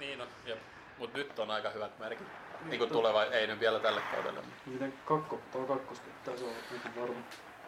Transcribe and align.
Niin 0.00 0.20
on, 0.20 0.26
jep. 0.46 0.58
Mut 0.98 1.14
nyt 1.14 1.38
on 1.38 1.50
aika 1.50 1.70
hyvät 1.70 1.98
merkit. 1.98 2.26
Niin 2.64 2.78
kuin 2.78 2.90
tuleva, 2.90 3.24
ei 3.24 3.46
nyt 3.46 3.60
vielä 3.60 3.78
tälle 3.78 4.00
kaudelle. 4.14 4.40
mutta 4.40 4.62
Miten 4.66 4.94
kakko, 5.04 5.38
tuo 5.52 5.62
kakkoskenttää 5.64 6.36
se 6.36 6.44
on 6.44 6.50
aika 6.72 7.00
varma. 7.00 7.16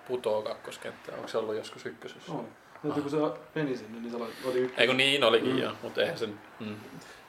Putoo 0.08 0.42
kakkoskenttää. 0.42 1.14
Onko 1.16 1.28
se 1.28 1.38
ollut 1.38 1.56
joskus 1.56 1.86
ykkösessä? 1.86 2.32
Oli. 2.32 2.46
Nyt 2.82 2.94
kun 2.94 3.10
se 3.10 3.16
meni 3.54 3.76
sinne, 3.76 4.00
niin 4.00 4.10
se 4.10 4.16
oli- 4.16 4.32
oli 4.44 4.58
ykkös. 4.58 4.78
Ei 4.80 4.86
kun 4.86 4.96
niin 4.96 5.24
olikin 5.24 5.52
Mm. 5.52 5.58
joo, 5.58 5.72
mutta 5.82 6.00
eihän 6.00 6.18
sen... 6.18 6.40
Mm. 6.60 6.76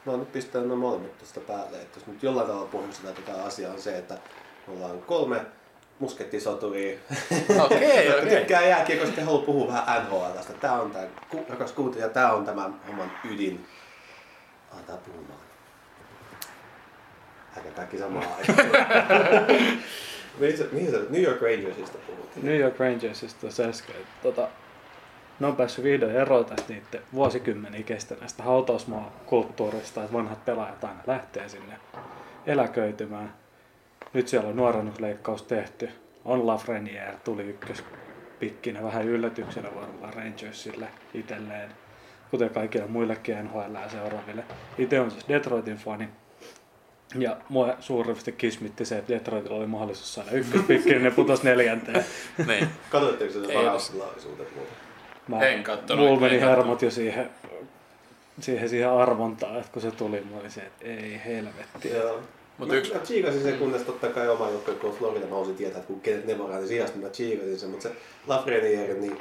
No 0.06 0.18
nyt 0.18 0.32
pistää 0.32 0.62
nämä 0.62 0.76
molemmat 0.76 1.18
tuosta 1.18 1.40
päälle. 1.40 1.82
Että 1.82 2.00
jos 2.00 2.08
nyt 2.08 2.24
jollain 2.24 2.48
tavalla 2.48 2.68
pohjustetaan 2.68 3.16
tätä 3.16 3.44
asiaa 3.44 3.74
on 3.74 3.82
se, 3.82 3.98
että 3.98 4.14
me 4.68 4.74
ollaan 4.74 5.02
kolme 5.02 5.46
muskettisoturia, 6.00 7.00
Okei, 7.66 8.10
okei. 8.18 8.38
tykkää 8.40 8.62
jääkiekosta 8.68 9.20
ja 9.20 9.26
haluaa 9.26 9.46
puhua 9.46 9.68
vähän 9.68 10.04
NHLstä. 10.04 10.54
Tää 10.54 10.82
on 10.82 10.92
tää 10.92 11.08
rakas 11.50 11.72
kuuntelija, 11.72 12.10
tää 12.10 12.34
on 12.34 12.46
tämän 12.46 12.82
homman 12.88 13.12
ydin. 13.32 13.68
Aletaan 14.90 15.12
puhumaan. 15.12 15.40
Äkä 17.58 17.70
kaikki 17.70 17.98
samaan 17.98 18.28
aikaan. 18.38 19.46
mihin, 20.40 20.58
sä, 20.58 20.66
mihin 20.72 20.92
sä 20.92 20.98
New 21.10 21.22
York 21.24 21.42
Rangersista 21.42 21.98
puhut? 22.08 22.44
New 22.44 22.60
York 22.60 22.80
Rangersista 22.80 23.42
tuossa 23.42 23.64
äsken. 23.64 23.96
Tota, 24.24 24.48
ne 25.40 25.48
on 25.48 25.56
päässyt 25.56 25.84
vihdoin 25.84 26.16
eroon 26.16 26.46
tästä 26.46 26.74
niiden 26.74 27.02
vuosikymmeniä 27.14 27.84
kestäneestä 27.84 28.44
hautausmaa-kulttuurista, 28.44 30.04
että 30.04 30.14
vanhat 30.14 30.46
pelaajat 30.46 30.84
aina 30.84 31.00
lähtee 31.08 31.50
sinne 31.50 31.76
eläköitymään. 32.46 33.34
Nyt 34.14 34.28
siellä 34.28 34.50
on 34.50 34.56
nuorennusleikkaus 34.56 35.44
tehty. 35.44 35.90
On 36.26 36.48
Lafreniere, 36.48 37.18
tuli 37.24 37.44
ykköspikkinä 37.44 38.84
vähän 38.84 39.06
yllätyksenä 39.08 39.70
varmaan 39.76 40.14
Rangersille 40.14 40.88
itselleen, 41.14 41.70
kuten 42.32 42.50
kaikille 42.50 42.88
muillekin 42.88 43.44
NHL 43.44 43.76
seuraaville. 43.92 44.44
Itse 44.78 45.00
on 45.00 45.12
siis 45.12 45.28
Detroitin 45.28 45.78
fani. 45.78 46.10
Ja 47.16 47.38
mua 47.50 47.76
suuresti 47.80 48.32
kismitti 48.32 48.86
se, 48.86 48.98
että 48.98 49.14
Detroitilla 49.14 49.58
oli 49.58 49.68
mahdollisuus 49.68 50.14
saada 50.14 50.32
ykköspikki, 50.32 50.90
niin 50.90 51.04
ne 51.04 51.12
putosi 51.12 51.44
neljänteen. 51.44 52.06
Niin. 52.48 52.68
Katsotteko 52.90 53.34
sitä? 53.34 53.48
Mä, 55.28 55.40
En 55.40 55.64
kattonut, 55.64 56.06
Mulla 56.06 56.20
meni 56.22 56.40
hermot 56.40 56.82
jo 56.82 56.92
siihen, 56.92 57.30
siihen, 58.40 58.70
siihen 58.70 58.90
arvontaan, 58.90 59.58
että 59.58 59.72
kun 59.72 59.82
se 59.82 59.92
tuli, 59.92 60.22
mä 60.22 60.40
olin 60.40 60.52
se, 60.52 60.62
että 60.62 60.86
ei 60.86 61.22
helvetti. 61.26 61.90
Joo. 61.90 62.22
Mut 62.58 62.70
mä, 62.70 63.00
chiikasin 63.04 63.44
sen, 63.44 63.58
kunnes 63.60 63.82
totta 63.82 64.08
kai 64.08 64.30
oma 64.30 64.50
joukko, 64.50 64.72
kun 64.72 64.94
Florida 64.94 65.36
osin 65.36 65.56
tietää, 65.56 65.80
että 65.80 65.88
kun 65.88 66.02
kenet 66.02 66.26
ne 66.26 66.40
varaan, 66.40 66.60
niin 66.60 66.68
sijasta 66.68 66.98
mä 66.98 67.10
chiikasin 67.10 67.60
sen, 67.60 67.70
mutta 67.70 67.90
se 67.90 67.96
Lafreniere, 68.28 68.94
niin 68.94 69.18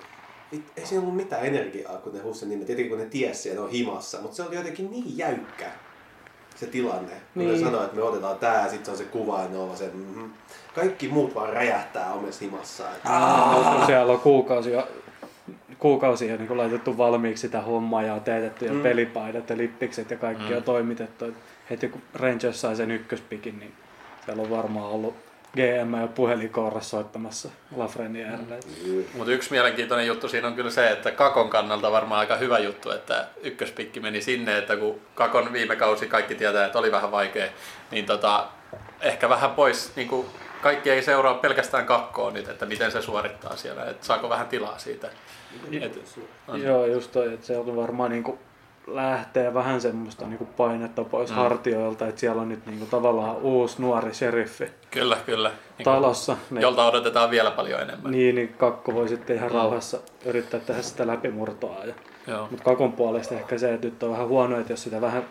ei 0.53 0.87
siinä 0.87 1.03
ollut 1.03 1.17
mitään 1.17 1.47
energiaa, 1.47 1.97
kun 1.99 2.15
ne 2.15 2.21
huusi 2.21 2.41
sen 2.41 2.49
nimen. 2.49 2.67
Tietenkin 2.67 2.91
kun 2.91 2.99
ne 2.99 3.07
tiesi 3.11 3.43
siellä, 3.43 3.61
ne 3.61 3.65
on 3.65 3.71
himassa, 3.71 4.21
mutta 4.21 4.37
se 4.37 4.43
oli 4.43 4.55
jotenkin 4.57 4.91
niin 4.91 5.19
jäykkä 5.19 5.67
se 6.57 6.67
tilanne. 6.67 7.11
Kun 7.13 7.21
niin. 7.35 7.49
Niin. 7.49 7.61
ne 7.61 7.71
sanoi, 7.71 7.85
että 7.85 7.97
me 7.97 8.03
otetaan 8.03 8.39
tää 8.39 8.63
ja 8.65 8.69
sitten 8.71 8.85
se 8.85 8.91
on 8.91 8.97
se 8.99 9.05
kuva 9.05 9.43
ja 9.43 9.49
ne 9.49 9.59
on 9.59 9.77
se, 9.77 9.91
mm 9.95 10.31
Kaikki 10.75 11.09
muut 11.09 11.35
vaan 11.35 11.53
räjähtää 11.53 12.13
omessa 12.13 12.45
himassaan. 12.45 12.93
Et, 12.97 13.03
Kun 13.77 13.87
siellä 13.87 14.13
on 14.13 14.21
kuukausia, 14.21 14.87
kuukausia 15.79 16.37
niin 16.37 16.47
kuin 16.49 16.59
laitettu 16.59 16.99
valmiiksi 16.99 17.41
sitä 17.41 17.61
hommaa 17.61 18.03
ja 18.03 18.15
on 18.15 18.21
teetetty 18.21 18.65
ja 18.67 18.73
Mm. 18.73 18.81
pelipaidat 18.83 19.51
ja 19.51 19.57
lippikset 19.57 20.11
ja 20.11 20.17
kaikki 20.17 20.51
Mm. 20.51 20.57
on 20.57 20.63
toimitettu. 20.63 21.25
Et 21.25 21.35
Heti 21.71 21.89
kun 21.89 22.03
Rangers 22.15 22.61
sai 22.61 22.77
sen 22.77 22.91
ykköspikin, 22.91 23.59
niin 23.59 23.73
siellä 24.25 24.43
on 24.43 24.51
varmaan 24.51 24.87
ollut 24.91 25.15
GM 25.55 25.95
ja 26.01 26.07
puhelinkourassa 26.07 26.91
soittamassa 26.91 27.49
Lafrenierelle. 27.77 28.61
mm. 28.87 29.05
Mutta 29.15 29.33
yksi 29.33 29.51
mielenkiintoinen 29.51 30.07
juttu 30.07 30.29
siinä 30.29 30.49
on 30.49 30.55
kyllä 30.55 30.71
se, 30.71 30.91
että 30.91 31.11
Kakon 31.11 31.51
kannalta 31.51 31.93
varmaan 31.93 32.21
aika 32.21 32.37
hyvä 32.37 32.59
juttu, 32.59 32.91
että 32.91 33.27
ykköspikki 33.43 34.01
meni 34.01 34.21
sinne, 34.21 34.59
että 34.59 34.77
kun 34.77 35.01
Kakon 35.15 35.53
viime 35.53 35.77
kausi 35.77 36.07
kaikki 36.07 36.35
tietää, 36.35 36.67
että 36.67 36.79
oli 36.79 36.93
vähän 36.93 37.11
vaikea, 37.11 37.49
niin 37.91 38.07
tota, 38.07 38.49
ehkä 39.01 39.29
vähän 39.29 39.51
pois, 39.51 39.93
niin 39.97 40.09
kuin 40.09 40.27
kaikki 40.63 40.91
ei 40.91 41.03
seuraa 41.03 41.35
pelkästään 41.35 41.87
kakkoon 41.87 42.35
nyt, 42.35 42.49
että 42.49 42.67
miten 42.67 42.93
se 42.93 43.03
suorittaa 43.03 43.57
siellä, 43.57 43.85
että 43.85 44.07
saako 44.07 44.29
vähän 44.29 44.49
tilaa 44.49 44.79
siitä. 44.79 45.11
Et, 45.81 45.99
on. 46.49 46.63
Joo, 46.63 46.87
just 46.87 47.13
toi, 47.13 47.35
että 47.35 47.47
sieltä 47.47 47.77
varmaan 47.77 48.11
niinku 48.11 48.39
lähtee 48.95 49.55
vähän 49.55 49.81
semmoista 49.81 50.27
niinku 50.27 50.45
painetta 50.57 51.05
pois 51.05 51.31
Mm. 51.31 51.37
hartioilta, 51.37 52.07
että 52.09 52.21
siellä 52.21 52.43
on 52.43 52.49
nyt 52.49 52.67
niinku 52.67 52.87
tavallaan 52.87 53.37
uusi 53.37 53.83
nuori 53.83 54.15
sheriffi 54.15 54.71
Kyllä, 54.91 55.17
kyllä. 55.27 55.49
Niin 55.49 55.57
kuin, 55.77 55.85
talossa. 55.85 56.37
Niin, 56.51 56.63
jolta 56.63 56.87
odotetaan 56.87 57.31
vielä 57.31 57.51
paljon 57.51 57.81
enemmän. 57.81 58.13
niin, 58.13 58.35
niin 58.35 58.49
kakko 58.59 58.95
voi 58.95 59.09
sitten 59.09 59.37
ihan 59.37 59.51
Mm. 59.51 59.57
rauhassa 59.57 59.99
yrittää 60.25 60.61
tehdä 60.61 60.83
sitä 60.83 61.07
läpimurtoa. 61.07 61.77
Ja, 62.27 62.47
mutta 62.51 62.65
kakon 62.65 62.93
puolesta 62.93 63.35
ehkä 63.35 63.59
se, 63.59 63.75
että 63.75 63.87
nyt 63.87 64.03
on 64.03 64.11
vähän 64.11 64.29
huono, 64.29 64.59
että 64.61 64.73
jos 64.73 64.83
sitä 64.83 65.01
vähän 65.01 65.25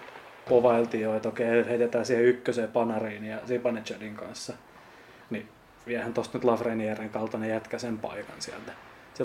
povailtiin 0.49 1.03
jo, 1.03 1.15
että 1.15 1.29
okei, 1.29 1.47
heitetään 1.69 2.05
siihen 2.05 2.25
ykköseen 2.25 2.71
Panariin 2.71 3.23
ja 3.25 3.37
Zibanejadin 3.47 4.15
kanssa, 4.15 4.53
niin 5.29 5.49
viehän 5.87 6.13
tosta 6.13 6.37
nyt 6.37 6.43
Lafrenieren 6.45 7.09
kaltainen 7.09 7.49
jätkä 7.49 7.77
sen 7.79 7.97
paikan 7.97 8.35
sieltä. 8.39 8.71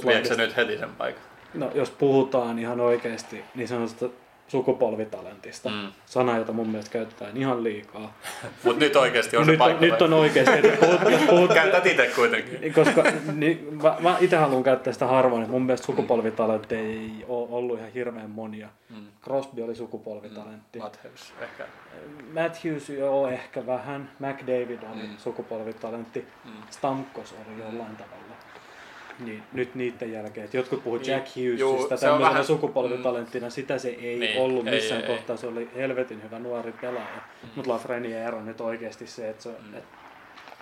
Viekö 0.06 0.28
se 0.28 0.36
nyt 0.36 0.56
heti 0.56 0.78
sen 0.78 0.90
paikan? 0.98 1.22
No, 1.54 1.70
jos 1.74 1.90
puhutaan 1.90 2.58
ihan 2.58 2.80
oikeasti 2.80 3.44
niin 3.54 3.68
sanotusta 3.68 4.06
sukupolvitalentista, 4.52 5.68
Mm. 5.68 5.74
mm. 5.74 5.92
sana, 6.06 6.38
jota 6.38 6.52
mun 6.52 6.68
mielestä 6.68 6.92
käytetään 6.92 7.36
ihan 7.36 7.64
liikaa. 7.64 8.14
Mutta 8.64 8.78
nyt 8.84 8.96
oikeasti 8.96 9.36
on 9.36 9.44
se 9.44 9.50
nyt, 9.50 9.60
on, 9.60 9.66
paikka. 9.66 9.84
nyt 9.84 10.02
on 10.02 10.12
oikeasti, 10.12 10.54
että 10.66 10.86
puhut, 10.86 11.00
jos 11.12 11.20
puhut, 11.22 11.52
Käytät 11.54 11.86
itse 11.86 12.10
kuitenkin. 12.14 12.72
koska 12.74 13.04
niin, 13.34 13.68
mä, 13.82 13.96
mä 14.00 14.16
itse 14.20 14.36
haluan 14.36 14.62
käyttää 14.62 14.92
sitä 14.92 15.06
harvoin, 15.06 15.50
mun 15.50 15.62
mielestä 15.62 15.86
sukupolvitalentti 15.86 16.74
ei 16.74 17.10
ole 17.28 17.48
ollut 17.50 17.78
ihan 17.78 17.92
hirveän 17.92 18.30
monia. 18.30 18.68
Mm. 18.90 19.06
Crosby 19.24 19.62
oli 19.62 19.74
sukupolvitalentti. 19.74 20.78
Matthews 20.78 21.32
ehkä. 21.40 21.64
Matthews 22.34 22.88
joo 22.90 23.28
ehkä 23.28 23.66
vähän. 23.66 24.10
McDavid 24.18 24.78
oli 24.92 25.02
Mm. 25.02 25.08
mm. 25.08 25.16
sukupolvitalentti. 25.18 26.26
Mm. 26.44 26.50
Stamkos 26.70 27.32
oli 27.32 27.58
jollain 27.64 27.96
tavalla. 27.96 28.21
Niin, 29.18 29.42
nyt 29.52 29.74
niiden 29.74 30.12
jälkeen, 30.12 30.44
että 30.44 30.56
jotkut 30.56 30.84
puhuu 30.84 30.98
Niin, 30.98 31.10
Jack 31.10 31.26
Hughesista 31.36 31.96
tämmöisenä 31.96 32.28
vähän- 32.30 32.44
sukupolvitalenttina, 32.44 33.50
sitä 33.50 33.78
se 33.78 33.88
ei 33.88 34.18
Niin, 34.18 34.40
ollut 34.40 34.66
ei, 34.68 34.74
missään 34.74 35.00
ei, 35.00 35.06
kohtaa, 35.06 35.36
se 35.36 35.46
oli 35.46 35.68
helvetin 35.76 36.22
hyvä 36.22 36.38
nuori 36.38 36.72
pelaaja. 36.80 37.20
Mm. 37.42 37.48
Mutta 37.56 37.70
Lafreniere 37.70 38.36
on 38.36 38.46
nyt 38.46 38.60
oikeasti 38.60 39.06
se, 39.06 39.28
että 39.28 39.42
se 39.42 39.48
on, 39.48 39.54
Mm. 39.68 39.74
et, 39.74 39.84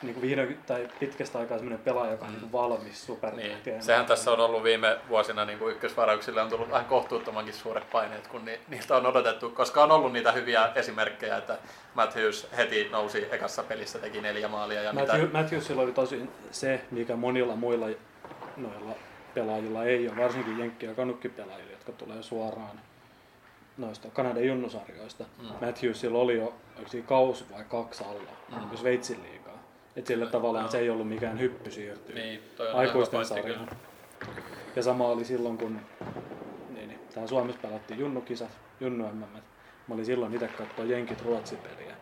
niin 0.03 0.15
kuin 0.15 0.22
vihdoin 0.22 0.59
tai 0.66 0.89
pitkästä 1.00 1.39
aikaa 1.39 1.59
semmoinen 1.59 1.84
pelaaja, 1.84 2.10
joka 2.12 2.25
on 2.27 2.33
niin 2.33 2.53
valmis 2.53 3.06
supertähtiä. 3.06 3.72
Niin. 3.75 3.83
Sehän 3.83 4.06
tässä 4.06 4.31
on 4.33 4.41
ollut 4.41 4.62
viime 4.65 4.99
vuosina 5.09 5.44
niin 5.44 5.59
kuin 5.59 5.72
ykkösvarauksille 5.75 6.43
on 6.43 6.49
tullut 6.49 6.71
vähän 6.71 6.84
kohtuuttomankin 6.87 7.55
suuret 7.55 7.91
paineet, 7.91 8.27
kun 8.28 8.44
ni, 8.44 8.60
niiltä 8.69 8.97
on 8.97 9.06
odotettu, 9.06 9.50
koska 9.50 9.83
on 9.83 9.91
ollut 9.91 10.12
niitä 10.12 10.33
hyviä 10.33 10.71
esimerkkejä, 10.75 11.37
että 11.37 11.59
Matthews 11.94 12.47
heti 12.56 12.89
nousi 12.93 13.27
ekassa 13.31 13.62
pelissä, 13.62 13.99
teki 13.99 14.21
neljä 14.21 14.49
maalia 14.49 14.83
ja 14.83 14.93
Matthew, 14.93 15.21
mitä. 15.21 15.39
Matthewsilla 15.39 15.83
oli 15.83 15.93
tosi 15.93 16.22
se, 16.50 16.81
mikä 16.91 17.16
monilla 17.16 17.56
muilla 17.56 17.87
noilla 18.62 18.94
pelaajilla 19.34 19.84
ei 19.84 20.09
ole, 20.09 20.16
varsinkin 20.16 20.59
Jenkki- 20.59 20.87
ja 20.87 20.94
kanukkipelaajilla, 20.94 21.71
jotka 21.72 21.93
tulee 21.93 22.22
suoraan 22.22 22.81
noista 23.76 24.09
Kanadan 24.10 24.44
junnusarjoista. 24.47 25.25
Mm. 25.38 25.44
Mm. 25.47 25.66
Matthewsilla 25.66 26.19
oli 26.19 26.37
jo 26.37 26.54
kausi 27.06 27.44
vai 27.53 27.65
kaksi 27.69 28.04
alla, 28.04 28.31
Mm. 28.48 28.71
mm. 28.71 28.76
Sveitsin 28.76 29.22
liigaa. 29.22 29.59
Et 29.97 30.06
sillä 30.06 30.26
tavallaan 30.26 30.65
Joo. 30.65 30.71
se 30.72 30.78
ei 30.78 30.91
ollut 30.91 31.09
mikään 31.09 31.41
hyppy 31.41 31.71
siirtyä 31.71 32.15
Niin, 32.15 32.41
aikuisten 32.75 33.25
sarjaan. 33.26 33.69
Ja 34.77 34.82
sama 34.82 35.06
oli 35.09 35.25
silloin, 35.25 35.59
kun 35.59 35.81
niin, 36.75 36.88
niin, 36.88 37.00
täällä 37.15 37.28
Suomessa 37.28 37.60
pelattiin 37.62 38.00
junnukisat, 38.00 38.50
junnu 38.81 39.06
MM. 39.12 39.21
Mä 39.87 39.94
olin 39.94 40.04
silloin 40.04 40.34
itse 40.34 40.48
katsoa 40.48 40.84
Jenkit 40.84 41.22
Ruotsi-peliä. 41.25 41.94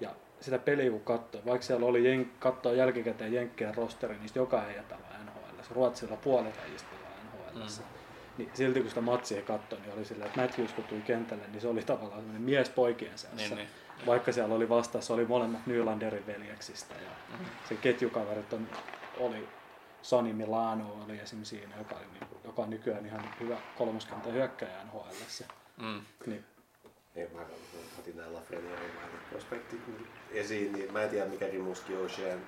Ja 0.00 0.10
sitä 0.40 0.58
peliä 0.58 0.90
kun 0.90 1.00
katsoi, 1.00 1.42
vaikka 1.46 1.66
siellä 1.66 1.86
oli 1.86 2.04
jen, 2.08 2.30
katsoa 2.38 2.72
jälkikäteen 2.72 3.32
Jenkkien 3.32 3.74
rosteri, 3.74 4.14
niin 4.18 4.30
joka 4.34 4.64
ei 4.64 4.74
pelaa 4.88 5.07
NHL. 5.70 5.74
Ruotsilla 5.74 6.16
puolet 6.16 6.58
äijistä 6.58 6.88
pelaa 6.90 7.18
NHL. 7.24 7.58
Mm. 7.58 7.84
Niin 8.38 8.50
silti 8.54 8.80
kun 8.80 8.88
sitä 8.88 9.00
matsia 9.00 9.42
katsoi, 9.42 9.80
niin 9.80 9.92
oli 9.94 10.04
silleen, 10.04 10.26
että 10.28 10.40
Matthews 10.40 10.72
kun 10.72 10.84
tuli 10.84 11.00
kentälle, 11.00 11.44
niin 11.48 11.60
se 11.60 11.68
oli 11.68 11.82
tavallaan 11.82 12.18
semmoinen 12.20 12.42
mies 12.42 12.68
poikien 12.70 13.18
seassa. 13.18 13.36
Niin, 13.36 13.56
niin. 13.56 13.68
Vaikka 14.06 14.32
siellä 14.32 14.54
oli 14.54 14.68
vastassa, 14.68 15.14
oli 15.14 15.24
molemmat 15.24 15.66
Nylanderin 15.66 16.26
veljeksistä. 16.26 16.94
Ja 16.94 17.10
Mhm. 17.36 17.44
se 17.68 17.74
ketjukaverit 17.74 18.52
on, 18.52 18.68
oli 19.18 19.48
Sani 20.02 20.32
Milano 20.32 20.96
oli 21.04 21.18
esim. 21.18 21.44
siinä, 21.44 21.76
joka, 21.78 21.94
oli, 21.96 22.04
niinku- 22.20 22.36
joka 22.44 22.62
on 22.62 22.70
nykyään 22.70 23.06
ihan 23.06 23.24
hyvä 23.40 23.56
kolmoskenttä 23.78 24.28
hyökkäjä 24.30 24.84
NHL. 24.84 25.08
Mm. 25.76 26.00
Niin, 26.26 26.44
Ei 27.16 27.28
mä 27.34 27.40
otin 27.98 28.16
nää 28.16 28.32
Lafrenierin 28.34 28.90
prospektit 29.30 29.80
esiin, 30.30 30.72
niin 30.72 30.92
mä 30.92 31.02
en 31.02 31.10
tiedä 31.10 31.26
mikä 31.26 31.46
Rimuski 31.46 31.96
Ocean 31.96 32.38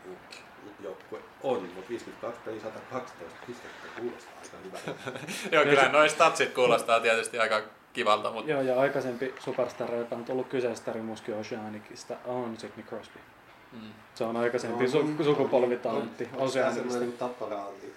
joukkue 0.82 1.18
on, 1.42 1.62
mutta 1.74 1.88
52 1.88 2.40
peli 2.44 2.60
112 2.60 3.38
pistettä 3.46 3.86
kuulostaa 4.00 4.32
aika 4.42 4.56
hyvältä. 4.64 5.10
Joo, 5.56 5.64
kyllä 5.64 5.82
se- 5.82 5.88
noin 5.88 6.10
statsit 6.10 6.54
kuulostaa 6.54 7.00
tietysti 7.00 7.38
aika 7.38 7.62
kivalta, 7.92 8.30
mutta 8.30 8.50
joo, 8.50 8.62
ja 8.62 8.80
aikaisempi 8.80 9.34
superstar, 9.38 9.94
joka 9.94 10.14
on 10.16 10.24
tullut 10.24 10.48
kyseistä 10.48 10.92
Rimuski 10.92 11.32
Oceanicista, 11.32 12.14
on 12.24 12.56
Sidney 12.58 12.86
Crosby. 12.86 13.18
mm. 13.72 13.78
Se 14.14 14.24
on 14.24 14.36
aikaisempi 14.36 14.84
No, 14.84 14.90
su- 14.90 15.24
sukupolvitalentti 15.24 16.24
Tää 16.24 16.38
Oceanicista. 16.38 16.90
semmoinen 16.90 17.18
tapparaalti 17.18 17.92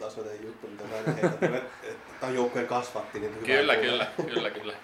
tasoinen 0.00 0.44
juttu, 0.44 0.66
mitä 0.66 0.84
heitän, 0.86 1.14
että 1.54 1.60
tämä 2.20 2.32
joukkueen 2.32 2.66
kasvatti. 2.68 3.18
Niin 3.20 3.34
hyvä 3.34 3.46
kyllä, 3.46 3.74
kuulla. 3.76 4.06
kyllä, 4.16 4.30
kyllä, 4.34 4.50
kyllä. 4.50 4.74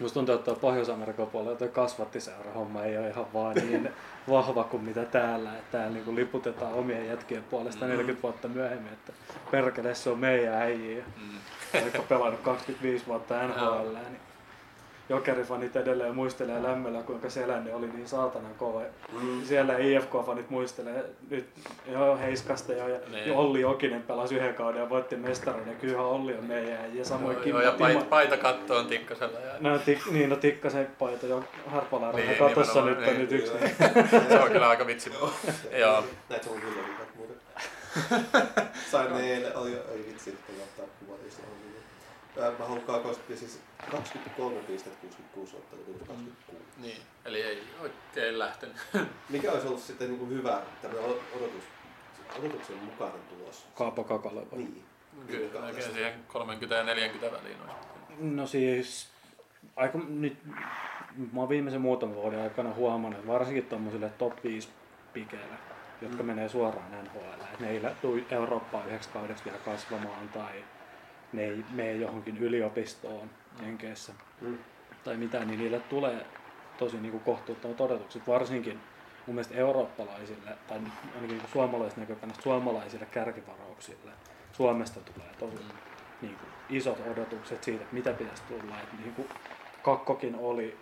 Musta 0.00 0.14
tuntuu, 0.14 0.34
että 0.34 0.54
Pohjois-Amerikan 0.54 1.26
puolella 1.26 1.56
tuo 1.56 1.68
kasvattiseura 1.68 2.52
homma 2.52 2.84
ei 2.84 2.98
ole 2.98 3.08
ihan 3.08 3.26
vaan 3.34 3.54
niin 3.54 3.90
vahva 4.30 4.64
kuin 4.64 4.84
mitä 4.84 5.04
täällä. 5.04 5.52
Että 5.52 5.78
täällä 5.78 5.98
niin 5.98 6.16
liputetaan 6.16 6.72
omien 6.72 7.06
jätkien 7.06 7.44
puolesta 7.44 7.84
mm. 7.84 7.90
40 7.90 8.22
vuotta 8.22 8.48
myöhemmin, 8.48 8.92
että 8.92 9.12
perkele 9.50 9.94
se 9.94 10.10
on 10.10 10.18
meidän 10.18 10.54
äijiä. 10.54 11.04
Mm. 11.16 11.38
Vaikka 11.82 12.02
pelannut 12.02 12.40
25 12.40 13.06
vuotta 13.06 13.34
NHL, 13.46 13.94
niin 13.94 14.25
Jokerifanit 15.08 15.76
edelleen 15.76 16.14
muistelee 16.14 16.62
lämmöllä, 16.62 17.02
kuinka 17.02 17.30
selänne 17.30 17.74
oli 17.74 17.86
niin 17.86 18.08
saatanan 18.08 18.54
kova. 18.58 18.82
Mm. 19.12 19.44
Siellä 19.44 19.78
IFK-fanit 19.78 20.50
muistelee 20.50 21.04
nyt 21.30 21.46
joo, 21.92 22.18
Heiskasta 22.18 22.72
ja, 22.72 22.88
ja 22.88 22.98
niin. 23.10 23.32
Olli 23.32 23.60
Jokinen 23.60 24.02
pelasi 24.02 24.34
yhden 24.34 24.54
kauden 24.54 24.80
ja 24.80 24.88
voitti 24.88 25.16
mestarin. 25.16 25.68
Ja 25.68 25.74
kyllähän 25.74 26.06
Olli 26.06 26.34
on 26.34 26.44
meidän 26.44 26.96
ja 26.96 27.04
samoin 27.04 27.34
joo, 27.34 27.44
Kimmo, 27.44 27.60
joo, 27.60 27.72
ja 27.72 27.78
paita, 27.78 28.04
paita 28.04 28.36
kattoon 28.36 28.86
Tikkasella. 28.86 29.40
Ja... 29.40 29.52
No, 29.60 29.78
tik, 29.78 30.06
niin, 30.10 30.30
no 30.30 30.36
Tikkasen 30.36 30.88
paita 30.98 31.26
jo 31.26 31.44
Harpalainen 31.66 32.26
niin, 32.26 32.38
katossa 32.38 32.84
nyt 32.84 33.00
niin, 33.00 33.18
nyt 33.18 33.32
yksi. 33.32 33.52
se 34.28 34.40
on 34.40 34.50
kyllä 34.50 34.68
aika 34.68 34.86
vitsi. 34.86 35.10
joo. 35.78 36.04
Näitä 36.28 36.50
on 36.50 36.60
kyllä 36.60 36.82
muuten. 37.16 37.36
Sain 38.90 39.12
ne 39.12 39.20
eilen, 39.34 39.56
oli, 39.56 39.78
oli 39.92 40.06
vitsi, 40.08 40.30
että 40.30 40.52
ottaa 40.62 40.86
kuvat 41.00 41.20
mä 42.36 42.64
haluan 42.64 42.80
kakkosta, 42.80 43.36
siis 43.36 43.60
23 43.90 44.60
pistettä 44.60 44.98
66 45.00 45.56
ottelua, 45.56 45.98
26. 45.98 46.64
Niin, 46.76 47.02
eli 47.24 47.42
ei 47.42 47.62
oikein 47.80 48.38
lähtenyt. 48.38 48.76
Mikä 49.28 49.52
olisi 49.52 49.66
ollut 49.66 49.82
sitten 49.82 50.08
niin 50.08 50.18
kuin 50.18 50.30
hyvä 50.30 50.62
tämmöinen 50.82 51.10
odotus, 51.10 51.64
odotuksen 52.38 52.76
mukainen 52.76 53.20
tulos? 53.20 53.66
Kaapo 53.74 54.04
Kakalle 54.04 54.40
vai? 54.50 54.58
Niin. 54.58 54.84
Kyllä, 55.26 55.66
oikein 55.66 55.92
siihen 55.92 56.14
30 56.28 56.74
ja 56.74 56.82
40 56.84 57.38
väliin 57.38 57.56
olisi. 57.60 57.86
No 58.20 58.46
siis, 58.46 59.08
aika 59.76 59.98
nyt, 60.08 60.36
mä 61.32 61.40
oon 61.40 61.48
viimeisen 61.48 61.80
muutaman 61.80 62.16
vuoden 62.16 62.42
aikana 62.42 62.74
huomannut, 62.74 63.20
että 63.20 63.32
varsinkin 63.32 63.66
tuommoisille 63.66 64.10
top 64.18 64.44
5 64.44 64.68
pikeille, 65.12 65.56
jotka 66.02 66.22
mm. 66.22 66.26
menee 66.26 66.48
suoraan 66.48 66.90
NHL, 67.04 67.40
että 67.40 67.56
ne 67.60 67.70
ei 67.70 67.80
tule 68.02 68.22
Eurooppaan 68.30 68.86
yhdeksi 68.86 69.08
kaudeksi 69.08 69.44
vielä 69.44 69.58
kasvamaan 69.58 70.28
tai 70.28 70.64
ne 71.32 71.44
ei 71.44 71.64
mene 71.70 71.92
johonkin 71.92 72.38
yliopistoon 72.38 73.30
Jenkeissä 73.62 74.12
mm. 74.40 74.58
tai 75.04 75.16
mitä, 75.16 75.44
niin 75.44 75.60
niille 75.60 75.80
tulee 75.80 76.26
tosi 76.78 76.96
niin 76.96 77.10
kuin 77.10 77.22
kohtuuttomat 77.22 77.80
odotukset, 77.80 78.26
varsinkin 78.26 78.80
mun 79.26 79.34
mielestä 79.34 79.54
eurooppalaisille, 79.54 80.50
tai 80.68 80.78
ainakin 81.14 81.38
niin 81.38 81.48
suomalaisista 81.52 82.00
näkökannasta 82.00 82.42
suomalaisille 82.42 83.06
kärkivarauksille. 83.06 84.10
Suomesta 84.52 85.00
tulee 85.00 85.30
tosi 85.38 85.56
mm. 85.56 85.78
niin 86.22 86.36
kuin, 86.36 86.76
isot 86.76 86.98
odotukset 87.12 87.64
siitä, 87.64 87.82
että 87.82 87.94
mitä 87.94 88.12
pitäisi 88.12 88.42
tulla. 88.48 88.80
Että, 88.80 88.96
niin 89.02 89.14
kuin, 89.14 89.28
kakkokin 89.82 90.34
oli 90.34 90.76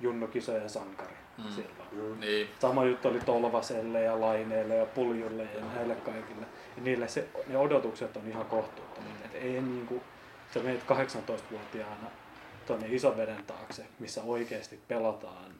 Junno 0.00 0.26
Kisojen 0.26 0.70
sankari 0.70 1.16
mm. 1.38 1.50
silloin. 1.50 1.88
Mm. 1.92 2.20
Niin. 2.20 2.48
Sama 2.58 2.84
juttu 2.84 3.08
oli 3.08 3.20
Tolvaselle 3.20 4.02
ja 4.02 4.20
Laineelle 4.20 4.76
ja 4.76 4.86
Puljulle 4.86 5.42
ja 5.42 5.64
näille 5.74 5.94
kaikille. 5.94 6.46
Ja 6.76 6.82
niille 6.82 7.08
se, 7.08 7.28
ne 7.46 7.56
odotukset 7.56 8.16
on 8.16 8.28
ihan 8.28 8.46
kohtuuttomia. 8.46 8.91
Mm. 9.04 9.24
Et 9.24 9.34
ei 9.34 9.62
niin 9.62 9.86
kuin, 9.86 10.02
sä 10.54 10.60
menet 10.60 10.82
18-vuotiaana 10.82 12.10
tuonne 12.66 12.86
isoveden 12.90 13.44
taakse, 13.46 13.86
missä 13.98 14.22
oikeasti 14.22 14.80
pelataan 14.88 15.52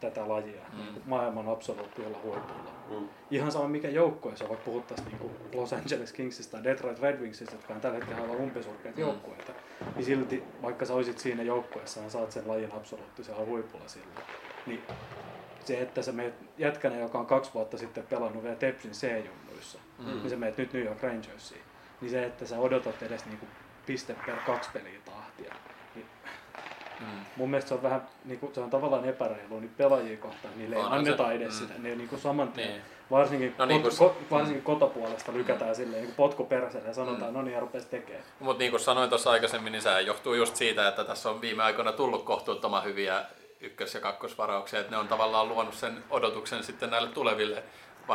tätä 0.00 0.28
lajia 0.28 0.62
mm. 0.72 0.78
niin 0.78 1.02
maailman 1.06 1.48
absoluuttilla 1.48 2.18
huipulla. 2.22 2.72
Mm. 2.90 3.08
Ihan 3.30 3.52
sama 3.52 3.68
mikä 3.68 3.88
joukkue 3.88 4.36
se 4.36 4.44
on, 4.44 4.50
vaikka 4.50 4.64
puhuttaisiin 4.64 5.08
niin 5.08 5.30
Los 5.52 5.72
Angeles 5.72 6.12
Kingsista 6.12 6.52
tai 6.52 6.64
Detroit 6.64 7.00
Red 7.00 7.20
Wingsista, 7.20 7.54
jotka 7.54 7.74
on 7.74 7.80
tällä 7.80 7.98
hetkellä 7.98 8.22
aivan 8.22 8.36
umpisurkeita 8.36 8.98
mm. 8.98 9.06
joukkueita, 9.06 9.52
niin 9.94 10.04
silti 10.04 10.42
vaikka 10.62 10.84
sä 10.84 10.94
olisit 10.94 11.18
siinä 11.18 11.42
joukkueessa, 11.42 12.00
niin 12.00 12.10
saat 12.10 12.32
sen 12.32 12.48
lajin 12.48 12.72
absoluuttisella 12.74 13.44
huipulla 13.44 13.88
silloin. 13.88 14.26
Niin 14.66 14.82
se, 15.64 15.80
että 15.80 16.02
sä 16.02 16.12
meet 16.12 16.34
jätkänä, 16.58 16.96
joka 16.96 17.18
on 17.18 17.26
kaksi 17.26 17.50
vuotta 17.54 17.78
sitten 17.78 18.06
pelannut 18.06 18.42
vielä 18.42 18.56
Tepsin 18.56 18.90
C-junnuissa, 18.90 19.78
mm. 19.98 20.06
niin 20.06 20.30
sä 20.30 20.36
meet 20.36 20.58
nyt 20.58 20.72
New 20.72 20.84
York 20.84 21.02
Rangersiin, 21.02 21.62
niin 22.02 22.10
se, 22.10 22.24
että 22.24 22.46
sä 22.46 22.58
odotat 22.58 23.02
edes 23.02 23.26
niinku 23.26 23.46
piste 23.86 24.16
per 24.26 24.36
kaksi 24.46 24.70
peliä 24.72 24.98
tahtia, 25.04 25.54
niin 25.94 26.06
mm. 27.00 27.06
mun 27.36 27.50
mielestä 27.50 27.68
se 27.68 27.74
on 27.74 27.82
vähän, 27.82 28.08
niinku, 28.24 28.50
se 28.54 28.60
on 28.60 28.70
tavallaan 28.70 29.04
epäreilu 29.04 29.60
niin 29.60 29.74
pelaajia 29.76 30.16
kohtaan, 30.16 30.54
niille 30.56 30.76
ei 30.76 30.82
anneta 30.86 31.26
se, 31.26 31.32
edes 31.32 31.52
mm. 31.52 31.58
sitä, 31.58 31.74
ne 31.78 31.96
niinku 31.96 32.18
saman 32.18 32.52
tien, 32.52 32.68
niin. 32.68 32.82
varsinkin, 33.10 33.54
no, 33.58 33.66
niin 33.66 33.82
kuin, 33.82 33.96
ko, 33.98 34.16
varsinkin 34.30 34.62
mm. 34.62 34.64
kotopuolesta 34.64 35.32
lykätään 35.32 35.70
mm. 35.70 35.74
silleen 35.74 36.02
niin 36.02 36.14
potku 36.14 36.44
peräselle 36.44 36.88
ja 36.88 36.94
sanotaan, 36.94 37.30
mm. 37.30 37.36
no 37.36 37.42
niin, 37.42 37.54
ja 37.54 37.60
rupesi 37.60 37.88
tekemään. 37.88 38.24
Mutta 38.40 38.58
niin 38.58 38.70
kuin 38.70 38.80
sanoin 38.80 39.08
tuossa 39.08 39.30
aikaisemmin, 39.30 39.72
niin 39.72 39.82
se 39.82 40.00
johtuu 40.00 40.34
just 40.34 40.56
siitä, 40.56 40.88
että 40.88 41.04
tässä 41.04 41.30
on 41.30 41.40
viime 41.40 41.62
aikoina 41.62 41.92
tullut 41.92 42.24
kohtuuttoman 42.24 42.84
hyviä 42.84 43.24
ykkös- 43.60 43.94
ja 43.94 44.00
kakkosvarauksia, 44.00 44.80
että 44.80 44.90
ne 44.90 44.96
on 44.96 45.08
tavallaan 45.08 45.48
luonut 45.48 45.74
sen 45.74 46.04
odotuksen 46.10 46.64
sitten 46.64 46.90
näille 46.90 47.08
tuleville 47.08 47.62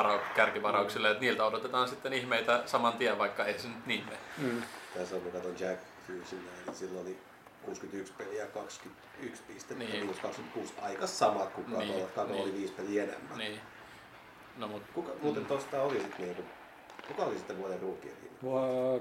varau- 0.03 0.35
kärkivarauksille, 0.35 1.11
että 1.11 1.21
niiltä 1.21 1.45
odotetaan 1.45 1.87
sitten 1.87 2.13
ihmeitä 2.13 2.63
saman 2.65 2.93
tien, 2.93 3.17
vaikka 3.17 3.45
ei 3.45 3.59
se 3.59 3.67
nyt 3.67 3.85
niin 3.85 4.05
mene. 4.05 4.17
Mm. 4.37 4.61
Tässä 4.93 5.15
on, 5.15 5.21
kun 5.21 5.31
katson 5.31 5.59
Jack 5.59 5.81
Hughesin, 6.07 6.49
niin 6.65 6.75
sillä 6.75 7.01
oli 7.01 7.17
61 7.61 8.13
peliä 8.17 8.45
21 8.45 9.43
pistettä, 9.47 9.83
niin. 9.83 9.91
miinus 9.91 10.19
26, 10.19 10.73
aika 10.81 11.07
samat 11.07 11.49
kuin 11.49 11.65
Kato, 11.65 11.79
niin. 11.79 12.07
Kato 12.15 12.31
niin. 12.33 12.43
oli 12.43 12.53
5 12.53 12.73
peliä 12.73 13.03
enemmän. 13.03 13.37
Niin. 13.37 13.59
No, 14.57 14.67
mut, 14.67 14.83
kuka, 14.93 15.11
muuten 15.21 15.43
mm. 15.43 15.47
tuosta 15.47 15.81
oli 15.81 15.99
sitten 15.99 16.21
niinku, 16.21 16.43
kuka 17.07 17.23
oli 17.23 17.37
sitten 17.37 17.57
vuoden 17.57 17.79
ruukia? 17.79 18.11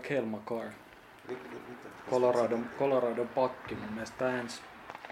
Kel 0.02 0.24
McCarr. 0.24 0.70
Colorado, 2.10 2.58
Colorado 2.78 3.24
pakki 3.24 3.74
mun 3.74 3.92
mielestä 3.92 4.16
pääns 4.18 4.62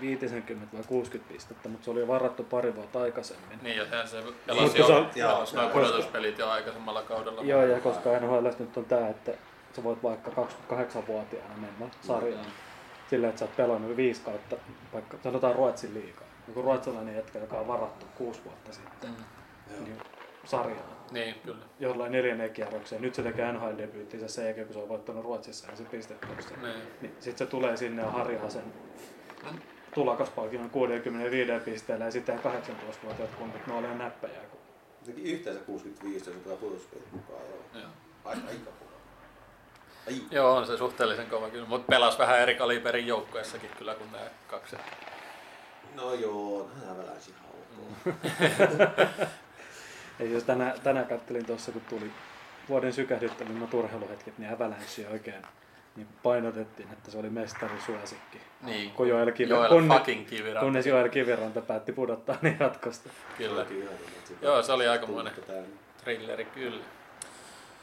50 0.00 0.76
vai 0.76 0.84
60 0.86 1.32
pistettä, 1.32 1.68
mutta 1.68 1.84
se 1.84 1.90
oli 1.90 2.00
jo 2.00 2.08
varattu 2.08 2.44
pari 2.44 2.74
vuotta 2.74 3.00
aikaisemmin. 3.00 3.58
Niin, 3.62 3.76
ja 3.76 4.06
se 4.06 4.22
pelasi 4.46 4.78
jo, 4.78 4.86
se, 4.86 5.20
pelasi 5.20 5.56
noin 5.56 5.70
pudotuspelit 5.70 6.38
jo 6.38 6.48
aikaisemmalla 6.48 7.02
kaudella. 7.02 7.42
Joo, 7.42 7.62
ja 7.62 7.80
koska 7.80 8.10
NHL 8.20 8.46
nyt 8.58 8.76
on 8.76 8.84
tämä, 8.84 9.08
että 9.08 9.32
sä 9.72 9.84
voit 9.84 10.02
vaikka 10.02 10.30
28-vuotiaana 10.30 11.54
mennä 11.56 11.94
sarjaan 12.00 12.46
sillä, 13.10 13.28
että 13.28 13.38
sä 13.38 13.44
oot 13.44 13.56
pelannut 13.56 13.96
viisi 13.96 14.20
kautta, 14.20 14.56
vaikka 14.92 15.16
sanotaan 15.22 15.54
Ruotsin 15.54 15.94
liikaa. 15.94 16.26
Joku 16.48 16.62
ruotsalainen 16.62 17.16
jätkä, 17.16 17.38
joka 17.38 17.56
on 17.56 17.68
varattu 17.68 18.06
kuusi 18.14 18.40
vuotta 18.44 18.72
sitten 18.72 19.10
mm. 19.10 19.84
niin 19.84 19.98
sarjaan. 20.44 20.94
Niin, 21.10 21.34
kyllä. 21.44 21.64
Jollain 21.80 22.12
neljännen 22.12 22.50
kierrokseen. 22.50 23.02
Nyt 23.02 23.14
se 23.14 23.22
tekee 23.22 23.52
NHL-debyyttinsä 23.52 24.28
sen 24.28 24.44
jälkeen, 24.44 24.66
kun 24.66 24.74
se 24.74 24.80
on 24.80 24.88
voittanut 24.88 25.24
Ruotsissa 25.24 25.70
ja 25.70 25.76
se 25.76 25.84
pistetty. 25.84 26.26
Niin. 26.62 26.74
niin 27.00 27.14
sitten 27.20 27.46
se 27.46 27.46
tulee 27.46 27.76
sinne 27.76 28.02
ja 28.02 28.10
harjaa 28.10 28.50
sen 28.50 28.62
tulokaspalkinnon 29.94 30.70
65 30.70 31.52
pisteellä 31.64 32.04
ja 32.04 32.10
sitten 32.10 32.38
18-vuotiaat 32.38 33.34
kunnat, 33.38 33.66
ne 33.66 33.74
oli 33.74 33.94
näppejä. 33.94 34.40
Kun... 34.50 34.60
Yhteensä 35.16 35.60
65, 35.60 36.30
jos 36.30 36.36
otetaan 36.36 36.58
pudotuspelit 36.58 37.12
mukaan. 37.12 37.40
Joo. 37.40 37.82
joo. 37.82 37.90
Aika, 38.24 38.48
aika 38.48 38.70
Ai. 40.06 40.22
Joo, 40.30 40.56
on 40.56 40.66
se 40.66 40.76
suhteellisen 40.76 41.26
kova 41.26 41.50
kyllä, 41.50 41.68
mutta 41.68 41.90
pelas 41.90 42.18
vähän 42.18 42.40
eri 42.40 42.54
kaliberin 42.54 43.06
joukkueessakin 43.06 43.70
kyllä 43.78 43.94
kuin 43.94 44.12
nämä 44.12 44.24
kaksi. 44.46 44.76
No 45.94 46.14
joo, 46.14 46.70
nämä 46.80 46.96
väläisi 46.98 47.30
ihan 47.30 47.44
ok. 47.50 48.14
Ei, 50.20 50.32
jos 50.32 50.44
tänään, 50.44 50.80
tänään 50.80 51.06
kattelin 51.06 51.46
tuossa, 51.46 51.72
kun 51.72 51.82
tuli 51.88 52.10
vuoden 52.68 52.92
sykähdyttävimmät 52.92 53.74
urheiluhetket, 53.74 54.38
niin 54.38 54.52
Avalanche 54.52 55.08
oikein 55.12 55.42
niin 55.96 56.08
painotettiin, 56.22 56.88
että 56.92 57.10
se 57.10 57.18
oli 57.18 57.30
mestarisuosikki. 57.30 58.40
Niin, 58.62 58.90
kun 58.90 59.08
Joel, 59.08 59.32
Kivi, 59.32 59.50
Joel 59.50 59.68
kunne, 59.68 59.94
fucking 59.94 60.28
Kiviranta. 60.28 60.60
Kunnes 60.60 60.86
Joel 60.86 61.08
Kiviranta 61.08 61.60
päätti 61.60 61.92
pudottaa 61.92 62.36
niin 62.42 62.56
jatkosta. 62.60 63.10
Kyllä. 63.38 63.66
Joo, 64.42 64.62
se 64.62 64.72
oli 64.72 64.88
aikamoinen 64.88 65.32
thrilleri, 66.04 66.44
kyllä. 66.44 66.84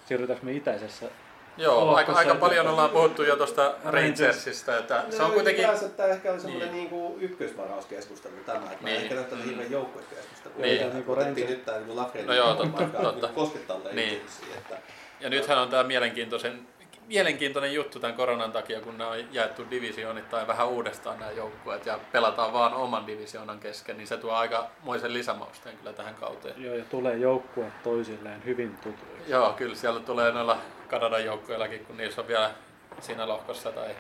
Siirrytäänkö 0.06 0.46
me 0.46 0.52
itäisessä 0.52 1.10
Joo, 1.58 1.96
aika, 1.96 2.12
aika 2.12 2.36
paljon 2.36 2.68
ollaan 2.68 2.90
puhuttu 2.90 3.24
jo 3.24 3.36
tuosta 3.36 3.74
Rangersista. 3.86 4.78
Että 4.78 5.04
no, 5.06 5.12
se 5.12 5.24
on 5.24 5.32
kuitenkin... 5.32 5.66
Tämä 5.98 6.10
ehkä 6.10 6.32
oli 6.32 6.40
semmoinen 6.40 6.72
niin. 6.72 6.90
niin 6.92 7.22
ykkösvarauskeskustelu 7.22 8.34
tämä, 8.46 8.72
että 8.72 8.86
niin. 8.86 8.98
ehkä 8.98 9.16
mm. 9.16 9.44
hirveän 9.44 9.72
joukkuekeskustelu. 9.72 10.54
Niin. 10.58 10.94
Niin 10.94 11.04
kuin 11.04 11.20
Otettiin 11.20 11.50
nyt 11.50 11.66
tämä 11.66 11.78
niin 11.78 11.96
Lafreni 11.96 12.28
no 12.28 12.34
joo, 12.34 12.56
totta, 12.56 12.84
totta. 12.84 13.28
Niin 13.28 13.36
koskettaa 13.36 13.78
niin. 13.92 14.22
että... 14.58 14.78
Ja 15.20 15.30
nythän 15.30 15.58
on 15.58 15.70
tämä 15.70 15.84
mielenkiintoisen 15.84 16.68
mielenkiintoinen 17.08 17.74
juttu 17.74 18.00
tämän 18.00 18.16
koronan 18.16 18.52
takia, 18.52 18.82
kun 18.82 18.98
nämä 18.98 19.10
on 19.10 19.34
jaettu 19.34 19.64
divisioonittain 19.72 20.48
vähän 20.48 20.68
uudestaan 20.68 21.20
nämä 21.20 21.32
joukkueet 21.32 21.86
ja 21.86 22.00
pelataan 22.12 22.54
vaan 22.54 22.74
oman 22.74 23.08
divisioonan 23.08 23.60
kesken, 23.60 23.98
niin 23.98 24.08
se 24.08 24.18
tuo 24.18 24.32
aika 24.32 24.68
moisen 24.84 25.14
lisämausteen 25.14 25.78
kyllä 25.78 25.94
tähän 25.94 26.16
kauteen. 26.16 26.64
Joo, 26.64 26.76
ja 26.76 26.86
tulee 26.86 27.18
joukkueet 27.18 27.84
toisilleen 27.84 28.46
hyvin 28.46 28.76
tutuiksi. 28.76 29.32
Joo, 29.32 29.54
kyllä 29.54 29.76
siellä 29.76 30.00
tulee 30.00 30.32
noilla 30.32 30.58
Kanadan 30.88 31.26
joukkueillakin, 31.26 31.86
kun 31.86 31.98
niissä 31.98 32.22
on 32.22 32.28
vielä 32.28 32.52
siinä 33.00 33.28
lohkossa 33.28 33.72
tai 33.72 33.96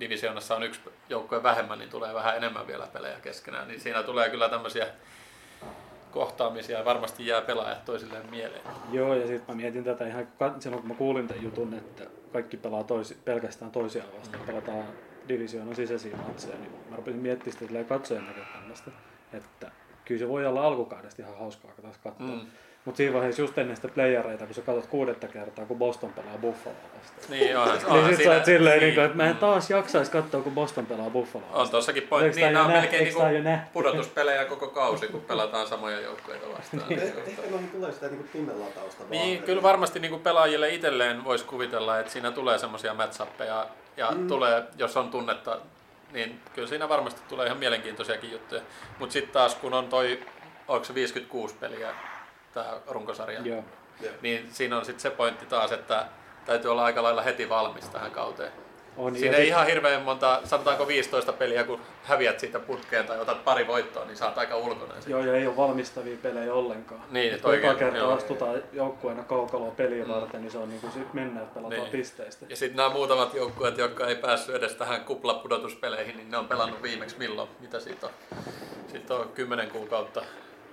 divisioonassa 0.00 0.56
on 0.56 0.62
yksi 0.62 0.80
joukkue 1.08 1.42
vähemmän, 1.42 1.78
niin 1.78 1.90
tulee 1.90 2.14
vähän 2.14 2.36
enemmän 2.36 2.66
vielä 2.66 2.86
pelejä 2.92 3.20
keskenään. 3.20 3.68
Niin 3.68 3.80
siinä 3.80 4.02
tulee 4.02 4.30
kyllä 4.30 4.48
tämmöisiä 4.48 4.86
kohtaamisia 6.10 6.84
varmasti 6.84 7.26
jää 7.26 7.40
pelaajat 7.40 7.84
toisilleen 7.84 8.30
mieleen. 8.30 8.62
Joo, 8.92 9.14
ja 9.14 9.26
sitten 9.26 9.54
mä 9.54 9.62
mietin 9.62 9.84
tätä 9.84 10.06
ihan 10.06 10.28
silloin, 10.58 10.82
kun 10.82 10.90
mä 10.90 10.94
kuulin 10.94 11.28
tämän 11.28 11.44
jutun, 11.44 11.74
että 11.74 12.04
kaikki 12.36 12.56
pelaa 12.56 12.84
toisi, 12.84 13.16
pelkästään 13.24 13.70
toisiaan 13.70 14.08
vastaan. 14.18 14.42
Mm. 14.42 14.46
Pelataan 14.46 14.84
divisioonan 15.28 15.76
sisäisiä 15.76 16.16
matseja, 16.16 16.58
niin 16.58 16.72
mä 16.90 16.96
rupesin 16.96 17.20
miettimään 17.20 17.58
sitä 17.58 17.84
katsojan 17.84 18.26
näkökannasta, 18.26 18.90
että 19.32 19.70
kyllä 20.04 20.18
se 20.18 20.28
voi 20.28 20.46
olla 20.46 20.66
alkukaudesta 20.66 21.22
ihan 21.22 21.38
hauskaa 21.38 21.70
taas 21.82 21.98
katsoa. 21.98 22.26
Mm. 22.26 22.46
Mutta 22.86 22.96
siinä 22.96 23.12
vaiheessa 23.14 23.42
just 23.42 23.58
ennen 23.58 23.76
sitä 23.76 23.88
playereita, 23.88 24.46
kun 24.46 24.54
sä 24.54 24.62
katsot 24.62 24.86
kuudetta 24.86 25.28
kertaa, 25.28 25.64
kun 25.66 25.78
Boston 25.78 26.12
pelaa 26.12 26.38
Buffaloa 26.40 26.76
vastaan. 26.98 27.30
Niin, 27.38 27.58
onhan, 27.58 27.78
Niin 27.78 28.06
sit 28.06 28.16
sä 28.16 28.16
siinä- 28.16 28.34
oot 28.34 28.44
silleen, 28.44 28.80
niin, 28.80 28.94
niin, 28.94 29.04
että 29.04 29.16
mä 29.16 29.30
en 29.30 29.36
taas 29.36 29.70
jaksaisi 29.70 30.10
katsoa, 30.10 30.40
kun 30.40 30.54
Boston 30.54 30.86
pelaa 30.86 31.10
Buffaloa 31.10 31.48
On 31.52 31.68
tossakin 31.70 32.02
pointti. 32.02 32.40
Niin, 32.40 32.52
nämä 32.52 32.64
on 32.66 32.72
melkein 32.72 33.04
niinku 33.04 33.20
pudotuspelejä 33.72 34.44
koko 34.44 34.66
kausi, 34.68 35.08
kun 35.08 35.20
pelataan 35.20 35.66
samoja 35.66 36.00
joukkueita 36.00 36.46
vastaan. 36.58 36.82
Eh- 36.90 37.02
Ehkä 37.28 37.42
noihin 37.50 37.68
tulee 37.70 37.92
sitä 37.92 38.08
niinku 38.08 38.26
tunnelatausta 38.32 38.98
vaan. 39.00 39.10
Niin, 39.10 39.42
kyllä 39.42 39.62
varmasti 39.62 39.98
niin 40.00 40.10
kuin 40.10 40.22
pelaajille 40.22 40.68
itselleen 40.74 41.24
voisi 41.24 41.44
kuvitella, 41.44 41.98
että 41.98 42.12
siinä 42.12 42.30
tulee 42.32 42.58
semmoisia 42.58 42.94
matchappeja 42.94 43.66
ja 43.96 44.10
mm. 44.10 44.28
tulee, 44.28 44.62
jos 44.78 44.96
on 44.96 45.10
tunnetta, 45.10 45.58
niin 46.12 46.40
kyllä 46.54 46.68
siinä 46.68 46.88
varmasti 46.88 47.20
tulee 47.28 47.46
ihan 47.46 47.58
mielenkiintoisiakin 47.58 48.32
juttuja. 48.32 48.60
Mutta 48.98 49.12
sitten 49.12 49.32
taas 49.32 49.54
kun 49.54 49.74
on 49.74 49.88
toi, 49.88 50.20
onko 50.68 50.84
se 50.84 50.94
56 50.94 51.54
peliä 51.60 51.88
tämä 52.64 52.76
runkosarja, 52.88 53.40
Joo. 53.40 53.64
Niin 54.22 54.48
siinä 54.52 54.76
on 54.78 54.84
sitten 54.84 55.00
se 55.00 55.10
pointti 55.10 55.46
taas, 55.46 55.72
että 55.72 56.06
täytyy 56.46 56.70
olla 56.70 56.84
aika 56.84 57.02
lailla 57.02 57.22
heti 57.22 57.48
valmis 57.48 57.88
tähän 57.88 58.10
kauteen. 58.10 58.52
On, 58.96 59.16
Siinä 59.16 59.36
ei 59.36 59.42
sit- 59.42 59.48
ihan 59.48 59.66
hirveän 59.66 60.02
monta, 60.02 60.40
sanotaanko 60.44 60.88
15 60.88 61.32
peliä, 61.32 61.64
kun 61.64 61.80
häviät 62.04 62.40
siitä 62.40 62.58
putkeen 62.60 63.06
tai 63.06 63.20
otat 63.20 63.44
pari 63.44 63.66
voittoa, 63.66 64.04
niin 64.04 64.16
saat 64.16 64.38
aika 64.38 64.56
ulkona. 64.56 64.94
Joo, 65.06 65.20
ja 65.20 65.34
ei 65.36 65.46
ole 65.46 65.56
valmistavia 65.56 66.16
pelejä 66.22 66.54
ollenkaan. 66.54 67.00
Niin, 67.10 67.28
Et 67.28 67.34
et 67.34 67.40
kun 67.42 67.54
eka 67.54 67.68
oikein, 67.68 67.78
kerta 67.78 67.98
joo. 67.98 68.12
astutaan 68.16 68.62
joukkueena 68.72 69.22
kaukaloa 69.22 69.70
peliä 69.70 70.04
Mm. 70.04 70.10
varten, 70.10 70.40
niin 70.42 70.50
se 70.52 70.58
on 70.58 70.68
niinku 70.68 70.90
sit 70.90 71.14
mennä, 71.14 71.40
että 71.42 71.54
pelataan 71.54 71.80
Niin. 71.82 71.92
pisteistä. 71.92 72.46
Ja 72.48 72.56
sitten 72.56 72.76
nämä 72.76 72.88
muutamat 72.88 73.34
joukkueet, 73.34 73.78
jotka 73.78 74.06
ei 74.06 74.16
päässyt 74.16 74.54
edes 74.54 74.74
tähän 74.74 75.04
kuplapudotuspeleihin, 75.04 76.16
niin 76.16 76.30
ne 76.30 76.36
on 76.36 76.48
pelannut 76.48 76.82
viimeksi 76.82 77.18
milloin? 77.18 77.48
Mitä 77.60 77.80
siitä 77.80 78.06
on? 78.06 78.12
Siitä 78.88 79.14
on 79.14 79.28
kymmenen 79.34 79.70
kuukautta. 79.70 80.22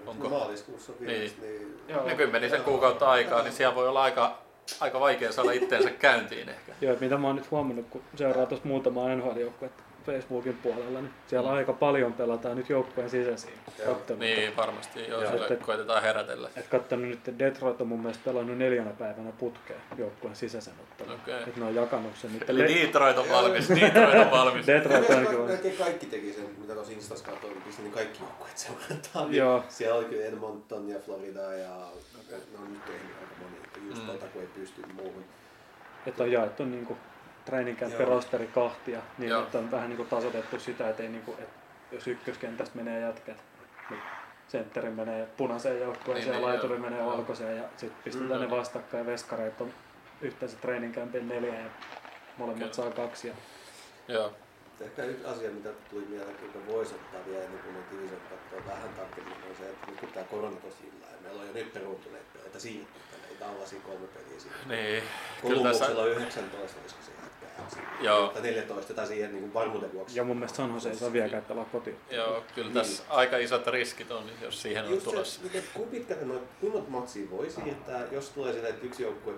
Onko? 0.07 0.29
Maaliskuussa 0.29 0.93
viimeksi, 0.99 1.35
niin... 1.41 1.79
Joo. 1.87 2.05
Ne 2.05 2.15
kymmenisen 2.15 2.61
kuukautta 2.61 3.09
aikaa, 3.09 3.43
niin 3.43 3.53
siellä 3.53 3.75
voi 3.75 3.87
olla 3.87 4.03
aika, 4.03 4.37
aika 4.79 4.99
vaikea 4.99 5.31
saada 5.31 5.51
itteensä 5.51 5.89
käyntiin 5.89 6.49
ehkä. 6.49 6.73
Joo, 6.81 6.93
että 6.93 7.05
mitä 7.05 7.17
mä 7.17 7.27
oon 7.27 7.35
nyt 7.35 7.51
huomannut, 7.51 7.85
kun 7.89 8.01
seuraa 8.15 8.45
tuossa 8.45 8.67
muutamaa 8.67 9.15
NHL-joukkuetta 9.15 9.83
Facebookin 10.05 10.57
puolella, 10.63 10.99
niin 11.01 11.13
siellä 11.27 11.49
Mm. 11.49 11.55
aika 11.57 11.73
paljon 11.73 12.13
pelataan 12.13 12.57
nyt 12.57 12.69
joukkueen 12.69 13.09
sisäisiä 13.09 13.51
Joo. 13.79 13.91
otteluita. 13.91 14.25
Niin, 14.25 14.55
varmasti. 14.57 15.07
Joo, 15.09 15.21
Joo. 15.21 15.33
Että- 15.35 15.65
koitetaan 15.65 16.01
herätellä. 16.03 16.49
Et 16.55 16.67
kattonut 16.67 17.07
nyt, 17.09 17.27
että 17.27 17.39
Detroit 17.45 17.81
on 17.81 17.87
mun 17.87 17.99
mielestä 17.99 18.23
pelannut 18.25 18.57
neljänä 18.57 18.91
päivänä 18.91 19.31
putkeen 19.31 19.79
joukkueen 19.97 20.35
sisäisen 20.35 20.73
ottelun. 20.83 21.13
Okei. 21.21 21.43
Että 21.43 21.59
ne 21.59 21.65
on 21.65 21.75
jakanut 21.75 22.11
sen 22.15 22.33
nyt. 22.33 22.49
Eli 22.49 22.75
Detroit 22.81 23.17
on 23.17 23.29
valmis, 23.29 23.69
Detroit 23.69 24.15
on 24.25 24.31
valmis. 24.31 24.67
Detroit 24.67 24.99
Melkein 25.09 25.19
onkin 25.27 25.39
valmis. 25.39 25.77
kaikki 25.79 26.05
teki 26.05 26.33
sen, 26.33 26.45
mitä 26.57 26.73
tuossa 26.73 26.93
Instassa 26.93 27.25
katsoin, 27.25 27.53
niin 27.53 27.63
pisti 27.63 27.81
niin 27.81 27.93
kaikki 27.93 28.19
joukkueet 28.23 28.57
seurataan. 28.57 29.25
Niin 29.31 29.37
Joo. 29.39 29.63
Siellä 29.69 29.95
oli 29.95 30.05
kyllä 30.05 30.25
Edmonton 30.25 30.89
ja 30.89 30.99
Florida 30.99 31.41
ja 31.41 31.69
ne 32.29 32.57
on 32.63 32.73
nyt 32.73 32.85
tehnyt 32.85 33.15
aika 33.21 33.35
moni, 33.43 33.57
että 33.63 33.79
just 33.89 34.01
Mm. 34.01 34.07
tota, 34.07 34.25
kun 34.33 34.41
ei 34.41 34.47
pysty 34.47 34.81
muuhun. 34.93 35.23
Että 36.05 36.23
on 36.23 36.31
jaettu 36.31 36.65
niinku 36.65 36.93
training 36.93 37.12
rosteri 38.05 38.47
kahtia, 38.47 39.01
niin 39.17 39.29
Joo. 39.29 39.43
että 39.43 39.57
on 39.57 39.71
vähän 39.71 39.89
niinku 39.89 40.05
tasoitettu 40.05 40.59
sitä, 40.59 40.89
että 40.89 41.03
ei 41.03 41.09
niinku, 41.09 41.31
että 41.31 41.53
jos 41.91 42.07
ykköskentästä 42.07 42.75
menee 42.75 43.01
jätkät, 43.01 43.37
niin 43.89 44.01
sentteri 44.47 44.89
menee 44.89 45.27
punaiseen 45.37 45.79
joukkueeseen 45.79 46.25
Niin, 46.25 46.33
ja 46.33 46.39
niin, 46.39 46.47
laituri 46.47 46.73
joo. 46.75 46.81
menee 46.83 46.99
Joo. 46.99 47.11
valkoiseen 47.11 47.57
ja 47.57 47.63
sitten 47.77 48.03
pistetään 48.03 48.41
Mm. 48.41 48.45
ne 48.45 48.51
vastakkain 48.57 48.99
ja 48.99 49.05
veskareet 49.05 49.61
on 49.61 49.73
yhteensä 50.21 50.57
training 50.57 50.95
campin 50.95 51.27
neljä 51.27 51.53
ja 51.53 51.69
molemmat 52.37 52.59
Kyllä. 52.61 52.73
saa 52.73 52.91
kaksi. 52.91 53.27
Ja 53.27 53.33
Joo. 54.07 54.33
Ehkä 54.81 55.03
yksi 55.03 55.25
asia, 55.25 55.49
mitä 55.51 55.69
tuli 55.89 56.05
mieleen, 56.09 56.35
joka 56.41 56.59
voisi 56.67 56.95
ottaa 56.95 57.19
vielä 57.27 57.43
ennen 57.43 57.59
kuin 57.63 57.75
division 57.91 58.21
katsoo 58.29 58.71
vähän 58.73 58.89
tarkemmin, 58.97 59.33
on 59.49 59.55
se, 59.59 59.69
että 59.69 59.87
nyt 59.91 59.99
kun 59.99 60.09
tämä 60.09 60.25
korona 60.25 60.55
tosi 60.57 60.83
illa, 60.83 61.05
ja 61.11 61.17
meillä 61.21 61.41
on 61.41 61.47
jo 61.47 61.53
nyt 61.53 61.73
peruuntuneet 61.73 62.33
peleitä 62.33 62.59
siirtynyt 62.59 63.12
ei 63.33 63.39
tällaisia 63.39 63.79
kolme 63.79 64.07
peliä 64.07 64.39
siinä. 64.39 64.55
Niin, 64.67 65.03
kyllä 65.41 65.63
tässä... 65.69 65.85
Kolmuksella 65.85 66.01
on 66.01 66.09
19, 66.09 66.79
olisiko 66.81 67.01
se 67.05 67.11
jätkää. 67.23 67.83
Joo. 68.01 68.27
Tai 68.27 68.41
14 68.41 68.93
tai 68.93 69.07
siihen 69.07 69.31
niin 69.31 69.41
kuin 69.41 69.53
varmuuden 69.53 69.93
vuoksi. 69.93 70.17
ja 70.19 70.23
mun 70.23 70.37
mielestä 70.37 70.57
San 70.57 70.73
Jose 70.73 70.89
ei 70.89 70.95
saa 70.95 71.13
vieläkään 71.13 71.45
pelaa 71.45 71.65
kotiin. 71.65 71.97
Joo, 72.11 72.43
kyllä 72.55 72.67
Niin. 72.67 72.77
tässä 72.77 73.03
aika 73.09 73.37
isot 73.37 73.67
riskit 73.67 74.11
on, 74.11 74.23
jos 74.41 74.61
siihen 74.61 74.85
on 74.85 74.91
Just 74.91 75.03
tulossa. 75.03 75.41
se, 75.51 75.57
että 75.57 75.69
kuinka 75.73 75.91
pitkälle 75.91 76.25
noita, 76.25 76.45
kuinka 76.59 76.77
monta 76.77 76.91
matsia 76.91 77.29
voi 77.31 77.49
siirtää, 77.49 78.07
jos 78.11 78.29
tulee 78.29 78.53
sitä, 78.53 78.67
että 78.67 78.85
yksi 78.85 79.03
joukkue 79.03 79.33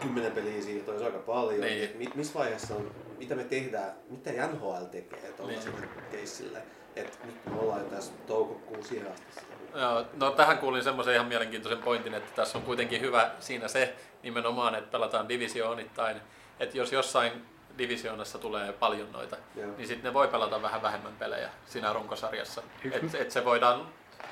kymmenen 0.00 0.32
peliä 0.32 0.62
siirtää, 0.62 0.92
olisi 0.92 1.06
aika 1.06 1.18
paljon. 1.18 1.60
Niin. 1.60 1.78
Niin. 1.78 1.96
Mit, 1.96 2.14
missä 2.14 2.38
vaiheessa 2.38 2.74
on, 2.74 2.90
mitä 3.18 3.34
me 3.34 3.44
tehdään, 3.44 3.92
mitä 4.10 4.30
NHL 4.46 4.84
tekee 4.90 5.32
tuollaiselle 5.36 5.80
niin. 5.80 5.90
keissille. 6.10 6.62
Että 6.96 7.26
nyt 7.26 7.46
me 7.46 7.60
ollaan 7.60 7.80
jo 7.80 7.86
tässä 7.86 8.12
toukokuun 8.26 8.84
siihen 8.84 9.12
asti. 9.12 9.51
Joo, 9.74 10.04
no 10.14 10.30
tähän 10.30 10.58
kuulin 10.58 10.84
semmoisen 10.84 11.14
ihan 11.14 11.26
mielenkiintoisen 11.26 11.82
pointin, 11.82 12.14
että 12.14 12.32
tässä 12.34 12.58
on 12.58 12.64
kuitenkin 12.64 13.00
hyvä 13.00 13.30
siinä 13.40 13.68
se 13.68 13.96
nimenomaan, 14.22 14.74
että 14.74 14.90
pelataan 14.90 15.28
divisioonittain. 15.28 16.20
Että 16.60 16.78
jos 16.78 16.92
jossain 16.92 17.46
divisioonassa 17.78 18.38
tulee 18.38 18.72
paljon 18.72 19.12
noita, 19.12 19.36
Joo. 19.56 19.66
niin 19.76 19.88
sitten 19.88 20.04
ne 20.04 20.14
voi 20.14 20.28
pelata 20.28 20.62
vähän 20.62 20.82
vähemmän 20.82 21.12
pelejä 21.18 21.50
siinä 21.66 21.92
runkosarjassa. 21.92 22.62
Että 22.92 23.18
et 23.18 23.30
se 23.30 23.44
voidaan, 23.44 23.88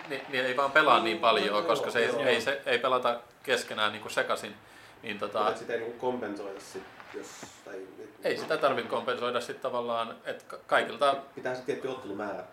niin, 0.09 0.23
niin 0.28 0.44
ei 0.44 0.56
vaan 0.56 0.70
pelaa 0.70 1.00
niin 1.00 1.18
paljon, 1.18 1.64
koska 1.64 1.90
se, 1.90 2.04
joo. 2.04 2.23
ei, 2.23 2.40
se 2.40 2.62
ei 2.66 2.78
pelata 2.78 3.20
keskenään 3.42 3.92
niin 3.92 4.02
kuin 4.02 4.12
sekaisin. 4.12 4.54
Niin 5.02 5.18
tota, 5.18 5.42
Mutta 5.42 5.59
sitä 5.59 5.73
ei 5.73 5.80
niin 5.80 5.99
kompensoida 5.99 6.61
sit, 6.61 6.82
jos... 7.14 7.26
Tai, 7.64 7.87
ei 8.25 8.37
sitä 8.37 8.56
tarvitse 8.56 8.90
kompensoida 8.90 9.40
sitten 9.40 9.62
tavallaan, 9.62 10.16
että 10.25 10.44
ka- 10.47 10.59
kaikilta 10.66 11.16
Pitää 11.35 11.54
se 11.54 11.62
tietty 11.62 11.88
ottelumäärä 11.88 12.44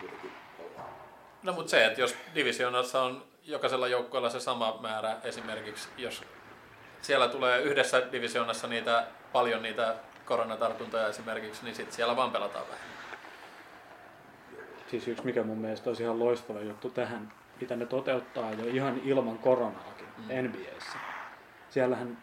kuitenkin. 0.00 0.41
No 1.42 1.52
mutta 1.52 1.70
se, 1.70 1.84
että 1.86 2.00
jos 2.00 2.16
divisioonassa 2.34 3.02
on 3.02 3.22
jokaisella 3.44 3.88
joukkueella 3.88 4.30
se 4.30 4.40
sama 4.40 4.78
määrä 4.80 5.16
esimerkiksi, 5.24 5.88
jos 5.96 6.22
siellä 7.02 7.28
tulee 7.28 7.62
yhdessä 7.62 8.02
divisioonassa 8.12 8.66
niitä, 8.66 9.06
paljon 9.32 9.62
niitä 9.62 9.94
koronatartuntoja 10.24 11.08
esimerkiksi, 11.08 11.64
niin 11.64 11.74
sitten 11.74 11.94
siellä 11.96 12.16
vaan 12.16 12.30
pelataan 12.30 12.64
vähän. 12.66 12.84
Siis 14.90 15.08
yksi 15.08 15.24
mikä 15.24 15.42
mun 15.42 15.58
mielestä 15.58 15.90
olisi 15.90 16.02
ihan 16.02 16.18
loistava 16.18 16.60
juttu 16.60 16.90
tähän, 16.90 17.32
mitä 17.60 17.76
ne 17.76 17.86
toteuttaa 17.86 18.52
jo 18.52 18.64
ihan 18.66 19.00
ilman 19.04 19.38
koronaakin 19.38 20.02
Mm. 20.18 20.44
NBAssä. 20.48 20.98
Siellähän 21.70 22.18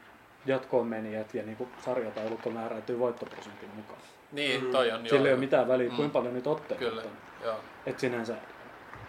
jatkoon 0.46 0.88
menijät 0.88 1.34
ja 1.34 1.44
niinku 1.44 1.70
sarjataulukko 1.86 2.50
määräytyy 2.50 3.00
voittoprosentin 3.00 3.70
mukaan. 3.76 4.00
Niin, 4.32 4.64
Mm. 4.64 4.72
toi 4.72 4.92
on 4.92 5.02
Sillä 5.04 5.20
ei 5.20 5.26
joo. 5.26 5.34
ole 5.34 5.40
mitään 5.40 5.68
väliä, 5.68 5.90
Mm. 5.90 5.96
kuinka 5.96 6.14
paljon 6.20 6.34
niitä 6.34 6.50
otteita 6.50 6.76
Kyllä, 6.86 7.02
on. 7.02 7.12
joo. 7.44 7.60
Et 7.86 8.00
sinänsä, 8.00 8.36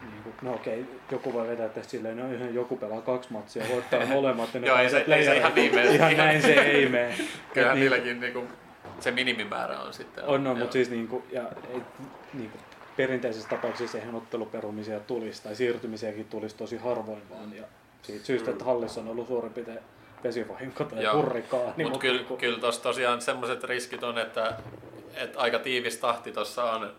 niin 0.03 0.23
kuin, 0.23 0.35
no 0.43 0.55
okei, 0.55 0.85
joku 1.11 1.33
voi 1.33 1.49
vetää 1.49 1.69
tästä 1.69 1.91
silleen, 1.91 2.17
no 2.17 2.51
joku 2.51 2.77
pelaa 2.77 3.01
kaksi 3.01 3.33
matsia, 3.33 3.65
voittaa 3.75 4.07
molemmat. 4.17 4.49
Joo, 4.67 4.77
ei 4.79 4.91
se- 4.91 5.05
ei 5.09 5.25
se 5.25 5.37
ihan 5.37 5.55
niin 5.55 5.75
mene. 5.75 5.95
Ihan 5.95 6.17
näin 6.17 6.43
se 6.43 6.53
ei 6.73 6.89
mene. 6.89 7.15
Kyllähän 7.55 7.77
Et 7.77 7.81
niin- 7.81 7.91
niilläkin 7.91 8.21
niinku, 8.21 8.43
se 9.01 9.11
minimimäärä 9.11 9.81
on 9.81 9.93
sitten. 9.95 10.25
On, 10.25 10.45
joo. 10.45 10.55
mutta 10.55 10.73
siis 10.73 10.91
niinku, 10.91 11.23
ja 11.33 11.43
ei, 11.75 11.81
niinku, 12.35 12.59
perinteisessä 12.97 13.49
tapauksessa 13.49 13.99
eihän 13.99 14.15
otteluperumisia 14.15 15.01
tulisi 15.01 15.43
tai 15.43 15.55
siirtymisiäkin 15.55 16.25
tulisi 16.25 16.57
tosi 16.57 16.77
harvoin 16.77 17.23
vaan. 17.31 17.57
Ja 17.57 17.65
siitä 18.03 18.25
syystä, 18.27 18.51
että 18.51 18.65
hallissa 18.65 19.01
on 19.01 19.09
ollut 19.09 19.27
suurin 19.29 19.53
piirtein 19.53 19.79
vesivahinko 20.25 20.85
tai 20.85 21.05
Joo. 21.05 21.17
hurrikaani. 21.17 21.85
Mutta 21.85 21.99
kyllä, 21.99 22.17
niinku- 22.19 22.37
kyllä 22.37 22.59
tuossa 22.59 22.83
tosiaan 22.83 23.21
semmoiset 23.23 23.65
riskit 23.65 24.03
on, 24.05 24.19
että, 24.19 24.53
että 25.15 25.39
aika 25.41 25.59
tiivis 25.59 25.97
tahti 25.97 26.33
tuossa 26.33 26.65
on, 26.73 26.93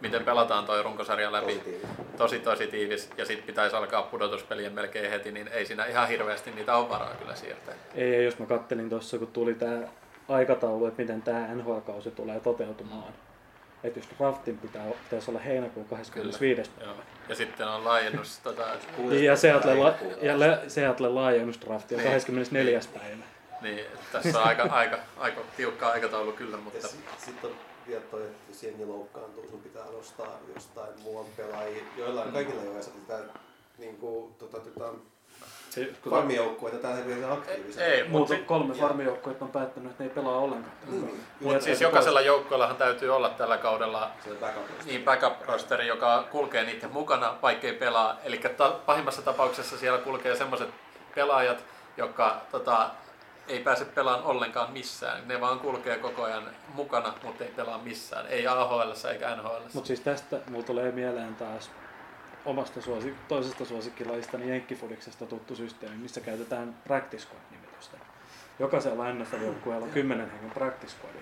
miten 0.00 0.24
pelataan 0.24 0.64
toi 0.66 0.82
runkosarja 0.82 1.32
läpi. 1.32 1.52
Tosi 1.54 1.60
tiivis. 1.64 1.88
Tosi 2.16 2.38
tosi 2.38 2.66
tiivis 2.66 3.10
ja 3.16 3.24
sitten 3.24 3.46
pitäisi 3.46 3.76
alkaa 3.76 4.02
pudotuspelien 4.02 4.72
melkein 4.72 5.10
heti, 5.10 5.32
niin 5.32 5.48
ei 5.48 5.66
siinä 5.66 5.86
ihan 5.86 6.08
hirveästi 6.08 6.50
niitä 6.50 6.76
ole 6.76 6.88
varaa 6.88 7.14
kyllä 7.14 7.34
siirtää. 7.34 7.74
Ei, 7.94 8.24
jos 8.24 8.38
mä 8.38 8.46
kattelin 8.46 8.90
tuossa, 8.90 9.18
kun 9.18 9.28
tuli 9.28 9.54
tämä 9.54 9.80
aikataulu, 10.28 10.86
että 10.86 11.02
miten 11.02 11.22
tämä 11.22 11.46
NHL-kausi 11.54 12.10
tulee 12.10 12.40
toteutumaan. 12.40 13.12
Että 13.84 13.98
jos 13.98 14.08
draftin 14.18 14.58
pitää, 14.58 14.84
pitäisi 15.04 15.30
olla 15.30 15.40
heinäkuun 15.40 15.86
25. 15.88 16.70
Joo. 16.80 16.94
Ja 17.28 17.34
sitten 17.34 17.68
on 17.68 17.84
laajennus 17.84 18.38
tota, 18.44 18.62
Kuudes 18.96 19.20
Ja 19.22 19.36
Seattle, 19.36 19.74
la- 19.74 19.94
ja 20.22 20.38
le- 20.40 20.58
Seattle 20.68 21.08
laajennusdrafti 21.08 21.94
on 21.94 22.00
Niin. 22.00 22.12
24. 22.12 22.80
päivä. 23.00 23.24
niin 23.60 23.84
tässä 24.12 24.38
on 24.40 24.44
aika, 24.46 24.62
aika, 24.72 24.98
aika 25.18 25.40
tiukka 25.56 25.88
aikataulu 25.88 26.32
kyllä, 26.32 26.56
mutta 26.56 26.88
sitten 26.88 27.12
sit 27.18 27.44
on 27.44 27.50
vielä 27.90 28.02
toi, 28.10 28.22
että 28.22 28.38
jos 28.48 28.62
jengi 28.62 28.84
loukkaantuu, 28.84 29.48
sun 29.50 29.60
pitää 29.60 29.84
nostaa 29.96 30.38
jostain 30.54 31.00
muualta 31.02 31.30
pelaajia. 31.36 31.82
Joillain 31.96 32.32
kaikilla 32.32 32.62
ei 32.62 32.68
ole 32.68 32.82
sitä 32.82 33.18
niin 33.78 33.96
kuin, 33.96 34.34
tota, 34.34 34.60
tota, 34.60 34.92
farmijoukkueita 36.10 36.78
tällä 36.78 36.96
hetkellä 36.96 37.32
aktiivisia. 37.32 37.86
ei, 37.86 38.08
mutta 38.08 38.34
kolme 38.46 38.74
farmijoukkuetta 38.74 39.44
on 39.44 39.50
päättänyt, 39.50 39.90
että 39.90 40.02
ne 40.04 40.10
ei 40.10 40.14
pelaa 40.14 40.38
ollenkaan. 40.38 40.72
Niin, 40.90 41.20
mut 41.40 41.62
siis 41.62 41.80
jokaisella 41.80 42.20
joukkueellahan 42.20 42.76
täytyy 42.76 43.16
olla 43.16 43.28
tällä 43.30 43.58
kaudella 43.58 44.10
backup. 44.40 44.64
niin 44.84 45.04
backup 45.04 45.40
rosteri, 45.46 45.86
joka 45.86 46.24
kulkee 46.30 46.64
niiden 46.64 46.92
mukana, 46.92 47.36
vaikkei 47.42 47.72
pelaa. 47.72 48.16
Eli 48.24 48.38
ta- 48.38 48.80
pahimmassa 48.86 49.22
tapauksessa 49.22 49.78
siellä 49.78 49.98
kulkee 49.98 50.36
semmoiset 50.36 50.68
pelaajat, 51.14 51.64
jotka 51.96 52.40
tota, 52.50 52.90
ei 53.50 53.60
pääse 53.60 53.84
pelaamaan 53.84 54.26
ollenkaan 54.26 54.72
missään. 54.72 55.28
Ne 55.28 55.40
vaan 55.40 55.60
kulkee 55.60 55.98
koko 55.98 56.22
ajan 56.22 56.42
mukana, 56.74 57.14
mutta 57.24 57.44
ei 57.44 57.50
pelaa 57.50 57.78
missään. 57.78 58.26
Ei 58.26 58.46
AHL 58.46 58.92
eikä 59.12 59.36
NHL. 59.36 59.62
Mutta 59.74 59.86
siis 59.86 60.00
tästä 60.00 60.36
mulla 60.50 60.64
tulee 60.64 60.92
mieleen 60.92 61.34
taas 61.34 61.70
omasta 62.44 62.80
suosik- 62.80 63.14
toisesta 63.28 63.64
suosikkilajista, 63.64 64.38
niin 64.38 64.48
Jenkkifudiksesta 64.48 65.26
tuttu 65.26 65.56
systeemi, 65.56 65.96
missä 65.96 66.20
käytetään 66.20 66.74
practice 66.86 67.26
squad-nimitystä. 67.26 67.96
Jokaisella 68.58 69.12
NFL-joukkueella 69.12 69.84
on 69.84 69.90
10 69.90 70.30
hengen 70.30 70.50
practice 70.50 70.92
squad, 70.92 71.14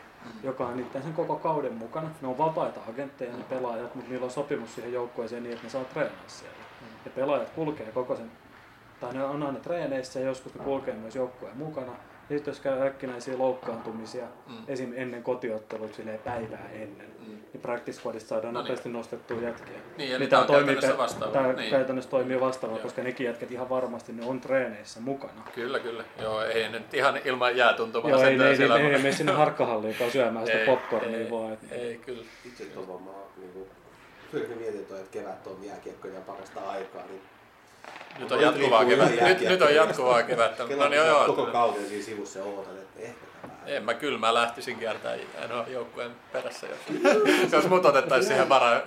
joka 0.42 0.66
on 0.66 0.76
niiden 0.76 1.02
sen 1.02 1.12
koko 1.12 1.36
kauden 1.36 1.74
mukana. 1.74 2.10
Ne 2.20 2.28
on 2.28 2.38
vapaita 2.38 2.80
agentteja, 2.88 3.36
ne 3.36 3.44
pelaajat, 3.44 3.94
mutta 3.94 4.10
niillä 4.10 4.24
on 4.24 4.30
sopimus 4.30 4.74
siihen 4.74 4.92
joukkueeseen 4.92 5.42
niin, 5.42 5.52
että 5.52 5.66
ne 5.66 5.70
saa 5.70 5.84
treenaa 5.84 6.24
siellä. 6.26 6.56
Ja 7.04 7.10
pelaajat 7.10 7.50
kulkee 7.50 7.92
koko 7.92 8.16
sen, 8.16 8.30
tai 9.00 9.14
ne 9.14 9.24
on 9.24 9.42
aina 9.42 9.58
treeneissä 9.58 10.20
ja 10.20 10.26
joskus 10.26 10.54
ne 10.54 10.64
kulkee 10.64 10.94
myös 10.94 11.16
joukkueen 11.16 11.56
mukana. 11.56 11.92
Ja 12.30 12.36
sitten 12.36 12.50
jos 12.52 12.60
käy 12.60 12.86
äkkinäisiä 12.86 13.38
loukkaantumisia, 13.38 14.24
Mm. 14.46 14.54
esim. 14.68 14.92
ennen 14.96 15.22
kotiottelut 15.22 15.94
silleen 15.94 16.18
päivää 16.18 16.68
ennen, 16.72 17.06
Mm. 17.18 17.26
niin 17.52 17.60
practice 17.62 18.00
squadista 18.00 18.28
saadaan 18.28 18.54
No 18.54 18.60
niin. 18.60 18.64
nopeasti 18.68 18.88
nostettua 18.88 19.40
jätkiä. 19.40 19.74
Niin, 19.96 20.10
ja 20.10 20.18
Niin 20.18 20.34
on 20.34 20.46
toimii, 20.46 20.64
käytännössä 20.74 20.98
vastaava. 20.98 21.32
tää 21.32 21.52
Niin. 21.52 21.70
käytännössä 21.70 22.10
toimii 22.10 22.40
vastaavaa, 22.40 22.76
Joo. 22.78 22.82
koska 22.82 23.02
nekin 23.02 23.24
jätkät 23.26 23.50
ihan 23.50 23.68
varmasti 23.68 24.12
ne 24.12 24.26
on 24.26 24.40
treeneissä 24.40 25.00
mukana. 25.00 25.42
Kyllä, 25.54 25.78
kyllä. 25.78 26.04
Joo, 26.22 26.42
ei 26.42 26.62
ne 26.62 26.78
nyt 26.78 26.94
ihan 26.94 27.20
ilman 27.24 27.56
jäätuntumaa 27.56 28.10
Joo, 28.10 28.22
ei, 28.22 28.40
ei, 28.42 28.56
siellä- 28.56 28.78
ne, 28.78 28.84
ei 28.90 28.98
mene 28.98 29.12
sinne 29.12 29.32
harkkahalliinkaan 29.32 30.10
syömään 30.10 30.46
sitä 30.46 30.58
Ei, 30.58 30.66
popcornia 30.66 31.18
ei, 31.18 31.30
vaan. 31.30 31.52
Et, 31.52 31.72
Ei, 31.72 32.00
kyllä. 32.06 32.24
Itse 32.44 32.64
tuolla 32.64 33.00
mä 33.00 33.10
oon 33.10 33.28
niinku, 33.36 33.66
kyllä 34.30 34.56
mietin 34.56 34.80
että 34.80 34.94
kevät 35.10 35.46
on 35.46 35.56
jääkiekkoja 35.64 36.20
parasta 36.26 36.60
aikaa, 36.70 37.02
niin 37.06 37.20
Nyt 38.18 38.32
on 38.32 38.40
jatkuvaa 38.40 38.84
kevättä. 38.84 39.24
Nyt, 39.24 39.40
nyt 39.40 39.62
on 39.62 39.74
jatkuvaa 39.74 40.22
kevättä. 40.22 40.62
No 40.62 40.88
niin, 40.88 41.06
joo, 41.06 41.24
koko 41.26 41.46
kauden 41.46 41.88
siinä 41.88 42.04
sivussa 42.04 42.44
ootan, 42.44 42.74
että 42.78 43.00
ehkä 43.02 43.26
tämä. 43.42 43.52
En 43.66 43.84
mä 43.84 43.94
kyllä, 43.94 44.18
mä 44.18 44.34
lähtisin 44.34 44.78
kiertämään 44.78 45.20
joukkueen 45.68 46.10
perässä, 46.32 46.66
jos, 46.66 46.78
jos 47.52 47.68
mut 47.68 47.84
otettaisiin 47.86 48.28
siihen 48.28 48.48
varaan. 48.48 48.82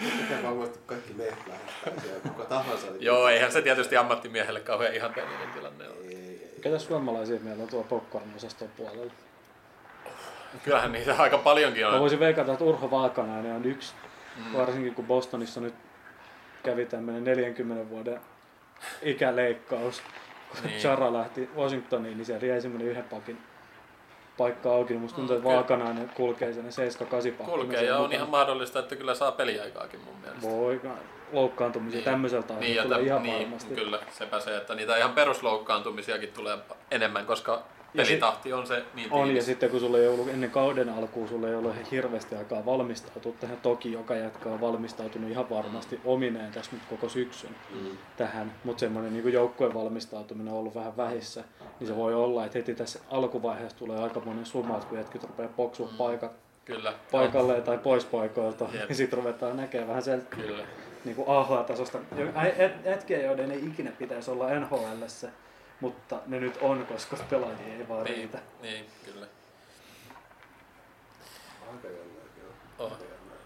Mitä 0.00 0.34
mä 0.42 0.50
muistan, 0.50 0.82
kaikki 0.86 1.12
me 1.12 1.24
kuka 2.22 2.44
tahansa. 2.44 2.86
niin- 2.86 3.02
Joo, 3.02 3.28
eihän 3.28 3.52
se 3.52 3.62
tietysti 3.62 3.96
ammattimiehelle 3.96 4.60
kauhean 4.60 4.94
ihanteellinen 4.94 5.50
tilanne 5.54 5.88
ole. 5.88 5.96
Ei, 6.08 6.14
ei, 6.14 6.50
ei. 6.54 6.60
ketä 6.60 6.78
suomalaisia 6.78 7.40
meillä 7.42 7.62
on 7.62 7.68
tuolla 7.68 7.86
popcorn-osaston 7.88 8.68
puolella? 8.76 9.12
Kyllähän 10.64 10.92
niitä 10.92 11.14
aika 11.18 11.38
paljonkin 11.38 11.82
Mä 11.86 11.92
on. 11.92 12.00
voisin 12.00 12.20
veikata, 12.20 12.52
että 12.52 12.64
Urho 12.64 12.90
Valkanainen 12.90 13.56
on 13.56 13.64
yksi, 13.64 13.94
Mm. 14.36 14.58
varsinkin 14.58 14.94
kun 14.94 15.06
Bostonissa 15.06 15.60
nyt 15.60 15.74
kävi 16.62 16.86
tämmöinen 16.86 17.24
40 17.24 17.90
vuoden 17.90 18.20
ikäleikkaus. 19.02 20.02
Kun 20.50 20.70
Niin. 20.70 20.80
Chara 20.80 21.12
lähti 21.12 21.50
Washingtoniin, 21.56 22.16
niin 22.16 22.26
siellä 22.26 22.46
jäi 22.46 22.60
semmoinen 22.60 22.88
yhden 22.88 23.04
pakin 23.04 23.38
paikka 24.36 24.70
auki. 24.72 24.92
Niin 24.92 25.00
musta 25.00 25.16
tuntuu, 25.16 25.36
että 25.36 25.42
kyllä. 25.42 25.56
Valkanainen 25.56 26.08
kulkee 26.14 26.52
sinne 26.52 26.70
7-8 26.70 27.32
pakki. 27.32 27.52
Kulkee 27.52 27.82
ja 27.84 27.98
on 27.98 28.12
ihan 28.12 28.28
mahdollista, 28.30 28.78
että 28.78 28.96
kyllä 28.96 29.14
saa 29.14 29.32
peliaikaakin 29.32 30.00
mun 30.00 30.14
mielestä. 30.20 30.42
Voi, 30.50 30.80
loukkaantumisia 31.32 31.96
Niin. 31.98 32.04
tämmöisellä 32.04 32.42
tahdilla 32.42 32.66
Niin, 32.66 32.76
ja 32.76 32.82
tulee 32.82 32.98
täm- 32.98 33.04
ihan 33.04 33.22
niin, 33.22 33.42
varmasti. 33.42 33.74
kyllä, 33.74 33.98
sepä 34.10 34.40
se, 34.40 34.56
että 34.56 34.74
niitä 34.74 34.96
ihan 34.96 35.12
perusloukkaantumisiakin 35.12 36.32
tulee 36.32 36.58
enemmän, 36.90 37.26
koska 37.26 37.62
pelitahti 37.96 38.52
on 38.52 38.66
se 38.66 38.82
niin 38.94 39.12
On, 39.12 39.36
ja 39.36 39.42
sitten 39.42 39.70
kun 39.70 39.80
sulla 39.80 39.98
ei 39.98 40.08
ollut 40.08 40.28
ennen 40.28 40.50
kauden 40.50 40.88
alkuun, 40.88 41.28
sulla 41.28 41.48
ei 41.48 41.54
ollut 41.54 41.74
hirveästi 41.90 42.34
aikaa 42.36 42.66
valmistautua 42.66 43.32
tähän. 43.40 43.56
Toki 43.62 43.92
joka 43.92 44.14
jätkä 44.16 44.48
on 44.48 44.60
valmistautunut 44.60 45.30
ihan 45.30 45.50
varmasti 45.50 46.00
omineen 46.04 46.52
tässä 46.52 46.70
nyt 46.72 46.82
koko 46.90 47.08
syksyn 47.08 47.50
Mm. 47.74 47.86
tähän, 48.16 48.52
mutta 48.64 48.80
semmoinen 48.80 49.12
niin 49.12 49.32
joukkueen 49.32 49.74
valmistautuminen 49.74 50.52
on 50.52 50.58
ollut 50.58 50.74
vähän 50.74 50.96
vähissä, 50.96 51.44
niin 51.80 51.88
se 51.88 51.96
voi 51.96 52.14
olla, 52.14 52.44
että 52.44 52.58
heti 52.58 52.74
tässä 52.74 52.98
alkuvaiheessa 53.10 53.78
tulee 53.78 53.98
aika 53.98 54.20
monen 54.24 54.46
suma, 54.46 54.74
että 54.76 54.86
kun 54.88 54.98
jätkät 54.98 55.22
rupeaa 55.24 55.48
poksua 55.56 55.86
Mm. 55.90 55.96
paikat 55.96 56.32
Kyllä. 56.64 56.92
paikalleen 57.12 57.62
tai 57.62 57.78
pois 57.78 58.04
paikoilta, 58.04 58.64
Jep. 58.72 58.88
niin 58.88 58.96
sitten 58.96 59.18
ruvetaan 59.18 59.56
näkemään 59.56 59.88
vähän 59.88 60.02
sieltä 60.02 60.36
Kyllä. 60.36 60.62
niin 61.04 61.16
kuin 61.16 61.28
AHL-tasosta. 61.28 61.98
Jätkiä, 62.84 63.22
joiden 63.22 63.50
ei 63.50 63.66
ikinä 63.66 63.90
pitäisi 63.98 64.30
olla 64.30 64.48
NHLssä, 64.60 65.28
mutta 65.80 66.18
ne 66.26 66.40
nyt 66.40 66.58
on, 66.60 66.86
koska 66.86 67.16
pelaajia 67.30 67.74
ei 67.78 67.88
vaan 67.88 68.04
Niin, 68.04 68.16
riitä. 68.16 68.38
niin, 68.62 68.84
kyllä. 69.04 69.26
Aika 71.72 71.86
jännää 71.88 72.24
kyllä. 72.34 72.54
On. 72.78 72.92
Aika 72.92 73.04
jännää. 73.04 73.36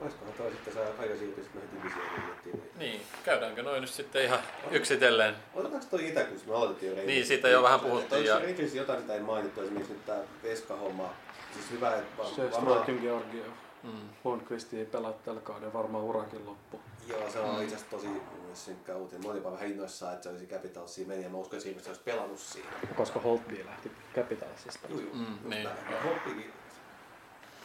Olisikohan 0.00 0.32
toi 0.32 0.50
sitten 0.50 0.74
saa 0.74 0.82
aika 0.98 1.16
siirtyä 1.16 1.44
sitten 1.44 1.62
noihin 1.62 1.82
divisioihin. 1.82 2.70
Niin, 2.78 3.02
käydäänkö 3.24 3.62
noin 3.62 3.80
nyt 3.80 3.90
sitten 3.90 4.24
ihan 4.24 4.38
yksitellen? 4.70 5.34
Otetaanko 5.54 5.86
toi 5.90 6.08
itä, 6.08 6.24
kun 6.24 6.38
me 6.46 6.54
aloitettiin 6.54 6.96
jo 6.96 7.04
Niin, 7.06 7.26
siitä 7.26 7.48
jo 7.48 7.62
vähän 7.62 7.80
puhuttiin 7.80 8.24
Ja... 8.24 8.38
Rangersin 8.38 8.78
jotain, 8.78 9.00
mitä 9.00 9.14
ei 9.14 9.20
mainittu, 9.20 9.60
esimerkiksi 9.62 9.92
nyt 9.92 10.06
tää 10.06 10.18
Veska-homma. 10.42 11.10
Siis 11.52 11.70
hyvä, 11.70 11.96
että 11.96 12.24
Se 12.24 12.42
varmaan- 12.42 12.62
Strokin 12.62 12.98
Georgiev. 13.02 13.46
Mm. 13.82 13.90
Lundqvist 14.24 14.74
ei 14.74 14.84
pelaa 14.84 15.12
tällä 15.12 15.40
kauden 15.40 15.72
varmaan 15.72 16.04
urakin 16.04 16.46
loppu. 16.46 16.80
Joo, 17.08 17.30
se 17.30 17.38
on 17.38 17.56
Mm. 17.56 17.62
itse 17.62 17.74
asiassa 17.74 17.90
tosi 17.96 18.08
mun 18.52 18.58
mielestä 18.58 18.64
synkkä 18.64 18.96
uutinen. 18.96 19.22
Mä 19.24 19.30
olin 19.30 19.42
jopa 19.42 19.52
vähän 19.52 19.70
innoissaan, 19.70 20.12
että 20.12 20.22
se 20.22 20.28
olisi 20.28 20.46
Capitalsiin 20.46 21.08
meni 21.08 21.22
ja 21.22 21.28
mä 21.28 21.38
uskon, 21.38 21.58
että 21.66 21.82
se 21.84 21.90
olisi 21.90 22.02
pelannut 22.04 22.38
siinä. 22.38 22.70
Koska 22.96 23.20
Holtby 23.20 23.64
lähti 23.66 23.90
Capitalsista. 24.14 24.88
Juu, 24.88 25.00
juu. 25.00 25.14
Mm, 25.14 25.26
niin. 25.50 25.64
näin. 25.64 25.78
Ja 25.90 26.02
Hoppikin. 26.04 26.52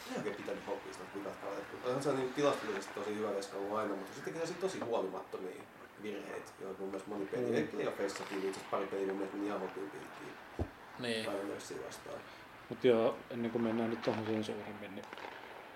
Mä 0.08 0.12
en 0.14 0.18
oikein 0.18 0.34
pitänyt 0.36 0.66
Hoppista 0.66 1.04
vikat 1.14 1.32
kaudet, 1.36 1.64
kun 1.70 1.80
onhan 1.84 2.02
se 2.02 2.12
niin 2.12 2.32
tilastollisesti 2.34 2.94
tosi 2.94 3.14
hyvä 3.14 3.30
veska 3.34 3.56
ollut 3.58 3.78
aina, 3.78 3.94
mutta 3.94 4.14
sitten 4.14 4.46
se 4.46 4.54
tosi 4.54 4.80
huolimattomia 4.80 5.62
virheitä, 6.02 6.50
joita 6.60 6.80
mun 6.80 6.88
mielestä 6.88 7.10
moni 7.10 7.26
peli, 7.26 7.62
Mm. 7.62 7.68
playoffeissakin 7.68 8.36
itse 8.38 8.50
asiassa 8.50 8.68
pari 8.70 8.86
peliä 8.86 9.06
mun 9.06 9.16
mielestä 9.16 9.36
meni 9.36 9.48
ihan 9.48 9.60
Hoppin 9.60 9.90
pilkkiin. 9.90 10.34
Niin. 10.98 11.24
Pioneersia 11.24 11.76
vastaan. 11.86 12.18
Mutta 12.68 12.86
joo, 12.86 13.16
ennen 13.30 13.50
kuin 13.50 13.62
mennään 13.62 13.90
nyt 13.90 14.02
tuohon 14.02 14.26
sen 14.26 14.44
suuremmin, 14.44 14.94
niin 14.94 15.04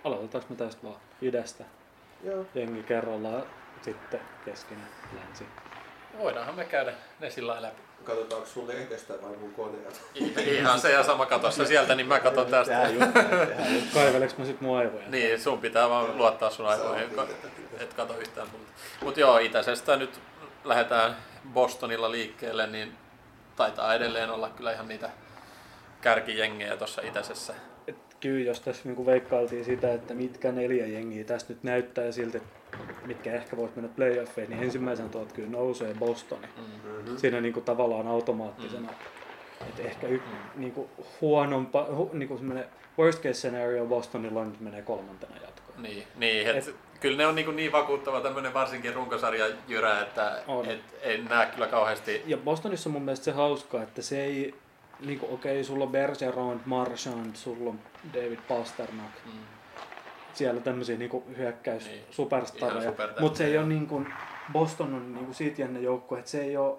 aloitetaanko 0.05 0.47
me 0.51 0.57
tästä 0.57 0.83
vaan 0.83 1.01
idästä. 1.23 1.65
Joo. 2.25 2.47
Jengi 2.55 2.83
kerrallaan, 2.83 3.43
sitten 3.85 4.21
keskinen 4.45 4.89
länsi. 5.13 5.47
Voidaanhan 6.19 6.55
me 6.55 6.65
käydä 6.65 6.93
ne 7.21 7.31
sillä 7.31 7.53
lailla 7.53 7.69
läpi. 7.69 7.83
Katsotaanko 8.05 8.47
sun 8.47 8.69
lehdestä 8.69 9.15
vai 9.23 9.37
mun 9.37 9.55
koneelta? 9.55 10.01
Ihan 10.39 10.81
se 10.81 10.93
ja 10.93 11.03
sama 11.03 11.27
katossa 11.27 11.65
sieltä, 11.65 11.95
niin 11.95 12.07
mä 12.07 12.21
katon 12.21 12.47
tästä. 12.47 12.89
Kaiveleks 13.95 14.39
mä 14.39 14.45
sit 14.45 14.61
mun 14.61 14.79
aivoja? 14.79 15.09
Niin, 15.09 15.41
sun 15.41 15.59
pitää 15.59 15.89
vaan 15.89 16.19
luottaa 16.19 16.51
sun 16.51 16.67
aivoihin, 16.67 17.11
et 17.79 17.95
kato 17.95 18.19
yhtään 18.19 18.49
muuta. 18.53 18.73
Mutta 19.03 19.21
joo, 19.21 19.39
itäisestä 19.39 19.97
nyt 19.97 20.21
lähdetään 20.65 21.17
Bostonilla 21.53 22.11
liikkeelle, 22.11 22.67
niin 22.67 22.97
taitaa 23.57 23.95
edelleen 23.95 24.31
olla 24.31 24.49
kyllä 24.49 24.73
ihan 24.73 24.89
niitä 24.89 25.11
kärkijengejä 26.01 26.77
tuossa 26.77 27.03
itäisessä. 27.03 27.55
Et 28.23 28.29
kyllä, 28.29 28.45
jos 28.47 28.61
tässä 28.61 28.83
niinku 28.85 29.07
veikkailtiin 29.07 29.65
sitä, 29.65 29.95
että 29.95 30.15
mitkä 30.15 30.53
neljä 30.53 30.87
jengiä 30.87 31.25
tästä 31.25 31.53
nyt 31.53 31.63
näyttää 31.63 32.13
siltä, 32.13 32.41
mitkä 33.07 33.33
ehkä 33.33 33.57
voisi 33.57 33.75
mennä 33.77 33.91
playoffeihin, 33.97 34.51
niin 34.51 34.63
ensimmäisen 34.63 35.11
tuolta 35.11 35.35
kyllä 35.35 35.49
nousee 35.49 35.95
Bostoni. 35.95 36.47
Mm. 36.57 36.91
Mhm. 36.91 37.17
Siinä 37.17 37.41
niinku 37.41 37.61
tavallaan 37.61 38.09
automaattisena. 38.09 38.89
Et 39.69 39.81
ehkä 39.81 40.07
y, 40.07 40.21
niinku 40.55 40.91
huonompa, 41.21 41.87
hu, 41.97 42.11
niinku 42.13 42.37
semmoinen 42.37 42.65
worst 42.99 43.23
case 43.23 43.35
scenario 43.35 43.87
Bostonilla 43.87 44.41
on 44.41 44.51
nyt 44.51 44.61
menee 44.61 44.83
kolmantena 44.83 45.37
jatkoon. 45.43 45.83
Niin, 45.83 46.07
niin 46.17 46.47
et, 46.47 46.75
kyllä 47.01 47.17
ne 47.17 47.27
on 47.27 47.35
niin, 47.35 47.57
niin 47.57 47.73
vakuuttava 47.73 48.21
tämmöinen 48.21 48.55
varsinkin 48.55 48.95
runkosarja 48.95 49.47
jyrä, 49.69 50.01
että 50.01 50.43
On. 50.47 50.67
et, 50.67 50.81
en 51.03 51.25
näe 51.25 51.47
kyllä 51.47 51.67
kauheasti. 51.67 52.23
Ja 52.27 52.37
Bostonissa 52.37 52.89
on 52.89 52.93
mun 52.93 53.03
mielestä 53.03 53.25
se 53.25 53.33
hauska, 53.33 53.83
että 53.83 54.03
se 54.03 54.25
ei, 54.25 54.55
niinku, 55.07 55.27
okei, 55.35 55.53
okay, 55.53 55.65
sulla 55.65 55.85
on 55.85 55.91
Bergeron, 55.93 56.61
Marchand, 56.67 57.37
sulla 57.37 57.71
on 57.71 57.79
David 58.15 58.39
Pasternak, 58.49 59.11
Mm. 59.27 59.31
siellä 60.35 60.61
tämmöisiä 60.61 60.97
niinku 60.99 61.25
hyökkäys 61.37 61.87
Niin, 61.87 62.05
superstareja, 62.11 62.93
mutta 63.21 63.39
se 63.39 63.45
ei 63.45 63.59
ole 63.59 63.67
niinku, 63.67 64.03
Boston 64.53 64.95
on 64.95 65.15
niinku 65.15 65.33
siitä 65.33 65.61
jännä 65.63 65.79
joukkue, 65.81 66.19
että 66.19 66.31
se 66.31 66.41
ei 66.43 66.57
ole 66.57 66.79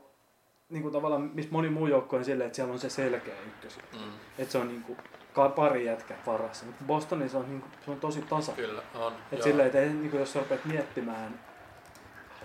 niinku 0.69 0.91
tavallaan, 0.91 1.31
missä 1.33 1.51
moni 1.51 1.69
muu 1.69 1.87
joukkue 1.87 2.19
on 2.19 2.25
silleen, 2.25 2.45
että 2.45 2.55
siellä 2.55 2.73
on 2.73 2.79
se 2.79 2.89
selkeä 2.89 3.33
ykkös. 3.47 3.77
Mm. 3.93 3.99
Että 4.37 4.51
se 4.51 4.57
on 4.57 4.67
niinku 4.67 4.97
ka- 5.33 5.49
pari 5.49 5.85
jätkät 5.85 6.27
varassa, 6.27 6.65
mutta 6.65 6.83
Bostonissa 6.87 7.37
on, 7.37 7.45
niinku, 7.49 7.67
se 7.85 7.91
on 7.91 7.99
tosi 7.99 8.21
tasa. 8.21 8.51
Kyllä, 8.51 8.81
on. 8.95 9.13
Et 9.31 9.41
silleen, 9.41 9.65
että 9.65 9.79
ei, 9.79 9.89
niinku, 9.89 10.17
jos 10.17 10.33
sä 10.33 10.39
rupeat 10.39 10.65
miettimään, 10.65 11.39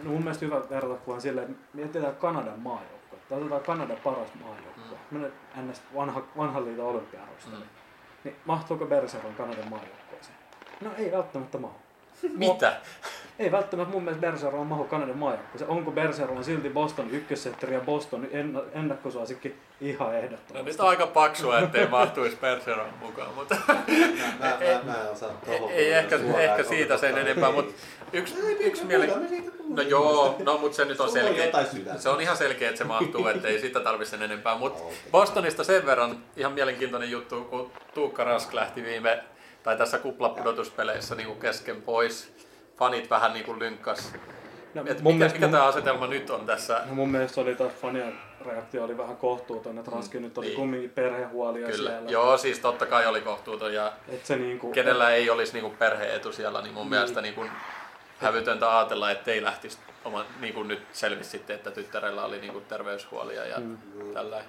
no 0.03 0.11
mun 0.11 0.21
mielestä 0.23 0.45
hyvä 0.47 0.61
vertakuva 0.71 1.15
on 1.15 1.21
silleen, 1.21 1.51
että 1.51 1.63
mietitään 1.73 2.17
Kanadan 2.17 2.61
maajoukkue. 2.61 3.19
Tai 3.29 3.39
otetaan 3.39 3.63
Kanadan 3.63 3.97
paras 4.05 4.29
maajoukkue. 4.43 4.78
Mm. 5.11 5.19
Mennään 5.21 5.69
ns. 5.71 5.83
Vanha, 5.95 6.23
vanhan 6.37 6.65
liiton 6.65 6.87
olympiarvosteli. 6.87 7.57
Mm. 7.57 7.63
Niin 8.25 8.37
mahtuuko 8.45 8.87
Bergeron 8.87 9.35
Kanadan 9.35 9.69
maajoukkueeseen? 9.71 10.37
No 10.81 10.91
ei 10.99 11.13
välttämättä 11.13 11.59
mahdu. 11.59 11.77
Mitä? 12.37 12.77
ei 13.39 13.53
välttämättä 13.53 13.93
mun 13.95 14.03
mielestä 14.05 14.21
Bergeron 14.21 14.67
mahu 14.67 14.85
Kanadan 14.85 15.19
maajoukkue. 15.19 15.59
Se 15.59 15.65
onko 15.65 15.91
Bergeron 15.91 16.45
silti 16.45 16.71
Boston 16.71 17.11
ykkössetteri 17.11 17.75
ja 17.75 17.81
Boston 17.81 18.27
en, 18.33 18.61
ennakkosuosikki 18.73 19.57
ihan 19.81 20.09
No 20.09 20.15
ehdottomasti. 20.19 20.71
nyt 20.71 20.81
on 20.81 20.89
aika 20.89 21.07
paksua, 21.07 21.59
ettei 21.59 21.87
mahtuisi 21.89 22.37
Perseron 22.37 22.89
mukaan, 23.01 23.35
mutta 23.35 23.57
Mä, 23.69 23.75
mä, 24.39 24.47
mä, 24.49 24.93
mä 24.93 25.03
en 25.05 25.11
osaa 25.13 25.29
tohon 25.47 25.71
ei 25.71 25.93
ehkä, 25.93 26.19
suoraan 26.19 26.43
ehkä 26.43 26.63
siitä 26.63 26.97
sen 26.97 27.19
enempää, 27.19 27.53
mutta 27.53 27.75
yksi, 28.13 28.35
yksi 28.61 28.85
mieli... 28.85 29.07
No 29.69 29.83
joo, 29.83 30.37
no 30.45 30.59
mutta 30.59 30.77
se 30.77 30.85
nyt 30.85 31.01
on 31.01 31.13
selkeä. 31.13 31.51
Se 31.99 32.09
on 32.09 32.21
ihan 32.21 32.37
selkeä, 32.37 32.69
että 32.69 32.79
se 32.79 32.85
mahtuu, 32.85 33.27
ettei 33.27 33.61
sitä 33.61 33.81
tarvitse 33.81 34.11
sen 34.11 34.23
enempää. 34.23 34.57
Mutta. 34.59 34.83
Bostonista 35.11 35.65
sen 35.65 35.87
verran 35.87 36.19
ihan 36.37 36.53
mielenkiintoinen 36.53 37.11
juttu, 37.11 37.45
kun 37.45 37.71
Tuukka 37.95 38.25
Rask 38.25 38.53
lähti 38.53 38.83
viime, 38.83 39.25
tai 39.63 39.77
tässä 39.77 39.99
kuplapudotuspeleissä 39.99 41.15
niin 41.15 41.27
kuin 41.27 41.39
kesken 41.41 41.83
pois. 41.83 42.33
Fanit 42.77 43.11
vähän 43.11 43.33
niin 43.33 43.45
kuin 43.45 43.59
lynkkas. 43.59 44.13
No, 44.75 44.83
Et 44.87 45.01
mun 45.03 45.13
mikä, 45.15 45.19
mielestä 45.19 45.37
mikä 45.39 45.47
mun- 45.47 45.53
tämä 45.53 45.65
asetelma 45.65 46.07
nyt 46.07 46.31
on 46.31 46.47
tässä? 46.47 46.83
No 46.89 46.95
mun 46.95 47.09
mielestä 47.11 47.41
oli 47.41 47.55
taas 47.55 47.73
fanien 47.73 48.13
reaktio 48.47 48.85
oli 48.85 48.99
vähän 48.99 49.17
kohtuuton, 49.17 49.79
että 49.79 49.91
Raski 49.91 50.21
nyt 50.21 50.39
oli 50.39 50.47
niin. 50.47 50.57
kumminkin 50.57 50.91
perhehuolia 50.91 51.67
Kyllä. 51.69 51.91
siellä. 51.91 52.11
Joo, 52.11 52.39
siis 52.39 52.59
totta 52.59 52.87
kai 52.87 53.07
oli 53.07 53.21
kohtuuton 53.21 53.75
ja 53.75 53.93
Et 54.09 54.27
se 54.27 54.37
niinku, 54.37 54.71
kenellä 54.71 55.11
ei 55.11 55.31
olisi 55.31 55.53
niin 55.53 55.63
kuin 55.63 55.77
perhe-etu 55.77 56.33
siellä, 56.33 56.63
niin 56.63 56.75
mun 56.75 56.83
Niin. 56.83 56.91
mielestä 56.91 57.21
niin 57.21 57.35
kuin 57.35 57.51
hävytöntä 58.21 58.79
ajatella, 58.79 59.11
ettei 59.11 59.43
lähtisi 59.43 59.79
oma, 60.05 60.25
niin 60.41 60.55
kuin 60.55 60.69
nyt 60.69 60.83
selvisi 60.93 61.31
sitten, 61.31 61.57
että 61.57 61.71
tyttärellä 61.71 62.25
oli 62.25 62.39
niin 62.41 62.53
kuin 62.53 62.65
terveyshuolia 62.65 63.45
ja 63.47 63.59
Mm. 63.61 63.79
tällä. 64.15 64.43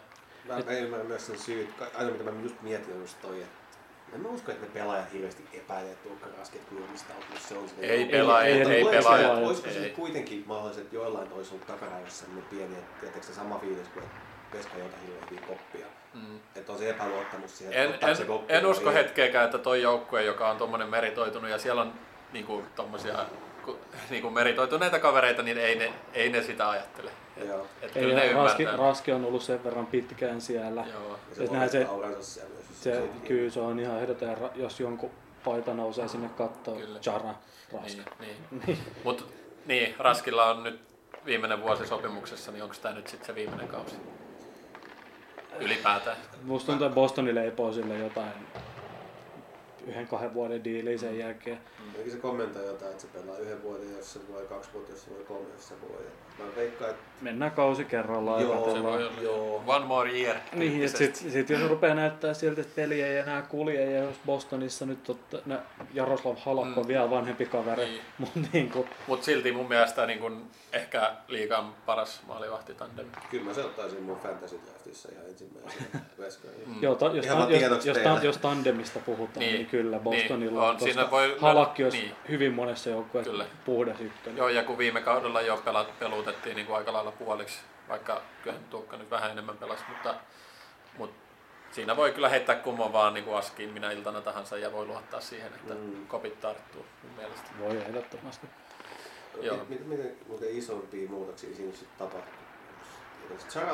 Mä, 0.45 0.53
mä 0.65 0.71
ymmärrän 0.71 1.07
myös 1.07 1.25
sen 1.27 1.39
syyt. 1.39 1.69
Aina 1.97 2.11
mitä 2.11 2.23
mä 2.31 2.41
just 2.43 2.61
mietin 2.61 2.93
on 2.93 2.99
just 3.01 3.21
toi, 3.21 3.41
että 3.41 3.59
en 4.13 4.21
mä 4.21 4.29
usko, 4.29 4.51
että 4.51 4.65
ne 4.65 4.71
pelaajat 4.73 5.13
hirveästi 5.13 5.43
epäilee 5.53 5.95
Tuukka 5.95 6.27
Rasket 6.37 6.61
kulmistautunut. 6.69 7.41
Se 7.41 7.57
on 7.57 7.69
se 7.69 7.75
Ei 7.85 8.05
pelaajat, 8.05 8.47
ei- 8.57 8.61
ei, 8.61 8.71
ei 8.77 8.83
Olisiko- 8.83 8.89
pelaajat. 9.03 9.37
Olisiko 9.43 9.69
se 9.69 9.83
ei. 9.83 9.89
kuitenkin 9.89 10.43
mahdollista, 10.47 10.81
että 10.81 10.95
joillain 10.95 11.33
olisi 11.33 11.51
ollut 11.53 11.67
takaraivossa 11.67 12.19
sellainen 12.25 12.49
pieni, 12.49 12.75
että 12.75 12.99
tietääkö 13.01 13.25
se 13.27 13.33
sama 13.33 13.59
fiilis 13.59 13.87
kuin 13.87 14.03
että 14.05 14.17
Veska 14.53 14.77
jota 14.77 14.97
hirveän 15.05 15.29
hyviä 15.29 15.47
koppia. 15.47 15.85
Mm. 16.13 16.39
Että 16.55 16.71
on 16.71 16.77
se 16.77 16.89
epäluottamus 16.89 17.57
siihen, 17.57 17.73
En, 17.73 17.83
että 17.83 17.95
ottaako 17.95 18.15
se 18.15 18.21
en, 18.21 18.27
koppia 18.27 18.57
en 18.57 18.65
usko 18.65 18.89
ei. 18.89 18.95
hetkeäkään, 18.95 19.45
että 19.45 19.57
toi 19.57 19.81
joukkue, 19.81 20.23
joka 20.23 20.49
on 20.49 20.57
tuommoinen 20.57 20.89
meritoitunut 20.89 21.49
ja 21.49 21.57
siellä 21.57 21.81
on 21.81 21.93
niinku 22.33 22.63
tommosia 22.75 23.25
ku- 23.73 23.79
niinku 24.09 24.29
meritoituneita 24.29 24.99
kavereita, 24.99 25.43
niin 25.43 25.57
ei 25.57 25.75
ne, 25.75 25.93
ei 26.13 26.29
ne 26.29 26.43
sitä 26.43 26.69
ajattele. 26.69 27.11
Et, 27.37 27.47
Joo. 27.47 27.67
et 27.81 27.97
ei, 27.97 28.03
kyllä 28.03 28.15
ne 28.15 28.33
Raski. 28.33 28.65
Raski 28.65 29.11
on 29.11 29.25
ollut 29.25 29.43
sen 29.43 29.63
verran 29.63 29.85
pitkään 29.85 30.41
siellä. 30.41 30.85
Joo. 30.93 31.11
Ja 31.29 31.35
se 31.35 31.43
Et 31.43 31.49
voi 31.49 31.57
näin 31.57 31.69
se- 31.69 31.87
siellä 32.21 32.55
Se, 32.73 32.91
se- 32.95 33.09
kyllä 33.27 33.49
se 33.51 33.59
on 33.59 33.79
ihan 33.79 33.99
ehdoton, 34.01 34.51
jos 34.55 34.79
jonkun 34.79 35.11
paita 35.45 35.73
nousee 35.73 36.07
sinne 36.07 36.29
kattoon, 36.29 36.77
Kyllä. 36.77 36.99
Chara, 36.99 37.35
Raski. 37.73 38.01
Niin, 38.19 38.35
niin. 38.67 38.77
Mut 39.03 39.33
niin, 39.65 39.95
Raskilla 39.99 40.45
on 40.45 40.63
nyt 40.63 40.79
viimeinen 41.25 41.61
vuosi 41.63 41.87
sopimuksessa, 41.87 42.51
niin 42.51 42.63
onko 42.63 42.75
tämä 42.81 42.95
nyt 42.95 43.07
sitten 43.07 43.27
se 43.27 43.35
viimeinen 43.35 43.67
kausi? 43.67 43.95
Ylipäätään. 45.59 46.17
Musta 46.43 46.65
tuntuu, 46.71 46.87
että 46.87 46.95
Bostoni 46.95 47.35
leipoo 47.35 47.73
sille 47.73 47.97
jotain 47.97 48.31
yhden 49.87 50.07
kahden 50.07 50.33
vuoden 50.33 50.63
diiliä 50.63 50.97
sen 50.97 51.17
jälkeen. 51.17 51.59
Eikä 51.97 52.11
se 52.11 52.17
kommentoi 52.17 52.65
jotain, 52.65 52.91
että 52.91 53.01
se 53.01 53.07
pelaa 53.13 53.37
yhden 53.37 53.63
vuoden, 53.63 53.95
jos 53.97 54.13
se 54.13 54.19
voi 54.33 54.45
kaksi 54.49 54.69
vuotta, 54.73 54.91
jos 54.91 55.03
se 55.03 55.09
voi 55.11 55.23
kolme, 55.23 55.49
jos 55.53 55.67
se 55.67 55.73
voi. 55.81 56.05
Mä 56.39 56.45
veikkaan, 56.55 56.91
että 56.91 57.03
Mennään 57.21 57.51
kausi 57.51 57.85
kerrallaan. 57.85 58.41
Joo, 58.41 58.67
ja 58.67 58.73
Se 58.75 58.83
voi 58.83 59.09
Joo. 59.23 59.63
one 59.67 59.85
more 59.85 60.11
year. 60.11 60.37
Niin, 60.53 60.83
että 60.85 60.97
sit, 60.97 61.15
sit 61.15 61.49
jos 61.49 61.69
rupeaa 61.69 61.95
näyttää 61.95 62.33
siltä, 62.33 62.61
että 62.61 62.75
peli 62.75 63.01
ei 63.01 63.17
enää 63.17 63.41
kulje, 63.41 63.91
ja 63.91 64.03
jos 64.03 64.15
Bostonissa 64.25 64.85
nyt 64.85 65.09
on, 65.09 65.19
nä, 65.45 65.59
Jaroslav 65.93 66.35
Halakko 66.37 66.79
on 66.79 66.85
Mm. 66.85 66.87
vielä 66.87 67.09
vanhempi 67.09 67.45
kaveri, 67.45 67.85
Niin. 67.85 68.01
mutta 68.17 68.39
niin 68.53 68.71
kuin, 68.71 68.89
Mut 69.07 69.23
silti 69.23 69.51
mun 69.51 69.67
mielestä 69.67 70.05
niin 70.05 70.19
kun 70.19 70.47
ehkä 70.73 71.11
liigan 71.27 71.73
paras 71.85 72.21
maalivahtitandem. 72.27 73.05
kyllä 73.31 73.43
mä 73.45 73.53
se 73.53 73.63
ottaisin 73.65 74.03
mun 74.03 74.17
fantasy 74.19 74.59
draftissa 74.65 75.09
ihan 75.13 75.25
ensimmäisenä. 75.25 75.85
Mm. 76.65 76.81
joo, 76.81 76.95
ta, 76.95 77.05
jos, 77.05 77.25
ta, 77.25 77.47
jos, 77.49 77.85
jos, 77.85 77.97
ta, 77.97 78.19
jos 78.23 78.37
tandemista 78.37 78.99
puhutaan, 78.99 79.39
Niin, 79.39 79.53
niin 79.55 79.67
kyllä 79.71 79.99
Bostonilla 79.99 80.51
niin, 80.61 80.69
on, 80.69 80.75
on. 80.75 80.79
Siinä 80.79 81.11
voi- 81.11 81.37
Halakki 81.39 81.83
olisi 81.83 81.97
niin. 81.97 82.15
hyvin 82.29 82.53
monessa 82.53 82.89
joukkueessa 82.89 83.31
Kyllä. 83.31 83.45
puhdas 83.65 84.01
ykkönen. 84.01 84.37
Joo, 84.37 84.49
ja 84.49 84.63
kun 84.63 84.77
viime 84.77 85.01
kaudella 85.01 85.41
jo 85.41 85.57
pelat, 85.65 85.99
pelutettiin 85.99 86.55
niin 86.55 86.65
kuin 86.67 86.77
aika 86.77 86.93
lailla 86.93 87.11
puoliksi, 87.11 87.59
vaikka 87.89 88.21
kyllähän 88.43 88.65
Tuukka 88.69 88.97
nyt 88.97 89.11
vähän 89.11 89.31
enemmän 89.31 89.57
pelasi, 89.57 89.83
mutta, 89.89 90.15
mutta 90.97 91.15
siinä 91.71 91.95
voi 91.95 92.11
kyllä 92.11 92.29
heittää 92.29 92.55
kumman 92.55 92.93
vaan 92.93 93.13
niin 93.13 93.23
kuin 93.23 93.37
askiin 93.37 93.69
minä 93.69 93.91
iltana 93.91 94.21
tahansa 94.21 94.57
ja 94.57 94.71
voi 94.71 94.85
luottaa 94.85 95.21
siihen, 95.21 95.47
että 95.55 95.73
Mm. 95.73 96.07
kopit 96.07 96.39
tarttuu 96.41 96.85
mun 97.03 97.11
mielestä. 97.17 97.49
Voi 97.59 97.77
ehdottomasti. 97.77 98.47
Joo. 99.41 99.57
Miten, 99.69 99.87
miten 99.87 100.11
muuten 100.27 100.57
isompia 100.57 101.09
muutoksia 101.09 101.55
siinä 101.55 101.71
sitten 101.75 101.97
tapahtuu? 101.97 102.38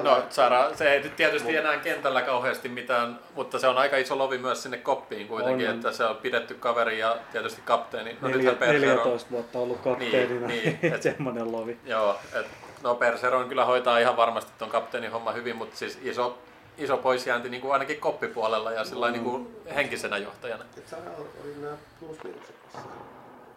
No 0.04 0.24
Sara, 0.30 0.74
se 0.76 0.94
ei 0.94 1.02
nyt 1.04 1.16
tietysti 1.16 1.52
Mut- 1.52 1.58
enää 1.60 1.78
kentällä 1.78 2.22
kauheasti 2.22 2.70
mitään, 2.70 3.20
mutta 3.36 3.60
se 3.60 3.68
on 3.68 3.78
aika 3.78 3.98
iso 3.98 4.18
lovi 4.18 4.38
myös 4.38 4.64
sinne 4.64 4.78
koppiin 4.78 5.28
kuitenkin, 5.28 5.66
On, 5.68 5.72
on. 5.74 5.78
että 5.80 5.92
se 5.92 6.06
on 6.06 6.16
pidetty 6.16 6.54
kaveri 6.54 7.00
ja 7.00 7.18
tietysti 7.32 7.62
kapteeni. 7.66 8.18
No 8.22 8.28
Neljä, 8.28 8.38
nythän 8.38 8.56
Persero, 8.58 8.96
14 8.96 9.32
vuotta 9.32 9.60
ollut 9.60 9.80
kapteenina, 9.82 10.48
Niin, 10.48 10.64
niin, 10.64 10.80
niin, 10.82 10.94
et- 10.94 11.02
semmoinen 11.02 11.52
lovi. 11.52 11.78
Joo, 11.86 12.20
et, 12.40 12.46
no 12.84 12.96
Perseron 12.96 13.50
kyllä 13.50 13.66
hoitaa 13.66 13.98
ihan 14.00 14.18
varmasti 14.18 14.52
ton 14.58 14.70
kapteenin 14.70 15.12
homma 15.12 15.32
hyvin, 15.32 15.56
mutta 15.56 15.78
siis 15.78 16.00
iso, 16.02 16.38
iso 16.78 16.98
poisjäänti 16.98 17.50
niin 17.50 17.62
kuin 17.62 17.74
ainakin 17.74 18.00
koppipuolella 18.00 18.72
ja 18.72 18.84
sillä 18.86 19.08
Mm. 19.08 19.12
niin 19.14 19.24
kuin 19.24 19.56
henkisenä 19.76 20.18
johtajana. 20.18 20.64
Et 20.78 20.88
Chara 20.88 21.12
oli 21.44 21.54
nämä 21.62 21.74
plus-miinukset. 22.00 22.56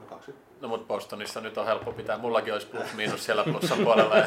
No 0.01 0.07
20. 0.11 0.48
No 0.61 0.69
mutta 0.69 0.87
Bostonissa 0.87 1.41
nyt 1.41 1.59
on 1.59 1.67
helppo 1.67 1.93
pitää. 1.93 2.19
Mullakin 2.19 2.53
olisi 2.53 2.67
plus 2.67 2.95
miinus 2.95 3.25
siellä 3.25 3.45
plussan 3.45 3.79
puolella. 3.79 4.15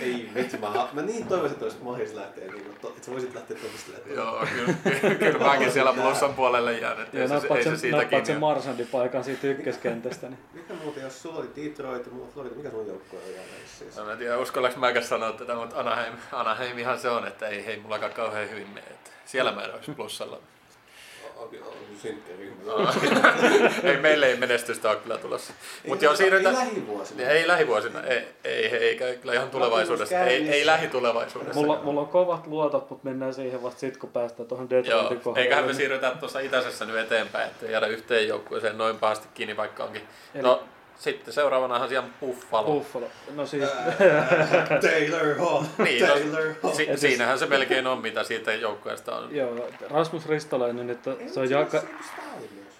Ei 0.00 0.30
vitsi, 0.34 0.58
mä, 0.58 0.88
mä 0.92 1.02
niin 1.02 1.26
toivoisin, 1.26 1.52
että 1.54 1.64
olisi 1.64 1.78
mahdollista 1.82 2.20
lähteä, 2.20 2.52
niin 2.52 2.76
to, 2.80 2.88
että 2.88 3.04
sä 3.04 3.12
voisit 3.12 3.34
lähteä 3.34 3.56
tuosta 3.56 3.92
lähteä. 3.92 4.14
Joo, 4.14 4.46
kyllä, 4.54 5.14
kyllä 5.32 5.46
mäkin 5.46 5.72
siellä 5.72 5.92
plussan 5.92 6.34
puolella 6.34 6.70
jään. 6.70 7.02
Et 7.02 7.14
Ja 7.14 7.22
ei, 7.22 7.28
se, 7.28 7.34
nappaat 7.34 7.58
ei 7.58 7.64
se 7.64 7.70
sen, 7.70 7.78
siitä 7.78 7.96
nappaat 7.96 8.10
kiinni 8.10 8.26
sen. 8.26 8.40
Marsandin 8.40 8.86
paikan 8.86 9.24
siitä 9.24 9.46
ykköskentästä, 9.46 10.28
niin 10.28 10.38
Mikä 10.52 10.74
muuten, 10.74 11.02
jos 11.02 11.22
sulla 11.22 11.38
oli 11.38 11.50
Detroit 11.56 12.12
mulla 12.12 12.28
Florida, 12.34 12.54
mikä 12.54 12.70
sun 12.70 12.86
joukkue 12.86 13.18
on 13.26 13.34
jäällä 13.34 13.52
siis? 13.78 13.96
No, 13.96 14.04
mä 14.04 14.12
en 14.12 14.18
tiedä, 14.18 14.38
uskallanko 14.38 14.80
mäkäs 14.80 15.08
sanoa 15.08 15.32
tätä, 15.32 15.54
mutta 15.54 15.80
Anaheim, 15.80 16.14
Anaheimihan 16.32 16.98
se 16.98 17.08
on, 17.08 17.26
että 17.26 17.48
ei 17.48 17.66
hei 17.66 17.80
mullakaan 17.80 18.12
kauhean 18.12 18.50
hyvin 18.50 18.68
mene. 18.68 18.86
Että 18.86 19.10
siellä 19.24 19.52
mä 19.52 19.62
en 19.62 19.74
olisi 19.74 19.92
plussalla. 19.92 20.40
On 22.66 22.88
ei, 23.90 23.96
meille 23.96 24.26
ei 24.26 24.36
menestystä 24.36 24.90
ole 24.90 24.96
kyllä 24.96 25.18
tulossa. 25.18 25.52
Mutta 25.88 26.04
Ei- 26.04 26.06
joo, 26.06 26.16
siirrytään... 26.16 26.54
Ei 26.56 26.60
lähivuosina. 26.66 27.22
Ei 27.28 27.48
lähivuosina, 27.48 28.02
ei, 28.02 28.16
ei, 28.44 28.66
ei 28.66 28.76
eikä 28.76 29.14
kyllä 29.14 29.34
ihan 29.34 29.50
tulevaisuudessa, 29.50 30.18
ei, 30.20 30.48
ei 30.48 30.66
lähitulevaisuudessa. 30.66 31.60
mulla, 31.60 31.80
mulla 31.82 32.00
on 32.00 32.08
kovat 32.08 32.46
luotot, 32.46 32.90
mutta 32.90 33.04
mennään 33.08 33.34
siihen 33.34 33.62
vasta 33.62 33.80
sitten, 33.80 34.00
kun 34.00 34.10
päästään 34.10 34.48
tuohon 34.48 34.70
Detroitin 34.70 35.20
kohdalle. 35.20 35.44
eiköhän 35.44 35.64
me 35.66 35.74
siirrytä 35.74 36.10
tuossa 36.20 36.40
itäisessä 36.40 36.84
nyt 36.84 36.96
eteenpäin, 36.96 37.50
ettei 37.50 37.72
jäädä 37.72 37.86
yhteen 37.86 38.28
joukkueeseen 38.28 38.78
noin 38.78 38.98
pahasti 38.98 39.28
kiinni, 39.34 39.56
vaikka 39.56 39.84
onkin. 39.84 40.02
Eli- 40.34 40.42
No, 40.42 40.62
sitten 40.98 41.34
seuraavanahan 41.34 41.88
siellä 41.88 42.08
Buffalo. 42.20 42.66
Buffalo. 42.66 43.06
No 43.34 43.46
siis, 43.46 43.64
Taylor 44.82 45.38
Hall. 45.38 45.62
Niin, 45.84 46.06
Taylor 46.06 46.42
Hall. 46.42 46.54
no, 46.62 46.70
si- 46.74 46.90
Et 46.90 46.98
siinähän 46.98 47.38
se 47.38 47.46
melkein 47.46 47.86
on, 47.86 47.98
mitä 47.98 48.24
siitä 48.24 48.52
joukkueesta 48.54 49.16
on. 49.16 49.34
joo, 49.36 49.68
Rasmus 49.90 50.28
Ristolainen, 50.28 50.90
että 50.90 51.10
se 51.26 51.40
on 51.40 51.50
jaka... 51.50 51.78
on. 51.78 51.84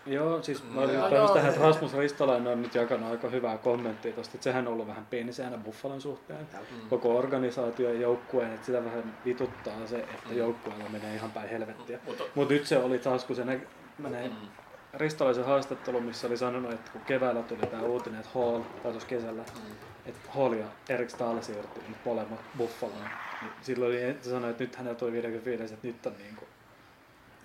Joo, 0.06 0.42
siis 0.42 0.64
mä 0.64 0.74
Joo, 0.74 0.84
olin 0.84 0.94
joo. 0.94 1.08
päässyt 1.10 1.34
tähän, 1.34 1.48
että 1.50 1.62
Rasmus 1.62 1.94
Ristolainen 1.96 2.52
on 2.52 2.62
nyt 2.62 2.74
jakanut 2.74 3.10
aika 3.10 3.28
hyvää 3.28 3.58
kommenttia 3.58 4.12
tosta, 4.12 4.32
että 4.34 4.44
sehän 4.44 4.66
on 4.66 4.72
ollut 4.72 4.86
vähän 4.86 5.06
pienisäännä 5.10 5.58
Buffalon 5.58 6.00
suhteen. 6.00 6.40
Mm. 6.52 6.88
Koko 6.90 7.16
organisaatio 7.18 7.88
ja 7.92 8.00
joukkueen, 8.00 8.54
että 8.54 8.66
sitä 8.66 8.84
vähän 8.84 9.16
vituttaa 9.24 9.74
se, 9.86 9.96
että 9.96 10.28
Mm. 10.30 10.36
joukkueella 10.36 10.84
menee 10.88 11.14
ihan 11.14 11.30
päin 11.30 11.48
helvettiä. 11.48 11.98
Mutta, 12.06 12.24
Mutta 12.34 12.54
nyt 12.54 12.66
se 12.66 12.78
oli 12.78 12.98
taas, 12.98 13.24
kun 13.24 13.36
se 13.36 13.44
nä- 13.44 13.58
mä 13.98 14.08
näin 14.08 14.30
mm, 14.30 14.48
Ristolaisen 14.96 15.44
haastattelu, 15.44 16.00
missä 16.00 16.26
oli 16.26 16.36
sanonut, 16.36 16.72
että 16.72 16.90
kun 16.90 17.00
keväällä 17.00 17.42
tuli 17.42 17.60
tämä 17.70 17.82
uutinen, 17.82 18.20
että 18.20 18.38
Hall, 18.38 18.60
tai 18.82 18.90
tuossa 18.92 19.08
kesällä, 19.08 19.42
mm. 19.42 19.72
että 20.06 20.30
Hall 20.30 20.52
ja 20.52 20.66
Erik 20.88 21.10
Stahl 21.10 21.40
siirtyi 21.40 21.82
nyt 21.88 22.04
molemmat 22.04 22.40
Buffaloon. 22.58 23.08
Niin 23.42 23.52
silloin 23.62 23.90
oli, 23.90 24.16
se 24.22 24.30
sanoi, 24.30 24.50
että 24.50 24.64
nyt 24.64 24.76
hänellä 24.76 24.98
tuli 24.98 25.12
55, 25.12 25.74
että 25.74 25.86
nyt 25.86 26.06
on 26.06 26.12
niin 26.18 26.36
kuin, 26.36 26.48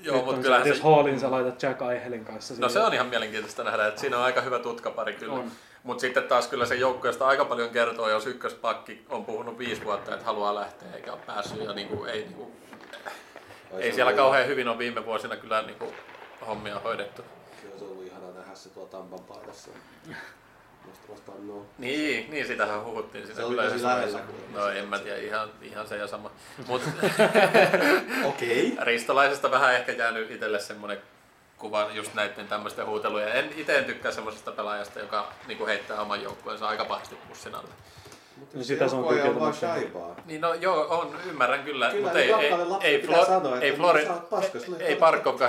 Joo, 0.02 0.16
nyt 0.16 0.26
mutta 0.26 0.38
on 0.38 0.44
kyllähän 0.44 0.64
se, 0.66 0.70
jos 0.70 0.82
Hallin 0.82 1.20
sä 1.20 1.32
laitat 1.32 1.64
Jack 1.64 1.82
Eihelin 1.82 2.26
kanssa. 2.26 2.54
No 2.58 2.70
se 2.70 2.80
on 2.80 2.94
ihan 2.94 3.08
mielenkiintoista 3.08 3.64
nähdä, 3.64 3.88
että 3.88 4.02
siinä 4.02 4.18
on 4.18 4.24
aika 4.24 4.42
hyvä 4.42 4.60
tutkapari 4.60 5.14
kyllä. 5.14 5.34
On. 5.34 5.52
Mutta 5.84 6.02
sitten 6.02 6.24
taas 6.24 6.48
kyllä 6.48 6.66
se 6.66 6.76
joukkueesta 6.76 7.28
aika 7.28 7.46
paljon 7.46 7.70
kertoo, 7.70 8.10
jos 8.10 8.28
ykköspakki 8.28 9.06
on 9.10 9.26
puhunut 9.26 9.58
viisi 9.58 9.84
vuotta, 9.84 10.14
että 10.14 10.26
haluaa 10.26 10.56
lähteä 10.56 10.88
eikä 10.96 11.12
ole 11.14 11.22
päässyt. 11.26 11.64
Ja 11.64 11.74
niinku, 11.74 12.06
ei, 12.06 12.22
niinku, 12.22 12.52
ei 13.78 13.92
siellä 13.94 14.10
on 14.10 14.16
kauhean 14.16 14.48
hyvin 14.48 14.68
ole 14.68 14.78
viime 14.78 15.06
vuosina 15.06 15.36
kyllä 15.38 15.62
niinku, 15.62 15.94
hommia 16.48 16.80
hoidettu. 16.80 17.22
ollut- 17.22 17.62
Se 17.62 17.68
olisi 17.72 17.86
ollut 17.86 18.06
se 18.60 18.70
tuolla 18.70 18.90
Tampan 18.90 19.20
paidassa. 19.20 19.72
Musta 21.08 21.32
no. 21.32 21.66
Niin, 21.78 22.32
niin 22.32 22.48
sitähän 22.48 22.84
huhuttiin 22.84 23.26
siinä 23.26 23.40
Se 23.40 23.46
oli 23.46 23.58
lähellä. 23.58 24.20
No 24.54 24.68
en 24.68 24.88
mä 24.88 25.00
tiedä, 25.00 25.18
ihan, 25.18 25.50
ihan 25.62 25.88
se 25.88 25.98
ja 25.98 26.08
sama. 26.08 26.32
Mutta 26.68 26.90
Okei. 28.30 28.78
ristolaisesta 28.82 29.52
vähän 29.52 29.76
ehkä 29.76 29.92
jäänyt 29.92 30.32
itselle 30.32 30.60
semmoinen 30.60 31.02
kuva 31.58 31.90
just 31.94 32.14
näiden 32.14 32.48
tämmöisten 32.48 32.86
huuteluja. 32.86 33.34
En 33.34 33.50
itse 33.56 33.84
tykkää 33.84 34.12
semmoisesta 34.12 34.52
pelaajasta, 34.52 35.00
joka 35.00 35.34
niinku 35.48 35.66
heittää 35.66 36.02
oman 36.02 36.24
joukkueensa 36.24 36.68
aika 36.68 36.86
pahasti 36.86 37.16
pussin 37.16 37.56
alle. 37.56 37.70
Mutta 38.40 38.58
No 38.58 38.60
jos 38.60 38.68
sitä 38.68 38.88
se 38.88 38.96
on 38.96 39.08
kyllä. 39.08 40.16
Niin 40.26 40.42
no 40.42 40.54
joo, 40.54 40.88
on, 41.00 41.16
ymmärrän 41.30 41.64
kyllä, 41.64 41.90
Kyllä, 41.90 42.04
mutta 42.04 42.20
niin 42.20 42.36
ei, 42.36 42.46
ei, 42.46 42.54
ei, 42.82 42.98
pitää 43.00 43.22
Flo- 43.22 43.26
sanoa, 43.26 43.60
ei, 43.60 43.76
Flori, 43.76 44.08
paskas, 44.30 44.64
ei, 44.80 44.86
ei 44.86 44.96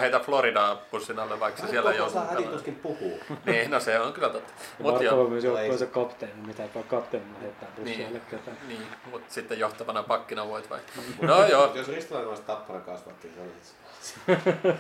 heitä 0.01 0.21
Floridaa 0.21 0.77
pussin 0.77 1.19
alle, 1.19 1.41
vaikka 1.41 1.61
se 1.63 1.69
siellä 1.69 1.93
joutuu 1.93 2.15
saa 2.15 2.25
pelaamaan. 2.25 2.53
tuskin 2.55 2.75
puhuu. 2.75 3.21
Niin, 3.47 3.71
no 3.71 3.81
se 3.81 4.01
on 4.01 4.13
kyllä 4.13 4.29
totta. 4.29 4.53
Mut 4.79 5.01
on 5.11 5.31
myös 5.31 5.45
joukkueensa 5.45 5.79
se- 5.79 5.87
kapteeni, 5.87 6.35
mitä 6.47 6.63
ei 6.63 6.69
kapteenina 6.89 7.39
heittää 7.39 7.69
bussialle 7.77 8.09
Niin. 8.09 8.23
ketään. 8.31 8.57
niin, 8.69 8.87
mutta 9.11 9.35
sitten 9.35 9.59
johtavana 9.59 10.03
pakkina 10.03 10.49
voit 10.49 10.71
vaihtaa. 10.71 11.03
No 11.21 11.47
joo, 11.53 11.73
Jos 11.75 11.89
Ristolainen 11.89 12.29
olisi 12.29 12.43
tappara 12.43 12.81
kasvatti, 12.81 13.29
niin 13.29 13.37
se 13.37 13.43
olisi 13.43 14.71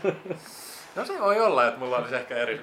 no 0.96 1.05
se 1.05 1.20
voi 1.20 1.40
olla, 1.40 1.66
että 1.66 1.81
mulla 1.81 1.96
olisi 1.96 2.14
ehkä 2.14 2.37
eri 2.37 2.61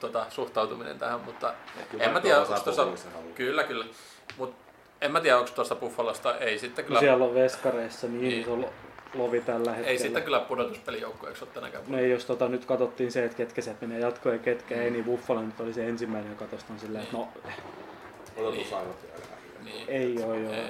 tota, 0.00 0.26
suhtautuminen 0.28 0.98
tähän, 0.98 1.20
mutta 1.20 1.54
Kyllä 1.90 2.04
en 2.04 2.12
mä 2.12 2.20
tiedä, 2.20 2.40
onko 2.40 2.54
tuossa... 2.60 2.86
Kyllä, 3.34 3.64
kyllä. 3.64 3.84
Mut 4.38 4.54
en 5.00 5.12
mä 5.12 5.20
tiedä, 5.20 5.38
onko 5.38 5.50
tuossa 5.54 5.74
Buffalosta, 5.74 6.38
ei 6.38 6.58
sitten 6.58 6.84
No 6.84 6.86
kyllä, 6.86 7.00
siellä 7.00 7.24
on 7.24 7.34
veskareissa 7.34 8.06
niin 8.06 8.20
Niin. 8.22 8.42
iso 8.42 8.60
lo- 8.60 8.70
lovi 9.14 9.40
tällä 9.40 9.70
hetkellä. 9.70 9.90
ei 9.90 9.98
sitten 9.98 10.22
kyllä 10.22 10.40
pudotuspelijoukkueeksi 10.40 11.44
ole 11.44 11.50
tänäkään 11.54 11.84
No 11.88 11.98
ei, 11.98 12.10
jos 12.10 12.24
tota, 12.24 12.48
nyt 12.48 12.64
katsottiin 12.64 13.12
se, 13.12 13.24
että 13.24 13.36
ketkä 13.36 13.62
se 13.62 13.74
menee 13.80 14.00
jatkoon 14.00 14.34
ja 14.34 14.38
ketkä 14.38 14.74
ei, 14.82 14.90
niin 14.90 15.04
Buffalo 15.04 15.42
nyt 15.42 15.60
oli 15.60 15.72
se 15.74 15.88
ensimmäinen, 15.88 16.30
joka 16.32 16.44
tosta 16.44 16.72
on 16.72 16.78
silleen, 16.78 17.04
että 17.04 17.16
no 17.16 17.28
Odotusarvot 18.36 18.96
vähiä. 19.02 19.38
Niin. 19.64 19.88
ei 19.88 20.22
oo 20.22 20.34
joo. 20.34 20.52
Ei. 20.52 20.62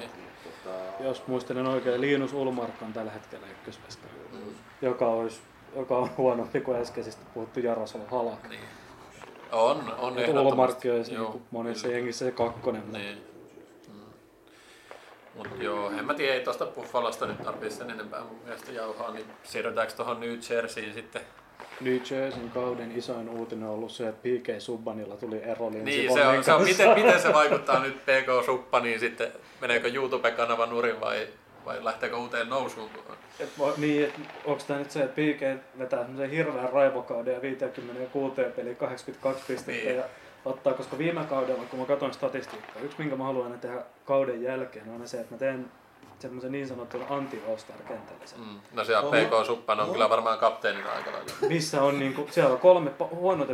Tota, 0.43 1.03
Jos 1.03 1.27
muistelen 1.27 1.65
oikein, 1.67 2.01
Linus 2.01 2.33
Ulmark 2.33 2.81
on 2.81 2.93
tällä 2.93 3.11
hetkellä 3.11 3.47
ykkösveskari, 3.51 4.13
Mm. 4.31 4.39
joka, 4.81 5.07
olisi, 5.07 5.39
joka 5.75 5.97
on 5.97 6.09
huonompi 6.17 6.61
kuin 6.61 6.77
äskeisistä 6.77 7.21
puhuttu 7.33 7.59
Jarosalo 7.59 8.03
Halak. 8.11 8.49
Niin. 8.49 8.61
On, 9.51 9.93
on 9.97 10.13
Ulmark 10.39 10.85
Joo, 10.85 10.95
niin 10.97 11.41
monessa 11.51 11.83
kyllä. 11.87 11.97
jengissä 11.97 12.25
se 12.25 12.31
kakkonen. 12.31 12.81
mutta 12.81 12.97
Niin. 12.97 13.17
Mm. 15.43 15.49
Mut 15.49 15.63
joo, 15.63 15.91
en 15.91 16.05
mä 16.05 16.13
tiedä, 16.13 16.33
ei 16.33 16.39
tosta 16.43 16.65
Buffalosta 16.65 17.25
nyt 17.25 17.43
tarvii 17.43 17.71
sen 17.71 17.89
enempää 17.89 18.21
mun 18.21 18.39
mielestä 18.45 18.71
jauhaa, 18.71 19.11
niin 19.11 19.25
siirrytäänkö 19.43 19.93
tuohon 19.93 20.19
New 20.19 20.37
Jerseyin 20.49 20.93
sitten? 20.93 21.21
New 21.81 21.93
Jerseyn 21.93 22.51
kauden 22.53 22.97
isoin 22.97 23.29
uutinen 23.29 23.67
on 23.67 23.73
ollut 23.73 23.91
se, 23.91 24.07
että 24.07 24.21
PK 24.21 24.61
Subbanilla 24.61 25.15
tuli 25.15 25.43
ero 25.43 25.69
Niin, 25.69 26.13
se 26.13 26.25
on, 26.27 26.43
se 26.43 26.53
on 26.53 26.63
miten, 26.63 26.89
miten 27.03 27.19
se 27.21 27.33
vaikuttaa 27.33 27.79
nyt 27.79 27.97
PK 27.97 28.45
Suppaniin 28.45 28.99
sitten, 28.99 29.31
meneekö 29.61 29.87
YouTube-kanava 29.87 30.65
nurin 30.65 31.01
vai, 31.01 31.27
vai 31.65 31.85
lähteekö 31.85 32.17
uuteen 32.17 32.49
nousuun? 32.49 32.89
Et 33.39 33.49
vo- 33.59 33.73
niin, 33.79 34.03
et 34.05 34.13
onko 34.45 34.63
tämä 34.67 34.79
nyt 34.79 34.91
se, 34.91 35.03
että 35.03 35.21
PK 35.21 35.61
vetää 35.79 35.99
semmoisen 36.01 36.29
hirveän 36.29 36.69
raivokauden 36.69 37.33
ja 37.33 37.41
56 37.41 38.41
peli 38.55 38.75
82 38.75 39.43
pistettä 39.47 39.81
Niin. 39.83 39.97
ja 39.97 40.03
ottaa, 40.45 40.73
koska 40.73 40.97
viime 40.97 41.23
kaudella, 41.29 41.63
kun 41.69 41.79
mä 41.79 41.85
katsoin 41.85 42.13
statistiikkaa, 42.13 42.81
yksi 42.81 42.97
minkä 42.99 43.15
mä 43.15 43.23
haluan 43.23 43.59
tehdä 43.59 43.81
kauden 44.09 44.43
jälkeen 44.43 44.89
on 44.89 45.07
se, 45.07 45.19
että 45.19 45.33
mä 45.35 45.39
teen 45.39 45.71
semmoisen 46.19 46.51
niin 46.51 46.67
sanotun 46.67 47.05
anti 47.09 47.43
kentällisen. 47.87 48.39
Mm. 48.39 48.59
No 48.73 48.83
siellä. 48.83 49.09
PK 49.11 49.45
Suppan 49.45 49.79
on 49.79 49.83
Oho. 49.85 49.93
kyllä 49.93 50.09
varmaan 50.09 50.39
kapteenina 50.39 50.91
aika 50.91 51.11
lailla. 51.11 51.31
Missä 51.49 51.81
on 51.83 51.99
niinku, 51.99 52.27
siellä 52.31 52.53
on 52.53 52.59
kolme 52.59 52.89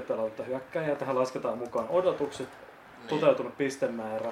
pelautta 0.01 0.43
hyökkäjää, 0.43 0.95
tähän 0.95 1.19
lasketaan 1.19 1.57
mukaan 1.57 1.89
odotukset, 1.89 2.49
Niin. 2.97 3.07
toteutunut 3.09 3.57
pistemäärä, 3.57 4.31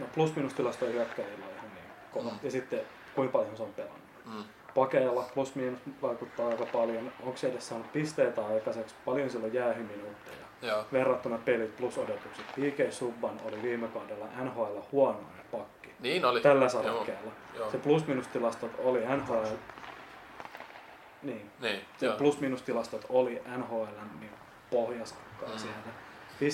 no 0.00 0.06
plus 0.14 0.36
minus 0.36 0.54
tilastoja 0.54 0.90
hyökkäjillä 0.92 1.44
on 1.46 1.52
ihan 1.56 1.70
niin 1.74 1.84
kova, 2.12 2.30
Mm. 2.30 2.38
ja 2.42 2.50
sitten 2.50 2.80
kuinka 3.14 3.38
paljon 3.38 3.56
se 3.56 3.62
on 3.62 3.72
pelannut. 3.74 4.00
Mm. 4.26 4.44
pakeilla 4.74 5.24
plus 5.34 5.54
miinus 5.54 5.80
vaikuttaa 6.02 6.48
aika 6.48 6.66
paljon. 6.66 7.12
Onko 7.22 7.36
se 7.36 7.48
edes 7.48 7.68
saanut 7.68 7.92
pisteitä 7.92 8.46
aikaiseksi? 8.46 8.94
Paljon 9.04 9.30
silloin 9.30 9.54
jäähyminuutteja. 9.54 10.46
Joo. 10.62 10.84
Verrattuna 10.92 11.38
pelit 11.44 11.76
plus 11.76 11.98
odotukset. 11.98 12.46
PK 12.46 12.92
Subban 12.92 13.40
oli 13.44 13.62
viime 13.62 13.88
kaudella 13.88 14.26
NHL 14.44 14.78
huonoin 14.92 15.26
pakki. 15.50 15.90
Niin 16.00 16.24
oli. 16.24 16.40
Tällä. 16.40 16.66
Joo. 17.58 17.70
Se 17.70 17.78
plus 17.78 18.06
minus 18.06 18.26
tilastot 18.26 18.70
oli 18.78 19.00
NHL... 19.00 19.44
Niin. 21.22 21.50
Niin, 21.60 21.80
Se 21.96 22.06
joo. 22.06 22.16
plus 22.16 22.40
minus 22.40 22.62
tilastot 22.62 23.06
oli 23.08 23.42
NHL 23.56 23.84
niin 24.20 24.30
pohjasakkaa 24.70 25.48
Mm. 25.48 25.52
mm. 25.54 25.58
siellä. 25.58 25.76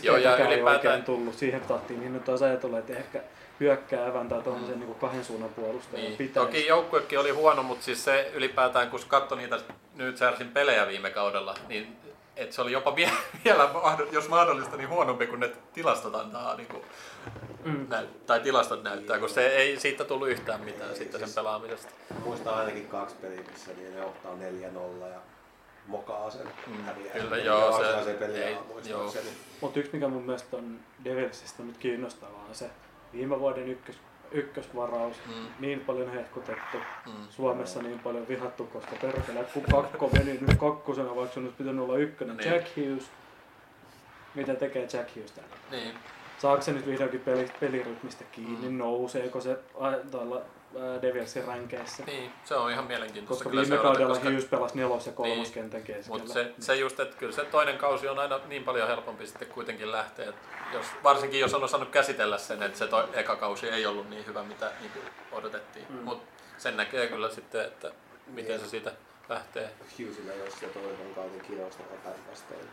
Joo, 0.02 0.16
ja 0.16 0.30
Pisteitäkään 0.30 0.52
ei 0.52 0.56
ylipäätään- 0.58 0.86
oikein 0.92 1.04
tullut 1.04 1.34
siihen 1.34 1.60
tahtiin, 1.60 2.00
niin 2.00 2.12
nyt 2.12 2.28
olisi 2.28 2.44
ajatellut, 2.44 2.78
että 2.78 2.92
ehkä 2.96 3.20
hyökkäävän 3.60 4.28
tai 4.28 4.42
tuollaisen 4.42 4.80
niin 4.80 4.94
kahden 4.94 5.24
suunnan 5.24 5.48
puolustajan 5.50 6.04
Mm. 6.04 6.08
Niin. 6.08 6.18
pitäisi. 6.18 6.46
Toki 6.46 6.66
joukkuekin 6.66 7.18
oli 7.18 7.30
huono, 7.30 7.62
mutta 7.62 7.84
siis 7.84 8.04
se 8.04 8.30
ylipäätään, 8.34 8.90
kun 8.90 9.00
katsoi 9.08 9.38
niitä 9.38 9.58
New 9.94 10.06
Jerseyn 10.20 10.50
pelejä 10.50 10.86
viime 10.86 11.10
kaudella, 11.10 11.54
niin 11.68 11.96
et 12.36 12.52
se 12.52 12.62
oli 12.62 12.72
jopa 12.72 12.96
vie- 12.96 13.10
vielä, 13.44 13.68
mahdo- 13.72 14.08
jos 14.12 14.28
mahdollista, 14.28 14.76
niin 14.76 14.88
huonompi 14.88 15.26
kuin 15.26 15.40
ne 15.40 15.52
tilastot 15.72 16.14
antaa, 16.14 16.56
niin 16.56 16.68
kuin, 16.68 16.82
Mm. 17.64 17.86
näy, 17.88 18.06
tai 18.26 18.40
tilastot 18.40 18.82
näyttää, 18.82 19.18
kun 19.18 19.28
se 19.28 19.46
ei 19.48 19.80
siitä 19.80 20.04
tullut 20.04 20.28
yhtään 20.28 20.60
mitään 20.60 20.90
Ei, 20.90 20.96
sitten 20.96 21.20
siis- 21.20 21.34
sen 21.34 21.42
pelaamisesta. 21.44 21.88
Muistan 22.24 22.54
ainakin 22.54 22.86
kaksi 22.88 23.16
peliä, 23.16 23.40
missä 23.52 23.70
niin 23.72 23.94
ne 23.96 24.04
ottaa 24.04 24.32
4-0 24.34 25.06
ja 25.06 25.18
mokaa 25.86 26.30
sen 26.30 26.46
Mm, 26.66 26.82
häviää. 26.84 27.14
kyllä, 27.14 27.36
joo, 27.36 27.72
se- 27.72 27.78
varsinaisen 27.78 28.16
pelin 28.16 28.42
ei, 28.42 28.56
muistaakseni. 28.68 29.28
Mutta 29.60 29.78
yksi 29.80 29.92
mikä 29.92 30.08
mun 30.08 30.22
mielestä 30.22 30.56
on 30.56 30.78
Devilsistä 31.04 31.62
nyt 31.62 31.76
kiinnostavaa 31.78 32.44
on 32.48 32.54
se 32.54 32.70
viime 33.12 33.40
vuoden 33.40 33.68
ykkös, 33.68 33.96
ykkösvaraus. 34.32 35.16
Mm. 35.26 35.46
Niin 35.58 35.80
paljon 35.80 36.10
hehkutettu, 36.12 36.78
Mm. 37.06 37.12
Suomessa 37.30 37.82
niin 37.82 37.98
paljon 37.98 38.28
vihattu, 38.28 38.64
koska 38.64 38.96
perkele 39.02 39.44
kun 39.54 39.62
kakko 39.62 40.10
meni 40.12 40.38
nyt 40.40 40.58
kakkosena, 40.58 41.16
vaikka 41.16 41.34
se 41.34 41.40
olisi 41.40 41.54
pitänyt 41.58 41.84
olla 41.84 41.96
ykkönen. 41.96 42.36
Niin. 42.36 42.52
Jack 42.52 42.66
Hughes. 42.76 43.10
Mitä 44.34 44.54
tekee 44.54 44.82
Jack 44.92 45.16
Hughes 45.16 45.32
täällä? 45.32 45.54
Niin. 45.70 45.94
Saako 46.38 46.62
se 46.62 46.72
nyt 46.72 46.86
vihdoinkin 46.86 47.20
peli, 47.20 47.48
pelirytmistä 47.60 48.24
kiinni? 48.32 48.68
Mm. 48.68 48.78
Nouseeko 48.78 49.40
se 49.40 49.58
tuolla 50.10 50.42
ä, 50.76 51.02
Devilsin 51.02 51.44
ränkeessä? 51.44 52.02
niin, 52.06 52.32
se 52.44 52.54
on 52.54 52.70
ihan 52.70 52.84
mielenkiintoista 52.84 53.44
Koska 53.44 53.50
kyllä 53.50 53.62
viime 53.62 53.76
seurata, 53.76 53.88
kaudella 53.88 54.14
koska- 54.14 54.28
Hughes 54.30 54.44
pelasi 54.44 54.74
nelos- 54.78 55.06
ja 55.06 55.12
kolmas 55.12 55.36
Niin. 55.36 55.52
kentän 55.52 55.82
keskellä. 55.82 56.18
Mutta 56.18 56.32
se, 56.32 56.52
se 56.58 56.74
just, 56.76 57.00
että 57.00 57.16
kyllä 57.16 57.32
se 57.32 57.44
toinen 57.44 57.78
kausi 57.78 58.08
on 58.08 58.18
aina 58.18 58.40
niin 58.46 58.64
paljon 58.64 58.88
helpompi 58.88 59.26
sitten 59.26 59.48
kuitenkin 59.48 59.92
lähteä. 59.92 60.28
että 60.28 60.48
Jos, 60.72 60.86
varsinkin 61.04 61.40
jos 61.40 61.54
on 61.54 61.64
osannut 61.64 61.88
käsitellä 61.90 62.38
sen, 62.38 62.62
että 62.62 62.78
se 62.78 62.86
toi, 62.86 63.04
eka 63.12 63.36
kausi 63.36 63.68
ei 63.68 63.86
ollut 63.86 64.10
niin 64.10 64.26
hyvä, 64.26 64.42
mitä 64.42 64.70
niin 64.80 64.90
kuin 64.92 65.04
odotettiin. 65.32 65.86
Mm. 65.88 65.96
Mutta 65.96 66.42
sen 66.58 66.76
näkee 66.76 67.06
kyllä 67.06 67.28
sitten, 67.30 67.64
että 67.64 67.90
miten 68.26 68.50
Niin. 68.50 68.60
se 68.60 68.68
siitä 68.68 68.92
lähtee. 69.28 69.70
Hughesilla 69.98 70.32
ei 70.32 70.40
ole 70.42 70.50
sitä 70.50 70.66
toisen 70.66 71.14
kauden 71.14 71.40
kirjausta 71.40 71.82
vaan 71.90 72.00
päinvastoin. 72.00 72.68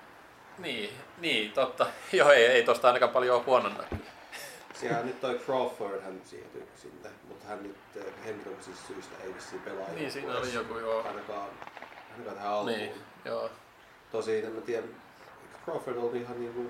Niin, 0.58 0.90
niin 1.18 1.52
totta. 1.52 1.86
Joo, 2.14 2.32
ei, 2.32 2.46
ei 2.46 2.64
tosta 2.64 2.88
ainakaan 2.88 3.12
paljon 3.12 3.36
ole 3.38 3.44
huononna. 3.46 3.84
Siellä 4.74 5.02
nyt 5.04 5.22
toi 5.22 5.40
Crawford 5.46 6.02
hän 6.02 6.22
siirtyi 6.26 6.64
sinne, 6.76 7.10
mutta 7.28 7.48
hän 7.48 7.64
nyt 7.64 7.76
eh, 7.96 8.04
henkilökohtaisista 8.26 8.88
syistä 8.88 9.16
ei 9.24 9.34
vissiin 9.36 9.62
pelaa 9.62 9.88
Niin, 9.96 10.12
siinä 10.12 10.38
oli 10.38 10.54
joku 10.54 10.78
joo. 10.78 11.08
Ainakaan, 11.08 11.50
ainakaan 12.12 12.36
tähän 12.38 12.52
alkuun. 12.54 12.78
Niin, 12.78 12.92
joo. 13.26 13.50
Tosin 14.12 14.46
en 14.46 14.52
mä 14.52 14.62
tiedä, 14.62 14.88
Crawford 15.66 15.98
oli 15.98 16.18
ihan 16.22 16.40
niinku, 16.40 16.62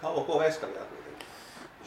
ihan 0.00 0.12
ok 0.14 0.38
veskaria 0.38 0.80
kuitenkin. 0.84 1.26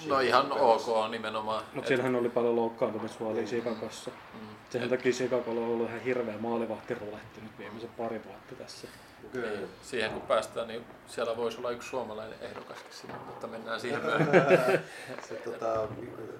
No 0.08 0.20
ihan 0.20 0.52
ok 0.52 1.12
nimenomaan. 1.12 1.64
Mutta 1.66 1.80
Et- 1.82 1.88
siellähän 1.88 2.16
oli 2.16 2.30
paljon 2.30 2.56
loukkaantumishuolia 2.56 3.42
Mm. 3.42 3.48
Chicagossa. 3.48 4.12
Mm. 4.34 4.40
Sen 4.70 4.90
takia 4.90 5.12
Chicagolla 5.12 5.62
on 5.62 5.68
ollut 5.68 5.88
ihan 5.90 6.02
hirveä 6.02 6.38
maalivahtiruletti 6.40 7.42
nyt 7.42 7.52
viimeisen 7.60 7.90
pari 7.98 8.22
vuotta 8.26 8.56
tässä. 8.56 8.88
Kyllä. 9.32 9.50
Niin, 9.50 9.70
siihen 9.82 10.12
kun 10.12 10.22
päästään, 10.22 10.68
niin 10.68 10.86
siellä 11.08 11.38
voisi 11.38 11.58
olla 11.58 11.72
yksi 11.72 11.90
suomalainen 11.90 12.38
ehdokaskin 12.42 12.94
sinne, 12.94 13.16
mutta 13.26 13.48
mennään 13.48 13.80
siihen 13.80 14.02
myöhemmin. 14.02 14.80
Se, 15.30 15.36
tota, 15.36 15.88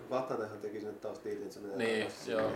Vatanenhan 0.10 0.60
teki 0.60 0.80
sinne 0.80 0.94
taas 0.94 1.20
diilin, 1.24 1.44
että 1.44 1.54
se 1.54 1.60
menee 1.60 1.78
Niin, 1.78 2.08
joo. 2.28 2.52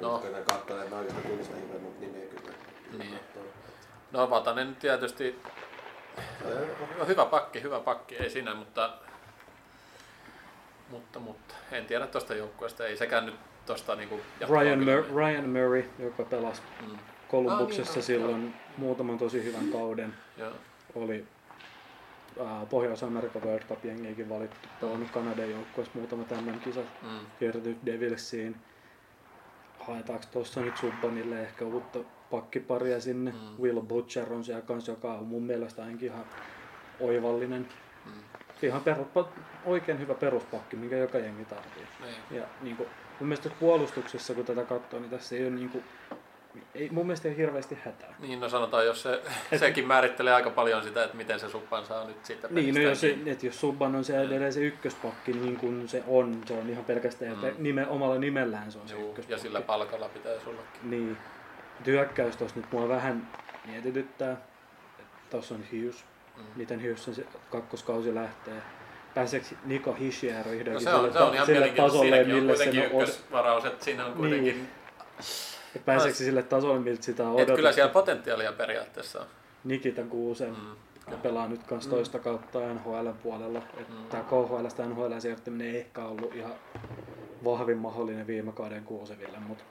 No. 0.00 0.18
Kun 0.18 0.32
ne 0.32 0.42
katsoo, 0.42 0.80
en 0.82 0.90
mä 0.90 0.96
oikeastaan 0.96 1.26
tunnista 1.26 1.56
hirveän 1.56 1.82
mut 1.82 2.00
nimeä 2.00 2.26
kyllä. 2.26 2.52
Niin. 2.98 3.20
No 4.12 4.30
Vatanen 4.30 4.76
tietysti 4.76 5.40
hyvä 7.06 7.26
pakki, 7.26 7.62
hyvä 7.62 7.80
pakki, 7.80 8.16
ei 8.16 8.30
siinä, 8.30 8.54
mutta, 8.54 8.90
mutta, 10.90 11.18
mutta 11.18 11.54
en 11.72 11.86
tiedä 11.86 12.06
tuosta 12.06 12.34
joukkueesta, 12.34 12.86
ei 12.86 12.96
sekään 12.96 13.26
nyt 13.26 13.34
tuosta 13.66 13.96
niinku 13.96 14.20
Ryan, 14.48 14.80
Mur- 14.80 15.16
Ryan 15.16 15.48
Murray, 15.48 15.84
joka 15.98 16.22
pelasi 16.22 16.62
Mm, 16.86 16.98
Columbuksessa 17.30 17.90
Ah, 17.90 17.96
niin, 17.96 18.02
silloin 18.04 18.54
muutaman 18.76 19.18
tosi 19.18 19.44
hyvän 19.44 19.68
kauden, 19.72 20.14
joo. 20.36 20.52
oli 20.94 21.24
ää, 22.46 22.66
Pohjois-Amerikan 22.66 23.42
World 23.44 23.62
Cup 23.68 23.84
jengiäkin 23.84 24.28
valittu, 24.28 24.56
pelannut 24.80 25.10
Kanadan 25.10 25.50
joukkueessa 25.50 25.98
muutama 25.98 26.24
tämän 26.24 26.60
kisa, 26.60 26.80
Mm, 27.02 27.08
kiertynyt 27.38 27.78
Devilsiin. 27.86 28.56
Haetaanko 29.80 30.24
tuossa 30.32 30.60
nyt 30.60 30.76
Subbanille 30.76 31.40
ehkä 31.42 31.64
uutta 31.64 31.98
pakkiparia 32.30 33.00
sinne? 33.00 33.30
Mm. 33.30 33.62
Will 33.62 33.80
Butcher 33.80 34.32
on 34.32 34.44
siellä 34.44 34.62
kanssa, 34.62 34.92
joka 34.92 35.12
on 35.14 35.26
mun 35.26 35.42
mielestä 35.42 35.82
ainakin 35.82 36.08
ihan 36.12 36.24
oivallinen. 37.00 37.68
mm, 38.06 38.12
Ihan 38.62 38.82
perus, 38.82 39.06
oikein 39.64 39.98
hyvä 39.98 40.14
peruspakki, 40.14 40.76
minkä 40.76 40.96
joka 40.96 41.18
jengi 41.18 41.44
tarvitsee. 41.44 41.86
niin. 42.30 42.40
Ja 42.40 42.46
niin 42.62 42.76
kuin, 42.76 42.88
mun 43.20 43.28
mielestä 43.28 43.50
puolustuksessa, 43.60 44.34
kun 44.34 44.44
tätä 44.44 44.64
katsoo, 44.64 45.00
niin 45.00 45.10
tässä 45.10 45.36
ei 45.36 45.42
ole 45.46 45.50
niin 45.54 45.68
kuin, 45.70 45.84
ei, 46.74 46.88
mun 46.90 47.06
mielestä 47.06 47.28
ei 47.28 47.36
hirveästi 47.36 47.78
hätää. 47.84 48.14
Niin, 48.18 48.40
no 48.40 48.48
sanotaan, 48.48 48.86
jos 48.86 49.02
se, 49.02 49.22
sekin 49.56 49.86
määrittelee 49.86 50.34
aika 50.34 50.50
paljon 50.50 50.82
sitä, 50.84 51.04
että 51.04 51.16
miten 51.16 51.40
se 51.40 51.48
suppan 51.48 51.86
saa 51.86 52.04
nyt 52.06 52.24
siitä 52.24 52.48
Niin, 52.50 52.74
no 52.74 52.80
jos, 52.80 53.00
se, 53.00 53.18
että 53.26 53.46
jos 53.46 53.60
Subban 53.60 53.94
on 53.96 54.04
se 54.04 54.18
edelleen 54.22 54.52
se 54.52 54.60
ykköspakki 54.60 55.32
niin 55.32 55.56
kuin 55.56 55.88
se 55.88 56.02
on, 56.06 56.40
se 56.46 56.52
on 56.54 56.70
ihan 56.70 56.84
pelkästään, 56.84 57.32
Mm. 57.32 57.54
nime, 57.58 57.86
omalla 57.86 58.18
nimellään 58.18 58.72
se 58.72 58.78
on 58.78 58.88
se 58.88 58.94
Juu, 58.94 59.08
ykköspakki. 59.08 59.32
ja 59.32 59.38
sillä 59.38 59.60
palkalla 59.60 60.08
pitäisi 60.08 60.48
ollakin. 60.48 60.90
Niin. 60.90 61.16
Hyökkäys 61.86 62.36
tuossa 62.36 62.56
nyt 62.60 62.72
mua 62.72 62.88
vähän 62.88 63.28
mietityttää. 63.66 64.36
Tuossa 65.30 65.54
on 65.54 65.64
Hughes. 65.72 66.04
Mm. 66.36 66.42
Miten 66.56 66.82
Hughesin 66.82 67.14
se 67.14 67.24
kakkoskausi 67.50 68.14
lähtee. 68.14 68.62
Pääseekö 69.14 69.46
Niko 69.64 69.92
Hischier 69.92 70.46
No 70.46 70.52
vihdoinkin 70.52 70.84
se 70.84 70.90
on, 70.94 71.12
se 71.12 71.18
on 71.18 71.34
ihan 71.34 71.46
sille 71.46 71.68
tasolle, 71.68 72.20
on 72.20 72.26
mille 72.28 72.56
se 72.56 72.64
kuitenkin 72.64 72.96
on, 72.96 73.02
ykkösvaraus, 73.02 73.64
että 73.64 73.84
siinä 73.84 74.06
on 74.06 74.12
kuitenkin... 74.12 74.54
Niin. 74.54 74.68
Että 75.76 75.86
pääseekö 75.86 76.18
se 76.18 76.24
sille 76.24 76.42
tasolle, 76.42 76.80
miltä 76.80 77.02
sitä 77.02 77.22
on 77.28 77.30
Että 77.40 77.44
kyllä 77.44 77.54
odotettu. 77.54 77.74
siellä 77.74 77.92
potentiaalia 77.92 78.52
periaatteessa 78.52 79.20
on. 79.20 79.26
Nikita 79.64 80.02
Kuusen 80.02 80.50
Mm. 80.50 81.10
ja 81.10 81.16
pelaa 81.22 81.48
nyt 81.48 81.62
kans 81.62 81.86
toista 81.86 82.18
kautta 82.18 82.60
NHL 82.74 83.08
puolella. 83.22 83.58
Että 83.58 83.92
Mm. 83.94 84.06
Tämä 84.08 84.22
KHLstä 84.22 84.86
NHL 84.86 85.18
siirtyminen 85.18 85.66
ei 85.74 85.76
ehkä 85.80 86.04
ollut 86.04 86.34
ihan 86.34 86.52
vahvin 87.44 87.78
mahdollinen 87.78 88.26
viime 88.26 88.52
kauden 88.52 88.84
Kuuseville, 88.84 89.38
mutta 89.38 89.64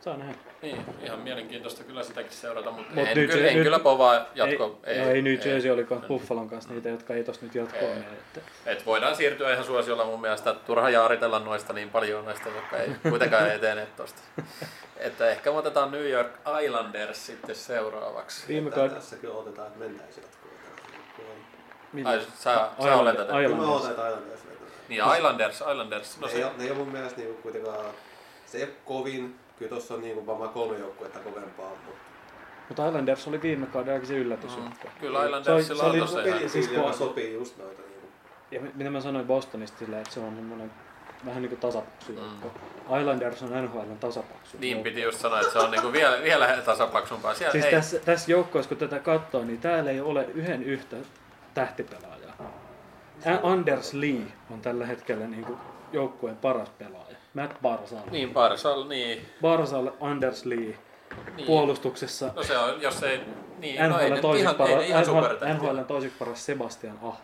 saa 0.00 0.16
nähdä. 0.16 0.34
Niin, 0.62 0.84
ihan 1.02 1.18
mielenkiintoista 1.18 1.84
kyllä 1.84 2.02
sitäkin 2.02 2.32
seurata, 2.32 2.70
mutta 2.70 2.94
Mut 2.94 3.08
en, 3.08 3.16
nyt 3.16 3.30
kyllä, 3.30 3.48
en 3.48 3.54
nyt- 3.54 3.64
kyllä 3.64 3.78
povaa 3.78 4.26
jatko. 4.34 4.78
ei, 4.84 4.98
ei, 4.98 5.08
ei, 5.08 5.22
New 5.22 5.32
Jersey 5.32 5.70
oli 5.70 5.86
Buffalon 6.08 6.50
kanssa 6.50 6.72
niitä, 6.72 6.88
jotka 6.88 7.14
ei 7.14 7.24
tosta 7.24 7.44
nyt 7.44 7.54
jatkoa. 7.54 7.88
Ei. 7.88 7.96
Että, 7.98 8.40
Et 8.66 8.86
voidaan 8.86 9.16
siirtyä 9.16 9.52
ihan 9.52 9.64
suosiolla 9.64 10.04
mun 10.04 10.20
mielestä. 10.20 10.54
Turha 10.54 10.90
jaaritella 10.90 11.38
noista 11.38 11.72
niin 11.72 11.90
paljon 11.90 12.24
noista, 12.24 12.48
jotka 12.48 12.76
ei 12.78 12.90
kuitenkaan 13.10 13.50
etene 13.56 13.86
tosta. 13.96 14.20
Että 14.96 15.30
ehkä 15.30 15.50
me 15.50 15.56
otetaan 15.58 15.90
New 15.90 16.08
York 16.10 16.28
Islanders 16.64 17.26
sitten 17.26 17.54
seuraavaksi. 17.56 18.48
viime. 18.48 18.70
Tässä 18.70 19.16
kyllä 19.16 19.34
otetaan, 19.34 19.66
että 19.68 19.78
mentäisiin 19.78 20.24
jatkoon. 20.24 20.50
Ai, 22.06 22.20
sä, 22.20 22.26
sä. 22.38 22.68
Kyllä 22.78 22.90
mä 22.90 22.94
Islanders. 22.94 23.18
otan, 23.20 23.90
että 23.90 24.08
Islanders. 24.08 24.40
Niin 24.88 25.02
Islanders, 25.16 25.60
Islanders. 25.60 26.16
No 26.20 26.26
No 26.26 26.32
se, 26.32 26.38
ei, 26.38 26.44
ole, 26.44 26.52
ne 26.58 26.64
ei 26.64 26.70
ole 26.70 26.78
mun 26.78 26.88
mielestä 26.88 27.20
niinku 27.20 27.42
kuitenkaan, 27.42 27.84
se 28.46 28.58
ei 28.58 28.64
ole 28.64 28.72
kovin, 28.84 29.34
kyllä 29.60 29.74
tossa 29.76 29.94
on 29.94 30.00
niinku 30.00 30.26
varmaan 30.26 30.50
kolme 30.50 30.78
joukkuetta 30.78 31.18
kovempaa, 31.18 31.68
mutta 31.68 31.90
Mutta 32.68 32.86
Islanders 32.88 33.28
oli 33.28 33.42
viime 33.42 33.66
kaudellakin 33.66 34.08
se 34.08 34.14
yllätys. 34.14 34.56
Mm. 34.58 34.66
että- 34.66 34.88
Kyllä 35.00 35.20
Se 35.20 35.26
Islandersilla 35.26 35.82
oli- 35.82 36.00
on 36.00 36.08
se 36.08 36.14
tossa 36.14 36.34
oli- 36.36 36.48
siis 36.48 36.68
kun- 36.68 36.94
sopii 36.94 37.34
just 37.34 37.58
noita. 37.58 37.82
Niinku. 37.82 38.08
Ja 38.50 38.60
mi- 38.60 38.70
mitä 38.74 38.90
mä 38.90 39.00
sanoin 39.00 39.26
Bostonista 39.26 39.78
silleen, 39.78 40.02
että 40.02 40.14
se 40.14 40.20
on 40.20 40.34
semmoinen 40.36 40.72
vähän 41.26 41.42
niin 41.42 41.48
kuin 41.50 41.60
tasapaksu 41.60 42.12
Mm. 42.12 42.18
joukko. 42.18 42.50
Islanders 43.00 43.42
on 43.42 43.48
NHLn 43.64 43.98
tasapaksu 44.00 44.56
Niin 44.60 44.70
joukko. 44.72 44.84
piti 44.84 45.02
just 45.02 45.18
sanoa, 45.20 45.40
että 45.40 45.52
se 45.52 45.58
on 45.58 45.70
niinku 45.70 45.92
vielä, 45.92 46.22
vielä 46.22 46.46
tasapaksumpaa. 46.64 47.34
Siellä 47.34 47.52
Siis 47.52 47.64
ei, 47.64 47.70
tässä, 47.70 47.98
tässä 47.98 48.30
joukkoissa, 48.30 48.68
kun 48.68 48.76
tätä 48.78 48.98
katsoo, 48.98 49.44
niin 49.44 49.60
täällä 49.60 49.90
ei 49.90 50.00
ole 50.00 50.24
yhden 50.34 50.62
yhtä 50.62 50.96
tähtipelaajaa. 51.54 52.34
Anders 53.42 53.94
Lee 53.94 54.22
on 54.50 54.60
tällä 54.60 54.86
hetkellä 54.86 55.26
niin 55.26 55.44
kuin 55.44 55.58
joukkueen 55.92 56.36
paras 56.36 56.70
pelaaja. 56.70 57.09
Matt 57.34 57.62
Barzal. 57.62 57.98
Niin, 58.10 58.34
Barsal, 58.34 58.84
niin. 58.88 59.26
Barzal, 59.42 59.90
Anders 60.00 60.44
Lee. 60.44 60.56
niin. 61.36 61.46
Puolustuksessa 61.46 62.30
No 62.36 62.42
se 62.42 62.58
on, 62.58 62.82
jos 62.82 63.02
ei... 63.02 63.20
Niin, 63.58 63.90
no 63.90 63.98
ei 63.98 64.10
NHL 64.10 64.34
ihan, 64.34 64.52
ei 64.54 64.58
paras, 64.58 64.76
ne 64.78 64.86
ihan 64.86 65.02
NHL, 65.02 65.12
supertähtiä. 65.14 65.54
NHLn 65.54 65.84
toisiksi 65.84 66.18
paras 66.18 66.46
Sebastian 66.46 66.98
Aho. 67.02 67.16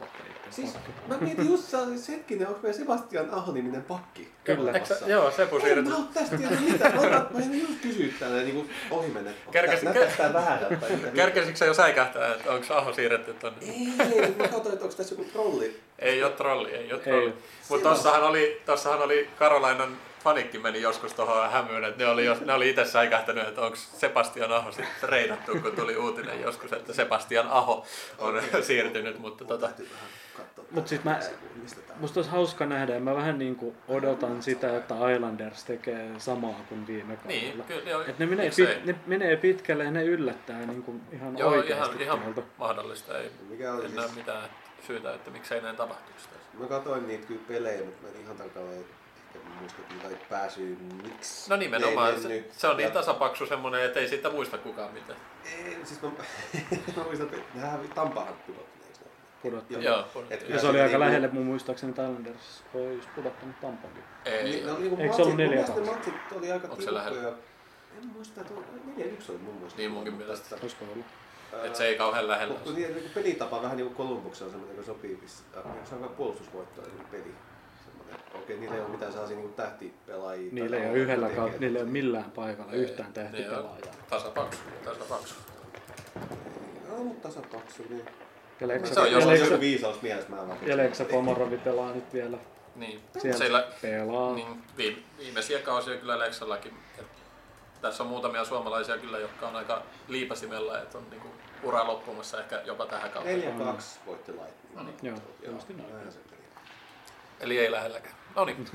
Siis 0.51 0.75
mä 1.09 1.17
mietin 1.21 1.47
just 1.47 1.63
saa 1.65 1.85
siis 1.87 2.09
hetkinen, 2.09 2.49
onko 2.49 2.61
meillä 2.63 2.79
Sebastian 2.79 3.31
Aho-niminen 3.35 3.83
pakki? 3.83 4.29
Kyllä. 4.45 4.73
Eikö 4.73 4.87
sä- 4.87 5.07
Joo, 5.07 5.31
Sepu 5.31 5.61
siirretty. 5.61 5.91
mä 5.91 5.97
oo 5.97 6.03
tästä 6.15 6.37
tiedä 6.39 6.57
mitään. 6.71 6.95
Mä, 6.95 7.01
otan, 7.01 7.27
mä 7.31 7.39
en 7.41 7.61
just 7.61 7.81
kysyä 7.83 8.13
tänne 8.21 8.43
niinku 8.45 8.67
ohi 8.91 9.09
mennä. 9.09 9.31
Kerkesit- 9.51 9.85
Näyttääks 9.85 10.17
tää 10.17 10.33
väärältä? 10.33 10.77
tai 10.77 10.91
mitä? 10.91 11.09
Kerkesikö 11.11 11.59
se 11.59 11.67
jo 11.67 11.75
säikähtää, 11.75 12.35
että 12.35 12.53
onko 12.53 12.75
Aho 12.75 12.93
siirretty 12.93 13.35
tonne? 13.35 13.59
Ei, 13.63 14.35
mä 14.39 14.49
katsoin, 14.49 14.73
että 14.73 14.85
onko 14.85 14.97
tässä 14.97 15.15
joku 15.15 15.25
trolli. 15.33 15.81
Ei 15.99 16.25
ole 16.25 16.33
trolli, 16.33 16.71
ei 16.75 16.93
ole 16.93 17.01
trolli. 17.01 17.33
Mutta 17.69 17.89
tossahan 17.89 18.23
oli, 18.23 18.63
tossahan 18.67 19.03
oli 19.03 19.31
Karolainan 19.39 19.97
fanikki 20.25 20.59
meni 20.59 20.81
joskus 20.83 21.13
tuohon 21.15 21.51
hämyyn, 21.51 21.85
että 21.85 22.05
ne 22.05 22.11
oli, 22.11 22.25
jos, 22.25 22.41
ne 22.41 22.53
oli 22.53 22.71
itse 22.71 22.85
säikähtänyt, 22.85 23.49
että 23.49 23.61
onko 23.61 23.77
Sebastian 23.77 24.53
Aho 24.53 24.73
sitten 24.73 25.09
reidattu, 25.09 25.53
kun 25.61 25.73
tuli 25.77 25.97
uutinen 25.97 26.41
joskus, 26.41 26.73
että 26.73 26.93
Sebastian 26.93 27.49
Aho 27.49 27.87
on 28.19 28.43
siirtynyt, 28.63 29.19
mutta 29.19 29.45
tota. 29.45 29.69
Mut 30.71 30.89
sit 30.89 31.05
mä- 31.05 31.21
Mistä 31.67 31.81
tää 31.81 31.95
on? 31.95 32.01
Musta 32.01 32.19
olisi 32.21 32.31
hauska 32.31 32.67
nähdä, 32.67 32.95
ja 32.95 33.01
mä 33.01 33.15
vähän 33.15 33.39
niin 33.39 33.57
kuin 33.57 33.77
odotan 33.89 34.43
sitä, 34.43 34.77
että 34.77 34.95
Islanders 35.15 35.65
tekee 35.65 36.11
samaa 36.19 36.61
kuin 36.69 36.87
viime 36.87 37.17
kaudella. 37.17 37.29
niin, 37.55 37.63
kyllä 37.65 37.91
joo, 37.91 38.03
Et 38.03 38.19
ne, 38.19 38.27
menee 38.27 38.51
pit, 38.57 38.85
ne 38.85 38.95
menee 39.07 39.37
pitkälle 39.37 39.85
ja 39.85 39.91
ne 39.91 40.05
yllättää 40.05 40.59
niin 40.67 40.83
kuin 40.83 41.01
ihan 41.13 41.39
Joo, 41.39 41.51
oikeasti 41.51 42.03
ihan, 42.03 42.21
ihan 42.21 42.45
mahdollista, 42.59 43.19
ei 43.19 43.31
Mikä 43.49 43.73
oli 43.73 43.85
en 43.85 43.95
näe 43.95 44.05
siis, 44.05 44.17
mitään 44.17 44.49
syytä, 44.87 45.15
että 45.15 45.31
miksei 45.31 45.61
näin 45.61 45.77
tapahtuisi. 45.77 46.29
mä 46.59 46.67
katsoin 46.67 47.07
niitä 47.09 47.27
kyllä 47.27 47.41
pelejä, 47.49 47.85
mutta 47.85 48.03
mä 48.03 48.09
en 48.09 48.21
ihan 48.25 48.37
tarkalleen 48.37 48.79
ehkä 48.81 49.39
muista, 49.61 49.79
että 49.83 49.95
mitä 49.95 50.09
ei 50.09 50.17
pääsy, 50.31 50.77
miksi 51.03 51.51
No 51.51 51.57
nimenomaan, 51.57 52.15
ei 52.15 52.21
se, 52.21 52.29
mennyt. 52.29 52.53
se 52.53 52.67
on 52.69 52.77
niin 52.77 52.93
tasapaksu 52.93 53.47
semmonen, 53.47 53.83
että 53.85 54.01
ei 54.01 54.09
siitä 54.09 54.31
muista 54.31 54.59
kukaan 54.59 54.93
mitään. 54.95 55.19
Ei, 55.45 55.77
siis 55.85 56.03
mä, 56.03 56.09
mä 56.97 57.05
muistan, 57.05 57.27
että 57.27 57.39
nehän 57.55 57.81
Tampaahan 57.95 58.35
pudotti, 58.47 58.76
Pudotti. 59.51 59.85
Joo. 59.85 60.07
Et 60.31 60.41
Ja 60.41 60.47
kyllä 60.47 60.61
se 60.61 60.67
oli 60.67 60.77
se 60.79 60.83
aika 60.83 60.87
niinku- 60.93 61.01
lähelle 61.01 61.29
mun 61.29 61.45
muistaakseni, 61.47 61.91
että 61.91 62.03
Islanders 62.03 62.63
olisi 62.75 63.09
pudottanut 63.17 63.61
Tampankin. 63.61 64.03
ei, 64.25 64.45
Niin, 64.45 64.67
ne 64.67 64.73
oli 64.73 64.81
niinku 64.81 65.03
Eikö 65.03 65.15
se 65.17 65.23
ollut 65.23 65.37
neljä 65.37 65.65
kaksi? 65.65 65.81
matsit 65.83 66.15
oli 66.37 66.53
aika 66.53 66.65
Onko 66.69 66.77
se 66.77 66.83
tiukkoja. 66.87 67.05
lähellä? 67.11 67.29
En 68.03 68.07
muista, 68.07 68.41
että 68.41 68.55
oli- 68.55 68.65
4-1 68.97 69.31
oli 69.33 69.39
mun 69.39 69.55
mielestä. 69.55 69.79
Niin 69.79 69.91
munkin 69.91 70.15
mielestä. 70.15 70.57
Olisiko 70.63 70.85
ollut? 70.93 71.07
että 71.65 71.79
se 71.79 71.87
ei 71.87 71.95
kauhean 71.99 72.29
lähellä. 72.29 72.55
Mutta 72.55 72.71
niin, 72.71 72.95
niin 72.95 73.11
pelitapa 73.15 73.63
vähän 73.63 73.77
niin 73.77 73.87
kuin 73.87 73.97
Columbuksen 73.97 74.45
on 74.45 74.51
semmoinen, 74.51 74.77
joka 74.77 74.87
sopii 74.87 75.21
Se 75.85 75.95
on 75.95 76.01
vähän 76.01 76.17
puolustusvoittoinen 76.17 77.07
peli. 77.11 77.35
Okei, 78.35 78.57
niillä 78.59 78.75
ei 78.75 78.81
ole 78.81 78.89
mitään 78.91 79.13
sellaisia 79.13 79.37
niin 79.37 79.53
tähtipelaajia. 79.55 80.49
Niillä 80.53 80.77
ei 80.77 80.91
ole 80.91 80.99
yhdellä 80.99 81.29
kautta, 81.29 81.59
niillä 81.61 81.79
ei 81.79 81.83
ole 81.83 81.91
millään 81.93 82.31
paikalla 82.31 82.73
Ei, 82.73 82.79
yhtään 82.79 83.07
niin 83.07 83.15
tähtipelaajaa. 83.15 83.95
Tasapaksu, 84.11 84.59
tasapaksu. 84.85 85.35
Joo, 86.89 86.99
mutta 86.99 87.29
tasapaksu. 87.29 87.83
Niin. 87.89 88.05
Ja 88.61 88.69
Leksa, 88.69 88.95
Se 88.95 89.01
on 89.01 89.07
jos- 89.07 89.15
Jos 89.15 89.25
on 89.25 89.31
Leksa, 89.31 89.47
joku 89.47 89.61
viisaus 89.61 90.03
mielessä, 90.03 90.31
mä 90.31 90.41
en 90.41 90.49
vaan 90.49 90.59
ja 90.67 90.77
Leksa 90.77 91.05
Pomorovi 91.05 91.59
pelaa 91.59 91.93
nyt 91.93 92.13
vielä. 92.13 92.39
Niin, 92.77 93.01
Siellä 93.19 93.39
siellä, 93.39 93.69
pelaa. 93.83 94.35
niin 94.35 94.63
viime, 94.77 94.99
viimeisiä 95.19 95.59
kausia 95.59 95.97
kyllä 95.97 96.19
Leksallakin. 96.19 96.73
Et 96.99 97.07
tässä 97.83 98.03
on 98.03 98.09
muutamia 98.09 98.45
suomalaisia 98.45 98.99
kyllä, 98.99 99.19
jotka 99.19 99.49
on 99.49 99.57
aika 99.57 99.83
liipasimella, 100.09 100.79
että 100.79 100.99
on 100.99 101.11
niinku 101.11 101.29
ura 101.63 101.87
loppumassa 101.87 102.41
ehkä 102.41 102.61
jopa 102.65 102.87
tähän 102.87 103.11
kauteen. 103.11 103.43
4-2 103.43 103.83
voitti 104.07 104.33
Lightning. 104.33 104.75
No 104.75 104.83
niin. 104.83 104.97
Joo, 105.03 105.61
se 105.61 105.67
meni. 105.73 105.89
Eli 107.41 107.59
ei 107.59 107.71
lähelläkään. 107.73 108.15
No 108.37 108.45
niin. 108.45 108.67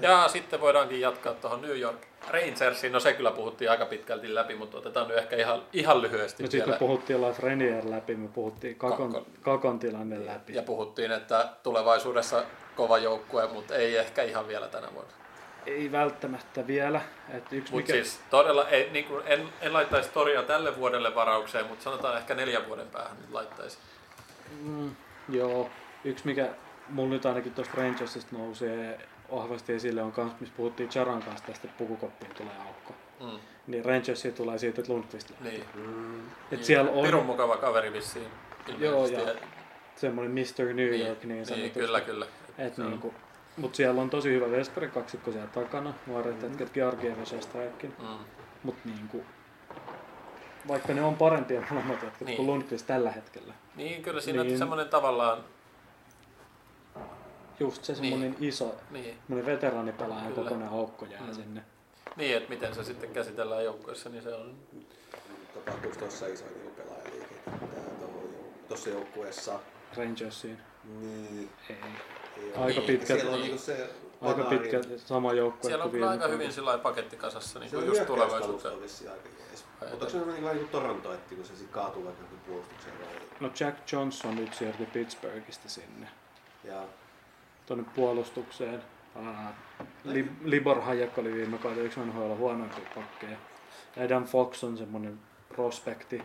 Ja 0.00 0.28
sitten 0.28 0.60
voidaankin 0.60 1.00
jatkaa 1.00 1.34
tuohon 1.34 1.62
New 1.62 1.78
York 1.78 1.98
Rangersiin. 2.28 2.92
No 2.92 3.00
se 3.00 3.12
kyllä 3.12 3.30
puhuttiin 3.30 3.70
aika 3.70 3.86
pitkälti 3.86 4.34
läpi, 4.34 4.54
mutta 4.54 4.78
otetaan 4.78 5.08
nyt 5.08 5.16
ehkä 5.18 5.36
ihan, 5.36 5.62
ihan 5.72 6.02
lyhyesti 6.02 6.42
No 6.42 6.50
sitten 6.50 6.60
vielä. 6.66 6.72
me 6.72 6.78
puhuttiin 6.78 7.22
Lafreniere 7.22 7.90
läpi, 7.90 8.14
me 8.16 8.28
puhuttiin 8.28 8.76
Kakon, 8.76 9.12
Kakon. 9.12 9.26
kakon 9.42 9.78
tilanne 9.78 10.26
läpi. 10.26 10.54
Ja 10.54 10.62
puhuttiin, 10.62 11.12
että 11.12 11.48
tulevaisuudessa 11.62 12.42
kova 12.76 12.98
joukkue, 12.98 13.46
mutta 13.52 13.74
ei 13.76 13.96
ehkä 13.96 14.22
ihan 14.22 14.48
vielä 14.48 14.68
tänä 14.68 14.88
vuonna. 14.94 15.12
Ei 15.66 15.92
välttämättä 15.92 16.66
vielä. 16.66 17.00
Mutta 17.32 17.76
mikä, 17.76 17.92
siis 17.92 18.20
todella, 18.30 18.68
ei, 18.68 18.90
niin 18.90 19.04
kuin, 19.04 19.22
en, 19.26 19.48
en 19.60 19.72
laittaisi 19.72 20.10
Toria 20.10 20.42
tälle 20.42 20.76
vuodelle 20.76 21.14
varaukseen, 21.14 21.66
mutta 21.66 21.84
sanotaan 21.84 22.18
ehkä 22.18 22.34
neljän 22.34 22.66
vuoden 22.68 22.88
päähän 22.88 23.16
nyt 23.20 23.30
laittaisi. 23.32 23.78
mm, 24.62 24.90
joo, 25.28 25.70
yksi 26.04 26.26
mikä 26.26 26.48
mulla 26.88 27.08
nyt 27.10 27.26
ainakin 27.26 27.54
tuosta 27.54 27.74
Rangersista 27.76 28.36
nousee 28.36 28.98
vahvasti 29.32 29.72
esille 29.72 30.02
on 30.02 30.12
kans, 30.12 30.32
missä 30.40 30.54
puhuttiin 30.56 30.88
Charan 30.88 31.22
kanssa 31.22 31.46
tästä, 31.46 31.68
että 31.68 31.78
pukukoppiin 31.78 32.34
tulee 32.34 32.52
aukko. 32.66 32.94
Mm, 33.20 33.38
Niin 33.66 33.84
Rangersiin 33.84 34.34
tulee 34.34 34.58
siitä, 34.58 34.80
että 34.80 34.92
Lundqvist 34.92 35.30
lähtee. 35.30 35.50
niin. 35.52 35.64
Mm. 35.86 36.20
Et 36.52 36.64
siellä 36.64 36.90
on 36.90 37.04
Pirun 37.04 37.26
mukava 37.26 37.56
kaveri 37.56 37.92
vissiin. 37.92 38.26
Joo, 38.78 39.04
ilmeisesti. 39.06 39.30
ja 39.40 39.46
semmoinen 39.96 40.32
Mr. 40.32 40.72
New 40.74 40.98
York 41.00 41.18
niin, 41.24 41.28
niin, 41.28 41.46
sanotusti. 41.46 41.80
kyllä, 41.80 42.00
kyllä. 42.00 42.26
Et 42.58 42.78
on- 42.78 42.86
niinku, 42.90 43.14
mut 43.56 43.74
siellä 43.74 44.00
on 44.00 44.10
tosi 44.10 44.30
hyvä 44.30 44.50
veskari 44.50 44.88
kaksikko 44.88 45.32
siellä 45.32 45.48
takana, 45.48 45.94
nuoret 46.06 46.42
jätkät 46.42 46.72
Georgiev 46.74 47.18
ja 47.18 47.24
Shestaikin. 47.26 47.94
Mm. 47.98 48.06
Mut 48.62 48.74
niinku, 48.84 49.24
vaikka 50.68 50.92
ne 50.94 51.02
on 51.02 51.16
parempia 51.16 51.62
molemmat 51.70 52.02
jätkät 52.02 52.20
Niin. 52.28 52.36
kuin 52.36 52.46
Lundqvist 52.46 52.86
tällä 52.86 53.10
hetkellä. 53.10 53.54
Niin, 53.76 54.02
kyllä 54.02 54.20
siinä 54.20 54.42
Niin. 54.44 54.58
semmoinen 54.58 54.88
tavallaan, 54.88 55.38
Just 57.60 57.84
se 57.84 57.94
semmoinen 57.94 58.36
iso, 58.40 58.74
niin, 58.90 59.18
veteraanipelaajan 59.46 60.32
Kyllä. 60.32 60.42
kokoinen 60.42 60.68
aukko 60.68 61.06
jää 61.06 61.20
Mm. 61.26 61.34
sinne. 61.34 61.62
niin, 62.16 62.36
että 62.36 62.48
miten 62.48 62.74
se 62.74 62.84
sitten 62.84 63.10
käsitellään 63.10 63.64
joukkueessa, 63.64 64.08
niin 64.08 64.22
se 64.22 64.34
on... 64.34 64.54
Tapahtuuko 65.54 65.96
tuossa 65.98 66.26
iso 66.26 66.44
niin 66.44 66.70
pelaajaliike 66.76 67.34
tuossa 68.68 68.90
joukkueessa? 68.90 69.60
Rangersiin. 69.96 70.58
Niin. 71.00 71.50
Ei. 71.70 71.76
Ei 72.36 72.52
Aika. 72.56 72.80
Niin, 72.80 72.82
pitkä, 72.86 73.06
Siellä 73.06 73.30
on 73.32 73.40
niin. 73.40 73.42
niinku 73.42 73.62
se 73.64 73.90
aika 74.20 74.44
pitkä 74.44 74.80
sama 74.96 75.32
joukkue 75.32 75.70
Siellä 75.70 75.84
on 75.84 75.90
kyllä 75.90 76.10
aika 76.10 76.28
hyvin 76.28 76.52
sillä 76.52 76.66
lailla 76.66 76.82
pakettikasassa 76.82 77.58
niin 77.58 77.70
Se 77.70 77.76
kuin 77.76 77.90
on 77.90 77.96
just 77.96 78.06
tulevaisuuteen. 78.06 78.74
Ai, 78.74 79.90
Mutta 79.90 80.06
onko 80.06 80.08
se 80.08 80.18
niin 80.18 80.26
vähän 80.26 80.56
niin 80.56 80.68
kuin 80.68 80.82
Toronto, 80.82 81.14
että 81.14 81.34
kun 81.34 81.44
se 81.44 81.48
sitten 81.56 81.68
kaatuu 81.72 82.04
vaikka 82.04 82.24
puolustukseen? 82.46 82.94
No 83.40 83.50
Jack 83.60 83.92
Johnson 83.92 84.36
nyt 84.36 84.54
siirtyi 84.54 84.86
Pittsburghista 84.86 85.68
sinne. 85.68 86.08
Ja 86.64 86.82
tuonne 87.68 87.84
puolustukseen. 87.94 88.82
Li- 90.04 90.30
Libor 90.44 90.80
Hayek 90.80 91.18
oli 91.18 91.32
viime 91.34 91.58
kaudella 91.58 91.84
yksi 91.84 92.00
NHL 92.00 92.34
huonoimpia 92.34 92.84
pakkeja. 92.94 93.36
Adam 94.04 94.24
Fox 94.24 94.64
on 94.64 94.78
semmonen 94.78 95.18
prospekti. 95.48 96.22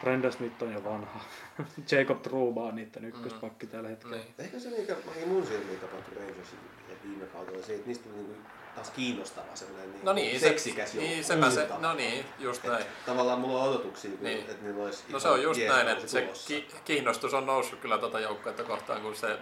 Brenda 0.00 0.30
Smith 0.30 0.62
on 0.62 0.72
jo 0.72 0.84
vanha. 0.84 1.20
Jacob 1.90 2.22
Trouba 2.22 2.62
on 2.62 2.74
niiden 2.76 3.04
ykköspakki 3.04 3.66
tällä 3.66 3.88
hetkellä. 3.88 4.16
Niin. 4.16 4.34
ehkä 4.38 4.58
se 4.58 4.70
mikä 4.70 4.96
ainakin 5.08 5.28
mun 5.28 5.46
silmiin 5.46 5.78
tapahtui 5.80 6.14
Rangersin 6.14 6.58
viime 7.04 7.26
kaudella 7.26 7.62
se, 7.66 7.74
että 7.74 7.86
niistä 7.86 8.04
tuli 8.04 8.16
niin 8.16 8.26
kuin 8.26 8.46
taas 8.74 8.90
kiinnostava 8.90 9.46
semmoinen 9.56 9.92
niin 9.92 10.04
No 10.04 10.12
niin, 10.12 10.40
se, 10.40 10.48
seksikäs 10.48 10.94
niin 10.94 11.24
sepä 11.24 11.50
se, 11.50 11.60
Uutta. 11.60 11.78
no 11.78 11.94
niin, 11.94 12.24
just 12.38 12.64
Et 12.64 12.70
näin. 12.70 12.84
Tavallaan 13.06 13.38
mulla 13.40 13.62
on 13.62 13.70
odotuksia, 13.70 14.10
niin. 14.10 14.22
Niin. 14.22 14.40
että 14.50 14.64
niillä 14.64 14.84
olisi 14.84 15.04
No 15.12 15.18
se 15.18 15.28
on 15.28 15.42
just 15.42 15.60
jees 15.60 15.72
näin, 15.72 15.88
että 15.88 16.06
se 16.06 16.28
ki- 16.46 16.66
kiinnostus 16.84 17.34
on 17.34 17.46
noussut 17.46 17.78
kyllä 17.80 17.98
tuota 17.98 18.20
joukkuetta 18.20 18.64
kohtaan, 18.64 19.02
kun 19.02 19.16
se 19.16 19.38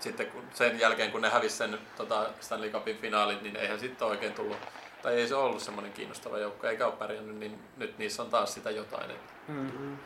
sitten 0.00 0.26
kun, 0.26 0.42
sen 0.54 0.80
jälkeen 0.80 1.10
kun 1.12 1.20
ne 1.20 1.28
hävisi 1.28 1.56
sen 1.56 1.78
tota 1.96 2.26
Stanley 2.40 2.70
Cupin 2.70 2.96
finaalit, 2.98 3.42
niin 3.42 3.56
eihän 3.56 3.80
sitten 3.80 4.08
oikein 4.08 4.32
tullut, 4.32 4.56
tai 5.02 5.14
ei 5.14 5.28
se 5.28 5.34
ollut 5.34 5.62
semmoinen 5.62 5.92
kiinnostava 5.92 6.38
joukko, 6.38 6.66
eikä 6.66 6.86
ole 6.86 6.94
pärjännyt, 6.96 7.36
niin 7.36 7.58
nyt 7.76 7.98
niissä 7.98 8.22
on 8.22 8.30
taas 8.30 8.54
sitä 8.54 8.70
jotain. 8.70 9.10
Että, 9.10 9.32
Mm. 9.48 9.96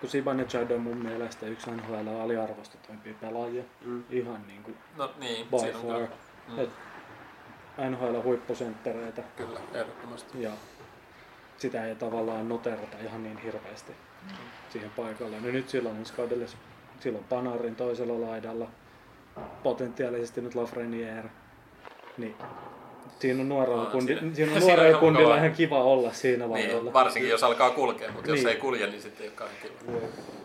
Kun 0.00 0.08
Zibanejad 0.10 0.70
on 0.70 0.80
mun 0.80 0.96
mielestä 0.96 1.46
yksi 1.46 1.70
NHL 1.70 2.08
aliarvostetuimpia 2.22 3.14
pelaajia. 3.20 3.62
Mm. 3.84 4.04
Ihan 4.10 4.46
niinku 4.46 4.70
no 4.96 5.10
niin, 5.18 5.46
by 5.50 5.58
siinä 5.58 5.78
far. 5.78 6.00
mm, 6.48 6.58
Et 6.58 6.70
NHL 7.90 8.22
huippusenttereitä 8.24 9.22
kyllä, 9.36 9.60
ehdottomasti. 9.74 10.42
ja 10.42 10.50
sitä 11.58 11.84
ei 11.84 11.94
tavallaan 11.94 12.48
noterata 12.48 12.96
ihan 13.04 13.22
niin 13.22 13.38
hirveästi 13.38 13.92
siihen 14.70 14.90
paikalle. 14.90 15.40
No 15.40 15.46
nyt 15.48 15.68
silloin 15.68 15.96
ensi 15.96 16.12
kaudella 16.12 16.46
silloin 17.00 17.24
Panarin 17.24 17.76
toisella 17.76 18.26
laidalla, 18.30 18.66
potentiaalisesti 19.62 20.40
nyt 20.40 20.54
Lafreniere, 20.54 21.30
niin 22.18 22.36
siinä 23.18 23.40
on 23.40 23.48
nuorella, 23.48 23.84
No, 23.84 23.90
kundi, 23.90 24.06
siinä- 24.18 24.20
siinä 24.34 24.52
on 24.52 24.60
siinä 24.60 24.72
on 24.72 24.76
nuorella 24.78 25.00
kundilla 25.00 25.36
ihan 25.36 25.52
kiva 25.52 25.82
olla 25.82 26.12
siinä 26.12 26.50
laidalla. 26.50 26.82
Niin, 26.82 26.92
varsinkin 26.92 27.30
jos 27.30 27.42
alkaa 27.44 27.70
kulkea, 27.70 28.12
mutta 28.12 28.30
jos 28.30 28.38
Niin. 28.38 28.48
ei 28.48 28.56
kulje, 28.56 28.86
niin 28.86 29.02
sitten 29.02 29.22
ei 29.22 29.28
ole 29.28 29.36
kauhean 29.36 29.58
kiva. 29.62 29.92
Joo. 29.92 30.00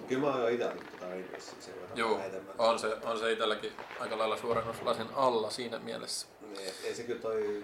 Kyllä 0.07 0.21
mä 0.27 0.35
oon 0.35 0.51
itse 0.51 0.65
verran 0.65 1.97
Joo, 1.97 2.19
on 2.57 2.79
se, 2.79 2.87
on 3.03 3.19
se 3.19 3.31
itselläkin 3.31 3.71
aika 3.99 4.17
lailla 4.17 4.37
suurennuslasin 4.37 5.05
alla 5.15 5.49
siinä 5.49 5.79
mielessä. 5.79 6.27
Niin, 6.41 6.71
ei 6.83 6.95
se 6.95 7.03
kyllä 7.03 7.21
toi... 7.21 7.63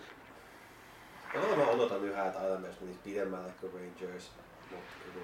No 1.33 1.55
mä 1.55 1.71
odotan 1.71 2.03
yhä, 2.03 2.25
että 2.25 2.39
Islanders 2.39 2.81
menisi 2.81 2.99
pidemmälle 3.03 3.51
kuin 3.61 3.73
Rangers. 3.73 4.31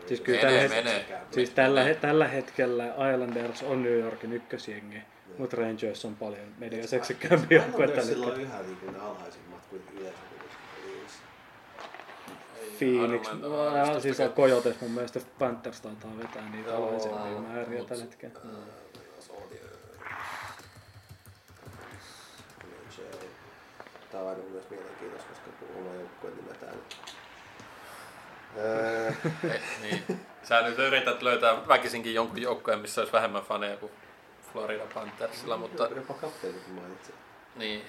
Siis 0.07 0.21
kyllä 0.21 0.41
Menee, 0.43 0.69
tällä, 0.69 0.75
menee. 0.83 1.05
siis 1.31 1.49
tällä, 1.49 1.93
tällä 2.01 2.27
hetkellä 2.27 2.85
Islanders 3.13 3.63
on 3.63 3.83
New 3.83 3.99
Yorkin 3.99 4.33
ykkösjengi, 4.33 4.97
mutta 5.37 5.57
Rangers 5.57 6.05
on 6.05 6.15
paljon 6.15 6.45
mediaseksikkäämpi 6.57 7.55
joukkue 7.55 7.87
tällä 7.87 8.01
hetkellä. 8.01 8.35
yhä 8.35 8.61
niin 8.61 8.77
kuin 8.77 8.93
ne 8.93 8.99
alhaisimmat 8.99 9.65
kuin 9.65 9.81
yleisöpelissä. 9.93 11.23
Phoenix, 12.79 13.27
no, 13.41 13.87
just 13.87 14.01
siis 14.01 14.19
on 14.19 14.33
Coyotes 14.33 14.81
mun 14.81 14.91
mielestä 14.91 15.19
Panthers 15.39 15.81
taitaa 15.81 16.17
vetää 16.17 16.49
niitä 16.49 16.69
Joo, 16.69 16.85
alhaisempia 16.85 17.39
määriä 17.39 17.83
tällä 17.83 18.03
hetkellä. 18.03 18.39
Jos 19.15 19.29
on, 19.29 19.43
niin- 19.49 19.61
aina 24.13 24.43
mielestä 24.43 24.75
mielenkiintoista, 24.75 25.29
koska 25.29 25.65
oma 25.79 25.93
joukkue 25.93 26.29
nimetään. 26.29 26.75
Niin. 29.81 30.19
Sä 30.43 30.61
nyt 30.61 30.79
yrität 30.79 31.21
löytää 31.21 31.67
väkisinkin 31.67 32.13
jonkun 32.13 32.41
joukkueen, 32.41 32.79
missä 32.79 33.01
olisi 33.01 33.13
vähemmän 33.13 33.43
faneja 33.43 33.77
kuin 33.77 33.91
Florida 34.53 34.83
Panthersilla, 34.93 35.57
mutta 35.57 35.83
Jopa 35.95 36.13
kapteenit 36.13 36.67
mainitsin. 36.75 37.15
niin. 37.55 37.85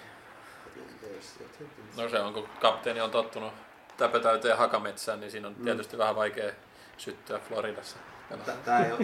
No 1.97 2.09
se 2.09 2.21
on, 2.21 2.35
kun 2.35 2.49
kapteeni 2.61 3.01
on 3.01 3.11
tottunut 3.11 3.53
täpötäyteen 3.97 4.59
hakametsään, 4.59 5.21
niin 5.21 5.31
siinä 5.31 5.49
on 5.49 5.55
Mm. 5.59 5.65
tietysti 5.65 5.99
vähän 5.99 6.17
vaikea 6.17 6.53
syttyä 6.97 7.39
Floridassa. 7.39 7.97
Tää- 8.47 8.57
Tää 8.65 8.85
ei 8.87 8.93
oo- 8.93 8.99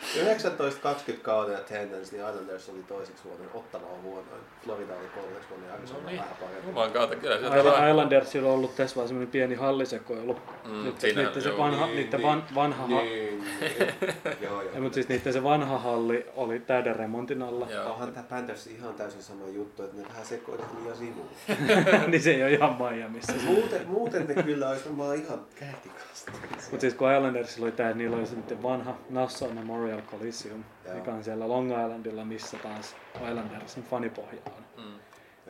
tää- 0.00 0.24
tää- 0.24 0.24
tää 0.56 0.66
ei- 0.66 1.12
19-20 1.14 1.22
kauden 1.22 1.56
attendance, 1.56 2.16
niin 2.16 2.28
Islanders 2.28 2.68
oli 2.68 2.82
toiseksi 2.88 3.22
huonoin, 3.24 3.48
Ottava 3.54 3.86
on 3.86 4.02
huonoin. 4.02 4.40
Florida 4.64 4.92
oli 4.94 5.08
kolmeksi 5.14 5.48
huonoin 5.50 5.68
ja 5.68 5.74
Arizona 5.74 6.00
No 6.00 6.06
niin. 6.08 6.18
vähän 6.20 6.36
parempi. 6.40 6.66
Jumalan 6.68 6.92
kautta 6.92 7.16
kyllä 7.16 7.38
sieltä 7.38 7.56
Isla- 7.56 7.64
vaan- 7.70 7.88
Islandersilla 7.90 8.48
on 8.48 8.54
ollut 8.54 8.76
tässä 8.76 8.96
vaan 8.96 9.08
semmoinen 9.08 9.30
pieni 9.32 9.54
hallisekoilu. 9.54 10.36
Mm, 10.68 10.84
Nyt, 10.84 11.00
siinä- 11.00 11.22
niiden 11.22 11.42
se 11.42 11.56
vanha, 11.58 11.86
Niin, 11.86 11.96
niiden 11.96 12.20
niin. 12.20 12.28
van, 12.28 12.44
vanha, 12.54 12.86
ha- 12.86 13.02
Niin, 13.02 13.44
niin. 13.60 13.94
joo, 14.40 14.62
joo. 14.62 14.80
mutta 14.80 14.94
siis 14.94 15.08
niiden 15.08 15.32
se 15.32 15.42
vanha 15.42 15.78
halli 15.78 16.26
oli 16.36 16.60
täyden 16.60 16.96
remontin 16.96 17.42
alla. 17.42 17.66
Joo. 17.70 17.92
Onhan 17.92 18.12
tää 18.12 18.22
Panthers 18.30 18.66
ihan 18.66 18.94
täysin 18.94 19.22
sama 19.22 19.48
juttu, 19.48 19.82
että 19.82 19.96
ne 19.96 20.08
vähän 20.08 20.26
sekoivat 20.26 20.66
liian 20.80 20.96
sivuun. 20.96 21.28
niin 22.10 22.22
se 22.22 22.30
ei 22.30 22.42
ole 22.42 22.52
ihan 22.52 22.76
Miamiissa. 22.92 23.32
Muuten, 23.44 23.88
muuten 23.88 24.26
ne 24.26 24.42
kyllä 24.42 24.68
olisi 24.68 24.84
varmaan 24.84 25.16
ihan 25.16 25.40
kärkikasta. 25.54 26.32
Mutta 26.70 26.80
siis 26.80 26.94
kun 26.94 27.12
Islandersilla 27.12 27.64
oli 27.66 27.72
tää, 27.72 27.92
niillä 27.92 28.16
oli 28.16 28.26
se 28.26 28.34
niiden 28.36 28.62
vanha 28.62 28.94
Nassau 29.10 29.50
Memorial 29.52 29.89
Coliseum, 29.98 30.64
Joo. 30.84 30.94
mikä 30.94 31.12
on 31.12 31.24
siellä 31.24 31.48
Long 31.48 31.70
Islandilla, 31.70 32.24
missä 32.24 32.56
taas 32.58 32.96
Islandersin 33.28 33.82
fanipohja 33.82 34.40
on. 34.46 34.84
Mm. 34.84 35.00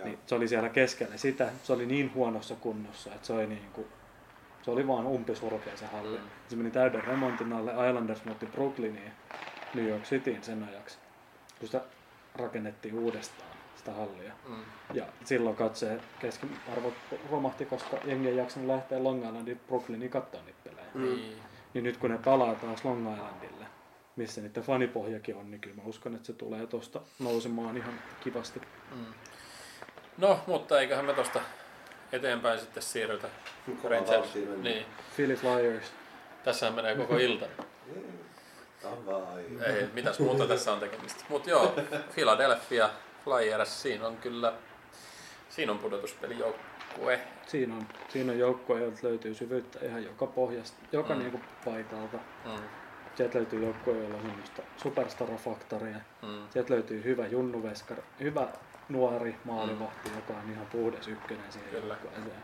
Niin 0.04 0.18
se 0.26 0.34
oli 0.34 0.48
siellä 0.48 0.68
keskellä 0.68 1.16
sitä. 1.16 1.48
Se 1.62 1.72
oli 1.72 1.86
niin 1.86 2.14
huonossa 2.14 2.54
kunnossa, 2.54 3.14
että 3.14 3.26
se 3.26 3.32
oli 3.32 3.46
niin 3.46 3.68
kuin, 3.72 3.86
se 4.62 4.70
oli 4.70 4.86
vaan 4.86 5.06
umpisurkea 5.06 5.76
se 5.76 5.86
halli. 5.86 6.18
Mm. 6.18 6.24
Se 6.48 6.56
meni 6.56 6.70
täyden 6.70 7.04
remontin 7.04 7.52
alle. 7.52 7.88
Islanders 7.88 8.24
muutti 8.24 8.46
Brooklyniin, 8.46 9.12
New 9.74 9.88
York 9.88 10.02
Cityin 10.02 10.42
sen 10.42 10.62
ajaksi, 10.62 10.98
kun 11.58 11.68
sitä 11.68 11.80
rakennettiin 12.34 12.94
uudestaan, 12.94 13.50
sitä 13.76 13.92
hallia. 13.92 14.32
Mm. 14.48 14.56
Ja 14.94 15.04
silloin 15.24 15.56
katseen 15.56 16.00
keskiarvo 16.18 16.92
romahti, 17.30 17.66
koska 17.66 17.96
jengi 18.04 18.28
ei 18.28 18.36
jaksanut 18.36 18.68
lähteä 18.68 19.04
Long 19.04 19.24
Islandin 19.24 19.60
Brooklyniin 19.66 20.10
katsoa 20.10 20.42
niitä 20.42 20.58
pelejä. 20.64 20.86
Niin. 20.94 21.36
Niin 21.74 21.84
nyt 21.84 21.96
kun 21.96 22.10
ne 22.10 22.18
palaa 22.18 22.54
taas 22.54 22.84
Long 22.84 23.12
Islandille, 23.12 23.59
missä 24.20 24.40
niiden 24.40 24.62
fanipohjakin 24.62 25.36
on, 25.36 25.50
niin 25.50 25.60
kyllä 25.60 25.76
mä 25.76 25.82
uskon, 25.84 26.14
että 26.14 26.26
se 26.26 26.32
tulee 26.32 26.66
tosta 26.66 27.00
nousemaan 27.18 27.76
ihan 27.76 27.94
kivasti. 28.20 28.60
Mm. 28.94 29.04
No, 30.18 30.40
mutta 30.46 30.80
eiköhän 30.80 31.04
me 31.04 31.12
tosta 31.12 31.40
eteenpäin 32.12 32.60
sitten 32.60 32.82
siirrytä. 32.82 33.28
Rangers. 33.84 34.34
Niin. 34.62 34.86
Philly 35.16 35.36
Flyers. 35.36 35.92
Tässähän 36.44 36.74
menee 36.74 36.96
koko 36.96 37.16
ilta. 37.26 37.46
Ei, 39.66 39.86
mitäs 39.92 40.18
muuta 40.18 40.46
tässä 40.46 40.72
on 40.72 40.80
tekemistä. 40.80 41.24
Mutta 41.28 41.50
joo, 41.50 41.74
Philadelphia 42.14 42.90
Flyers, 43.24 43.82
siinä 43.82 44.06
on 44.06 44.16
kyllä, 44.16 44.52
siinä 45.48 45.72
on 45.72 45.78
pudotuspelijoukkue. 45.78 47.20
Siinä 47.46 47.74
on, 47.74 47.86
siinä 48.08 48.32
on 48.32 48.38
joukkue, 48.38 48.80
jolta 48.80 48.98
löytyy 49.02 49.34
syvyyttä 49.34 49.78
ihan 49.86 50.04
joka 50.04 50.26
pohjasta, 50.26 50.78
joka 50.92 51.14
mm. 51.14 51.20
niinku 51.20 51.40
paikalta. 51.64 52.16
Mm. 52.44 52.62
Sieltä 53.20 53.38
löytyy 53.38 53.64
joukkue, 53.64 53.98
jolla 53.98 54.16
on 54.16 54.22
semmoista 54.22 54.62
superstar-faktoria. 54.76 56.00
Mm. 56.22 56.48
Sieltä 56.50 56.74
löytyy 56.74 57.04
hyvä 57.04 57.26
junnuveskari, 57.26 58.02
hyvä 58.20 58.48
nuori 58.88 59.36
maalivahti, 59.44 60.10
joka 60.16 60.40
on 60.40 60.52
ihan 60.52 60.66
puhdas 60.66 61.08
ykkönen 61.08 61.52
siihen 61.52 61.70
Kyllä. 61.70 61.96
joukkueeseen. 62.02 62.42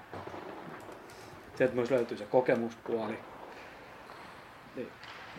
Sieltä 1.55 1.75
myös 1.75 1.91
löytyy 1.91 2.17
se 2.17 2.25
kokemuspuoli. 2.25 3.19
Niin. 4.77 4.89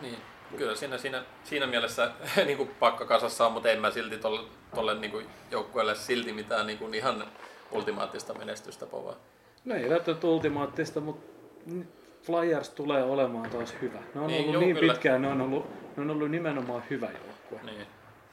Niin, 0.02 0.18
kyllä 0.56 0.74
siinä, 0.74 0.98
siinä, 0.98 1.24
siinä 1.44 1.66
mielessä 1.66 2.10
niin 2.46 2.56
kuin 2.56 2.70
pakka 2.80 3.04
kasassa 3.04 3.46
on, 3.46 3.52
mutta 3.52 3.68
en 3.68 3.80
mä 3.80 3.90
silti 3.90 4.18
tolle, 4.18 4.40
tolle 4.74 4.94
niin 4.94 5.10
kuin 5.10 5.26
joukkueelle 5.50 5.94
silti 5.94 6.32
mitään 6.32 6.66
niin 6.66 6.78
kuin 6.78 6.94
ihan 6.94 7.24
ultimaattista 7.70 8.34
menestystä 8.34 8.86
povaa. 8.86 9.16
No 9.64 9.74
ei 9.74 9.90
välttämättä 9.90 10.26
ultimaattista, 10.26 11.00
mutta 11.00 11.32
Flyers 12.28 12.68
tulee 12.70 13.02
olemaan 13.02 13.50
taas 13.50 13.74
hyvä. 13.82 13.98
Ne 14.14 14.20
on 14.20 14.26
Niin, 14.26 14.40
ollut 14.40 14.52
joo, 14.54 14.60
niin 14.62 14.76
kyllä. 14.76 14.92
pitkään, 14.92 15.22
ne 15.22 15.28
on 15.28 15.40
ollut, 15.40 15.66
ne 15.96 16.02
on 16.02 16.10
ollut 16.10 16.30
nimenomaan 16.30 16.82
hyvä 16.90 17.06
joukkue. 17.06 17.72
Niin. 17.72 17.86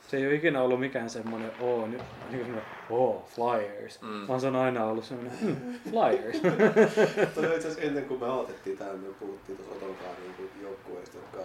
Se 0.07 0.17
ei 0.17 0.25
ole 0.27 0.35
ikinä 0.35 0.61
ollut 0.61 0.79
mikään 0.79 1.09
semmoinen, 1.09 1.51
oo, 1.61 1.87
nyt, 1.87 2.01
niin 2.29 2.29
kuin 2.29 2.39
semmoinen, 2.45 2.63
oo, 2.89 3.27
Flyers. 3.35 4.01
Mm. 4.01 4.07
Mm. 4.07 4.27
Vaan 4.27 4.41
se 4.41 4.47
on 4.47 4.55
aina 4.55 4.85
ollut 4.85 5.05
semmoinen, 5.05 5.39
hmm, 5.39 5.55
Flyers. 5.89 6.41
Toi 7.35 7.43
itse 7.45 7.57
asiassa 7.57 7.81
ennen 7.81 8.05
kuin 8.05 8.19
me 8.19 8.25
aloitettiin 8.25 8.77
tää, 8.77 8.93
me 8.93 9.07
puhuttiin 9.19 9.57
tuossa 9.57 9.75
Otonkaan 9.75 10.15
niin 10.37 10.49
joukkueista, 10.61 11.17
jotka 11.17 11.39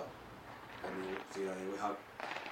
on 0.84 1.02
niin 1.02 1.18
siinä 1.30 1.54
niin 1.54 1.74
ihan 1.74 1.96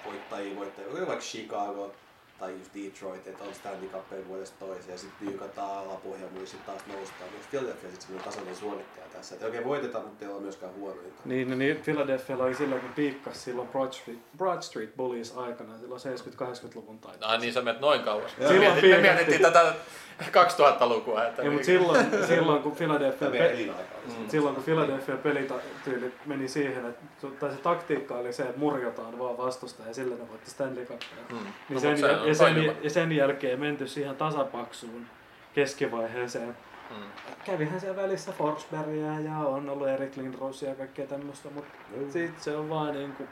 voittajia, 0.06 0.56
voittajia. 0.56 0.90
Oli 0.90 1.06
vaikka 1.06 1.24
Chicago, 1.24 1.92
tai 2.38 2.52
just 2.52 2.74
Detroit, 2.74 3.26
että 3.26 3.44
on 3.44 3.54
Stanley 3.54 3.88
Cupin 3.88 4.28
vuodesta 4.28 4.66
toiseen 4.66 4.92
ja 4.92 4.98
sitten 4.98 5.28
pyykataan 5.28 5.78
alapohjelmia 5.78 6.40
ja 6.40 6.46
sitten 6.46 6.66
taas 6.74 6.86
noustaan. 6.86 7.30
Niin 7.30 7.42
Philadelphia 7.50 7.90
sitten 7.90 8.00
semmoinen 8.00 8.24
tasainen 8.24 8.56
suorittaja 8.56 9.06
tässä. 9.12 9.34
Että 9.34 9.46
ei 9.46 9.48
oikein 9.48 9.64
voitetaan, 9.64 10.04
mutta 10.04 10.24
ei 10.24 10.30
ole 10.30 10.40
myöskään 10.40 10.74
huonointa. 10.74 11.22
Niin, 11.24 11.50
no 11.50 11.56
niin 11.56 11.76
Philadelphia 11.76 12.36
oli 12.36 12.54
silloin, 12.54 12.80
kun 12.80 12.92
piikkas 12.92 13.44
silloin 13.44 13.68
Broad 13.68 13.92
Street, 13.92 14.18
Broad 14.36 14.62
Street 14.62 14.96
Bullies 14.96 15.36
aikana, 15.36 15.78
silloin 15.78 16.00
70-80-luvun 16.00 16.98
taitteessa. 16.98 17.32
Ai 17.32 17.38
niin 17.38 17.52
sä 17.52 17.62
menet 17.62 17.80
noin 17.80 18.00
kauas. 18.00 18.36
Me 18.38 18.48
Silloin 18.48 18.60
mietittiin, 18.60 18.96
me 18.96 19.02
mietittiin 19.02 19.40
tätä 19.40 19.74
2000-lukua. 20.22 21.24
Että 21.24 21.42
Ja, 21.42 21.44
niin- 21.44 21.52
mutta 21.52 21.66
silloin, 21.66 22.06
silloin, 22.26 22.62
kun 22.62 22.72
Philadelphia, 22.76 23.30
pe- 23.30 23.68
Mm. 24.06 24.28
silloin 24.28 24.54
kun 24.54 24.64
Philadelphia 24.64 25.16
pelityyli 25.16 26.14
meni 26.26 26.48
siihen, 26.48 26.86
että 26.86 27.26
tai 27.40 27.50
se 27.50 27.56
taktiikka 27.56 28.14
oli 28.14 28.32
se, 28.32 28.42
että 28.42 28.58
murjotaan 28.58 29.18
vaan 29.18 29.38
vastusta 29.38 29.82
ja 29.88 29.94
sillä 29.94 30.14
ne 30.16 30.28
voitti 30.30 30.50
Stanley 30.50 30.84
Cupia. 30.86 31.08
Mm. 31.30 31.36
Niin 31.36 31.52
No, 31.70 31.80
sen, 31.80 31.98
se 31.98 32.06
ja, 32.26 32.34
sen, 32.34 32.76
ja 32.82 32.90
sen 32.90 33.12
jälkeen 33.12 33.60
menty 33.60 33.86
siihen 33.88 34.16
tasapaksuun 34.16 35.06
keskivaiheeseen. 35.54 36.56
Mm. 36.90 36.96
Kävihän 37.44 37.80
siellä 37.80 38.02
välissä 38.02 38.32
Forsbergia 38.32 39.20
ja 39.20 39.36
on 39.38 39.68
ollut 39.70 39.88
Erik 39.88 40.16
Lindrosia 40.16 40.68
ja 40.68 40.74
kaikkea 40.74 41.06
tämmöistä, 41.06 41.48
mutta 41.54 41.70
Joo. 41.96 42.10
sit 42.10 42.40
se 42.40 42.56
on 42.56 42.68
vaan 42.70 42.94
niinku, 42.94 43.22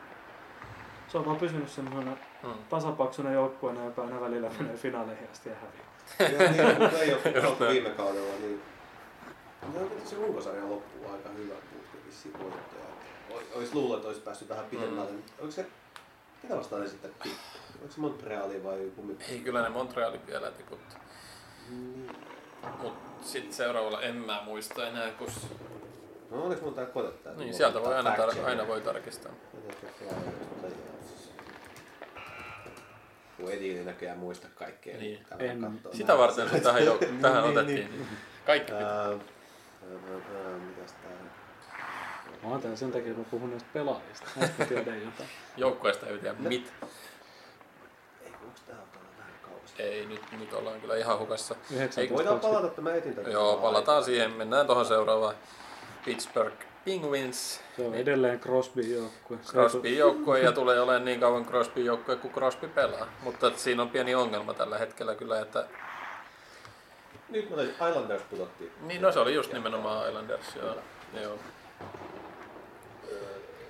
se 1.08 1.18
on 1.18 1.26
vaan 1.26 1.36
pysynyt 1.36 1.68
semmoinen 1.68 2.18
Mm. 2.42 2.50
tasapaksuna 2.68 3.32
joukkueena, 3.32 3.84
joka 3.84 4.02
aina 4.02 4.20
välillä 4.20 4.50
menee 4.58 4.76
finaaleihin 4.76 5.28
asti 5.32 5.48
ja 5.48 5.54
häviää. 5.54 5.85
Niin, 6.18 6.90
playoff 6.90 7.60
näin. 7.60 7.72
viime 7.72 7.90
kaudella, 7.90 8.32
niin 8.40 8.62
no, 9.74 9.80
se 10.04 10.16
runkosarja 10.16 10.68
loppuu 10.70 11.12
aika 11.12 11.28
hyvä 11.28 11.54
putki 11.54 12.06
vissiin 12.06 12.34
voittaja. 12.38 12.84
O- 13.30 13.58
Ois 13.58 13.74
luullut, 13.74 13.96
että 13.96 14.08
olisi 14.08 14.20
päässyt 14.20 14.48
vähän 14.48 14.64
pidemmälle. 14.64 15.10
Mm. 15.12 15.22
Onko 15.38 15.50
se, 15.52 15.66
ketä 16.42 16.56
vastaan 16.56 16.82
ne 16.82 16.88
sitten? 16.88 17.10
Onko 17.82 17.94
se 17.94 18.00
Montreali 18.00 18.64
vai 18.64 18.78
kummin? 18.96 19.18
Ei 19.30 19.38
kyllä 19.38 19.62
ne 19.62 19.68
Montrealin 19.68 20.26
vielä 20.26 20.50
tiputti. 20.50 20.96
Niin. 21.70 22.10
Mut 22.82 22.94
sit 23.22 23.52
seuraavalla 23.52 24.02
en 24.02 24.16
mä 24.16 24.42
muista 24.44 24.86
enää, 24.88 25.10
kun... 25.10 25.28
No 26.30 26.42
onneksi 26.42 26.64
mun 26.64 26.74
tää 26.74 26.86
tää. 27.24 27.34
Niin, 27.34 27.54
sieltä 27.54 27.82
voi 27.82 27.94
aina, 27.94 28.16
tar- 28.16 28.44
aina 28.44 28.66
voi 28.68 28.80
tarkistaa. 28.80 29.32
Kun 33.36 33.52
Edi 33.52 33.78
ei 33.78 33.84
näköjään 33.84 34.18
muista 34.18 34.48
kaikkea. 34.54 34.96
Niin. 34.96 35.26
En. 35.38 35.80
Sitä 35.92 36.18
varten 36.18 36.50
se 36.50 36.60
tähän, 36.60 36.84
jo, 36.84 36.98
tähän 37.22 37.42
Niin, 37.42 37.58
otettiin. 37.58 37.90
niin. 37.90 38.08
Kaikki 38.46 38.72
pitää. 38.72 39.00
Ää, 39.00 39.06
ää, 39.08 39.12
ää, 39.12 40.58
Mitäs 40.58 40.92
tää? 40.92 41.10
Mä 42.42 42.48
oon 42.50 42.60
täällä 42.60 42.76
sen 42.76 42.92
takia, 42.92 43.06
että 43.10 43.22
mä 43.22 43.26
puhun 43.30 43.50
näistä 43.50 43.68
pelaajista. 43.72 44.26
Näistä 44.36 44.54
mä 44.62 44.66
tiedän 44.66 45.02
jotain. 45.02 45.28
Joukkueesta 45.56 46.06
ei 46.06 46.18
tiedä 46.18 46.34
mit. 46.38 46.72
Ei, 48.24 48.32
onks 48.44 48.60
tää? 48.60 48.76
Ei, 49.78 50.06
nyt, 50.06 50.22
nyt 50.38 50.52
ollaan 50.52 50.80
kyllä 50.80 50.96
ihan 50.96 51.18
hukassa. 51.18 51.54
19, 51.70 52.14
Voidaan 52.14 52.40
palata, 52.40 52.66
että 52.66 52.80
mä 52.80 52.94
etin 52.94 53.14
tätä. 53.14 53.30
Joo, 53.30 53.56
palataan 53.56 54.04
siihen. 54.04 54.32
Mennään 54.32 54.66
tuohon 54.66 54.86
seuraavaan. 54.86 55.34
Pittsburgh 56.04 56.56
Penguins. 56.86 57.60
Se 57.76 57.82
on 57.86 57.94
edelleen 57.94 58.40
Crosby 58.40 58.80
joukkue. 58.82 59.38
Crosby 59.46 59.88
joukkue 59.88 60.40
ja 60.40 60.52
tulee 60.52 60.80
olemaan 60.80 61.04
niin 61.04 61.20
kauan 61.20 61.44
Crosby 61.46 61.80
joukkue 61.82 62.16
kuin 62.16 62.34
Crosby 62.34 62.68
pelaa. 62.68 63.06
Mutta 63.22 63.50
siinä 63.56 63.82
on 63.82 63.90
pieni 63.90 64.14
ongelma 64.14 64.54
tällä 64.54 64.78
hetkellä 64.78 65.14
kyllä, 65.14 65.40
että 65.40 65.66
Nyt 67.28 67.50
mä 67.50 67.56
taisin, 67.56 67.74
Islanders 67.74 68.22
pudottiin. 68.30 68.72
niin 68.80 69.02
no 69.02 69.12
se 69.12 69.18
oli 69.18 69.34
just 69.34 69.52
nimenomaan 69.52 70.08
Islanders. 70.08 70.56
Joo. 70.56 70.76
joo. 71.22 71.38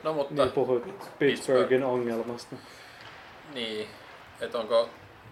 No 0.02 0.12
mutta 0.12 0.34
Niin 0.34 0.52
puhuit 0.52 1.18
Pittsburghin 1.18 1.84
ongelmasta. 1.84 2.56
niin, 3.54 3.88
että 4.40 4.58
onko 4.58 4.88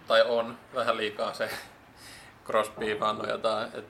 tai 0.07 0.21
on 0.21 0.57
vähän 0.75 0.97
liikaa 0.97 1.33
se 1.33 1.49
Crosby 2.47 2.99
vannoja 2.99 3.37
tai 3.37 3.67
et, 3.73 3.85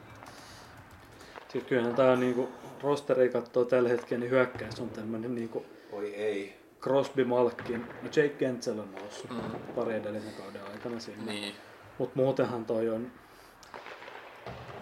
Siis 1.51 1.63
kyllähän 1.63 1.95
tää 1.95 2.11
on 2.11 2.19
niinku, 2.19 2.49
rosteri 2.85 3.29
katsoo 3.29 3.65
tällä 3.65 3.89
hetkellä, 3.89 4.19
niin 4.19 4.31
hyökkäys 4.31 4.79
on 4.79 4.89
tämmönen 4.89 5.35
niinku 5.35 5.65
Oi 5.91 6.15
ei. 6.15 6.55
Crosby 6.81 7.23
Malkin. 7.25 7.81
No 8.01 8.07
Jake 8.07 8.29
Gensel 8.39 8.79
on 8.79 8.95
noussut 8.99 9.29
Mm. 9.31 9.73
pari 9.75 9.93
edellisen 9.93 10.33
kauden 10.33 10.61
aikana 10.73 10.99
sinne. 10.99 11.31
niin. 11.33 11.55
Mut 11.97 12.15
muutenhan 12.15 12.65
toi 12.65 12.89
on, 12.89 13.11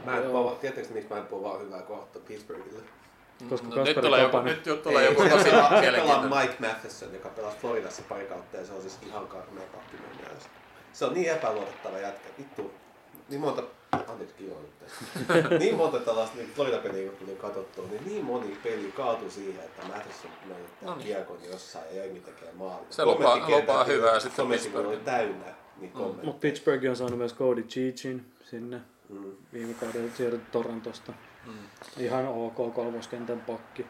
Mä 0.06 0.18
en 0.18 0.24
puhu, 0.24 0.50
tiedättekö 0.56 0.94
miksi 0.94 1.10
mä 1.10 1.18
en 1.18 1.26
puhu 1.26 1.44
vaan 1.44 1.62
hyvää 1.62 1.82
kohta 1.82 2.20
Pittsburghille? 2.20 2.82
koska 3.50 3.68
No, 3.68 3.84
nyt 3.84 4.02
tulee 4.02 4.22
joku, 4.22 4.40
nyt 4.42 4.66
ju- 4.66 4.78
tulee 4.78 5.06
joku 5.06 5.22
tosi 5.30 5.50
mielenkiintoinen. 5.82 6.30
Mike 6.42 6.68
Matheson, 6.68 7.14
joka 7.14 7.30
pelasi 7.30 7.58
Floridassa 7.58 8.02
pari 8.10 8.26
kautta 8.26 8.58
ja 8.58 8.66
se 8.66 8.74
on 8.74 8.82
siis 8.82 8.98
ihan 9.08 9.28
karmea 9.28 9.64
mielestä. 10.20 10.50
Se 10.94 11.06
on 11.06 11.14
niin 11.14 11.30
epäluotettava 11.32 11.98
jätkä. 11.98 12.30
Vittu. 12.40 12.72
Niin 13.30 13.42
monta, 13.42 13.64
anteeksi 13.94 14.36
tässä. 14.80 15.50
niin 15.60 15.76
monta 15.76 16.00
tällaista 16.00 16.38
niin 16.38 16.52
Florida-peliä 16.56 17.10
kun 17.10 17.18
tuli 17.28 17.36
katsottua, 17.38 17.86
niin 17.90 18.02
niin 18.06 18.26
moni 18.26 18.58
peli 18.64 18.92
kaatui 18.98 19.32
siihen, 19.32 19.64
että 19.66 19.82
Matheson 19.88 20.32
menettää 20.46 20.90
No 20.90 20.96
niin. 20.96 21.06
kiekon 21.08 21.38
jossain 21.52 21.86
ja 21.92 22.04
jengi 22.04 22.20
tekee 22.20 22.50
maalin. 22.54 22.86
Se 22.90 23.06
lupaa- 23.06 23.50
lupaa 23.50 23.84
hyvää 23.84 24.20
sitten 24.20 24.36
somesivuilla 24.46 24.90
oli 24.90 24.98
täynnä 24.98 25.46
niin 25.80 25.92
kommentteja. 25.92 26.26
mut 26.26 26.40
Pittsburgh 26.40 26.90
on 26.90 26.96
saanut 26.96 27.18
myös 27.18 27.36
Cody 27.36 27.64
Cheechin 27.64 28.26
sinne 28.50 28.82
Mm. 29.10 29.32
viime 29.54 29.74
kaudella 29.74 30.12
siirretty 30.16 30.48
Torontosta. 30.52 31.14
Mm. 31.46 31.54
Ihan 31.98 32.28
ok 32.28 32.74
kolmoskentän 32.76 33.40
pakki. 33.42 33.86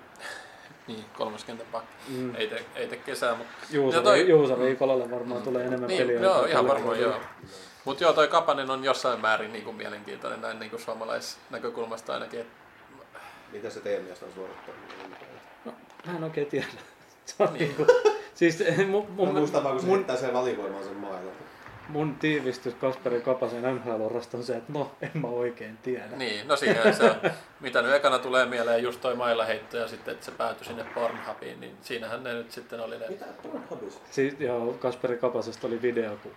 Niin, 0.88 1.06
kolmoskentän 1.18 1.68
pakki. 1.72 1.95
Mm. 2.10 2.36
Ei 2.36 2.47
te, 2.47 2.66
ei 2.76 2.88
te 2.88 2.95
kesää, 2.97 3.36
mutta... 3.36 3.54
Juuso, 3.72 3.97
Ja 3.97 4.04
toi- 4.04 4.30
Juuso 4.30 4.56
Riikolalle 4.56 5.12
varmaan 5.12 5.41
tulee 5.41 5.66
enemmän 5.66 5.88
Niin, 5.88 6.01
peliä. 6.01 6.20
joo, 6.22 6.45
ihan 6.45 6.68
varmaan 6.68 6.89
kaudella. 6.97 7.16
joo. 7.16 7.49
Mutta 7.86 8.04
joo, 8.04 8.14
toi 8.14 8.28
Kapanen 8.28 8.72
on 8.72 8.84
jossain 8.84 9.20
määrin 9.22 9.54
niin 9.54 9.64
kuin 9.66 9.76
mielenkiintoinen 9.76 10.42
näin 10.42 10.60
niin 10.60 10.70
kuin 10.70 10.82
suomalaisnäkökulmasta 10.82 12.14
ainakin. 12.14 12.40
Et, 12.40 12.48
Mitä 13.52 13.70
se 13.70 13.80
teidän 13.80 14.04
mielestä 14.04 14.26
on 14.26 14.32
suorittanut? 14.36 14.80
No, 15.66 15.72
mä 16.08 16.18
en 16.18 16.24
oikein 16.24 16.48
tiedä. 16.48 16.68
Se 17.26 17.36
on 17.44 17.54
Niin. 17.54 17.60
niinku, 17.60 17.86
siis 18.36 18.64
mun, 18.88 19.06
Mä 19.10 19.14
mun, 19.16 19.34
muistan 19.36 19.64
vaan, 19.64 19.74
kun 19.76 19.82
se 19.82 19.88
mun, 19.88 19.96
heittää 19.98 20.16
sen 20.16 20.34
valikoimaan 20.34 20.84
sen 20.84 20.96
maailman. 20.98 21.34
mun 21.90 22.16
tiivistys 22.16 22.74
Kasperi 22.74 23.22
Kapasen 23.22 23.64
NHL-urasta 23.76 24.38
on 24.38 24.44
se, 24.44 24.56
että 24.58 24.74
no, 24.74 24.92
en 25.02 25.12
mä 25.14 25.28
oikein 25.28 25.78
tiedä. 25.78 26.04
niin, 26.18 26.48
no 26.48 26.56
siihen 26.56 26.96
se 26.96 27.04
on. 27.04 27.16
Mitä 27.60 27.82
nyt 27.82 27.94
ekana 27.94 28.20
tulee 28.20 28.46
mieleen, 28.46 28.84
just 28.84 29.02
toi 29.02 29.16
mailaheitto 29.16 29.78
ja 29.78 29.88
sitten, 29.88 30.14
että 30.14 30.26
se 30.26 30.32
päätyi 30.32 30.66
sinne 30.68 30.84
Pornhubiin, 30.96 31.60
niin 31.60 31.78
siinähän 31.82 32.24
ne 32.24 32.34
nyt 32.34 32.52
sitten 32.52 32.80
oli 32.80 32.98
ne... 32.98 33.08
Mitä? 33.10 33.26
Pornhubis? 33.44 34.02
Siis, 34.12 34.36
joo, 34.40 34.74
Kasperi 34.80 35.18
Kapasesta 35.18 35.68
oli 35.68 35.82
video, 35.82 36.18
kun 36.24 36.32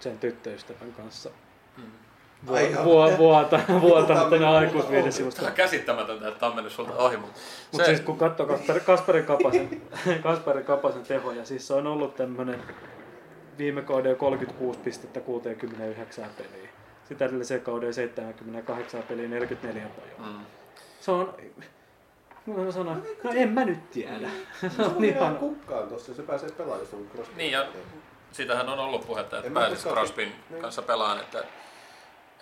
sen 0.00 0.18
tyttöystävän 0.18 0.92
kanssa 0.92 1.30
Mm. 1.76 1.84
Vuota, 2.46 3.60
vuota 3.80 3.96
on 3.96 4.06
tänne 4.06 4.30
mennyt 4.30 4.48
aikuisviidesivusta. 4.48 5.40
Tämä 5.40 5.50
on 5.50 5.56
käsittämätöntä, 5.56 6.28
että 6.28 6.40
tämä 6.40 6.50
on 6.50 6.56
mennyt 6.56 6.72
sulta 6.72 6.94
ohi, 6.96 7.16
mutta 7.16 7.40
Mutta 7.72 7.86
siis 7.86 8.00
kun 8.00 8.18
katsoo 8.18 8.46
Kasperi, 8.46 8.80
Kasperi, 8.80 9.22
Kapasen, 9.22 9.82
Kasperi 10.22 10.64
Kapasen 10.64 11.02
tehoja, 11.02 11.44
siis 11.44 11.66
se 11.66 11.74
on 11.74 11.86
ollut 11.86 12.16
tämmönen 12.16 12.62
viime 13.58 13.82
kauden 13.82 14.16
36 14.16 14.78
pistettä 14.78 15.20
69 15.20 16.30
peliä. 16.38 16.68
Sitä 17.08 17.24
edellisen 17.24 17.60
kauden 17.60 17.94
78 17.94 19.02
peliä 19.02 19.28
44 19.28 19.86
pojoa. 19.96 20.32
Mm. 20.32 20.44
Se 21.00 21.10
on... 21.10 21.34
Mä 22.46 22.72
sanoin, 22.72 23.02
no 23.24 23.30
en 23.34 23.48
mä 23.48 23.64
nyt 23.64 23.90
tiedä. 23.90 24.28
Se 24.60 24.70
Se 24.76 24.82
on 24.82 25.04
ihan 25.04 25.36
kukkaan 25.36 25.88
tossa, 25.88 26.14
se 26.14 26.22
pääsee 26.22 26.50
pelaamaan, 26.50 26.80
jos 26.80 26.94
on. 26.94 27.36
Niin 27.36 27.52
ja 27.52 27.66
sitähän 28.32 28.68
on 28.68 28.78
ollut 28.78 29.06
puhetta, 29.06 29.38
että 29.38 29.50
koskaan- 29.50 29.94
Crosbyn 29.94 30.32
niin. 30.50 30.62
kanssa 30.62 30.82
pelaan, 30.82 31.20
että, 31.20 31.44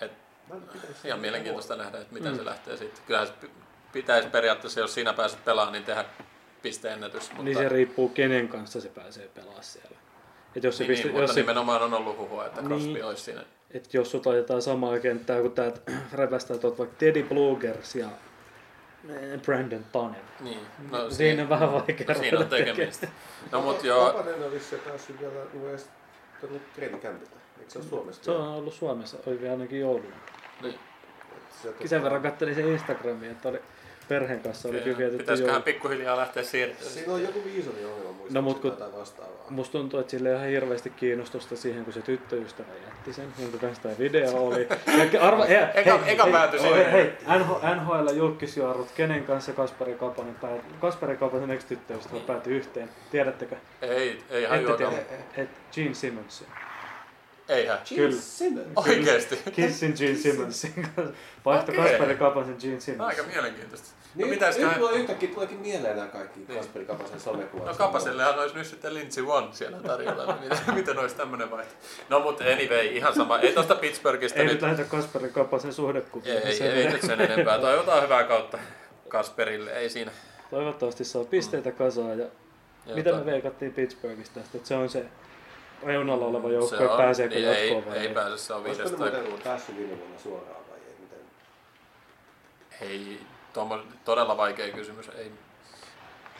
että 0.01 0.17
ihan 1.05 1.19
mielenkiintoista 1.19 1.75
nähdä, 1.75 1.97
että 1.97 2.13
miten 2.13 2.31
Mm. 2.31 2.37
se 2.37 2.45
lähtee 2.45 2.77
sitten. 2.77 3.03
Kyllähän 3.07 3.27
se 3.27 3.33
pitäisi 3.93 4.29
periaatteessa, 4.29 4.79
jos 4.79 4.93
sinä 4.93 5.13
pääset 5.13 5.45
pelaamaan, 5.45 5.73
niin 5.73 5.83
tehdä 5.83 6.05
pisteennätys. 6.61 7.29
Mutta, 7.29 7.43
Niin 7.43 7.57
se 7.57 7.69
riippuu 7.69 8.09
kenen 8.09 8.47
kanssa 8.47 8.81
se 8.81 8.89
pääsee 8.89 9.27
pelaamaan 9.35 9.63
siellä. 9.63 9.97
Et 10.55 10.63
jos, 10.63 10.77
se 10.77 10.83
niin, 10.83 10.87
pistä, 10.87 11.03
niin, 11.05 11.11
mutta 11.13 11.23
jos, 11.23 11.33
se, 11.33 11.39
nimenomaan 11.39 11.81
on 11.81 11.93
ollut 11.93 12.17
huhua, 12.17 12.45
että 12.45 12.61
Crosby 12.61 12.93
Niin. 12.93 13.05
olisi 13.05 13.23
siinä. 13.23 13.43
et 13.71 13.93
jos 13.93 14.11
sut 14.11 14.25
laitetaan 14.25 14.61
samaa 14.61 14.99
kenttää 14.99 15.41
kuin 15.41 15.51
täältä 15.53 15.81
repästää 16.13 16.57
tuot 16.57 16.79
vaikka 16.79 16.95
Teddy 16.99 17.23
Blugers 17.23 17.95
ja 17.95 18.07
Brandon 19.45 19.85
Tanev. 19.91 20.15
Niin, 20.39 20.59
no, 20.91 21.09
Siinä 21.09 21.43
on 21.43 21.49
vähän 21.49 21.71
vaikea 21.73 22.05
no, 22.07 22.13
siinä 22.13 22.39
on 22.39 22.47
tekemistä. 22.47 23.07
No 23.51 23.61
mut 23.61 23.83
joo, 23.83 24.05
Kapanen 24.13 24.43
on 24.43 24.51
vissiin 24.51 24.81
päässyt 24.81 25.19
vielä 25.19 25.33
edes 25.69 25.89
tuonne 26.41 26.59
treenikämpille. 26.75 27.31
Eikö 27.59 27.71
se 27.71 27.79
ole 27.79 27.87
Suomesta? 27.87 28.25
Se 28.25 28.31
on 28.31 28.47
ollut 28.47 28.73
Suomessa, 28.73 29.17
oli 29.27 29.39
vielä 29.39 29.53
ainakin 29.53 29.79
jouluna. 29.79 30.15
niin, 30.61 30.75
sieltä- 31.61 31.87
Sen 31.87 32.03
verran 32.03 32.21
katselin 32.21 32.55
sen 32.55 32.67
Instagramia, 32.67 33.31
että 33.31 33.49
oli 33.49 33.61
perheen 34.09 34.39
kanssa 34.39 34.69
oli 34.69 34.79
kyllä 34.79 34.97
vietetty 34.97 35.17
pitäisiköhän 35.23 35.53
joulu. 35.53 35.63
pikkuhiljaa 35.63 36.17
lähteä 36.17 36.43
siirtymään. 36.43 36.93
Siinä 36.93 37.13
on 37.13 37.21
joku 37.23 37.43
viisoni 37.45 37.77
ongelma 37.85 38.01
muistaakseni 38.03 38.33
No, 38.33 38.41
mut 38.41 38.59
kun- 38.59 38.71
tai 38.71 38.91
vastaavaa. 38.99 39.45
Musta 39.49 39.71
tuntuu, 39.71 39.99
että 39.99 40.11
sille 40.11 40.29
ei 40.29 40.35
ihan 40.35 40.47
hirveästi 40.47 40.89
kiinnostusta 40.89 41.55
siihen, 41.55 41.83
kun 41.83 41.93
se 41.93 42.01
tyttöystävä 42.01 42.67
jätti 42.85 43.13
sen, 43.13 43.27
jonka 43.39 43.57
kanssa 43.57 43.83
tämä 43.83 43.95
video 43.99 44.43
oli. 44.43 44.67
Ja 45.13 45.21
arva, 45.21 45.45
hei, 45.45 45.57
Eka- 45.57 45.73
hei, 46.03 46.13
eka 46.13 46.23
hei, 46.23 46.33
päätyi 46.33 46.61
hei, 46.61 46.69
siihen. 46.73 46.91
hei, 46.91 47.11
NHL, 47.39 47.75
NHL 47.75 48.09
julkisjuorut, 48.15 48.91
kenen 48.95 49.23
kanssa 49.23 49.53
Kasperi 49.53 49.93
Kapanen 49.93 50.35
päätyi? 50.35 50.61
Kasperi 50.81 51.17
Kapasen 51.17 51.51
ex-tyttöystävä 51.51 52.19
päätyi 52.27 52.53
yhteen. 52.57 52.89
Tiedättekö? 53.11 53.55
Ei, 53.81 53.89
ei 54.29 54.43
Ette 54.43 54.47
hajua. 54.47 54.77
tiedä. 54.77 54.91
Et 55.37 55.49
Gene 55.73 55.93
Simmons. 55.93 56.43
Eihän. 57.49 57.79
Gene 57.89 58.01
Kyllä. 58.01 58.21
Simmons. 58.21 58.67
Oikeesti. 58.75 59.39
Kissin 59.51 59.93
Gene 59.97 60.15
Simmonsin 60.15 60.73
kanssa. 60.95 61.13
Vaihto 61.45 61.71
Okei. 61.71 61.83
Kasperi 61.83 62.15
Kapasen 62.15 62.55
Gene 62.61 62.79
Simmons. 62.79 63.07
Aika 63.09 63.23
mielenkiintoista. 63.23 63.89
No 64.15 64.15
Niin, 64.15 64.29
mitäs 64.29 64.57
nyt 64.57 64.67
kai... 64.69 64.77
mulla 64.77 64.91
yhtäkkiä 64.91 65.29
tuleekin 65.29 65.57
mieleen 65.59 65.95
nämä 65.95 66.07
kaikki 66.07 66.39
Niin. 66.47 66.57
Kasperi 66.57 66.85
Kapasen 66.85 67.19
somekuvat. 67.19 67.65
No 67.65 67.73
Kapasellehan 67.73 68.39
olisi 68.39 68.55
nyt 68.55 68.67
sitten 68.67 68.93
Lindsey 68.93 69.23
One 69.27 69.47
siellä 69.51 69.77
tarjolla. 69.77 70.25
niin 70.25 70.49
miten, 70.59 70.73
miten 70.75 70.99
olisi 70.99 71.15
tämmönen 71.15 71.51
vaihto? 71.51 71.73
No 72.09 72.19
mutta 72.19 72.43
anyway, 72.43 72.85
ihan 72.85 73.15
sama. 73.15 73.39
Ei 73.39 73.53
tosta 73.53 73.75
Pittsburghista 73.75 74.39
Ei 74.39 74.45
nyt... 74.45 74.53
nyt 74.53 74.61
lähetä 74.61 74.83
Kasperi 74.83 75.29
Kapasen 75.29 75.73
suhdekuvia. 75.73 76.33
Ei, 76.33 76.63
ei, 76.63 76.69
ei 76.69 76.89
nyt 76.91 77.01
sen 77.01 77.21
enempää. 77.21 77.59
Toivotaan 77.59 78.03
hyvää 78.03 78.23
kautta 78.23 78.57
Kasperille. 79.07 79.71
Ei 79.71 79.89
siinä. 79.89 80.11
Toivottavasti 80.51 81.03
saa 81.03 81.23
pisteitä 81.23 81.71
kasaan 81.71 82.19
ja 82.19 82.25
Ja 82.85 82.95
mitä 82.95 83.11
me 83.11 83.25
veikattiin 83.25 83.73
Pittsburghista 83.73 84.39
tästä, 84.39 84.57
että 84.57 84.67
se 84.67 84.75
on 84.75 84.89
se 84.89 85.05
reunalla 85.83 86.25
oleva 86.25 86.47
Se 86.47 86.53
joukkue, 86.53 86.97
pääseekö 86.97 87.35
niin 87.35 87.47
jatkoon 87.47 87.83
ei, 87.83 87.89
vai 87.89 87.97
ei 87.97 88.07
ei? 88.07 88.13
pääse, 88.13 88.37
se 88.37 88.53
on 88.53 88.61
Olisiko 88.65 88.77
viides 88.83 88.91
ne 88.91 88.97
tai 88.97 89.07
muuten 89.09 89.27
kuudes. 89.29 89.43
päässyt 89.43 89.77
viime 89.77 89.97
vuonna 89.99 90.19
suoraan 90.19 90.61
vai 90.69 90.77
ei? 90.87 90.95
Miten? 90.99 91.19
Ei, 92.89 93.19
tuommo, 93.59 93.83
todella 94.05 94.37
vaikea 94.37 94.73
kysymys. 94.73 95.09
Ei, 95.09 95.31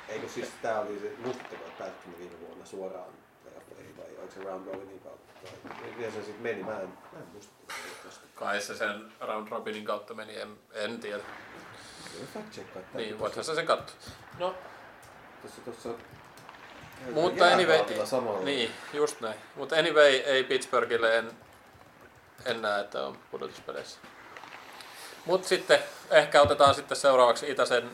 Eikö 0.10 0.28
siis 0.30 0.52
tää 0.62 0.80
oli 0.80 1.00
se, 1.00 1.08
että 1.08 1.72
pääsitkö 1.78 2.10
ne 2.10 2.18
viime 2.20 2.40
vuonna 2.40 2.66
suoraan 2.66 3.10
playoffeihin 3.44 3.98
vai 3.98 4.06
oliko 4.20 4.34
se 4.34 4.44
round 4.44 4.66
robinin 4.66 5.00
kautta? 5.00 5.34
Vai 5.44 5.92
miten 5.96 6.12
se 6.12 6.18
sitten 6.18 6.42
meni? 6.42 6.64
Mä 6.64 6.80
en, 6.80 6.88
mä 6.88 7.20
en 7.20 7.28
muista 7.34 7.54
kai 8.36 8.62
se 8.62 8.76
sen 8.76 9.12
round 9.22 9.48
robinin 9.50 9.86
kautta 9.86 10.14
meni, 10.14 10.38
en, 10.40 10.58
en 10.74 11.00
tiedä. 11.00 11.24
Fact 12.34 12.52
checkkaa 12.52 12.82
tää. 12.82 13.02
Niin, 13.02 13.20
voithan 13.20 13.44
sä 13.44 13.56
sen 13.56 13.66
katsoa. 13.66 13.98
No, 14.40 14.56
Tuossa, 15.42 15.62
tuossa 15.62 15.90
mutta 17.14 17.46
anyway, 17.46 17.78
niin, 18.44 18.72
just 18.94 19.22
näin. 19.22 19.40
Mutta 19.56 19.76
anyway, 19.76 20.10
ei 20.10 20.44
Pittsburghille 20.44 21.18
en, 21.18 21.32
en 22.46 22.62
näe, 22.62 22.82
että 22.82 23.06
on 23.06 23.18
pudotuspeleissä. 23.32 24.00
Mutta 25.26 25.48
sitten 25.48 25.80
ehkä 26.12 26.42
otetaan 26.42 26.76
sitten 26.76 26.98
seuraavaksi 26.98 27.52
Itäsen 27.52 27.90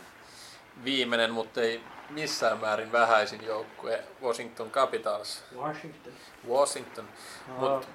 viimeinen, 0.83 1.31
mutta 1.31 1.61
ei 1.61 1.83
missään 2.09 2.57
määrin 2.57 2.91
vähäisin 2.91 3.45
joukkue, 3.45 4.03
Washington 4.23 4.71
Capitals. 4.71 5.43
Washington. 5.57 6.13
Washington. 6.49 7.05
Aa, 7.49 7.69
Mut, 7.69 7.87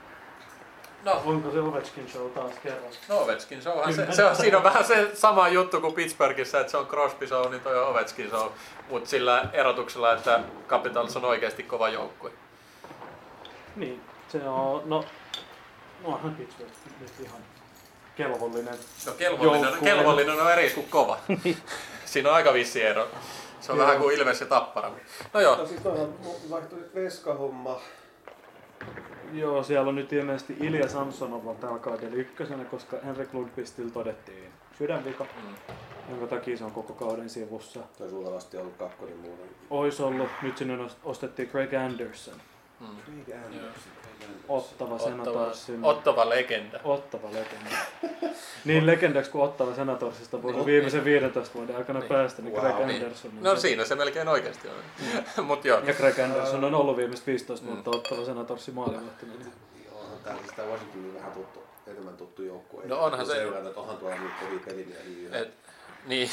no, 1.05 1.22
Onko 1.24 1.51
se 1.51 1.61
Ovechkin 1.61 2.09
show 2.11 2.31
taas 2.31 2.53
kerran? 2.62 2.93
no 3.09 3.18
Ovechkin 3.18 3.62
show, 3.62 3.93
se, 3.93 4.12
se 4.12 4.24
on, 4.24 4.37
siinä 4.37 4.57
on 4.57 4.64
vähän 4.64 4.85
se 4.85 5.11
sama 5.14 5.49
juttu 5.49 5.81
kuin 5.81 5.95
Pittsburghissa, 5.95 6.61
että 6.61 6.70
se 6.70 6.76
on 6.76 6.87
Crosby 6.87 7.26
show, 7.26 7.51
niin 7.51 7.62
toi 7.62 7.78
on 7.78 7.89
Ovechkin 7.89 8.28
show. 8.31 8.49
Mutta 8.89 9.11
sillä 9.11 9.49
erotuksella, 9.53 10.12
että 10.12 10.41
Capitals 10.68 11.16
on 11.16 11.24
oikeasti 11.24 11.62
kova 11.62 11.89
joukkue. 11.89 12.31
Niin, 13.76 14.03
se 14.28 14.39
on, 14.49 14.83
no, 14.85 15.05
no 16.05 16.14
onhan 16.14 16.35
Pittsburgh 16.35 16.72
nyt 17.01 17.12
ihan 17.20 17.41
kelvollinen. 18.22 18.74
No 19.06 19.12
kelvollinen, 19.12 19.62
Joukkue. 19.70 19.88
kelvollinen 19.88 20.40
on 20.40 20.52
eri 20.52 20.70
kuin 20.70 20.86
kova. 20.90 21.18
Siinä 22.04 22.28
on 22.28 22.34
aika 22.34 22.52
vissi 22.52 22.82
ero. 22.82 23.08
Se 23.60 23.72
on 23.72 23.78
Joo. 23.78 23.86
vähän 23.86 24.00
kuin 24.00 24.16
Ilves 24.18 24.40
ja 24.40 24.46
Tappara. 24.46 24.90
No 25.34 25.40
joo, 25.40 25.56
No 25.56 25.66
sit 25.66 25.86
on 25.86 26.14
vaihtui 26.50 26.78
veskahomma. 26.94 27.80
Joo, 29.32 29.62
siellä 29.62 29.88
on 29.88 29.94
nyt 29.94 30.12
ilmeisesti 30.12 30.56
Ilja 30.60 30.88
Samsonova 30.88 31.54
tällä 31.54 31.78
kaudella 31.78 32.14
ykkösenä, 32.14 32.64
koska 32.64 32.96
Henrik 33.04 33.34
Lundqvistilla 33.34 33.90
todettiin 33.90 34.52
sydänvika, 34.78 35.24
Mm. 35.24 35.54
jonka 36.10 36.26
takia 36.26 36.56
se 36.56 36.64
on 36.64 36.70
koko 36.70 36.92
kauden 36.92 37.30
sivussa. 37.30 37.80
Se 37.96 38.02
olisi 38.02 38.16
luultavasti 38.16 38.56
ollut 38.56 38.76
kakkonen 38.78 39.16
muuten. 39.16 39.46
Ois 39.70 40.00
ollut, 40.00 40.28
nyt 40.42 40.58
sinne 40.58 40.78
ostettiin 41.04 41.48
Greg 41.52 41.74
Anderson, 41.74 42.34
Mm. 42.80 42.86
Craig 43.26 43.44
Anderson. 43.44 43.92
Ottava 44.48 44.94
Ottava, 44.94 45.10
Senatorsin. 45.10 45.84
ottava 45.84 46.28
legenda. 46.28 46.80
Ottava 46.84 47.28
legenda. 47.28 47.76
niin 48.64 48.86
legendaksi 48.86 49.30
kuin 49.30 49.44
Ottava 49.44 49.74
Senatorsista 49.74 50.42
voi 50.42 50.52
Niin. 50.52 50.66
viimeisen 50.66 51.04
15 51.04 51.54
vuoden 51.58 51.76
aikana 51.76 51.98
Niin. 51.98 52.08
päästä, 52.08 52.42
niin 52.42 52.54
Wow. 52.54 52.62
Greg 52.62 52.86
Niin. 52.86 53.02
Anderson. 53.02 53.32
on 53.36 53.42
No 53.42 53.54
se. 53.54 53.60
siinä 53.60 53.84
se 53.84 53.94
melkein 53.94 54.28
oikeasti 54.28 54.68
on. 54.68 55.44
Mut 55.46 55.64
joo. 55.64 55.80
Ja 55.80 55.94
Greg 55.94 56.18
Anderson 56.18 56.64
on 56.64 56.74
ollut 56.74 56.96
viimeiset 56.96 57.26
15 57.26 57.66
Mm. 57.66 57.72
vuotta 57.72 57.90
Ottava 57.90 58.24
Senatorsin 58.24 58.74
maalivahtina. 58.74 59.32
Joo, 59.86 60.00
onhan 60.00 60.18
tää 60.24 60.36
sitä 60.50 60.62
Washingtonin 60.62 61.14
vähän 61.14 61.32
tuttu, 61.32 61.62
enemmän 61.86 62.16
tuttu 62.16 62.42
joukkue. 62.42 62.84
No 62.86 62.98
onhan 63.04 63.26
se- 63.26 63.32
Seurata, 63.34 63.68
että 63.68 63.80
onhan 63.80 63.96
tuolla 63.96 64.16
nyt 64.16 64.32
kovia 64.40 64.60
pelimiehiä. 64.66 65.28
yhä. 65.28 65.38
Et, 65.38 65.50
niin, 66.07 66.30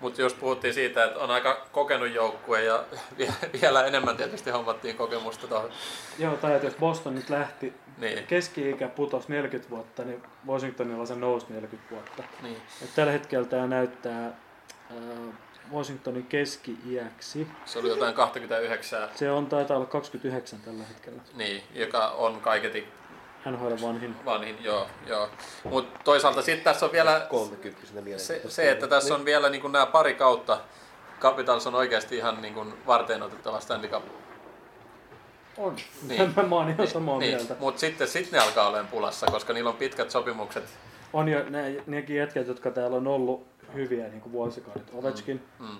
mutta 0.00 0.20
jos 0.20 0.34
puhuttiin 0.34 0.74
siitä, 0.74 1.04
että 1.04 1.18
on 1.18 1.30
aika 1.30 1.66
kokenut 1.72 2.10
joukkue 2.10 2.64
ja 2.64 2.84
vie- 3.18 3.32
vielä 3.62 3.84
enemmän 3.86 4.16
tietysti 4.16 4.50
hommattiin 4.50 4.96
kokemusta 4.96 5.46
tuohon. 5.46 5.70
Joo, 6.18 6.36
tai 6.36 6.54
että 6.54 6.66
jos 6.66 6.74
Boston 6.76 7.14
nyt 7.14 7.30
lähti, 7.30 7.72
Niin, 7.98 8.26
keski-ikä 8.26 8.88
putosi 8.88 9.28
40 9.28 9.70
vuotta, 9.70 10.04
niin 10.04 10.22
Washingtonilla 10.46 11.06
se 11.06 11.14
nousi 11.14 11.46
40 11.48 11.90
vuotta. 11.90 12.22
niin. 12.42 12.56
Et 12.82 12.94
tällä 12.94 13.12
hetkellä 13.12 13.46
tämä 13.48 13.66
näyttää 13.66 14.26
äh, 14.26 15.34
Washingtonin 15.72 16.26
keski-iäksi. 16.26 17.46
Se 17.64 17.78
oli 17.78 17.88
jotain 17.88 18.14
29, 18.14 19.08
Se 19.14 19.30
on 19.30 19.46
taitaa 19.46 19.76
olla 19.76 19.86
29 19.86 20.60
tällä 20.60 20.84
hetkellä. 20.84 21.22
niin, 21.34 21.62
joka 21.74 22.08
on 22.08 22.40
kaiketi 22.40 22.88
NHL 23.46 23.86
vanhin. 23.86 24.16
vanhin, 24.24 24.56
joo, 24.60 24.86
joo. 25.06 25.28
Mutta 25.64 26.00
toisaalta 26.04 26.42
sitten 26.42 26.64
tässä 26.64 26.86
on 26.86 26.92
vielä 26.92 27.26
30 27.30 27.80
se, 28.16 28.42
se, 28.48 28.70
että 28.70 28.88
tässä 28.88 29.14
on 29.14 29.24
vielä 29.24 29.50
niin 29.50 29.72
nämä 29.72 29.86
pari 29.86 30.14
kautta, 30.14 30.60
Capitals 31.20 31.66
on 31.66 31.74
oikeasti 31.74 32.16
ihan 32.16 32.42
niin 32.42 32.54
kuin 32.54 32.74
varteen 32.86 33.22
otettava 33.22 33.60
Stanley 33.60 33.90
Cup. 33.90 34.04
On. 35.56 35.76
Niin. 36.08 36.32
Mä 36.48 36.56
oon 36.56 36.68
ihan 36.68 36.86
samaa 36.86 37.18
niin, 37.18 37.36
mieltä. 37.36 37.56
mutta 37.60 37.80
sitten 37.80 38.08
sit 38.08 38.32
ne 38.32 38.38
alkaa 38.38 38.68
olemaan 38.68 38.88
pulassa, 38.88 39.26
koska 39.26 39.52
niillä 39.52 39.70
on 39.70 39.76
pitkät 39.76 40.10
sopimukset. 40.10 40.64
On 41.12 41.28
jo 41.28 41.44
ne, 41.50 41.82
nekin 41.86 42.16
jätkät, 42.16 42.46
jotka 42.46 42.70
täällä 42.70 42.96
on 42.96 43.06
ollut 43.06 43.46
hyviä 43.74 44.08
niin 44.08 44.20
kuin 44.20 44.32
vuosikaudet. 44.32 44.90
Ovechkin 44.92 45.42
Mm. 45.58 45.76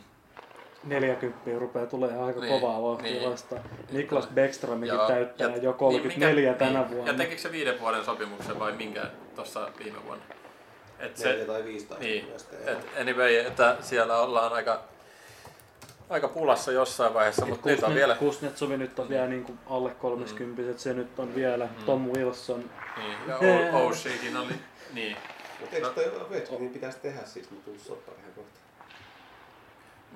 40 0.84 1.38
rupeaa 1.58 1.86
tulee 1.86 2.18
aika 2.18 2.40
Niin, 2.40 2.60
kovaa 2.60 2.82
vauhtia 2.82 3.10
niin. 3.10 3.30
vastaan. 3.30 3.62
Niklas 3.92 4.26
Bäckströmikin 4.26 4.94
Joo, 4.94 5.06
täyttää 5.08 5.48
ja- 5.50 5.56
jo 5.56 5.72
34 5.72 6.50
niin, 6.50 6.58
tänä 6.58 6.78
niin. 6.80 6.90
vuonna. 6.90 7.12
Ja 7.12 7.18
tekikö 7.18 7.40
se 7.40 7.52
viiden 7.52 7.80
vuoden 7.80 8.04
sopimuksen 8.04 8.58
vai 8.58 8.72
minkä 8.72 9.02
tuossa 9.36 9.68
viime 9.84 10.04
vuonna? 10.06 10.24
Et 10.98 11.16
se, 11.16 11.44
tai 11.46 11.64
viisi 11.64 11.86
tai 11.86 11.98
niin, 12.00 12.26
et 12.66 12.78
anyway, 13.00 13.34
että 13.36 13.76
siellä 13.80 14.18
ollaan 14.18 14.52
aika, 14.52 14.82
aika 16.10 16.28
pulassa 16.28 16.72
jossain 16.72 17.14
vaiheessa, 17.14 17.46
mutta 17.46 17.68
nyt 17.68 17.82
on 17.82 17.94
vielä... 17.94 18.14
Kuznetsovi 18.14 18.76
nyt 18.76 18.98
on 18.98 19.08
vielä 19.08 19.26
niin 19.26 19.44
kuin 19.44 19.58
alle 19.66 19.90
30, 19.90 20.62
mm. 20.62 20.78
se 20.78 20.92
nyt 20.94 21.18
on 21.18 21.34
vielä. 21.34 21.64
Mm. 21.66 21.84
Tom 21.86 22.10
Wilson. 22.16 22.64
Niin, 22.96 23.16
ja 23.28 23.36
O- 23.78 23.86
Oshiekin 23.86 24.36
oli... 24.36 24.52
Niin. 24.92 25.16
Mutta 25.60 25.76
eikö 25.76 25.88
toi 25.88 26.12
Ovechkin 26.26 26.58
niin 26.58 26.70
pitäisi 26.72 26.98
tehdä 26.98 27.20
siis, 27.24 27.50
mutta 27.50 27.64
tulisi 27.64 27.84
soppari. 27.84 28.16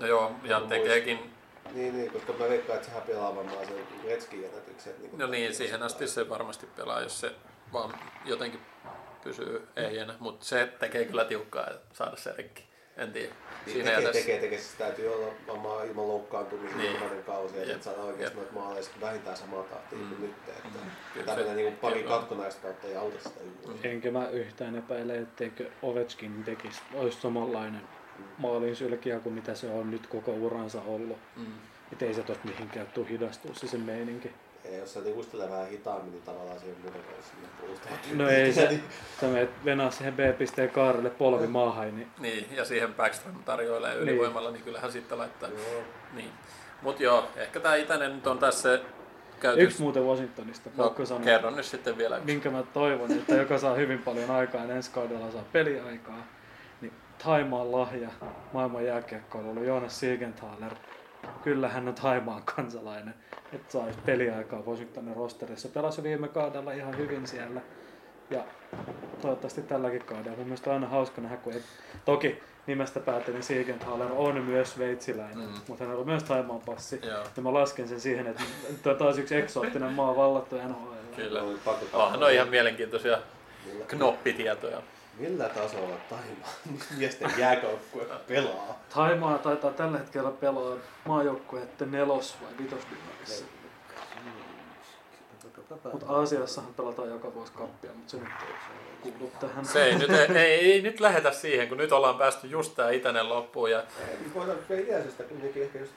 No 0.01 0.07
joo, 0.07 0.33
ja 0.45 0.61
tekeekin... 0.61 1.31
Niin, 1.73 1.97
niin, 1.97 2.11
koska 2.13 2.33
mä 2.33 2.49
veikkaan, 2.49 2.77
että 2.77 2.89
sehän 2.89 3.03
pelaa 3.03 3.37
varmaan 3.37 3.67
sen 3.67 3.77
Gretzkin 4.03 4.45
ennätyksen. 4.45 4.93
Niin 5.01 5.19
No 5.19 5.27
niin, 5.27 5.55
siihen 5.55 5.83
asti 5.83 6.09
se 6.09 6.29
varmasti 6.29 6.67
pelaa, 6.77 7.01
jos 7.01 7.21
se 7.21 7.33
vaan 7.73 7.95
jotenkin 8.25 8.61
pysyy 9.25 9.69
ehjänä, 9.77 10.15
mutta 10.21 10.45
se 10.47 10.69
tekee 10.79 11.05
kyllä 11.05 11.25
tiukkaa 11.25 11.69
saada 11.93 12.17
se 12.17 12.33
rikki. 12.37 12.65
En 12.97 13.13
tiedä. 13.13 13.29
Niin, 13.67 13.73
Siinä 13.75 13.91
tekee, 13.91 14.05
tässä. 14.05 14.21
tekee, 14.21 14.41
tekee, 14.41 14.59
siis 14.59 14.75
täytyy 14.79 15.15
olla 15.15 15.33
varmaan 15.49 15.87
ilman 15.87 16.09
loukkaantumisia 16.09 16.77
Niin. 16.79 17.01
niin. 17.01 17.25
kausi, 17.25 17.59
Jep. 17.59 17.69
että 17.69 17.85
saadaan 17.85 18.07
oikeasti 18.07 18.37
noita 18.37 18.53
maaleja 18.53 18.87
vähintään 19.01 19.37
samaa 19.37 19.63
tahtia 19.63 19.99
Mm. 19.99 20.09
kuin 20.09 20.21
nyt. 20.21 20.35
Että 20.49 20.69
Mm. 20.79 20.91
Kyllä 21.15 21.27
tämmöinen 21.27 21.55
se- 21.57 21.63
niin 21.63 21.77
pari 21.77 22.01
joo. 22.05 22.19
katkonaista 22.19 22.63
kautta 22.63 22.87
ei 22.87 22.97
auta 22.97 23.19
sitä 23.29 23.41
yhtään. 23.45 23.79
Enkä 23.93 24.11
mä 24.11 24.29
yhtään 24.29 24.77
epäile, 24.77 25.19
etteikö 25.19 25.71
Ovechkin 25.83 26.45
tekisi, 26.45 26.81
olisi 26.95 27.21
samanlainen 27.21 27.83
maalin 28.39 28.77
sylkiä 28.77 29.21
kuin 29.21 29.35
mitä 29.35 29.55
se 29.55 29.71
on 29.71 29.91
nyt 29.91 30.07
koko 30.07 30.31
uransa 30.33 30.81
ollut. 30.87 31.19
Mm. 31.37 31.47
Et 31.93 32.03
ei 32.03 32.15
se 32.15 32.23
tosta 32.23 32.49
mihinkään 32.49 32.87
tuu 32.87 33.05
hidastua 33.05 33.55
se 33.55 33.67
sen 33.67 33.81
meininki. 33.81 34.31
Ja 34.65 34.79
jos 34.79 34.95
sä 34.95 35.01
niin 35.01 35.17
uistelee 35.17 35.51
vähän 35.51 35.69
hitaammin, 35.69 36.13
niin 36.13 36.23
tavallaan 36.23 36.61
siihen 36.61 36.77
muuten 36.83 37.03
kanssa 37.03 37.35
sinne 37.35 37.49
puolustamaan. 37.61 38.01
No 38.15 38.29
ei 38.29 38.53
se, 38.53 38.81
sä 39.21 39.27
menet 39.27 39.51
venaa 39.65 39.91
siihen 39.91 40.15
B-pisteen 40.15 40.71
kaarelle 40.71 41.11
polvi 41.11 41.47
maahan, 41.47 41.97
niin 41.97 42.09
Niin, 42.19 42.47
ja 42.57 42.65
siihen 42.65 42.95
Backstrom 42.95 43.45
tarjoilee 43.45 43.95
ylivoimalla, 43.95 44.51
niin 44.51 44.63
kyllähän 44.63 44.93
sitten 44.93 45.19
laittaa. 45.19 45.49
Joo. 45.49 45.83
Niin. 46.15 46.31
Mut 46.83 47.01
joo, 47.01 47.29
ehkä 47.37 47.61
tää 47.61 47.77
itäinen 47.77 48.15
nyt 48.15 48.27
on 48.27 48.39
tässä 48.39 48.81
käyty. 49.41 49.63
yksi 49.63 49.83
muuten 49.83 50.05
Washingtonista, 50.05 50.71
no, 50.77 50.85
pakko 50.85 51.07
sanoa. 51.07 51.25
kerron 51.25 51.57
nyt 51.57 51.67
sitten 51.67 51.99
vielä 51.99 52.17
yksi. 52.17 52.27
minkä 52.27 52.51
mä 52.51 52.63
toivon, 52.63 53.13
että 53.13 53.35
joka 53.35 53.59
saa 53.59 53.75
hyvin 53.75 53.99
paljon 53.99 54.31
aikaa 54.31 54.65
ja 54.65 54.75
ensi 54.75 54.91
kaudella 54.91 55.31
saa 55.31 55.45
peliaikaa, 55.53 56.17
niin 56.17 56.25
Taimaan 57.25 57.73
lahja 57.73 58.09
maailman 58.53 58.85
jääkiekkoilla 58.85 59.51
ollut 59.51 59.65
Joonas 59.67 60.01
Siegenthaler. 60.01 60.73
Kyllä 61.43 61.69
hän 61.69 61.89
on 61.89 61.95
Taimaan 61.95 62.43
kansalainen, 62.43 63.15
että 63.53 63.73
saisi 63.73 63.99
peliaikaa 64.07 64.61
Washingtonin 64.67 65.17
rosterissa. 65.17 65.69
Pelasi 65.69 66.03
viime 66.03 66.29
kaudella 66.29 66.73
ihan 66.73 66.97
hyvin 66.97 67.27
siellä. 67.27 67.61
Ja 68.31 68.45
toivottavasti 69.23 69.63
tälläkin 69.63 70.05
kaudella. 70.05 70.37
Mun 70.37 70.47
mielestä 70.47 70.71
on 70.71 70.75
aina 70.75 70.89
hauska 70.89 71.21
nähdä, 71.21 71.37
kun 71.37 71.53
ei, 71.53 71.63
toki 72.05 72.43
nimestä 72.67 73.01
päätellen 73.01 73.43
Siegenthaler 73.43 74.13
on 74.13 74.43
myös 74.43 74.73
sveitsiläinen, 74.73 75.39
Mm. 75.49 75.55
mutta 75.69 75.85
hänellä 75.85 76.01
on 76.01 76.07
myös 76.07 76.23
Taimaan 76.23 76.61
passi. 76.61 77.01
Joo, 77.03 77.25
Ja 77.37 77.43
mä 77.43 77.53
lasken 77.55 77.89
sen 77.89 78.01
siihen, 78.01 78.27
että 78.27 78.43
tämä 78.83 78.93
on 78.93 78.99
taas 78.99 79.19
yksi 79.19 79.37
eksoottinen 79.37 79.93
maa 79.93 80.17
vallattu 80.17 80.57
NHL. 80.57 81.17
kyllä. 81.17 81.43
On 81.43 81.59
pakko 81.65 82.03
Onhan 82.03 82.21
ne 82.21 82.27
on 82.27 82.33
ihan 82.33 82.49
mielenkiintoisia 82.49 83.19
knoppitietoja. 83.89 84.83
Millä 85.19 85.49
tasolla 85.49 85.97
Taimaa 86.11 86.55
miesten 86.99 87.31
jääkoukkue 87.39 88.05
pelaa? 88.29 88.79
Taimaa 88.95 89.39
taitaa 89.39 89.71
tällä 89.71 89.99
hetkellä 89.99 90.31
pelaa 90.31 90.77
maajoukkueiden 91.05 91.91
nelos- 91.91 92.37
vai 92.43 92.51
vitosdivarissa. 92.59 93.45
Mutta 95.93 96.07
Aasiassahan 96.09 96.75
pelataan 96.75 97.09
joka 97.09 97.35
vuosi 97.35 97.53
kappia, 97.53 97.91
mutta 97.95 98.11
se 98.11 98.17
nyt 98.17 98.29
ei 99.05 99.13
kuulu 99.13 99.33
tähän. 99.41 99.65
Se 99.65 99.85
ei 99.85 99.95
nyt, 99.99 100.11
ei, 100.37 100.73
ei 100.73 100.83
nyt 100.83 101.01
lähetä 101.01 101.33
siihen, 101.33 101.69
kun 101.69 101.79
nyt 101.79 101.93
ollaan 101.93 102.15
päästy 102.19 102.47
just 102.47 102.75
tää 102.75 102.91
itäinen 102.91 103.29
loppuun 103.29 103.71
ja 103.71 103.79
Ei, 103.79 104.17
Voidaan 104.35 104.59
iäisestä 104.89 105.23
kuitenkin 105.23 105.63
ehkä 105.63 105.79
just 105.79 105.93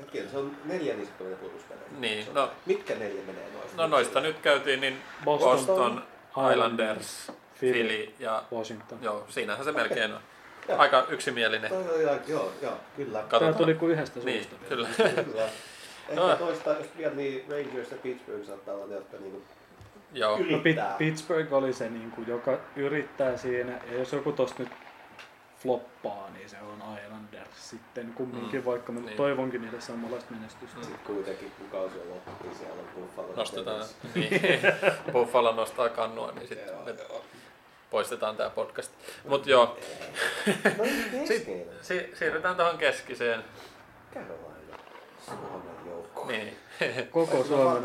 hetken, 0.00 0.30
se 0.30 0.36
on 0.38 0.56
neljä 0.64 0.94
niin 0.94 1.06
sitten 1.06 1.36
pudotuspelejä. 1.36 1.86
Niin, 1.98 2.26
no- 2.34 2.50
Mitkä 2.66 2.94
neljä 2.94 3.22
menee 3.26 3.48
noista? 3.52 3.76
no 3.82 3.86
noista 3.86 4.20
nyt 4.20 4.38
käytiin 4.38 4.80
niin 4.80 4.98
Boston, 5.24 5.50
Boston, 5.56 6.04
Islanders, 6.52 7.26
Philly, 7.26 7.38
Philly 7.60 8.12
ja 8.18 8.42
Washington. 8.52 8.98
joo, 9.02 9.24
siinähän 9.28 9.64
se 9.64 9.72
melkein 9.72 10.14
on. 10.14 10.20
Joo. 10.68 10.78
Aika 10.78 11.06
yksimielinen. 11.08 11.70
Joo, 11.70 11.96
joo, 12.00 12.18
joo, 12.28 12.52
joo, 12.62 12.72
kyllä. 12.96 13.18
Tämä 13.18 13.28
Katsotaan. 13.30 13.54
tuli 13.54 13.74
kuin 13.74 13.92
yhdestä 13.92 14.20
Niin, 14.20 14.44
suusta. 14.44 14.66
kyllä. 14.68 14.88
kyllä. 15.24 15.42
Ehkä 16.08 16.20
No. 16.20 16.36
toista, 16.36 16.70
jos 16.70 16.86
vielä 16.98 17.14
niin 17.14 17.44
Rangers 17.50 17.90
ja 17.90 17.96
Pittsburgh 18.02 18.46
saattaa 18.46 18.74
olla 18.74 18.86
ne, 18.86 18.94
jotka 18.94 19.16
niinku 19.16 19.42
Joo, 20.12 20.38
No, 20.38 20.44
Pit- 20.44 20.60
yrittää. 20.60 20.94
Pittsburgh 20.98 21.52
oli 21.52 21.72
se, 21.72 21.90
niin 21.90 22.10
kuin, 22.10 22.28
joka 22.28 22.58
yrittää 22.76 23.36
siinä, 23.36 23.72
ja 23.90 23.98
jos 23.98 24.12
joku 24.12 24.32
tosta 24.32 24.62
nyt 24.62 24.72
floppaa, 25.58 26.28
niin 26.34 26.48
se 26.48 26.56
on 26.62 26.82
Islanders 27.04 27.70
sitten 27.70 28.12
kumminkin, 28.14 28.60
Mm. 28.60 28.64
vaikka 28.66 28.92
mä 28.92 29.00
Niin. 29.00 29.16
toivonkin 29.16 29.62
niille 29.62 29.80
samanlaista 29.80 30.30
menestystä. 30.34 30.76
Mm. 30.76 30.82
Sitten 30.82 31.14
kuitenkin 31.14 31.52
kun 31.58 31.68
kausi 31.70 31.98
on 32.00 32.08
loppu, 32.10 32.30
niin 32.44 32.56
siellä 32.56 32.74
on 32.82 32.88
Buffalo. 33.02 33.28
nostetaan. 33.36 33.84
Niin, 34.14 34.40
Buffalo 35.12 35.52
nostaa 35.52 35.88
kannua, 35.88 36.32
niin 36.32 36.48
sitten. 36.48 36.74
Poistetaan 37.90 38.36
tää 38.36 38.50
podcast. 38.50 38.92
Mut 39.28 39.46
joo, 39.46 39.76
No 40.78 40.84
niin, 40.84 41.26
Sit- 41.28 41.36
keskeinen. 41.36 41.66
si- 41.82 42.10
siirrytään 42.18 42.56
tuohon 42.56 42.78
keskiseen. 42.78 43.44
Carolina. 44.14 44.78
Suomen 45.26 45.62
joukko. 45.86 46.26
Niin, 46.26 46.56
Koko 47.10 47.44
Suomen, 47.44 47.82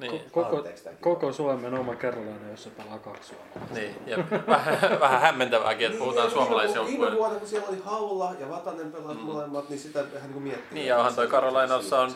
niin, 0.00 0.22
koko, 0.30 0.64
koko 1.00 1.32
Suomen 1.32 1.74
oma 1.74 1.94
Carolina, 1.94 2.50
jossa 2.50 2.70
pelaa 2.70 2.98
kaksi 2.98 3.28
suomalaista. 3.34 3.74
niin. 3.74 3.96
Ja 4.06 4.18
vähän, 4.46 5.00
vähän 5.00 5.20
hämmentävääkin, 5.20 5.86
että 5.86 5.98
puhutaan 5.98 6.26
Niin, 6.26 6.34
Viime 6.34 6.44
suomalaisjoukkueen. 6.46 7.16
vuonna, 7.16 7.38
kun 7.38 7.48
siellä 7.48 7.68
oli 7.68 7.78
Haula 7.84 8.34
ja 8.40 8.48
Vatanen 8.48 8.92
pelasi 8.92 9.14
Mm. 9.14 9.20
mm. 9.20 9.32
molemmat, 9.32 9.68
niin 9.68 9.78
sitä 9.80 9.98
vähän 9.98 10.22
niin 10.22 10.32
kuin 10.32 10.42
miettii. 10.42 10.74
Niin, 10.74 10.86
ja 10.86 10.96
onhan 10.98 11.14
toi 11.14 11.26
Carolinassa 11.26 12.00
on 12.00 12.12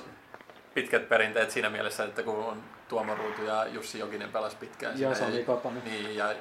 pitkät 0.74 1.09
perinteet 1.09 1.50
siinä 1.50 1.70
mielessä, 1.70 2.05
että 2.05 2.22
kun 2.22 2.36
on 2.36 2.62
Tuomo 2.93 3.14
Ruutu 3.14 3.43
ja 3.45 3.66
Jussi 3.66 3.99
Jokinen 3.99 4.28
pelas 4.32 4.55
pitkään. 4.55 5.01
Ja 5.01 5.14
Sami 5.14 5.36
ei- 5.36 5.45
Kapanen. 5.45 5.84
Niin, 5.84 6.16
ja 6.16 6.34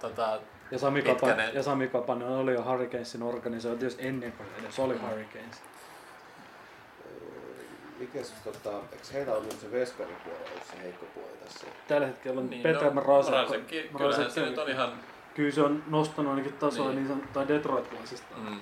tota, 0.00 0.40
Ja 0.70 0.78
Sami. 0.78 1.02
Kapanen, 1.02 1.54
ja 1.54 1.62
Sami 1.62 1.88
Kapanen 1.88 2.28
oli 2.28 2.54
jo 2.54 2.64
Hurricanesin 2.64 3.22
organisaatiossa 3.22 4.00
ennen 4.02 4.32
kuin 4.32 4.48
edes 4.60 4.78
oli 4.78 4.98
Hurricanes. 4.98 5.62
Mikäs 7.98 8.34
tota, 8.44 8.70
eikö 8.92 9.04
heillä 9.12 9.32
on 9.32 9.42
nyt 9.42 9.60
se 9.60 9.72
veskaripuoli 9.72 10.38
ollut 10.50 10.64
se 10.70 10.82
heikko 10.82 11.06
puoli 11.14 11.36
tässä? 11.44 11.66
Tällä 11.88 12.06
hetkellä 12.06 12.40
on 12.40 12.50
niin, 12.50 12.62
Peter 12.62 12.94
no. 12.94 13.02
Mrazekki, 13.02 13.90
kyllähän 13.96 14.30
se 14.30 14.40
nyt 14.40 14.58
on 14.58 14.68
ihan... 14.68 14.92
Kyllä 15.34 15.50
se 15.50 15.62
on 15.62 15.82
nostanut 15.86 16.30
ainakin 16.30 16.52
tasoa 16.52 16.88
Niin. 16.92 17.08
niin, 17.08 17.28
tai 17.32 17.48
Detroit-vuosista. 17.48 18.36
Mm, 18.36 18.60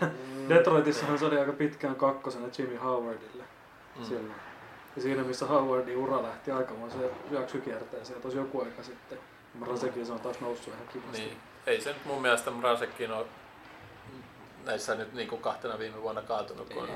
Detroitissahan 0.48 1.18
se 1.18 1.24
oli 1.24 1.38
aika 1.38 1.52
pitkään 1.52 1.96
kakkosena 1.96 2.46
Jimmy 2.58 2.76
Howardille 2.76 3.44
mm. 3.98 4.04
silloin. 4.04 4.34
Ja 4.96 5.02
siinä 5.02 5.22
missä 5.22 5.46
Howardin 5.46 5.96
ura 5.96 6.22
lähti 6.22 6.50
aikamoiseen 6.50 7.10
syöksykierteeseen 7.28 8.22
tosi 8.22 8.36
joku 8.36 8.60
aika 8.60 8.82
sitten. 8.82 9.18
Mrasekin 9.54 10.06
se 10.06 10.12
on 10.12 10.20
taas 10.20 10.40
noussut 10.40 10.74
ihan 10.74 10.88
kivasti. 10.88 11.18
Niin. 11.18 11.36
Ei 11.66 11.80
se 11.80 11.92
nyt 11.92 12.04
mun 12.04 12.22
mielestä 12.22 12.50
Mrazekkin 12.50 13.12
ole 13.12 13.26
näissä 14.64 14.94
nyt 14.94 15.12
niin 15.12 15.28
kuin 15.28 15.42
kahtena 15.42 15.78
viime 15.78 16.02
vuonna 16.02 16.22
kaatunut. 16.22 16.74
Kun... 16.74 16.88
Ja 16.88 16.94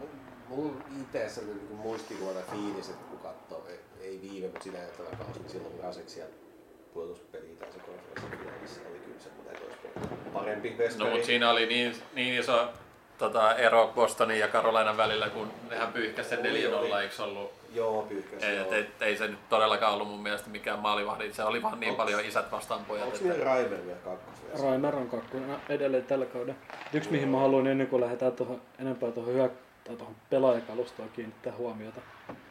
mun- 0.00 0.30
Mulla 0.48 0.72
itse 1.00 1.28
sellainen 1.28 1.68
niin 1.68 1.78
muistikuva 1.78 2.30
fiilis, 2.50 2.88
että 2.88 3.04
kun 3.10 3.18
katsoo, 3.18 3.66
ei, 3.68 3.80
ei 4.00 4.20
viime, 4.22 4.46
mutta 4.46 4.64
sitä 4.64 4.78
edeltävä 4.78 5.16
kausi, 5.16 5.40
niin 5.40 5.50
silloin 5.50 5.80
Rasek 5.82 6.08
siellä 6.08 6.34
pudotuspeliä 6.94 7.56
tai 7.58 7.72
se 7.72 7.78
konferenssifinaalissa 7.78 8.80
oli 8.90 8.98
kyllä 8.98 9.20
semmoinen, 9.20 9.54
että 9.54 9.66
olisi 9.66 10.32
parempi 10.32 10.78
veskari. 10.78 11.04
No 11.04 11.10
mutta 11.10 11.26
siinä 11.26 11.50
oli 11.50 11.66
niin, 11.66 11.94
niin 12.14 12.40
iso 12.40 12.68
tota, 13.20 13.54
ero 13.54 13.92
Bostonin 13.94 14.38
ja 14.38 14.48
Carolinan 14.48 14.96
välillä, 14.96 15.28
kun 15.28 15.50
nehän 15.70 15.92
pyyhkäsi 15.92 16.28
sen 16.28 16.38
4-0, 16.38 16.42
eikö 16.44 17.22
ollut? 17.22 17.52
Joo, 17.74 18.02
pyyhkäs. 18.02 18.42
Et, 18.42 18.56
joo. 18.56 18.72
et, 18.74 19.02
ei 19.02 19.16
se 19.16 19.28
nyt 19.28 19.48
todellakaan 19.48 19.94
ollut 19.94 20.08
mun 20.08 20.22
mielestä 20.22 20.50
mikään 20.50 20.78
maalivahdi, 20.78 21.32
se 21.32 21.44
oli 21.44 21.62
vaan 21.62 21.80
niin 21.80 21.92
Onks- 21.92 21.96
paljon 21.96 22.24
isät 22.24 22.52
vastaan 22.52 22.84
pojat. 22.84 23.04
Onko 23.04 23.16
Että... 23.16 23.28
niillä 23.28 23.44
Raimer 23.44 23.86
vielä 23.86 23.98
kakkosveskari? 24.04 24.62
Raimer 24.62 24.96
on 24.96 25.08
kakkonen 25.08 25.56
edelleen 25.68 26.04
tällä 26.04 26.26
kaudella. 26.26 26.54
Yksi 26.92 27.10
mihin 27.10 27.28
mä 27.28 27.38
haluan 27.38 27.66
ennen 27.66 27.86
kuin 27.86 28.00
lähdetään 28.02 28.32
tuohon, 28.32 28.60
enempää 28.78 29.10
tuohon, 29.10 29.34
hyö, 29.34 29.50
tai 29.84 29.96
tuohon 29.96 30.16
pelaajakalustoon 30.30 31.08
kiinnittää 31.08 31.52
huomiota. 31.58 32.00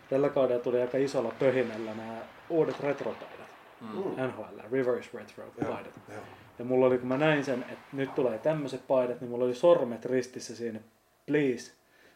Tällä 0.09 0.30
kaudella 0.30 0.63
tuli 0.63 0.82
aika 0.82 0.97
isolla 0.97 1.32
pöhinällä 1.39 1.93
nämä 1.93 2.17
uudet 2.49 2.80
retropaidat. 2.80 3.49
Mm. 3.82 4.28
NHL, 4.28 4.59
reverse 4.72 5.09
retro 5.13 5.43
Joo, 5.61 5.74
paidat. 5.74 5.93
joo. 6.09 6.22
Ja 6.60 6.66
mulla 6.66 6.86
oli, 6.86 6.97
kun 6.97 7.07
mä 7.07 7.18
näin 7.18 7.45
sen, 7.45 7.66
että 7.70 7.86
nyt 7.93 8.16
tulee 8.16 8.38
tämmöiset 8.38 8.88
paidat, 8.88 9.22
niin 9.22 9.32
mulla 9.32 9.45
oli 9.45 9.55
sormet 9.55 10.05
ristissä 10.05 10.55
siinä. 10.55 10.80
Please, 11.26 11.72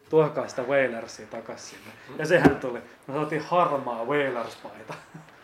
tuokaa 0.09 0.47
sitä 0.47 0.61
Whalersia 0.61 1.27
takas 1.27 1.69
sinne. 1.69 1.91
Ja 2.17 2.25
sehän 2.25 2.55
tuli. 2.55 2.79
Me 3.07 3.13
saatiin 3.13 3.41
harmaa 3.41 4.05
Whalers-paita. 4.05 4.93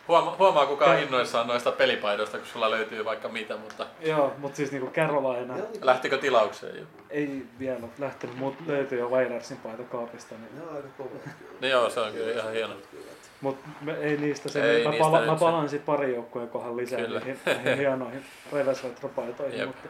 Huoma, 0.09 0.35
huomaa 0.39 0.65
kukaan 0.65 0.97
Kä- 0.97 0.99
innoissaan 1.03 1.47
noista 1.47 1.71
pelipaidoista, 1.71 2.37
kun 2.37 2.47
sulla 2.47 2.71
löytyy 2.71 3.05
vaikka 3.05 3.29
mitä, 3.29 3.57
mutta 3.57 3.85
Joo, 3.99 4.33
mutta 4.37 4.57
siis 4.57 4.71
niinku 4.71 4.89
Carolina 4.91 5.53
oli- 5.53 5.63
lähtikö 5.81 6.17
tilaukseen 6.17 6.75
jo? 6.79 6.85
ei 7.09 7.45
vielä 7.59 7.79
lähtenyt, 7.99 8.37
mutta 8.37 8.63
löytyi 8.67 8.99
jo 8.99 9.09
Whalersin 9.09 9.57
paita 9.57 9.83
kaapista. 9.83 10.35
Niin. 10.35 10.55
Ne 10.55 10.61
on 10.69 10.75
aika 10.75 10.87
kyllä. 10.97 11.33
No 11.61 11.67
joo, 11.67 11.89
se 11.89 11.99
on 11.99 12.11
kyllä 12.13 12.31
ihan 12.31 12.51
hieno. 12.53 12.73
Kyllä. 12.91 13.03
Mutta 13.41 13.67
ei 14.01 14.17
niistä 14.17 14.49
sen, 14.49 14.63
Ei 14.65 14.83
mä, 14.83 14.89
niistä 14.89 15.03
pala, 15.11 15.25
mä 15.25 15.35
palaan 15.35 15.69
sitten 15.69 15.85
pari 15.85 16.15
joukkueen 16.15 16.49
kohan 16.49 16.77
lisää 16.77 16.99
Kyllä. 16.99 17.19
niihin, 17.19 17.39
niihin 17.45 17.77
hienoihin 17.77 18.25
reverse 18.53 18.87
retropaitoihin. 18.87 19.67
Mutta 19.67 19.87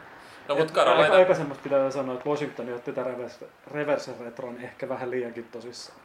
No 0.48 0.54
mut 0.54 0.60
aika, 0.70 0.74
Carolina, 0.74 1.14
aikaisemmasta 1.14 1.62
pitää 1.62 1.90
sanoa, 1.90 2.14
että 2.14 2.28
Washington 2.30 2.72
otti 2.74 2.92
tätä 2.92 3.08
reverse, 3.10 3.46
reverse 3.70 4.12
retron 4.24 4.58
ehkä 4.60 4.88
vähän 4.88 5.10
liiankin 5.10 5.44
tosissaan. 5.52 5.98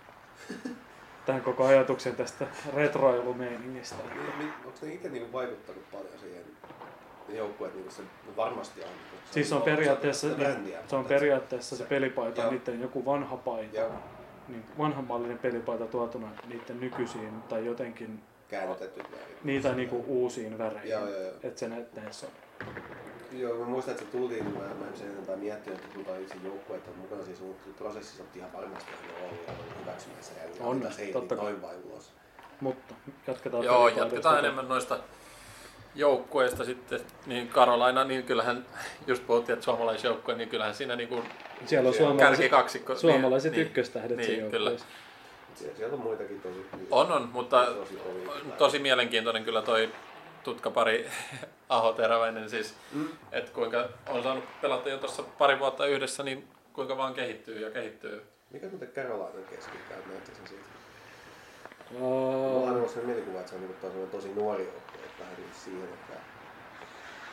Tähän 1.26 1.42
koko 1.42 1.66
ajatuksen 1.66 2.16
tästä 2.16 2.48
retroilumeiningistä. 2.76 3.96
Niin, 4.40 4.54
Onko 4.66 4.78
ne 4.82 4.94
itse 4.94 5.10
niinku 5.10 5.34
vaikuttanut 5.38 5.92
paljon 5.92 6.20
siihen 6.20 6.44
ne 7.28 7.36
joukkueet 7.38 7.74
niinku 7.74 7.92
se 7.92 8.02
varmasti 8.38 8.82
on. 8.82 8.88
niinku- 8.88 9.16
Siis 9.32 9.50
se 9.50 9.56
on 9.56 9.62
osa 9.62 9.72
periaatteessa, 9.72 10.28
brändiä, 10.28 10.80
se 10.88 10.96
on 10.96 11.06
periaatteessa 11.06 11.76
se 11.76 11.84
pelipaita, 11.84 12.42
Joo. 12.42 12.52
niiden 12.52 12.82
joku 12.82 13.06
vanha 13.06 13.38
paita, 13.38 13.76
Joo, 13.80 13.92
niin 14.48 14.64
vanhanmallinen 14.78 15.38
pelipaita 15.38 15.86
tuotuna 15.86 16.28
niiden 16.48 16.80
nykyisiin 16.80 17.42
tai 17.42 17.66
jotenkin 17.66 18.20
käännetetty 18.48 19.04
niitä 19.44 19.74
niinku 19.74 20.04
uusiin 20.08 20.58
väreihin. 20.58 20.98
Että 21.44 21.60
se 21.60 21.68
näyttäisi 21.70 22.26
on. 22.26 22.32
Joo, 23.40 23.56
mä 23.56 23.66
muistan, 23.66 23.92
että 23.92 24.06
se 24.06 24.12
tultiin, 24.12 24.46
niin 24.46 24.58
mä, 24.58 24.64
mä 24.64 24.88
en 24.92 24.98
sen 24.98 25.12
enempää 25.12 25.36
miettinyt, 25.36 25.80
että 25.80 25.94
kuinka 25.94 26.16
itse 26.18 26.36
joukkueet 26.44 26.88
on 26.88 26.98
mukana 26.98 27.24
siinä, 27.24 27.40
mutta 27.42 27.84
prosessissa 27.84 28.24
on 28.24 28.30
ihan 28.36 28.54
varmasti 28.54 28.92
jo 29.08 29.26
ollut 29.26 29.48
ja 29.48 29.54
on 29.54 29.82
hyväksymässä 29.82 30.34
ja 30.34 30.66
On, 30.66 30.88
se 30.92 31.02
ei 31.02 31.14
totta 31.14 31.36
niin 31.36 31.62
vain 31.62 31.78
ulos. 31.84 32.12
Mutta 32.62 32.94
jatketaan 33.28 33.64
joo, 33.64 33.88
jatketaan 33.88 34.40
enemmän 34.40 34.68
noista 34.68 35.00
joukkueista 35.96 36.66
sitten, 36.66 37.00
niin 37.26 37.50
Carolina, 37.50 38.04
niin 38.04 38.24
kyllähän, 38.24 38.66
just 39.08 39.28
puhuttiin, 39.28 39.54
että 39.54 39.66
suomalaisjoukkue, 39.66 40.36
niin 40.36 40.50
kyllähän 40.50 40.76
siinä 40.76 40.96
niin 40.96 41.10
kuin 41.10 41.24
Siellä 41.66 41.88
on 41.88 41.94
suomalaiset, 41.96 42.30
kärkikaksikko. 42.38 42.96
suomalaiset 42.96 43.52
niin, 43.52 43.62
ykköstähdet 43.62 44.18
niin, 44.18 44.26
siinä 44.26 44.50
kyllä. 44.50 44.72
Siellä 45.78 45.94
on 45.94 46.00
muitakin 46.00 46.42
tosi 46.42 46.66
On, 46.92 47.12
on, 47.12 47.30
mutta 47.34 47.68
tosi 48.58 48.80
mielenkiintoinen 48.80 49.46
kyllä 49.46 49.62
toi 49.62 49.90
tutkapari 50.46 51.10
Aho 51.70 51.94
Teräväinen 51.94 52.50
siis, 52.50 52.76
Mm. 52.94 53.08
että 53.32 53.52
kuinka 53.52 53.90
on 54.10 54.24
saanut 54.24 54.44
pelata 54.62 54.90
jo 54.90 54.98
tuossa 54.98 55.24
pari 55.24 55.60
vuotta 55.60 55.86
yhdessä, 55.86 56.24
niin 56.24 56.48
kuinka 56.74 56.98
vaan 56.98 57.14
kehittyy 57.14 57.60
ja 57.60 57.72
kehittyy. 57.72 58.24
Mikä 58.52 58.68
muuten 58.70 58.88
Carolinan 58.90 59.44
keskikään 59.50 60.00
näyttäisi 60.10 60.42
siitä? 60.50 60.66
Mulla 61.92 62.70
on 62.70 62.76
aina 62.76 62.88
sellainen 62.88 63.06
mielikuva, 63.06 63.40
että 63.40 63.50
se 63.50 63.56
on 63.56 63.62
niinku 63.62 63.78
tosi, 63.82 63.98
tosi 64.12 64.34
nuori 64.34 64.64
joukkue, 64.64 64.96
että 65.06 65.20
vähän 65.24 65.36
niin 65.38 65.50
siihen, 65.54 65.84
että 65.94 66.14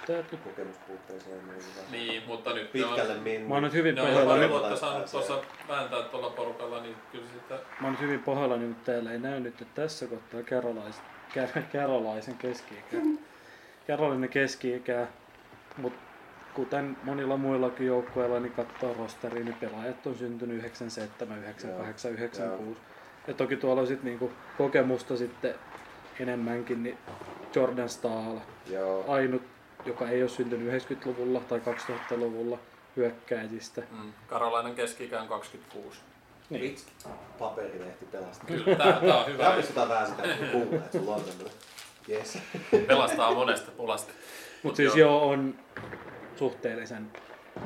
täytyy- 0.07 0.39
kokemuspuutteeseen 0.39 1.39
on 1.39 1.49
niin 1.49 1.57
hyvä. 1.59 1.91
Niin, 1.91 2.23
mutta 2.27 2.53
nyt 2.55 2.73
pitkälle 2.73 3.15
mennyt. 3.15 3.49
Mä 3.49 3.55
oon 3.55 3.63
nyt 3.63 3.73
hyvin 3.73 3.99
on 4.01 4.07
pohjalla. 4.07 4.31
pari 4.31 4.41
Nyt, 4.41 4.51
vuotta 4.51 4.77
saanut 4.77 5.11
tuossa 5.11 5.39
vääntää 5.69 6.03
tuolla 6.03 6.31
porukalla, 6.31 6.81
niin 6.83 6.97
kyllä 7.13 7.25
sitä... 7.35 7.55
mä 7.55 7.87
oon 7.87 7.93
nyt 7.93 8.01
hyvin 8.01 8.23
pohjalla, 8.23 8.57
niin 8.57 8.75
täällä 8.75 9.13
ei 9.13 9.19
näy 9.19 9.41
nyt, 9.41 9.61
että 9.63 9.83
tässä 9.83 10.07
kohtaa 10.07 10.41
Carolais, 10.43 10.97
Car- 11.37 11.63
Carolaisen 11.73 12.37
keski 12.37 12.75
Carolina 13.89 14.29
keski-ikää, 14.29 15.07
mutta 15.77 15.99
kuten 16.55 16.97
monilla 17.03 17.37
muillakin 17.37 17.87
joukkueilla, 17.87 18.41
niin 18.41 18.53
katsoo 18.53 18.95
rosteriin, 18.99 19.45
niin 19.45 19.57
pelaajat 19.61 20.07
on 20.07 20.15
syntynyt 20.15 20.57
97, 20.59 21.39
98, 21.39 22.13
96. 22.13 22.81
Ja 23.27 23.35
toki 23.35 23.57
tuolla 23.57 23.81
on 23.81 23.87
sitten 23.87 24.07
niinku 24.07 24.33
kokemusta 24.59 25.17
sitten 25.17 25.55
enemmänkin, 26.21 26.83
niin 26.83 26.99
Jordan 27.55 27.89
Stahl, 27.89 28.37
Joo. 28.71 29.05
ainut, 29.09 29.43
joka 29.87 30.09
ei 30.09 30.23
ole 30.23 30.29
syntynyt 30.29 30.83
90-luvulla 30.83 31.41
tai 31.41 31.59
2000-luvulla 31.59 32.59
hyökkäjistä. 32.97 33.83
Mm. 33.91 34.13
Karolainan 34.27 34.75
keski 34.75 35.15
on 35.17 35.29
26. 35.29 36.01
Niin. 36.53 36.63
Vitsi, 36.63 36.87
paperilehti 37.39 38.05
pelastaa. 38.05 38.47
Kyllä, 38.47 38.77
tää, 38.77 38.93
tää 39.01 39.19
on 39.19 39.27
hyvä. 39.27 39.45
Rapistetaan 39.49 39.89
vähän 39.89 40.07
sitä 40.07 40.23
kuulla, 40.53 40.77
että 40.77 40.99
sulla 40.99 41.15
on. 41.15 41.23
Yes. 42.09 42.39
Pelastaa 42.89 43.35
monesta 43.35 43.71
pulasta. 43.71 44.13
Mutta 44.63 44.77
siis 44.77 44.97
joo, 44.97 45.29
on 45.29 45.55
suhteellisen 46.37 47.11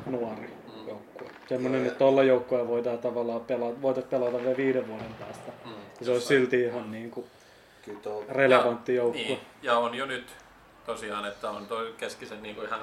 nuori 0.05 0.47
Mm. 0.77 0.87
joukkue. 0.87 1.27
Semmoinen, 1.49 1.85
että 1.85 1.97
tuolla 1.99 2.23
joukkueella 2.23 2.67
voidaan 2.67 2.97
tavallaan 2.99 3.41
pelata, 3.41 3.81
voitat 3.81 4.09
pelata 4.09 4.43
vielä 4.43 4.57
viiden 4.57 4.87
vuoden 4.87 5.13
päästä. 5.19 5.51
Mm. 5.65 5.71
Ja 5.99 6.05
se 6.05 6.11
olisi 6.11 6.25
silti 6.27 6.61
ihan 6.61 6.91
niin 6.91 7.11
kuin 7.11 7.25
relevantti 8.29 8.95
joukkue. 8.95 9.21
Niin, 9.21 9.39
ja 9.61 9.77
on 9.77 9.95
jo 9.95 10.05
nyt 10.05 10.27
tosiaan, 10.85 11.25
että 11.25 11.49
on 11.49 11.67
toi 11.67 11.93
keskisen 11.97 12.43
niin 12.43 12.55
kuin 12.55 12.67
ihan 12.67 12.79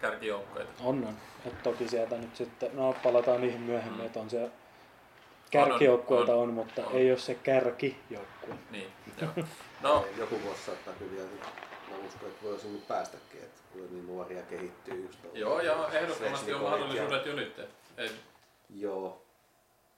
kärkijoukkoita. 0.00 0.70
On, 0.84 1.04
on. 1.04 1.14
Et 1.46 1.62
toki 1.62 1.88
sieltä 1.88 2.16
nyt 2.16 2.36
sitten, 2.36 2.70
no 2.74 2.94
palataan 3.02 3.40
niihin 3.40 3.60
myöhemmin, 3.60 4.00
Mm. 4.00 4.06
että 4.06 4.20
on 4.20 4.30
siellä 4.30 4.50
kärkijoukkueita 5.54 6.34
on, 6.34 6.48
on, 6.48 6.54
mutta 6.54 6.86
on. 6.86 6.92
ei 6.92 7.10
ole 7.10 7.18
se 7.18 7.34
kärkijoukkue. 7.34 8.54
Niin, 8.70 8.88
joo. 9.20 9.30
No, 9.82 10.06
joku 10.18 10.42
vuosi 10.42 10.62
saattaa 10.62 10.94
kyllä 10.94 11.12
vielä, 11.12 11.28
mä 11.90 11.96
uskon, 12.06 12.28
että 12.28 12.44
voisi 12.44 12.68
nyt 12.68 12.88
päästäkin, 12.88 13.42
että 13.42 13.60
kun 13.72 13.88
niin 13.90 14.06
nuoria 14.06 14.42
kehittyy 14.42 15.02
just 15.02 15.22
tuolla. 15.22 15.38
joo, 15.38 15.60
ja 15.60 15.88
ehdottomasti 15.92 16.54
on 16.54 16.62
mahdollisuudet 16.62 17.26
jo 17.26 17.34
nyt. 17.34 17.60
Ei, 17.96 18.10
Joo. 18.76 19.22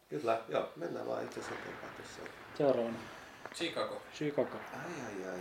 Kyllä, 0.08 0.40
joo, 0.48 0.68
mennään 0.76 1.06
vaan 1.06 1.24
itse 1.24 1.40
asiassa 1.40 1.60
eteenpäin 1.60 1.92
tässä. 2.02 2.20
Seuraavana 2.54 2.98
Chicago. 3.54 4.02
Chicago. 4.14 4.56
Ai 4.72 5.06
ai 5.06 5.30
ai. 5.30 5.38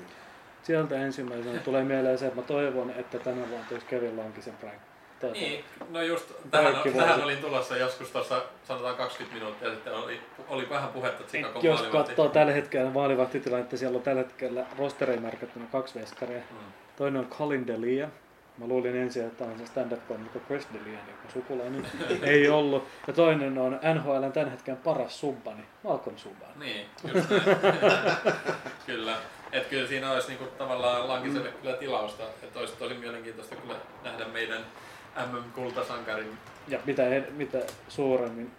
Sieltä 0.63 0.95
ensimmäisenä 0.95 1.59
tulee 1.59 1.83
mieleen 1.83 2.17
se, 2.17 2.27
että 2.27 2.41
mä 2.41 2.47
toivon, 2.47 2.89
että 2.89 3.19
tänä 3.19 3.49
vuonna 3.49 3.65
tulisi 3.69 3.85
Kevin 3.85 4.17
Lankisen 4.17 4.57
break. 4.57 4.79
Tuota, 5.19 5.33
Niin, 5.33 5.63
no 5.89 6.01
just 6.01 6.31
tähän, 6.51 6.75
tähän 6.97 7.23
olin 7.23 7.37
tulossa 7.37 7.77
joskus 7.77 8.11
tuossa 8.11 8.41
sanotaan 8.67 8.95
20 8.95 9.37
minuuttia 9.37 9.69
sitten 9.71 9.93
oli, 9.93 10.19
oli 10.49 10.69
vähän 10.69 10.89
puhetta 10.89 11.23
Chicago 11.23 11.59
Jos 11.63 11.79
maalivahti. 11.81 12.07
katsoo 12.09 12.29
tällä 12.29 12.51
hetkellä 12.53 12.89
maalivahtitilannetta, 12.91 13.77
siellä 13.77 13.95
on 13.97 14.03
tällä 14.03 14.21
hetkellä 14.21 14.65
rostereihin 14.77 15.23
merkattuna 15.23 15.65
kaksi 15.71 15.99
veskaria. 15.99 16.39
Mm. 16.51 16.57
Toinen 16.97 17.19
on 17.19 17.27
Colin 17.27 17.67
Delia. 17.67 18.07
Mä 18.57 18.67
luulin 18.67 18.95
ensin, 18.95 19.25
että 19.25 19.43
on 19.43 19.57
se 19.59 19.65
stand-up-komikko 19.65 20.39
Chris 20.39 20.67
Delia, 20.73 20.99
joka 20.99 21.33
sukulainen. 21.33 21.87
Ei 22.23 22.49
ollut. 22.49 22.87
Ja 23.07 23.13
toinen 23.13 23.57
on 23.57 23.79
NHLn 23.93 24.31
tämän 24.31 24.51
hetken 24.51 24.77
paras 24.77 25.19
subbani, 25.19 25.63
Malcolm 25.83 26.17
Subban. 26.17 26.49
Niin, 26.59 26.85
just 27.13 27.29
kyllä. 28.85 29.17
Et 29.51 29.67
kyllä 29.67 29.87
siinä 29.87 30.11
olisi 30.11 30.27
niinku 30.27 30.45
tavallaan 30.45 31.07
Lankiselle 31.07 31.49
kyllä 31.61 31.75
tilausta. 31.75 32.23
Että 32.43 32.59
olisi 32.59 32.73
tosi 32.75 32.93
mielenkiintoista 32.93 33.55
kyllä 33.55 33.75
nähdä 34.03 34.25
meidän 34.25 34.65
MM-kultasankarin. 35.15 36.37
Ja 36.67 36.79
mitä, 36.85 37.03
mitä 37.31 37.57
suuremmin 37.87 38.51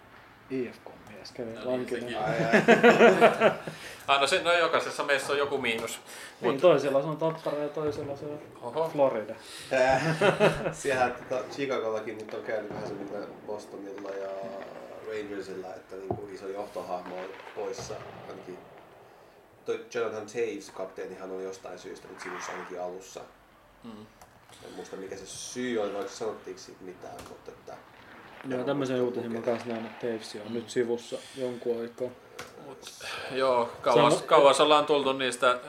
IFK-mies 0.49 1.31
Kevin 1.31 1.55
No 1.55 1.61
niin, 1.61 1.71
Lankinen. 1.71 2.01
sekin. 2.01 2.17
ai, 2.17 2.35
ai. 2.45 3.51
Ah, 4.07 4.21
no, 4.21 4.27
se, 4.27 4.43
no 4.43 4.53
jokaisessa 4.53 5.03
meissä 5.03 5.33
on 5.33 5.39
joku 5.39 5.57
miinus. 5.57 5.99
Niin, 6.41 6.51
Mut, 6.53 6.61
toisella 6.61 7.01
se 7.01 7.07
on 7.07 7.17
Tappara 7.17 7.57
ja 7.57 7.69
toisella 7.69 8.15
se 8.17 8.25
on 8.25 8.39
oho, 8.61 8.89
Florida. 8.89 9.35
Siellä 10.71 11.09
tota, 11.09 11.43
Chicagollakin 11.51 12.17
nyt 12.17 12.33
on 12.33 12.43
käynyt 12.43 12.69
vähän 12.73 12.87
se 12.87 12.93
mitä 12.93 13.17
Bostonilla 13.47 14.09
ja 14.11 14.29
Rangersilla, 15.07 15.67
että 15.75 15.95
niinku 15.95 16.29
iso 16.33 16.47
johtohahmo 16.47 17.15
on 17.15 17.29
poissa 17.55 17.93
ainakin. 18.29 18.57
Toi 19.65 19.85
Jonathan 19.93 20.25
Taves, 20.25 20.71
kapteenihan 20.73 21.31
on 21.31 21.43
jostain 21.43 21.79
syystä 21.79 22.07
nyt 22.07 22.19
sivussa 22.21 22.51
ainakin 22.51 22.81
alussa. 22.81 23.21
mm. 23.83 24.05
En 24.67 24.73
muista 24.75 24.95
mikä 24.95 25.15
se 25.17 25.25
syy 25.25 25.77
oli, 25.79 25.93
vai 25.93 26.07
sanottiinko 26.09 26.61
siitä 26.61 26.83
mitään, 26.83 27.15
mutta 27.29 27.51
että... 27.51 27.73
Joo, 28.47 28.63
tämmöisen 28.63 29.01
uutisen 29.01 29.31
mä 29.31 29.41
kanssa 29.41 29.67
näin, 29.69 29.85
että 29.85 30.07
Tavesi 30.07 30.41
on 30.45 30.53
nyt 30.53 30.69
sivussa 30.69 31.17
jonkun 31.37 31.81
aikaa. 31.81 32.07
Joo, 33.31 33.69
kauas, 33.81 34.13
Sama- 34.13 34.27
kauas 34.27 34.59
ollaan 34.59 34.85
tultu 34.85 35.13
niistä 35.13 35.59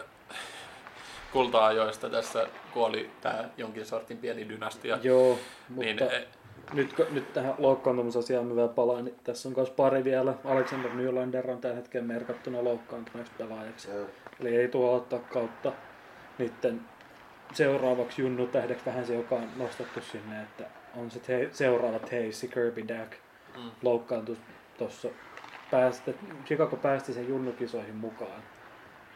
kulta-ajoista. 1.32 2.10
Tässä 2.10 2.46
kuoli 2.74 3.10
tämä 3.20 3.48
jonkin 3.56 3.86
sortin 3.86 4.18
pieni 4.18 4.48
dynastia. 4.48 4.98
Joo, 5.02 5.38
mutta 5.68 5.84
Niin, 5.84 6.02
eh, 6.02 6.26
nyt, 6.72 6.94
nyt 7.10 7.32
tähän 7.32 7.54
loukkaantumisasiaan 7.58 8.56
vielä 8.56 8.68
palaan, 8.68 9.04
niin 9.04 9.16
tässä 9.24 9.48
on 9.48 9.54
myös 9.56 9.70
pari 9.70 10.04
vielä. 10.04 10.34
Alexander 10.44 10.90
Nylander 10.94 11.50
on 11.50 11.60
tällä 11.60 11.76
hetkellä 11.76 12.06
merkattuna 12.06 12.64
loukkaantuneeksi 12.64 13.32
pelaajaksi. 13.38 13.90
Joo. 13.90 14.06
Eli 14.40 14.56
ei 14.56 14.68
tuo 14.68 14.94
ottaa 14.94 15.18
kautta 15.18 15.72
niiden 16.38 16.80
seuraavaksi 17.52 18.22
junnu 18.22 18.46
tähdeksi 18.46 18.86
vähän 18.86 19.06
se, 19.06 19.14
joka 19.14 19.34
on 19.34 19.48
nostettu 19.56 20.00
sinne, 20.00 20.42
että 20.42 20.64
on 20.96 21.10
se 21.10 21.18
te- 21.20 21.48
seuraavat 21.52 22.10
Hayes, 22.10 22.46
Kirby 22.54 22.88
Dack 22.88 23.12
Mm. 23.56 23.70
loukkaantui 23.82 24.36
tuossa. 24.78 25.08
Päästä, 25.70 26.12
Chicago 26.46 26.76
päästi 26.76 27.12
sen 27.12 27.28
junnukisoihin 27.28 27.96
mukaan, 27.96 28.42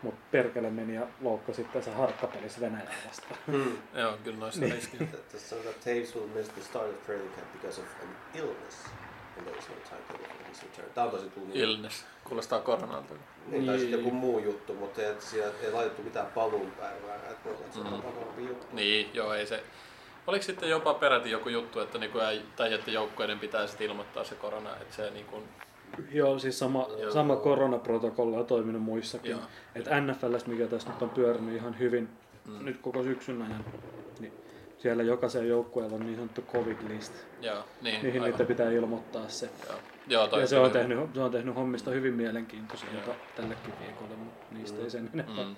mutta 0.02 0.20
perkele 0.30 0.70
meni 0.70 0.94
ja 0.94 1.06
loukkasi 1.20 1.64
tässä 1.64 1.90
harkkapelissä 1.92 2.60
Venäjää 2.60 2.92
vastaan. 3.08 3.40
Hmm. 3.46 3.76
Joo, 3.94 4.16
kyllä 4.24 4.38
noissa 4.38 4.60
Niin. 4.60 4.72
riski. 4.72 4.96
Tässä 5.32 5.48
sanotaan, 5.48 5.74
että 5.74 5.90
Taves 5.90 6.14
will 6.16 6.26
miss 6.26 6.48
the 6.48 6.62
start 6.62 6.90
of 6.90 7.06
training 7.06 7.30
camp 7.36 7.52
because 7.52 7.80
of 7.80 7.86
an 8.02 8.08
illness. 8.34 8.86
Return. 9.36 10.90
Tää 10.94 11.04
on 11.04 11.10
tosi 11.10 11.30
tullut. 11.30 11.56
Illness. 11.56 12.04
Kuulostaa 12.24 12.60
koronalta. 12.60 13.14
Niin, 13.46 13.66
tai 13.66 13.78
sitten 13.78 13.98
Niin. 13.98 14.04
joku 14.04 14.16
muu 14.16 14.38
juttu, 14.38 14.74
mutta 14.74 15.02
ei, 15.02 15.14
siellä 15.18 15.52
ei 15.62 15.72
laitettu 15.72 16.02
mitään 16.02 16.26
paluunpäivää. 16.26 17.14
Että 17.16 17.44
voi 17.44 17.54
olla, 17.54 17.66
että 17.66 18.40
Mm. 18.40 18.48
juttu. 18.48 18.66
Niin, 18.72 19.10
joo, 19.14 19.34
ei 19.34 19.46
se. 19.46 19.62
Oliko 20.26 20.42
sitten 20.42 20.68
jopa 20.70 20.94
peräti 20.94 21.30
joku 21.30 21.48
juttu, 21.48 21.80
että, 21.80 21.98
niinku, 21.98 22.18
tai 22.56 22.72
että 22.74 22.90
joukkueiden 22.90 23.38
pitää 23.38 23.66
sitten 23.66 23.86
ilmoittaa 23.86 24.24
se 24.24 24.34
korona, 24.34 24.76
että 24.76 24.96
se 24.96 25.10
niinku, 25.10 25.42
Joo, 26.12 26.38
siis 26.38 26.58
sama, 26.58 26.86
Joo. 26.98 27.10
sama 27.10 27.36
koronaprotokolla 27.36 28.38
on 28.38 28.46
toiminut 28.46 28.82
muissakin. 28.82 29.30
Joo. 29.30 29.40
Et 29.74 29.84
NFLs, 29.86 30.46
mikä 30.46 30.66
tässä 30.66 30.88
nyt 30.90 31.02
on 31.02 31.10
pyörinyt 31.10 31.54
ihan 31.56 31.78
hyvin 31.78 32.08
Mm. 32.44 32.64
nyt 32.64 32.76
koko 32.82 33.02
syksyn 33.02 33.42
ajan, 33.42 33.64
niin 34.20 34.32
siellä 34.82 35.02
jokaisen 35.02 35.48
joukkueella 35.48 35.94
on 35.94 36.00
niin 36.06 36.16
sanottu 36.16 36.44
covid-list. 36.52 37.12
joo, 37.40 37.64
niin, 37.82 38.02
Niihin 38.02 38.22
aivan. 38.22 38.30
niitä 38.30 38.44
pitää 38.44 38.70
ilmoittaa 38.70 39.28
se. 39.28 39.48
Joo, 39.68 39.78
joo 40.06 40.28
toi 40.28 40.40
Ja 40.40 40.46
se 40.46 40.58
on, 40.58 40.70
tehnyt, 40.70 40.98
se 41.14 41.20
on 41.20 41.30
tehnyt 41.30 41.54
hommista 41.56 41.90
hyvin 41.90 42.14
mielenkiintoisia 42.14 42.88
Joo. 43.06 43.16
tällekin 43.36 43.74
viikolle, 43.80 44.14
mutta 44.16 44.44
niistä 44.54 44.78
Mm. 44.78 44.84
ei 44.84 44.90
sen 44.90 45.10
enempää. 45.14 45.44
Mm. 45.44 45.56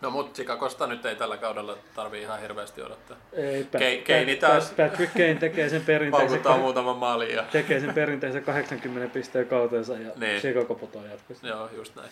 No 0.00 0.10
mut 0.10 0.34
Chicagosta 0.34 0.86
nyt 0.86 1.06
ei 1.06 1.16
tällä 1.16 1.36
kaudella 1.36 1.76
tarvii 1.94 2.22
ihan 2.22 2.40
hirveästi 2.40 2.82
odottaa. 2.82 3.16
Ei, 3.32 3.64
Pat, 3.64 3.80
Kei- 3.80 4.02
Keini 4.02 4.36
taas- 4.36 4.68
Pat, 4.70 4.76
Patrick 4.90 5.12
Kane 5.12 5.34
tekee 5.34 5.68
sen 5.68 5.82
perinteisen, 5.82 6.28
Paukuttaa 6.28 6.58
muutaman 6.58 6.96
maalin 6.96 7.30
ja... 7.34 7.42
tekee 7.52 7.80
sen 7.80 7.94
perinteisen 7.94 8.44
80 8.44 9.12
pisteen 9.14 9.46
kautensa 9.46 9.92
ja 9.92 10.10
Niin. 10.16 10.40
Chicago 10.40 10.74
putoaa 10.74 11.04
jatkossa. 11.06 11.46
Joo, 11.46 11.68
just 11.76 11.96
näin. 11.96 12.10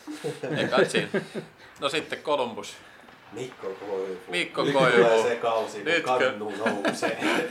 Ei 0.59 0.69
kai 0.69 0.85
siinä. 0.87 1.09
No 1.81 1.89
sitten 1.89 2.19
Columbus. 2.23 2.77
Mikko 3.35 3.67
Koivu. 3.67 4.17
Mikko 4.29 4.63
Nyt 4.65 4.73
Koivu. 4.73 4.97
tulee 4.97 5.23
se 5.23 5.37
kausi, 5.37 5.77
kun 5.77 5.85
Nytkö? 5.87 6.03
kannu 6.03 6.53
nousee. 6.85 7.19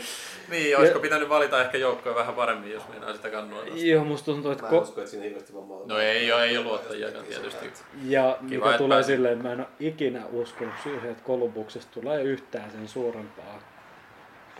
Niin, 0.49 0.77
olisiko 0.77 0.99
pitänyt 0.99 1.29
valita 1.29 1.61
ehkä 1.61 1.77
joukkoja 1.77 2.15
vähän 2.15 2.35
paremmin, 2.35 2.71
jos 2.71 2.87
meinaa 2.89 3.13
sitä 3.13 3.29
kannua 3.29 3.59
nostaa? 3.59 3.77
Joo, 3.77 4.03
musta 4.05 4.25
tuntuu, 4.25 4.51
että 4.51 4.63
Mä 4.63 4.69
en 4.69 4.75
ko- 4.75 4.81
usko, 4.81 5.01
että 5.01 5.11
siinä 5.11 5.23
hirveästi 5.23 5.53
vaan 5.53 5.65
maailmaa. 5.67 5.95
No 5.97 6.01
ei 6.01 6.31
oo, 6.31 6.39
ei 6.39 6.57
oo 6.57 6.63
luottajiakaan 6.63 7.25
tietysti. 7.25 7.65
Ja 8.03 8.37
Kiva, 8.39 8.49
mikä 8.49 8.65
että 8.65 8.77
tulee 8.77 8.95
pääsin. 8.97 9.15
silleen, 9.15 9.43
mä 9.43 9.51
en 9.51 9.59
ole 9.59 9.67
ikinä 9.79 10.25
uskonut 10.31 10.73
siihen, 10.83 11.11
että 11.11 11.23
Kolumbuksesta 11.23 11.91
tulee 11.93 12.23
yhtään 12.23 12.71
sen 12.71 12.87
suurempaa 12.87 13.59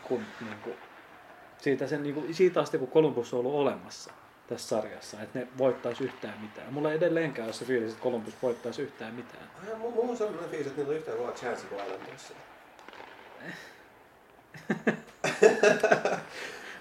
kuin, 0.03 0.25
niin 0.41 0.57
kuin 0.63 0.75
siitä, 1.57 1.87
sen, 1.87 2.03
niin 2.03 2.15
kuin, 2.15 2.33
siitä 2.35 2.59
asti, 2.59 2.77
kun 2.77 2.91
Columbus 2.91 3.33
on 3.33 3.39
ollut 3.39 3.53
olemassa 3.55 4.11
tässä 4.47 4.67
sarjassa, 4.67 5.21
että 5.21 5.39
ne 5.39 5.47
voittaisi 5.57 6.03
yhtään 6.03 6.41
mitään. 6.41 6.73
Mulla 6.73 6.89
ei 6.91 6.97
edelleenkään 6.97 7.45
ole 7.45 7.53
se 7.53 7.65
fiilis, 7.65 7.91
että 7.91 8.03
Columbus 8.03 8.33
voittaisi 8.41 8.81
yhtään 8.81 9.13
mitään. 9.13 9.43
Ai, 9.67 9.73
mu- 9.79 10.09
on 10.09 10.17
sellainen 10.17 10.49
fiilis, 10.49 10.67
että 10.67 10.77
niillä 10.81 10.91
on 10.91 10.97
yhtään 10.97 11.17
kova 11.17 11.31
chanssi 11.31 11.67
kuin 11.67 11.81
Islandersilla. 11.83 12.39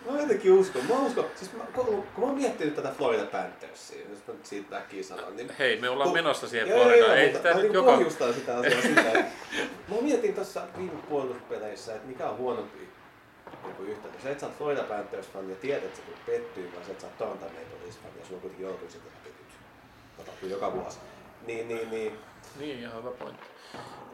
mä 0.11 0.21
jotenkin 0.21 0.53
uskon. 0.53 0.83
Mä 0.89 0.95
uskon. 0.99 1.25
Siis 1.37 1.53
mä, 1.53 1.65
kun, 1.75 1.85
kun 1.87 2.05
mä 2.19 2.27
oon 2.27 2.35
miettinyt 2.35 2.75
tätä 2.75 2.93
Florida 2.99 3.25
Panthersia, 3.25 4.01
jos 4.11 4.19
mä 4.29 4.35
nyt 4.35 4.47
siitä 4.47 4.77
äkkiä 4.77 5.03
sanon, 5.03 5.37
niin 5.37 5.51
Hei, 5.59 5.81
me 5.81 5.89
ollaan 5.89 6.09
Kun- 6.09 6.19
menossa 6.19 6.49
siihen 6.49 6.69
joo, 6.69 6.79
Floridaan. 6.79 7.09
joo, 7.11 7.17
Ei 7.19 7.33
sitä 7.35 7.49
nyt 7.49 7.57
niinku 7.63 7.77
joka... 7.77 7.91
pohjustan 7.93 8.35
sitä 8.35 8.57
asiaa 8.59 8.83
sitä. 8.91 9.03
Mä 9.89 9.97
mietin 10.01 10.35
tuossa 10.35 10.63
viime 10.79 11.03
puolustuspeleissä, 11.09 11.95
että 11.95 12.09
mikä 12.09 12.29
on 12.29 12.37
huonompi 12.37 12.79
niin 13.79 13.89
yhtälö. 13.89 14.13
Se, 14.23 14.31
että 14.31 14.41
sä 14.41 14.47
oot 14.47 14.57
Florida 14.59 14.83
Panthers 14.83 15.29
fan 15.29 15.51
ja 15.51 15.57
tiedät, 15.57 15.85
että 15.85 15.97
sä 15.99 16.03
tulet 16.03 16.27
pettyä, 16.27 16.65
vai 16.77 16.85
se, 16.85 16.91
että 16.91 17.01
sä 17.01 17.07
oot 17.07 17.19
Toronto 17.19 17.45
Maple 17.45 17.61
Leafs 17.83 17.99
fan 17.99 18.11
ja 18.21 18.27
sulla 18.27 18.41
kuitenkin 18.41 18.67
odotukset, 18.67 19.03
että 19.07 19.19
petyt. 19.25 19.47
Tapahtuu 20.17 20.49
joka 20.49 20.73
vuosi. 20.73 20.99
Niin, 21.47 21.69
niin, 21.69 21.91
niin. 21.91 22.19
Niin, 22.59 22.79
ihan 22.79 22.97
hyvä 22.99 23.11
pointti. 23.11 23.47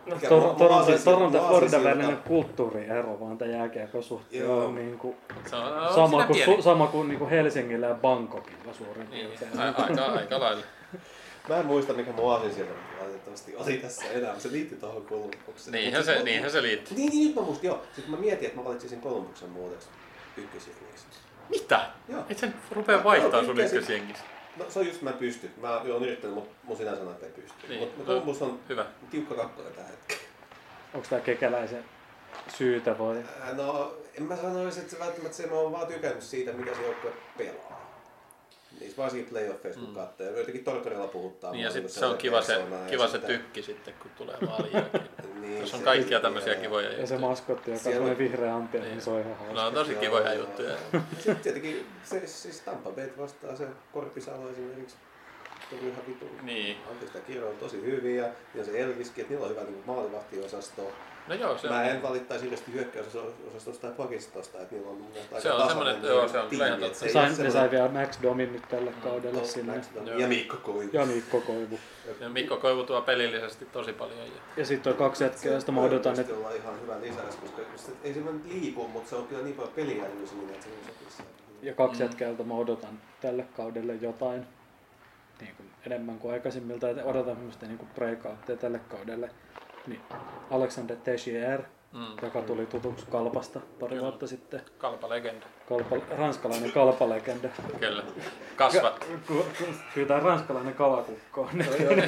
Mua- 0.07 0.18
mua 0.41 0.55
Toronto, 0.59 0.84
siis- 0.84 1.07
ja 1.07 1.16
mua 1.16 1.30
Florida 1.49 1.70
siis 1.70 1.84
välinen 1.84 2.11
joka- 2.11 2.22
kulttuuriero 2.28 3.20
vaan 3.20 3.39
tämän 3.39 3.55
jääkiekon 3.55 4.03
suhteen 4.03 4.45
Joo. 4.45 4.64
on 4.64 4.74
niin 4.74 4.99
kuin 4.99 5.16
Se 5.51 5.57
on, 5.57 5.78
on 5.78 5.95
sama, 5.95 6.26
kuin, 6.26 6.45
su, 6.45 6.62
sama 6.62 6.86
kuin, 6.86 7.09
niin 7.09 7.18
kuin 7.18 7.30
Helsingillä 7.30 7.86
ja 7.86 7.95
Bangkokilla 7.95 8.72
suurin 8.74 9.11
Niin, 9.11 9.26
piirtein. 9.26 9.59
aika, 9.61 9.82
aika 10.12 10.41
lailla. 10.41 10.62
Mä 11.49 11.57
en 11.57 11.66
muista 11.66 11.93
mikä 11.93 12.12
mun 12.12 12.32
aasinsilmä 12.32 12.70
valitettavasti 13.01 13.57
oli 13.57 13.76
tässä 13.76 14.05
enää, 14.12 14.39
se 14.39 14.53
liittyi 14.53 14.78
tuohon 14.78 15.03
Kolumbukseen. 15.07 15.72
Niinhän 15.72 16.05
se, 16.05 16.22
niinhän 16.22 16.51
se 16.51 16.62
liittyy. 16.62 16.97
Niin, 16.97 17.11
niin, 17.11 17.26
nyt 17.26 17.36
mä 17.36 17.43
muistin, 17.43 17.68
joo. 17.68 17.82
Sitten 17.95 18.11
mä 18.14 18.16
mietin, 18.20 18.47
että 18.47 18.59
mä 18.61 18.64
valitsisin 18.64 19.01
Kolumbuksen 19.01 19.51
muuteksi 19.51 19.89
ykkösjengiksi. 20.36 21.07
Mitä? 21.49 21.80
Joo. 22.09 22.22
Et 22.30 22.39
sen 22.39 22.55
rupea 22.72 23.05
vaihtaa 23.05 23.45
sun 23.45 23.57
tykkäsin. 23.57 24.14
No 24.59 24.64
se 24.68 24.78
on 24.78 24.86
just 24.86 25.02
mä 25.02 25.11
en 25.11 25.16
pysty. 25.16 25.50
Mä 25.61 25.80
oon 25.80 26.02
yrittänyt, 26.04 26.34
mutta 26.34 26.50
mun 26.62 26.76
sinä 26.76 26.96
sanoo, 26.96 27.12
että 27.12 27.26
ei 27.26 27.32
pysty. 27.32 27.68
Niin, 27.68 27.80
Mutta 27.80 27.98
no, 27.98 28.04
Kolumbus 28.06 28.42
on 28.42 28.61
Hyvä. 28.68 28.86
tiukka 29.11 29.34
kakkonen 29.34 29.72
tällä 29.72 29.88
hetkellä. 29.88 30.22
Onko 30.94 31.06
tämä 31.11 31.20
kekäläisen 31.20 31.84
syytä 32.56 32.98
vai? 32.98 33.16
Ää, 33.40 33.52
No, 33.54 33.94
en 34.14 34.22
mä 34.22 34.36
sanoisi, 34.36 34.80
että 34.80 34.92
se 34.92 34.98
välttämättä 34.98 35.36
se, 35.36 35.46
mä 35.46 35.54
oon 35.54 35.72
vaan 35.72 35.86
tykännyt 35.86 36.22
siitä, 36.22 36.52
mitä 36.52 36.74
se 36.74 36.82
joukkue 36.82 37.12
pelaa. 37.38 37.88
Niissä 38.81 39.03
varsinkin 39.03 39.31
playoffeissa, 39.31 39.81
kun 39.81 39.89
Mm. 39.89 39.95
katsoo. 39.95 40.27
Ja 40.27 40.39
jotenkin 40.39 40.64
Tortorella 40.64 41.07
puhuttaa. 41.09 41.53
Niin 41.53 41.62
ja 41.64 41.71
sitten 41.71 41.91
se 41.93 42.07
on 42.07 42.19
kiva 42.19 42.43
se, 42.43 42.62
kiva 42.91 43.09
se 43.09 43.19
tykki 43.19 43.62
sitten, 43.62 43.95
kun 44.03 44.11
tulee 44.19 44.37
maalin 44.47 44.73
jälkeen. 44.75 45.09
Niin, 45.41 45.61
Tässä 45.61 45.77
on 45.77 45.83
kaikkia 45.83 46.21
tämmöisiä 46.21 46.53
ja- 46.53 46.61
kivoja 46.61 46.87
Ja 46.89 46.95
se 46.95 47.01
juttuja. 47.14 47.21
maskotti, 47.21 47.71
joka 47.71 47.89
on 47.89 47.93
Siellä- 47.93 48.19
vihreä 48.19 48.55
ampia, 48.57 48.81
Niin. 48.81 48.91
niin 48.91 49.01
se 49.03 49.11
on 49.11 49.21
ihan 49.21 49.37
hauska. 49.37 49.55
No 49.55 49.66
on 49.66 49.75
tosi 49.75 49.95
kivoja 49.95 50.35
juttuja. 50.35 50.71
Ja 50.93 51.01
Sitten 51.16 51.37
tietenkin 51.37 51.87
se, 52.05 52.27
siis 52.27 52.61
Tampa 52.61 52.91
Bay 52.91 53.09
vastaa 53.19 53.57
se 53.57 53.66
Korpisalo 53.93 54.51
esimerkiksi. 54.51 54.97
Tuli 55.71 55.81
ihan 55.91 56.03
vitu. 56.09 56.25
Niin. 56.43 56.77
Anteeksi, 56.91 57.12
tämä 57.12 57.25
kirja 57.25 57.47
on 57.47 57.57
tosi 57.57 57.83
hyviä. 57.83 58.29
Ja 58.55 58.64
se 58.64 58.81
Elviskin, 58.83 59.23
että 59.23 59.33
niillä 59.35 59.45
on 59.47 59.51
hyvä 59.53 59.62
niin 59.64 59.83
maalivahtiosasto. 59.87 60.93
No 61.29 61.35
joo, 61.35 61.59
se 61.59 61.69
Mä 61.69 61.79
on. 61.79 61.85
en 61.85 62.03
valittaisi 62.03 62.45
hirveästi 62.45 62.73
hyökkäysosastosta 62.73 63.87
tai 63.87 63.97
pakistosta, 63.97 64.59
että 64.61 64.75
niillä 64.75 64.91
on 64.91 64.97
mun 64.97 65.11
mielestä 65.11 65.35
aika 65.37 65.43
Se 65.49 65.53
on 65.53 65.69
semmoinen- 65.69 66.03
joo, 66.03 66.29
se 66.29 66.39
on 66.39 66.49
kyllä 66.49 66.66
ihan 66.66 66.81
totta. 66.81 67.07
että 67.07 67.43
Ne 67.43 67.51
sai, 67.51 67.71
vielä 67.71 67.89
Max 67.89 68.19
Domin 68.23 68.53
nyt 68.53 68.62
tälle 68.69 68.93
kaudelle 69.03 69.39
Totta, 69.39 69.53
sinne. 69.53 69.75
Max 69.77 69.87
Domi 69.95 70.11
Joo. 70.11 70.19
Ja 70.19 70.29
Mikko 70.29 70.57
Koivu. 70.57 70.91
Ja 70.93 71.07
Mikko 71.07 71.41
Koivu. 71.41 71.79
Ja 72.21 72.29
Mikko 72.29 72.57
Koivu 72.57 72.85
tuo 72.85 73.03
pelillisesti 73.03 73.64
tosi 73.64 73.93
paljon. 73.93 74.19
Ja... 74.19 74.25
Ja 74.57 74.64
sitten 74.66 74.93
on 74.93 74.99
kaksi 74.99 75.25
jätkää, 75.25 75.53
josta 75.53 75.73
mä 75.73 75.81
odotan, 75.81 76.21
että 76.21 76.33
Se 76.33 76.39
olla 76.39 76.51
ihan 76.51 76.81
hyvä 76.83 77.01
lisäys, 77.01 77.37
koska 77.37 77.62
ei 78.05 78.14
se 78.14 78.21
nyt 78.21 78.45
liiku, 78.45 78.89
mutta 78.89 79.11
se 79.11 79.16
on 79.16 79.27
kyllä 79.27 79.43
niin 79.43 79.55
paljon 79.57 79.75
siinä, 80.29 80.53
että 80.53 80.64
se 80.66 80.71
on 80.71 80.95
sopisi. 80.95 81.23
ja 81.62 81.75
kaksi 81.75 82.03
Mm. 82.03 82.07
jätkää, 82.09 82.33
mä 82.45 82.55
odotan 82.55 83.01
tälle 83.21 83.45
kaudelle 83.57 83.95
jotain 83.95 84.47
niin 85.41 85.55
kuin 85.57 85.70
enemmän 85.86 86.18
kuin 86.18 86.32
aikaisemmilta. 86.32 86.91
Et 86.91 86.99
odotan 87.05 87.34
semmoista 87.34 87.66
niin 87.66 87.78
kuin 87.78 87.89
breakoutteja 87.95 88.57
tälle 88.59 88.78
kaudelle. 88.78 89.30
Niin 89.86 90.01
Alexander 90.51 90.97
Teixeira, 90.97 91.64
Mm. 91.93 92.07
joka 92.22 92.43
tuli 92.43 92.66
tutuksi 92.66 93.07
Kalpasta 93.07 93.61
pari 93.80 93.89
Kyllä. 93.91 94.03
vuotta 94.03 94.26
sitten. 94.26 94.61
Kalpa 94.78 95.09
legenda. 95.09 95.47
Kalpa, 95.68 95.97
ranskalainen 96.18 96.72
kalpalegenda. 96.72 97.49
Kyllä. 97.80 98.03
Kasvat. 98.57 99.05
Ku- 99.26 99.47
ku- 99.59 99.64
Kyllä 99.95 100.09
tämä 100.09 100.20
ranskalainen 100.20 100.74
kalakukko 100.74 101.41
on 101.41 101.49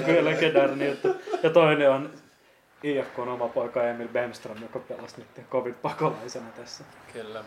kyllä 0.07 0.31
legendaarinen 0.31 0.89
juttu. 0.89 1.09
Ja 1.43 1.51
toinen 1.51 1.91
on 1.91 2.11
IFK 2.83 3.19
on 3.19 3.29
oma 3.29 3.49
poika 3.49 3.83
Emil 3.83 4.09
Bemström, 4.09 4.63
joka 4.63 4.79
pelasi 4.79 5.15
nyt 5.19 5.47
covid-pakolaisena 5.51 6.51
tässä. 6.57 6.85
Kyllä. 7.13 7.45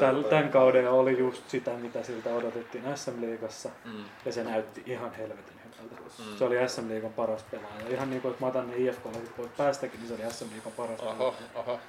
Tän, 0.00 0.24
tämän 0.24 0.48
kauden 0.48 0.90
oli 0.90 1.18
just 1.18 1.48
sitä, 1.50 1.70
mitä 1.70 2.02
siltä 2.02 2.30
odotettiin 2.34 2.84
SM-liigassa. 2.94 3.68
Mm. 3.84 4.04
Ja 4.24 4.32
se 4.32 4.44
näytti 4.44 4.82
ihan 4.86 5.14
helvetin 5.14 5.60
hyvältä. 5.64 5.94
Mm. 6.18 6.36
Se 6.38 6.44
oli 6.44 6.68
SM-liigan 6.68 7.12
paras 7.12 7.42
pelaaja. 7.50 7.88
Ihan 7.88 8.10
niin 8.10 8.22
kuin, 8.22 8.32
että 8.32 8.44
mä 8.44 8.48
otan 8.48 8.70
ne 8.70 8.76
IFK 8.76 9.02
pois 9.36 9.50
päästäkin, 9.56 10.00
niin 10.00 10.08
se 10.08 10.14
oli 10.24 10.32
SM-liigan 10.32 10.72
paras 10.72 11.00
Oho, 11.00 11.12
pelaaja. 11.14 11.34
oho. 11.54 11.80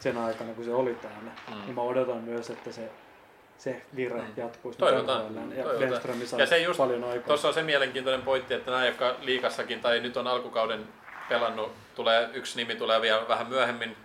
Sen 0.00 0.18
aikana, 0.18 0.52
kun 0.54 0.64
se 0.64 0.72
oli 0.74 0.94
täällä. 0.94 1.30
Mm. 1.50 1.54
Niin 1.64 1.74
mä 1.74 1.80
odotan 1.82 2.16
myös, 2.24 2.50
että 2.50 2.72
se, 2.72 2.90
se 3.58 3.82
vire 3.96 4.20
Mm. 4.20 4.26
jatkuisi. 4.36 4.78
Toivotaan. 4.78 5.22
Ja 5.56 5.64
toivotaan. 5.64 6.20
Ja 6.38 6.46
se 6.46 6.58
just- 6.58 6.78
paljon 6.78 7.04
aikaa. 7.04 7.26
Tuossa 7.26 7.48
on 7.48 7.54
se 7.54 7.62
mielenkiintoinen 7.62 8.22
pointti, 8.22 8.54
että 8.54 8.70
nämä, 8.70 8.86
jotka 8.86 9.16
liikassakin 9.20 9.80
tai 9.80 10.00
nyt 10.00 10.16
on 10.16 10.26
alkukauden 10.26 10.84
pelannut, 11.28 11.72
tulee, 11.94 12.28
yksi 12.32 12.56
nimi 12.56 12.76
tulee 12.76 13.00
vielä 13.00 13.28
vähän 13.28 13.46
myöhemmin, 13.48 13.96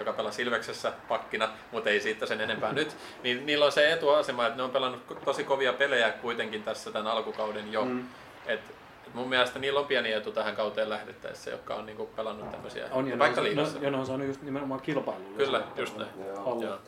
joka 0.00 0.12
pelasi 0.12 0.42
Ilveksessä 0.42 0.92
pakkina, 1.08 1.48
mutta 1.72 1.90
ei 1.90 2.00
siitä 2.00 2.26
sen 2.26 2.40
enempää 2.40 2.72
nyt, 2.72 2.96
niin 3.22 3.46
niillä 3.46 3.64
on 3.64 3.72
se 3.72 3.92
etuasema, 3.92 4.46
että 4.46 4.56
ne 4.56 4.62
on 4.62 4.70
pelannut 4.70 5.02
tosi 5.24 5.44
kovia 5.44 5.72
pelejä 5.72 6.10
kuitenkin 6.10 6.62
tässä 6.62 6.90
tämän 6.90 7.06
alkukauden 7.12 7.72
jo. 7.72 7.84
Mm. 7.84 8.06
Et, 8.46 8.60
et 9.06 9.14
mun 9.14 9.28
mielestä 9.28 9.58
niillä 9.58 9.80
on 9.80 9.86
pieni 9.86 10.12
etu 10.12 10.32
tähän 10.32 10.56
kauteen 10.56 10.90
lähdettäessä, 10.90 11.50
jotka 11.50 11.74
on 11.74 11.86
niinku 11.86 12.06
pelannut 12.06 12.50
tämmöisiä, 12.50 12.88
On, 12.90 13.08
ja, 13.08 13.18
vaikka 13.18 13.40
ne, 13.40 13.48
on, 13.48 13.56
liigassa. 13.56 13.78
no, 13.78 13.84
ja 13.84 13.90
ne 13.90 13.96
on 13.96 14.06
saanut 14.06 14.26
just 14.26 14.42
nimenomaan 14.42 14.80
kilpailulla. 14.80 15.36
Kyllä, 15.36 15.62
just 15.76 15.96
näin. 15.96 16.10
Joo. 16.26 16.62
Joo. 16.62 16.78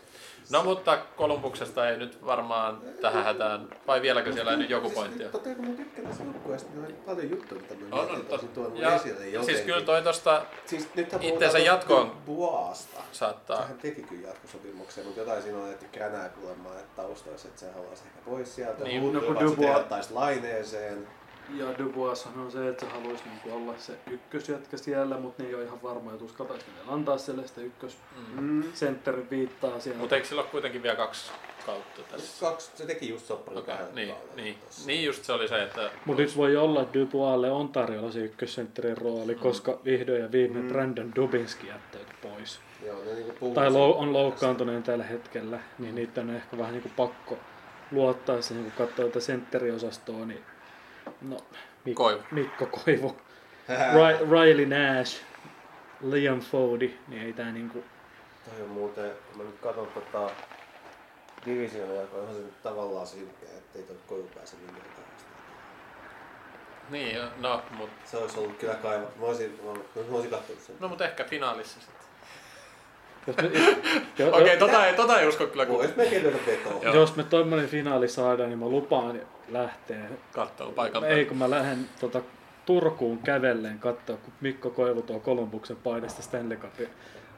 No 0.52 0.64
mutta 0.64 0.98
Kolumbuksesta 1.16 1.88
ei 1.88 1.96
nyt 1.96 2.26
varmaan 2.26 2.80
tähän 3.00 3.24
hätään, 3.24 3.68
vai 3.86 4.02
vieläkö 4.02 4.32
siellä 4.32 4.56
nyt 4.56 4.70
joku 4.70 4.90
pointti 4.90 5.24
on? 5.24 5.30
Totta 5.30 5.48
kai 5.48 5.54
kun 5.56 5.68
mä 5.68 5.76
tykkään 5.76 6.08
tästä 6.08 6.24
joukkueesta, 6.24 6.70
niin 6.74 6.84
on 6.86 6.92
paljon 7.06 7.30
juttuja, 7.30 7.60
mitä 7.60 7.74
mä 7.74 7.80
On, 7.84 7.90
mietin, 7.98 8.14
on, 8.14 8.20
että 8.20 8.32
olisin 8.34 8.48
tuonut 8.48 8.78
ja, 8.78 8.94
esille 8.94 9.26
jotenkin. 9.28 9.44
siis 9.44 9.60
kyllä 9.66 9.80
toi 9.86 10.02
tosta 10.02 10.42
Siis 10.66 10.88
itteensä 11.20 11.58
jatkoon- 11.58 12.10
Buasta. 12.26 13.00
saattaa. 13.12 13.60
Sehän 13.62 13.78
teki 13.78 14.02
kyllä 14.02 14.28
jatkosopimuksen, 14.28 15.04
mutta 15.04 15.20
jotain 15.20 15.42
siinä 15.42 15.58
on 15.58 15.64
ajettu 15.64 15.86
kränää 15.92 16.28
kuulemaan, 16.28 16.78
että 16.78 17.02
taustassa, 17.02 17.48
että 17.48 17.60
se 17.60 17.72
haluaisi 17.72 18.02
ehkä 18.06 18.18
pois 18.30 18.54
sieltä. 18.54 18.84
Niin, 18.84 19.02
Niin, 19.02 19.12
no 19.14 19.20
kun 19.20 19.38
Huutuu, 19.38 19.64
Dubois- 19.64 19.80
että 19.80 20.02
se 20.02 20.14
laineeseen. 20.14 21.08
Ja 21.56 21.66
Dubois 21.78 22.26
on 22.36 22.50
se, 22.52 22.68
että 22.68 22.86
se 22.86 22.92
haluaisi 22.92 23.24
niinku 23.24 23.52
olla 23.56 23.74
se 23.78 23.92
ykkösjätkä 24.10 24.76
siellä, 24.76 25.16
mutta 25.18 25.42
ne 25.42 25.48
ei 25.48 25.54
ole 25.54 25.64
ihan 25.64 25.82
varma, 25.82 26.12
että 26.12 26.24
uskaltaisi 26.24 26.64
ne 26.66 26.92
antaa 26.92 27.18
sille 27.18 27.46
sitä 27.46 27.60
ykkössentterin 27.60 29.30
viittaa 29.30 29.80
siellä. 29.80 29.98
Mutta 30.00 30.14
eikö 30.16 30.28
sillä 30.28 30.42
ole 30.42 30.50
kuitenkin 30.50 30.82
vielä 30.82 30.96
kaksi 30.96 31.30
kautta 31.66 32.02
tässä? 32.10 32.46
Kaksi, 32.46 32.70
se 32.74 32.86
teki 32.86 33.08
just 33.08 33.26
sopparin 33.26 33.58
Okei, 33.58 33.74
kahdella 33.74 33.94
niin, 33.94 34.14
niin, 34.36 34.58
tossa. 34.58 34.86
niin 34.86 35.04
just 35.04 35.24
se 35.24 35.32
oli 35.32 35.48
se, 35.48 35.62
että 35.62 35.90
Mutta 36.04 36.22
nyt 36.22 36.36
voi 36.36 36.56
olla, 36.56 36.82
että 36.82 36.98
Duboisille 36.98 37.50
on 37.50 37.68
tarjolla 37.68 38.12
se 38.12 38.18
ykkössentterin 38.18 38.98
rooli, 38.98 39.34
koska 39.34 39.78
vihdoin 39.84 40.20
ja 40.20 40.32
viimein 40.32 40.64
Mm. 40.64 40.68
Brandon 40.72 41.12
Dubinski 41.16 41.66
jättäytyi 41.66 42.14
pois. 42.22 42.60
Joo, 42.86 43.04
ne 43.04 43.14
niinku 43.14 43.50
Tai 43.54 43.68
lou- 43.70 43.96
on 43.98 44.12
loukkaantuneen 44.12 44.82
tällä 44.82 45.04
hetkellä, 45.04 45.60
niin 45.78 45.94
niitä 45.94 46.20
on 46.20 46.30
ehkä 46.30 46.58
vähän 46.58 46.72
niinku 46.72 46.90
pakko 46.96 47.38
luottaa 47.90 48.42
se, 48.42 48.54
niin 48.54 48.64
kun 48.72 48.86
katsoo 48.86 49.06
tätä 49.06 49.20
sentteriosastoa, 49.20 50.24
niin 50.26 50.44
no, 51.22 51.36
Mik- 51.86 51.94
Koivu. 51.94 52.22
Mikko 52.30 52.66
Koivu, 52.66 53.16
Ry- 53.68 54.30
Riley 54.30 54.66
Nash, 54.66 55.20
Liam 56.02 56.40
Fody, 56.40 56.94
niin 57.08 57.22
ei 57.22 57.32
tää 57.32 57.52
niinku... 57.52 57.84
Toi 58.44 58.62
on 58.62 58.68
muuten, 58.70 59.10
kun 59.28 59.38
mä 59.38 59.44
nyt 59.44 59.58
katson 59.60 59.88
tota 59.94 60.30
divisioon 61.46 61.96
jakoa, 61.96 62.20
onhan 62.20 62.36
se 62.36 62.42
nyt 62.42 62.62
tavallaan 62.62 63.06
silkeä, 63.06 63.48
ettei 63.58 63.82
toi 63.82 63.96
koju 64.06 64.30
pääse 64.34 64.56
minnekään. 64.56 64.92
niin, 66.90 67.18
no, 67.40 67.62
mut, 67.70 67.90
Se 68.04 68.16
olisi 68.16 68.38
ollut 68.38 68.56
kyllä 68.56 68.74
kaivattu. 68.74 69.20
Mä 69.20 69.26
olisin, 69.26 69.60
mä, 69.64 69.72
mä 69.72 70.14
olisin 70.14 70.30
kattonut 70.30 70.62
sen. 70.62 70.76
no 70.80 70.88
mut 70.88 71.00
ehkä 71.00 71.24
finaalissa 71.24 71.80
sitten. 71.80 72.02
Jos 73.26 73.36
me, 73.36 73.42
jo, 73.44 73.48
Okei, 73.48 74.16
jo, 74.18 74.28
okay, 74.36 74.56
tota, 74.56 74.86
ei, 74.86 74.94
tota 74.94 75.20
ei 75.20 75.28
usko 75.28 75.46
kyllä 75.46 75.66
kun 75.66 75.76
Vois 75.76 75.96
melkein 75.96 76.22
lyödä 76.22 76.38
vetoa. 76.46 76.92
Jos 76.94 77.16
me 77.16 77.22
tommonen 77.24 77.68
finaali 77.68 78.08
saadaan, 78.08 78.48
niin 78.48 78.58
mä 78.58 78.68
lupaan 78.68 79.20
lähteä. 79.52 80.04
katsoo 80.32 80.72
paikan 80.72 81.04
Ei 81.04 81.24
kun 81.24 81.36
mä 81.36 81.50
lähden 81.50 81.88
tota, 82.00 82.20
Turkuun 82.66 83.18
kävellen 83.18 83.78
katsoa, 83.78 84.16
kun 84.16 84.32
Mikko 84.40 84.70
Koivu 84.70 85.02
tuo 85.02 85.20
Kolumbuksen 85.20 85.76
paidasta 85.76 86.22
Stanley 86.22 86.58
Cupin 86.58 86.88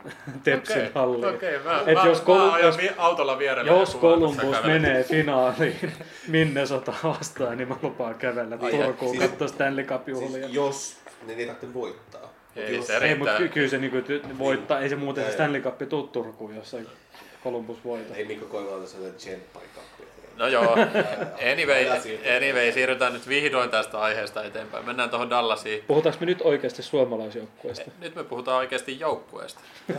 Tepsin 0.44 0.76
Okei, 0.76 0.90
halliin. 0.94 1.34
Okei, 1.34 1.58
mä, 1.58 1.82
Et 1.86 1.94
mä, 1.94 2.04
jos 2.06 2.18
mä, 2.18 2.24
Kolum- 2.24 2.52
ajan 2.52 2.74
autolla 2.98 3.38
vierellä. 3.38 3.72
Jos 3.72 3.94
kävelen. 4.62 4.82
menee 4.82 5.04
finaaliin 5.04 5.92
Minnesota 6.28 6.92
vastaan, 7.04 7.56
niin 7.58 7.68
mä 7.68 7.76
lupaan 7.82 8.14
kävellä 8.14 8.58
Ai, 8.60 8.70
Turkuun 8.70 9.16
siis- 9.16 9.30
katsoa 9.30 9.48
Stanley 9.48 9.84
Cup 9.84 10.08
juhlia. 10.08 10.30
Siis 10.42 10.54
jos, 10.54 10.96
niin 11.26 11.38
ei 11.38 11.46
tarvitse 11.46 11.74
voittaa. 11.74 12.30
Ei, 12.56 12.76
jos, 12.76 12.86
se 12.86 12.96
ei, 12.96 13.14
mutta 13.14 13.36
ky- 13.36 13.48
kyllä 13.48 13.68
se 13.68 13.78
niinku 13.78 13.96
voittaa, 14.38 14.80
ei 14.80 14.88
se 14.88 14.96
muuten 14.96 15.24
se 15.24 15.28
Ei. 15.28 15.34
Stanley 15.34 15.60
Cup 15.62 15.78
tuu 15.88 16.02
Turkuun, 16.02 16.56
jos 16.56 16.74
ei 16.74 16.84
Columbus 17.44 17.84
voita. 17.84 18.14
ei 18.14 18.24
Mikko 18.24 18.46
Koivu 18.46 18.70
ota 18.72 18.86
sellainen 18.86 19.16
tsempparikappia. 19.18 20.06
No 20.36 20.46
joo, 20.48 20.72
anyway, 21.52 21.86
anyway, 22.36 22.72
siirrytään 22.72 23.12
nyt 23.12 23.28
vihdoin 23.28 23.70
tästä 23.70 24.00
aiheesta 24.00 24.44
eteenpäin. 24.44 24.86
Mennään 24.86 25.10
tuohon 25.10 25.30
Dallasiin. 25.30 25.84
Puhutaanko 25.86 26.20
me 26.20 26.26
nyt 26.26 26.42
oikeasti 26.42 26.82
suomalaisjoukkueesta? 26.82 27.90
Nyt 28.00 28.14
me 28.14 28.24
puhutaan 28.24 28.56
oikeasti 28.58 29.00
joukkueesta. 29.00 29.60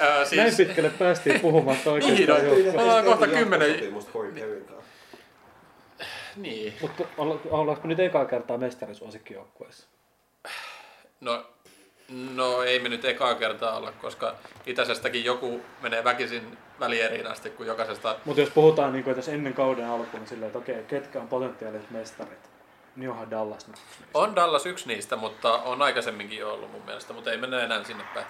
Ö, 0.00 0.24
Siis... 0.24 0.36
Näin 0.42 0.56
pitkälle 0.56 0.90
päästiin 0.90 1.40
puhumatta 1.40 1.92
oikeastaan 1.92 2.18
Vihdoin. 2.18 2.44
joukkueesta. 2.44 2.82
ollaan 2.82 3.04
kohta 3.04 3.26
kymmenen- 3.26 3.94
niin. 6.36 6.74
Mutta 6.80 7.04
olla- 7.18 7.40
ollaanko 7.50 7.88
nyt 7.88 8.00
ekaa 8.00 8.24
kertaa 8.24 8.58
mestarisuosikkijoukkueessa? 8.58 9.86
No, 11.20 11.46
no 12.08 12.62
ei 12.62 12.80
me 12.80 12.88
nyt 12.88 13.04
ekaa 13.04 13.34
kertaa 13.34 13.76
olla, 13.76 13.92
koska 13.92 14.34
itäisestäkin 14.66 15.24
joku 15.24 15.60
menee 15.82 16.04
väkisin 16.04 16.58
välieriin 16.80 17.26
asti, 17.26 17.50
kun 17.50 17.66
jokaisesta... 17.66 18.16
Mutta 18.24 18.40
jos 18.40 18.50
puhutaan, 18.50 18.92
niin 18.92 19.04
kuin, 19.04 19.16
jos 19.16 19.28
ennen 19.28 19.54
kauden 19.54 19.86
alkuun 19.86 20.26
silleen, 20.26 20.46
että 20.46 20.58
okei, 20.58 20.84
ketkä 20.84 21.20
on 21.20 21.28
potentiaaliset 21.28 21.90
mestarit, 21.90 22.50
niin 22.96 23.10
onhan 23.10 23.30
Dallas 23.30 23.66
nyt. 23.66 23.76
On 24.14 24.36
Dallas 24.36 24.66
yksi 24.66 24.88
niistä, 24.88 25.16
mutta 25.16 25.52
on 25.52 25.82
aikaisemminkin 25.82 26.38
jo 26.38 26.54
ollut 26.54 26.72
mun 26.72 26.82
mielestä, 26.84 27.12
mutta 27.12 27.30
ei 27.30 27.36
mennä 27.36 27.60
enää 27.60 27.84
sinne 27.84 28.04
päin. 28.14 28.26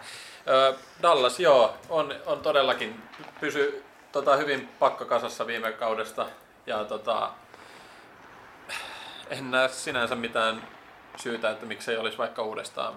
Dallas, 1.03 1.41
joo, 1.41 1.75
on, 1.89 2.15
on 2.27 2.41
todellakin 2.41 3.03
pysy 3.41 3.85
tota, 4.13 4.37
hyvin 4.37 4.69
pakkakasassa 4.79 5.47
viime 5.47 5.73
kaudesta 5.73 6.27
ja 6.67 6.85
tota, 6.85 7.31
en 9.31 9.51
näe 9.51 9.69
sinänsä 9.69 10.15
mitään 10.15 10.69
syytä, 11.17 11.51
että 11.51 11.67
miksei 11.67 11.97
olisi 11.97 12.19
vaikka 12.19 12.43
uudestaan. 12.43 12.95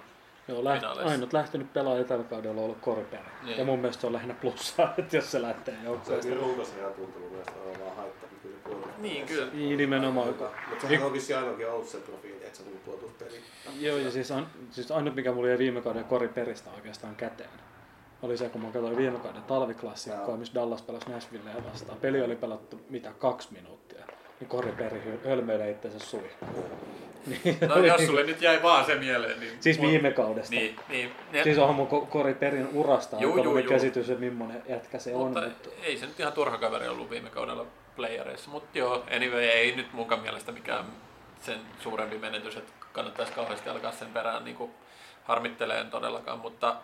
Joo, 0.52 0.64
läht, 0.64 0.84
ainut 0.84 1.34
lähtenyt 1.34 1.74
pelaaja 1.74 2.04
tällä 2.04 2.24
kaudella 2.24 2.60
on 2.62 2.66
ollut 2.66 2.78
Koriperi. 2.82 3.24
Niin. 3.46 3.58
Ja 3.58 3.66
mun 3.66 3.80
mielestä 3.80 4.02
se 4.02 4.08
on 4.08 4.14
lähinnä 4.14 4.34
plussaa, 4.34 4.94
että 4.98 5.16
jos 5.16 5.32
se 5.32 5.42
lähtee 5.42 5.76
Se 5.76 5.86
joukkueesta. 5.86 6.32
on 6.32 6.38
runkosarjan 6.38 6.94
tuntunut 6.94 7.32
myös 7.32 7.48
olevan 7.66 7.82
vaan 7.82 7.96
haittaa, 7.96 8.30
kyllä. 8.44 8.88
Niin, 8.98 9.26
kyllä. 9.26 9.52
Niin 9.54 9.78
nimenomaan. 9.78 10.28
Mutta 10.28 10.50
sehän 10.88 11.06
on 11.06 11.14
vissiin 11.14 11.40
ainakin 11.40 11.70
ollut 11.70 11.88
se 11.88 11.98
profiili, 11.98 12.46
että 12.46 12.58
se 12.58 12.64
on 12.64 12.70
puolustuspeli. 12.86 13.42
Joo, 13.80 13.98
ja 13.98 14.12
siis, 14.12 14.32
on, 14.32 14.48
siis 14.72 14.92
ainut 14.92 15.16
mikä 15.16 15.32
mulla 15.32 15.48
jäi 15.48 15.58
viime 15.58 15.82
kauden 15.82 16.04
koriperistä 16.04 16.70
oikeastaan 16.76 17.16
käteen, 17.16 17.50
oli 18.22 18.38
se, 18.38 18.50
kun 18.50 18.62
mä 18.62 18.72
katsoin 18.72 18.98
viime 18.98 19.20
kauden 19.20 19.44
talviklassikkoa, 19.44 20.38
missä 20.38 20.54
Dallas 20.54 20.82
pelasi 20.82 21.10
Nashvillea 21.10 21.56
vastaan. 21.72 21.98
Peli 21.98 22.22
oli 22.22 22.36
pelattu 22.36 22.82
mitä 22.90 23.12
kaksi 23.20 23.48
minuuttia. 23.52 24.06
Niin 24.40 24.48
koriperi 24.50 25.20
hölmöilee 25.26 25.72
itsensä 25.72 26.00
suihkuun. 26.00 26.66
Niin, 27.26 27.58
No 27.68 27.78
jos 27.86 28.06
sulle 28.06 28.24
nyt 28.24 28.42
jäi 28.42 28.64
vaan 28.64 28.86
se 28.86 28.96
mieleen, 28.96 29.40
niin... 29.40 29.58
Siis 29.60 29.80
mun- 29.80 29.88
viime 29.88 30.12
kaudesta. 30.12 30.56
Niin, 30.56 30.76
niin. 30.90 31.12
Ne, 31.32 31.44
Siis 31.44 31.58
onhan 31.58 31.76
mun 31.76 31.88
ko- 31.88 32.06
koriperin 32.06 32.68
urasta 32.74 33.18
Juu, 33.20 33.44
juu, 33.44 33.58
juu. 33.58 33.70
käsitys, 33.70 34.10
että 34.10 34.20
millainen 34.26 34.64
jätkä 34.70 35.00
se 35.00 35.16
on. 35.16 35.22
mutta 35.22 35.42
Mutta 35.42 35.70
ei 35.84 35.98
se 35.98 36.06
nyt 36.06 36.20
ihan 36.20 36.34
turha 36.34 36.58
kaveri 36.58 36.88
ollut 36.88 37.10
viime 37.10 37.30
kaudella 37.30 37.66
playereissa. 37.96 38.50
Mutta 38.50 38.78
joo, 38.78 39.04
anyway, 39.16 39.44
ei 39.44 39.76
nyt 39.76 39.94
munkaan 39.94 40.22
mielestä 40.22 40.52
mikään 40.52 40.86
sen 41.42 41.60
suurempi 41.80 42.18
menetys, 42.18 42.58
että 42.58 42.72
kannattaisi 42.94 43.32
kauheasti 43.34 43.70
alkaa 43.70 43.92
sen 43.92 44.08
perään 44.08 44.44
niin 44.46 44.58
harmitteleen 45.24 45.90
todellakaan, 45.92 46.40
mutta 46.40 46.76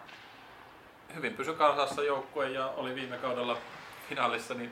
hyvin 1.16 1.34
pysy 1.34 1.54
kasassa 1.54 2.04
joukkue 2.04 2.50
ja 2.50 2.68
oli 2.78 2.96
viime 2.96 3.18
kaudella 3.18 3.58
finaalissa, 4.10 4.54
niin 4.54 4.72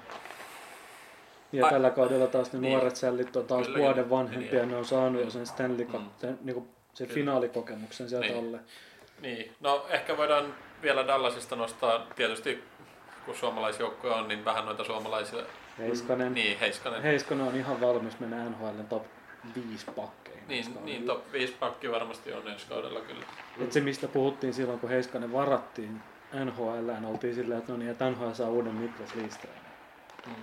Ja 1.52 1.66
Ai- 1.66 1.72
tällä 1.72 1.90
kaudella 1.90 2.28
taas 2.28 2.54
ne 2.54 2.60
Niin. 2.60 2.74
nuoret 2.74 2.96
sällit 2.96 3.36
on 3.36 3.46
taas 3.48 3.66
Kyllä, 3.68 3.80
vuoden 3.80 4.10
vanhempia, 4.10 4.60
Niin. 4.60 4.70
ne 4.72 4.76
on 4.78 4.86
saanut 4.86 5.22
jo 5.24 5.30
sen 5.30 5.46
Stanley 5.48 5.86
Cup, 5.86 6.02
Mm. 6.02 6.10
sen, 6.18 6.40
niin 6.44 6.54
kuin, 6.54 6.68
sen 6.94 7.08
Kyllä. 7.08 7.16
finaalikokemuksen 7.20 8.10
sieltä 8.10 8.28
Niin. 8.28 8.40
alle. 8.40 8.60
Niin, 9.22 9.52
no 9.60 9.86
ehkä 9.90 10.18
voidaan 10.18 10.54
vielä 10.82 11.08
Dallasista 11.08 11.56
nostaa 11.56 12.08
tietysti, 12.16 12.64
kun 13.26 13.36
suomalaisjoukkoja 13.36 14.16
on, 14.16 14.28
niin 14.28 14.46
vähän 14.46 14.66
noita 14.66 14.84
suomalaisia. 14.84 15.40
Heiskanen. 15.80 16.34
Niin, 16.34 16.60
Heiskanen. 16.60 17.02
Heiskanen 17.02 17.48
on 17.48 17.56
ihan 17.56 17.82
valmis 17.82 18.20
mennä 18.20 18.46
NHL 18.50 18.80
top 18.90 19.04
5 19.56 19.86
pakkeihin. 19.96 20.44
Niin, 20.48 20.66
niin 20.84 21.06
top 21.06 21.32
5 21.32 21.54
pakki 21.60 21.92
varmasti 21.92 22.34
on 22.34 22.48
ensi 22.48 22.66
kaudella 22.70 23.00
kyllä. 23.02 23.26
Et 23.62 23.72
se 23.72 23.82
mistä 23.82 24.08
puhuttiin 24.08 24.54
silloin, 24.54 24.80
kun 24.80 24.90
Heiskanen 24.90 25.34
varattiin 25.34 26.02
NHL, 26.46 27.06
oltiin 27.10 27.36
silleen, 27.36 27.60
että 27.60 27.72
no 27.72 27.78
niin, 27.78 27.92
että 27.92 28.10
NHL 28.10 28.32
saa 28.34 28.50
uuden 28.50 28.82
Niklas 28.82 29.16
Lidström. 29.16 29.54
Mm. 30.28 30.34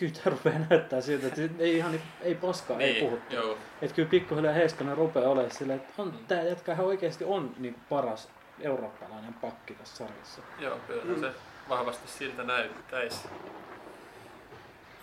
Niin 0.00 0.12
kyllä 0.12 0.24
tämä 0.24 0.36
rupeaa 0.36 0.66
näyttää 0.70 1.00
siltä, 1.00 1.26
että 1.26 1.40
ei 1.58 1.76
ihan 1.76 2.00
ei 2.22 2.34
paskaa, 2.34 2.80
ei 2.80 2.92
Niin, 2.92 3.04
puhuttu. 3.04 3.34
joo. 3.34 3.58
Että 3.82 3.94
kyllä 3.96 4.08
pikkuhiljaa 4.08 4.54
Heiskanen 4.54 4.96
rupeaa 4.96 5.28
olemaan 5.30 5.50
silleen, 5.54 5.80
että 5.80 6.02
on, 6.02 6.08
Mm. 6.08 6.26
tämä 6.28 6.42
jätkä 6.42 6.76
oikeasti 6.78 7.24
on 7.24 7.54
niin 7.58 7.76
paras 7.88 8.28
eurooppalainen 8.60 9.34
pakki 9.34 9.74
tässä 9.74 9.96
sarjassa. 9.96 10.40
Joo, 10.58 10.76
kyllä 10.86 11.02
Mm. 11.04 11.20
se 11.20 11.30
vahvasti 11.68 12.08
siltä 12.08 12.42
näyttäisi. 12.42 13.18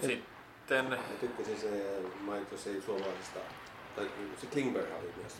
Sitten, 0.01 0.85
Mä 0.85 0.97
tykkäsin 1.19 1.57
se, 1.57 1.67
mainittu 2.21 2.55
jos 2.55 2.67
ei 2.67 2.81
suomalaisesta, 2.81 3.39
tai 3.95 4.07
se 4.41 4.47
Klingberg 4.47 4.87
oli 4.99 5.13
myös. 5.21 5.35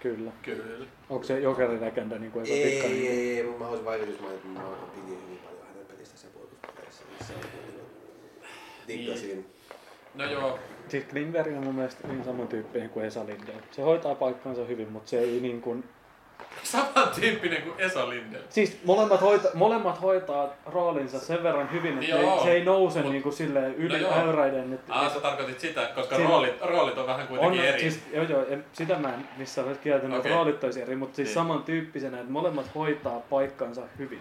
Kyllä. 0.00 0.32
kyllä. 0.42 0.86
Onko 1.10 1.24
se 1.24 1.40
jokerilegenda 1.40 2.18
niin 2.18 2.32
kuin 2.32 2.46
Ei, 2.46 2.70
Tikkanen? 2.70 2.96
ei, 2.96 3.38
ei, 3.40 3.44
mä 3.46 3.58
haluaisin 3.58 3.84
vaikutus 3.84 4.20
mä 4.20 4.60
pidin 4.94 5.22
hyvin 5.24 5.38
paljon 5.38 5.66
hänen 5.68 5.86
pelistä 5.86 6.18
sen 6.18 6.30
puolustuspeleissä, 6.30 7.04
missä 7.18 7.34
on 7.34 7.40
niin 8.86 8.98
Tikkasin. 9.00 9.46
No 10.14 10.24
joo, 10.24 10.58
Siis 10.88 11.04
Klingberg 11.04 11.56
on 11.56 11.64
mun 11.64 11.74
mielestä 11.74 12.08
niin 12.08 12.24
samantyyppinen 12.24 12.90
kuin 12.90 13.06
Esa 13.06 13.26
Lindell. 13.26 13.58
Se 13.70 13.82
hoitaa 13.82 14.14
paikkansa 14.14 14.64
hyvin, 14.64 14.92
mutta 14.92 15.10
se 15.10 15.18
ei 15.18 15.40
niin 15.40 15.60
kuin... 15.62 15.84
samantyyppinen 16.62 17.62
kuin 17.62 17.80
Esa 17.80 18.08
Lindell. 18.08 18.42
Siis 18.48 18.78
molemmat, 18.84 19.20
hoita, 19.20 19.48
molemmat 19.54 20.02
hoitaa 20.02 20.48
roolinsa 20.66 21.18
sen 21.20 21.42
verran 21.42 21.72
hyvin, 21.72 21.98
että 21.98 22.10
Joo, 22.10 22.36
ei, 22.38 22.42
se 22.44 22.52
ei 22.52 22.64
nouse 22.64 23.00
mut- 23.02 23.10
niin 23.10 23.22
kuin 23.22 23.32
silleen 23.32 23.74
yli 23.74 24.00
no 24.00 24.12
äyräiden. 24.12 24.72
Että, 24.72 24.92
Ah, 24.94 25.12
sä 25.14 25.20
tarkoitit 25.20 25.60
sitä, 25.60 25.90
koska 25.94 26.16
Siinä- 26.16 26.30
roolit, 26.30 26.60
roolit 26.60 26.98
on 26.98 27.06
vähän 27.06 27.20
on, 27.22 27.26
kuitenkin 27.28 27.64
eri. 27.64 27.80
siis, 27.80 28.00
joo, 28.12 28.24
joo, 28.24 28.44
en, 28.48 28.64
sitä 28.72 28.98
mä 28.98 29.14
en 29.14 29.28
missään 29.36 29.64
vaiheessa 29.64 29.82
kieltänyt, 29.82 30.16
että 30.16 30.28
Okei. 30.28 30.32
roolit 30.32 30.64
olisi 30.64 30.82
eri, 30.82 30.96
mutta 30.96 31.16
siis 31.16 31.28
Niin. 31.28 31.34
samantyyppisenä, 31.34 32.20
että 32.20 32.32
molemmat 32.32 32.74
hoitaa 32.74 33.20
paikkansa 33.20 33.82
hyvin. 33.98 34.20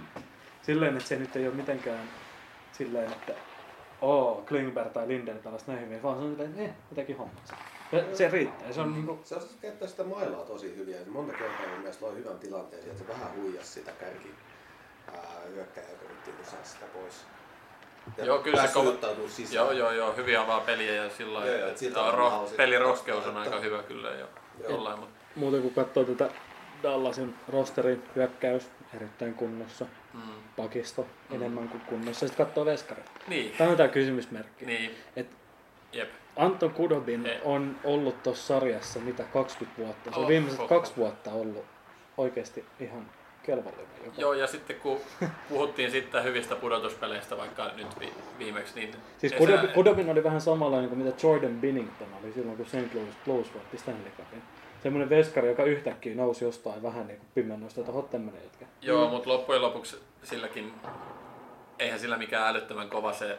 Silleen, 0.62 0.98
että 0.98 1.10
se 1.10 1.16
nyt 1.16 1.36
ei 1.36 1.48
ole 1.48 1.56
mitenkään 1.56 2.00
silleen, 2.72 3.12
että 3.12 3.34
oo, 4.04 4.44
Klingberg 4.48 4.92
tai 4.92 5.08
Lindell 5.08 5.38
tällaista 5.38 5.72
näin 5.72 5.86
hyvin, 5.86 6.04
vaan 6.04 6.18
se 6.18 6.24
on 6.24 6.30
silleen, 6.32 6.50
että 6.50 6.62
eh, 6.64 6.72
jotenkin 6.92 7.18
hommansa. 7.18 7.56
Ja 7.92 8.16
se 8.16 8.30
riittää. 8.30 8.72
Se 8.74 8.82
on 8.82 8.94
niinku, 8.94 9.20
Se 9.24 9.36
osasi 9.36 9.56
käyttää 9.62 9.88
sitä 9.88 10.04
mailaa 10.04 10.46
tosi 10.46 10.76
hyvin 10.76 10.94
ja 10.96 11.00
monta 11.08 11.34
kertaa 11.34 11.68
mun 11.70 11.80
mielestä 11.80 12.06
loi 12.06 12.16
hyvän 12.16 12.40
tilanteen 12.40 12.84
että 12.84 12.98
se 12.98 13.08
vähän 13.08 13.36
huijasi 13.36 13.70
sitä 13.72 13.92
kärki 13.92 14.32
ää, 15.14 15.22
hyökkääjää, 15.50 15.92
joka 15.92 16.06
yritti 16.06 16.32
niin 16.32 16.46
saada 16.46 16.64
sitä 16.66 16.86
pois. 16.94 17.26
Ja 18.18 18.26
Joo, 18.26 18.40
kyllä 18.40 18.68
se 18.68 18.74
kova- 18.74 19.28
sisään. 19.30 19.56
Joo, 19.56 19.72
joo, 19.72 19.92
joo, 19.92 20.14
hyvin 20.16 20.40
avaa 20.40 20.60
peliä 20.60 20.94
ja 21.04 21.10
sillä 21.10 21.40
Joo, 21.40 21.56
joo, 21.58 21.68
lailla. 21.96 22.12
on 22.12 22.14
ro- 22.20 22.30
hauska 22.30 22.58
peliroskeus 22.58 23.28
on 23.28 23.38
aika 23.38 23.60
hyvä 23.60 23.84
kyllä 23.84 24.10
jo 24.10 24.28
Joo. 24.60 24.72
jollain, 24.72 25.00
mutta 25.00 25.16
muuten 25.36 25.62
kun 25.62 25.74
katsoo 25.74 26.04
tätä 26.04 26.30
Dallasin 26.84 27.36
rosterin 27.50 28.04
hyökkäys 28.16 28.70
erittäin 28.96 29.34
kunnossa, 29.34 29.86
mm. 30.14 30.20
pakisto 30.58 31.02
Mm. 31.30 31.36
enemmän 31.36 31.70
kuin 31.70 31.82
kunnossa. 31.82 32.28
Sitten 32.28 32.46
katsoo 32.46 32.66
veskarit. 32.66 33.06
Niin, 33.28 33.54
Tämä 33.58 33.70
on 33.70 33.78
tämä 33.78 33.90
kysymysmerkki. 33.90 34.66
niin, 34.66 34.92
Et 35.16 35.28
jep. 35.94 36.10
Anton 36.36 36.72
Kudobin 36.72 37.26
Ei. 37.26 37.40
on 37.44 37.76
ollut 37.84 38.24
tuossa 38.24 38.48
sarjassa 38.48 39.00
mitä 39.00 39.24
20 39.24 39.82
vuotta. 39.84 40.12
Se 40.12 40.18
on 40.18 40.24
Oh, 40.24 40.30
viimeiset 40.30 40.60
oh. 40.60 40.70
kaksi 40.70 40.94
vuotta 40.98 41.32
ollut 41.32 41.66
oikeasti 42.18 42.66
ihan 42.80 43.06
kelvollinen 43.44 43.86
jopa. 44.06 44.22
Joo, 44.22 44.34
ja 44.34 44.48
sitten 44.48 44.76
kun 44.76 45.00
puhuttiin 45.50 45.92
sitten 45.92 46.24
hyvistä 46.24 46.56
pudotuspeleistä 46.56 47.38
vaikka 47.38 47.72
nyt 47.76 48.00
vi- 48.00 48.14
viimeksi, 48.40 48.76
niin... 48.76 48.96
Siis 49.18 49.34
Kudobin, 49.34 49.70
Kudobin 49.70 50.10
oli 50.10 50.24
vähän 50.24 50.42
samanlainen 50.42 50.90
kuin 50.90 51.00
mitä 51.02 51.28
Jordan 51.28 51.62
Binnington 51.62 52.08
oli 52.24 52.34
silloin, 52.34 52.58
kun 52.58 52.66
St. 52.66 52.94
Louis 52.94 53.16
Blues 53.26 53.54
voitti 53.54 53.78
Stanley 53.78 54.12
Cupin. 54.18 54.42
Semmoinen 54.84 55.10
veskari, 55.10 55.48
joka 55.48 55.64
yhtäkkiä 55.64 56.16
nousi 56.16 56.46
jostain 56.46 56.84
vähän 56.84 57.08
niin 57.08 57.22
pimennosta, 57.36 57.80
että 57.82 57.92
oho 57.92 58.02
tämmönen 58.02 58.42
jätkä. 58.44 58.66
Joo, 58.82 59.10
mutta 59.10 59.30
loppujen 59.30 59.62
lopuksi 59.62 60.00
silläkin, 60.24 60.74
eihän 61.80 62.00
sillä 62.00 62.18
mikään 62.18 62.48
älyttömän 62.48 62.90
kova 62.90 63.14
se 63.14 63.38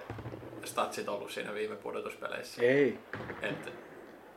statsit 0.64 1.08
ollut 1.08 1.30
siinä 1.30 1.54
viime 1.54 1.76
pudotuspeleissä. 1.76 2.62
Ei, 2.62 2.98
Et, 3.42 3.72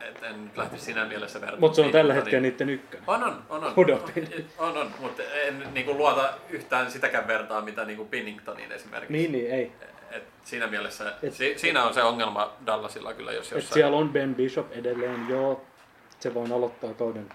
et 0.00 0.22
en 0.22 0.44
nyt 0.44 0.56
lähtisi 0.56 0.84
siinä 0.84 1.04
mielessä 1.04 1.40
vertaan. 1.40 1.60
mutta 1.60 1.76
se 1.76 1.82
on 1.82 1.90
tällä 1.92 2.14
hetkellä 2.14 2.40
niin- 2.40 2.52
niiden 2.52 2.70
ykkönen. 2.70 3.04
On, 3.08 3.22
on, 3.22 3.42
on, 3.48 3.64
on. 3.64 3.74
Kudobin. 3.74 4.46
On, 4.58 4.76
on, 4.76 4.90
mutta 5.00 5.22
en 5.22 5.64
niinku 5.74 5.94
luota 5.94 6.30
yhtään 6.50 6.90
sitäkään 6.90 7.26
vertaa, 7.26 7.60
mitä 7.60 7.84
niinku 7.84 8.04
Binningtoniin 8.04 8.72
esimerkiksi. 8.72 9.12
Niin, 9.12 9.32
niin, 9.32 9.50
ei. 9.50 9.72
Et 10.10 10.22
siinä 10.44 10.66
mielessä, 10.66 11.12
Et- 11.22 11.34
si, 11.34 11.54
siinä 11.58 11.84
on 11.84 11.94
se 11.94 12.02
ongelma 12.02 12.52
Dallasilla 12.66 13.14
kyllä, 13.14 13.32
jos 13.32 13.46
Et 13.46 13.52
jossain... 13.52 13.74
siellä 13.74 13.96
on 13.96 14.08
Ben 14.08 14.34
Bishop 14.34 14.72
edelleen, 14.72 15.26
joo. 15.28 15.64
Se 16.20 16.34
voi 16.34 16.52
aloittaa 16.52 16.94
kauden 16.94 17.28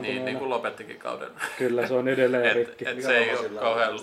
Niin, 0.00 0.24
niin 0.24 0.38
kuin 0.38 0.50
lopettikin 0.50 0.98
kauden. 0.98 1.28
Kyllä 1.58 1.86
se 1.86 1.94
on 1.94 2.08
edelleen 2.08 2.46
Et, 2.46 2.54
rikki. 2.54 2.88
et 2.88 3.02
se 3.02 3.18
ei 3.18 3.36
ole 3.36 3.48
kauhean... 3.48 3.98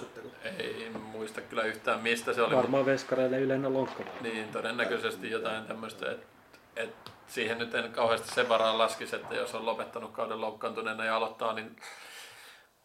Ei 0.60 0.88
muista 1.12 1.42
kyllä 1.42 1.64
yhtään 1.64 2.00
mistä 2.02 2.34
se 2.34 2.42
oli. 2.42 2.56
Varmaan 2.56 2.86
veskareille 2.86 3.40
yleinen 3.40 3.74
lonkka. 3.74 4.04
Niin, 4.22 4.48
todennäköisesti 4.50 5.32
jotain 5.32 5.66
tämmöistä, 5.66 6.12
että 6.12 6.26
et 6.76 6.96
siihen 7.28 7.58
nyt 7.58 7.76
en 7.76 7.92
kauheasti 7.92 8.28
sen 8.36 8.50
varaan 8.50 8.78
laskisi, 8.78 9.16
että 9.16 9.36
jos 9.36 9.56
on 9.56 9.66
lopettanut 9.66 10.12
kauden 10.12 10.42
loukkaantuneena 10.42 11.06
ja 11.06 11.16
aloittaa, 11.16 11.54
niin 11.54 11.76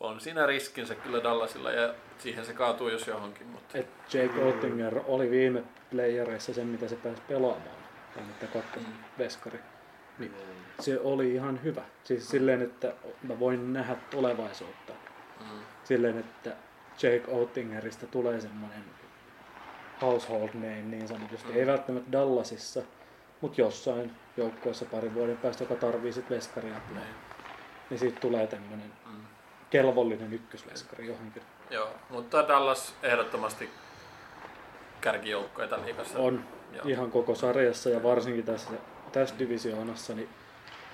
on 0.01 0.21
siinä 0.21 0.47
riskinsä 0.47 0.95
kyllä 0.95 1.23
Dallasilla 1.23 1.71
ja 1.71 1.95
siihen 2.19 2.45
se 2.45 2.53
kaatuu 2.53 2.89
jos 2.89 3.07
johonkin. 3.07 3.47
Mutta 3.47 3.79
Et 3.79 3.87
Jake 4.15 4.43
Oettinger 4.45 5.01
oli 5.07 5.31
viime 5.31 5.63
playereissa 5.91 6.55
sen, 6.55 6.67
mitä 6.67 6.89
se 6.89 6.97
pääsi 6.97 7.23
pelaamaan. 7.29 7.79
Tai 8.15 8.23
mitä 8.23 8.47
kakkos 8.53 8.83
Mm. 8.83 8.93
veskari. 9.19 9.59
Niin 10.19 10.33
se 10.81 11.01
oli 11.01 11.35
ihan 11.35 11.63
hyvä. 11.63 11.83
Siis 12.05 12.31
silleen, 12.31 12.63
että 12.63 12.93
mä 13.23 13.41
voin 13.41 13.73
nähdä 13.73 13.97
tulevaisuutta. 14.11 14.93
mm, 15.41 15.61
Silleen, 15.85 16.19
että 16.19 16.51
Jake 17.03 17.25
Oettingerista 17.29 18.07
tulee 18.07 18.41
semmoinen 18.41 18.85
household 20.03 20.49
name 20.55 20.83
niin 20.83 21.09
sanotusti. 21.09 21.53
Mm. 21.53 21.59
Ei 21.59 21.67
välttämättä 21.67 22.13
Dallasissa, 22.13 22.83
mutta 23.41 23.61
jossain 23.61 24.13
joukkueessa 24.37 24.85
parin 24.85 25.15
vuoden 25.15 25.37
päästä, 25.37 25.65
joka 25.65 25.75
tarvii 25.75 26.13
sit 26.13 26.31
veskaria. 26.31 26.75
niin, 26.95 27.03
Niin 27.91 27.99
siitä 27.99 28.21
tulee 28.21 28.47
tämmöinen 28.47 28.93
mm. 29.07 29.21
kelvollinen 29.71 30.33
ykkösveskari 30.33 31.07
johonkin. 31.07 31.43
Joo, 31.71 31.91
mutta 32.11 32.49
Dallas 32.49 32.95
ehdottomasti 33.03 33.71
kärkijoukkoita 35.01 35.79
liikassa. 35.85 36.19
On 36.19 36.45
Joo. 36.73 36.85
ihan 36.87 37.11
koko 37.11 37.35
sarjassa 37.35 37.91
ja 37.91 38.03
varsinkin 38.03 38.45
tässä 38.45 38.71
tässä 39.13 39.39
divisioonassa, 39.39 40.15
niin 40.15 40.29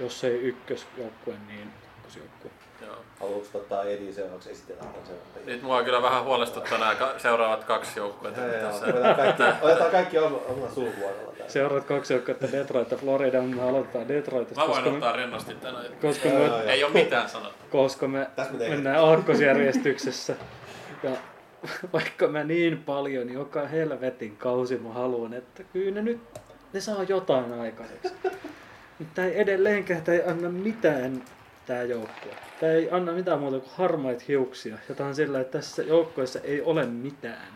jos 0.00 0.24
ei 0.24 0.40
ykkösjoukkue, 0.40 1.34
niin 1.48 1.70
ykkösjoukkue. 1.98 2.50
Joo. 2.86 2.96
Haluatko 3.20 3.58
tota 3.58 3.82
Edi 3.84 4.12
seuraavaksi 4.12 4.50
esitellä 4.50 4.80
tämän 4.82 4.94
seuraavaksi? 5.06 5.40
Nyt 5.46 5.62
mua 5.62 5.82
kyllä 5.82 6.02
vähän 6.02 6.24
huolestuttaa 6.24 6.78
nämä 6.78 6.94
ka- 6.94 7.18
seuraavat 7.18 7.64
kaksi 7.64 7.98
joukkuetta. 8.00 8.40
Otetaan 8.88 9.14
kaikki, 9.16 9.42
otetaan 9.66 9.90
kaikki 9.90 10.18
oma, 10.18 10.36
oma 10.48 10.68
sulkuvuorolla 10.68 11.32
täällä. 11.32 11.48
Seuraat 11.52 11.84
kaksi 11.84 12.12
joukkuetta 12.14 12.52
Detroit 12.52 12.90
ja 12.90 12.96
Florida, 12.96 13.40
mutta 13.42 13.56
me 13.56 13.68
aloitetaan 13.68 14.08
Detroitista, 14.08 14.60
Mä 14.60 14.68
voin 14.68 14.88
ottaa 14.94 15.12
rennosti 15.12 15.54
tänään. 15.54 15.86
koska, 16.02 16.28
Joo, 16.28 16.38
me, 16.38 16.44
joo, 16.46 16.58
joo. 16.58 16.68
Ei 16.70 16.84
ole 16.84 16.92
mitään 16.92 17.28
sanottu. 17.28 17.64
koska 17.70 18.08
me 18.08 18.26
mennään 18.68 19.00
aakkosjärjestyksessä. 19.04 20.34
Ja 21.02 21.10
vaikka 21.92 22.28
mä 22.28 22.44
niin 22.44 22.82
paljon 22.82 23.30
joka 23.32 23.66
helvetin 23.66 24.36
kausi 24.36 24.76
mä 24.76 24.88
haluan, 24.92 25.34
että 25.34 25.62
kyllä 25.72 25.90
ne 25.90 26.02
nyt 26.02 26.20
ne 26.72 26.80
saa 26.80 27.02
jotain 27.02 27.52
aikaiseksi. 27.60 28.12
Mutta 28.98 29.24
ei 29.24 29.40
edelleenkään 29.40 30.02
tää 30.02 30.14
ei 30.14 30.22
anna 30.26 30.48
mitään 30.48 31.22
tää 31.66 31.82
joukkue. 31.82 32.32
Tää 32.60 32.72
ei 32.72 32.90
anna 32.90 33.12
mitään 33.12 33.38
muuta 33.40 33.58
kuin 33.58 33.72
harmaita 33.76 34.24
hiuksia. 34.28 34.78
Ja 34.88 34.94
tää 34.94 35.06
on 35.06 35.14
sillä, 35.14 35.40
että 35.40 35.58
tässä 35.58 35.82
joukkueessa 35.82 36.40
ei 36.40 36.62
ole 36.62 36.86
mitään. 36.86 37.46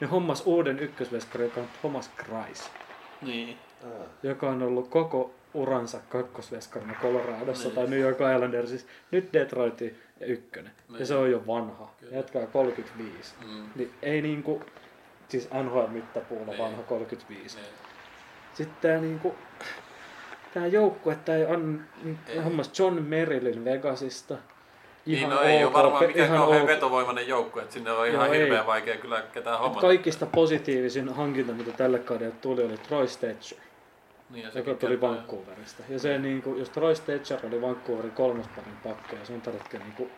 Ne 0.00 0.06
hommas 0.06 0.42
uuden 0.46 0.78
ykkösveskari, 0.78 1.44
joka 1.44 1.60
on 1.60 1.68
Thomas 1.80 2.10
Kreis, 2.16 2.70
Niin. 3.22 3.58
Joka 4.22 4.50
on 4.50 4.62
ollut 4.62 4.88
koko 4.88 5.34
uransa 5.54 6.00
kakkosveskarina 6.08 6.94
Coloradossa 7.02 7.68
Niin. 7.68 7.74
tai 7.74 7.86
New 7.86 7.98
York 8.00 8.18
Islandersissa. 8.34 8.86
Nyt 9.10 9.32
Detroitin 9.32 9.98
ja 10.20 10.26
ykkönen. 10.26 10.72
Ja 10.88 10.94
Niin. 10.96 11.06
se 11.06 11.14
on 11.14 11.30
jo 11.30 11.46
vanha. 11.46 11.94
Kyllä. 12.00 12.16
Jatkaa 12.16 12.46
35. 12.46 13.34
Mm. 13.46 13.64
Niin 13.76 13.90
ei 14.02 14.22
niinku, 14.22 14.62
siis 15.28 15.48
NHL-mittapuulla 15.50 16.46
Niin. 16.50 16.58
vanha 16.58 16.82
35. 16.82 17.56
Niin. 17.56 17.66
Sitten 18.54 18.76
tää 18.90 19.00
niinku, 19.00 19.34
tää 20.54 20.66
joukkue, 20.66 21.18
ei 21.36 21.46
anna, 21.46 21.82
Ei. 22.26 22.38
hommas 22.38 22.78
John 22.78 23.02
Merrillin 23.02 23.64
Vegasista. 23.64 24.34
Niin, 25.06 25.30
no 25.30 25.40
ei 25.40 25.64
ole 25.64 25.72
varmaan 25.72 26.06
mikään 26.06 26.26
ihan 26.26 26.38
kauhean 26.38 26.62
ok. 26.62 26.68
vetovoimainen 26.68 27.28
joukkue, 27.28 27.62
että 27.62 27.74
sinne 27.74 27.90
on 27.92 28.06
ihan 28.06 28.26
Joo, 28.26 28.32
ei. 28.34 28.40
hirveän 28.40 28.66
vaikea 28.66 28.96
kyllä 28.96 29.22
ketään 29.32 29.58
hommata. 29.58 29.80
Kaikista 29.80 30.26
positiivisin 30.26 31.08
hankinta, 31.08 31.52
mitä 31.52 31.72
tälle 31.72 31.98
kaudelle 31.98 32.34
tuli, 32.40 32.64
oli 32.64 32.76
Troy 32.76 33.08
Stetcher, 33.08 33.58
Niin, 34.30 34.42
ja 34.42 34.50
joka 34.54 34.74
tuli 34.74 34.90
kertoo. 34.90 35.10
Vancouverista. 35.10 35.82
Ja 35.88 35.98
se 35.98 36.18
niinku, 36.18 36.54
jos 36.54 36.70
Troy 36.70 36.94
Stetcher 36.94 37.38
oli 37.46 37.62
Vancouverin 37.62 38.12
kolmosparin 38.12 38.76
pakka 38.84 39.16
ja 39.16 39.24
sun 39.26 39.40
tarvitsee 39.40 39.80
niinku 39.80 40.08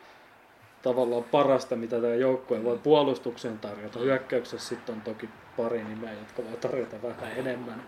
tavallaan 0.83 1.25
parasta, 1.25 1.77
mitä 1.77 2.01
tämä 2.01 2.15
joukkue 2.15 2.65
voi 2.65 2.79
puolustukseen 2.79 3.59
tarjota. 3.59 3.99
Hyökkäyksessä 3.99 4.69
sitten 4.69 4.95
on 4.95 5.01
toki 5.01 5.29
pari 5.57 5.85
nimeä, 5.85 6.13
jotka 6.13 6.43
voi 6.43 6.57
tarjota 6.61 6.97
vähän 7.03 7.33
enemmän. 7.37 7.83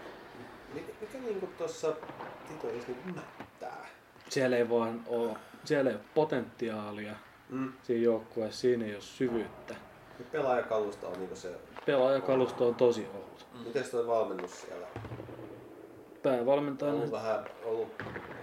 Mikä, 0.74 0.92
mikä 1.00 1.18
niinku 1.18 1.46
tuossa 1.58 1.92
Titoissa 2.48 2.92
niinku 2.92 3.10
mättää? 3.14 3.86
Siellä 4.28 4.56
ei 4.56 4.70
vaan 4.70 5.02
ole, 5.06 5.36
siellä 5.64 5.90
ei 5.90 5.96
ole 5.96 6.04
potentiaalia 6.14 7.14
Mm. 7.48 7.72
siinä 7.82 8.04
joukkueessa, 8.04 8.60
siinä 8.60 8.84
ei 8.84 8.92
ole 8.94 9.00
syvyyttä. 9.00 9.74
Nyt 10.18 10.30
Pelaajakalusta 10.32 11.08
on 11.08 11.18
niinku 11.18 11.36
se... 11.36 11.54
Pelaajakalusto 11.86 12.68
on 12.68 12.74
tosi 12.74 13.06
ollut. 13.14 13.46
Miten 13.66 13.84
toi 13.90 14.06
valmennus 14.06 14.60
siellä? 14.60 14.86
On 14.86 16.22
Päävalmentajana 16.22 16.96
ollut 16.98 17.12
vähän 17.12 17.44
ollut 17.64 17.94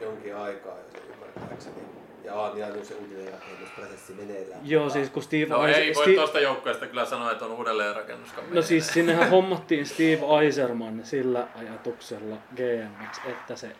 jonkin 0.01 0.35
aikaa 0.35 0.77
jo 0.77 0.83
se 0.91 0.97
ymmärtääkseni. 1.13 1.98
Ja 2.29 2.35
on 2.35 2.57
jäänyt 2.57 2.85
se 2.85 2.93
uudelleenrakennusprosessi 2.93 4.13
meneillään. 4.13 4.61
Joo, 4.63 4.89
siis 4.89 5.09
kun 5.09 5.23
Steve 5.23 5.45
No 5.45 5.67
ei 5.67 5.95
voi 5.95 6.05
Steve- 6.05 6.15
tuosta 6.15 6.39
joukkueesta 6.39 6.87
kyllä 6.87 7.05
sanoa, 7.05 7.31
että 7.31 7.45
on 7.45 7.51
uudelleenrakennuskaan 7.51 8.47
No 8.51 8.61
siis 8.61 8.87
sinnehän 8.87 9.29
hommattiin 9.29 9.85
Steve 9.85 10.19
Eiserman 10.43 11.05
sillä 11.05 11.47
ajatuksella 11.55 12.35
GMX, 12.55 13.19
että 13.25 13.55
se 13.55 13.75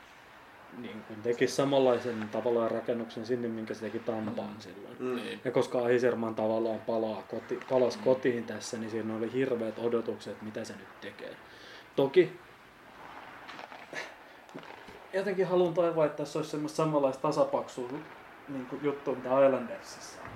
niin 0.77 1.03
kuin 1.07 1.21
teki 1.21 1.47
samanlaisen 1.47 2.29
tavallaan 2.31 2.71
rakennuksen 2.71 3.25
sinne, 3.25 3.47
minkä 3.47 3.73
se 3.73 3.81
teki 3.81 3.99
Tampaan 3.99 4.55
silloin. 4.59 4.95
Mm. 4.99 5.15
Niin. 5.15 5.41
Ja 5.45 5.51
koska 5.51 5.89
Eiserman 5.89 6.35
tavallaan 6.35 6.79
palaa 6.79 7.23
koti, 7.27 7.59
palasi 7.69 7.99
kotiin 7.99 8.43
tässä, 8.43 8.77
niin 8.77 8.91
siinä 8.91 9.15
oli 9.15 9.33
hirveät 9.33 9.79
odotukset, 9.79 10.41
mitä 10.41 10.63
se 10.63 10.73
nyt 10.73 11.01
tekee. 11.01 11.35
Toki 11.95 12.31
jotenkin 15.13 15.47
haluan 15.47 15.73
toivoa, 15.73 16.05
että 16.05 16.17
tässä 16.17 16.39
olisi 16.39 16.51
semmoista 16.51 16.75
samanlaista 16.77 17.21
tasapaksua 17.21 17.89
niin 18.49 18.65
kuin 18.65 18.83
juttu, 18.83 19.15
mitä 19.15 19.45
Islandersissa 19.45 20.19
on. 20.21 20.29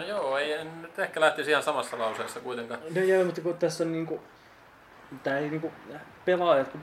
No 0.00 0.04
joo, 0.06 0.38
ei 0.38 0.52
en 0.52 0.82
nyt 0.82 0.98
ehkä 0.98 1.20
lähtisi 1.20 1.50
ihan 1.50 1.62
samassa 1.62 1.98
lauseessa 1.98 2.40
kuitenkaan. 2.40 2.80
No 2.94 3.00
joo, 3.02 3.24
mutta 3.24 3.40
kun 3.40 3.58
tässä 3.58 3.84
on 3.84 3.92
niinku, 3.92 4.20
tää 5.22 5.38
ei 5.38 5.50
niinku, 5.50 5.72
pelaajat, 6.24 6.68
kun 6.68 6.80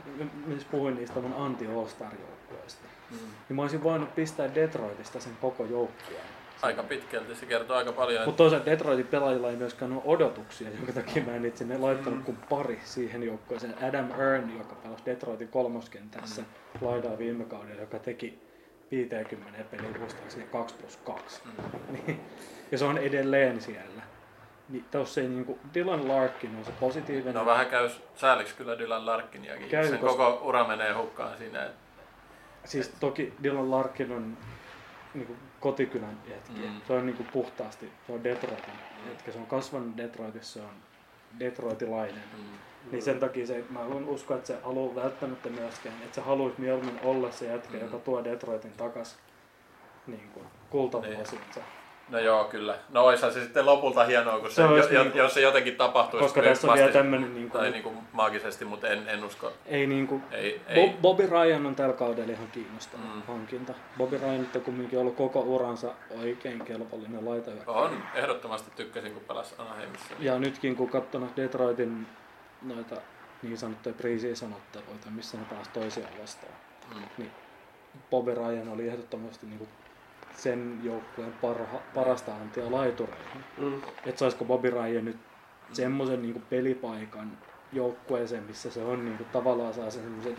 siis 0.49 0.65
puhuin 0.65 0.95
niistä 0.95 1.19
mun 1.19 1.33
anti 1.45 1.67
all 1.67 1.75
joukkueesta 2.19 2.83
Mm. 3.11 3.17
niin 3.49 3.55
mä 3.55 3.61
olisin 3.61 3.83
voinut 3.83 4.15
pistää 4.15 4.55
Detroitista 4.55 5.19
sen 5.19 5.37
koko 5.41 5.65
joukkueen. 5.65 6.23
Aika 6.61 6.83
pitkälti, 6.83 7.35
se 7.35 7.45
kertoo 7.45 7.77
aika 7.77 7.91
paljon. 7.91 8.25
Mutta 8.25 8.37
toisaalta 8.37 8.65
Detroitin 8.65 9.07
pelaajilla 9.07 9.49
ei 9.49 9.55
myöskään 9.55 9.91
ole 9.93 10.01
odotuksia, 10.05 10.69
jonka 10.69 10.91
takia 10.93 11.23
mä 11.23 11.35
en 11.35 11.45
itse 11.45 11.65
ne 11.65 11.77
laittanut 11.77 12.19
Mm. 12.19 12.25
kuin 12.25 12.37
pari 12.49 12.79
siihen 12.83 13.23
joukkueeseen. 13.23 13.75
Adam 13.87 14.11
Earn, 14.21 14.57
joka 14.57 14.75
pelasi 14.75 15.03
Detroitin 15.05 15.47
kolmoskentässä 15.47 16.41
Mm. 16.41 16.87
laidaa 16.87 17.17
viime 17.17 17.43
kaudella, 17.43 17.81
joka 17.81 17.99
teki 17.99 18.39
50 18.97 19.63
peliä 19.71 19.89
muistaakseni 19.99 20.43
2 20.51 20.75
plus 20.75 20.97
2. 20.97 21.41
Mm. 21.45 21.51
Niin, 22.07 22.21
ja 22.71 22.77
se 22.77 22.85
on 22.85 22.97
edelleen 22.97 23.61
siellä. 23.61 24.03
Niin 24.69 24.85
tossa 24.91 25.21
ei 25.21 25.27
niinku, 25.27 25.59
Dylan 25.73 26.07
Larkin 26.07 26.55
on 26.55 26.65
se 26.65 26.71
positiivinen. 26.79 27.33
No 27.33 27.45
vähän 27.45 27.65
käy 27.67 27.89
sääliksi 28.15 28.55
kyllä 28.55 28.77
Dylan 28.79 29.05
Larkiniakin. 29.05 29.69
Käy, 29.69 29.87
Sen 29.89 29.99
koska- 29.99 30.17
koko 30.31 30.47
ura 30.47 30.67
menee 30.67 30.93
hukkaan 30.93 31.37
siinä. 31.37 31.65
että- 31.65 31.83
Siis 32.65 32.89
toki 32.99 33.33
Dylan 33.43 33.71
Larkin 33.71 34.11
on 34.11 34.37
niinku 35.13 35.35
kotikylän 35.59 36.17
jätkiä. 36.29 36.69
Mm. 36.71 36.81
Se 36.87 36.93
on 36.93 37.05
niinku 37.05 37.25
puhtaasti, 37.33 37.91
se 38.07 38.11
on 38.13 38.23
Detroitin 38.23 38.73
jätkä. 39.09 39.31
Se 39.31 39.37
on 39.37 39.45
kasvanut 39.45 39.97
Detroitissa, 39.97 40.53
se 40.59 40.65
on 40.65 40.73
Detroitilainen. 41.39 42.23
Mm. 42.37 42.43
Niin 42.91 43.01
sen 43.03 43.19
takia 43.19 43.47
se, 43.47 43.63
mä 43.69 43.79
haluan 43.79 44.09
uskoa, 44.09 44.37
että 44.37 44.47
se 44.47 44.57
haluaa 44.63 44.95
välttämättä 44.95 45.49
myöskään, 45.49 45.95
että 46.03 46.15
se 46.15 46.21
haluaisi 46.21 46.61
mieluummin 46.61 46.99
olla 47.03 47.31
se 47.31 47.45
jätkä, 47.45 47.77
Mm. 47.77 47.83
joka 47.83 47.97
tuo 47.97 48.23
Detroitin 48.23 48.71
takas 48.77 49.17
niin 50.07 50.29
kuin 50.33 50.45
kultavuosinsa. 50.69 51.59
No 52.09 52.19
joo, 52.19 52.43
kyllä. 52.45 52.75
No 52.89 53.05
olisihan 53.05 53.33
se 53.33 53.41
sitten 53.43 53.65
lopulta 53.65 54.03
hienoa, 54.05 54.39
kun 54.39 54.49
se, 54.49 54.55
Se 54.55 54.63
olisi 54.63 54.93
jo, 54.95 55.03
niinku- 55.03 55.17
jos 55.17 55.33
se 55.33 55.41
jotenkin 55.41 55.75
tapahtuisi. 55.75 56.23
Koska 56.23 56.41
tässä 56.41 56.67
on 56.71 56.77
vielä 56.77 56.91
tämmönen 56.91 57.33
niin 57.35 57.51
Tai 57.51 57.61
kuin, 57.61 57.71
niinku 57.71 57.93
maagisesti, 58.13 58.65
mutta 58.65 58.87
en, 58.87 59.09
en 59.09 59.23
usko. 59.23 59.51
ei 59.65 59.87
niin 59.87 60.07
kuin, 60.07 60.23
Ei, 60.31 60.61
ei. 60.67 60.87
Bob, 60.89 61.01
Bobby 61.01 61.27
Ryan 61.31 61.65
on 61.65 61.75
tällä 61.75 61.93
kaudella 61.95 62.31
ihan 62.33 62.47
kiinnostava 62.51 63.01
Mm. 63.15 63.21
hankinta. 63.27 63.73
Bobby 63.97 64.17
Ryan 64.17 64.47
on 64.55 64.61
kumminkin 64.61 64.99
ollut 64.99 65.15
koko 65.15 65.39
uransa 65.39 65.91
oikein 66.23 66.65
kelpollinen 66.65 67.25
laita. 67.25 67.51
On, 67.67 68.03
ehdottomasti 68.15 68.71
tykkäsin, 68.75 69.13
kun 69.13 69.23
pelasi 69.27 69.55
Anaheimissa. 69.57 70.13
Ja 70.19 70.39
nytkin 70.39 70.75
kun 70.75 70.89
katsonut 70.89 71.35
Detroitin 71.37 72.07
noita 72.63 72.95
niin 73.41 73.57
sanottuja 73.57 73.95
preseason-otteluita, 73.95 75.09
missä 75.09 75.37
ne 75.37 75.43
pääsi 75.49 75.69
toisiaan 75.73 76.13
vastaan, 76.21 76.53
Mm. 76.95 77.01
niin 77.17 77.31
Bobby 78.11 78.33
Ryan 78.35 78.67
oli 78.69 78.87
ehdottomasti 78.87 79.45
niin 79.45 79.57
kuin 79.57 79.69
sen 80.37 80.79
joukkueen 80.83 81.33
parha, 81.33 81.79
parasta 81.95 82.35
antia 82.35 82.71
laitureihin. 82.71 83.43
Mm. 83.57 83.81
Että 84.05 84.19
saisiko 84.19 84.45
Bobby 84.45 84.69
Ryan 84.69 85.05
nyt 85.05 85.17
semmoisen 85.73 86.21
niin 86.21 86.33
kuin 86.33 86.45
pelipaikan 86.49 87.37
joukkueeseen, 87.71 88.43
missä 88.43 88.71
se 88.71 88.83
on 88.83 89.05
niin 89.05 89.17
kuin, 89.17 89.29
tavallaan 89.29 89.73
saa 89.73 89.89
sen 89.91 90.03
semmoisen, 90.03 90.37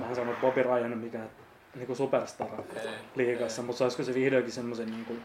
vähän 0.00 0.14
sanon, 0.16 0.30
että 0.34 0.40
Bobby 0.46 0.62
Ryan 0.62 0.92
on 0.92 0.98
mikään 0.98 1.30
niin 1.74 1.86
kuin 1.86 1.96
superstara 1.96 2.58
liigassa, 3.14 3.62
mutta 3.62 3.78
saisiko 3.78 4.02
se 4.02 4.14
vihdoinkin 4.14 4.52
semmoisen 4.52 4.90
niin 4.90 5.04
kuin 5.04 5.22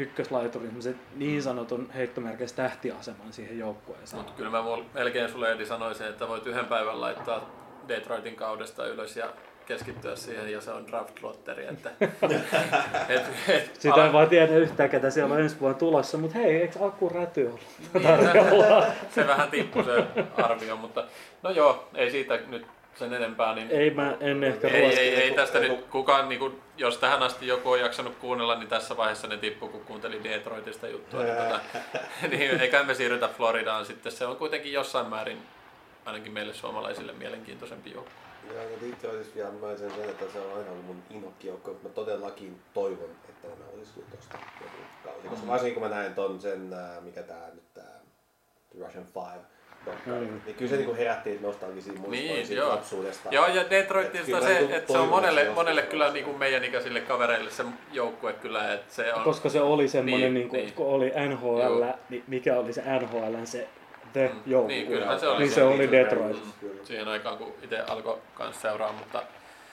ykköslaiturin, 0.00 0.68
semmoisen 0.68 1.00
niin 1.16 1.42
sanotun 1.42 1.90
heittomerkeissä 1.94 2.56
tähtiaseman 2.56 3.32
siihen 3.32 3.58
joukkueeseen. 3.58 4.22
Mutta 4.22 4.32
kyllä 4.36 4.50
mä 4.50 4.62
melkein 4.94 5.30
sulle 5.30 5.52
Edi 5.52 5.66
sanoisin, 5.66 6.06
että 6.06 6.28
voit 6.28 6.46
yhden 6.46 6.66
päivän 6.66 7.00
laittaa 7.00 7.50
Detroitin 7.88 8.36
kaudesta 8.36 8.86
ylös 8.86 9.16
ja 9.16 9.32
keskittyä 9.66 10.16
siihen 10.16 10.52
ja 10.52 10.60
se 10.60 10.70
on 10.70 10.86
draft 10.86 11.22
lotteri. 11.22 11.66
Että, 11.66 11.90
et, 13.08 13.22
et, 13.48 13.76
Sitä 13.78 14.04
ei 14.04 14.12
vaan 14.12 14.28
tiedä 14.28 14.56
yhtään, 14.56 14.90
ketä 14.90 15.10
siellä 15.10 15.34
on 15.34 15.40
ensi 15.40 15.60
vuonna 15.60 15.78
tulossa, 15.78 16.18
mutta 16.18 16.38
hei, 16.38 16.56
eikö 16.56 16.84
Aku 16.84 17.08
Räty 17.08 17.46
ollut 17.46 17.60
tarjolla? 18.02 18.86
se 19.14 19.26
vähän 19.26 19.50
tippui 19.50 19.84
se 19.84 20.04
arvio, 20.42 20.76
mutta 20.76 21.04
no 21.42 21.50
joo, 21.50 21.88
ei 21.94 22.10
siitä 22.10 22.38
nyt 22.48 22.66
sen 23.00 23.14
enempää. 23.14 23.54
Niin 23.54 23.70
Ei 23.70 23.90
mä 23.90 24.16
en 24.20 24.44
ehkä 24.44 24.68
ei, 24.68 24.80
ruoska. 24.80 25.00
ei, 25.00 25.14
ei 25.14 25.30
tästä 25.30 25.58
nyt 25.60 25.84
kukaan, 25.90 26.28
niin 26.28 26.38
kuin, 26.38 26.60
jos 26.76 26.98
tähän 26.98 27.22
asti 27.22 27.46
joku 27.46 27.70
on 27.70 27.80
jaksanut 27.80 28.16
kuunnella, 28.16 28.58
niin 28.58 28.68
tässä 28.68 28.96
vaiheessa 28.96 29.26
ne 29.26 29.36
tippuu, 29.36 29.68
kun 29.68 29.84
kuunteli 29.84 30.24
Detroitista 30.24 30.88
juttua. 30.88 31.22
Niin, 31.22 31.36
tota, 31.36 31.60
niin 32.30 32.60
eikä 32.60 32.82
me 32.82 32.94
siirrytä 32.94 33.28
Floridaan 33.28 33.86
sitten. 33.86 34.12
Se 34.12 34.26
on 34.26 34.36
kuitenkin 34.36 34.72
jossain 34.72 35.06
määrin 35.06 35.38
ainakin 36.04 36.32
meille 36.32 36.54
suomalaisille 36.54 37.12
mielenkiintoisempi 37.12 37.90
joukko. 37.92 38.12
Ja 38.54 38.62
no 38.62 38.88
Detroitissa 38.90 39.34
vielä 39.34 39.50
mä 39.50 39.76
sen, 39.76 39.90
että 40.10 40.24
se 40.32 40.40
on 40.40 40.58
aina 40.58 40.70
ollut 40.70 40.86
mun 40.86 41.02
inhokkijoukko, 41.10 41.70
mutta 41.70 41.88
mä 41.88 41.94
todellakin 41.94 42.60
toivon, 42.74 43.10
että 43.28 43.48
ne 43.48 43.64
olisi 43.74 43.92
tuosta 44.10 44.38
joku 44.60 44.76
kausi. 45.04 45.28
Koska 45.28 45.46
varsinkin 45.46 45.74
kun 45.80 45.90
mä 45.90 45.96
näin 45.96 46.14
ton 46.14 46.40
sen, 46.40 46.72
ää, 46.72 47.00
mikä 47.00 47.22
tää 47.22 47.50
nyt 47.54 47.74
tää 47.74 48.00
Russian 48.80 49.04
Five, 49.04 49.44
Mm. 50.06 50.12
Niin 50.46 50.54
kyllä 50.58 50.70
se 50.70 50.76
niinku 50.76 50.94
herätti 50.94 51.38
nostalgisia 51.42 51.92
muistoja 51.92 52.32
Niin, 52.32 52.46
siitä 52.46 52.62
joo. 52.62 52.70
lapsuudesta. 52.70 53.28
Joo, 53.32 53.46
ja 53.46 53.70
Detroitista 53.70 54.26
kyllä 54.26 54.40
se, 54.40 54.58
niinku 54.58 54.74
että 54.74 54.92
se 54.92 54.98
on 54.98 55.08
monelle, 55.08 55.50
monelle 55.54 55.82
kyllä 55.82 56.12
niin 56.12 56.24
kuin 56.24 56.38
meidän 56.38 56.64
ikäisille 56.64 57.00
kavereille 57.00 57.50
se 57.50 57.64
joukkue 57.92 58.32
kyllä, 58.32 58.72
että 58.72 58.94
se 58.94 59.14
on... 59.14 59.22
Koska 59.22 59.48
se 59.48 59.60
oli 59.60 59.88
semmoinen, 59.88 60.20
Niin, 60.20 60.34
niin, 60.34 60.52
niin, 60.52 60.64
niin. 60.64 60.74
kun 60.74 60.86
oli 60.86 61.12
NHL, 61.28 61.60
Joo. 61.60 61.94
niin 62.10 62.24
mikä 62.26 62.56
oli 62.58 62.72
se 62.72 62.82
NHL 63.00 63.44
se 63.44 63.68
The 64.12 64.28
Mm, 64.34 64.40
joukkue. 64.46 64.74
niin, 64.74 64.86
kyllähän 64.86 65.20
se 65.20 65.28
oli 65.28 65.38
niin 65.38 65.48
se 65.50 65.54
se 65.54 65.62
oli 65.64 65.90
Detroit 65.92 66.36
kyllä. 66.60 66.84
siihen 66.84 67.08
aikaan, 67.08 67.38
kun 67.38 67.52
itse 67.62 67.78
alkoi 67.80 68.18
kanssa 68.34 68.62
seuraa, 68.62 68.92
mutta 68.92 69.22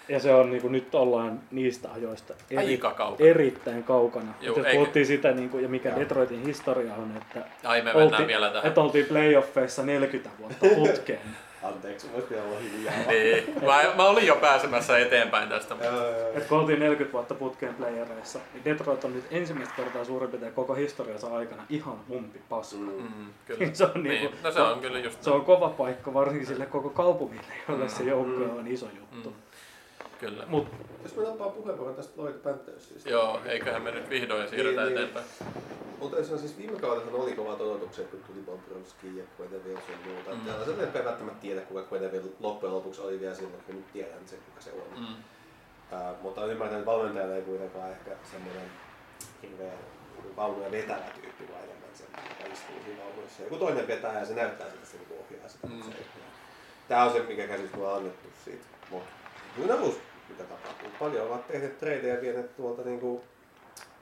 Ja 0.09 0.19
se 0.19 0.33
on 0.33 0.49
niin 0.49 0.61
kuin, 0.61 0.71
nyt 0.71 0.95
ollaan 0.95 1.39
niistä 1.51 1.89
ajoista 1.91 2.33
eri, 2.51 2.67
aika 2.71 2.91
kaukana. 2.93 3.29
erittäin 3.29 3.83
kaukana. 3.83 4.33
Jos 4.41 4.57
eikä- 4.57 4.71
puhuttiin 4.71 5.05
sitä, 5.05 5.31
niin 5.31 5.49
kuin, 5.49 5.63
ja 5.63 5.69
mikä 5.69 5.89
Joo. 5.89 5.99
Detroitin 5.99 6.45
historia 6.45 6.93
on, 6.93 7.11
että 7.17 7.45
Ai 7.63 7.81
me 7.81 7.93
oltiin, 7.93 8.27
vielä 8.27 8.49
tähän. 8.49 8.67
että 8.67 8.81
oltiin 8.81 9.05
playoffeissa 9.05 9.83
40 9.83 10.29
vuotta 10.39 10.65
putkeen. 10.75 11.19
Anteeksi, 11.63 12.07
voisi 12.13 12.29
vielä 12.29 12.43
olla 12.43 12.59
hiljaa. 12.59 12.93
Niin. 13.07 13.53
Mä, 13.65 13.83
mä, 13.95 14.03
olin 14.09 14.27
jo 14.27 14.35
pääsemässä 14.35 14.97
eteenpäin 14.97 15.49
tästä. 15.49 15.75
Et 16.35 16.45
kun 16.47 16.59
oltiin 16.59 16.79
40 16.79 17.13
vuotta 17.13 17.35
putkeen 17.35 17.73
playereissa, 17.75 18.39
niin 18.53 18.65
Detroit 18.65 19.03
on 19.03 19.13
nyt 19.13 19.25
ensimmäistä 19.31 19.75
kertaa 19.75 20.03
suurin 20.05 20.29
piirtein 20.29 20.53
koko 20.53 20.73
historiansa 20.73 21.27
aikana 21.37 21.63
ihan 21.69 21.95
humpi 22.09 22.41
paska. 22.49 22.77
Mm. 22.77 23.01
Mm, 23.01 23.27
kyllä. 23.47 23.69
Se 23.73 23.83
on 23.83 23.91
niin. 23.93 24.03
niinku- 24.03 24.37
No 24.43 24.51
se 24.51 24.61
on 24.61 24.79
kyllä 24.79 24.99
just 24.99 25.23
Se 25.23 25.29
on 25.31 25.45
kova 25.45 25.69
paikka 25.69 26.13
varsinkin 26.13 26.47
sille 26.47 26.65
koko 26.65 26.89
kaupungille, 26.89 27.53
jolle 27.69 27.83
Mm. 27.83 27.89
se 27.89 28.03
joukkue 28.03 28.45
on 28.59 28.67
iso 28.67 28.87
juttu. 28.99 29.29
Mm. 29.29 29.35
Kyllä. 30.19 30.43
Mut 30.47 30.67
Jos 31.03 31.15
mä 31.15 31.23
nappaan 31.23 31.51
puheenvuoron 31.51 31.95
tästä 31.95 32.21
Lloyd 32.21 32.35
Panthersista. 32.35 33.09
Joo, 33.09 33.41
eiköhän 33.45 33.81
me 33.81 33.91
nyt 33.91 34.09
vihdoin 34.09 34.49
siirrytä 34.49 34.81
Niin, 34.81 34.95
niin. 34.95 35.03
eteenpäin. 35.09 35.25
Mutta 35.99 36.23
se 36.23 36.33
on 36.33 36.39
siis 36.39 36.57
viime 36.57 36.79
kaudellahan 36.79 37.21
oli 37.21 37.35
kovat 37.35 37.61
odotukset, 37.61 38.07
kun 38.09 38.19
tuli 38.27 38.39
Bobrovski 38.45 39.17
ja 39.17 39.23
Quenneville 39.39 39.81
sun 39.85 40.13
muuta. 40.13 40.31
Mm. 40.31 40.39
Mm. 40.39 40.45
Tällaiset 40.45 40.95
ei 40.95 41.03
välttämättä 41.03 41.41
tiedä, 41.41 41.61
kuka 41.61 41.83
Quenneville 41.91 42.31
loppujen 42.39 42.75
lopuksi 42.75 43.01
oli 43.01 43.19
vielä 43.19 43.35
silloin, 43.35 43.63
kun 43.65 43.75
nyt 43.75 43.93
tiedän 43.93 44.19
sen, 44.27 44.39
kuka 44.45 44.61
se 44.61 44.71
on. 44.71 44.99
Mm. 44.99 45.05
Uh, 45.05 46.21
mutta 46.21 46.41
olen 46.41 46.51
ymmärtänyt, 46.53 46.79
että 46.81 46.91
valmentajana 46.91 47.35
ei 47.35 47.41
kuitenkaan 47.41 47.91
ehkä 47.91 48.11
semmoinen 48.31 48.71
hirveä 49.41 49.73
vaunuja 50.35 50.71
vetävä 50.71 51.05
tyyppi, 51.21 51.43
vaan 51.51 51.63
enemmän 51.63 51.89
se, 51.93 52.03
joka 52.03 52.53
istuu 52.53 52.75
siinä 52.85 53.03
vaunuissa. 53.03 53.43
Joku 53.43 53.55
toinen 53.55 53.87
vetää 53.87 54.19
ja 54.19 54.25
se 54.25 54.33
näyttää 54.33 54.67
siltä, 54.67 54.83
että 54.83 54.91
se 54.91 54.97
niinku 54.97 55.25
ohjaa 55.25 55.49
sitä. 55.49 55.67
Mm. 55.67 55.81
Tämä 56.87 57.03
on 57.03 57.13
se, 57.13 57.19
mikä 57.19 57.47
käsitys 57.47 57.79
on 57.79 57.95
annettu 57.95 58.27
siitä. 58.45 58.65
Mutta 58.89 59.09
who 59.57 59.65
knows, 59.65 59.99
mitä 60.29 60.43
tapahtuu. 60.43 60.89
Paljon 60.99 61.27
ovat 61.27 61.47
tehneet 61.47 61.77
treidejä 61.77 62.15
ja 62.15 62.21
vieneet 62.21 62.55
tuolta 62.55 62.81
niinku, 62.81 63.23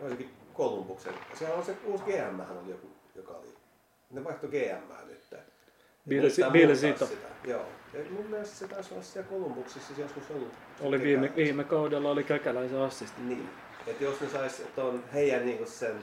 varsinkin 0.01 0.29
Kolumbuksen. 0.53 1.13
Se 1.33 1.53
on 1.53 1.65
se 1.65 1.77
uusi 1.85 2.03
GM 2.03 2.39
oli 2.39 2.69
joku, 2.69 2.87
joka 3.15 3.31
oli. 3.31 3.55
Ne 4.11 4.23
vaihtoi 4.23 4.49
GM 4.49 5.07
nyt. 5.07 5.23
Sitä. 7.07 7.27
Joo. 7.43 7.65
Ja 7.93 7.99
mun 8.09 8.25
mielestä 8.25 8.55
se 8.55 8.67
taisi 8.67 8.93
olla 8.93 9.03
siellä 9.03 9.29
Kolumbuksessa 9.29 9.93
joskus 9.97 10.23
ollut. 10.31 10.53
oli 10.81 11.03
viime, 11.03 11.33
viime 11.35 11.63
kaudella 11.63 12.09
oli 12.09 12.23
kökäläisen 12.23 12.79
assisti. 12.81 13.21
Niin. 13.21 13.49
Että 13.87 14.03
jos 14.03 14.21
ne 14.21 14.29
sais 14.29 14.63
ton 14.75 15.03
heidän 15.13 15.45
niinku 15.45 15.65
sen 15.65 15.95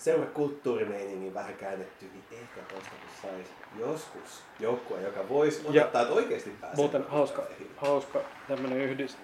seurakulttuurimeiningin 0.00 1.34
vähän 1.34 1.54
käännetty, 1.54 2.04
niin 2.12 2.24
ehkä 2.42 2.60
tosta 2.74 2.90
kun 2.90 3.30
sais 3.30 3.46
joskus 3.78 4.42
joukkue, 4.60 5.00
joka 5.02 5.28
voisi 5.28 5.62
odottaa, 5.66 6.02
että 6.02 6.14
oikeasti 6.14 6.50
pääsee. 6.60 6.76
Muuten 6.76 7.04
hauska, 7.08 7.42
hauska 7.76 8.20
tämmönen, 8.48 8.78
yhdis, 8.78 9.16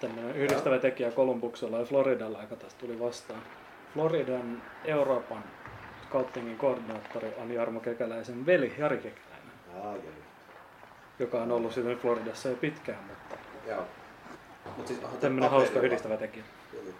tämmönen 0.00 0.36
yhdistävä 0.36 0.78
tekijä 0.78 1.10
Kolumbuksella 1.10 1.78
ja 1.78 1.84
Floridalla, 1.84 2.40
joka 2.40 2.56
tästä 2.56 2.80
tuli 2.80 3.00
vastaan. 3.00 3.42
Floridan 3.94 4.62
Euroopan 4.84 5.44
scoutingin 6.08 6.58
koordinaattori 6.58 7.34
on 7.42 7.50
Jarmo 7.50 7.80
Kekäläisen 7.80 8.46
veli, 8.46 8.74
Jari 8.78 8.96
Kekäläinen, 8.96 9.52
Aa, 9.84 9.92
joo. 9.92 10.12
joka 11.18 11.42
on 11.42 11.52
ollut 11.52 11.72
sitten 11.72 11.98
Floridassa 11.98 12.48
jo 12.48 12.56
pitkään, 12.56 13.04
mutta 13.04 13.36
Joo. 13.68 13.84
Mut 14.76 14.86
siis, 14.86 15.00
paperilla- 15.00 15.48
hauska 15.48 15.80
yhdistävä 15.80 16.16
tekijä. 16.16 16.44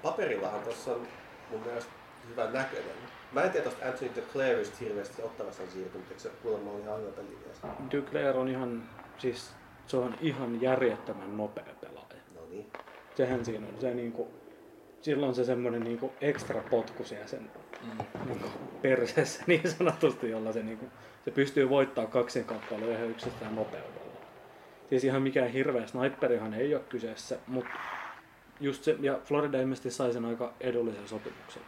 Paperillahan 0.02 0.60
tuossa 0.60 0.92
on 0.92 1.06
mun 1.50 1.60
mielestä 1.60 1.90
hyvän 2.28 2.52
näköinen. 2.52 2.92
Mä 3.32 3.42
en 3.42 3.50
tiedä 3.50 3.64
tosta 3.64 3.86
Anthony 3.86 4.10
DeClairista 4.16 4.76
hirveästi 4.80 5.22
ottavassa 5.22 5.62
on 5.62 5.68
siirtynyt, 5.68 6.08
eikö 6.08 6.22
se 6.22 6.30
kuulemma 6.42 6.70
oli 6.70 6.80
ihan 6.80 7.00
hyvä 7.00 7.10
pelimies? 7.10 7.60
Duclair 7.92 8.36
on 8.36 8.48
ihan, 8.48 8.82
siis 9.18 9.52
se 9.86 9.96
on 9.96 10.14
ihan 10.20 10.60
järjettömän 10.62 11.36
nopea 11.36 11.74
pelaaja. 11.80 12.22
No 12.34 12.40
niin. 12.50 12.66
Sehän 13.14 13.44
siinä 13.44 13.66
on 13.66 13.80
se 13.80 13.94
niinku, 13.94 14.28
silloin 15.00 15.28
on 15.28 15.34
se 15.34 15.44
semmonen 15.44 15.84
niinku 15.84 16.12
ekstra 16.20 16.62
potku 16.70 17.04
siellä 17.04 17.26
sen 17.26 17.50
Mm. 17.82 18.26
niinku 18.26 18.48
perseessä 18.82 19.44
niin 19.46 19.70
sanotusti, 19.70 20.30
jolla 20.30 20.52
se, 20.52 20.62
niinku, 20.62 20.86
se 21.24 21.30
pystyy 21.30 21.68
voittaa 21.68 22.06
kaksin 22.06 22.44
kappaleja 22.44 22.96
ihan 22.96 23.10
yksistään 23.10 23.54
nopeudella. 23.54 24.02
Siis 24.88 25.04
ihan 25.04 25.22
mikään 25.22 25.48
hirveä 25.48 25.86
sniperihan 25.86 26.54
ei 26.54 26.74
ole 26.74 26.82
kyseessä, 26.88 27.38
mutta 27.46 27.70
just 28.60 28.84
se, 28.84 28.96
ja 29.00 29.18
Florida 29.24 29.60
ilmeisesti 29.60 29.90
sai 29.90 30.12
sen 30.12 30.24
aika 30.24 30.54
edullisen 30.60 31.08
sopimuksen. 31.08 31.62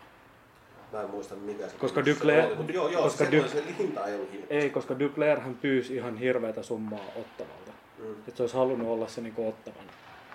Mä 0.95 1.03
en 1.03 1.11
muista 1.11 1.35
mikä 1.35 1.69
se 1.69 1.77
Koska 1.77 2.01
Duclair- 2.01 2.47
oli, 2.47 2.55
mutta 2.55 2.73
joo, 2.73 2.89
joo, 2.89 3.03
koska 3.03 3.25
Duc- 3.25 3.49
se 3.49 3.65
hinta 3.79 4.07
ei 4.07 4.15
ollut 4.15 4.33
hirveä. 4.33 4.61
Ei, 4.61 4.71
koska 4.71 4.99
Duclair 4.99 5.41
hän 5.41 5.55
pyysi 5.55 5.95
ihan 5.95 6.16
hirveätä 6.16 6.62
summaa 6.62 7.05
ottavalta. 7.16 7.73
Mm. 7.99 8.12
Että 8.12 8.37
se 8.37 8.43
olisi 8.43 8.57
halunnut 8.57 8.89
olla 8.89 9.09
se 9.09 9.21
niinku 9.21 9.49
ottavan 9.49 9.85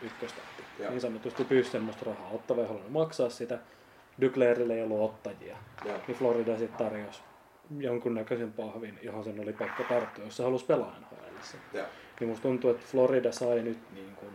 ykköstahti. 0.01 0.63
Joo. 0.79 0.89
Niin 0.89 1.01
sanotusti 1.01 1.43
pyysi 1.43 1.71
semmoista 1.71 2.05
rahaa. 2.05 2.29
Ottava 2.33 2.61
ei 2.61 2.67
halunnut 2.67 2.91
maksaa 2.91 3.29
sitä. 3.29 3.59
Duclairille 4.21 4.73
ei 4.73 4.83
ollut 4.83 5.01
ottajia. 5.01 5.57
Joo. 5.85 5.97
Niin 6.07 6.17
Florida 6.17 6.57
sitten 6.57 6.85
tarjosi 6.87 7.21
jonkunnäköisen 7.77 8.53
pahvin, 8.53 8.99
johon 9.01 9.23
sen 9.23 9.39
oli 9.39 9.53
pakko 9.53 9.83
tarttua, 9.89 10.25
jos 10.25 10.37
se 10.37 10.43
halusi 10.43 10.65
pelaa. 10.65 10.95
Joo. 11.73 11.85
Niin 12.19 12.29
musta 12.29 12.41
tuntuu, 12.43 12.69
että 12.69 12.85
Florida 12.91 13.31
sai 13.31 13.61
nyt 13.61 13.79
niin 13.93 14.15
kuin, 14.15 14.31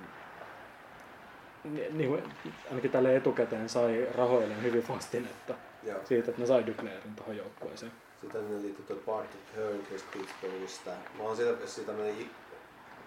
niin 1.91 2.11
kuin, 2.11 2.23
ainakin 2.69 2.91
tälle 2.91 3.17
etukäteen 3.17 3.69
sai 3.69 4.09
rahoilleen 4.15 4.63
hyvin 4.63 4.85
vastinetta 4.89 5.55
Joo. 5.87 6.01
siitä, 6.05 6.31
että 6.31 6.41
ne 6.43 6.47
sai 6.47 6.67
Duclairin 6.67 7.17
tuohon 7.17 7.37
joukkueeseen. 7.37 7.93
Sitten 8.21 8.51
ne 8.57 8.63
liittyy 8.63 8.85
tuon 8.87 9.01
Barton 9.07 9.41
Hörnqvist 9.57 10.07
Pittsburghista. 10.13 10.91
Mä 10.91 11.23
oon 11.23 11.37
siitä, 11.37 11.67
siitä 11.67 11.87
tämmönen 11.93 12.21
i- 12.21 12.31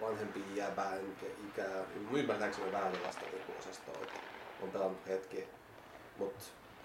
vanhempi 0.00 0.44
jäbä, 0.54 0.84
enkä 0.94 1.26
ikää. 1.48 1.84
Ymmärtääkseni 2.12 2.72
Väylilasta 2.72 3.20
niinku 3.32 3.52
osastoa. 3.58 3.94
On 4.62 4.70
pelannut 4.70 5.06
hetki. 5.08 5.44
Mut 6.18 6.34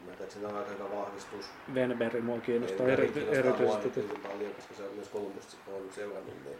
ymmärtääkseni 0.01 0.45
on 0.45 0.57
aika 0.57 0.69
hyvä 0.71 0.91
vahvistus. 0.97 1.45
Venberg 1.73 2.23
mua 2.23 2.39
kiinnostaa 2.39 2.87
eri, 2.87 3.07
kiinnostaa 3.07 3.39
erityisesti. 3.39 4.17
paljon, 4.27 4.53
koska 4.55 4.73
se 4.73 4.83
on 4.83 4.95
myös 4.95 5.11
Columbus 5.11 5.57
on 5.67 5.89
seurannut. 5.95 6.43
Niin. 6.45 6.57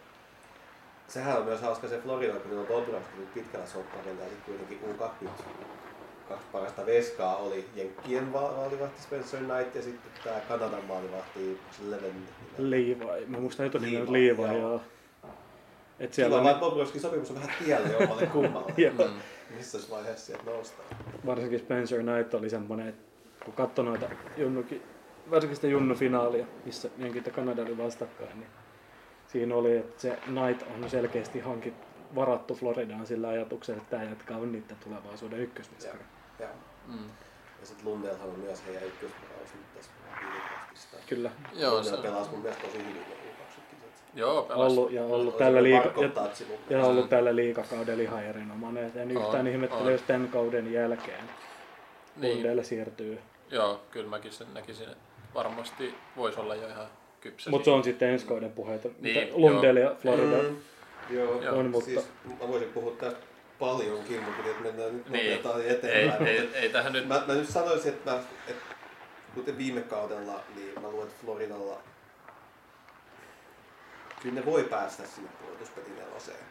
Sehän 1.07 1.37
on 1.37 1.45
myös 1.45 1.61
hauska 1.61 1.87
se 1.87 1.99
Florida, 1.99 2.33
kun 2.33 2.49
niillä 2.49 2.61
on 2.61 2.67
Bobrovski 2.67 3.17
nyt 3.17 3.33
pitkällä 3.33 3.65
sopparilla 3.67 4.23
ja 4.23 4.29
sitten 4.29 4.45
kuitenkin 4.45 4.79
U20 4.99 5.82
kaksi 6.29 6.45
parasta 6.51 6.85
veskaa 6.85 7.35
oli 7.37 7.65
Jenkkien 7.75 8.33
va- 8.33 8.53
maalivahti 8.57 9.01
Spencer 9.01 9.39
Knight 9.39 9.75
ja 9.75 9.81
sitten 9.81 10.11
tämä 10.23 10.39
Kanadan 10.47 10.85
maalivahti 10.87 11.59
Leven. 11.89 12.13
Levi, 12.57 12.97
mä 13.27 13.37
muistan 13.39 13.65
etunimi 13.65 13.97
on 13.97 14.13
Levi, 14.13 14.27
joo. 14.41 14.57
joo. 14.57 14.81
Et 15.99 16.13
Siellä 16.13 16.37
siellä 16.37 16.51
on 16.53 16.59
Bobrovskin 16.59 17.01
sopimus 17.01 17.29
on 17.29 17.35
vähän 17.35 17.49
tiellä 17.65 17.87
jommalle 17.89 18.25
kummalle. 18.27 18.73
Joo. 18.77 18.93
Mm. 18.93 19.13
Missä 19.57 19.77
vaiheessa 19.89 20.25
sieltä 20.25 20.43
noustaan? 20.45 20.87
varsinkin 21.25 21.59
Spencer 21.59 21.99
Knight 22.01 22.33
oli 22.33 22.49
semmonen, 22.49 22.87
että 22.87 23.03
kun 23.45 23.53
katsoi 23.53 23.85
noita 23.85 24.09
junnukin, 24.37 24.81
varsinkin 25.31 25.55
sitä 25.55 25.67
junnufinaalia, 25.67 26.45
missä 26.65 26.89
Jenkit 26.97 27.25
ja 27.25 27.31
Kanada 27.31 27.61
oli 27.61 27.77
vastakkain, 27.77 28.39
niin 28.39 28.49
siinä 29.27 29.55
oli, 29.55 29.77
että 29.77 30.01
se 30.01 30.17
Knight 30.25 30.61
on 30.83 30.89
selkeästi 30.89 31.39
hankit 31.39 31.73
varattu 32.15 32.55
Floridaan 32.55 33.07
sillä 33.07 33.27
ajatuksella, 33.27 33.81
että 33.81 33.97
tämä 33.97 34.09
jätkä 34.09 34.35
on 34.35 34.51
niiden 34.51 34.77
tulevaisuuden 34.83 35.39
ykkösmestari. 35.39 36.03
Joo. 36.39 36.49
Mm. 36.87 37.09
Ja 37.59 37.67
sitten 37.67 37.85
Lundellhan 37.85 38.29
on 38.29 38.39
myös 38.39 38.65
heidän 38.65 38.83
ykkösvaraus 38.83 39.53
nyt 39.53 39.73
tässä. 39.75 39.91
Kyllä. 41.07 41.31
Joo, 41.53 41.83
se 41.83 41.91
Lundell 41.91 41.97
on. 41.97 42.03
pelasi 42.03 42.31
mun 42.31 42.39
mielestä 42.39 42.63
tosi 42.67 42.77
hyvin 42.77 42.93
ne 42.93 43.01
U20 43.01 43.83
Joo, 44.15 44.43
pelas. 44.43 44.71
Ollut 44.71 44.91
ja 44.91 45.03
ollut 45.03 45.37
tällä 45.37 45.63
liiga, 45.63 45.91
ja, 46.01 46.35
se 46.35 46.45
ja 46.69 46.85
ollut 46.85 47.09
tällä 47.09 47.35
liikakaudella 47.35 48.03
ihan 48.03 48.23
erinomainen. 48.23 48.91
En 48.95 49.11
yhtään 49.11 49.47
ihmettele, 49.47 49.91
jos 49.91 50.01
tämän 50.01 50.27
kauden 50.27 50.73
jälkeen 50.73 51.23
Niin. 52.15 52.33
Lundell 52.35 52.63
siirtyy. 52.63 53.19
Joo, 53.51 53.81
kyllä 53.91 54.09
mäkin 54.09 54.31
sen 54.31 54.53
näkisin, 54.53 54.89
että 54.89 54.97
varmasti 55.33 55.95
voisi 56.15 56.39
olla 56.39 56.55
jo 56.55 56.67
ihan 56.67 56.87
kypsä. 57.21 57.49
Mutta 57.49 57.65
se 57.65 57.71
on 57.71 57.83
sitten 57.83 58.09
ensi 58.09 58.25
kauden 58.25 58.51
puheita. 58.51 58.89
Niin, 58.99 59.29
Lundell 59.33 59.77
ja 59.77 59.95
Florida. 59.95 60.43
Mm, 60.43 60.57
joo, 61.09 61.41
Joo. 61.41 61.59
On, 61.59 61.69
mutta- 61.69 61.85
siis 61.85 62.05
mä 62.41 62.47
voisin 62.47 62.69
puhua 62.69 62.91
tästä 62.91 63.19
paljonkin, 63.59 64.23
mutta 64.23 64.49
että 64.49 64.63
mennään 64.63 64.97
nyt 64.97 65.09
Niin. 65.09 65.25
ei, 65.25 65.69
eteenpäin. 65.69 66.27
ei, 66.27 66.41
mutta 66.41 66.57
ei, 66.57 66.69
tähän 66.69 66.93
nyt... 66.93 67.07
Mä, 67.07 67.23
mä 67.27 67.33
nyt 67.33 67.49
sanoisin, 67.49 67.93
että, 67.93 68.11
mä, 68.11 68.19
että 68.47 68.75
kuten 69.35 69.57
viime 69.57 69.81
kaudella, 69.81 70.39
niin 70.55 70.81
mä 70.81 70.87
luulen, 70.89 71.07
että 71.07 71.21
Floridalla 71.25 71.79
kyllä 74.21 74.35
ne 74.35 74.45
voi 74.45 74.63
päästä 74.63 75.03
sinne 75.07 75.29
pudotuspelin 75.41 75.95
neloseen. 75.97 76.45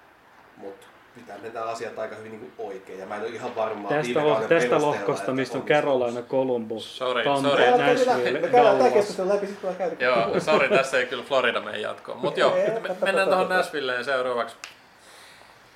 Mutta 0.56 0.86
pitää 1.14 1.38
mennä 1.42 1.62
asiat 1.62 1.98
aika 1.98 2.14
hyvin 2.16 2.30
niin 2.32 2.52
oikein. 2.58 2.98
Ja 2.98 3.06
mä 3.06 3.16
en 3.16 3.22
ole 3.22 3.28
ihan 3.30 3.56
varma 3.56 3.88
Tästä, 3.88 4.24
lo- 4.26 4.40
tästä 4.48 4.80
lohkosta, 4.82 5.32
mistä 5.32 5.58
on. 5.58 5.64
Carolina, 5.64 6.22
Columbus, 6.22 6.98
Sorry, 6.98 7.24
Tampa, 7.24 7.48
sorry. 7.50 7.64
Nashville, 7.70 8.40
Me 8.40 8.48
käydään 8.48 8.76
tämä 8.78 8.90
keskustelu 8.90 9.28
läpi, 9.28 9.46
sitten. 9.46 9.96
Joo, 10.00 10.40
sori, 10.40 10.68
tässä 10.68 10.98
ei 10.98 11.06
kyllä 11.06 11.24
Florida 11.24 11.60
mene 11.60 11.78
jatkoon. 11.78 12.18
Mutta 12.18 12.40
joo, 12.40 12.50
me- 12.82 12.96
mennään 13.04 13.28
tuohon. 13.28 13.48
Nashvilleen 13.48 14.04
seuraavaksi. 14.04 14.56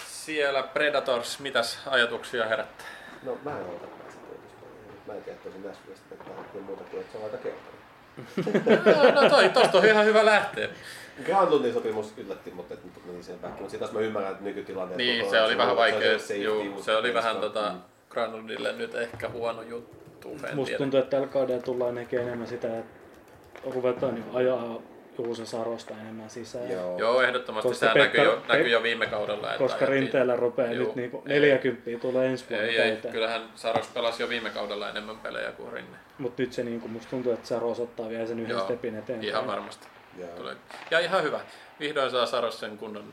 Siellä 0.08 0.62
Predators, 0.62 1.38
mitäs 1.38 1.78
ajatuksia 1.86 2.46
herättää? 2.46 2.86
No 3.22 3.38
mä 3.44 3.50
en 3.50 3.64
ota. 3.66 3.86
Mä 5.06 5.12
en 5.14 5.22
tiedä 5.24 5.38
Nashvillestä, 5.64 6.06
että 6.12 6.24
tähän 6.24 6.64
muuta 6.66 6.84
kuin, 6.90 7.00
että 7.00 7.12
se 7.12 7.18
on 7.18 7.24
aika 7.24 7.36
keltainen. 7.36 7.76
No, 9.14 9.22
no 9.22 9.28
toi, 9.30 9.48
tosta 9.48 9.78
on 9.78 9.84
ihan 9.86 10.04
hyvä 10.04 10.24
lähteä. 10.24 10.68
Granlundin 11.24 11.72
sopimus 11.74 12.14
yllätti, 12.16 12.50
mutta 12.50 12.74
et 12.74 12.84
nyt 12.84 13.06
meni 13.06 13.22
sen 13.22 13.38
back. 13.38 13.52
Mutta 13.54 13.70
sitten 13.70 13.88
taas 13.88 13.92
mä 13.92 14.00
ymmärrän, 14.06 14.32
että 14.32 14.44
nykytilanne... 14.44 14.96
Niin, 14.96 15.30
se 15.30 15.42
oli 15.42 15.58
vähän 15.58 15.76
vaikea. 15.76 16.18
Se, 16.18 16.36
Juu, 16.36 16.82
se 16.82 16.96
oli 16.96 17.14
vähän 17.14 17.36
tota, 17.36 17.74
Granlundille 18.10 18.72
nyt 18.72 18.94
ehkä 18.94 19.28
huono 19.28 19.62
juttu. 19.62 20.28
Musta 20.28 20.64
tiedä. 20.64 20.78
tuntuu, 20.78 21.00
että 21.00 21.10
tällä 21.10 21.26
kaudella 21.26 21.62
tullaan 21.62 21.94
näkemään 21.94 22.26
enemmän 22.28 22.48
sitä, 22.48 22.78
että 22.78 22.90
ruvetaan 23.74 24.14
niin 24.14 24.24
ajaa 24.32 24.78
Juuso 25.18 25.46
Sarosta 25.46 25.94
enemmän 26.00 26.30
sisään. 26.30 26.70
Joo. 26.70 26.98
Joo, 26.98 27.22
ehdottomasti 27.22 27.68
Koska 27.68 27.86
se 27.86 27.92
Pekka- 27.92 27.98
näkyy, 27.98 28.24
jo, 28.24 28.42
Pek- 28.44 28.48
näkyy 28.52 28.68
jo 28.68 28.82
viime 28.82 29.06
kaudella. 29.06 29.46
Että 29.46 29.58
Koska 29.58 29.78
ajettiin- 29.78 30.00
rinteellä 30.02 30.36
rupeaa 30.36 30.72
Juu, 30.72 30.86
nyt 30.86 30.96
niinku 30.96 31.22
ei. 31.26 31.40
40 31.40 31.98
tulee 32.00 32.26
ensi 32.26 32.44
vuonna 32.50 32.66
Ei, 32.66 32.78
ei, 32.78 32.96
kyllähän 33.12 33.42
Saros 33.54 33.86
pelasi 33.88 34.22
jo 34.22 34.28
viime 34.28 34.50
kaudella 34.50 34.90
enemmän 34.90 35.18
pelejä 35.18 35.52
kuin 35.52 35.72
Rinne. 35.72 35.96
Mutta 36.18 36.42
nyt 36.42 36.52
se 36.52 36.64
niinku, 36.64 36.88
musta 36.88 37.10
tuntuu, 37.10 37.32
että 37.32 37.48
Saros 37.48 37.80
ottaa 37.80 38.08
vielä 38.08 38.26
sen 38.26 38.40
yhden 38.40 38.50
Joo, 38.56 38.64
stepin 38.64 38.96
eteenpäin. 38.98 39.28
Ihan 39.28 39.46
varmasti. 39.46 39.86
Joo. 40.18 40.28
Tulee. 40.36 40.56
Ja 40.90 40.98
ihan 40.98 41.22
hyvä. 41.22 41.40
Vihdoin 41.80 42.10
saa 42.10 42.26
Saros 42.26 42.60
sen 42.60 42.78
kunnon 42.78 43.12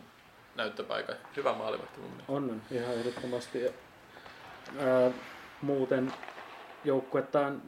näyttöpaikan. 0.55 1.15
Hyvä 1.37 1.53
maalivahti 1.53 1.99
mun 1.99 2.09
mielestä. 2.09 2.31
On, 2.33 2.43
on 2.49 2.61
ihan 2.71 2.93
ehdottomasti. 2.93 3.63
Ja, 3.63 3.71
ää, 4.79 5.11
muuten 5.61 6.13
joukkuetta 6.83 7.39
on, 7.39 7.61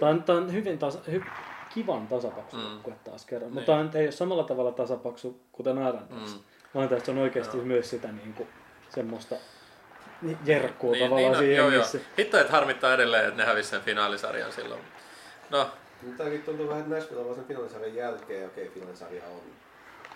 tää 0.00 0.08
on, 0.08 0.22
tää 0.22 0.36
on 0.36 0.52
hyvin 0.52 0.78
tasa, 0.78 0.98
hy, 1.10 1.22
kivan 1.74 2.06
tasapaksu 2.06 2.56
Mm. 2.56 2.62
joukkue 2.62 2.94
taas 3.04 3.24
kerran. 3.26 3.50
Niin. 3.50 3.54
Mutta 3.54 3.82
nyt 3.82 3.94
ei 3.94 4.04
ole 4.06 4.12
samalla 4.12 4.44
tavalla 4.44 4.72
tasapaksu 4.72 5.40
kuten 5.52 5.76
Islanders. 5.78 6.10
Mm. 6.10 6.38
Mm. 6.38 6.44
Vaan 6.74 6.88
se 7.04 7.10
on 7.10 7.18
oikeasti 7.18 7.56
Joo. 7.56 7.66
myös 7.66 7.90
sitä 7.90 8.08
niinku, 8.12 8.46
semmoista 8.88 9.34
ni- 10.22 10.38
jerkkuu 10.44 10.92
Niin, 10.92 11.04
tavallaan 11.04 11.32
niin, 11.32 11.32
no, 11.32 11.38
siinä 11.38 11.56
joo, 11.56 11.70
joo. 11.70 11.84
Hitto, 12.18 12.38
että 12.38 12.52
harmittaa 12.52 12.94
edelleen, 12.94 13.24
että 13.24 13.36
ne 13.36 13.44
hävisi 13.44 13.68
sen 13.70 13.80
finaalisarjan 13.80 14.52
silloin. 14.52 14.80
No, 15.50 15.70
Mutta 16.02 16.18
tämäkin 16.18 16.42
tuntuu 16.42 16.68
vähän, 16.68 16.82
että 16.82 16.94
Nashville 16.94 17.22
on 17.22 17.34
sen 17.34 17.44
finaalisarjan 17.44 17.94
jälkeen. 17.94 18.46
Okei, 18.46 18.68
finaalisarja 18.68 19.22
on 19.26 19.40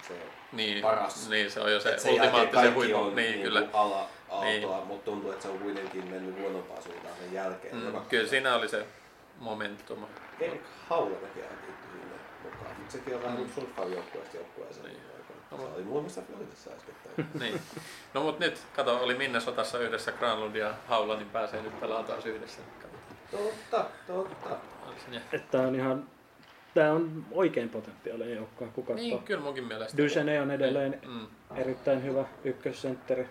se, 0.08 0.14
niin, 0.52 0.82
Paras. 0.82 1.28
niin 1.28 1.50
se 1.50 1.60
on 1.60 1.72
jo 1.72 1.80
se, 1.80 1.96
ultimaattisen 2.10 2.74
on 2.96 3.16
Niin, 3.16 3.30
niin 3.32 3.42
kyllä. 3.42 3.62
ala 3.72 4.08
aaltoa, 4.30 4.44
Niin. 4.44 4.86
mutta 4.86 5.04
tuntuu, 5.04 5.30
että 5.30 5.42
se 5.42 5.48
on 5.48 5.58
kuitenkin 5.58 6.06
mennyt 6.10 6.40
huonompaan 6.40 6.82
suuntaan 6.82 7.14
sen 7.20 7.32
jälkeen. 7.32 7.76
Mm, 7.76 8.00
kyllä 8.08 8.28
siinä 8.28 8.54
oli 8.54 8.68
se 8.68 8.86
momentum. 9.38 9.98
Erik 10.40 10.62
Haulenakin 10.88 11.42
ajettiin 11.42 11.74
sinne 11.92 12.14
mukaan, 12.44 12.76
mutta 12.78 12.92
sekin 12.92 13.14
on 13.16 13.22
vähän 13.22 13.38
Mm. 13.38 13.44
mm. 13.44 13.52
surffaan 13.54 13.92
joukkueesta 13.92 14.36
joukkueeseen. 14.36 14.86
Niin. 14.86 14.98
No, 15.50 15.58
se 15.58 15.64
oli 15.74 15.82
muun 15.82 16.02
muassa 16.02 16.22
Floridassa 16.22 16.70
äskettäin. 16.70 17.28
niin. 17.40 17.60
No 18.14 18.22
mut 18.22 18.38
nyt, 18.38 18.58
kato, 18.76 18.96
oli 19.02 19.14
Minnesotassa 19.14 19.78
yhdessä 19.78 20.12
Granlund 20.12 20.56
ja 20.56 20.74
Haula, 20.88 21.16
niin 21.16 21.30
pääsee 21.30 21.62
nyt 21.62 21.80
pelaamaan 21.80 22.06
taas 22.12 22.26
yhdessä. 22.26 22.62
Totta, 23.30 23.84
totta. 24.06 24.56
Niin. 25.10 25.22
Että 25.32 25.60
on 25.60 25.74
ihan, 25.74 26.04
tää 26.74 26.92
on 26.92 27.24
oikein 27.32 27.68
potentiaalinen 27.68 28.36
joukkue, 28.36 28.68
kun 28.74 28.84
katsoo. 28.86 29.04
Niin, 29.06 29.22
kyllä 29.22 29.40
munkin 29.42 29.64
mielestä. 29.64 30.02
Duchenne 30.02 30.40
on 30.40 30.50
edelleen 30.50 30.98
Mm. 31.06 31.26
erittäin 31.56 32.04
hyvä 32.04 32.24
ykkössentteri. 32.44 33.28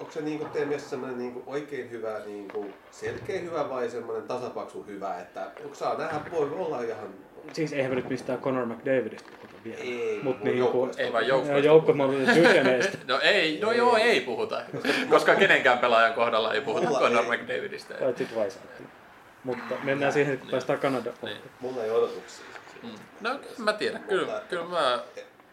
Onko 0.00 0.10
se 0.12 0.20
niinku 0.20 0.44
teidän 0.44 0.68
mielestä 0.68 0.90
semmoinen 0.90 1.18
niinku 1.18 1.42
oikein 1.46 1.90
hyvä, 1.90 2.18
niinku 2.26 2.66
selkeä 2.90 3.40
hyvä 3.40 3.68
vai 3.70 3.88
semmoinen 3.90 4.28
tasapaksu 4.28 4.82
hyvä, 4.82 5.18
että 5.20 5.50
onko 5.64 5.74
saa 5.74 5.98
nähdä, 5.98 6.20
voi 6.32 6.50
olla 6.56 6.82
ihan... 6.82 7.08
Siis 7.52 7.72
eihän 7.72 7.90
me 7.92 7.96
nyt 7.96 8.08
mistään 8.08 8.38
Conor 8.38 8.66
McDavidista 8.66 9.30
puhuta 9.36 9.54
vielä. 9.64 9.78
Ei, 9.80 10.20
Mut 10.22 10.36
mun 10.38 10.44
niinku, 10.44 10.58
joukkueesta. 10.58 11.02
Ei 11.02 11.12
vaan 11.12 11.26
joukkueesta. 11.26 11.66
joukko 11.66 11.92
mä 11.92 12.04
Duchenneista. 12.36 12.98
No 13.08 13.20
ei, 13.22 13.60
no 13.60 13.70
Ei. 13.70 13.78
joo, 13.78 13.96
ei 13.96 14.20
puhuta. 14.20 14.62
Koska 15.10 15.34
kenenkään 15.34 15.78
pelaajan 15.78 16.14
kohdalla 16.14 16.54
ei 16.54 16.60
puhuta 16.60 16.86
Mulla 16.86 17.00
Conor 17.00 17.24
ei. 17.24 17.30
McDavidistä. 17.38 17.94
Paitsi 17.94 18.28
Vaisaakin. 18.36 18.86
Mutta 19.44 19.74
mennään 19.82 20.12
siihen, 20.12 20.38
kun 20.38 20.50
päästään 20.50 20.78
Kanadaan. 20.78 21.16
Niin. 21.22 21.36
Mulla 21.60 21.84
ei 21.84 21.90
odotuksia. 21.90 22.44
Mm. 22.82 22.88
No 23.20 23.30
mä 23.58 23.72
tiedän, 23.72 24.02
kyllä, 24.02 24.42
kyllä 24.48 24.64
mä 24.64 24.98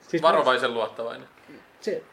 Siis 0.07 0.21
varovaisen 0.23 0.73
luottavainen. 0.73 1.27
Se, 1.81 2.03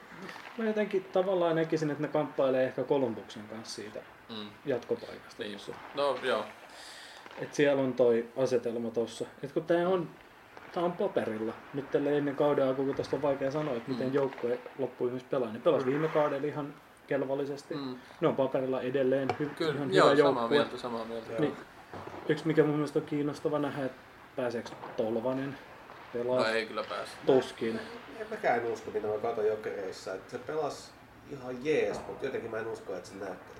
mä 0.58 0.64
jotenkin 0.64 1.04
tavallaan 1.04 1.56
näkisin, 1.56 1.90
että 1.90 2.02
ne 2.02 2.08
kamppailee 2.08 2.64
ehkä 2.64 2.82
Kolumbuksen 2.84 3.42
kanssa 3.48 3.74
siitä 3.82 4.00
Mm. 4.28 4.48
jatkopaikasta. 4.66 5.42
Niin. 5.42 5.52
tossa. 5.52 5.72
No 5.94 6.18
joo, 6.22 6.44
Et 7.38 7.54
siellä 7.54 7.82
on 7.82 7.92
toi 7.92 8.28
asetelma 8.36 8.90
tossa. 8.90 9.24
Et 9.42 9.52
kun 9.52 9.64
tää 9.64 9.88
on, 9.88 10.08
tää 10.72 10.82
on 10.82 10.92
paperilla. 10.92 11.52
Nyt 11.74 11.90
tälle 11.90 12.16
ennen 12.18 12.36
kauden 12.36 12.66
alkuun, 12.68 12.86
kun 12.88 12.96
tästä 12.96 13.16
on 13.16 13.22
vaikea 13.22 13.50
sanoa, 13.50 13.74
että 13.76 13.90
miten 13.90 14.06
Mm. 14.08 14.14
joukkue 14.14 14.58
loppujen 14.78 15.20
pelaa. 15.30 15.52
Ne 15.52 15.58
pelasi 15.58 15.86
viime 15.86 16.08
kaudella 16.08 16.46
ihan 16.46 16.74
kelvollisesti. 17.06 17.74
Mm. 17.74 17.96
Ne 18.20 18.28
on 18.28 18.36
paperilla 18.36 18.80
edelleen 18.80 19.28
hy- 19.30 19.54
kyllä, 19.58 19.74
ihan 19.74 19.94
joo, 19.94 20.10
hyvä 20.10 20.16
samaa 20.16 20.42
joukkue. 20.42 20.56
mieltä, 20.58 20.78
samaa 20.78 21.04
mieltä. 21.04 21.32
Joo. 21.32 21.40
Niin, 21.40 21.56
yksi 22.28 22.46
mikä 22.46 22.62
mun 22.62 22.74
mielestä 22.74 22.98
on 22.98 23.04
kiinnostava 23.04 23.58
nähdä, 23.58 23.84
että 23.84 23.98
pääseekö 24.36 24.68
Tolvanen 24.96 25.58
pelaa 26.12 26.38
No 26.40 26.46
ei 26.46 26.66
kyllä 26.66 26.84
pääse. 26.88 27.12
tuskin. 27.26 27.80
En 28.20 28.26
mäkään 28.30 28.58
en 28.60 28.72
usko, 28.72 28.90
mitä 28.90 29.06
mä 29.06 29.12
katsoin 29.22 29.46
jokereissa, 29.48 30.14
että 30.14 30.30
se 30.30 30.38
pelasi 30.38 30.90
ihan 31.30 31.64
jees, 31.64 32.00
mutta 32.06 32.26
jotenkin 32.26 32.50
mä 32.50 32.58
en 32.58 32.66
usko, 32.66 32.94
että 32.96 33.08
se 33.08 33.14
näyttää. 33.14 33.53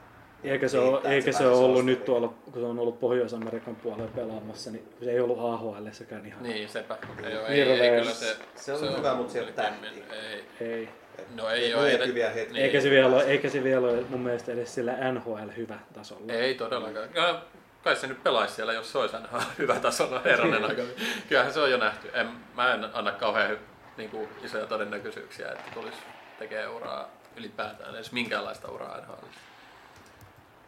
Eikä 0.44 0.68
se, 0.68 0.78
ole, 0.78 1.00
eikä 1.04 1.32
se 1.32 1.46
ole 1.46 1.56
ollut 1.56 1.84
nyt 1.84 2.04
tuolla, 2.04 2.28
kun 2.28 2.52
se 2.62 2.66
on 2.66 2.78
ollut 2.78 3.00
Pohjois-Amerikan 3.00 3.76
puolella 3.76 4.10
pelaamassa, 4.14 4.70
niin 4.70 4.88
se 5.04 5.10
ei 5.10 5.20
ollut 5.20 5.38
AHL 5.38 5.86
sekään 5.92 6.26
ihan. 6.26 6.42
Niin, 6.42 6.68
sepä. 6.68 6.96
Ei, 7.24 7.36
oo, 7.36 7.46
ei, 7.46 7.60
ei, 7.62 7.68
Hirveä. 7.68 8.00
kyllä 8.00 8.14
se, 8.14 8.36
Se 8.54 8.72
on 8.72 8.98
hyvä, 8.98 9.14
mut 9.14 9.30
se 9.30 9.38
ei 9.38 9.44
ole 9.44 9.52
tähti. 9.52 9.86
Ei. 10.12 10.44
Ei. 10.68 10.88
No 11.34 11.48
ei 11.48 11.68
Ne 11.68 11.74
oo. 11.76 11.80
on 11.82 11.88
Ei, 11.88 12.06
hyviä 12.06 12.30
hetkiä. 12.30 12.52
niin. 12.52 12.64
Eikä 12.64 12.80
se, 12.80 12.90
vielä 12.90 13.06
ole, 13.06 13.22
eikä 13.24 13.48
se 13.50 13.64
vielä 13.64 13.86
ole 13.86 14.02
mun 14.08 14.20
mielestä 14.20 14.52
edes 14.52 14.74
sillä 14.74 15.12
NHL 15.12 15.48
hyvä 15.56 15.78
tasolla. 15.94 16.32
Ei 16.32 16.54
todellakaan. 16.54 17.08
Ja 17.14 17.42
kai 17.84 17.96
se 17.96 18.06
nyt 18.06 18.22
pelaisi 18.22 18.54
siellä, 18.54 18.72
jos 18.72 18.92
se 18.92 18.98
olisi 18.98 19.16
aina 19.16 19.28
hyvä 19.58 19.74
tasolla 19.74 20.20
herranen 20.24 20.64
aika. 20.64 20.82
Kyllähän 21.28 21.52
se 21.52 21.60
on 21.60 21.70
jo 21.70 21.76
nähty. 21.76 22.10
En, 22.14 22.28
mä 22.54 22.74
en 22.74 22.84
anna 22.92 23.12
kauhean 23.12 23.58
niin 23.96 24.10
kuin, 24.10 24.28
isoja 24.44 24.66
todennäköisyyksiä, 24.66 25.48
että 25.48 25.64
tulisi 25.74 25.96
tekee 26.38 26.68
uraa 26.68 27.10
ylipäätään, 27.36 27.94
edes 27.94 28.12
minkäänlaista 28.12 28.70
uraa 28.70 28.98
NHL. 29.00 29.26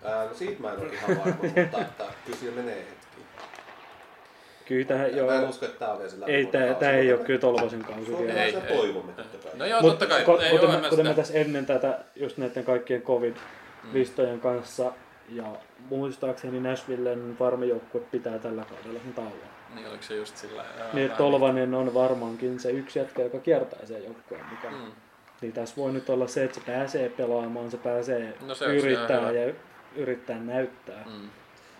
Ää, 0.06 0.24
no 0.24 0.34
siitä 0.34 0.62
mä 0.62 0.72
en 0.72 0.78
ole 0.80 0.92
ihan 0.92 1.18
varma, 1.18 1.34
mutta 1.42 1.60
että 1.80 2.04
kyllä 2.24 2.38
siinä 2.38 2.56
menee 2.56 2.76
hetki. 2.76 3.22
Kyllä 4.64 4.84
tähän, 4.86 5.16
Joo. 5.16 5.26
Mä 5.30 5.36
en 5.42 5.48
usko, 5.48 5.66
että 5.66 5.78
tää 5.78 5.92
on 5.92 5.98
vielä 5.98 6.10
se 6.10 6.16
ei, 6.26 6.46
tää, 6.46 6.74
tää 6.74 6.90
ei 6.92 7.12
ole 7.12 7.24
kyllä 7.24 7.40
Tolvasen 7.40 7.84
kausi 7.84 8.18
vielä. 8.18 8.42
Ei, 8.42 8.56
ei. 8.56 8.76
toivomme. 8.76 9.12
No 9.54 9.66
joo, 9.66 9.80
Mut 9.80 9.90
totta 9.90 10.06
kai. 10.06 10.24
ko- 10.24 10.42
ei 10.42 10.50
kuten, 10.50 10.80
mä 10.80 10.88
kuten 10.88 11.06
mä 11.06 11.14
tässä 11.14 11.34
ennen 11.34 11.66
tätä, 11.66 11.98
just 12.16 12.36
näiden 12.36 12.64
kaikkien 12.64 13.02
covid-listojen 13.02 14.40
kanssa, 14.40 14.92
ja 15.28 15.44
muistaakseni 15.90 16.60
Nashvillen 16.60 17.36
farmijoukkue 17.38 18.00
pitää 18.00 18.38
tällä 18.38 18.64
kaudella 18.64 19.00
sen 19.04 19.14
tauon. 19.14 19.32
Niin 19.74 19.88
oliko 19.88 20.02
se 20.02 20.16
just 20.16 20.36
sillä? 20.36 20.64
Niin, 20.92 21.10
Tolvanen 21.10 21.74
on 21.74 21.94
varmaankin 21.94 22.60
se 22.60 22.70
yksi 22.70 22.98
jätkä, 22.98 23.22
joka 23.22 23.38
kiertää 23.38 23.86
sen 23.86 24.04
joukkueen 24.04 24.44
mukaan. 24.46 24.74
Mm. 24.74 24.92
Niin 25.40 25.52
tässä 25.52 25.76
voi 25.76 25.92
nyt 25.92 26.10
olla 26.10 26.26
se, 26.26 26.44
että 26.44 26.60
se 26.60 26.66
pääsee 26.66 27.08
pelaamaan, 27.08 27.70
se 27.70 27.76
pääsee 27.76 28.34
No 28.46 28.54
se 28.54 28.64
yrittää 28.64 29.30
ja 29.32 29.52
yrittää 29.96 30.38
näyttää. 30.38 31.04
Mm. 31.06 31.28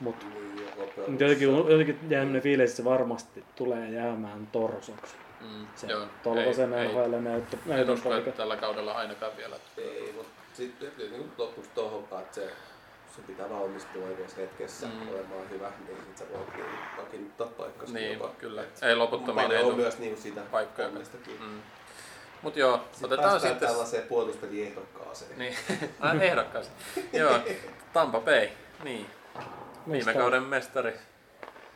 Mutta 0.00 0.26
mut 0.26 1.20
jotenkin, 1.20 1.48
jotenkin 1.56 1.98
jää 2.08 2.20
sellainen 2.20 2.42
fiilis, 2.42 2.70
että 2.70 2.76
se 2.76 2.84
varmasti 2.84 3.44
tulee 3.56 3.90
jäämään 3.90 4.46
torsoksi. 4.52 5.14
Mm. 5.40 5.66
Se 5.74 5.86
Joo, 5.86 6.00
ei- 6.36 6.46
ei- 6.46 6.88
NHL 6.88 7.20
näyttö, 7.20 7.56
usko, 7.92 8.08
paikka. 8.08 8.28
että 8.30 8.42
tällä 8.42 8.56
kaudella 8.56 8.92
ainakaan 8.92 9.32
vielä. 9.36 9.56
Ei, 9.78 10.12
mutta 10.16 10.30
sitten 10.52 10.92
niin 10.98 11.32
lopuksi 11.38 11.70
tuohon, 11.74 12.04
että 12.20 12.34
se, 12.34 12.52
se 13.16 13.22
pitää 13.26 13.50
valmistua 13.50 14.06
oikeassa 14.06 14.36
hetkessä 14.40 14.86
Mm. 14.86 15.08
olemaan 15.14 15.50
hyvä, 15.50 15.72
niin 15.88 15.98
sit 16.06 16.16
sä 16.18 16.24
voit 16.32 16.54
niin 16.56 16.66
vakiinnuttaa 16.98 17.46
paikkasi. 17.46 17.92
Niin, 17.94 18.12
jopa. 18.12 18.28
kyllä. 18.38 18.62
Et 18.62 18.82
Ei 18.82 18.96
loputtomiin 18.96 19.46
paljon 19.46 19.64
ei 19.64 19.70
on 19.70 19.76
myös 19.76 19.98
niin 19.98 20.16
sitä 20.16 20.40
paikkoja. 20.50 20.88
onnestakin. 20.88 21.34
Mm. 21.40 21.60
Mut 22.42 22.56
joo, 22.56 22.80
Sitten 22.92 23.12
otetaan 23.12 23.40
sitten... 23.40 23.68
tällaiseen 23.68 24.02
puolustuspeliehdokkaaseen. 24.02 25.38
Niin, 25.38 25.54
aina 26.00 26.22
ehdokkaasti. 26.22 26.72
Joo, 27.12 27.38
Tampa 27.92 28.20
Bay. 28.20 28.48
Niin, 28.84 29.06
viime 29.90 30.04
Mestari- 30.04 30.18
kauden 30.18 30.42
mestari. 30.42 30.94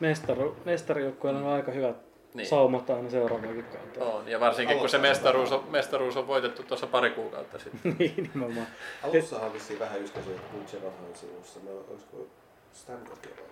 Mestaru, 0.00 0.56
mestarijoukkueella 0.64 1.40
on 1.40 1.46
aika 1.46 1.72
hyvät 1.72 1.96
Niin. 2.34 2.48
saumat 2.48 2.90
aina 2.90 3.10
seuraavakin 3.10 3.64
kautta. 3.64 4.04
On, 4.04 4.28
ja 4.28 4.40
varsinkin 4.40 4.78
kun 4.78 4.88
se 4.88 4.98
mestaruus 4.98 5.52
on, 5.52 5.64
mestaruus 5.70 6.16
on 6.16 6.26
voitettu 6.26 6.62
tuossa 6.62 6.86
pari 6.86 7.10
kuukautta 7.10 7.58
sitten. 7.58 7.96
niin 7.98 8.30
nimenomaan. 8.34 8.66
Alussahan 9.02 9.46
on 9.46 9.52
vissiin 9.52 9.78
vähän 9.78 10.02
yskäsyä, 10.02 10.34
että 10.34 10.56
on 10.86 11.14
sivussa. 11.14 11.60
No, 11.64 11.70
olisiko 11.90 12.16
ollut 12.16 12.30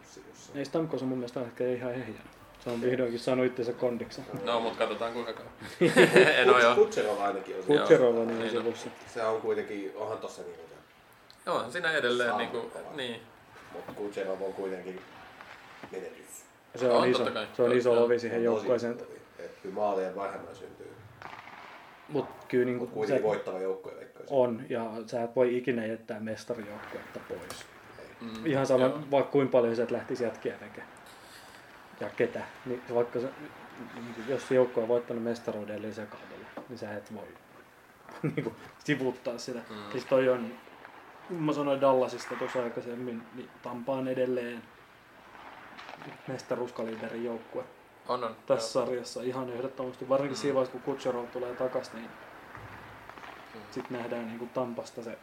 sivussa? 0.03 0.53
Ei 0.55 0.65
Stamkos 0.65 1.03
on 1.03 1.09
mun 1.09 1.19
mielestä 1.19 1.35
tällä 1.35 1.47
hetkellä 1.49 1.73
ihan 1.73 1.93
ehjä. 1.93 2.21
Se 2.65 2.71
on 2.71 2.81
vihdoinkin 2.81 3.21
saanut 3.21 3.47
itsensä 3.47 3.73
kondiksen. 3.73 4.25
No, 4.45 4.61
mutta 4.61 4.79
katsotaan 4.79 5.13
kuinka 5.13 5.33
kauan. 5.33 5.51
en 6.37 6.51
ole 6.51 6.63
jo. 6.63 6.75
Kutserov 6.75 7.21
ainakin 7.21 7.57
on. 7.57 7.63
Kutserova 7.65 8.25
niin 8.25 8.29
niin 8.29 8.39
on 8.39 8.45
on. 8.45 8.63
sivussa. 8.65 8.89
Se 9.07 9.25
on 9.25 9.41
kuitenkin, 9.41 9.93
onhan 9.97 10.19
tossa 10.19 10.43
niinku 10.43 10.63
se. 10.69 10.75
Joo, 11.47 11.71
siinä 11.71 11.93
edelleen 11.93 12.29
Saa 12.29 12.39
niin 12.39 12.51
kuin, 12.51 12.71
niin. 12.97 13.21
Mutta 13.73 13.93
Kutserov 13.93 14.43
on 14.43 14.53
kuitenkin 14.53 15.01
menetys. 15.93 16.45
Se 16.77 16.89
on, 16.91 16.97
On, 17.03 17.09
iso, 17.09 17.25
se 17.57 17.63
on 17.63 17.73
iso 17.73 17.95
lovi 18.01 18.19
siihen 18.19 18.39
On 18.39 18.45
joukkueeseen. 18.45 18.99
kyllä 19.63 19.75
maaleja 19.75 20.17
vähemmän 20.17 20.57
syntyy. 20.57 20.93
Mutta 22.09 22.47
kyllä 22.49 22.65
niin 22.65 22.79
kuin, 22.79 22.91
kuitenkin 22.91 23.23
se 23.23 23.29
voittava 23.29 23.59
joukkue 23.59 23.93
on, 24.31 24.63
ja 24.69 24.91
sä 25.07 25.23
et 25.23 25.37
voi 25.37 25.57
ikinä 25.57 25.87
jättää 25.87 26.21
mestarijoukkuetta 26.21 27.21
pois. 27.29 27.65
Mm, 28.21 28.47
Ihan 28.47 28.67
sama, 28.67 28.85
joo. 28.85 28.99
vaikka 29.11 29.33
kuinka 29.33 29.53
paljon 29.53 29.77
sä 29.77 29.83
et 29.83 29.91
lähtisi 29.91 30.25
jätkiä 30.25 30.53
tekemään. 30.53 30.98
Ja 32.01 32.11
ketä. 32.17 32.41
Niin 32.67 32.83
vaikka 32.95 33.21
se, 33.21 33.29
niin 33.95 34.15
kuin 34.15 34.29
jos 34.29 34.49
se 34.49 34.55
joukkue 34.55 34.83
on 34.83 34.89
voittanut 34.89 35.23
mestaruuden 35.23 35.77
edellisellä 35.77 36.11
kaudella, 36.11 36.49
niin 36.69 36.79
sä 36.79 36.95
et 36.95 37.15
voi 37.15 37.27
niin 38.23 38.43
kuin, 38.45 38.57
sivuttaa 38.85 39.39
sitä. 39.39 39.59
Mm. 39.59 39.77
Siis 39.93 40.05
toi 40.05 40.29
on, 40.29 40.53
mä 41.31 41.53
sanoin 41.53 41.81
Dallasista 41.81 42.35
tuossa 42.35 42.63
aikaisemmin, 42.63 43.23
niin 43.35 43.49
Tampa 43.63 43.93
on 43.93 44.09
edelleen 44.09 44.63
mestaruuskaliberin 46.29 47.25
joukkue 47.25 47.65
On, 48.09 48.25
on. 48.25 48.37
tässä 48.47 48.73
sarjassa 48.73 49.23
ihan 49.23 49.51
ehdottomasti. 49.51 50.09
Varsinkin 50.09 50.37
Mm. 50.39 50.41
siinä 50.41 50.55
vaiheessa, 50.55 50.73
kun 50.73 50.83
Kutcherov 50.83 51.27
tulee 51.27 51.55
takaisin, 51.55 51.95
niin 51.97 52.11
sitten 53.71 53.99
nähdään 53.99 54.27
niin 54.27 54.39
kuin 54.39 54.51
Tampasta 54.51 55.03
se 55.03 55.19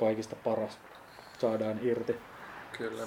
kaikista 0.00 0.36
paras 0.36 0.78
saadaan 1.38 1.78
irti. 1.82 2.16
Kyllä. 2.78 3.06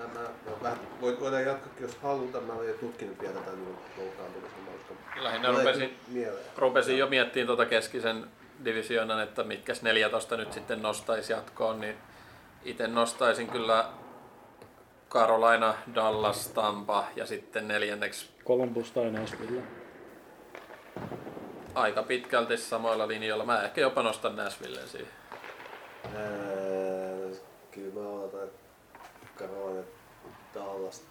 Mä, 0.00 0.20
mä, 0.20 0.20
mä 0.20 0.62
vähän, 0.62 0.78
voit, 1.00 1.20
voidaan 1.20 1.42
jatkaa, 1.42 1.72
jos 1.80 1.96
halutaan. 1.96 2.44
Mä 2.44 2.52
olen 2.52 2.74
tutkinut 2.74 3.20
vielä 3.20 3.34
tätä 3.34 3.50
niin 3.50 3.76
loukkaantumisen, 3.96 4.58
koska 4.64 5.24
Lähinnä 5.24 5.48
rupesin, 5.48 5.96
rupesin 6.56 6.98
jo 6.98 7.06
miettimään 7.06 7.46
tuota 7.46 7.66
keskisen 7.66 8.26
divisioonan, 8.64 9.22
että 9.22 9.44
mitkä 9.44 9.72
14 9.82 10.36
nyt 10.36 10.52
sitten 10.52 10.82
nostaisi 10.82 11.32
jatkoon, 11.32 11.80
niin 11.80 11.96
itse 12.64 12.86
nostaisin 12.86 13.48
kyllä 13.48 13.84
Carolina, 15.10 15.74
Dallas, 15.94 16.48
Tampa 16.48 17.04
ja 17.16 17.26
sitten 17.26 17.68
neljänneksi 17.68 18.30
Columbus 18.44 18.90
tai 18.90 19.10
Nashville. 19.10 19.62
aika 21.74 22.02
pitkälti 22.02 22.56
samoilla 22.56 23.08
linjoilla. 23.08 23.44
Mä 23.44 23.62
ehkä 23.62 23.80
jopa 23.80 24.02
nostan 24.02 24.36
Nashvillen 24.36 24.88
siihen. 24.88 25.12
Ää, 26.04 27.00
Kyllä 27.70 28.00
mä 28.00 28.08
odotan, 28.08 28.48
Dallas, 30.54 31.02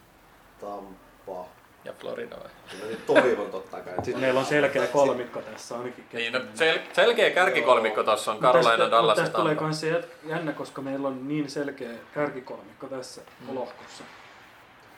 Tampa. 0.61 1.45
Ja 1.85 1.93
Florida 1.93 2.35
vai? 2.35 2.49
Kyllä 2.71 2.83
mä 2.83 2.89
nyt 2.89 3.05
toivon 3.05 3.51
totta 3.51 3.77
kai. 3.81 3.89
että 3.93 4.03
Siis 4.05 4.17
meillä 4.17 4.39
on 4.39 4.45
selkeä 4.45 4.87
kolmikko 4.87 5.41
tässä 5.41 5.77
ainakin. 5.77 6.05
Niin, 6.13 6.33
no, 6.33 6.39
sel- 6.39 6.79
selkeä 6.93 7.29
kärkikolmikko 7.31 8.03
tuossa 8.03 8.31
on 8.31 8.39
Carolina, 8.39 8.91
Dallas 8.91 9.17
ja 9.17 9.23
tästä 9.23 9.37
tulee 9.37 9.55
Tampa. 9.55 9.65
myös 9.65 9.79
se 9.81 10.03
jännä, 10.23 10.51
koska 10.53 10.81
meillä 10.81 11.07
on 11.07 11.27
niin 11.27 11.49
selkeä 11.49 11.89
kärkikolmikko 12.13 12.87
tässä 12.87 13.21
Mm. 13.47 13.55
lohkossa. 13.55 14.03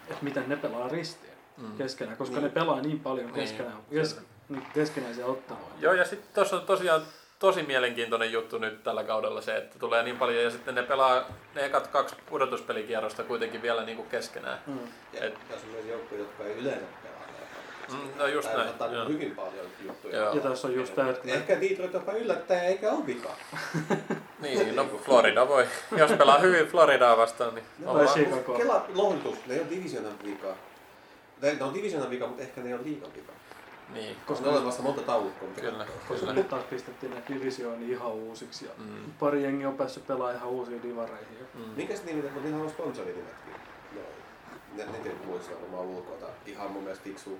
Että 0.10 0.24
miten 0.24 0.50
ne 0.50 0.56
pelaa 0.56 0.88
ristiin 0.88 1.34
Mm. 1.58 1.78
keskenään, 1.78 2.18
koska 2.18 2.36
Niin. 2.36 2.44
ne 2.44 2.50
pelaa 2.50 2.82
niin 2.82 3.00
paljon 3.00 3.26
Niin, 3.26 3.36
keskenään, 3.36 3.78
kes, 3.90 4.20
niin 4.50 4.64
keskenäisiä 4.74 5.26
otteluja. 5.26 5.66
Joo, 5.80 5.94
ja 5.94 6.06
sitten 6.06 6.30
tuossa 6.34 6.56
on 6.56 6.62
tosiaan 6.66 7.02
tosi 7.42 7.64
mielenkiintoinen 7.64 8.32
juttu 8.32 8.58
nyt 8.58 8.84
tällä 8.84 9.04
kaudella 9.04 9.42
se, 9.42 9.58
että 9.58 9.80
tulee 9.80 10.04
niin 10.04 10.18
paljon 10.18 10.44
ja 10.44 10.52
sitten 10.52 10.76
ne 10.76 10.84
pelaa 10.84 11.24
ne 11.56 11.66
ekat 11.66 11.88
kaksi 11.88 12.16
pudotuspelikierrosta 12.30 13.24
kuitenkin 13.24 13.62
vielä 13.62 13.84
niin 13.84 13.98
kuin 13.98 14.10
keskenään. 14.10 14.60
Mm. 14.68 14.80
Ja 15.14 15.22
tässä 15.22 15.68
on 15.68 15.74
myös 15.74 15.86
joukkoja, 15.86 16.22
jotka 16.22 16.44
ei 16.44 16.54
yleensä 16.58 16.86
pelaa. 17.04 17.22
Mm, 17.92 18.18
no 18.18 18.28
just 18.28 18.48
Tää 18.48 18.58
näin. 18.58 18.70
ottaa 18.70 18.88
Joo. 18.88 19.08
hyvin 19.08 19.36
paljon 19.36 19.66
juttuja. 19.86 20.18
Joo. 20.18 20.34
Ja 20.36 20.42
tässä 20.42 20.68
on 20.68 20.74
just 20.74 20.96
tämä, 20.96 21.10
että 21.10 21.32
Ehkä 21.32 21.62
Detroit 21.62 21.94
jopa 21.94 22.12
yllättää 22.14 22.64
eikä 22.64 22.92
ole 22.92 23.06
vika. 23.08 23.30
Niin, 24.42 24.76
no 24.76 24.86
Florida 25.06 25.48
voi. 25.48 25.66
Jos 25.98 26.12
pelaa 26.12 26.40
hyvin 26.40 26.68
Floridaa 26.68 27.18
vastaan, 27.18 27.56
niin 27.56 27.66
No, 27.80 27.92
ollaan. 27.92 28.10
Kela 28.58 28.86
lohdutus, 28.96 29.38
ne 29.48 29.54
ei 29.54 29.60
ole 29.60 29.70
divisionan 29.70 30.14
vika. 30.26 30.48
Tai 31.42 31.56
Ne 31.56 31.64
on 31.64 31.74
divisionan 31.74 32.10
vika, 32.10 32.28
mutta 32.28 32.44
ehkä 32.44 32.62
ne 32.62 32.68
ei 32.68 32.74
ole 32.74 32.84
liigan 32.84 33.14
vika. 33.16 33.32
Niin, 33.94 34.16
Koska 34.26 34.52
ne 34.52 34.58
on 34.58 34.66
vasta 34.66 34.82
monta 34.84 35.02
taulukkoa. 35.02 35.50
Kyllä. 35.62 35.86
koska 36.08 36.20
Kyllä. 36.20 36.34
nyt 36.34 36.50
taas 36.50 36.64
pistettiin 36.64 37.12
näitä 37.12 37.34
divisioonia 37.34 37.88
ihan 37.98 38.12
uusiksi 38.12 38.66
ja 38.66 38.72
Mm. 38.78 39.12
pari 39.20 39.44
jengi 39.44 39.66
on 39.66 39.78
päässyt 39.78 40.08
pelaamaan 40.08 40.36
ihan 40.36 40.50
uusiin 40.50 40.84
divareihin. 40.84 41.38
Mm. 41.54 41.62
Mikäs 41.76 42.04
nimi, 42.04 42.22
mutta 42.22 42.40
niillä 42.40 42.64
on 42.64 42.70
sponsorinimetkin. 42.70 43.54
No, 43.96 44.02
ne, 44.78 44.86
ne 44.86 44.98
tietysti 45.04 45.28
muistaa 45.28 45.62
varmaan 45.62 45.86
ulkoa. 45.86 46.30
Ihan 46.46 46.72
mun 46.72 46.84
mielestä 46.84 47.04
fiksu, 47.04 47.40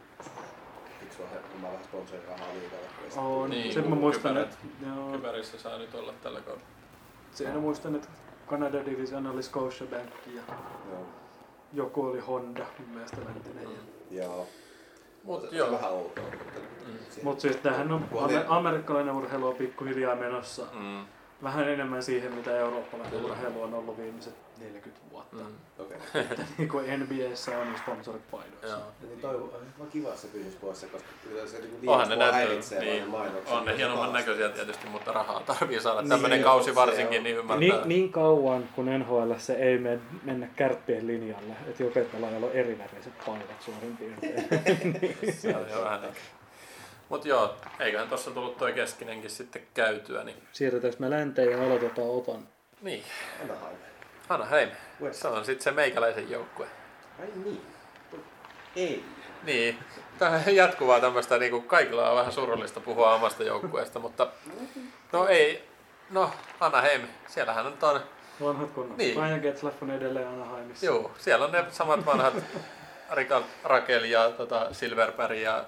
fiksu 1.00 1.24
hommaa 1.54 1.72
vähän 1.72 1.86
sponsorirahaa 1.86 2.48
liikalle. 2.54 2.86
On, 3.28 3.50
Niin, 3.50 3.74
sen 3.74 3.90
mä 3.90 3.96
muistan, 3.96 4.32
kypärät- 4.38 4.44
että 4.54 4.86
joo, 4.96 5.12
Kypärissä 5.12 5.58
saa 5.60 5.78
nyt 5.78 5.96
olla 5.96 6.14
tällä 6.24 6.42
kaudella. 6.42 7.54
mä 7.54 7.60
muistan, 7.60 7.96
että 7.96 8.08
Canada 8.50 8.86
Division 8.86 9.28
oli 9.28 9.44
Scotiabank 9.44 10.10
ja 10.36 10.42
Joo. 10.92 11.06
joku 11.74 12.06
oli 12.06 12.20
Honda, 12.20 12.66
mun 12.80 12.90
mielestä 12.90 13.18
läntinen. 13.26 13.68
Mm. 13.68 14.18
Joo. 14.18 14.48
Mut 15.24 15.42
se, 15.50 15.56
joo. 15.56 15.68
on 15.68 15.74
vähän 15.74 15.92
outoa. 15.92 16.24
Mutta 16.24 16.60
Mm. 16.88 17.24
Mutta 17.24 17.42
siis 17.42 17.56
tämähän 17.56 17.92
on, 17.92 18.06
amerikkalainen 18.48 19.14
urheilu 19.14 19.48
on 19.48 19.56
pikkuhiljaa 19.56 20.16
menossa 20.16 20.66
Mm. 20.74 21.06
vähän 21.44 21.70
enemmän 21.70 22.04
siihen, 22.04 22.34
mitä 22.34 22.58
eurooppalainen 22.58 23.26
urheilu 23.26 23.62
on 23.62 23.74
ollut 23.74 23.98
viimeiset 23.98 24.34
40 24.64 25.02
vuotta. 25.12 25.36
Mm. 25.36 25.56
Okei. 25.80 25.98
niin 26.58 26.70
kuin 26.70 27.00
NBAssä 27.00 27.58
on 27.58 27.68
sponsorit 27.78 28.32
paidoissa. 28.32 28.68
Joo. 28.68 28.92
Niin 29.02 29.20
toivon, 29.20 29.52
on 29.80 29.88
kiva, 29.88 30.16
se 30.16 30.28
pysyisi 30.28 30.58
poissa, 30.58 30.88
koska 30.88 31.10
kyllä 31.24 31.48
se 31.48 31.60
niin 31.60 31.90
Onhan 31.90 32.20
ne 32.20 32.32
häiritsee 32.32 32.80
niin, 32.80 32.94
niin, 32.94 33.10
mainokset. 33.10 33.54
on 33.54 33.66
ne 33.66 33.78
hienomman 33.78 34.14
näköisiä 34.14 34.50
tietysti, 34.50 34.88
mutta 34.88 35.12
rahaa 35.12 35.40
tarvii 35.40 35.80
saada. 35.82 36.02
Niin, 36.02 36.10
Tämmönen 36.10 36.40
joo, 36.42 36.50
kausi 36.50 36.76
varsinkin, 36.76 37.18
on. 37.18 37.24
niin 37.24 37.38
ymmärtää. 37.38 37.60
Niin, 37.60 37.90
niin 37.90 38.12
kauan 38.12 38.70
kun 38.76 39.00
NHL 39.00 39.32
se 39.38 39.54
ei 39.54 39.78
men, 39.78 40.02
mennä 40.24 40.48
kärppien 40.56 41.08
linjalle, 41.08 41.54
että 41.68 41.84
joka 41.84 42.00
pelaajalla 42.12 42.48
on 42.48 42.54
eriväriset 42.54 43.14
paidat 43.26 43.62
suurin 43.62 43.98
piirtein. 43.98 44.46
Se 45.42 45.56
on 45.56 45.66
jo 45.70 45.84
vähän 45.84 46.04
ehkä. 46.06 46.20
Mut 47.10 47.26
joo, 47.26 47.56
eiköhän 47.80 48.10
tossa 48.10 48.32
tullut 48.32 48.58
toi 48.58 48.74
keskinenkin 48.74 49.30
sitten 49.30 49.62
käytyä, 49.74 50.24
niin 50.24 50.38
Siirrytäänkö 50.52 51.00
me 51.00 51.10
länteen 51.10 51.52
ja 51.52 51.64
aloitetaan 51.64 52.08
otan? 52.10 52.48
niin. 52.82 53.04
Anaheim. 53.44 53.78
Anaheim. 54.32 54.70
West. 55.02 55.22
Se 55.22 55.28
on 55.28 55.46
sitten 55.46 55.64
se 55.64 55.72
meikäläisen 55.72 56.32
joukkue. 56.32 56.68
Ai 57.20 57.28
niin. 57.46 57.62
Ei. 58.76 59.06
Niin, 59.44 59.80
tämä 60.20 60.32
on 60.48 60.56
jatkuvaa 60.56 61.00
tämmöistä, 61.00 61.38
niin 61.38 61.52
kuin 61.52 61.64
kaikilla 61.64 62.10
on 62.10 62.18
vähän 62.18 62.32
surullista 62.32 62.80
puhua 62.80 63.14
omasta 63.14 63.44
joukkueesta, 63.44 64.00
mutta 64.00 64.28
no 65.12 65.28
ei, 65.28 65.68
no 66.10 66.32
Anaheim, 66.60 67.02
siellähän 67.28 67.66
nyt 67.66 67.84
on, 67.84 68.02
Vanhat 68.42 68.72
kunnat. 68.72 68.98
Niin. 68.98 69.16
Ryan 69.16 69.40
Getzlaff 69.40 69.84
on 69.84 69.92
edelleen 69.92 70.28
Anaheimissa. 70.28 70.86
juu, 70.86 71.12
siellä 71.18 71.46
on 71.46 71.52
ne 71.52 71.66
samat 71.72 72.06
vanhat 72.06 72.34
Rika, 73.12 73.42
Rakel 73.64 74.04
ja 74.04 74.30
tota, 74.30 74.68
Silverberg 74.72 75.38
ja 75.38 75.66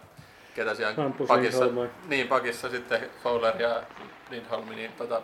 ketä 0.56 0.76
siellä 0.76 0.94
Hampus, 0.94 1.28
pakissa, 1.28 1.66
Lindholm. 1.66 1.90
niin 2.08 2.28
pakissa 2.28 2.70
sitten 2.70 3.10
Fowler 3.24 3.62
ja 3.62 3.84
Lindholm, 4.30 4.70
niin 4.70 4.92
tota, 4.92 5.22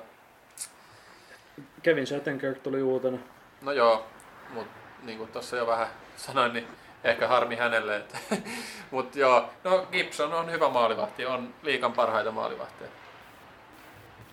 Kevin 1.84 2.08
Shattenkirk 2.08 2.60
tuli 2.60 2.82
uutena. 2.82 3.18
no 3.62 3.72
joo, 3.72 4.06
mutta 4.54 4.74
niin 5.04 5.18
kuin 5.18 5.32
tuossa 5.32 5.58
jo 5.58 5.68
vähän 5.68 5.88
sanoin, 6.18 6.54
niin 6.54 6.68
ehkä 7.04 7.28
harmi 7.28 7.56
hänelle, 7.56 8.04
mutta 8.92 9.20
joo, 9.20 9.50
no 9.64 9.88
Gibson 9.92 10.34
on 10.34 10.52
hyvä 10.52 10.70
maalivahti, 10.70 11.26
on 11.26 11.54
liikan 11.64 11.94
parhaita 11.94 12.32
maalivahtia. 12.32 12.88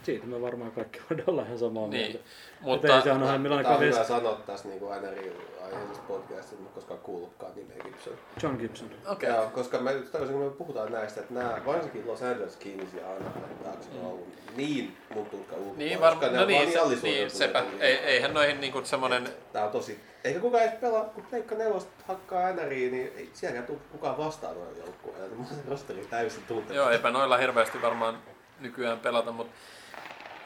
Siitä 0.06 0.26
me 0.26 0.42
varmaan 0.42 0.70
kaikki 0.72 1.00
voidaan 1.10 1.30
olla 1.30 1.42
ihan 1.42 1.58
samaa 1.58 1.88
Niin, 1.88 2.02
mieltä. 2.02 2.18
mutta 2.60 2.88
Mutta 2.88 2.96
ei 2.96 3.02
se 3.02 3.10
Anaheimilla 3.10 3.62
Tämä 3.62 3.74
on 3.74 3.80
hyvä 3.80 4.04
sanoa 4.04 4.40
tässä 4.46 4.68
niin 4.68 4.80
kuin 4.80 5.02
NRI 5.02 5.32
aiheisessa 5.64 6.02
podcastissa, 6.08 6.56
mutta 6.62 6.74
koskaan 6.74 7.00
kuullutkaan 7.00 7.52
nimeä 7.56 7.76
Gibson. 7.84 8.12
John 8.42 8.56
Gibson. 8.56 8.90
Okei. 9.06 9.28
Joo, 9.30 9.50
koska 9.54 9.78
mä 9.78 9.90
nyt 9.92 10.12
tajusin, 10.12 10.34
kun 10.36 10.44
me 10.44 10.50
puhutaan 10.50 10.92
näistä, 10.92 11.20
että 11.20 11.34
nämä, 11.34 11.60
varsinkin 11.66 12.06
Los 12.06 12.22
Angeles 12.22 12.56
Kings 12.56 12.94
ja 12.94 13.06
Anaheim 13.06 13.58
taakse 13.64 13.88
on 14.00 14.06
ollut 14.10 14.28
niin 14.56 14.96
mun 15.14 15.26
tutka 15.26 15.56
ulkopuolella. 15.56 15.78
Niin, 15.78 15.98
koska 15.98 16.20
varmaan. 16.20 16.32
ne 16.32 16.36
No 16.38 16.42
on 16.42 16.48
niin, 16.48 16.78
vaan 16.78 16.96
se, 16.96 17.02
niin 17.02 17.30
sepä. 17.30 17.64
Ei, 17.80 17.96
eihän 17.96 18.34
noihin 18.34 18.60
niinku 18.60 18.80
semmonen... 18.84 19.28
Tää 19.52 19.64
on 19.64 19.70
tosi... 19.70 20.00
Eikä 20.24 20.40
kukaan 20.40 20.64
edes 20.64 20.80
pelaa, 20.80 21.04
kun 21.04 21.24
Pleikka 21.30 21.54
nelosta 21.54 21.90
hakkaa 22.08 22.52
NRI, 22.52 22.90
niin 22.90 23.12
ei 23.16 23.30
sielläkään 23.32 23.66
tule 23.66 23.78
kukaan 23.92 24.18
vastaan 24.18 24.54
noilla 24.54 24.78
joukkueilla. 24.78 25.36
Mun 25.36 25.46
rosteri 25.68 26.06
täysin 26.10 26.42
tuntematta. 26.48 26.74
Joo, 26.74 26.90
eipä 26.90 27.10
noilla 27.10 27.36
hirveästi 27.36 27.82
varmaan 27.82 28.18
nykyään 28.60 29.00
pelata, 29.00 29.32
mutta... 29.32 29.52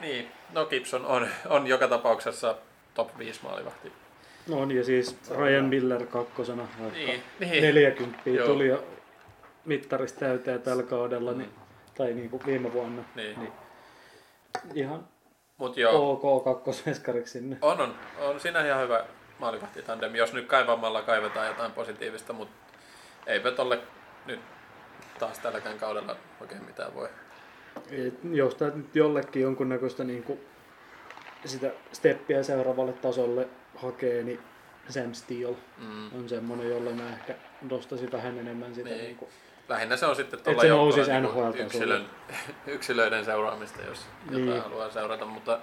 Niin, 0.00 0.30
no 0.52 0.66
Gibson 0.66 1.06
on, 1.06 1.28
on 1.48 1.66
joka 1.66 1.88
tapauksessa 1.88 2.54
top 2.94 3.18
5 3.18 3.40
maalivahti. 3.42 3.92
No 4.48 4.60
on, 4.60 4.70
ja 4.70 4.84
siis 4.84 5.16
Ryan 5.30 5.64
Miller 5.64 6.06
kakkosena, 6.06 6.68
vaikka 6.80 6.98
Niin, 6.98 7.22
niin. 7.40 7.62
40 7.62 8.30
Joo. 8.30 8.46
tuli 8.46 8.66
jo 8.68 8.84
mittarista 9.64 10.20
täyteen 10.20 10.62
tällä 10.62 10.82
kaudella, 10.82 11.32
Mm. 11.32 11.38
niin, 11.38 11.50
tai 11.94 12.12
niin 12.14 12.30
kuin 12.30 12.42
viime 12.46 12.72
vuonna. 12.72 13.02
Niin. 13.14 13.38
Niin. 13.40 13.52
Ihan 14.74 15.08
Mut 15.58 15.76
joo, 15.76 16.12
ok 16.22 16.44
kakkosveskariksi 16.44 17.32
sinne. 17.32 17.56
on, 17.62 17.80
on, 17.80 17.94
on 18.20 18.40
siinä 18.40 18.66
ihan 18.66 18.82
hyvä, 18.82 19.04
maalivahtitandem, 19.38 20.14
jos 20.14 20.32
nyt 20.32 20.46
kaivamalla 20.46 21.02
kaivetaan 21.02 21.46
jotain 21.46 21.72
positiivista, 21.72 22.32
mutta 22.32 22.54
eipä 23.26 23.50
tolle 23.50 23.78
nyt 24.26 24.40
taas 25.18 25.38
tälläkään 25.38 25.78
kaudella 25.78 26.16
oikein 26.40 26.64
mitään 26.64 26.94
voi. 26.94 27.08
Et 27.90 28.14
jos 28.32 28.54
tämä 28.54 28.70
nyt 28.74 28.96
jollekin 28.96 29.42
jonkunnäköistä 29.42 30.04
niin 30.04 30.22
kuin 30.22 30.40
sitä 31.44 31.70
steppiä 31.92 32.42
seuraavalle 32.42 32.92
tasolle 32.92 33.48
hakee, 33.76 34.22
niin 34.22 34.40
Sam 34.88 35.12
Steele 35.14 35.56
Mm. 35.78 36.06
on 36.18 36.28
semmoinen, 36.28 36.70
jolle 36.70 36.92
mä 36.92 37.08
ehkä 37.12 37.34
nostaisin 37.70 38.12
vähän 38.12 38.38
enemmän 38.38 38.74
sitä. 38.74 38.88
Niin. 38.90 39.02
Niin. 39.02 39.16
kuin, 39.16 39.30
Lähinnä 39.68 39.96
se 39.96 40.06
on 40.06 40.16
sitten 40.16 40.40
tuolla 40.40 40.62
niinku 40.62 41.28
NHL-tasolle. 41.28 41.60
yksilön, 41.64 42.06
yksilöiden 42.66 43.24
seuraamista, 43.24 43.82
jos 43.82 44.06
jotain 44.30 44.46
Niin. 44.46 44.62
haluaa 44.62 44.90
seurata, 44.90 45.24
mutta, 45.26 45.58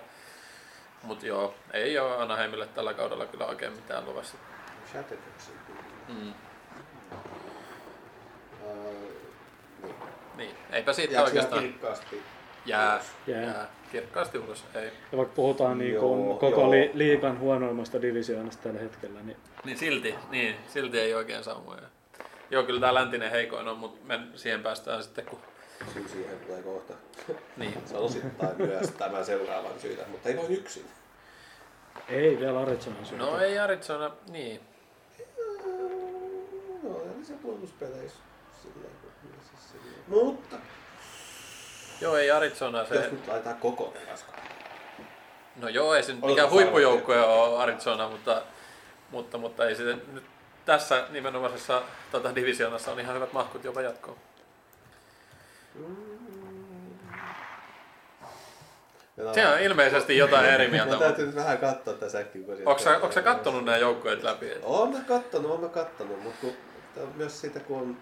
mutta 1.03 1.25
joo, 1.25 1.53
ei 1.73 1.99
ole 1.99 2.15
Anaheimille 2.17 2.67
tällä 2.67 2.93
kaudella 2.93 3.25
kyllä 3.25 3.45
oikein 3.45 3.73
mitään 3.73 4.05
luvassa. 4.05 4.37
Shatterboxin. 4.91 5.53
Mm. 6.07 6.33
Niin. 10.37 10.55
Eipä 10.71 10.93
siitä 10.93 11.13
Jääkö 11.13 11.27
oikeastaan 11.27 11.63
kirkkaasti? 11.63 12.21
jää? 12.65 12.99
Jää. 13.27 13.41
jää 13.43 13.67
kirkkaasti 13.91 14.37
ulos. 14.37 14.65
Ei. 14.75 14.85
Ja 15.11 15.17
vaikka 15.17 15.33
puhutaan 15.35 15.77
niin 15.77 15.99
kuin 15.99 16.25
Joo, 16.27 16.35
koko 16.37 16.61
joo. 16.61 16.71
li- 16.71 16.91
liigan 16.93 17.39
huonoimmasta 17.39 18.01
divisioonasta 18.01 18.63
tällä 18.63 18.79
hetkellä, 18.79 19.19
niin 19.21 19.37
Niin 19.65 19.77
silti, 19.77 20.15
niin, 20.29 20.55
silti 20.67 20.99
ei 20.99 21.13
oikein 21.13 21.43
saumoja. 21.43 21.81
Joo, 22.51 22.63
kyllä 22.63 22.79
tämä 22.79 22.93
läntinen 22.93 23.31
heikoin 23.31 23.67
on, 23.67 23.77
mutta 23.77 23.99
me 24.05 24.19
siihen 24.35 24.63
päästään 24.63 25.03
sitten, 25.03 25.25
kun... 25.25 25.39
Syy 25.93 26.07
siihen 26.07 26.39
tulee 26.39 26.63
kohta. 26.63 26.93
Niin, 27.57 27.73
Se 27.85 27.97
on 27.97 28.03
osittain 28.03 28.57
myös 28.57 28.91
tämän 28.91 29.25
seuraavan 29.25 29.79
syytä, 29.79 30.03
mutta 30.07 30.29
ei 30.29 30.37
vain 30.37 30.51
yksin. 30.51 30.85
ei 32.09 32.39
vielä 32.39 32.59
Arizonan 32.59 33.05
syytä. 33.05 33.23
no 33.25 33.39
ei 33.39 33.59
Arizona, 33.59 34.11
niin. 34.29 34.59
No, 36.83 37.01
eli 37.15 37.25
se 37.25 37.33
puolustuspeleissä. 37.33 38.19
Silleen. 38.61 38.91
Mutta 40.07 40.55
Joo, 42.01 42.17
ei 42.17 42.31
Arizona 42.31 42.85
se... 42.85 42.95
jos 42.95 43.11
nyt 43.11 43.27
laitetaan 43.27 43.57
koko 43.57 43.93
raska. 44.09 44.31
No 45.55 45.69
joo, 45.69 45.95
ei 45.95 46.03
se 46.03 46.11
nyt 46.13 46.21
mikään 46.21 46.39
aivan 46.39 46.51
huippujoukkue 46.51 47.25
ole 47.25 47.63
Arizona, 47.63 48.09
mutta, 48.09 48.41
mutta, 49.11 49.37
mutta 49.37 49.67
ei 49.67 49.75
se 49.75 49.83
nyt 49.83 50.23
tässä 50.65 51.07
nimenomaisessa 51.09 51.81
tota, 52.11 52.35
divisioonassa 52.35 52.91
on 52.91 52.99
ihan 52.99 53.15
hyvät 53.15 53.33
mahkut 53.33 53.63
jopa 53.63 53.81
jatkoon. 53.81 54.17
Se 59.33 59.47
on 59.47 59.59
ilmeisesti 59.59 60.17
jotain 60.17 60.45
eri 60.45 60.67
mieltä. 60.67 60.91
Mä 60.91 60.99
täytyy 60.99 61.25
nyt 61.25 61.35
vähän 61.35 61.57
katsoa 61.57 61.93
tässä 61.93 62.19
äkkiä. 62.19 62.41
Onko 62.65 63.11
sä, 63.11 63.21
kattonut 63.21 63.65
nämä 63.65 63.77
joukkueet 63.77 64.23
läpi? 64.23 64.51
Oon 64.63 64.91
mä 64.91 64.99
kattonut, 65.07 65.51
oon 65.51 65.61
mä 65.61 65.69
kattonut, 65.69 66.23
mutta 66.23 66.37
kun, 66.41 66.53
myös 67.15 67.41
sitä, 67.41 67.59
kun, 67.59 67.81
on, 67.81 67.97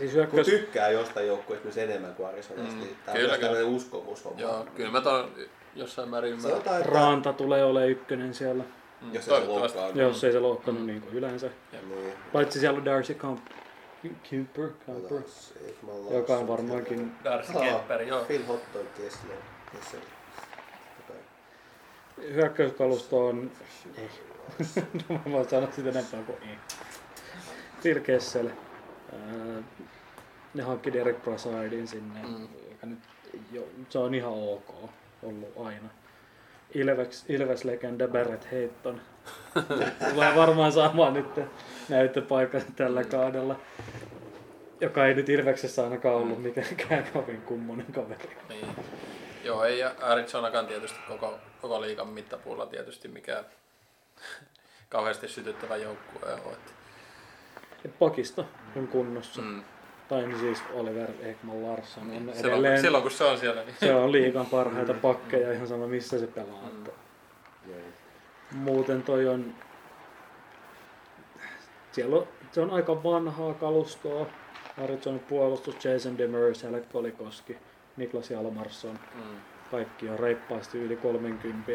Siis 0.00 0.12
kun 0.12 0.18
hyökkäys, 0.22 0.46
tykkää 0.46 0.88
jostain 0.90 1.26
joukkueesta 1.26 1.64
myös 1.64 1.78
enemmän 1.78 2.14
kuin 2.14 2.28
Arizonasta, 2.28 2.74
Mm, 2.74 2.80
niin 2.80 2.96
tää 3.06 3.14
on 3.14 3.20
kyllä, 3.20 3.38
myös 3.50 3.64
uskomushomma. 3.66 4.40
Joo, 4.40 4.66
kyllä 4.74 4.90
mä 4.90 5.00
ton 5.00 5.30
jossain 5.74 6.08
määrin 6.08 6.32
ymmärrän. 6.32 6.58
Että 6.58 6.78
Ranta 6.82 7.32
tulee 7.32 7.64
olemaan 7.64 7.90
ykkönen 7.90 8.34
siellä, 8.34 8.64
Mm, 9.00 9.14
jos 9.14 9.28
ei 9.28 9.40
se 9.40 9.46
loukkaannu. 9.46 10.00
jos 10.00 10.24
ei 10.24 10.32
se 10.32 10.38
loukkanut 10.40 10.86
niin 10.86 11.00
kuin 11.00 11.14
yleensä. 11.14 11.50
Niin. 11.72 12.12
Paitsi 12.32 12.60
siellä 12.60 12.78
on 12.78 12.84
Darcy 12.84 13.14
Camp, 13.14 13.40
Kemper, 14.30 14.68
oon 14.88 15.24
joka 16.10 16.36
on 16.36 16.48
varmaankin. 16.48 17.12
Darcy 17.24 17.52
Kemper, 17.52 18.02
joo. 18.02 18.24
Phil 18.24 18.42
Hotton 18.48 18.86
Kessler. 18.96 19.36
Kessler. 19.72 20.02
Okei. 21.08 22.32
hyökkäyskalusto 22.34 23.26
on... 23.26 23.50
Ei. 23.98 24.08
mä 25.08 25.32
voin 25.32 25.48
sanoa 25.48 25.68
sitä 25.76 25.88
enempää 25.88 26.22
kuin 26.22 26.38
ei. 26.42 26.56
Phil 27.82 28.00
Kessel. 28.00 28.48
Ää, 29.12 29.62
ne 30.54 30.62
hankki 30.62 30.92
Derek 30.92 31.22
Brassardin 31.22 31.88
sinne, 31.88 32.20
Mm. 32.22 32.48
joka 32.70 32.86
nyt 32.86 32.98
jo, 33.52 33.68
se 33.88 33.98
on 33.98 34.14
ihan 34.14 34.32
ok 34.32 34.74
ollut 35.22 35.52
aina. 35.66 35.88
Ilves, 36.74 37.24
Ilves-legenda 37.28 38.08
Barrett 38.08 38.50
Heitton. 38.52 39.00
Tulee 40.10 40.36
varmaan 40.36 40.72
saamaan 40.72 41.14
nyt 41.14 41.26
näyttöpaikan 41.88 42.62
tällä 42.76 43.04
kaudella. 43.04 43.56
Joka 44.80 45.06
ei 45.06 45.14
nyt 45.14 45.28
Ilveksessä 45.28 45.84
ainakaan 45.84 46.14
ollut 46.14 46.42
mikään 46.42 47.04
kovin 47.12 47.42
kummonen 47.42 47.92
kaveri. 47.92 48.36
Niin. 48.48 48.66
Joo, 49.44 49.64
ei 49.64 49.82
Arizonakaan 49.84 50.66
tietysti 50.66 50.98
koko, 51.08 51.38
koko 51.62 51.80
liigan 51.80 52.08
mittapuulla 52.08 52.66
tietysti 52.66 53.08
mikään 53.08 53.44
kauheasti 54.88 55.28
sytyttävä 55.28 55.76
joukkue 55.76 56.32
ole. 56.32 56.56
Että- 57.84 57.88
Ja 57.88 57.94
Pakisto 57.98 58.46
on 58.76 58.88
kunnossa. 58.88 59.42
Mm. 59.42 59.62
Tai 60.08 60.26
niin 60.26 60.38
siis 60.38 60.62
Oliver 60.74 61.10
Ekman 61.22 61.62
Larsson 61.62 62.02
on 62.10 62.10
Silloin, 62.16 62.38
edelleen. 62.38 62.80
silloin 62.80 63.02
kun 63.02 63.10
se 63.10 63.24
on 63.24 63.38
siellä, 63.38 63.62
niin 63.64 63.74
Se 63.80 63.94
on 63.94 64.12
liigan 64.12 64.46
parhaita 64.46 64.94
pakkeja 64.94 65.52
ihan 65.52 65.68
sama 65.68 65.86
missä 65.86 66.18
se 66.18 66.26
pelaa. 66.26 66.68
Mm. 66.72 66.84
Joo. 67.70 67.78
muuten 68.52 69.02
toi 69.02 69.28
on... 69.28 69.54
Siellä 71.92 72.16
on, 72.16 72.26
se 72.52 72.60
on 72.60 72.70
aika 72.70 73.02
vanhaa 73.02 73.54
kalustoa. 73.54 74.26
Arizonan 74.84 75.20
puolustus, 75.20 75.84
Jason 75.84 76.18
Demers, 76.18 76.64
Alec 76.64 76.84
Kolikoski, 76.92 77.56
Niklas 77.96 78.30
Jalmarsson. 78.30 78.98
mm. 79.14 79.36
Kaikki 79.70 80.08
on 80.08 80.18
reippaasti 80.18 80.78
yli 80.78 80.96
30. 80.96 81.72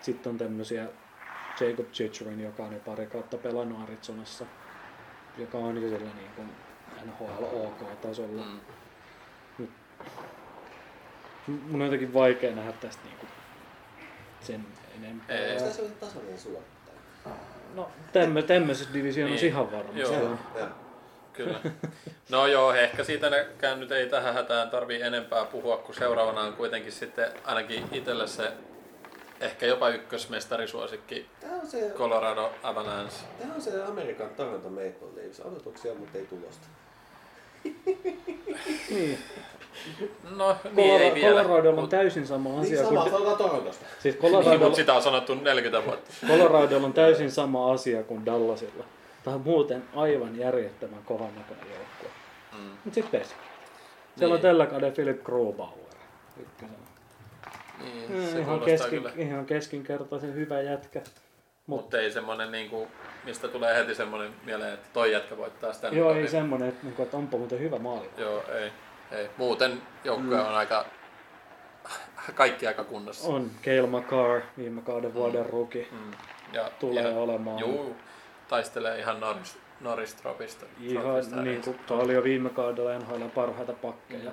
Sitten 0.00 0.30
on 0.30 0.38
tämmöisiä 0.38 0.86
Jacob 1.60 1.86
Chicherin, 1.92 2.40
joka 2.40 2.62
on 2.64 2.72
jo 2.72 2.78
pari 2.86 3.06
kautta 3.06 3.36
pelannut 3.38 3.82
Arizonassa. 3.82 4.46
Joka 5.36 5.58
on 5.58 5.82
jo 5.82 5.88
sillä 5.88 6.10
niin 6.14 6.30
kuin 6.36 6.50
NHL 7.04 7.44
OK-tasolla. 7.44 8.42
Mm. 8.42 9.68
Mun 11.46 11.80
on 11.80 11.86
jotenkin 11.86 12.14
vaikea 12.14 12.54
nähdä 12.54 12.72
tästä 12.72 13.02
niinku 13.04 13.26
sen 14.40 14.66
enempää. 14.98 15.36
Ei. 15.36 15.58
Tässä 15.58 15.82
ollut 15.82 16.00
tasainen 16.00 16.38
suorittaja? 16.38 16.96
No 17.74 17.90
tämmö, 18.12 18.42
tämmöisessä 18.42 18.94
divisioonassa 18.94 19.42
Niin. 19.44 19.52
ihan 19.52 19.72
varmasti. 19.72 20.00
Joo. 20.00 20.14
on. 20.14 20.38
Joo. 20.58 20.68
Kyllä. 21.32 21.60
No 22.30 22.46
joo, 22.46 22.72
ehkä 22.72 23.04
siitä 23.04 23.30
nyt 23.76 23.92
ei 23.92 24.08
tähän 24.08 24.34
hätään 24.34 24.70
tarvii 24.70 25.02
enempää 25.02 25.44
puhua, 25.44 25.76
kun 25.76 25.94
seuraavana 25.94 26.40
on 26.40 26.52
kuitenkin 26.52 26.92
sitten 26.92 27.30
ainakin 27.44 27.84
itselle 27.92 28.26
se 28.26 28.52
ehkä 29.40 29.66
jopa 29.66 29.88
ykkösmestarisuosikki 29.88 31.26
Tää 31.40 31.50
on 31.62 31.66
se, 31.66 31.92
Colorado 31.96 32.50
Avalanche. 32.62 33.14
tää 33.38 33.48
on 33.54 33.62
se 33.62 33.82
Amerikan 33.84 34.28
Toronto 34.36 34.68
Maple 34.68 35.08
Leafs. 35.16 35.40
Odotuksia, 35.40 35.94
mutta 35.94 36.18
ei 36.18 36.26
tulosta. 36.26 36.66
Niin. 38.90 39.18
No 40.36 40.56
niin, 40.72 40.90
ei 40.90 40.98
Colorado, 41.10 41.14
vielä. 41.14 41.42
Coloradolla 41.42 41.80
on 41.82 41.88
täysin 41.88 42.26
sama 42.26 42.48
Niin 42.48 42.60
asia 42.60 42.84
sama, 42.84 43.10
kuin... 43.10 43.36
Torontosta. 43.36 43.84
Siis 44.02 44.16
Niin, 44.22 44.60
mutta 44.60 44.76
sitä 44.76 44.94
on 44.94 45.02
sanottu 45.02 45.34
40 45.34 45.84
vuotta. 45.86 46.10
Coloradolla 46.28 46.86
on 46.86 46.92
täysin 46.92 47.30
sama 47.30 47.72
asia 47.72 48.02
kuin 48.02 48.26
Dallasilla. 48.26 48.84
Tämä 49.24 49.34
on 49.34 49.40
muuten 49.40 49.84
aivan 49.96 50.38
järjettömän 50.38 51.02
kovan 51.04 51.34
näköinen 51.36 51.66
joukkue. 51.68 52.08
Mm. 52.58 52.70
Mut 52.84 52.94
sit 52.94 53.10
pesi. 53.10 53.34
Siellä 54.18 54.32
on 54.32 54.36
Niin. 54.36 54.42
tällä 54.42 54.66
kaudella 54.66 54.94
Philip 54.94 55.22
Grubauer. 55.24 55.96
Ykkösenä. 56.40 56.85
Niin, 57.84 58.10
Mm, 58.10 58.26
se 58.32 58.38
ihan, 58.40 58.60
keskin, 58.60 58.90
kyllä. 58.90 59.12
ihan 59.16 59.46
keskinkertaisen 59.46 60.34
hyvä 60.34 60.60
jätkä. 60.60 61.00
Mutta 61.66 61.98
ei 62.00 62.10
semmonen 62.10 62.52
niinku, 62.52 62.88
mistä 63.24 63.48
tulee 63.48 63.74
heti 63.74 63.94
semmonen 63.94 64.30
mieleen, 64.44 64.74
että 64.74 64.88
toi 64.92 65.12
jätkä 65.12 65.36
voittaa 65.36 65.72
sitä. 65.72 65.88
Joo, 65.88 66.14
ei 66.14 66.28
semmonen, 66.28 66.68
että, 66.68 66.86
niinku, 66.86 67.02
että 67.02 67.16
onpa 67.16 67.36
muuten 67.38 67.58
hyvä 67.58 67.78
maali. 67.78 68.10
Joo, 68.16 68.44
ei. 68.54 68.70
ei. 69.18 69.28
Muuten 69.36 69.82
joukkue 70.04 70.40
on 70.40 70.54
aika, 70.54 70.84
kaikki 72.34 72.66
aika 72.66 72.84
kunnossa. 72.84 73.28
On 73.28 73.50
Cale 73.64 73.86
McCarr, 73.86 74.40
viime 74.58 74.82
kauden 74.82 75.14
vuoden 75.14 75.46
ruki. 75.46 75.88
Mm. 75.92 76.10
Ja, 76.52 76.70
Tulee 76.80 77.10
ja, 77.10 77.16
olemaan. 77.16 77.58
Juu, 77.58 77.96
taistelee 78.48 78.98
ihan 78.98 79.20
Norris, 79.20 79.58
Norris 79.80 80.14
Tropista. 80.14 80.66
Tropista 80.92 81.34
Ihan 81.34 81.44
niin 81.44 81.62
kuin, 81.62 81.78
oli 81.90 82.14
jo 82.14 82.24
viime 82.24 82.50
kaudella 82.50 82.98
NHL 82.98 83.24
parhaita 83.34 83.72
pakkeja, 83.72 84.32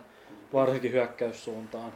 varsinkin 0.54 0.92
hyökkäyssuuntaan. 0.92 1.94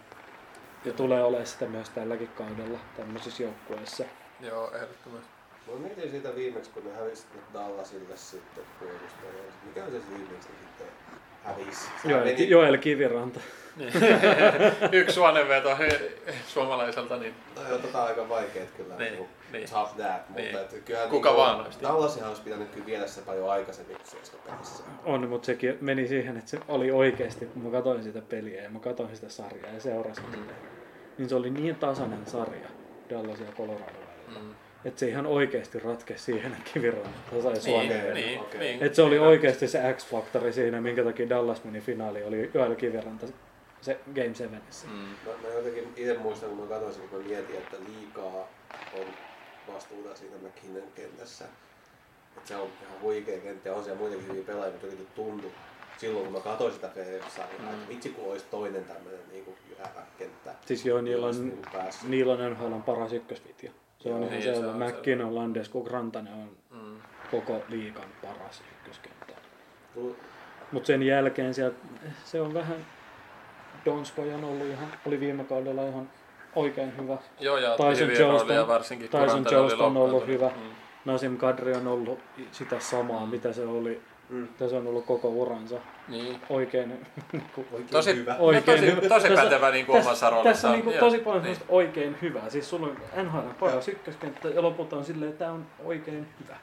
Ja 0.86 0.94
tulee 0.94 1.24
olemaan 1.24 1.48
sitä 1.48 1.66
myös 1.66 1.90
tälläkin 1.90 2.28
kaudella 2.28 2.80
tämmöisissä 2.98 3.44
joukkueissa. 3.44 4.04
Joo, 4.42 4.72
ehdottomasti. 4.76 5.30
Mä 5.74 5.80
mietin 5.80 6.12
sitä 6.12 6.36
viimeksi, 6.36 6.70
kun 6.72 6.84
ne 6.86 6.94
hävisi 6.94 7.26
nyt 7.34 7.44
Dallasille 7.54 8.18
sitten 8.18 8.64
puolustajalle. 8.80 9.52
Mikä 9.66 9.84
on 9.84 9.92
se 9.92 9.98
viimeksi 10.10 10.50
sitten 10.60 10.88
hävisi? 11.44 11.90
Joel, 12.06 12.24
meni- 12.26 12.50
Joel 12.50 12.78
Kiviranta. 12.78 13.40
Niin. 13.76 13.94
Yksi 14.92 15.16
suonenveto 15.16 15.78
suomalaiselta, 16.48 17.18
niin 17.18 17.34
No 17.56 17.70
joo, 17.70 17.78
tota 17.80 18.02
on 18.02 18.08
aika 18.08 18.30
vaikeet 18.30 18.72
kyllä. 18.72 18.96
Niin, 18.96 19.28
Niin, 19.52 19.60
niin. 19.62 19.70
Tough 19.70 19.96
that, 19.96 20.30
mutta 20.30 20.42
Niin. 20.42 20.56
et 20.58 20.82
kyllähän 20.86 21.10
Kuka 21.10 21.30
niinku 21.30 21.42
vaan 21.44 21.66
olisi. 21.66 21.82
Dallasihan 21.82 22.30
olisi 22.30 22.42
pitänyt 22.42 22.70
kyllä 22.70 22.86
viedä 22.86 23.08
se 23.08 23.22
paljon 23.22 23.50
aikaisemmin 23.50 23.98
kuin 23.98 24.08
se 24.24 24.38
pelissä. 24.46 24.84
On, 25.06 25.30
mutta 25.30 25.46
sekin 25.46 25.78
meni 25.82 26.08
siihen, 26.08 26.38
että 26.38 26.50
se 26.50 26.60
oli 26.68 26.92
oikeasti, 26.92 27.46
kun 27.46 27.64
mä 27.64 27.72
katsoin 27.72 28.04
sitä 28.04 28.22
peliä 28.22 28.62
ja 28.64 28.70
mä 28.70 28.80
katsoin 28.80 29.16
sitä 29.16 29.30
sarjaa 29.30 29.72
ja 29.74 29.80
seurasin 29.82 30.24
Mm. 30.26 30.32
sitä, 30.32 30.54
niin 31.18 31.30
se 31.30 31.36
oli 31.36 31.50
niin 31.50 31.76
tasainen 31.76 32.26
sarja 32.26 32.68
Dallas 33.10 33.40
ja 33.40 33.46
Colorado 33.58 33.84
välillä. 33.84 34.40
mm, 34.42 34.56
että 34.86 35.00
se 35.00 35.08
ihan 35.08 35.26
oikeasti 35.26 35.80
ratkesi 35.80 36.24
siihen, 36.24 36.52
että 36.52 36.70
kiviranta 36.74 37.10
sai 37.44 37.52
Niin, 37.54 37.62
Suomeen. 37.62 38.14
niin, 38.14 38.40
okei. 38.40 38.60
niin. 38.60 38.84
Et 38.84 38.96
se 38.96 39.02
oli 39.02 39.20
oikeasti 39.20 39.68
se 39.68 39.80
X-faktori 39.98 40.54
siinä, 40.54 40.82
minkä 40.82 41.04
takia 41.04 41.30
Dallas 41.30 41.64
meni 41.64 41.82
finaali, 41.82 42.24
oli 42.24 42.52
Joel 42.54 42.76
Kiviranta 42.76 43.26
se 43.82 44.00
Game 44.16 44.34
7. 44.34 44.62
Mm. 44.88 44.92
Mä, 44.98 45.32
mä 45.48 45.54
jotenkin 45.56 45.94
itse 45.96 46.18
muistan, 46.18 46.50
kun 46.50 46.60
mä 46.60 46.66
katsoin 46.80 47.10
kun 47.10 47.20
mä 47.22 47.28
mietin, 47.28 47.56
että 47.56 47.78
liikaa 47.88 48.48
on 48.94 49.06
vastuuta 49.74 50.16
siinä 50.16 50.36
McKinnon 50.38 50.84
kentässä. 50.96 51.46
Että 52.38 52.48
se 52.48 52.56
on 52.56 52.70
ihan 52.88 53.02
huikea 53.02 53.40
kenttä 53.40 53.70
ja 53.70 53.76
on 53.76 53.84
siellä 53.84 54.00
muitakin 54.00 54.28
hyviä 54.28 54.44
pelaajia, 54.44 54.72
mutta 54.72 54.86
jotenkin 54.88 55.08
tuntui 55.16 55.52
silloin, 55.98 56.24
kun 56.26 56.34
mä 56.34 56.40
katsoin 56.40 56.74
sitä 56.74 56.88
FF-sarjaa, 56.90 57.60
Mm. 57.62 57.74
että 57.74 57.90
vitsi 57.90 58.10
kun 58.10 58.32
olisi 58.32 58.46
toinen 58.52 58.86
tämmöinen 58.86 59.20
niin 59.32 59.56
jyhävä 59.70 60.02
kenttä. 60.18 60.56
Siis 60.66 60.86
joo, 60.86 61.02
niillä 61.02 61.28
on, 61.28 61.48
niinku 61.50 61.70
niillä 62.08 62.34
on 62.34 62.52
NHLn 62.52 62.84
paras 62.84 63.14
ykkösvitja. 63.14 63.72
Se 64.00 64.10
on 64.10 64.16
Joo, 64.16 64.20
ihan 64.20 64.32
niin, 64.40 64.44
se 64.44 64.54
selvä. 64.56 64.72
on 64.72 64.84
McKinnon, 64.84 65.36
Landeskog, 65.36 65.88
Rantanen 65.88 66.34
on 66.34 66.58
Mm. 66.72 67.02
koko 67.32 67.62
liikan 67.70 68.10
paras 68.22 68.62
ykköskenttä. 68.72 69.34
Tull- 69.96 70.16
Mutta 70.72 70.88
sen 70.88 71.04
jälkeen 71.04 71.54
sieltä, 71.54 71.78
se 72.26 72.42
on 72.42 72.54
vähän, 72.54 72.86
Donskoj 73.86 74.34
on 74.34 74.44
ollut 74.44 74.68
ihan, 74.68 74.88
oli 75.08 75.20
viime 75.20 75.44
kaudella 75.44 75.88
ihan 75.88 76.10
oikein 76.58 76.98
hyvä. 76.98 77.18
Joo, 77.40 77.58
ja 77.58 77.76
Tyson 77.78 78.12
Jones 78.20 78.68
varsinkin. 78.68 79.10
Tyson 79.10 79.46
Jones 79.52 79.74
on 79.74 79.98
ollut 79.98 80.28
hyvä. 80.28 80.48
Mm. 80.48 80.62
Nasim 81.06 81.38
Kadri 81.38 81.74
on 81.76 81.88
ollut 81.88 82.20
sitä 82.52 82.80
samaa, 82.80 83.26
Mm. 83.26 83.32
mitä 83.32 83.54
se 83.54 83.66
oli, 83.66 84.02
Mm. 84.30 84.48
se 84.70 84.76
on 84.76 84.88
ollut 84.88 85.06
koko 85.06 85.28
uransa. 85.30 85.76
Niin. 86.08 86.42
Oikein, 86.50 87.06
niinku, 87.32 87.66
Oikein 87.72 87.90
Tosi- 87.92 88.16
hyvä. 88.16 88.36
Oi. 88.40 88.56
oikein 88.56 88.64
tosi- 88.80 88.86
hyvä. 88.92 89.02
tosi 89.10 89.28
Tässä- 89.28 89.44
pätevä 89.44 89.70
niinku 89.72 89.92
tässä- 89.94 90.10
omassa 90.10 90.30
roolissaan. 90.30 90.54
Tässä 90.54 90.68
on 90.68 90.74
niinku 90.74 90.92
tosi 91.00 91.20
paljon 91.20 91.44
niin. 91.44 91.58
oikein 91.70 92.18
hyvää. 92.22 92.50
Siis 92.50 92.70
sulla 92.70 92.88
on 92.88 92.98
NHL 93.26 93.50
paras 93.60 93.88
ykköskenttä 93.88 94.48
ja 94.48 94.62
lopulta 94.62 94.96
on 94.98 95.06
silleen, 95.06 95.32
että 95.32 95.46
tämä 95.46 95.52
on 95.56 95.66
oikein 95.84 96.28
hyvä 96.44 96.58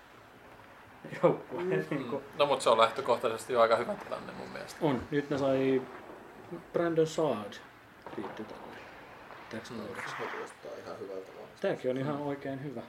joukkue. 1.22 1.62
Mm. 1.62 1.70
Niinku, 1.90 2.16
Mm. 2.16 2.22
No 2.38 2.46
mutta 2.46 2.62
se 2.62 2.70
on 2.70 2.78
lähtökohtaisesti 2.78 3.52
jo 3.52 3.60
aika 3.60 3.76
hyvä 3.76 3.94
tilanne 3.94 4.32
mun 4.38 4.48
mielestä. 4.48 4.78
on. 4.82 5.00
Nyt 5.10 5.30
ne 5.30 5.38
sai 5.38 5.82
Brandon 6.72 7.06
Saad 7.06 7.52
liitty 8.16 8.44
kaudeksi. 9.60 10.10
Se 10.10 10.16
kuulostaa 10.32 10.70
ihan 10.84 10.98
hyvältä. 11.00 11.28
Tämäkin 11.60 11.90
on 11.90 11.96
ihan 11.96 12.16
oikein 12.16 12.64
hyvä. 12.64 12.82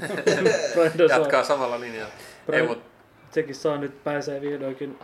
Jatkaa 1.18 1.44
samalla 1.44 1.80
linjalla. 1.80 2.12
Ei, 2.52 2.66
mut, 2.66 2.82
sekin 3.30 3.54
saa 3.54 3.76
nyt, 3.78 4.04
pääsee 4.04 4.40
vihdoinkin, 4.40 4.98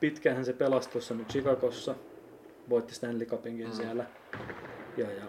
pitkähän 0.00 0.44
se 0.44 0.52
pelasi 0.52 0.90
tuossa 0.90 1.14
nyt 1.14 1.28
Chicagossa, 1.28 1.94
voitti 2.70 2.94
Stanley 2.94 3.26
Cupinkin 3.26 3.66
Mm. 3.66 3.72
siellä. 3.72 4.04
Ja, 4.96 5.06
ja 5.10 5.24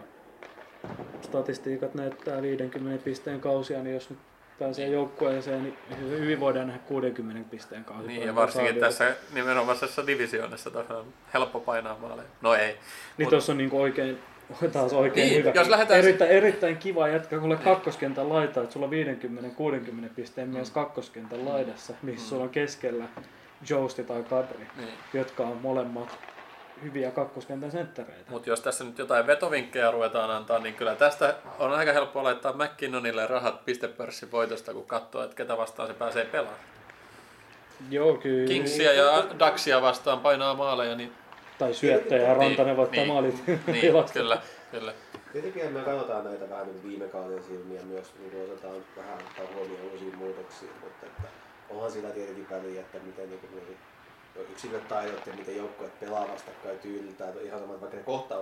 statistiikat 1.21 1.93
näyttää 1.95 2.41
50 2.41 3.03
pisteen 3.03 3.41
kausia, 3.41 3.83
niin 3.83 3.93
jos 3.93 4.09
nyt 4.09 4.19
pääsee 4.59 4.87
joukkueeseen, 4.87 5.63
niin 5.63 5.77
hy- 5.91 6.19
hyvin 6.19 6.39
voidaan 6.39 6.67
nähdä 6.67 6.81
60 6.87 7.49
pisteen 7.51 7.85
kausi. 7.85 8.07
niin, 8.07 8.23
ja 8.27 8.35
varsinkin 8.35 8.75
tässä 8.79 9.15
nimenomaisessa 9.33 10.07
divisioonassa 10.07 10.69
on 10.89 11.05
helppo 11.33 11.59
painaa 11.59 11.97
maaleja. 11.97 12.27
No 12.41 12.53
ei. 12.53 12.77
Niin 13.17 13.27
Mut- 13.27 13.29
tuossa 13.29 13.51
on 13.51 13.57
niinku 13.57 13.81
oikein, 13.81 14.19
taas 14.73 14.93
oikein 14.93 15.27
Niin, 15.29 15.39
hyvä. 15.39 15.51
jos 15.55 15.69
lähdetään 15.69 15.99
erittäin, 15.99 16.31
erittäin 16.31 16.77
kiva 16.77 17.07
jätkä, 17.07 17.39
kun 17.39 17.57
kakkoskentän 17.63 18.29
laita, 18.29 18.61
että 18.61 18.73
sulla 18.73 18.85
on 18.85 18.91
50-60 18.91 20.09
pisteen 20.15 20.49
mies 20.49 20.69
Mm. 20.69 20.73
kakkoskentän 20.73 21.45
laidassa, 21.45 21.93
missä 22.01 22.25
Mm. 22.25 22.29
sulla 22.29 22.43
on 22.43 22.49
keskellä 22.49 23.05
Jousti 23.69 24.03
tai 24.03 24.23
Kadri, 24.23 24.67
Niin. 24.77 24.89
jotka 25.13 25.43
on 25.43 25.57
molemmat 25.57 26.17
hyviä 26.83 27.11
kakkoskentän 27.11 27.71
senttereitä. 27.71 28.31
Mutta 28.31 28.49
jos 28.49 28.61
tässä 28.61 28.83
nyt 28.83 28.97
jotain 28.97 29.27
vetovinkkejä 29.27 29.91
ruvetaan 29.91 30.31
antaa, 30.31 30.59
niin 30.59 30.73
kyllä 30.75 30.95
tästä 30.95 31.35
on 31.59 31.71
aika 31.73 31.93
helppo 31.93 32.23
laittaa 32.23 32.53
McKinnonille 32.53 33.27
rahat 33.27 33.65
pistepörssin 33.65 34.31
voitosta, 34.31 34.73
kun 34.73 34.85
katsoo, 34.87 35.23
että 35.23 35.35
ketä 35.35 35.57
vastaan 35.57 35.87
se 35.87 35.93
pääsee 35.93 36.25
pelaamaan. 36.25 36.59
Joo, 37.89 38.13
kyllä. 38.13 38.47
Kingsia 38.47 38.93
ja 38.93 39.23
Daxia 39.39 39.81
vastaan 39.81 40.19
painaa 40.19 40.53
maaleja, 40.53 40.95
niin, 40.95 41.11
Tai 41.57 41.73
syöttäjä 41.73 42.27
ja 42.27 42.33
Rantanen 42.33 42.77
voittaa 42.77 42.95
niin, 42.97 43.07
maalit. 43.07 43.47
niin 43.47 43.93
kyllä, 44.13 44.41
kyllä. 44.71 44.93
Tietenkin 45.33 45.73
me 45.73 45.79
katsotaan 45.79 46.23
näitä 46.23 46.49
vähän 46.49 46.65
niin 46.67 46.83
viime 46.83 47.07
kauden 47.07 47.43
silmiä 47.43 47.81
myös, 47.81 48.11
niin 48.19 48.51
otetaan 48.51 48.75
vähän 48.97 49.17
ottaa 49.17 49.45
huomioon 49.55 49.91
uusia 49.91 50.15
muutoksia, 50.17 50.69
mutta 50.83 51.05
että 51.05 51.27
onhan 51.69 51.91
sillä 51.91 52.09
tietenkin 52.09 52.49
väliä, 52.49 52.81
että 52.81 52.97
miten 53.05 53.29
niin 53.29 53.39
kuin, 53.39 53.77
yksilöt 54.51 54.87
taidot 54.87 55.27
ja 55.27 55.33
miten 55.33 55.57
joukkueet 55.57 55.99
pelaa 55.99 56.27
vastakkain 56.27 56.79
tyyliltä. 56.79 57.27
Että 57.29 57.41
ihan 57.41 57.59
sama, 57.59 57.73
että 57.73 57.81
vaikka 57.81 57.97
ne 57.97 58.03
kohtaa 58.03 58.39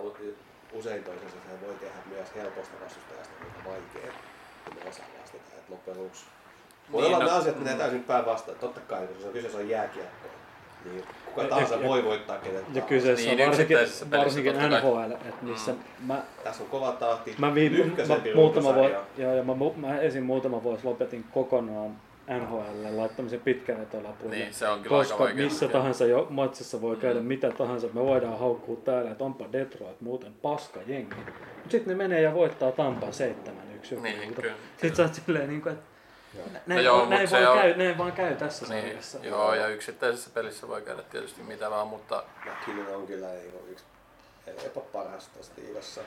usein 0.73 1.03
toisensa, 1.03 1.35
se 1.35 1.67
voi 1.67 1.75
tehdä 1.75 1.95
myös 2.09 2.35
helposta 2.35 2.73
vastustajasta 2.83 3.33
niin 3.41 3.65
vaikea, 3.65 4.11
kun 4.65 4.75
ne 4.75 4.89
osaa 4.89 5.05
vastata. 5.21 5.43
Että 5.57 5.71
loppujen 5.71 5.99
lopuksi 5.99 6.25
voi 6.91 7.01
Niin, 7.01 7.15
olla 7.15 7.25
no- 7.25 7.31
asiat 7.31 7.59
menee 7.59 7.73
mm. 7.73 7.79
täysin 7.79 8.03
päinvastoin. 8.03 8.59
Totta 8.59 8.81
kai, 8.81 9.07
kun 9.07 9.21
se 9.21 9.27
on 9.27 9.33
kyseessä 9.33 9.57
on 9.57 9.69
jääkiekko, 9.69 10.27
niin 10.85 11.03
kuka 11.25 11.41
Ja- 11.41 11.47
tahansa 11.49 11.75
ja- 11.75 11.87
voi 11.89 12.03
voittaa 12.03 12.37
kenet 12.37 12.55
Ja 12.55 12.61
tahansa. 12.63 12.81
kyseessä 12.87 13.29
Niin, 13.29 13.41
on 13.41 13.47
varsinkin, 13.47 13.77
pelissä 13.77 14.11
varsinkin 14.11 14.53
kai. 14.55 14.69
NHL, 14.69 15.11
että 15.11 15.35
missä 15.45 15.71
Mm. 15.71 15.77
mä, 16.07 16.21
Tässä 16.43 16.63
on 16.63 16.69
kova 16.69 16.91
tahti. 16.91 17.35
mä, 17.37 17.55
viime, 17.55 17.77
mä, 17.77 17.83
muutama 18.35 18.73
vuosi, 18.75 18.93
runkosarja. 18.93 19.01
ja, 19.17 19.33
ja 19.35 19.43
mä, 19.43 19.53
mä 19.75 19.99
esim. 19.99 20.23
muutama 20.23 20.63
vuosi 20.63 20.85
lopetin 20.85 21.25
kokonaan 21.33 21.91
NHL 22.39 22.97
laittamisen 22.97 23.39
pitkänvetolapuille. 23.39 24.35
Niin, 24.35 24.53
se 24.53 24.67
on 24.67 24.79
kyllä 24.81 24.97
aika 24.97 25.09
Koska 25.09 25.23
vaikea. 25.23 25.43
missä 25.43 25.67
tahansa 25.67 26.05
jo 26.05 26.27
matsissa 26.29 26.81
voi 26.81 26.95
käydä 26.95 27.19
Mm. 27.19 27.25
mitä 27.25 27.51
tahansa, 27.51 27.87
me 27.93 28.01
voidaan 28.01 28.39
haukkua 28.39 28.75
täällä, 28.85 29.11
että 29.11 29.23
onpa 29.23 29.45
Detroit 29.53 30.01
muuten 30.01 30.33
paska 30.41 30.79
jengi. 30.87 31.15
Mutta 31.15 31.69
sitten 31.71 31.97
ne 31.97 32.03
menee 32.03 32.21
ja 32.21 32.33
voittaa 32.33 32.71
Tampaa 32.71 33.11
7-1 33.11 33.91
joku 33.91 34.03
Niin, 34.03 34.33
kyllä. 34.33 34.53
Sitten 34.71 34.95
sä 34.95 35.03
oot 35.03 35.13
silleen, 35.13 35.49
niin 35.49 35.61
kuin, 35.61 35.73
että 35.73 35.85
Joo. 36.37 36.45
näin, 36.67 36.83
joo, 36.85 36.97
vaan, 36.97 37.09
näin, 37.09 37.27
se 37.27 37.35
vaan 37.45 37.51
on- 37.51 37.57
käy, 37.57 37.75
näin 37.77 37.97
vaan 37.97 38.11
käy 38.11 38.35
tässä 38.35 38.65
Niin, 38.73 38.83
sarjassa. 38.85 39.17
joo, 39.21 39.53
ja 39.53 39.67
yksittäisessä 39.67 40.29
pelissä 40.33 40.67
voi 40.67 40.81
käydä 40.81 41.01
tietysti 41.03 41.43
mitä 41.43 41.69
vaan, 41.69 41.87
mutta 41.87 42.23
McKinnon 42.45 42.95
on 42.95 43.07
kyllä 43.07 43.27
niin 43.27 43.51
kuin 43.51 43.71
yksi 43.71 43.85
jopa 44.63 44.81
paras 44.81 45.27
tässä 45.27 45.51
liigassa. 45.57 46.01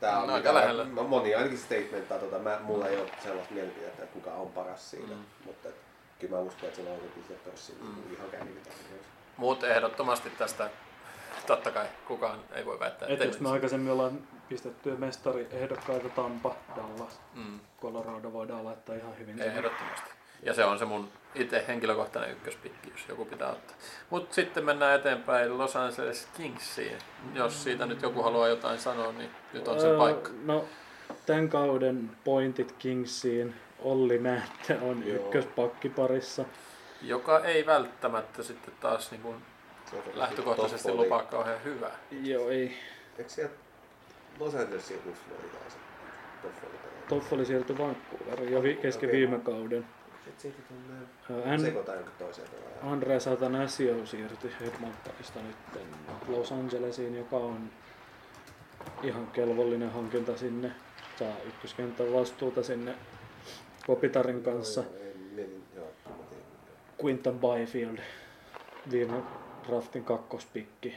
Tää 0.00 0.18
on 0.20 0.28
No, 0.28 0.34
aika 0.34 0.48
mitä- 0.48 0.60
lähellä. 0.60 0.84
mä- 0.84 1.02
Moni 1.02 1.34
ainakin 1.34 1.58
statementtaa, 1.58 2.18
tota, 2.18 2.38
mä, 2.38 2.58
mulla 2.62 2.88
ei 2.88 2.96
ole 3.00 3.10
sellaista 3.22 3.54
mielipidettä, 3.54 4.02
että 4.02 4.14
kuka 4.14 4.30
on 4.32 4.52
paras 4.52 4.90
siinä, 4.90 5.14
Mm. 5.14 5.22
mutta 5.44 5.68
et, 5.68 5.74
kyllä 6.18 6.36
mä 6.36 6.42
uskon, 6.42 6.64
että 6.64 6.76
sillä 6.76 6.90
on 6.90 6.96
se 7.00 7.06
pistepörssi 7.20 7.72
Mm. 7.80 7.86
mm. 7.86 8.14
ihan 8.14 8.30
kännykitä. 8.30 8.70
muut 9.36 9.64
ehdottomasti 9.64 10.30
tästä, 10.30 10.70
totta 11.46 11.70
kai 11.70 11.86
kukaan 12.08 12.38
ei 12.52 12.66
voi 12.66 12.80
väittää, 12.80 13.06
Et 13.08 13.12
ettei 13.12 13.26
jos 13.28 13.40
me 13.40 13.50
aikaisemmin 13.50 13.92
ollaan 13.92 14.18
pistetty 14.50 14.96
mestari-ehdokkaita 14.96 16.08
Tampa, 16.08 16.54
Dallas, 16.76 17.20
Mm, 17.34 17.60
Colorado 17.82 18.32
voidaan 18.32 18.64
laittaa 18.64 18.94
ihan 18.94 19.18
hyvin. 19.18 19.42
ehdottomasti. 19.42 20.10
Ja 20.42 20.54
se 20.54 20.64
on 20.64 20.78
se 20.78 20.84
mun 20.84 21.08
itse 21.34 21.64
henkilökohtainen 21.68 22.30
ykköspikki, 22.30 22.90
jos 22.90 23.00
joku 23.08 23.24
pitää 23.24 23.48
ottaa. 23.50 23.76
Mutta 24.10 24.34
sitten 24.34 24.64
mennään 24.64 24.94
eteenpäin 25.00 25.58
Los 25.58 25.76
Angeles 25.76 26.28
Kingsiin. 26.36 26.98
Jos 27.34 27.62
siitä 27.64 27.86
nyt 27.86 28.02
joku 28.02 28.22
haluaa 28.22 28.48
jotain 28.48 28.78
sanoa, 28.78 29.12
niin 29.12 29.30
nyt 29.52 29.68
on 29.68 29.80
se 29.80 29.86
Öö, 29.86 29.96
paikka. 29.98 30.30
No, 30.44 30.64
tämän 31.26 31.48
kauden 31.48 32.10
pointit 32.24 32.72
Kingsiin. 32.78 33.54
Olli 33.78 34.18
Määttä 34.18 34.76
on 34.82 35.06
Joo. 35.06 35.16
ykköspakkiparissa. 35.16 36.44
Joka 37.02 37.38
ei 37.44 37.66
välttämättä 37.66 38.42
sitten 38.42 38.74
taas 38.80 39.10
niin 39.10 39.20
on 39.24 39.42
lähtökohtaisesti 40.14 40.92
lupaa 40.92 41.22
kauhean 41.22 41.64
hyvää. 41.64 41.96
Joo, 42.22 42.48
ei. 42.48 42.76
Eikö 43.18 43.30
sieltä 43.30 43.54
Los 44.40 44.54
Angelesin 44.54 44.96
joku 44.96 45.18
Floridaa 45.28 45.70
se 45.70 45.76
Toffoli? 46.42 46.78
Toffoli 47.08 47.46
siirtyi 47.46 47.78
Vancouveriin 47.78 48.52
jo 48.52 48.62
vi- 48.62 48.76
kesken 48.76 49.08
Okei. 49.08 49.20
viime 49.20 49.38
kauden. 49.38 49.86
Sitten 50.38 50.54
toiseen 52.18 52.48
pelaajaan. 52.48 52.92
Andre 52.92 53.20
Satanasio 53.20 54.06
siirtyi 54.06 54.50
Edmontonista 54.60 55.40
nyt 55.42 55.56
Los 56.28 56.52
Angelesiin, 56.52 57.16
joka 57.16 57.36
on 57.36 57.70
ihan 59.02 59.26
kelvollinen 59.26 59.90
hankinta 59.90 60.36
sinne. 60.36 60.72
Saa 61.18 61.36
ykköskentän 61.48 62.12
vastuuta 62.12 62.62
sinne 62.62 62.94
Kopitarin 63.86 64.42
kanssa. 64.42 64.84
Quinton 67.04 67.38
Byfield, 67.40 67.98
viime 68.90 69.22
draftin 69.68 70.04
kakkospikki, 70.04 70.94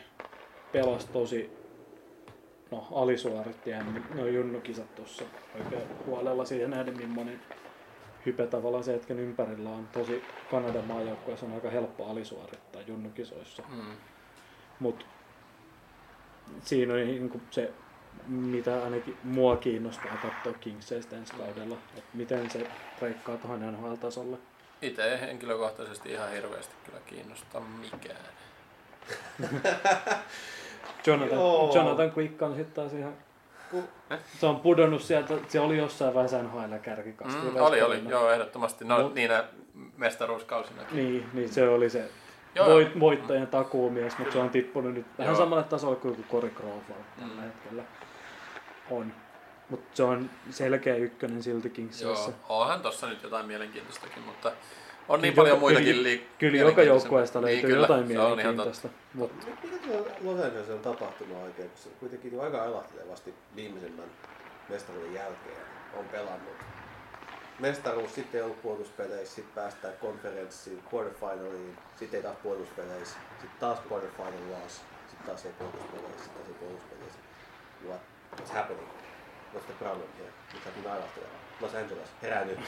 pelasi 0.71 1.07
tosi, 1.07 1.51
no 2.73 2.87
alisuoritti 2.91 3.71
no 4.15 4.27
junnukisat 4.27 4.95
tuossa 4.95 5.23
oikein 5.55 6.05
huolella 6.05 6.45
siihen 6.45 6.69
nähden, 6.69 6.97
millainen 6.97 7.41
hype 8.25 8.47
tavallaan 8.47 8.83
se 8.83 8.93
hetken 8.93 9.19
ympärillä 9.19 9.69
on. 9.69 9.87
Tosi 9.87 10.23
Kanadan 10.51 10.85
maajoukkueessa 10.85 11.45
on 11.45 11.53
aika 11.53 11.69
helppo 11.69 12.05
alisuorittaa 12.05 12.81
junnukisoissa. 12.81 13.63
Mm. 13.69 13.95
Mutta 14.79 15.05
siinä 16.63 16.93
on 16.93 16.99
niin 16.99 17.41
se, 17.51 17.73
mitä 18.27 18.83
ainakin 18.83 19.17
mua 19.23 19.57
kiinnostaa 19.57 20.17
katsoa 20.21 20.53
Kingseistä 20.53 21.15
ensi 21.15 21.33
kaudella, 21.33 21.77
että 21.97 22.09
miten 22.13 22.49
se 22.49 22.67
reikkaa 23.01 23.37
tuohon 23.37 23.73
NHL-tasolle. 23.73 24.37
Itse 24.81 25.21
henkilökohtaisesti 25.21 26.11
ihan 26.11 26.31
hirveästi 26.31 26.75
kyllä 26.85 26.99
kiinnosta 27.05 27.59
mikään. 27.59 28.25
Jonathan, 31.07 31.37
Joo. 31.39 31.71
Jonathan 31.75 32.11
Quick 32.17 32.41
on 32.41 32.55
sitten 32.55 32.73
taas 32.75 32.93
ihan 32.93 33.13
Se 34.39 34.45
on 34.45 34.59
pudonnut 34.59 35.01
sieltä, 35.01 35.33
se 35.47 35.59
oli 35.59 35.77
jossain 35.77 36.13
vaiheessa 36.13 36.43
NHL 36.43 36.73
kärkikasti. 36.81 37.41
Mm, 37.41 37.55
oli, 37.55 37.81
oli, 37.81 38.01
joo, 38.09 38.29
ehdottomasti. 38.31 38.85
No, 38.85 38.97
Mut- 39.09 39.13
niinä 39.15 39.43
mestaruuskausina. 39.97 40.81
Niin, 40.91 41.25
niin 41.33 41.49
se 41.49 41.69
oli 41.69 41.89
se 41.89 42.09
Joo, 42.55 42.67
voit, 42.67 42.99
voittajien 42.99 43.47
takuumies, 43.47 44.17
mutta 44.17 44.33
se 44.33 44.39
on 44.39 44.49
tippunut 44.49 44.93
nyt 44.93 45.05
vähän 45.17 45.33
Joo. 45.33 45.41
samalle 45.43 45.63
tasolle 45.63 45.95
kuin 45.95 46.11
joku 46.17 46.23
Corey 46.31 46.49
Crawford 46.49 47.03
tällä 47.19 47.33
Mm. 47.35 47.41
hetkellä 47.41 47.83
on. 48.91 49.13
Mutta 49.69 49.85
se 49.93 50.03
on 50.03 50.29
selkeä 50.49 50.95
ykkönen 50.95 51.43
silti 51.43 51.69
Kingsissä. 51.69 52.05
Joo, 52.05 52.33
onhan 52.49 52.81
tossa 52.81 53.07
nyt 53.07 53.23
jotain 53.23 53.45
mielenkiintoistakin, 53.45 54.23
mutta 54.23 54.51
on 55.09 55.21
niin 55.21 55.33
Kyllä 55.33 55.43
paljon 55.43 55.59
muitakin 55.59 55.95
kyllä- 55.95 56.09
liik- 56.09 56.23
Kyllä 56.39 56.57
joka 56.57 56.83
joukkueesta 56.83 57.39
Niin, 57.39 57.45
löytyy 57.45 57.69
kyllä, 57.69 57.81
jotain 57.81 58.07
mielenkiintoista. 58.07 58.89
Mut 59.13 59.31
mikä 59.61 59.77
tuolla 59.87 60.09
Los 60.23 60.39
Angelesilla 60.45 60.75
on 60.75 60.79
tapahtunut 60.81 61.37
oikein, 61.43 61.69
kun 61.69 61.77
se 61.83 61.89
kuitenkin 61.99 62.41
aika 62.41 62.61
ailahtelevasti 62.61 63.33
viimeisemmän 63.55 64.05
mestaruuden 64.69 65.13
jälkeen 65.13 65.61
on 65.93 66.05
pelannut. 66.05 66.53
Mestaruus, 67.59 68.15
sitten 68.15 68.37
ei 68.39 68.43
ollut 68.45 68.61
puolustuspeleissä, 68.61 69.35
sitten 69.35 69.55
päästään 69.55 69.93
konferenssiin, 70.01 70.83
quarterfinaliin, 70.93 71.77
sitten 71.99 72.17
ei 72.17 72.23
taas 72.23 72.37
puolustuspeleissä, 72.43 73.17
sitten 73.41 73.59
taas 73.59 73.79
quarterfinal 73.91 74.33
loss, 74.51 74.75
sitten 75.09 75.25
taas 75.27 75.45
ei 75.45 75.51
puolustuspeleissä, 75.59 76.23
sitten 76.23 76.37
taas 76.41 76.47
ei 76.49 76.55
puolustuspeleissä. 76.59 77.19
What, 77.87 78.01
what's 78.35 78.53
happening? 78.53 78.87
What's 79.53 79.65
the 79.65 79.73
problem 79.79 80.09
here? 80.17 80.31
Sä 80.63 80.69
oot 80.69 80.75
niin 80.75 80.91
ailahteleva. 80.91 81.42
Los 81.61 81.75
Angeles, 81.75 82.09
herää 82.21 82.45
nyt. 82.45 82.59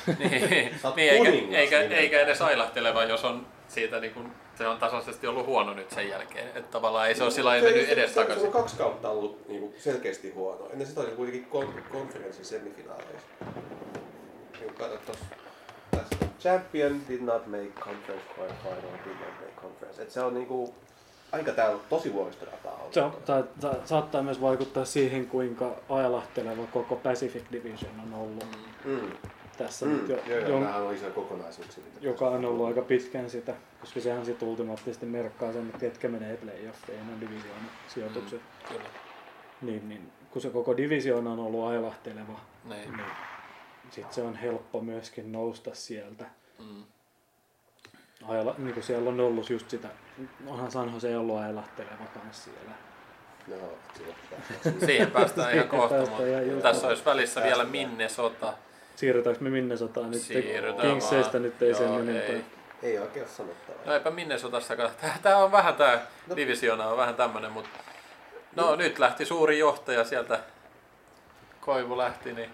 niin, 0.95 1.23
niin 1.23 1.55
eikä, 1.55 1.81
eikä, 1.81 1.95
eikä 1.95 2.19
edes 2.19 2.41
ailahteleva, 2.41 3.03
jos 3.03 3.25
on 3.25 3.47
siitä 3.67 3.99
niin 3.99 4.13
kuin, 4.13 4.31
se 4.57 4.67
on 4.67 4.77
tasaisesti 4.77 5.27
ollut 5.27 5.45
huono 5.45 5.73
nyt 5.73 5.91
sen 5.91 6.09
jälkeen. 6.09 6.47
Että 6.47 6.71
tavallaan 6.71 7.07
ei 7.07 7.15
se 7.15 7.23
ole 7.23 7.31
sillä 7.31 7.49
lailla 7.49 7.69
mennyt 7.69 7.89
edes 7.89 8.09
se, 8.09 8.13
se, 8.13 8.19
takaisin. 8.19 8.45
on 8.45 8.53
kaksi 8.53 8.77
kautta 8.77 9.09
ollut 9.09 9.47
niin 9.47 9.59
kuin 9.59 9.73
selkeästi 9.77 10.31
huono. 10.31 10.69
Ennen 10.69 10.87
sitä 10.87 11.01
oli 11.01 11.11
kuitenkin 11.11 11.47
kon- 11.51 11.81
konferenssin 11.91 12.45
semifinaaleissa. 12.45 13.27
Niin. 14.59 14.73
Champion 16.39 17.01
did 17.09 17.21
not 17.21 17.47
make 17.47 17.71
conference 17.79 18.25
quarterfinal, 18.37 18.97
did 19.05 19.19
not 19.19 19.33
make 19.41 19.61
conference. 19.61 20.01
Et 20.01 20.11
se 20.11 20.21
on 20.21 20.33
niinku 20.33 20.75
aika 21.35 21.51
täällä 21.51 21.79
tosi 21.89 22.13
vuoristorataa 22.13 22.73
ollut. 22.75 22.93
se, 22.93 23.01
on, 23.01 23.13
tai, 23.25 23.43
tai, 23.61 23.75
saattaa 23.85 24.23
myös 24.23 24.41
vaikuttaa 24.41 24.85
siihen, 24.85 25.27
kuinka 25.27 25.75
ailahteleva 25.89 26.63
koko 26.73 26.95
Pacific 26.95 27.43
Division 27.51 27.91
on 28.07 28.13
ollut 28.19 28.45
Mm. 28.85 29.11
tässä 29.57 29.85
Mm. 29.85 29.91
nyt 29.91 30.09
jo, 30.09 30.15
Joo, 30.27 30.39
joo, 30.39 30.59
jon- 30.59 30.75
on 30.75 30.93
isoja 30.95 31.11
kokonaisuuksia. 31.11 31.83
mitä 31.83 31.97
joka 32.07 32.29
on 32.29 32.45
ollut 32.45 32.67
aika 32.67 32.81
pitkään 32.81 33.29
sitä, 33.29 33.53
koska 33.81 33.99
sehän 33.99 34.25
sitten 34.25 34.47
ultimaattisesti 34.47 35.05
merkkaa 35.05 35.53
sen, 35.53 35.65
että 35.65 35.79
ketkä 35.79 36.07
menee 36.07 36.37
playoffeihin 36.37 37.09
on 37.13 37.21
divisioona 37.21 37.65
sijoitukset. 37.87 38.41
Kyllä. 38.67 38.81
Niin, 39.61 39.89
niin, 39.89 40.11
kun 40.31 40.41
se 40.41 40.49
koko 40.49 40.77
divisioona 40.77 41.31
on 41.31 41.39
ollut 41.39 41.63
ailahteleva, 41.67 42.39
Niin. 42.69 42.91
niin 42.97 43.07
sitten 43.89 44.13
se 44.13 44.21
on 44.21 44.35
helppo 44.35 44.81
myöskin 44.81 45.31
nousta 45.31 45.69
sieltä. 45.73 46.25
Mm. 46.59 46.83
Aila, 48.27 48.55
niin 48.57 48.73
kuin 48.73 48.83
siellä 48.83 49.09
on 49.09 49.19
ollut 49.19 49.49
just 49.49 49.69
sitä, 49.69 49.87
onhan 50.47 50.71
San 50.71 50.93
Jose 50.93 51.17
ollut 51.17 51.37
ailahteleva 51.37 52.05
kanssa 52.13 52.43
siellä. 52.51 52.71
No, 53.47 53.55
Siihen 54.85 55.11
päästään 55.11 55.53
ihan 55.53 55.67
kohta, 55.67 55.95
tässä 56.61 56.87
olisi 56.87 57.05
välissä 57.05 57.41
vielä 57.43 57.55
Päästään. 57.55 57.71
Minnesota. 57.71 58.53
Siirrytäänkö 58.95 59.43
me 59.43 59.49
Minnesotaan 59.49 60.11
nyt? 60.11 60.21
Siirrytään 60.21 60.87
Kingseistä 60.89 61.33
vaan. 61.33 61.43
nyt 61.43 61.61
ei 61.61 61.73
sen 61.73 61.87
Joo, 61.87 61.99
enempää. 61.99 62.23
ei. 62.25 62.41
Ei 62.83 62.99
oikein 62.99 63.25
ole 63.25 63.31
sanottavaa. 63.31 63.81
No 63.85 63.93
eipä 63.93 64.11
Minnesotassakaan. 64.11 64.89
Tää 65.21 65.37
on 65.37 65.51
vähän 65.51 65.75
tää 65.75 66.01
No. 66.27 66.35
divisiona 66.35 66.87
on 66.87 66.97
vähän 66.97 67.15
tämmönen, 67.15 67.51
mutta 67.51 67.69
no 68.55 68.75
nyt 68.75 68.99
lähti 68.99 69.25
suuri 69.25 69.59
johtaja 69.59 70.03
sieltä. 70.03 70.39
Koivu 71.61 71.97
lähti, 71.97 72.33
niin 72.33 72.49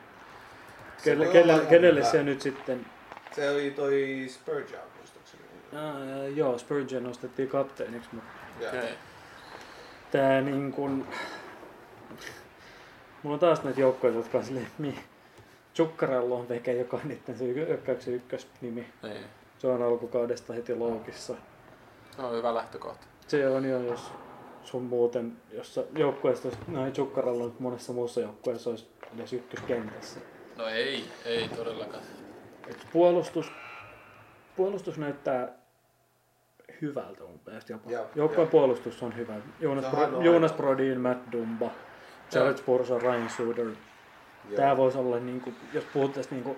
Kelle, 1.03 1.27
kelle, 1.27 1.59
kenelle 1.69 1.99
hyvä. 1.99 2.11
se 2.11 2.23
nyt 2.23 2.41
sitten... 2.41 2.85
Se 3.35 3.49
oli 3.49 3.71
toi 3.71 4.25
Spurgeon, 4.29 4.83
Ää, 5.73 6.27
joo, 6.35 6.57
Spurgeon 6.57 7.03
nostettiin 7.03 7.49
kapteeniksi, 7.49 8.09
mutta 8.13 8.31
tää 10.11 10.41
niin 10.41 10.71
kun... 10.71 11.07
Mulla 13.23 13.33
on 13.33 13.39
taas 13.39 13.63
näitä 13.63 13.81
joukkoja, 13.81 14.13
jotka 14.13 14.37
on 14.37 14.45
silleen, 14.45 14.67
mi... 14.77 14.95
Chukkarello 15.75 16.35
on 16.35 16.49
veke, 16.49 16.73
joka 16.73 16.97
on 16.97 17.07
niiden 17.07 17.37
se 17.37 17.45
hyökkäyksen 17.45 18.13
ykkösnimi. 18.13 18.87
Niin. 19.03 19.23
Se 19.57 19.67
on 19.67 19.81
alkukaudesta 19.81 20.53
heti 20.53 20.75
loukissa. 20.75 21.35
Se 22.15 22.21
on 22.21 22.35
hyvä 22.37 22.55
lähtökohta. 22.55 23.05
Se 23.27 23.47
on 23.47 23.65
jo, 23.65 23.79
jos 23.79 24.11
sun 24.63 24.83
muuten, 24.83 25.37
jossa 25.51 25.83
joukkueessa, 25.95 26.47
jos 26.47 26.57
näin 26.67 26.93
Chukkarello 26.93 27.45
nyt 27.45 27.59
monessa 27.59 27.93
muussa 27.93 28.21
joukkueessa 28.21 28.69
olisi 28.69 28.87
edes 29.15 29.33
ykköskentässä. 29.33 30.19
No 30.57 30.67
ei, 30.67 31.05
ei 31.25 31.49
todellakaan. 31.49 32.03
Et 32.67 32.87
puolustus, 32.93 33.51
puolustus 34.55 34.97
näyttää 34.97 35.60
hyvältä 36.81 37.23
mun 37.23 37.39
mielestä 37.45 37.73
jopa. 37.73 37.89
Joukkueen 38.15 38.47
puolustus 38.49 39.03
on 39.03 39.15
hyvä. 39.17 39.33
Jonas, 39.59 39.85
Bro, 39.85 40.17
on 40.17 40.25
Jonas 40.25 40.53
Brodin, 40.53 41.01
Matt 41.01 41.31
Dumba, 41.31 41.69
Jared 42.33 42.57
Spurso, 42.57 42.99
Ryan 42.99 43.29
Suter. 43.29 43.65
Joo. 43.65 44.55
Tää 44.55 44.77
voisi 44.77 44.97
olla, 44.97 45.19
niinku, 45.19 45.53
jos 45.73 45.83
puhuttaisiin 45.93 46.33
niinku, 46.33 46.55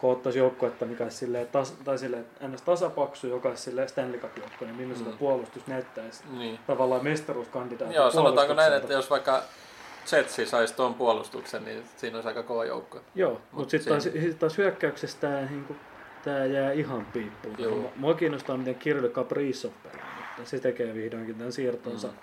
koottaisi 0.00 0.38
joukkuetta, 0.38 0.84
mikä 0.84 1.04
olisi 1.04 1.16
silleen, 1.16 1.46
tas, 1.46 1.72
tai 1.84 1.98
silleen, 1.98 2.26
ns. 2.48 2.62
tasapaksu, 2.62 3.26
joka 3.26 3.48
olisi 3.48 3.62
silleen 3.62 3.88
Stanley 3.88 4.20
Cup-joukko, 4.20 4.64
niin 4.64 4.76
Minnesota 4.76 5.10
Mm. 5.10 5.18
puolustus 5.18 5.66
näyttäisi 5.66 6.22
Niin. 6.38 6.58
tavallaan 6.66 7.04
mestaruuskandidaatti. 7.04 7.96
Joo, 7.96 8.10
sanotaanko 8.10 8.54
näin, 8.54 8.72
että 8.72 8.92
jos 8.92 9.10
vaikka 9.10 9.42
Jetsi 10.12 10.46
saisi 10.46 10.74
tuon 10.76 10.94
puolustuksen, 10.94 11.64
niin 11.64 11.82
siinä 11.96 12.16
olisi 12.16 12.28
aika 12.28 12.42
kova 12.42 12.64
joukko. 12.64 13.00
Joo, 13.14 13.30
Mut 13.32 13.40
mutta 13.52 13.70
sitten 13.70 13.92
taas, 13.92 14.02
sit 14.02 14.38
taas 14.38 14.58
hyökkäyksessä 14.58 15.18
tämä 15.20 15.40
niinku, 15.40 15.76
tää 16.26 16.44
jää 16.46 16.72
ihan 16.72 17.06
piippuun. 17.12 17.54
Joo. 17.58 17.92
Mua- 17.96 18.14
kiinnostaa, 18.14 18.56
miten 18.56 18.74
Kirill 18.74 19.08
Kaprizov 19.08 19.72
pelaa. 19.82 20.06
nyt. 20.38 20.46
Se 20.46 20.58
tekee 20.58 20.94
vihdoinkin 20.94 21.34
tämän 21.34 21.52
siirtonsa 21.52 22.06
Mm. 22.08 22.14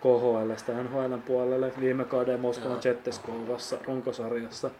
KHLstä 0.00 0.72
NHLn 0.72 1.22
puolelle. 1.26 1.72
Viime 1.80 2.04
kauden 2.04 2.40
Moskovan 2.40 2.70
Joo. 2.72 2.80
Jetteskovassa 2.84 3.76
runkosarjassa 3.86 4.70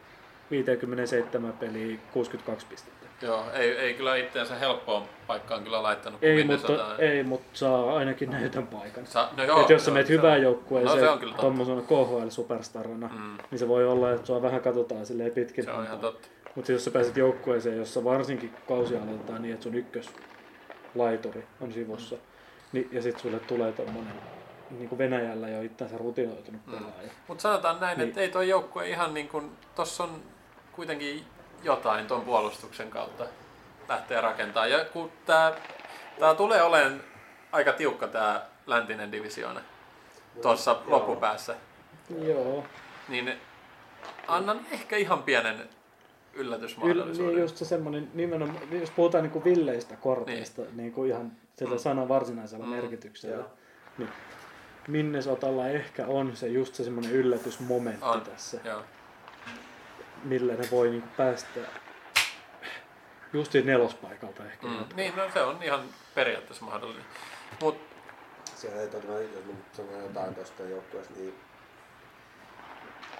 57 0.50 1.52
peliä, 1.52 1.96
62 2.12 2.66
pistettä. 2.66 3.06
Joo, 3.22 3.44
ei, 3.54 3.70
ei 3.70 3.94
kyllä 3.94 4.16
itseänsä 4.16 4.54
helppoon 4.54 5.02
paikkaan 5.26 5.62
kyllä 5.64 5.82
laittanut. 5.82 6.24
Ei 6.24 6.44
mutta, 6.44 6.96
ei, 6.98 7.22
mutta 7.22 7.48
saa 7.52 7.96
ainakin 7.96 8.30
näytön 8.30 8.66
paikan. 8.66 9.06
Sa- 9.06 9.28
no 9.36 9.44
joo, 9.44 9.60
Et 9.62 9.70
jos 9.70 9.84
sä 9.84 9.92
hyvään 10.08 10.34
on- 10.36 10.42
joukkueeseen 10.42 11.04
No 11.04 11.12
on 11.12 11.34
tuommoisena 11.40 11.80
KHL-superstarana, 11.80 13.08
Mm, 13.12 13.38
niin 13.50 13.58
se 13.58 13.68
voi 13.68 13.86
olla, 13.86 14.12
että 14.12 14.26
sua 14.26 14.42
vähän 14.42 14.60
katsotaan 14.60 15.06
silleen 15.06 15.30
pitkin. 15.32 15.64
se 15.64 15.70
on 15.70 15.84
ihan 15.84 15.98
totta. 15.98 16.28
Mutta 16.56 16.72
jos 16.72 16.84
sä 16.84 16.90
pääset 16.90 17.16
joukkueeseen, 17.16 17.78
jossa 17.78 18.04
varsinkin 18.04 18.54
kausi 18.68 18.96
aloitetaan 18.96 19.42
niin, 19.42 19.54
että 19.54 19.64
sun 19.64 19.74
ykköslaituri 19.74 21.46
on 21.60 21.72
sivussa, 21.72 22.16
niin, 22.72 22.88
ja 22.92 23.02
sitten 23.02 23.22
sulle 23.22 23.38
tulee 23.38 23.72
tommonen 23.72 24.12
niin 24.70 24.88
kuin 24.88 24.98
Venäjällä 24.98 25.48
jo 25.48 25.62
itseänsä 25.62 25.98
rutinoitunut 25.98 26.66
Mm. 26.66 26.72
pelaaja. 26.72 27.10
Mutta 27.28 27.42
sanotaan 27.42 27.80
näin, 27.80 27.98
Niin. 27.98 28.08
että 28.08 28.20
ei 28.20 28.28
tuo 28.28 28.42
joukkue 28.42 28.88
ihan 28.88 29.14
niin 29.14 29.28
kuin, 29.28 29.50
tossa 29.74 30.04
on 30.04 30.22
kuitenkin 30.72 31.24
jotain 31.62 32.06
tuon 32.06 32.20
puolustuksen 32.22 32.90
kautta 32.90 33.24
lähteä 33.88 34.20
rakentamaan. 34.20 34.70
Ja 34.70 34.84
kun 34.84 35.10
tää, 35.26 35.52
tää 36.18 36.34
tulee 36.34 36.62
olemaan 36.62 37.00
aika 37.52 37.72
tiukka 37.72 38.08
tää 38.08 38.46
läntinen 38.66 39.12
divisioona 39.12 39.60
tuossa 40.42 40.76
loppupäässä, 40.86 41.54
Joo. 42.26 42.64
niin 43.08 43.32
annan 44.28 44.60
ehkä 44.70 44.96
ihan 44.96 45.22
pienen 45.22 45.68
Yl, 46.36 46.40
yllätysmahdollisuuden. 46.46 47.34
niin 47.34 47.40
just 47.42 47.56
se 47.56 47.64
semmonen, 47.64 48.10
nimenomaan, 48.14 48.58
jos 48.80 48.90
puhutaan 48.90 49.24
niinku 49.24 49.44
villeistä 49.44 49.96
korteista, 49.96 50.62
niin. 50.62 50.76
niinku 50.76 51.04
ihan 51.04 51.32
sillä 51.56 51.74
Mm. 51.74 51.78
sanan 51.78 52.08
varsinaisella 52.08 52.64
Mm. 52.66 52.70
merkityksellä, 52.72 53.36
Joo. 53.36 53.50
niin 53.98 54.08
Minnesotalla 54.88 55.68
ehkä 55.68 56.06
on 56.06 56.36
se 56.36 56.48
just 56.48 56.74
se 56.74 56.84
semmoinen 56.84 57.12
yllätysmomentti 57.12 58.04
On. 58.04 58.20
tässä, 58.20 58.60
Joo. 58.64 58.82
millä 60.24 60.52
ne 60.54 60.68
voi 60.70 60.90
niinku 60.90 61.08
päästä 61.16 61.60
just 63.32 63.52
siitä 63.52 63.66
nelospaikalta 63.70 64.44
ehkä. 64.44 64.66
Mm. 64.66 64.84
Niin, 64.96 65.16
no 65.16 65.22
se 65.32 65.40
on 65.42 65.62
ihan 65.62 65.80
periaatteessa 66.14 66.64
mahdollinen. 66.64 67.04
Mut 67.62 67.78
Siellä 68.54 68.80
ei 68.80 68.88
todella, 68.88 69.18
jos 69.20 69.30
sanon 69.72 70.02
jotain 70.02 70.34
tuosta 70.34 70.62
joukkueesta, 70.62 71.14
niin 71.16 71.34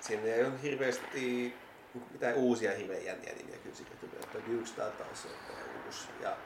siinä 0.00 0.22
ei 0.22 0.44
ole 0.44 0.62
hirveästi 0.62 1.54
mitään 2.12 2.34
uusia 2.34 2.72
hirveän 2.76 3.04
jänniä 3.04 3.32
nimiä 3.38 3.56
kyllä 3.56 3.74
tulee. 4.00 4.20
Että 4.22 4.38
Bukestad 4.50 4.90
taas 4.90 5.26
on 5.50 5.84
uusi 5.86 6.08
ja 6.20 6.36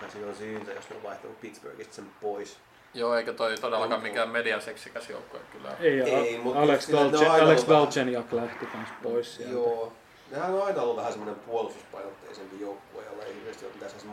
kai 0.00 0.10
siinä 0.10 0.28
on 0.28 0.34
syytä, 0.34 0.72
jos 0.72 0.90
ne 0.90 0.96
on 0.96 1.02
vaihtanut 1.02 1.40
Pittsburghista 1.40 1.94
sen 1.94 2.06
pois. 2.20 2.56
joo, 2.94 3.14
eikä 3.16 3.32
toi 3.32 3.54
todellakaan 3.56 3.98
on. 4.00 4.02
mikään 4.02 4.28
mediaseksikäs 4.28 5.10
joukkue 5.10 5.40
kyllä. 5.52 5.76
Ei, 5.80 6.00
Ei, 6.00 6.36
A- 6.36 6.40
mut 6.40 6.56
Alex, 6.56 6.84
sillä 6.86 7.00
ne 7.00 7.06
on 7.06 7.12
Galche, 7.12 7.28
aina 7.28 7.44
Alex 7.46 7.64
Galchenyuk 7.64 8.32
lähti 8.32 8.66
kans 8.66 8.88
pois 9.02 9.36
sieltä. 9.36 9.54
Joo, 9.54 9.92
Nehän 10.30 10.54
on 10.54 10.62
aina 10.66 10.82
ollut 10.82 10.96
vähän 10.96 11.12
semmoinen 11.12 11.40
puolustuspainotteisempi 11.40 12.60
joukkue, 12.60 13.04
jolla 13.04 13.22
ei 13.24 13.34
hirveästi 13.34 13.64
ole 13.64 13.72
mitään 13.72 13.90
sellaista 13.90 14.10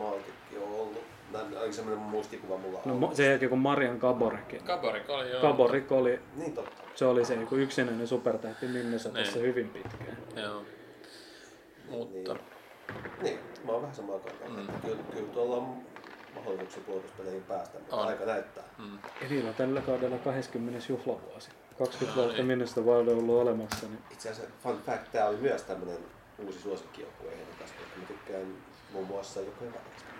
on 0.62 0.80
ollut. 0.80 1.04
Oli 1.62 1.72
semmoinen 1.72 2.04
muistikuva 2.04 2.56
mulla 2.58 2.80
No, 2.84 2.92
ollut. 2.94 3.10
mo- 3.12 3.14
sen 3.14 3.26
jälkeen 3.30 3.48
kun 3.50 3.58
Marian 3.58 3.96
Gaborekin. 3.98 4.62
Kaborik 4.64 5.10
oli 5.10 5.30
joo. 5.30 5.40
Gaborik 5.42 5.92
oli, 5.92 6.20
Niin 6.36 6.52
totta. 6.52 6.82
se 6.94 7.04
oli 7.06 7.24
se 7.24 7.34
joku 7.34 7.54
yksinäinen 7.56 8.08
supertähti 8.08 8.66
Minnesotassa 8.66 9.32
Niin. 9.38 9.42
hyvin 9.46 9.68
pitkään. 9.68 10.16
Joo. 10.36 10.62
Mutta 11.90 12.14
Niin. 12.34 12.40
Niin, 13.22 13.38
mä 13.64 13.72
oon 13.72 13.82
vähän 13.82 13.96
samaa 13.96 14.18
kantaa. 14.18 14.48
Mm. 14.48 14.80
Kyllä, 14.82 15.02
kyllä 15.12 15.28
tuolla 15.32 15.56
on 15.56 15.76
mahdollisuuksia 16.34 16.82
puolustuspeleihin 16.86 17.42
päästä, 17.42 17.78
mutta 17.78 17.96
On. 17.96 18.08
aika 18.08 18.24
näyttää. 18.24 18.64
mm, 18.78 18.98
Edillä 19.20 19.52
tällä 19.52 19.80
kaudella 19.80 20.18
20. 20.18 20.86
juhlavuosi. 20.92 21.50
20 21.78 22.06
No 22.06 22.14
vuotta 22.22 22.32
niin. 22.36 22.46
Minnesota 22.46 22.80
Wild 22.80 23.08
on 23.08 23.18
ollut 23.18 23.40
olemassa, 23.42 23.86
niin 23.86 23.98
Itse 24.10 24.30
asiassa 24.30 24.54
fun 24.62 24.80
fact, 24.86 25.12
tää 25.12 25.28
oli 25.28 25.36
myös 25.36 25.62
tämmönen 25.62 25.98
uusi 26.46 26.58
suosikkijoukkue 26.60 27.32
ehdokas, 27.32 27.72
koska 27.72 27.98
mä 28.00 28.04
tykkään 28.06 28.54
muun 28.92 29.06
muassa 29.06 29.40
joukkojen 29.40 29.74
välistä. 29.74 30.15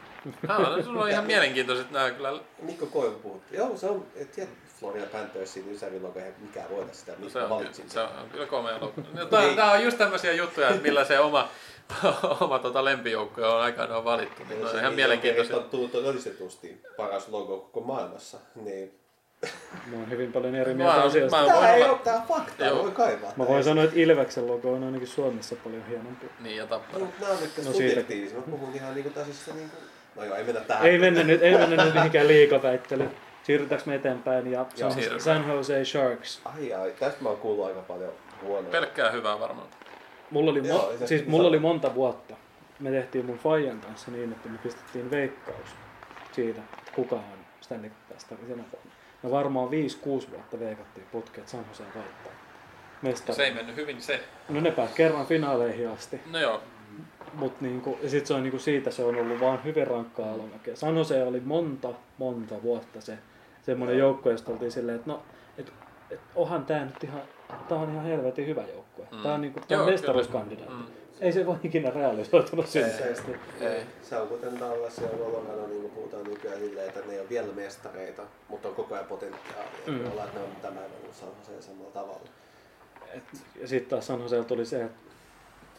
No, 0.48 0.82
sulla 0.82 1.02
on 1.02 1.10
ihan 1.10 1.24
mielenkiintoiset 1.24 1.90
nämä 1.90 2.10
kyllä. 2.10 2.32
Mikko 2.62 2.86
Koivu 2.86 3.18
puhutti. 3.18 3.56
Joo, 3.56 3.76
se 3.76 3.86
on, 3.86 4.06
et 4.16 4.32
tiedä, 4.32 4.50
Florida 4.80 5.06
Panthersin 5.06 5.72
Ysärin 5.72 6.02
logo, 6.02 6.18
eihän 6.18 6.34
mikään 6.40 6.70
voita 6.70 6.94
sitä, 6.94 7.12
No, 7.18 7.28
se, 7.28 7.38
mä 7.38 7.44
on, 7.44 7.50
valitsin 7.50 7.90
se 7.90 8.00
on 8.00 8.08
kyllä 8.32 8.46
komea 8.46 8.74
logo. 8.80 8.92
No, 9.14 9.24
tää, 9.30 9.54
tää 9.56 9.72
on 9.72 9.84
just 9.84 9.98
tämmöisiä 9.98 10.32
juttuja, 10.32 10.68
että 10.68 10.82
millä 10.82 11.04
se 11.04 11.18
oma, 11.20 11.48
oma 12.40 12.58
tota 12.58 12.84
lempijoukkue 12.84 13.46
on 13.46 13.60
aikanaan 13.60 14.04
valittu. 14.04 14.42
Niin 14.48 14.60
ne 14.64 14.70
on 14.70 14.78
ihan 14.78 14.94
mielenkiintoisia. 14.94 15.56
on 15.56 15.64
tullut 15.64 15.92
todistetusti 15.92 16.82
paras 16.96 17.28
logo 17.28 17.58
koko 17.58 17.80
maailmassa, 17.86 18.38
niin... 18.54 18.98
mä 19.86 19.96
oon 19.96 20.10
hyvin 20.10 20.32
paljon 20.32 20.54
eri 20.54 20.74
Mä- 20.74 20.84
mieltä 20.84 21.02
asiasta. 21.02 21.36
mä- 21.36 21.46
Tää 21.46 21.56
voin 21.56 21.68
ei 21.68 21.82
olla- 21.82 21.92
ole 21.92 21.98
tää 22.04 22.24
fakta, 22.28 22.64
Joo. 22.64 22.82
voi 22.82 22.90
kaivaa. 22.90 23.32
Mä 23.36 23.46
voin 23.46 23.64
sanoa, 23.64 23.84
että 23.84 23.96
Ilveksen 24.00 24.46
logo 24.46 24.72
on 24.72 24.84
ainakin 24.84 25.08
Suomessa 25.08 25.56
paljon 25.64 25.86
hienompi. 25.88 26.26
Niin 26.40 26.56
ja 26.56 26.62
No, 26.62 26.68
tappara. 26.68 26.98
mutta 27.04 27.24
nää 27.24 27.30
on 27.32 27.40
nyt 27.40 27.56
No 27.58 27.64
no, 27.64 27.72
siitä- 27.72 27.88
subjektiivisia. 27.88 28.38
Mä 28.38 28.44
puhun 28.50 28.74
ihan 28.74 28.94
niinku 28.94 29.10
tällaisista 29.10 29.54
niinku... 29.54 29.76
No 30.16 30.24
joo, 30.24 30.36
ei 30.36 30.44
mennä 30.44 30.60
tähän. 30.60 30.86
Ei 30.86 30.98
mennä 30.98 31.22
nyt, 31.22 31.42
ei 31.42 31.58
mennä 31.58 31.84
nyt 31.84 31.94
mihinkään 31.94 32.28
liikaväittelyyn. 32.28 33.10
Siirrytäänkö 33.42 33.86
me 33.90 33.94
eteenpäin 33.94 34.46
ja 34.52 34.58
Joo, 34.58 34.68
San, 34.74 34.92
siirrytään. 34.92 35.20
San 35.44 35.48
Jose 35.48 35.84
Sharks. 35.84 36.40
Ai 36.44 36.72
ai, 36.74 36.92
tästä 37.00 37.22
mä 37.22 37.28
oon 37.28 37.38
kuullut 37.38 37.66
aika 37.66 37.80
paljon 37.80 38.12
huonoa. 38.42 38.70
Pelkkää 38.70 39.10
hyvää 39.10 39.40
varmaan. 39.40 39.68
Mulla 40.30 40.50
oli, 40.50 40.68
Joo, 40.68 40.92
mo- 41.02 41.06
siis 41.06 41.26
mulla 41.26 41.48
oli 41.48 41.58
monta 41.58 41.94
vuotta. 41.94 42.34
Me 42.80 42.90
tehtiin 42.90 43.26
mun 43.26 43.38
Fajan 43.38 43.80
kanssa 43.80 44.10
niin, 44.10 44.32
että 44.32 44.48
me 44.48 44.58
pistettiin 44.58 45.10
veikkaus 45.10 45.68
siitä, 46.32 46.60
että 46.78 46.92
kuka 46.94 47.16
on 47.16 47.22
Stanley 47.60 47.90
Cup-mestari 47.90 48.46
sinä 48.46 48.64
vuonna. 48.72 48.90
Me 49.22 49.30
varmaan 49.30 49.68
5-6 49.68 49.72
vuotta 50.30 50.60
veikattiin 50.60 51.06
putkeen, 51.12 51.38
että 51.40 51.50
San 51.50 51.64
Jose 51.68 51.82
voittaa. 51.94 52.32
Mestari. 53.02 53.36
Se 53.36 53.44
ei 53.44 53.54
mennyt 53.54 53.76
hyvin 53.76 54.02
se. 54.02 54.20
No 54.48 54.60
ne 54.60 54.70
pääsi 54.70 54.94
kerran 54.94 55.26
finaaleihin 55.26 55.88
asti. 55.88 56.20
No 56.30 56.38
joo. 56.38 56.62
Mut 57.34 57.60
niinku, 57.60 57.98
ja 58.02 58.10
sit 58.10 58.26
se 58.26 58.34
on 58.34 58.42
niinku 58.42 58.58
siitä 58.58 58.90
se 58.90 59.04
on 59.04 59.16
ollut 59.16 59.40
vaan 59.40 59.64
hyvin 59.64 59.86
rankkaa 59.86 60.32
alamäkeä. 60.32 60.76
San 60.76 60.96
Jose 60.96 61.22
oli 61.22 61.40
monta, 61.40 61.88
monta 62.18 62.62
vuotta 62.62 63.00
se 63.00 63.18
semmoinen 63.62 63.98
joukko, 63.98 64.30
josta 64.30 64.52
oltiin 64.52 64.72
silleen, 64.72 64.96
että 64.96 65.10
no, 65.10 65.22
et, 65.58 65.72
et 66.10 66.20
onhan 66.34 66.66
tää 66.66 66.84
nyt 66.84 67.04
ihan, 67.04 67.22
tää 67.68 67.78
on 67.78 67.90
ihan 67.90 68.04
helvetin 68.04 68.46
hyvä 68.46 68.62
joukkue. 68.72 69.06
Mm. 69.12 69.22
Tää 69.22 69.34
on 69.34 69.40
niinku, 69.40 69.60
tää 69.60 69.66
Joo, 69.76 69.80
on 69.80 69.84
kyllä. 69.84 69.94
mestaruuskandidaatti. 69.94 70.74
Mm. 70.74 71.06
Ei 71.20 71.32
se 71.32 71.46
voi 71.46 71.56
ikinä 71.64 71.90
realisoitunut 71.90 72.66
selkeästi. 72.66 73.36
Ei. 73.60 73.82
Se 74.02 74.16
on 74.16 74.28
kuten 74.28 74.60
Dallas 74.60 74.98
ja 74.98 75.08
Colorado, 75.08 75.66
niin 75.66 75.80
kuin 75.80 75.92
puhutaan 75.92 76.24
nykyään 76.24 76.58
silleen, 76.58 76.88
että 76.88 77.00
ne 77.00 77.12
ei 77.12 77.20
ole 77.20 77.28
vielä 77.28 77.52
mestareita, 77.52 78.22
mutta 78.48 78.68
on 78.68 78.74
koko 78.74 78.94
ajan 78.94 79.06
potentiaalia. 79.06 79.70
Mm. 79.86 80.10
Ollaan, 80.10 80.28
että 80.28 80.40
ne 80.40 80.44
on 80.44 80.56
tämän 80.62 80.84
San 81.12 81.28
Jose 81.38 81.62
samalla 81.62 81.90
tavalla. 81.90 82.28
Et, 83.14 83.22
ja 83.60 83.68
sitten 83.68 83.90
taas 83.90 84.06
San 84.06 84.20
Joseella 84.20 84.44
tuli 84.44 84.64
se, 84.64 84.84
että 84.84 85.05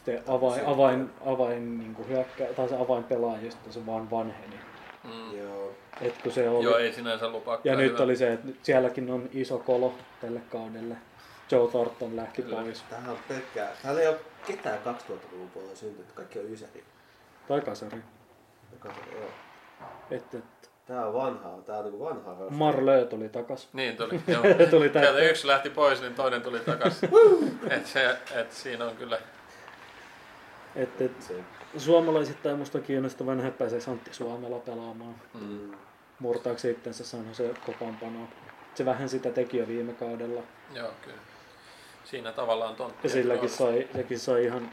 se 0.04 0.22
avain, 0.28 0.66
avain, 0.66 1.10
avain 1.26 1.78
niin 1.78 2.08
hyökkä, 2.08 2.44
tai 2.56 2.68
se 2.68 2.76
avain 2.76 3.04
pelaajista 3.04 3.72
se 3.72 3.86
vaan 3.86 4.10
vanheni. 4.10 4.56
Mm. 5.04 5.38
Joo. 5.38 5.72
Et 6.00 6.22
kun 6.22 6.32
se 6.32 6.48
oli, 6.48 6.64
Joo, 6.64 6.76
ei 6.76 6.92
sinänsä 6.92 7.28
lupaa. 7.28 7.60
ja 7.64 7.76
nyt 7.76 7.92
hyvä. 7.92 8.04
oli 8.04 8.16
se, 8.16 8.32
että 8.32 8.46
nyt 8.46 8.58
sielläkin 8.62 9.10
on 9.10 9.28
iso 9.32 9.58
kolo 9.58 9.94
tälle 10.20 10.40
kaudelle. 10.52 10.96
Joe 11.50 11.68
Thornton 11.68 12.16
lähti 12.16 12.42
Kyllä. 12.42 12.56
pois. 12.56 12.82
Tämähän 12.90 13.10
on 13.10 13.18
pelkkää. 13.28 13.68
Täällä 13.82 14.00
ei 14.00 14.08
ole 14.08 14.16
ketään 14.46 14.78
2000-luvun 14.84 15.50
puolella 15.50 15.76
syntynyt. 15.76 16.12
Kaikki 16.12 16.38
on 16.38 16.52
ysäri. 16.52 16.84
Tai 17.48 17.60
kasari. 17.60 18.02
Joo. 18.84 19.30
Et, 20.10 20.34
et, 20.34 20.44
Tää 20.86 21.06
on 21.06 21.14
vanhaa. 21.14 21.58
Tää 21.66 21.78
on 21.78 21.84
niinku 21.84 22.04
vanhaa. 22.04 22.34
rosteria. 22.34 22.58
Marlö 22.58 23.04
tuli 23.06 23.28
takas. 23.28 23.68
Niin 23.72 23.96
tuli, 23.96 24.20
joo. 24.26 24.42
tuli 24.70 24.90
Sieltä 24.92 25.18
yksi 25.18 25.46
lähti 25.46 25.70
pois, 25.70 26.00
niin 26.00 26.14
toinen 26.14 26.42
tuli 26.42 26.60
takaisin. 26.60 27.10
et 27.70 27.86
se, 27.86 28.16
et 28.34 28.52
siinä 28.52 28.84
on 28.84 28.96
kyllä... 28.96 29.18
Et, 30.78 31.00
et, 31.00 31.22
Se. 31.22 31.34
suomalaisittain 31.76 32.58
musta 32.58 32.80
kiinnostava 32.80 33.34
nähdä 33.34 33.50
pääsee 33.50 33.80
Antti 33.90 34.14
Suomela 34.14 34.58
pelaamaan. 34.58 35.14
Mm. 35.34 35.40
Mm. 35.40 35.72
Murtaako 36.18 36.58
se 36.58 36.70
itsensä 36.70 37.04
San 37.04 37.28
Jose 37.28 37.54
kokoonpanoa. 37.66 38.28
Se 38.74 38.84
vähän 38.84 39.08
sitä 39.08 39.30
teki 39.30 39.56
jo 39.58 39.68
viime 39.68 39.92
kaudella. 39.92 40.42
Joo, 40.74 40.90
kyllä. 41.02 41.18
Siinä 42.04 42.32
tavallaan 42.32 42.74
tontti. 42.76 42.98
Ja 43.02 43.08
silläkin 43.10 43.48
sai, 43.48 43.88
sekin 43.94 44.18
sai 44.18 44.44
ihan 44.44 44.70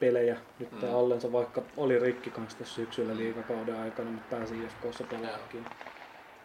pelejä 0.00 0.36
nyt 0.58 0.72
Mm. 0.72 0.82
mm. 0.88 0.94
allensa, 0.94 1.32
vaikka 1.32 1.62
oli 1.76 1.98
rikki 1.98 2.30
kanssa 2.30 2.58
tässä 2.58 2.74
syksyllä 2.74 3.16
liikakauden 3.16 3.80
aikana, 3.80 4.10
mutta 4.10 4.36
pääsi 4.36 4.54
IFKssa 4.64 5.04
pelaakin. 5.04 5.64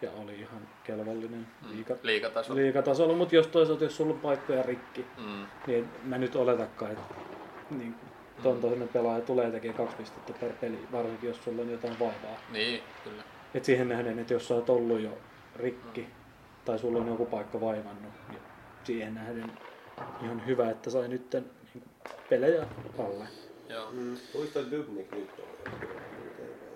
Ja 0.01 0.09
oli 0.23 0.35
ihan 0.39 0.61
kelvollinen 0.83 1.47
Mm. 1.61 1.71
liiga, 1.71 1.95
Liikataso. 2.03 2.55
liigatasolla, 2.55 3.13
mutta 3.15 3.35
jos 3.35 3.47
toisaalta 3.47 3.83
jos 3.83 3.97
sulla 3.97 4.13
on 4.13 4.19
paikkoja 4.19 4.63
rikki, 4.63 5.05
Mm. 5.17 5.45
niin 5.67 5.89
mä 6.03 6.17
nyt 6.17 6.35
oletakaan, 6.35 6.91
että 6.91 7.15
niin, 7.69 7.95
ton 8.45 8.61
toinen 8.61 8.87
pelaaja 8.87 9.21
tulee 9.21 9.51
tekemään 9.51 9.77
kaksi 9.77 9.95
pistettä 9.97 10.33
per 10.33 10.53
peli, 10.53 10.87
varsinkin 10.91 11.27
jos 11.27 11.43
sulla 11.43 11.61
on 11.61 11.69
jotain 11.71 11.99
vaivaa. 11.99 12.37
Niin, 12.51 12.83
kyllä. 13.03 13.23
Et 13.53 13.65
siihen 13.65 13.89
nähden, 13.89 14.19
että 14.19 14.33
jos 14.33 14.47
sä 14.47 14.53
oot 14.55 14.69
ollut 14.69 14.99
jo 14.99 15.17
rikki 15.55 16.01
Mm. 16.01 16.07
tai 16.65 16.79
sulla 16.79 16.99
on 16.99 17.07
joku 17.07 17.25
paikka 17.25 17.61
vaivannut, 17.61 18.13
niin 18.29 18.39
siihen 18.83 19.13
nähden 19.15 19.51
ihan 20.23 20.45
hyvä, 20.45 20.69
että 20.69 20.89
sai 20.89 21.07
nyt 21.07 21.33
niin 21.33 21.83
pelejä 22.29 22.67
alle. 22.99 23.25
Joo. 23.69 23.91
Mm. 23.91 24.17
Dubnik 24.71 25.11
nyt 25.11 25.29
on? 25.39 25.71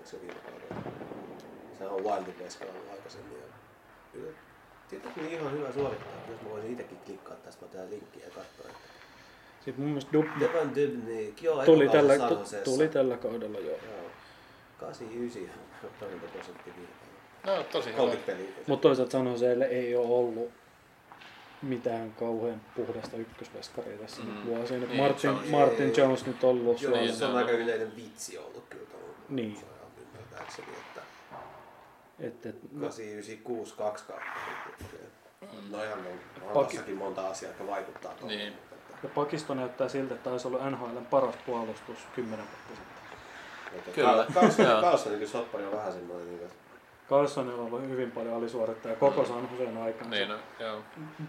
Se 0.04 0.20
viime 0.20 0.34
kaudella? 0.34 0.90
Sehän 1.78 1.92
on 1.94 2.04
Wildin 2.04 2.38
veska 2.38 2.64
ollut 2.64 2.90
aikaisemmin. 2.92 3.38
Ja... 3.38 3.46
Kyllä. 4.12 4.32
Tietenkin 4.88 5.24
niin 5.24 5.40
ihan 5.40 5.52
hyvä 5.52 5.72
suorittaa. 5.72 6.12
Jos 6.30 6.42
mä 6.42 6.50
voisin 6.50 6.70
itsekin 6.72 6.98
klikkaa 6.98 7.36
tästä 7.36 7.66
mä 7.66 7.72
tää 7.72 7.90
linkkiä 7.90 8.24
ja 8.24 8.30
katsoa. 8.30 8.66
että- 8.70 8.89
Sitten 9.60 9.80
mun 9.80 9.88
mielestä 9.88 10.12
Dub, 10.12 10.26
Devan 10.40 10.74
Dubnik, 10.74 11.42
joo, 11.42 11.64
tuli, 11.64 11.88
tällä, 11.88 12.14
tuli 12.64 12.88
tällä 12.88 13.16
kaudella 13.16 13.58
jo. 13.58 13.70
Joo. 13.70 14.10
89 14.80 15.50
torjuntaprosentti 16.00 16.70
No, 17.46 17.62
tosi 17.72 17.88
hyvä. 17.88 17.96
30 17.96 18.32
peliä. 18.32 18.48
Mutta 18.66 18.82
toisaalta 18.88 19.12
San 19.12 19.26
Joseelle 19.26 19.64
ei 19.64 19.96
ole 19.96 20.06
ollut 20.06 20.50
mitään 21.62 22.12
kauhean 22.12 22.60
puhdasta 22.76 23.16
ykkösveskaria 23.16 23.98
tässä 23.98 24.22
Mm. 24.22 24.28
mm. 24.30 24.44
vuosina. 24.46 24.86
Niin, 24.86 24.96
Martin, 24.96 25.30
Jones. 25.30 25.50
Martin 25.50 25.92
Jones 25.96 26.26
nyt 26.26 26.44
on 26.44 26.50
ollut 26.50 26.82
Joo, 26.82 26.92
niin, 26.92 27.14
se 27.14 27.24
on 27.24 27.36
aika 27.36 27.50
yleinen 27.50 27.96
vitsi 27.96 28.38
ollut 28.38 28.64
kyllä 28.70 28.86
tuolla. 28.90 29.14
Niin. 29.28 29.56
Ymmärtääkseni, 30.14 30.68
että 30.88 31.00
Et, 32.20 32.46
et, 32.46 32.56
no, 32.72 32.80
896 32.80 33.74
kaksi 33.76 34.04
kautta. 34.04 34.24
No 35.70 35.84
ihan 35.84 35.98
on, 35.98 36.06
on 36.06 36.48
Paki- 36.48 36.68
tossakin 36.68 36.96
monta 36.96 37.28
asiaa, 37.28 37.50
jotka 37.50 37.66
vaikuttaa 37.66 38.12
tuohon. 38.14 38.28
Niin. 38.38 38.52
Mutta 39.02 39.06
ja 39.20 39.24
pakisto 39.24 39.54
näyttää 39.54 39.88
siltä, 39.88 40.14
että 40.14 40.30
taisi 40.30 40.48
olla 40.48 40.70
NHLn 40.70 41.06
paras 41.10 41.34
puolustus 41.46 41.98
10 42.16 42.38
vuotta 42.46 42.82
sitten. 43.74 43.94
Kyllä. 43.94 44.24
Ka- 44.26 44.32
Carlson, 44.40 44.66
Joo. 44.66 44.80
Carlson 44.80 45.12
niin 45.12 45.28
soppari 45.28 45.64
on 45.64 45.72
vähän 45.72 45.92
semmoinen, 45.92 46.26
niin 46.28 46.50
Carlsonilla 47.10 47.62
on 47.62 47.66
ollut 47.66 47.88
hyvin 47.88 48.10
paljon 48.10 48.34
alisuorittajia 48.36 48.96
koko 48.96 49.24
San 49.24 49.48
Josen 49.58 49.82
aikana. 49.82 50.10
Niin, 50.10 50.28
no, 50.28 50.34
joo. 50.60 50.82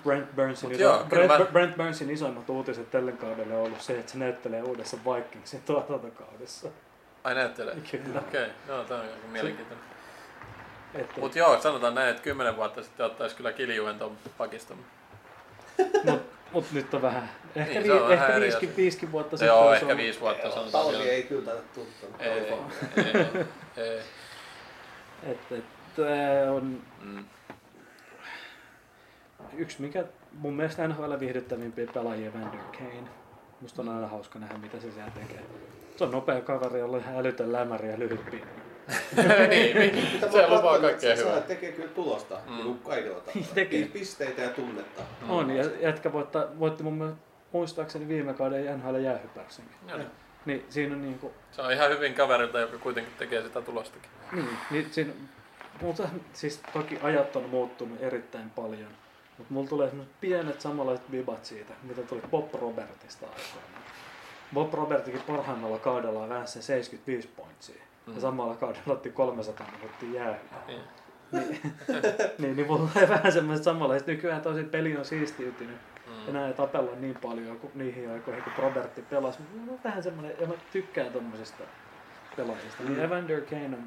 Brent 0.04 0.36
Burnsin, 0.36 0.72
iso, 0.72 0.82
joo, 0.82 1.06
Brent, 1.10 1.28
mä- 1.40 1.46
Brent 1.52 1.78
Burnsin 1.78 2.10
isoimmat 2.10 2.50
uutiset 2.50 2.92
tälle 2.92 3.12
kaudelle 3.12 3.56
on 3.58 3.64
ollut 3.64 3.82
se, 3.82 4.00
että 4.00 4.12
se 4.12 4.18
näyttelee 4.18 4.64
uudessa 4.64 4.98
Vikingsin 4.98 5.62
tuotantokaudessa. 5.62 6.70
Ai 7.24 7.36
näyttelee? 7.36 7.76
Kyllä. 7.92 8.20
Okei, 8.20 8.48
joo, 8.68 8.84
tää 8.84 8.98
on 8.98 9.04
aika 9.04 9.28
mielenkiintoinen. 9.32 9.86
Että, 10.94 11.20
Mut 11.20 11.36
joo, 11.36 11.60
sanotaan 11.62 11.96
näin, 11.96 12.10
että 12.10 12.22
kymmenen 12.24 12.56
vuotta 12.56 12.84
sitten 12.84 13.06
ottaisi 13.06 13.36
kyllä 13.36 13.52
kiljuen 13.54 14.00
ton 14.00 14.18
pakiston. 14.38 14.78
mut, 16.04 16.22
mut 16.54 16.66
nyt 16.72 16.94
on 16.94 17.02
vähän, 17.02 17.30
ehkä, 17.56 17.74
Niin, 17.74 17.86
se 17.86 17.92
on 17.94 18.12
ehkä 18.14 18.26
vähän 18.28 18.42
viisikin, 18.42 18.76
viisikin 18.78 19.12
vuotta 19.12 19.38
sitten. 19.38 19.48
Joo, 19.48 19.74
ehkä 19.74 19.86
ollut- 19.86 19.98
viisi 19.98 20.20
vuotta 20.20 20.48
Joo, 20.48 20.56
sanotaan. 20.56 20.86
Talvi 20.86 21.10
ei 21.10 21.24
kyllä 21.24 21.46
tänne 21.46 21.62
tuttanut. 21.74 22.16
Ei, 22.22 22.30
ei, 22.30 22.54
ei, 23.06 23.46
ei. 23.88 24.00
Et, 25.32 25.52
et, 25.52 25.66
on 26.56 26.82
Mm. 27.02 27.26
yksi, 29.58 29.82
mikä 29.82 30.04
mun 30.34 30.54
mielestä 30.54 30.88
NHL 30.88 31.14
viihdyttävimpiä 31.20 31.88
pelaajia 31.94 32.34
Vander 32.34 32.60
Kane. 32.78 33.10
Musta 33.62 33.82
on 33.82 33.90
aina 33.90 34.08
hauska 34.08 34.40
nähdä, 34.40 34.58
mitä 34.58 34.80
se 34.80 34.92
siellä 34.92 35.12
tekee. 35.12 35.44
Se 35.98 36.04
on 36.04 36.12
nopea 36.12 36.42
kaveri, 36.42 36.80
jolla 36.80 36.98
on 36.98 37.04
ihan 37.04 37.16
älytön 37.16 37.52
lämäri 37.52 37.90
ja 37.92 38.00
lyhyt 38.00 38.26
pinna. 38.32 38.48
niin, 39.50 39.78
niin. 39.78 40.20
Se 40.32 40.48
lupaa 40.48 40.80
kaikkea 40.80 41.10
että 41.12 41.24
se 41.24 41.30
hyvää. 41.30 41.42
tekee 41.42 41.72
kyllä 41.72 41.88
tulosta 41.90 42.38
Mm. 42.48 42.52
mm. 42.54 42.64
niin 42.64 42.80
kaikilla 42.80 43.20
tavalla. 43.20 43.48
Tekee. 43.56 43.86
Pisteitä 43.86 44.42
ja 44.42 44.50
tunnetta. 44.50 45.02
On, 45.30 45.52
ja 45.52 45.64
jätkä 45.82 46.14
voitti, 46.14 46.38
voitti 46.60 46.84
mun 46.84 46.94
mielestä 46.94 47.20
muistaakseni 47.52 48.08
viime 48.08 48.34
kauden 48.34 48.80
NHL 48.80 48.96
jäähypärsinkin. 48.96 49.78
Joo. 49.88 50.00
Niin 50.46 50.66
siinä 50.70 50.96
on 50.96 51.02
niinku, 51.02 51.34
Se 51.52 51.62
on 51.62 51.72
ihan 51.72 51.90
hyvin 51.90 52.14
kaverilta, 52.14 52.60
joka 52.60 52.78
kuitenkin 52.78 53.14
tekee 53.18 53.42
sitä 53.44 53.62
tulostakin. 53.62 54.10
niin, 54.32 54.48
niin 54.72 54.88
siinä, 54.94 55.14
mutta 55.82 56.10
siis 56.34 56.62
toki 56.74 57.00
ajat 57.04 57.36
on 57.36 57.50
muuttunut 57.50 58.02
erittäin 58.02 58.50
paljon. 58.50 58.90
Mutta 59.38 59.54
mulla 59.54 59.70
tulee 59.70 59.90
sellaiset 59.90 60.16
pienet 60.22 60.62
samanlaiset 60.62 61.12
vibat 61.12 61.46
siitä, 61.46 61.74
mitä 61.84 62.02
tuli 62.02 62.22
Bob 62.32 62.54
Robertista 62.54 63.26
aikoinaan. 63.26 63.84
Bob 64.54 64.74
Robertikin 64.74 65.22
parhaimmalla 65.28 65.80
kaudella 65.80 66.30
väänsi 66.30 66.54
sen 66.54 66.64
75 66.64 67.28
pointsia. 67.28 67.82
Mm. 68.12 68.16
Ja 68.16 68.22
samalla 68.22 68.56
kaudella 68.56 68.94
otti 68.94 69.10
300 69.10 69.68
minuuttia 69.78 70.22
jäähyä. 70.22 70.40
Niin. 70.68 70.82
niin, 72.40 72.56
niin 72.56 72.68
mulla 72.68 72.90
tulee 72.94 73.10
vähän 73.10 73.32
semmoiset 73.32 73.64
samanlaiset. 73.64 74.08
Nykyään 74.08 74.42
tosi 74.42 74.64
peli 74.64 74.98
on 74.98 75.06
siistiytynyt. 75.06 75.76
Mm. 76.08 76.30
Enää 76.30 76.48
ei 76.48 76.54
tapella 76.54 76.92
niin 77.00 77.18
paljon 77.22 77.60
kuin 77.60 77.72
niihin 77.76 78.10
aikoihin, 78.12 78.44
kun 78.44 78.54
Robertti 78.58 79.02
pelasi. 79.02 79.40
Mulla 79.60 79.72
on 79.72 79.80
vähän 79.84 80.04
semmoinen, 80.04 80.36
ja 80.42 80.48
mä 80.48 80.54
tykkään 80.72 81.12
tommosista 81.14 81.64
pelaajista. 82.38 82.84
Niin 82.84 82.98
Mm. 82.98 83.04
Evander 83.04 83.42
Kane 83.42 83.66
on, 83.66 83.84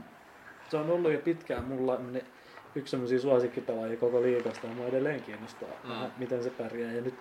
se 0.68 0.76
on 0.76 0.90
ollut 0.90 1.12
jo 1.12 1.18
pitkään 1.18 1.64
mulla 1.64 1.98
ne- 2.10 2.24
yksi 2.74 2.90
semmoisia 2.90 3.18
suosikkipelaajia 3.20 3.96
koko 3.96 4.22
liigasta, 4.22 4.66
ja 4.66 4.74
mua 4.74 4.86
edelleen 4.86 5.22
kiinnostaa, 5.22 5.68
Mm. 5.84 5.88
vähän, 5.90 6.12
miten 6.18 6.42
se 6.42 6.50
pärjää. 6.50 6.92
Ja 6.92 7.02
nyt 7.02 7.14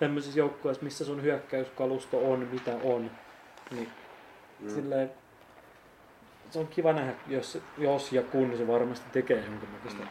tämmöisissä 0.00 0.38
joukkueissa, 0.38 0.84
missä 0.84 1.04
sun 1.04 1.22
hyökkäyskalusto 1.22 2.32
on, 2.32 2.48
mitä 2.52 2.76
on, 2.84 3.10
niin 3.70 3.88
Mm. 4.60 4.68
silleen, 4.70 5.10
se 6.54 6.60
on 6.60 6.66
kiva 6.68 6.92
nähdä, 6.92 7.12
jos, 7.26 7.58
jos 7.78 8.12
ja 8.12 8.22
kun 8.22 8.56
se 8.56 8.66
varmasti 8.66 9.06
tekee 9.12 9.44
jonkinnäköistä 9.44 10.02
Mm. 10.02 10.08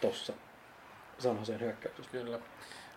tossa 0.00 0.32
San 1.18 1.38
Joseen 1.38 1.60
hyökkäyksessä. 1.60 2.10
Kyllä. 2.10 2.38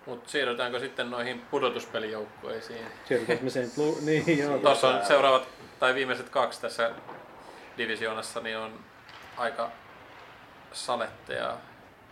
Mutta 0.06 0.30
siirrytäänkö 0.30 0.80
sitten 0.80 1.12
noihin 1.12 1.42
pudotuspelijoukkueisiin? 1.52 2.86
Siirrytäänkö 3.08 3.46
me. 3.46 3.52
Louis? 3.78 4.02
Niin, 4.06 4.38
joo. 4.40 4.58
Tuossa 4.58 4.88
on 4.90 5.06
seuraavat, 5.06 5.48
tai 5.80 5.96
viimeiset 5.96 6.30
kaksi 6.30 6.62
tässä 6.62 6.92
divisioonassa, 7.78 8.40
niin 8.40 8.58
on 8.58 8.80
aika 9.38 9.72
saletteja 10.72 11.58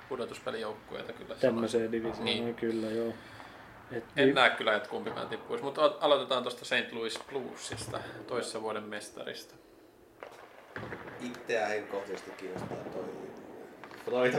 pudotuspelijoukkueita 0.10 1.14
kyllä. 1.14 1.36
Tämmöiseen 1.36 1.92
divisioonaan 1.92 2.26
Niin. 2.26 2.56
kyllä, 2.56 2.88
joo. 2.88 3.14
Et 3.92 4.04
En 4.16 4.28
vi- 4.28 4.34
näe 4.34 4.50
kyllä, 4.50 4.76
että 4.76 4.90
kumpikaan 4.90 5.28
tippuisi, 5.30 5.64
mutta 5.64 5.82
aloitetaan 6.02 6.44
tuosta 6.44 6.66
St. 6.66 6.92
Louis 6.92 7.20
Bluesista, 7.30 8.00
toissa 8.28 8.62
vuoden 8.62 8.84
mestarista. 8.84 9.56
Itseä 11.22 11.68
henkkohtaisesti 11.68 12.32
kiinnostaa 12.32 12.78
toi 12.94 13.04
Florida 14.06 14.38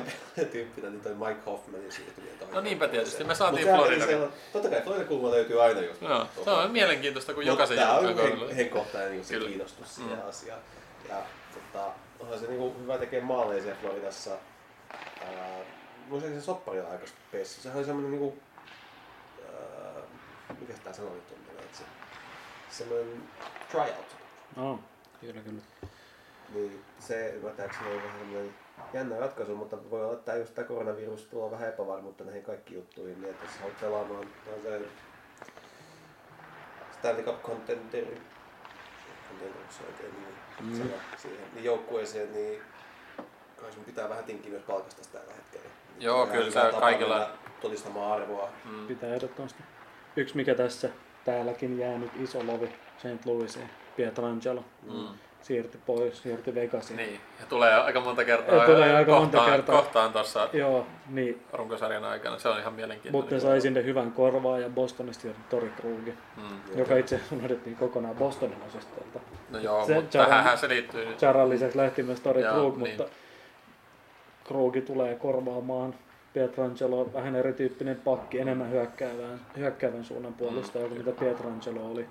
tyyppinen, 0.52 0.92
niin 0.92 1.00
toi 1.02 1.14
Mike 1.14 1.40
Hoffmanin 1.46 1.92
siirtyminen 1.92 2.38
tuohon 2.38 2.54
No 2.54 2.60
niinpä 2.60 2.88
tietysti, 2.88 3.24
me 3.24 3.28
Mut 3.28 3.36
saatiin 3.36 3.64
sehän- 3.64 3.80
Florida. 3.80 4.06
siellä- 4.06 4.28
Totta 4.52 4.68
kai 4.68 4.80
Florida 4.82 5.04
kulma 5.04 5.30
löytyy 5.30 5.62
aina 5.62 5.80
jos. 5.80 5.96
Joo, 6.02 6.26
se 6.44 6.50
on 6.50 6.70
mielenkiintoista, 6.70 7.34
kun 7.34 7.46
jokaisen 7.46 7.76
Tämä 7.78 7.94
on 7.94 8.04
joukkueen 8.04 8.28
hen, 8.28 8.38
kohdalla. 8.38 8.54
henkkohtainen 8.54 9.10
niin 9.12 9.24
se 9.24 9.34
Kyllä. 9.34 9.48
kiinnostus 9.48 9.94
siihen 9.94 10.18
Mm. 10.18 10.28
asiaan. 10.28 10.60
Ja 11.08 11.16
tota, 11.54 11.86
onhan 12.20 12.38
se 12.38 12.46
niinku 12.46 12.74
hyvä 12.82 12.98
tekee 12.98 13.20
maaleja 13.20 13.62
siellä 13.62 13.78
Floridassa. 13.80 14.30
Ää, 15.24 15.58
muistaakseni 16.08 16.40
se 16.40 16.44
soppari 16.46 16.80
on 16.80 16.90
aika 16.90 17.06
spessi. 17.06 17.60
Sehän 17.62 17.78
on 17.78 17.84
semmoinen 17.84 18.10
niinku, 18.10 18.38
ää, 19.54 20.02
mikä 20.60 20.72
tää 20.84 20.92
sana 20.92 21.08
nyt 21.10 21.24
on, 21.32 21.60
että 21.64 21.78
se, 21.78 21.84
semmoinen 22.70 23.22
tryout. 23.70 24.16
No, 24.56 24.80
kyllä, 25.20 25.40
kyllä. 25.40 25.62
Niin 26.54 26.84
se 26.98 27.28
ymmärtääkseni 27.30 27.90
on 27.90 28.02
vähän 28.02 28.18
semmoinen 28.18 28.54
jännä 28.92 29.18
ratkaisu, 29.18 29.56
mutta 29.56 29.90
voi 29.90 30.04
olla, 30.04 30.14
että 30.14 30.36
just 30.36 30.54
tämä 30.54 30.68
koronavirus 30.68 31.22
tuo 31.24 31.50
vähän 31.50 31.68
epävarmuutta 31.68 32.24
näihin 32.24 32.42
kaikkiin 32.42 32.76
juttuihin, 32.76 33.20
niin 33.20 33.30
että 33.30 33.44
jos 33.46 33.56
haluat 33.58 33.80
pelaamaan 33.80 34.20
on 34.54 34.62
se 34.62 34.80
Stanley 36.98 37.22
Cup 37.24 37.42
contenderi, 37.42 38.20
en 39.30 39.36
tiedä 39.38 39.54
onko 39.60 39.72
se 39.72 39.84
oikein 39.86 40.12
niin, 40.14 40.34
Mm. 40.60 40.92
siihen, 41.16 41.46
niin 41.54 41.64
joukkueeseen, 41.64 42.32
niin 42.32 42.60
kai 43.60 43.72
sun 43.72 43.84
pitää 43.84 44.08
vähän 44.08 44.24
tinkiä 44.24 44.50
myös 44.50 44.62
palkasta 44.62 45.02
tällä 45.12 45.32
hetkellä. 45.34 45.68
Joo, 46.00 46.22
Ihan 46.24 46.36
kyllä 46.36 46.50
se 46.50 46.78
kaikilla- 46.80 47.30
Todistamaan 47.60 48.12
arvoa. 48.22 48.48
Mm. 48.64 48.86
Pitää 48.86 49.14
ehdottomasti. 49.14 49.62
Yksi 50.16 50.36
mikä 50.36 50.54
tässä 50.54 50.88
täälläkin 51.24 51.78
jäänyt 51.78 52.10
iso 52.16 52.46
lovi 52.46 52.66
St. 52.98 53.26
Louisiin, 53.26 53.70
Pietrangelo. 53.96 54.64
Mm. 54.82 55.08
Siirtyi 55.42 55.80
pois, 55.86 56.22
siirtyi 56.22 56.54
Vegasiin. 56.54 56.96
Niin, 56.96 57.20
ja 57.40 57.46
tulee 57.48 57.74
aika 57.74 58.00
monta 58.00 58.24
kertaa. 58.24 58.54
Ja 58.54 58.66
tulee 58.66 58.96
aika 58.96 59.12
monta 59.12 59.36
kohtaan, 59.36 59.50
kertaa. 59.56 59.76
Kohtaan 59.82 60.12
tuossa 60.12 60.48
Joo, 60.52 60.86
niin. 61.10 61.42
runkosarjan 61.52 62.04
aikana, 62.04 62.38
se 62.38 62.48
on 62.48 62.58
ihan 62.60 62.72
mielenkiintoinen. 62.72 63.20
Mutta 63.22 63.34
ne 63.34 63.40
sai 63.40 63.60
sinne 63.60 63.84
hyvän 63.84 64.12
korvaa 64.12 64.58
ja 64.58 64.68
Bostonista 64.68 65.22
siirtyi 65.22 65.44
Tori 65.50 65.72
Krugi, 65.80 66.14
Mm. 66.36 66.78
joka 66.78 66.96
itse 66.96 67.20
unohdettiin 67.32 67.76
kokonaan 67.76 68.16
Bostonin 68.16 68.58
osastolta. 68.68 69.20
No 69.50 69.58
joo, 69.58 69.84
Se 69.86 69.94
mutta 69.94 70.18
Charan- 70.18 70.28
tähänhän 70.28 70.58
se 70.58 70.68
liittyy 70.68 71.04
nyt. 71.06 71.18
Charan 71.18 71.50
lisäksi 71.50 71.78
lähti 71.78 72.02
myös 72.02 72.20
Tori 72.20 72.42
Krug, 72.42 72.76
niin. 72.76 72.88
mutta 72.96 73.04
Krugi 74.44 74.80
tulee 74.80 75.14
korvaamaan 75.14 75.94
Pietrangelo 76.32 77.12
vähän 77.12 77.36
erityyppinen 77.36 77.96
pakki, 77.96 78.38
enemmän 78.38 78.70
hyökkäävän, 78.70 79.40
hyökkäävän 79.56 80.04
suunnan 80.04 80.34
puolustaja 80.34 80.88
kuin 80.88 80.98
mitä 80.98 81.12
Pietrangelo 81.20 81.90
oli. 81.90 82.06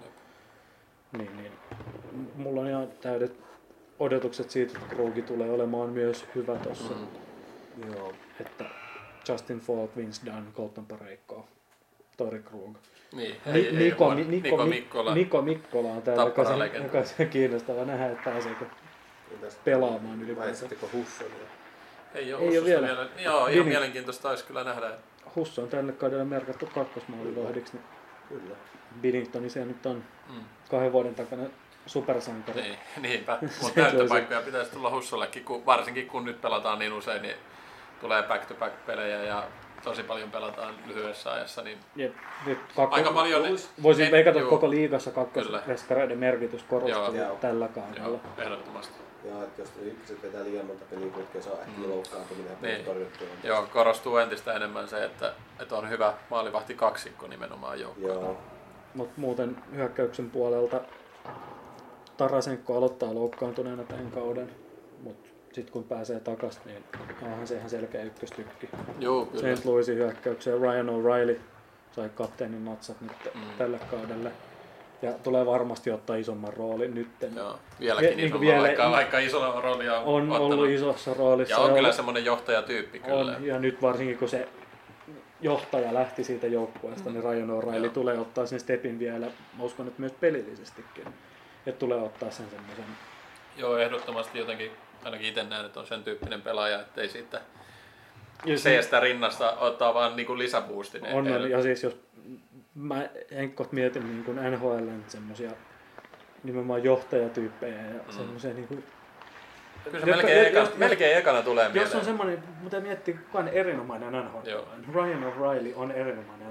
Niin, 1.17 1.37
niin. 1.37 1.51
Mulla 2.35 2.61
on 2.61 2.67
ihan 2.67 2.87
täydet 3.01 3.39
odotukset 3.99 4.49
siitä, 4.51 4.73
että 4.79 4.95
Krugi 4.95 5.21
tulee 5.21 5.51
olemaan 5.51 5.89
myös 5.89 6.25
hyvä 6.35 6.55
tossa. 6.55 6.93
Mm. 6.93 7.93
Joo. 7.93 8.13
Että 8.39 8.65
Justin 9.29 9.59
Falk, 9.59 9.97
Vince 9.97 10.25
Dunn, 10.25 10.53
Colton 10.53 10.85
Parayko, 10.85 11.47
Tori 12.17 12.39
Krug. 12.39 12.77
Niin, 13.13 13.35
Ni- 13.53 13.71
Niko, 13.71 14.13
Niko, 14.13 14.31
Niko 14.31 14.63
Mi- 14.63 14.69
Mikkola. 14.69 15.13
Niko 15.15 15.41
Mikkola 15.41 15.89
on 15.89 16.01
täällä, 16.01 16.23
joka, 16.83 17.03
se, 17.03 17.15
se 17.17 17.25
kiinnostava 17.25 17.85
nähdä, 17.85 18.05
että 18.11 18.23
pääseekö 18.31 18.65
pelaamaan 19.65 20.21
ylipäänsä. 20.21 20.39
Mainitsitteko 20.39 20.89
Hussonia? 20.93 21.33
Ei 22.15 22.33
ole, 22.33 22.41
Ei 22.43 22.57
ole 22.57 22.65
vielä. 22.65 22.87
vielä. 22.87 23.07
Joo, 23.17 23.37
ihan 23.47 23.51
Vini. 23.51 23.63
mielenkiintoista 23.69 24.29
olisi 24.29 24.45
kyllä 24.45 24.63
nähdä. 24.63 24.91
Husso 25.35 25.61
on 25.61 25.69
tälle 25.69 25.91
kaudelle 25.91 26.23
merkattu 26.25 26.69
kakkosmaalivahdiksi, 26.75 27.73
niin 27.73 27.83
Kyllä. 28.29 28.55
Binningtoni 29.01 29.49
se 29.49 29.65
nyt 29.65 29.85
on 29.85 30.03
Mm. 30.29 30.41
kahden 30.71 30.91
vuoden 30.91 31.15
takana 31.15 31.43
supersankari. 31.85 32.61
Niin, 32.61 32.77
niinpä. 33.01 33.37
Mutta 33.61 33.81
näyttöpaikkoja 33.81 34.41
pitäisi 34.41 34.71
tulla 34.71 34.89
Hussollekin, 34.91 35.43
kun, 35.43 35.65
varsinkin 35.65 36.07
kun 36.07 36.25
nyt 36.25 36.41
pelataan 36.41 36.79
niin 36.79 36.93
usein, 36.93 37.21
niin 37.21 37.35
tulee 38.01 38.23
back-to-back-pelejä 38.23 39.23
ja 39.23 39.43
tosi 39.83 40.03
paljon 40.03 40.31
pelataan 40.31 40.75
lyhyessä 40.85 41.31
ajassa, 41.33 41.61
niin 41.61 41.77
Ja 41.95 42.09
nyt 42.45 42.59
kakko- 42.75 42.95
aika 42.95 43.11
paljon... 43.11 43.57
Voisin 43.83 44.05
en- 44.05 44.11
veikata, 44.11 44.29
että 44.29 44.41
juu, 44.41 44.49
koko 44.49 44.69
liigassa 44.69 45.11
kakkosveskareiden 45.11 46.17
merkitys 46.17 46.63
korostuu 46.63 47.15
Joo. 47.15 47.35
tällä 47.41 47.67
kaudella. 47.67 48.07
Joo, 48.07 48.19
ehdottomasti. 48.37 48.93
Ja 49.23 49.43
että 49.43 49.61
jos 49.61 49.69
ykköset 49.81 50.23
vetää 50.23 50.43
liian 50.43 50.65
monta 50.65 50.85
peliä 50.89 51.09
putkeen, 51.11 51.43
se 51.43 51.49
on 51.49 51.59
äkkiä 51.59 51.77
Mm. 51.85 51.89
loukkaantuminen 51.89 52.51
ja 52.51 52.57
Niin. 52.67 52.85
torjuttua. 52.85 53.27
Joo, 53.43 53.67
korostuu 53.73 54.17
entistä 54.17 54.53
enemmän 54.53 54.87
se, 54.87 55.03
että, 55.05 55.33
että 55.59 55.75
on 55.75 55.89
hyvä 55.89 56.13
maalivahti 56.29 56.73
kaksikko 56.75 57.27
nimenomaan 57.27 57.79
joukkueella. 57.79 58.23
Joo. 58.25 58.37
Mutta 58.97 59.13
muuten 59.21 59.57
hyökkäyksen 59.75 60.29
puolelta 60.29 60.81
Tarasenko 62.17 62.77
aloittaa 62.77 63.15
loukkaantuneena 63.15 63.83
tämän 63.83 64.11
kauden, 64.11 64.49
mutta 65.03 65.29
sitten 65.53 65.73
kun 65.73 65.83
pääsee 65.83 66.19
takaisin, 66.19 66.61
niin 66.65 66.83
onhan 67.21 67.47
se 67.47 67.55
ihan 67.55 67.69
selkeä 67.69 68.03
ykköstykki. 68.03 68.69
Joo, 68.99 69.25
kyllä. 69.25 69.55
St. 69.55 69.65
Louisin 69.65 69.95
hyökkäykseen 69.95 70.61
Ryan 70.61 70.89
O'Reilly 70.89 71.39
sai 71.91 72.09
kapteenin 72.15 72.65
natsat 72.65 73.01
nyt 73.01 73.11
Mm. 73.35 73.41
tälle 73.57 73.79
kaudelle. 73.91 74.31
Ja 75.01 75.11
tulee 75.23 75.45
varmasti 75.45 75.91
ottaa 75.91 76.15
isomman 76.15 76.53
roolin 76.53 76.95
nytten. 76.95 77.35
Joo, 77.35 77.59
vieläkin 77.79 78.09
Vie- 78.09 78.15
niin 78.15 78.23
niinku 78.23 78.39
vielä, 78.39 78.53
vielä- 78.53 78.67
vaikka, 78.67 78.91
vaikka 78.91 79.19
isolla 79.19 79.61
roolia 79.61 79.99
on, 79.99 80.05
On 80.05 80.31
ottanut. 80.31 80.53
ollut 80.53 80.69
isossa 80.69 81.13
roolissa. 81.13 81.53
Ja 81.55 81.59
on 81.59 81.73
kyllä 81.73 81.91
semmoinen 81.91 82.25
johtajatyyppi 82.25 82.99
kyllä. 82.99 83.15
on, 83.15 83.45
ja 83.45 83.59
nyt 83.59 83.81
varsinkin 83.81 84.17
kun 84.17 84.29
se 84.29 84.47
johtaja 85.41 85.93
lähti 85.93 86.23
siitä 86.23 86.47
joukkueesta, 86.47 87.09
niin 87.09 87.23
Ryan 87.23 87.49
O'Reilly 87.49 87.83
Joo. 87.85 87.93
tulee 87.93 88.19
ottaa 88.19 88.45
sen 88.45 88.59
stepin 88.59 88.99
vielä, 88.99 89.25
mä 89.57 89.63
uskon, 89.63 89.87
että 89.87 89.99
myös 89.99 90.11
pelillisestikin. 90.11 91.05
Että 91.65 91.79
tulee 91.79 91.97
ottaa 92.01 92.31
sen 92.31 92.49
semmoisen 92.49 92.85
Joo, 93.57 93.77
ehdottomasti 93.77 94.39
jotenkin, 94.39 94.71
ainakin 95.05 95.27
itse 95.27 95.43
näen, 95.43 95.65
että 95.65 95.79
on 95.79 95.87
sen 95.87 96.03
tyyppinen 96.03 96.41
pelaaja, 96.41 96.81
ettei 96.81 97.09
siitä 97.09 97.41
Ja 98.45 98.59
seestä 98.59 98.99
rinnasta 98.99 99.51
ottaa 99.51 99.93
vaan 99.93 100.15
niinku 100.15 100.37
lisäboostin. 100.37 101.05
On, 101.05 101.27
on, 101.27 101.49
ja 101.49 101.61
siis 101.61 101.83
jos 101.83 101.97
mä 102.75 103.09
en 103.31 103.51
kohta 103.51 103.73
mietin 103.73 104.07
niin 104.07 104.23
kuin 104.23 104.37
NHLn 104.51 105.03
semmosia 105.07 105.51
nimenomaan 106.43 106.83
johtajatyyppejä 106.83 107.81
ja 107.81 107.93
Mm. 107.93 108.11
semmoisia 108.11 108.53
niin 108.53 108.67
kuin, 108.67 108.83
Kyllä 109.83 109.99
se 109.99 110.05
melkein, 110.05 110.37
jos- 110.39 110.47
eka, 110.47 110.59
jos- 110.59 110.77
melkein 110.77 111.17
ekana 111.17 111.41
tulee 111.41 111.65
jos 111.65 111.73
mieleen. 111.73 111.97
on 111.97 112.05
semmoinen, 112.05 112.43
mutta 112.61 112.79
miettii 112.79 113.13
kuka 113.13 113.39
on 113.39 113.47
erinomainen 113.47 114.11
NHL. 114.13 114.47
Ryan 114.93 115.23
O'Reilly 115.23 115.73
on 115.75 115.91
erinomainen 115.91 116.47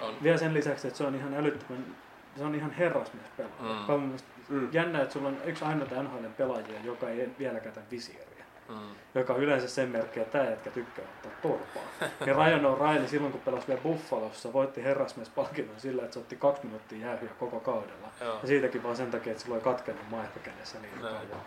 on. 0.00 0.14
Vielä 0.22 0.38
sen 0.38 0.54
lisäksi, 0.54 0.86
että 0.88 0.98
se 0.98 1.04
on 1.04 1.14
ihan 1.14 1.34
älyttömän, 1.34 1.84
se 2.36 2.44
on 2.44 2.54
ihan 2.54 2.70
herrasmies 2.70 3.26
pelaaja. 3.36 3.86
Mm. 3.96 4.12
Mm. 4.48 4.68
Jännä, 4.72 5.02
että 5.02 5.12
sulla 5.12 5.28
on 5.28 5.36
yksi 5.44 5.64
ainoa 5.64 6.02
NHL 6.02 6.24
pelaajia, 6.36 6.80
joka 6.84 7.08
ei 7.08 7.28
vieläkään 7.38 7.74
käytä 7.74 7.90
visiiriä. 7.90 8.26
Mm. 8.68 8.74
joka 9.14 9.32
on 9.32 9.40
yleensä 9.42 9.68
sen 9.68 9.88
merkki, 9.88 10.20
että 10.20 10.38
tämä 10.38 10.50
jätkä 10.50 10.70
tykkää 10.70 11.04
ottaa 11.14 11.32
turpaa. 11.42 11.82
Ja 12.26 12.34
Ryan 12.34 12.60
O'Reilly 12.64 13.08
silloin, 13.08 13.32
kun 13.32 13.40
pelasi 13.40 13.68
vielä 13.68 13.80
Buffalossa, 13.80 14.52
voitti 14.52 14.84
herrasmiespalkinnon 14.84 15.80
sillä, 15.80 16.02
että 16.02 16.14
se 16.14 16.18
otti 16.18 16.36
kaksi 16.36 16.66
minuuttia 16.66 17.06
jäähyä 17.06 17.28
koko 17.38 17.60
kaudella. 17.60 18.08
Joo. 18.20 18.38
Ja 18.42 18.46
siitäkin 18.48 18.82
vaan 18.82 18.96
sen 18.96 19.10
takia, 19.10 19.30
että 19.32 19.42
sillä 19.42 19.54
oli 19.54 19.62
katkenut 19.62 20.10
maito 20.10 20.38
kädessä 20.42 20.78
niin 20.78 20.92
Näin. 21.02 21.14
kauan. 21.28 21.44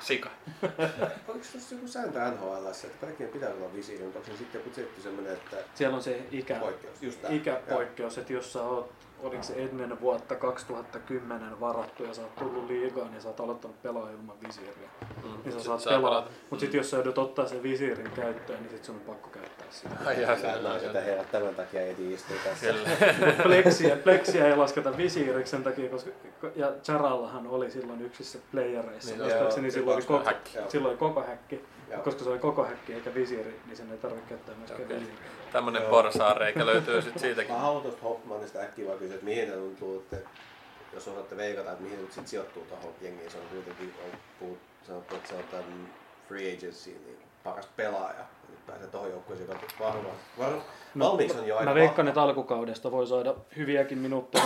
Sika. 0.00 0.30
Onko 1.28 1.46
tuossa 1.52 1.74
joku 1.74 1.88
sääntö 1.88 2.30
NHL, 2.30 2.66
että 2.66 3.06
kaikkien 3.06 3.30
pitää 3.30 3.50
olla 3.54 3.74
visiiri, 3.74 4.04
mutta 4.04 4.18
onko 4.18 4.30
se 4.30 4.36
sitten 4.36 4.58
joku 4.58 4.70
tietty 4.70 5.00
semmoinen, 5.02 5.32
että 5.32 5.56
Siellä 5.74 5.96
on 5.96 6.02
se 6.02 6.22
ikä, 6.32 6.54
poikkeus? 6.54 7.02
Just 7.02 7.18
ikäpoikkeus, 7.30 8.18
että 8.18 8.32
jos 8.32 8.52
sä 8.52 8.62
oot, 8.62 8.92
oliko 9.22 9.42
se 9.42 9.52
ennen 9.56 10.00
vuotta 10.00 10.34
2010 10.34 11.60
varattu 11.60 12.04
ja 12.04 12.14
sä 12.14 12.22
oot 12.22 12.34
tullut 12.36 12.66
liigaan 12.66 13.14
ja 13.14 13.20
sä 13.20 13.28
oot 13.28 13.40
aloittanut 13.40 13.82
pelaa 13.82 14.10
ilman 14.10 14.36
visiiriä, 14.46 14.88
Mm. 15.24 15.30
niin 15.44 15.52
sä 15.52 15.58
Sit 15.58 15.60
saat 15.66 15.80
saa 15.80 15.92
pelaa. 15.92 16.10
pelata. 16.10 16.30
Mutta 16.50 16.60
sitten 16.60 16.78
jos 16.78 16.90
sä 16.90 16.96
joudut 16.96 17.18
ottaa 17.18 17.46
sen 17.46 17.62
visiirin 17.62 18.10
käyttöön, 18.10 18.58
niin 18.62 18.70
sit 18.70 18.84
sun 18.84 18.94
on 18.94 19.00
pakko 19.00 19.28
käyttää 19.28 19.66
sitä. 19.70 19.90
Ai 20.06 20.22
jaa, 20.22 20.36
Hyvät 20.36 20.54
se 20.56 20.62
naiset 20.62 20.94
ja 20.94 21.00
herrat, 21.00 21.30
tämän 21.32 21.54
takia 21.54 21.80
Edi 21.82 22.12
istuu 22.14 22.36
tässä. 22.44 22.74
Pleksiä, 23.42 23.96
pleksiä 23.96 24.46
ei 24.46 24.56
lasketa 24.56 24.96
visiiriksi 24.96 25.50
sen 25.50 25.62
takia, 25.64 25.90
koska 25.90 26.10
ja 26.56 26.72
Charallahan 26.82 27.46
oli 27.46 27.70
silloin 27.70 28.02
yksissä 28.02 28.38
playereissa. 28.52 29.10
Niin, 29.10 29.22
Niin, 29.22 29.30
joo, 29.38 29.50
silloin 29.50 29.96
oli, 29.96 30.02
koko, 30.02 30.24
häkki. 30.24 30.50
Silloin 30.68 30.90
oli 30.92 30.98
koko 30.98 31.22
häkki. 31.22 31.64
Joo. 31.90 32.00
Koska 32.02 32.24
se 32.24 32.30
oli 32.30 32.38
koko 32.38 32.64
häkki 32.64 32.92
eikä 32.94 33.14
visiiri, 33.14 33.60
niin 33.66 33.76
sen 33.76 33.92
ei 33.92 33.98
tarvitse 33.98 34.28
käyttää 34.28 34.54
myöskään 34.54 34.82
Okei. 34.84 34.96
visiiriä. 34.96 35.20
Tämmönen 35.52 35.82
Joo. 35.82 35.90
porsaareikä 35.90 36.66
löytyy 36.66 37.02
sit 37.02 37.18
siitäkin. 37.18 37.52
Mä 37.54 37.58
haluan 37.60 37.82
tuosta 37.82 38.02
Hoffmanista 38.02 38.58
äkkiä 38.58 38.86
vaan 38.86 38.98
kysyä, 38.98 39.14
että 39.14 39.24
mihin 39.26 39.48
te 39.48 39.56
tuntuu, 39.56 39.98
että 39.98 40.16
jos 40.94 41.08
osaatte 41.08 41.36
veikata, 41.36 41.70
että 41.72 41.82
mihin 41.82 42.00
nyt 42.02 42.12
sit 42.12 42.28
sijoittuu 42.28 42.64
tuohon 42.68 42.94
jengiin, 43.00 43.30
se 43.30 43.38
on 43.38 43.44
kuitenkin 43.52 43.94
on 44.04 44.18
puhut, 44.40 44.58
sanottu, 44.86 45.14
että 45.14 45.28
se 45.28 45.34
on 45.34 45.44
tämän 45.50 45.88
free 46.28 46.54
agency 46.56 46.90
niin 46.90 47.18
paras 47.44 47.68
pelaaja. 47.76 48.24
Nyt 48.48 48.66
pääsee 48.66 48.86
tuohon 48.86 49.10
joukkueeseen, 49.10 49.50
joka 49.50 49.66
varmaan. 49.80 50.16
Var, 50.38 50.52
valmiiksi 50.98 51.38
on 51.38 51.46
jo 51.46 51.56
aika 51.56 51.70
Mä 51.70 51.74
veikkaan, 51.74 52.08
että 52.08 52.22
alkukaudesta 52.22 52.90
voi 52.90 53.06
saada 53.06 53.34
hyviäkin 53.56 53.98
minuutteja 53.98 54.44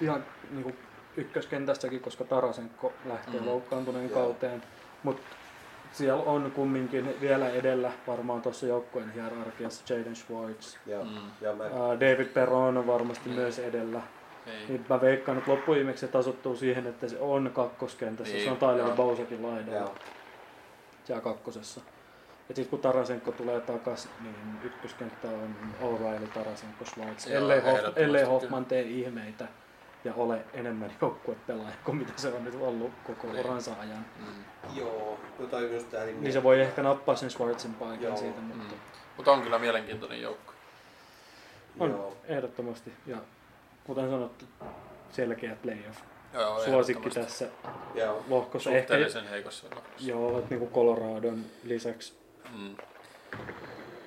ihan 0.00 0.24
niin 0.50 0.62
kuin 0.62 0.78
ykköskentässäkin, 1.16 2.00
koska 2.00 2.24
Tarasenko 2.24 2.92
lähtee 3.04 3.40
Mm. 3.40 3.46
loukkaantuneen 3.46 4.10
kauteen. 4.10 4.62
Mutta 5.02 5.22
siellä 5.98 6.22
on 6.22 6.52
kumminkin 6.54 7.20
vielä 7.20 7.48
edellä 7.48 7.92
varmaan 8.06 8.42
tuossa 8.42 8.66
joukkueen 8.66 9.12
hierarkiassa 9.12 9.94
Jaden 9.94 10.16
Schwartz. 10.16 10.76
Joo, 10.86 11.04
Mm. 11.04 11.10
joo, 11.40 11.56
mä, 11.56 11.64
David 12.00 12.26
Perron 12.26 12.76
on 12.76 12.86
varmasti 12.86 13.28
Mm. 13.28 13.34
myös 13.34 13.58
edellä. 13.58 14.00
Niin. 14.46 14.68
Niin 14.68 14.86
mä 14.88 15.00
veikkaan, 15.00 15.38
että 15.38 15.50
loppuviimeksi 15.50 16.00
se 16.00 16.12
tasottuu 16.12 16.56
siihen, 16.56 16.86
että 16.86 17.08
se 17.08 17.18
on 17.20 17.50
kakkoskentässä. 17.54 18.34
Niin, 18.34 18.44
se 18.44 18.50
on 18.50 18.56
Tyler 18.56 18.78
joo. 18.78 18.96
Bousakin 18.96 19.42
laidalla. 19.42 19.94
Siellä 21.04 21.22
kakkosessa. 21.22 21.80
Ja 22.48 22.54
sitten 22.54 22.70
kun 22.70 22.78
Tarasenko 22.78 23.32
tulee 23.32 23.60
takas, 23.60 24.08
niin 24.22 24.34
ykköskenttä 24.64 25.28
on 25.28 25.54
O'Reilly, 25.82 26.26
Tarasenko, 26.34 26.84
Schwartz. 26.84 27.26
Ellei, 27.26 27.60
Hoff, 27.60 27.80
ellei. 27.96 28.24
Hoffman 28.24 28.64
tee 28.64 28.82
ihmeitä 28.82 29.48
ja 30.04 30.14
ole 30.14 30.44
enemmän 30.52 30.92
joukkuepelaaja 31.00 31.74
kuin 31.84 31.96
mitä 31.96 32.12
se 32.16 32.28
on 32.28 32.44
nyt 32.44 32.54
ollut 32.60 32.92
koko 33.06 33.26
Niin. 33.32 33.44
uransa 33.46 33.70
ajan. 33.80 34.06
Mm. 34.18 34.44
Joo, 34.76 35.18
toi 35.50 35.74
just 35.74 35.90
tää 35.90 36.04
Niin 36.04 36.32
se 36.32 36.42
voi 36.42 36.60
ehkä 36.60 36.82
nappaa 36.82 37.16
sen 37.16 37.30
Schwartzin 37.30 37.74
paikan 37.74 38.02
Joo. 38.02 38.16
siitä, 38.16 38.40
mutta 38.40 38.64
Mm. 38.74 38.80
Mutta 39.16 39.32
on 39.32 39.42
kyllä 39.42 39.58
mielenkiintoinen 39.58 40.22
joukko. 40.22 40.52
on 41.80 41.90
Joo. 41.90 42.16
ehdottomasti. 42.24 42.92
Ja 43.06 43.16
kuten 43.84 44.10
sanottu, 44.10 44.44
selkeä 45.10 45.56
playoff. 45.62 45.98
Joo, 46.34 46.64
Suosikki 46.64 47.10
tässä 47.10 47.46
Joo. 47.94 48.24
lohkossa. 48.28 48.70
Ehkä, 48.70 48.80
Suhteellisen 48.80 49.28
heikossa 49.28 49.66
lohkossa. 49.74 50.08
joo, 50.08 50.38
että 50.38 50.50
niin 50.50 50.58
kuin 50.58 50.70
Coloradon 50.72 51.44
lisäksi. 51.64 52.12
Mm. 52.58 52.76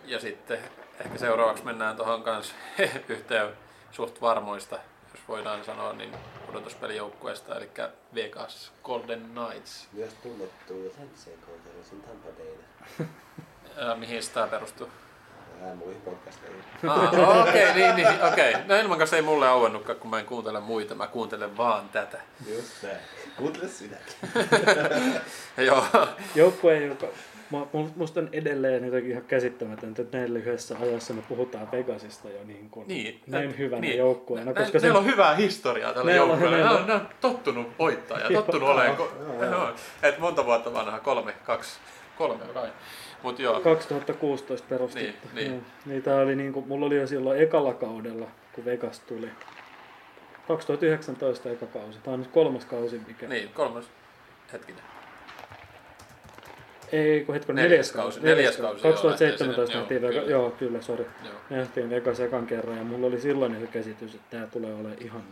Ja 0.05 0.19
sitten 0.19 0.59
ehkä 1.05 1.17
seuraavaksi 1.17 1.65
mennään 1.65 1.95
tuohon 1.95 2.23
kanssa 2.23 2.55
yhteen 3.09 3.49
suht 3.91 4.21
varmoista, 4.21 4.79
jos 5.21 5.27
voidaan 5.27 5.65
sanoa, 5.65 5.93
niin 5.93 6.13
pudotuspelijoukkueesta, 6.45 7.55
eli 7.55 7.69
Vegas 8.15 8.71
Golden 8.83 9.21
Knights. 9.21 9.87
Myös 9.93 10.13
tunnettu 10.23 10.93
Länseen 10.99 11.39
konferenssin 11.45 12.01
Tampa 12.01 12.29
Bayna. 12.37 13.11
Ää, 13.87 13.95
mihin 13.95 14.23
sitä 14.23 14.47
perustuu? 14.47 14.89
Vähän 15.61 15.77
muihin 15.77 16.01
podcasteihin. 16.01 16.63
Ah, 16.87 17.39
okei, 17.41 17.69
okay, 17.69 17.73
niin, 17.81 17.95
niin, 17.95 18.23
okei. 18.23 18.49
Okay. 18.49 18.67
No 18.67 18.75
ilman 18.75 18.97
kanssa 18.97 19.15
ei 19.15 19.21
mulle 19.21 19.47
auennutkaan, 19.47 19.99
kun 19.99 20.09
mä 20.09 20.19
en 20.19 20.25
kuuntele 20.25 20.59
muita, 20.59 20.95
mä 20.95 21.07
kuuntelen 21.07 21.57
vaan 21.57 21.89
tätä. 21.89 22.17
Just 22.47 22.83
näin. 22.83 22.97
Kuuntele 23.37 23.67
sinäkin. 23.67 24.15
Joo, 25.67 25.85
Joukkue, 26.35 26.85
joka 26.85 27.07
Musta 27.95 28.19
on 28.19 28.29
edelleen 28.31 28.85
jotenkin 28.85 29.11
ihan 29.11 29.23
käsittämätöntä, 29.23 30.01
että 30.01 30.17
näin 30.17 30.33
lyhyessä 30.33 30.75
ajassa 30.81 31.13
me 31.13 31.21
puhutaan 31.29 31.71
Vegasista 31.71 32.29
jo 32.29 32.43
niin 32.43 32.69
kuin 32.69 32.87
niin. 32.87 33.21
näin 33.27 33.57
hyvänä 33.57 33.81
niin. 33.81 33.97
joukkueena. 33.97 34.53
Koska 34.53 34.79
Neillä 34.79 34.99
on 34.99 35.05
hyvää 35.05 35.35
historiaa 35.35 35.93
tällä 35.93 36.11
joukkueella. 36.11 36.57
Ne 36.57 36.69
on, 36.69 36.87
ne 36.87 36.93
on 36.93 37.07
tottunut 37.21 37.67
voittaa 37.79 38.19
ja 38.19 38.29
tottunut 38.39 38.69
olemaan. 38.69 38.97
Ko-. 38.97 39.79
Et 40.03 40.19
monta 40.19 40.45
vuotta 40.45 40.73
vanha, 40.73 40.99
kolme, 40.99 41.33
kaksi, 41.43 41.79
kolme 42.17 42.45
kai. 42.53 42.69
Mut 43.23 43.39
joo, 43.39 43.59
2016 43.59 44.67
perustettu. 44.69 45.27
Niin, 45.33 45.51
niin. 45.51 45.65
Niin 45.85 46.03
tää 46.03 46.17
oli 46.17 46.35
niinku, 46.35 46.61
mulla 46.61 46.85
oli 46.85 46.95
jo 46.95 47.07
silloin 47.07 47.41
ekalla 47.41 47.73
kaudella, 47.73 48.27
kun 48.55 48.65
Vegas 48.65 48.99
tuli. 48.99 49.29
2019 50.47 51.49
eka 51.49 51.65
kausi. 51.65 51.99
Tää 52.03 52.13
on 52.13 52.19
nyt 52.19 52.31
kolmas 52.31 52.65
kausi, 52.65 53.01
mikä... 53.07 53.27
niin, 53.27 53.49
kolmas, 53.49 53.85
hetkinen. 54.53 54.83
Ei, 56.91 57.25
kun 57.25 57.35
hetken, 57.35 57.55
Neljäs 57.55 57.91
kausi, 57.91 58.19
neljäs 58.23 58.57
kausi, 58.57 58.87
joo, 58.87 58.93
2017 58.93 59.77
lähtee 59.77 59.99
nähtiin 59.99 60.15
joo, 60.15 60.25
joo, 60.25 60.51
kyllä, 60.51 60.81
sori. 60.81 61.05
Nähtiin 61.49 61.89
Vegas 61.89 62.19
ekan 62.19 62.47
kerran 62.47 62.77
ja 62.77 62.83
mulla 62.83 63.07
oli 63.07 63.21
silloin 63.21 63.67
käsitys, 63.71 64.15
että 64.15 64.37
tää 64.37 64.47
tulee 64.47 64.73
olemaan 64.73 64.97
ihan... 64.99 65.23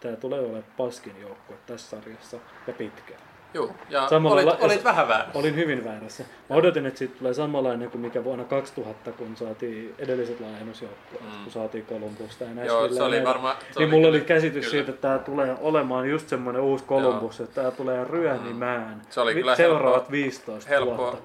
Tää 0.00 0.16
tulee 0.16 0.40
olemaan 0.40 0.64
paskin 0.76 1.20
joukkue 1.20 1.56
tässä 1.66 1.90
sarjassa 1.90 2.36
ja 2.66 2.72
pitkään. 2.72 3.20
Joo, 3.54 3.70
ja 3.90 4.08
Samalla 4.08 4.34
olit, 4.34 4.46
la- 4.46 4.56
olit 4.60 4.84
vähän 4.84 5.08
väärässä. 5.08 5.38
Olin 5.38 5.56
hyvin 5.56 5.84
väärässä. 5.84 6.24
Mä 6.50 6.56
odotin, 6.56 6.86
että 6.86 6.98
siitä 6.98 7.18
tulee 7.18 7.34
samanlainen 7.34 7.90
kuin 7.90 8.00
mikä 8.00 8.24
vuonna 8.24 8.44
2000, 8.44 9.12
kun 9.12 9.36
saatiin 9.36 9.94
edelliset 9.98 10.40
laajennusjoukkueet, 10.40 11.24
Mm. 11.24 11.42
kun 11.44 11.52
saatiin 11.52 11.86
Columbusta 11.86 12.44
ja 12.44 12.64
Joo, 12.64 12.88
se 12.88 13.02
oli 13.02 13.24
varmaan... 13.24 13.56
se 13.70 13.80
Niin 13.80 13.90
mulla 13.90 14.08
oli 14.08 14.20
käsitys 14.20 14.64
kyllä. 14.64 14.70
siitä, 14.70 14.90
että 14.90 15.02
tämä 15.02 15.18
tulee 15.18 15.56
olemaan 15.60 16.10
just 16.10 16.28
semmoinen 16.28 16.62
uusi 16.62 16.84
Columbus, 16.84 17.40
että 17.40 17.54
tämä 17.54 17.70
tulee 17.70 18.04
ryönimään 18.04 18.94
Mm. 18.94 19.00
Se 19.10 19.20
oli 19.20 19.34
kyllä 19.34 19.56
seuraavat 19.56 19.96
helppo- 20.02 20.12
15 20.12 20.68
Helppo 20.70 20.96
vuotta. 20.96 21.18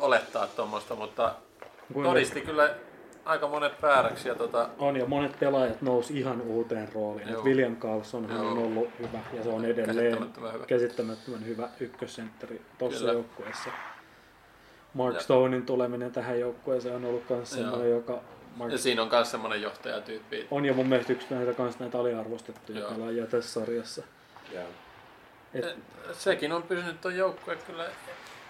olettaa 0.00 0.46
tuommoista, 0.46 0.94
mutta 0.94 1.34
Kuinka 1.92 2.08
todisti 2.10 2.40
kyllä 2.40 2.70
aika 3.24 3.48
monet 3.48 3.82
vääräksi. 3.82 4.28
Ja 4.28 4.34
tota, 4.34 4.68
On 4.78 4.96
ja 4.96 5.06
monet 5.06 5.38
pelaajat 5.40 5.82
nousi 5.82 6.18
ihan 6.18 6.40
uuteen 6.40 6.88
rooliin. 6.94 7.28
Joo. 7.28 7.38
Et 7.38 7.44
William 7.44 7.76
Carlson 7.76 8.28
Joo. 8.30 8.50
on 8.50 8.58
ollut 8.58 8.88
hyvä 8.98 9.18
ja 9.32 9.42
se 9.42 9.48
on 9.48 9.64
edelleen 9.64 9.96
käsittämättömän 9.96 10.52
hyvä. 10.52 10.66
käsittämättömän 10.66 11.46
hyvä 11.46 11.68
ykkössentteri 11.80 12.62
tuossa 12.78 13.12
joukkueessa. 13.12 13.70
Mark 14.94 15.14
Ja- 15.14 15.20
Stonein 15.20 15.66
tuleminen 15.66 16.12
tähän 16.12 16.40
joukkueeseen 16.40 16.96
on 16.96 17.04
ollut 17.04 17.30
myös 17.30 17.52
Joo. 17.52 17.60
semmoinen, 17.60 17.90
joka 17.90 18.20
Mark 18.56 18.72
ja 18.72 18.78
siinä 18.78 19.02
on 19.02 19.08
myös 19.12 19.30
semmoinen 19.30 19.62
johtajatyyppi. 19.62 20.46
on 20.50 20.64
jo 20.64 20.74
mun 20.74 20.86
mielestä 20.86 21.12
yksi 21.12 21.26
näitä, 21.34 21.52
kans 21.54 21.78
näitä 21.78 21.98
aliarvostettuja 21.98 22.78
Joo. 22.80 22.90
pelaajia 22.92 23.26
tässä 23.26 23.60
sarjassa. 23.60 24.02
Joo. 24.54 24.64
Et, 25.54 25.64
Et 25.64 25.76
Sekin 26.12 26.52
on 26.52 26.62
pysynyt 26.62 27.00
tuon 27.00 27.16
joukkueen 27.16 27.58
kyllä. 27.66 27.84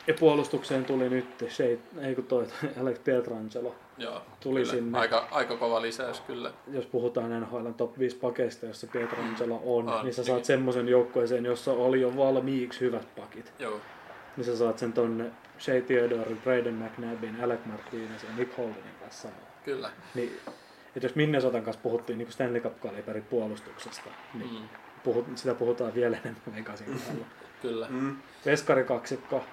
ja 0.07 0.15
puolustukseen 0.20 0.85
tuli 0.85 1.09
nyt 1.09 1.27
Shea, 1.49 1.77
ei 2.01 2.15
kun 2.15 2.24
toi, 2.24 2.47
Alex 2.81 2.99
Pietrangelo. 3.05 3.74
Joo, 4.03 4.23
Tuli 4.41 4.61
kyllä. 4.61 4.73
sinne. 4.73 4.99
Aika, 4.99 5.29
aika 5.31 5.57
kova 5.57 5.83
lisäys 5.83 6.20
kyllä. 6.20 6.51
Jos 6.73 6.87
puhutaan 6.87 7.41
NHL 7.41 7.66
top 7.77 7.99
5 7.99 8.16
pakeista, 8.16 8.66
jossa 8.66 8.87
Pietrangelo 8.87 9.62
on, 9.65 9.89
On, 9.89 10.05
niin 10.05 10.15
sä 10.15 10.23
niin. 10.23 10.27
saat 10.27 10.45
semmoisen 10.45 10.89
joukkueeseen, 10.89 11.45
jossa 11.45 11.73
oli 11.73 12.01
jo 12.01 12.16
valmiiksi 12.16 12.81
hyvät 12.81 13.15
pakit. 13.16 13.53
Joo, 13.59 13.81
Niin 14.37 14.45
sä 14.45 14.57
saat 14.57 14.79
sen 14.79 14.93
tonne 14.93 15.24
Shea 15.59 15.81
Theodore, 15.81 16.37
Braden 16.45 16.74
McNabbin, 16.74 17.45
Alec 17.45 17.61
Martinez 17.66 18.23
ja 18.23 18.29
Nick 18.37 18.59
Holdenin 18.59 18.95
kanssa 19.01 19.23
samaan. 19.23 19.43
kyllä. 19.65 19.91
Niin, 20.15 20.39
et 20.97 21.03
jos 21.03 21.15
Minnesotan 21.15 21.62
kanssa 21.62 21.83
puhuttiin 21.83 22.19
niin 22.19 22.33
Stanley 22.33 22.61
Cup-kaliberin 22.61 23.23
puolustuksesta, 23.31 24.11
niin 24.35 24.51
Mm, 24.51 24.69
puhut, 25.05 25.27
sitä 25.35 25.55
puhutaan 25.55 25.95
vielä 25.95 26.16
enemmän 26.16 26.43
Vegasin 26.57 26.87
kohdalla. 26.87 27.27
kyllä. 27.62 27.87
Mm. 27.91 28.16
Veskari 28.47 28.85
kaksikko, 28.85 29.45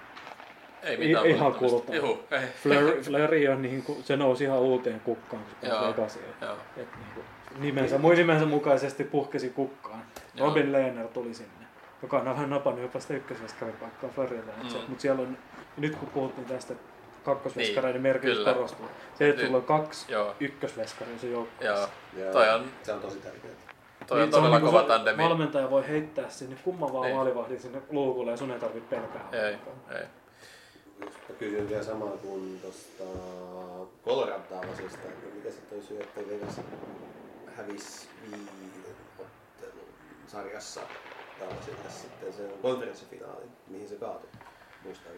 Ei 0.82 0.94
I- 0.94 0.98
mitään 1.06 1.26
ihan 1.26 1.40
valittamista. 1.46 1.76
kultaa. 1.78 1.94
Juhu, 1.96 2.22
ei. 2.30 2.40
Flurry, 2.62 3.02
Flurry 3.02 3.48
on 3.48 3.62
niin 3.62 3.82
kuin, 3.82 4.02
se 4.04 4.16
nousi 4.16 4.44
ihan 4.44 4.58
uuteen 4.58 5.00
kukkaan, 5.00 5.42
kun 5.42 5.52
se 5.60 5.66
Joo. 5.66 5.78
pääsi 5.80 5.96
Vegasiin. 5.98 6.24
Joo, 6.40 6.56
Et 6.76 6.88
niin 6.96 7.14
kuin, 7.14 7.24
nimensä, 7.60 7.98
muin 7.98 8.18
nimensä 8.18 8.46
mukaisesti 8.46 9.04
puhkesi 9.04 9.50
kukkaan. 9.50 10.02
Joo. 10.34 10.46
Robin 10.48 10.72
Lehner 10.72 11.08
tuli 11.08 11.34
sinne, 11.34 11.66
joka 12.02 12.18
on 12.18 12.24
vähän 12.24 12.50
napannut 12.50 12.82
jopa 12.82 13.00
sitä 13.00 13.14
ykkösveskaripaikkaa 13.14 14.10
Floridaan. 14.10 14.58
Mm. 14.62 14.68
Mm. 14.68 14.78
Mutta 14.88 15.02
siellä 15.02 15.22
on, 15.22 15.38
nyt 15.76 15.96
kun 15.96 16.08
puhuttiin 16.08 16.46
tästä 16.46 16.74
kakkosveskareiden 17.24 17.92
Niin, 17.94 18.02
merkitys 18.02 18.38
kyllä. 18.38 18.54
korostuu. 18.54 18.86
Se, 19.14 19.28
että 19.28 19.40
Nyt- 19.42 19.46
sulla 19.46 19.58
on 19.58 19.64
kaksi 19.64 20.12
joo, 20.12 20.34
ykkösveskaria 20.40 21.18
se 21.18 21.26
joukkueessa. 21.26 21.88
joo. 22.16 22.24
Joo. 22.24 22.32
Toi 22.32 22.48
on, 22.54 22.64
Se 22.82 22.92
on 22.92 23.00
tosi 23.00 23.18
tärkeää. 23.18 23.54
toi 24.06 24.18
on 24.18 24.22
Niin, 24.22 24.32
se 24.32 24.36
todella 24.38 24.58
niinku 24.58 24.72
kova 24.72 24.82
tandemi. 24.82 25.22
Valmentaja 25.22 25.70
voi 25.70 25.88
heittää 25.88 26.28
sinne 26.30 26.56
kumman 26.64 26.92
vaan 26.92 27.02
Niin. 27.04 27.16
maalivahdin 27.16 27.60
sinne 27.60 27.82
luukulle 27.90 28.30
ja 28.30 28.36
sun 28.36 28.50
ei 28.50 28.58
tarvitse 28.60 28.96
pelkää. 28.96 29.28
Ei, 29.32 29.56
ei. 29.98 30.04
Kysyn 31.40 31.68
vielä 31.68 31.82
samaa 31.84 32.08
kuin 32.16 32.60
tuosta 32.62 33.04
Colorado 34.04 34.42
Dallasista, 34.50 35.08
niin 35.08 35.34
mikä 35.34 35.50
se 35.50 35.60
toi 35.70 35.82
syy, 35.88 36.00
että 36.00 36.20
Vegas 36.28 36.60
hävisi 37.56 38.08
viiden 38.30 38.96
ottelun 39.18 39.88
sarjassa 40.26 40.80
Dallasille 41.40 41.90
sitten 41.90 42.32
sen 42.32 42.50
konferenssifinaalin, 42.62 43.50
mihin 43.66 43.88
se 43.88 43.94
kaatui. 43.94 44.28
Muistan. 44.84 45.12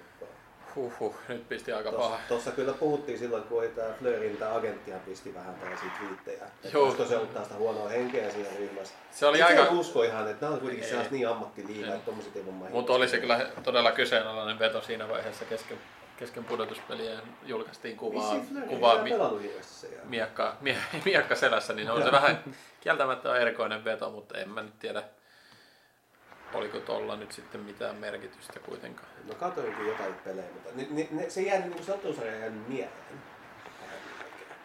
Huhhuh, 0.77 1.15
nyt 1.29 1.49
pisti 1.49 1.73
aika 1.73 1.93
paha. 1.93 2.19
Tuossa 2.29 2.51
kyllä 2.51 2.73
puhuttiin 2.73 3.19
silloin, 3.19 3.43
kun 3.43 3.59
oli 3.59 3.69
tämä 3.69 3.89
Fleurin 3.99 4.37
tämä 4.37 4.55
agenttia 4.55 4.97
pisti 4.99 5.35
vähän 5.35 5.55
tällaisia 5.55 5.91
twiittejä. 5.99 6.45
Että 6.45 6.71
se 6.71 6.79
ollut 6.79 6.97
sitä 7.45 7.55
huonoa 7.59 7.89
henkeä 7.89 8.31
siinä 8.31 8.49
ryhmässä. 8.59 8.95
Se 9.11 9.27
oli 9.27 9.41
Et 9.41 9.47
aika- 9.47 9.71
usko 9.71 10.03
ihan, 10.03 10.29
että 10.31 10.47
nämä 10.47 10.55
on 10.55 10.61
kuitenkin 10.61 10.85
Ei. 10.85 10.89
sellaista 10.91 11.15
niin 11.15 11.29
ammattiliigaa, 11.29 11.87
Joo. 11.87 11.95
että 11.95 12.07
tommoset 12.07 12.37
ei 12.37 12.47
voi. 12.47 12.71
Mutta 12.71 12.93
oli 12.93 13.09
se 13.09 13.19
kyllä 13.19 13.47
todella 13.63 13.93
kyseenalainen 13.93 14.59
veto 14.59 14.81
siinä 14.83 15.09
vaiheessa 15.09 15.45
kesken, 15.45 15.79
kesken 16.23 16.45
pudotuspeliä. 16.45 17.21
Julkaistiin 17.47 17.97
kuvaa, 17.97 18.35
kuvaa 18.69 19.03
mi, 19.03 19.11
miekka, 20.05 20.57
mie, 20.61 20.77
miekka 21.05 21.35
selässä, 21.35 21.73
niin 21.73 21.91
on 21.91 22.03
se 22.03 22.13
vähän 22.13 22.45
kieltämättä 22.81 23.37
erikoinen 23.37 23.85
veto, 23.85 24.11
mutta 24.11 24.39
en 24.39 24.49
mä 24.49 24.63
nyt 24.63 24.79
tiedä, 24.79 25.03
oliko 26.55 26.81
tolla 26.81 27.17
nyt 27.17 27.33
sitten 27.33 27.61
mitään 27.61 27.97
merkitystä 27.97 28.61
kuitenkaan. 28.61 29.09
No 29.29 29.35
katoinkin 29.35 29.87
jotain 29.87 30.15
pelejä, 30.15 30.47
mutta 30.53 30.71
ne, 30.75 30.87
ne, 30.91 31.09
ne, 31.11 31.31
se 31.31 31.43
jäi 31.43 31.61
niin 31.61 31.85
se 31.85 31.93
ottelusarja 31.93 32.39
jäi 32.39 32.51
mieleen. 32.51 32.93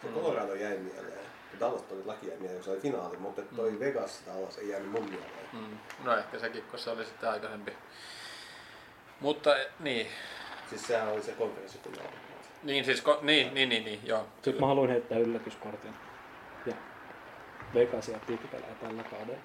Se 0.02 0.08
Mm. 0.08 0.14
Colorado 0.14 0.54
jäi 0.54 0.78
mieleen. 0.78 1.18
Dallas 1.60 1.82
toi 1.82 2.02
laki 2.04 2.28
jäi 2.28 2.38
mieleen, 2.38 2.64
se 2.64 2.70
oli 2.70 2.80
finaali, 2.80 3.16
mutta 3.16 3.42
toi 3.56 3.70
Mm. 3.70 3.80
Vegas 3.80 4.22
Dallas 4.26 4.58
ei 4.58 4.68
jäänyt 4.68 4.90
mun 4.90 5.04
mieleen. 5.04 5.48
Mm. 5.52 5.78
No 6.04 6.16
ehkä 6.16 6.38
sekin, 6.38 6.62
kun 6.62 6.78
se 6.78 6.90
oli 6.90 7.04
sitten 7.04 7.30
aikaisempi. 7.30 7.72
Mutta 9.20 9.56
eh, 9.56 9.66
niin, 9.80 10.06
Siis 10.68 10.86
sehän 10.86 11.08
oli 11.08 11.22
se 11.22 11.32
konferenssifinaali. 11.32 12.08
niin 12.62 12.84
siis, 12.84 13.00
ko, 13.00 13.18
niin, 13.22 13.54
niin, 13.54 13.68
niin, 13.68 13.84
niin, 13.84 14.00
joo. 14.04 14.26
Sitten 14.42 14.60
mä 14.60 14.66
haluan 14.66 14.88
heittää 14.88 15.18
yllätyskortin. 15.18 15.94
Ja 16.66 16.72
Vegas 17.74 18.08
ja 18.08 18.18
Pik 18.26 18.50
pelaa 18.50 18.68
tällä 18.80 19.02
kaudella. 19.02 19.40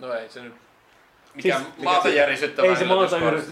No 0.00 0.12
ei 0.14 0.28
se 0.28 0.42
nyt 0.42 0.54
mikään 1.34 1.62
Siis- 1.64 1.78
maata 1.84 2.08
mikä- 2.08 2.20
järisyttävä 2.20 2.68
Ei 2.68 2.76
se 2.76 2.84
maata 2.84 3.16
yllätys, 3.18 3.48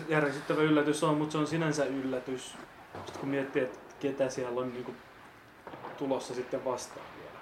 yllätys- 0.58 1.04
on, 1.04 1.16
mutta 1.16 1.32
se 1.32 1.38
on 1.38 1.46
sinänsä 1.46 1.84
yllätys. 1.84 2.54
Sitten 2.94 3.20
kun 3.20 3.28
miettii, 3.28 3.62
että 3.62 3.78
ketä 4.00 4.28
siellä 4.30 4.60
on 4.60 4.72
niin 4.74 4.96
tulossa 5.98 6.34
sitten 6.34 6.64
vastaan 6.64 7.06
vielä. 7.18 7.38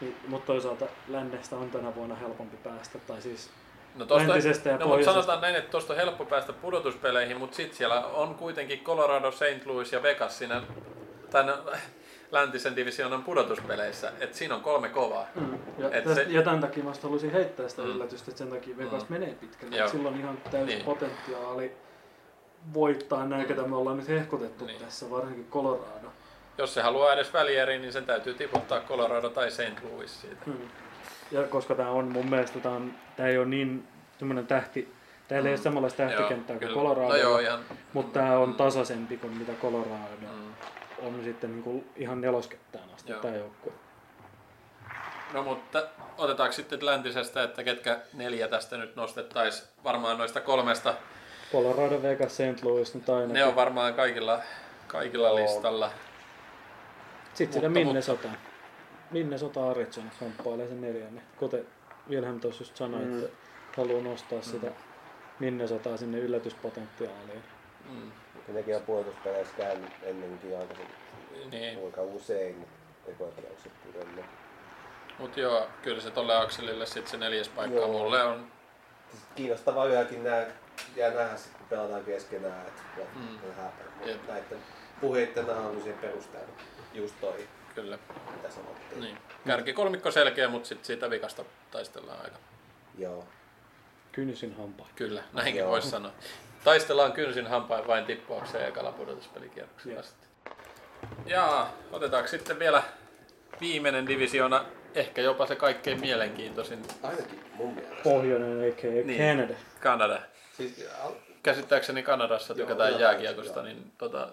Niin, 0.00 0.16
mutta 0.28 0.46
toisaalta 0.46 0.86
lännestä 1.08 1.56
on 1.56 1.70
tänä 1.70 1.94
vuonna 1.94 2.14
helpompi 2.14 2.56
päästä. 2.56 2.98
Tai 2.98 3.22
siis 3.22 3.50
No, 3.96 4.06
tosta, 4.06 4.28
läntisestä 4.28 4.68
ja 4.70 4.76
no 4.76 4.86
mutta 4.86 5.04
sanotaan 5.04 5.40
näin, 5.40 5.54
että 5.56 5.70
tuosta 5.70 5.92
on 5.92 5.96
helppo 5.98 6.24
päästä 6.24 6.52
pudotuspeleihin, 6.52 7.38
mutta 7.38 7.56
sitten 7.56 7.76
siellä 7.78 8.06
on 8.06 8.34
kuitenkin 8.34 8.80
Colorado, 8.84 9.30
St. 9.32 9.66
Louis 9.66 9.92
ja 9.92 10.02
Vegas 10.02 10.38
siinä 10.38 10.62
tämän 11.30 11.54
läntisen 12.32 12.76
divisioonan 12.76 13.24
pudotuspeleissä. 13.24 14.12
Et 14.20 14.34
siinä 14.34 14.54
on 14.54 14.60
kolme 14.60 14.88
kovaa. 14.88 15.26
Mm. 15.34 15.58
Ja, 15.78 15.86
Et 15.90 16.04
tästä, 16.04 16.14
se- 16.14 16.30
ja 16.30 16.42
tämän 16.42 16.60
takia 16.60 16.84
mä 16.84 16.90
just 16.90 17.02
halusin 17.02 17.32
heittää 17.32 17.68
sitä 17.68 17.82
Mm. 17.82 17.88
yllätystä, 17.88 18.30
että 18.30 18.38
sen 18.38 18.48
takia 18.50 18.76
Vegas 18.78 19.08
Mm. 19.08 19.12
menee 19.14 19.34
pitkälle. 19.40 19.76
Joo. 19.76 19.88
On 20.04 20.16
ihan 20.20 20.38
täysi 20.50 20.66
Niin. 20.74 20.84
potentiaali 20.84 21.72
voittaa 22.74 23.24
Mm. 23.26 23.44
ketä 23.44 23.62
me 23.62 23.76
ollaan 23.76 23.96
nyt 23.96 24.08
hehkutettu 24.08 24.64
Niin. 24.64 24.80
tässä, 24.80 25.10
varsinkin 25.10 25.46
Colorado. 25.50 26.08
Jos 26.58 26.74
se 26.74 26.82
haluaa 26.82 27.12
edes 27.12 27.32
välieriin, 27.32 27.82
niin 27.82 27.92
sen 27.92 28.04
täytyy 28.06 28.34
tiputtaa 28.34 28.80
Colorado 28.80 29.28
tai 29.28 29.50
St. 29.50 29.82
Louis 29.90 30.20
siitä. 30.20 30.36
Mm. 30.46 30.52
Ja 31.30 31.42
koska 31.42 31.74
tämä 31.74 31.90
on 31.90 32.04
mun 32.12 32.30
mielestä, 32.30 32.60
tämä, 32.60 32.74
on, 32.74 32.94
tämä 33.16 33.28
ei 33.28 33.38
ole 33.38 33.46
niin 33.46 33.88
semmoinen 34.18 34.46
tähti, 34.46 34.94
täällä 35.28 35.48
ei 35.48 35.52
ole 35.52 35.62
samanlaista 35.62 35.96
tähtikenttää 36.02 36.58
kuin. 36.58 36.70
Colorado, 36.74 37.08
No 37.08 37.16
joo, 37.16 37.38
ihan. 37.38 37.60
mutta 37.92 38.20
tämä 38.20 38.38
on 38.38 38.48
Mm. 38.48 38.54
tasaisempi 38.54 39.16
kuin 39.16 39.32
mitä 39.36 39.52
Colorado 39.62 40.16
Mm. 40.20 40.52
on 41.06 41.20
sitten 41.24 41.50
niin 41.52 41.62
kuin 41.62 41.90
ihan 41.96 42.20
neloskettään 42.20 42.84
asti 42.94 43.12
Joo. 43.12 43.20
tämä 43.22 43.36
joukkue. 43.36 43.72
No 45.32 45.42
mutta 45.42 45.82
otetaanko 46.18 46.52
sitten 46.52 46.86
läntisestä, 46.86 47.42
että 47.42 47.64
ketkä 47.64 47.98
neljä 48.14 48.48
tästä 48.48 48.76
nyt 48.76 48.96
nostettaisiin 48.96 49.68
varmaan 49.84 50.18
noista 50.18 50.40
kolmesta. 50.40 50.94
Colorado, 51.52 52.02
Vegas, 52.02 52.36
St. 52.36 52.62
Louis 52.62 52.94
nyt 52.94 53.08
ainakin. 53.08 53.32
Ne 53.34 53.44
on 53.44 53.56
varmaan 53.56 53.94
kaikilla, 53.94 54.40
kaikilla 54.86 55.34
listalla. 55.34 55.90
Sitten 57.34 57.54
sitä 57.62 57.68
Mutta- 57.84 58.28
Minnesota. 59.10 59.70
Arizona 59.70 60.10
kamppailee 60.20 60.68
sen 60.68 60.80
neljänne. 60.80 61.22
Kuten 61.36 61.66
Wilhelm 62.08 62.40
tuossa 62.40 62.62
just 62.62 62.76
sanoi, 62.76 63.00
Mm. 63.04 63.18
että 63.24 63.36
haluaa 63.76 64.02
nostaa 64.02 64.42
sitä 64.42 64.66
Minnesotaa 65.38 65.96
sinne 65.96 66.18
yllätyspotentiaaliin. 66.18 67.42
Mm. 67.90 68.10
Nekin 68.48 68.76
on 68.76 68.82
puolustuspeleissä 68.82 69.54
käynyt 69.56 69.90
ennenkin 70.02 70.58
aikaisemmin. 70.58 70.94
Niin. 71.50 71.84
Aika 71.84 72.02
usein, 72.02 72.56
mutta 72.58 72.76
ekoipelaukset 73.10 73.72
pudonnut. 73.86 74.24
Mutta 75.18 75.40
joo, 75.40 75.66
kyllä 75.82 76.00
se 76.00 76.10
tolle 76.10 76.36
Akselille 76.36 76.86
sitten 76.86 77.10
se 77.10 77.16
neljäs 77.16 77.48
paikka 77.48 77.78
Joo. 77.78 77.88
mulle 77.88 78.22
on. 78.22 78.46
Kiinnostavaa 79.34 79.86
yhäkin 79.86 80.24
nää, 80.24 80.46
jää 80.96 81.10
nähdä 81.14 81.36
sitten 81.36 81.58
kun 81.58 81.66
pelataan 81.68 82.04
keskenään, 82.04 82.66
että 82.66 82.82
Mm. 83.16 83.22
mm. 83.22 83.28
Mutta 83.28 84.32
näiden 84.32 84.58
puheiden 85.00 85.50
analyysien 85.50 85.98
perusteella 85.98 86.52
just 86.94 87.14
toi, 87.20 87.48
Kyllä. 87.76 87.98
mitä 88.36 88.50
sanottiin. 88.50 89.00
Niin. 89.00 89.18
Kärki 89.46 89.72
kolmikko 89.72 90.10
selkeä, 90.10 90.48
mutta 90.48 90.68
sitten 90.68 90.86
siitä 90.86 91.10
vikasta 91.10 91.44
taistellaan 91.70 92.18
aika. 92.24 92.36
Joo. 92.98 93.24
Kynsin 94.12 94.56
hampain. 94.56 94.88
Kyllä, 94.96 95.22
näinkin 95.32 95.60
Joo. 95.60 95.70
voisi 95.70 95.90
sanoa. 95.90 96.12
Taistellaan 96.64 97.12
kynsin 97.12 97.46
hampain 97.46 97.86
vain 97.86 98.04
tippuakseen 98.04 98.68
ekalla 98.68 98.92
pudotuspelikierroksella 98.92 100.02
sitten. 100.02 100.28
Ja 101.26 101.66
otetaanko 101.92 102.28
sitten 102.28 102.58
vielä 102.58 102.82
viimeinen 103.60 104.06
divisiona, 104.06 104.64
ehkä 104.94 105.20
jopa 105.22 105.46
se 105.46 105.56
kaikkein 105.56 106.00
mielenkiintoisin, 106.00 106.82
Ainakin 107.02 107.40
mun 107.54 107.74
mielestä. 107.74 108.02
Pohjoinen, 108.02 108.72
a.k.a. 108.72 108.90
Niin. 109.06 109.18
Canada. 109.18 109.54
Kanada. 109.80 110.22
Siis, 110.56 110.86
al- 111.04 111.12
Käsittääkseni 111.42 112.02
Kanadassa 112.02 112.54
tykätään 112.54 113.00
jääkiekosta, 113.00 113.62
niin, 113.62 113.92
tota, 113.98 114.28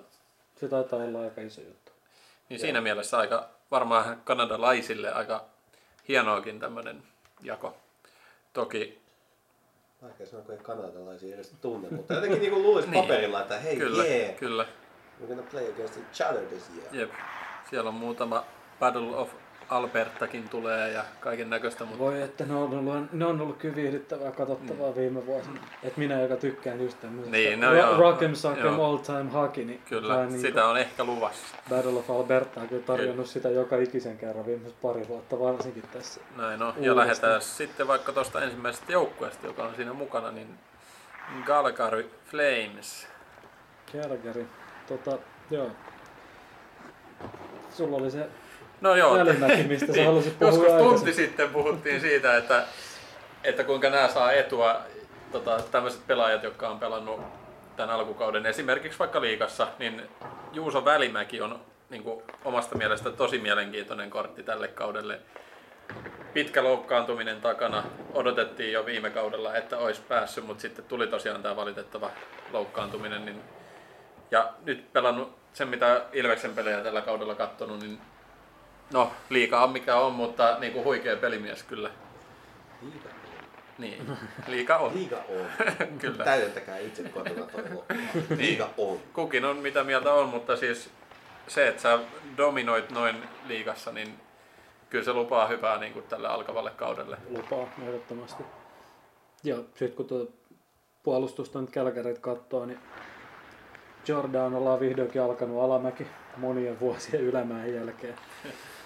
Se 0.59 0.67
taitaa 0.67 0.99
olla 0.99 1.21
aika 1.21 1.41
iso 1.41 1.61
juttu. 1.61 1.82
Niin 2.49 2.59
siinä 2.59 2.81
mielessä 2.81 3.17
aika 3.17 3.49
varmaan 3.71 4.21
kanadalaisille 4.23 5.13
aika 5.13 5.45
hienoakin 6.07 6.59
tämmöinen 6.59 7.03
jako. 7.41 7.77
Toki 8.53 8.99
vaikea 10.01 10.27
sanoa, 10.27 10.45
kun 10.45 10.53
ei 10.55 10.59
kanadalaisia 10.63 11.35
edes 11.35 11.53
tunne, 11.61 11.87
mutta 11.91 12.13
jotenkin 12.13 12.39
niinku 12.41 12.59
luulisi 12.61 12.87
Niin. 12.91 13.01
paperilla, 13.03 13.41
että 13.41 13.59
hei, 13.59 13.77
kyllä, 13.77 14.03
yeah, 14.03 14.35
kyllä. 14.35 14.65
we're 15.21 15.27
gonna 15.27 15.43
play 15.51 15.69
against 15.69 15.97
each 15.97 16.31
other 16.31 16.45
this 16.45 16.63
year. 16.77 16.95
Jep. 16.95 17.11
Siellä 17.69 17.87
on 17.87 17.93
muutama 17.93 18.45
Battle 18.79 19.15
of 19.15 19.29
Albertakin 19.73 20.49
tulee 20.49 20.91
ja 20.91 21.03
kaiken 21.19 21.49
näköistä, 21.49 21.85
mutta 21.85 21.99
Voi 21.99 22.21
että 22.21 22.45
ne 22.45 22.55
on 22.55 22.73
ollut, 22.73 23.11
ne 23.11 23.25
on 23.25 23.41
ollut 23.41 23.57
kyllä 23.57 23.75
viihdyttävää 23.75 24.31
katsottavaa 24.31 24.89
mm. 24.89 24.95
viime 24.95 25.25
vuosina. 25.25 25.59
Et 25.83 25.97
minä, 25.97 26.21
joka 26.21 26.35
tykkään 26.35 26.81
just 26.81 27.01
tämmöisestä 27.01 27.37
Niin, 27.37 27.59
no 27.59 27.67
ro- 27.71 27.97
rock'em 27.97 28.33
sock'em 28.33 28.79
all 28.81 28.97
time 28.97 29.29
hockey, 29.31 29.65
niin 29.65 29.81
kyllä, 29.89 30.25
niinku 30.25 30.41
sitä 30.41 30.65
on 30.65 30.77
ehkä 30.77 31.03
luvassa. 31.03 31.55
Battle 31.69 31.99
of 31.99 32.09
Alberta 32.09 32.61
on 32.61 32.67
kyllä 32.67 32.83
tarjonnut 32.83 33.27
sitä 33.27 33.49
joka 33.49 33.77
ikisen 33.77 34.17
kerran 34.17 34.45
viimeiset 34.45 34.81
pari 34.81 35.07
vuotta 35.07 35.39
varsinkin 35.39 35.83
tässä. 35.93 36.21
Näin 36.37 36.61
on. 36.61 36.73
Ja 36.77 36.95
lähdetään 36.95 37.41
sitten 37.41 37.87
vaikka 37.87 38.11
tuosta 38.11 38.41
ensimmäisestä 38.41 38.91
joukkueesta, 38.91 39.47
joka 39.47 39.63
on 39.63 39.75
siinä 39.75 39.93
mukana, 39.93 40.31
niin 40.31 40.47
Calgary 41.45 42.09
Flames. 42.25 43.07
Calgary, 43.93 44.47
tota, 44.87 45.17
joo. 45.51 45.71
Sulla 47.69 47.97
oli 47.97 48.11
se 48.11 48.29
No 48.84 48.95
joo. 48.95 49.18
välimäki, 49.18 49.64
mistä 49.64 49.93
sä 49.93 50.05
halusit 50.05 50.39
puhua 50.39 50.51
Joskus 50.51 50.68
tunti 50.68 50.84
aikaisemmin. 50.84 51.14
sitten 51.14 51.49
puhuttiin 51.49 52.01
siitä, 52.01 52.38
että, 52.38 52.64
että 53.43 53.64
kuinka 53.64 53.89
nämä 53.89 54.07
saa 54.07 54.31
etua, 54.31 54.81
tota, 55.31 55.60
tämmöiset 55.72 56.07
pelaajat, 56.07 56.43
jotka 56.43 56.69
on 56.69 56.80
pelannut 56.80 57.22
tämän 57.76 57.95
alkukauden 57.95 58.45
esimerkiksi 58.45 58.99
vaikka 58.99 59.22
liigassa, 59.22 59.68
niin 59.80 60.01
Juuso 60.53 60.85
Välimäki 60.85 61.41
on 61.41 61.60
niin 61.89 62.03
kuin, 62.03 62.23
omasta 62.45 62.77
mielestä 62.77 63.11
tosi 63.11 63.38
mielenkiintoinen 63.38 64.10
kortti 64.10 64.43
tälle 64.43 64.68
kaudelle. 64.68 65.19
Pitkä 66.34 66.64
loukkaantuminen 66.64 67.41
takana. 67.41 67.84
Odotettiin 68.14 68.73
jo 68.73 68.85
viime 68.85 69.10
kaudella, 69.10 69.55
että 69.55 69.77
olisi 69.77 70.01
päässyt, 70.01 70.45
mutta 70.45 70.61
sitten 70.61 70.85
tuli 70.85 71.07
tosiaan 71.07 71.41
tämä 71.41 71.55
valitettava 71.55 72.10
loukkaantuminen. 72.51 73.26
Niin... 73.26 73.41
Ja 74.31 74.53
nyt 74.65 74.93
pelannut 74.93 75.35
sen, 75.53 75.68
mitä 75.68 76.01
Ilveksen 76.14 76.55
pelejä 76.55 76.81
tällä 76.81 77.01
kaudella 77.01 77.35
katsonut, 77.35 77.81
niin 77.81 77.99
No, 78.93 79.11
liikaa 79.29 79.63
on 79.63 79.69
mikä 79.69 79.95
on, 79.95 80.13
mutta 80.13 80.57
niin 80.59 80.73
kuin 80.73 80.85
huikea 80.85 81.15
pelimies 81.15 81.63
kyllä. 81.63 81.89
Liiga 82.81 83.09
on. 83.09 83.23
Niin, 83.77 84.17
liika 84.47 84.77
on. 84.77 84.93
Liiga 84.95 85.17
on. 85.17 85.67
Kyllä. 86.01 86.23
Täydentäkää 86.23 86.77
itse 86.77 87.03
kotona 87.03 87.41
loppu. 87.41 87.85
Liiga 88.37 88.69
on. 88.77 88.99
Kukin 89.13 89.45
on 89.45 89.57
mitä 89.57 89.83
mieltä 89.83 90.13
on, 90.13 90.29
mutta 90.29 90.57
siis 90.57 90.89
se, 91.47 91.67
että 91.67 91.81
sä 91.81 91.99
dominoit 92.37 92.91
noin 92.91 93.15
liigassa, 93.47 93.91
niin 93.91 94.19
kyllä 94.89 95.05
se 95.05 95.13
lupaa 95.13 95.47
hyvää 95.47 95.79
niin 95.79 95.93
kuin 95.93 96.05
tälle 96.05 96.27
alkavalle 96.27 96.71
kaudelle. 96.71 97.17
lupaa 97.29 97.67
ehdottomasti. 97.83 98.43
Ja 99.43 99.55
sitten 99.55 99.91
kun 99.91 100.07
tuota 100.07 100.31
puolustusta 101.03 101.61
nyt 101.61 101.71
Calgaryt 101.71 102.19
katsoo, 102.19 102.65
niin 102.65 102.79
Jordan 104.07 104.55
ollaan 104.55 104.79
vihdoinkin 104.79 105.21
alkanut 105.21 105.63
alamäki 105.63 106.07
monien 106.37 106.79
vuosien 106.79 107.23
ylämäen 107.23 107.75
jälkeen. 107.75 108.15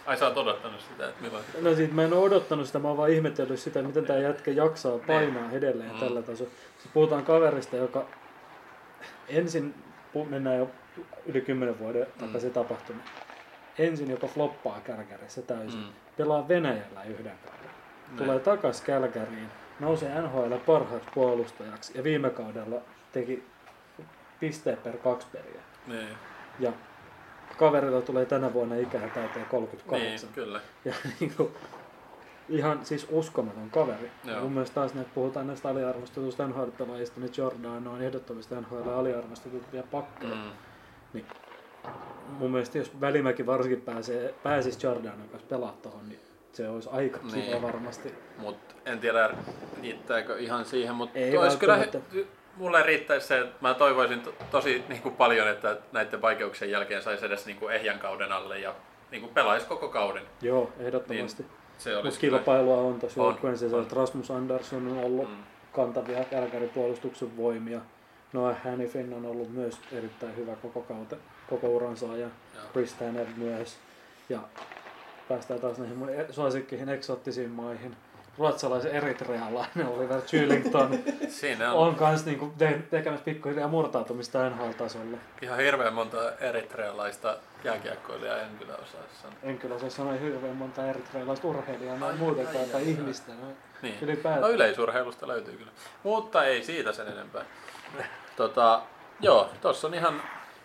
Ai 0.08 0.18
sä 0.18 0.26
oot 0.28 0.38
odottanut 0.38 0.82
sitä, 0.82 1.10
että 1.10 1.22
milloin? 1.24 1.44
No 1.62 1.76
sit 1.76 1.92
mä 1.94 2.04
en 2.04 2.14
ole 2.14 2.22
odottanut 2.26 2.68
sitä, 2.68 2.80
mä 2.80 2.88
oon 2.88 2.98
vaan 2.98 3.10
ihmetellyt 3.10 3.60
sitä, 3.60 3.82
miten 3.82 4.06
tää 4.06 4.18
jätkä 4.18 4.52
jaksaa 4.52 4.98
painaa 5.08 5.52
edelleen 5.52 5.92
Mm. 5.94 6.00
tällä 6.00 6.22
tasolla. 6.22 6.52
Siis 6.78 6.90
puhutaan 6.94 7.26
kaverista, 7.26 7.76
joka 7.76 8.06
ensin, 9.30 9.74
mennään 10.30 10.58
jo 10.58 10.70
yli 11.26 11.42
10 11.42 11.80
vuoden 11.80 12.08
takaisin 12.20 12.52
tapahtuma. 12.54 13.00
Ensin 13.80 14.12
joka 14.12 14.28
floppaa 14.28 14.80
Kälkärissä 14.84 15.42
täysin. 15.42 15.80
Mm. 15.80 15.88
Pelaa 16.18 16.48
Venäjällä 16.48 17.04
yhden 17.04 17.38
kauden. 17.46 17.70
Ne. 18.12 18.18
Tulee 18.18 18.40
takas 18.40 18.82
Kälkäriin, 18.82 19.50
nousee 19.80 20.22
NHL 20.22 20.54
parhaaksi 20.66 21.10
puolustajaksi 21.14 21.98
ja 21.98 22.04
viime 22.04 22.30
kaudella 22.30 22.82
teki 23.12 23.44
pisteen 24.40 24.78
per 24.78 24.98
kaksi 24.98 25.28
peliä. 25.32 25.62
Niin, 25.88 26.18
Ja 26.60 26.72
kaverilla 27.58 28.02
tulee 28.02 28.26
tänä 28.26 28.54
vuonna 28.54 28.76
ikää 28.76 29.10
täyteen 29.10 29.46
38. 29.46 30.30
niin, 30.30 30.34
kyllä. 30.36 30.60
Ja 30.86 30.94
niinku, 31.20 31.52
ihan 32.50 32.86
siis 32.86 33.08
uskomaton 33.12 33.70
kaveri. 33.70 34.12
Joo. 34.26 34.42
Mun 34.42 34.52
mielestä 34.52 34.76
taas 34.76 34.94
nyt 34.94 35.14
puhutaan 35.14 35.48
näistä 35.48 35.70
aliarvostetuista 35.70 36.48
NHL-pelaajista, 36.48 37.20
niin 37.20 37.32
Jordan 37.38 37.88
on 37.88 38.02
ehdottomasti 38.02 38.56
NHL 38.56 38.90
aliarvostetumpia 38.90 39.84
pakkeja. 39.92 40.36
Mm. 40.36 41.22
Mun 42.40 42.52
mielestä 42.52 42.78
jos 42.78 43.02
Välimäki 43.02 43.46
varsinkin 43.46 43.82
pääsee, 43.82 44.34
pääsisi 44.44 44.88
Jordanin 44.88 45.30
kanssa 45.30 45.48
pelaa 45.50 45.78
tohon, 45.82 46.10
niin 46.10 46.20
se 46.54 46.70
olisi 46.70 46.90
aika 46.92 47.20
kiva 47.20 47.36
Niin. 47.36 47.62
varmasti. 47.62 48.14
Mut 48.38 48.58
en 48.86 49.00
tiedä 49.00 49.30
riittääkö 49.82 50.40
ihan 50.40 50.66
siihen, 50.66 50.96
mutta 50.96 51.20
olisi 51.40 51.58
kyllä. 51.58 51.86
Mulle 52.58 52.84
riittäisi 52.84 53.28
se, 53.28 53.40
että 53.40 53.56
mä 53.62 53.74
toivoisin 53.74 54.22
to, 54.22 54.34
tosi 54.52 54.84
niin 54.90 55.02
kuin 55.02 55.16
paljon, 55.16 55.48
että 55.48 55.78
näiden 55.92 56.22
vaikeuksien 56.22 56.72
jälkeen 56.72 57.02
saisi 57.04 57.26
edes 57.26 57.46
niin 57.46 57.58
kuin 57.58 57.76
ehjän 57.76 58.00
kauden 58.00 58.32
alle 58.32 58.60
ja 58.60 58.76
niin 59.12 59.22
kuin 59.22 59.34
pelaisi 59.34 59.68
koko 59.68 59.88
kauden. 59.90 60.24
Joo, 60.42 60.72
ehdottomasti. 60.80 61.44
Niin, 61.44 61.52
se 61.78 61.98
olisi 61.98 62.20
kilpailua 62.20 62.78
on 62.78 63.00
tosi 63.00 63.20
On, 63.20 63.26
joukkueen 63.26 63.58
on. 63.74 63.88
Rasmus 63.92 64.32
Andersson 64.32 64.88
on 64.88 64.98
ollut 65.04 65.30
Mm. 65.30 65.44
kantavia 65.74 66.24
Kälkärin 66.24 66.70
puolustuksen 66.70 67.38
voimia. 67.38 67.80
Noah 68.34 68.58
Hannifin 68.64 69.14
on 69.14 69.26
ollut 69.26 69.54
myös 69.54 69.80
erittäin 69.92 70.36
hyvä 70.36 70.56
koko, 70.56 70.82
kaute, 70.82 71.18
koko 71.50 71.68
uransa 71.68 72.06
ja. 72.18 72.28
Chris 72.72 72.94
Tanner 72.94 73.28
myös. 73.38 73.78
Ja 74.30 74.40
päästään 75.28 75.60
taas 75.60 75.78
näihin 75.78 75.98
mun 75.98 76.10
e- 76.10 76.28
suosikkeihin 76.32 76.90
eksoottisiin 76.90 77.50
maihin. 77.50 77.96
Ruotsalaisen 78.38 78.92
eritrealainen 78.92 79.88
Oliver 79.88 80.22
Chylington 80.22 81.00
Siinä 81.30 81.74
on, 81.74 81.88
on 81.88 81.96
kans 81.96 82.26
niinku 82.26 82.54
te- 82.58 82.82
tekemässä 82.90 83.24
pikkuhiljaa 83.26 83.68
murtautumista 83.68 84.50
NHL-tasolle. 84.50 85.18
ihan 85.42 85.58
hirveän 85.58 85.94
monta 85.94 86.38
eritrealaista 86.38 87.38
jääkiekkoilijaa, 87.64 88.38
en 88.38 88.58
kyllä 88.60 88.74
osaa 88.74 89.02
sanoa. 89.22 89.38
En 89.44 89.58
kyllä 89.58 89.76
osaa 89.76 89.90
sanoa 89.90 90.14
hirveän 90.14 90.56
monta 90.56 90.90
eritrealaista 90.90 91.48
urheilijaa 91.48 91.98
noin 91.98 92.18
muutenkaan 92.18 92.58
ai, 92.58 92.66
tai 92.66 92.82
ai, 92.82 92.90
ihmistä. 92.90 93.32
noin 93.42 93.56
Niin. 93.82 93.96
Ylipäätään. 94.02 94.42
No 94.42 94.50
yleisurheilusta 94.50 95.28
löytyy 95.28 95.58
kyllä. 95.58 95.72
Mutta 96.04 96.46
ei 96.46 96.64
siitä 96.64 96.92
sen 96.92 97.08
enempää. 97.08 97.46
Tota, 98.36 98.82
joo, 99.20 99.50
tossa 99.62 99.88
on 99.88 99.94
ihan... 99.94 100.22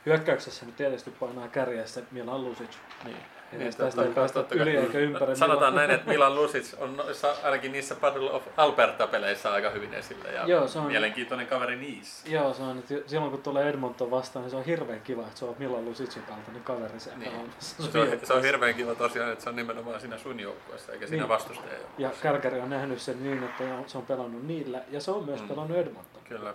Hyökkäyksessä 0.07 0.67
nyt 0.67 0.77
tietysti 0.77 1.11
painaa 1.11 1.49
kärjessä 1.49 2.03
Milan 2.11 2.45
Lucic. 2.45 2.71
Niin, 3.05 3.17
Ei 3.59 3.73
tästä 3.73 4.03
päästä 4.15 4.45
yli 4.51 4.77
eikä 4.77 4.99
ympäri. 4.99 5.37
Sanotaan 5.37 5.75
näin, 5.75 5.91
että 5.91 6.11
Milan 6.11 6.35
Lusic 6.35 6.75
on 6.79 6.97
noissa, 6.97 7.35
ainakin 7.45 7.73
niissä 7.73 7.95
Battle 7.95 8.31
of 8.31 8.43
Alberta-peleissä 8.57 9.53
aika 9.53 9.71
hyvin 9.71 9.95
esillä 9.95 10.29
ja 10.29 10.47
Joo, 10.47 10.69
se 10.69 10.79
on- 10.79 10.87
mielenkiintoinen 10.87 11.47
kaveri 11.47 11.77
niissä. 11.77 12.29
Joo, 12.31 12.55
se 12.55 12.63
on, 12.63 12.79
että 12.79 12.95
silloin 13.07 13.31
kun 13.31 13.43
tulee 13.43 13.69
Edmonton 13.69 14.11
vastaan, 14.11 14.43
niin 14.43 14.51
se 14.51 14.57
on 14.57 14.65
hirveän 14.65 15.01
kiva, 15.01 15.23
että 15.23 15.39
se 15.39 15.45
on 15.45 15.55
Milan 15.59 15.85
Lucicin 15.85 16.23
kaltainen 16.23 16.63
kaveri 16.65 17.01
siellä 17.01 17.19
Niin. 17.19 17.31
pelaamassa. 17.31 17.83
Se 17.93 17.99
on, 17.99 18.09
se 18.23 18.33
on 18.33 18.43
hirveän 18.43 18.75
kiva 18.75 18.95
tosiaan, 18.95 19.33
että 19.33 19.45
se 19.45 19.51
on 19.51 19.57
nimenomaan 19.57 20.01
siinä 20.01 20.19
sun 20.19 20.41
joukkueessa 20.41 20.93
eikä 20.93 21.07
siinä 21.07 21.23
Niin. 21.23 21.29
vastustajan 21.29 21.81
Ja. 21.99 22.11
Kälkäri 22.23 22.61
on 22.61 22.71
nähnyt 22.71 23.01
sen 23.01 23.23
niin, 23.23 23.43
että 23.43 23.65
se 23.87 23.99
on 23.99 24.07
pelannut 24.07 24.47
niillä, 24.47 24.81
ja 24.91 25.01
se 25.01 25.11
on 25.11 25.25
myös 25.25 25.41
Mm. 25.41 25.49
pelannut 25.49 25.77
Edmonton. 25.79 26.23
Kyllä. 26.25 26.55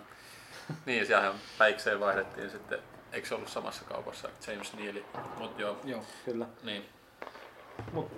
Niin, 0.86 1.06
siellähän 1.06 1.32
päikseen 1.58 2.00
vaihdettiin 2.00 2.50
sitten, 2.50 2.78
eikö 3.12 3.28
se 3.28 3.34
ollut 3.34 3.48
samassa 3.48 3.84
kaupassa 3.84 4.28
James 4.46 4.74
Neely, 4.74 5.04
mutta 5.38 5.60
joo, 5.62 5.76
Joo, 5.84 6.00
kyllä. 6.24 6.46
niin. 6.62 6.84
Mut 7.92 8.10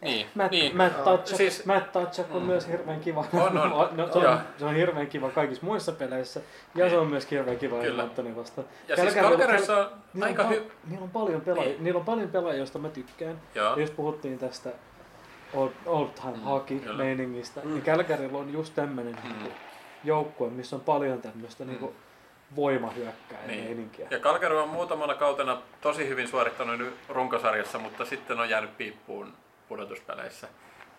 Niin, 0.00 0.26
Matt, 0.34 0.50
niin. 0.50 0.76
Matt, 0.76 1.04
Tatchak, 1.04 1.36
Siis- 1.36 1.54
siis, 1.56 1.66
Matt 1.66 1.92
Tatchak 1.92 2.26
on 2.34 2.42
Mm. 2.42 2.46
myös 2.46 2.68
hirveän 2.68 3.00
kiva. 3.00 3.24
On, 3.32 3.58
on. 3.58 3.88
no, 3.96 4.12
se, 4.12 4.18
Joo. 4.18 4.32
on, 4.32 4.38
se 4.58 4.64
on 4.64 4.74
hirveän 4.74 5.06
kiva 5.06 5.30
kaikissa 5.30 5.66
muissa 5.66 5.92
peleissä, 5.92 6.40
ja 6.74 6.90
se 6.90 6.98
on 6.98 7.06
myös 7.06 7.30
hirveän 7.30 7.58
kiva 7.58 7.76
Kyllä. 7.80 8.02
Edmontonin 8.02 8.36
vastaan. 8.36 8.66
Ja 8.88 8.96
siis 8.96 9.14
Kälkäri- 9.14 9.20
Calgaryssa 9.28 9.76
on 9.76 9.90
Niillä 10.14 10.26
aika 10.26 10.42
on, 10.42 10.48
hyvä. 10.50 10.64
pa- 10.64 10.90
niillä 10.90 11.04
on 11.04 11.10
paljon 11.10 11.40
pelaajia, 11.40 11.72
Niin. 11.72 11.84
niillä 11.84 11.98
on 11.98 12.04
paljon 12.04 12.28
pelaajia, 12.28 12.58
joista 12.58 12.78
mä 12.78 12.88
tykkään. 12.88 13.40
Ja 13.54 13.74
jos 13.76 13.90
puhuttiin 13.90 14.38
tästä 14.38 14.70
old, 15.54 15.70
old 15.86 16.08
time 16.08 16.36
Mm, 16.36 16.42
hockey 16.42 16.78
kyllä. 16.78 16.96
meiningistä, 16.96 17.60
Mm. 17.64 17.70
niin 17.70 17.82
Kälkärillä 17.82 18.38
on 18.38 18.52
just 18.52 18.74
tämmönen 18.74 19.16
Mm. 19.24 19.28
niinku 19.28 19.50
joukkue, 20.04 20.50
missä 20.50 20.76
on 20.76 20.82
paljon 20.82 21.22
tämmöistä 21.22 21.64
Mm. 21.64 21.70
niinku 21.70 21.94
voimahyökkääjä 22.56 23.46
Niin. 23.46 23.64
meininkiä. 23.64 24.06
Ja 24.10 24.18
Calgary 24.18 24.58
on 24.62 24.68
muutamana 24.68 25.14
kautena 25.14 25.58
tosi 25.80 26.08
hyvin 26.08 26.28
suorittanut 26.28 26.80
runkosarjassa, 27.08 27.78
mutta 27.78 28.04
sitten 28.04 28.40
on 28.40 28.50
jäänyt 28.50 28.76
piippuun 28.78 29.32
pudotuspeleissä. 29.68 30.48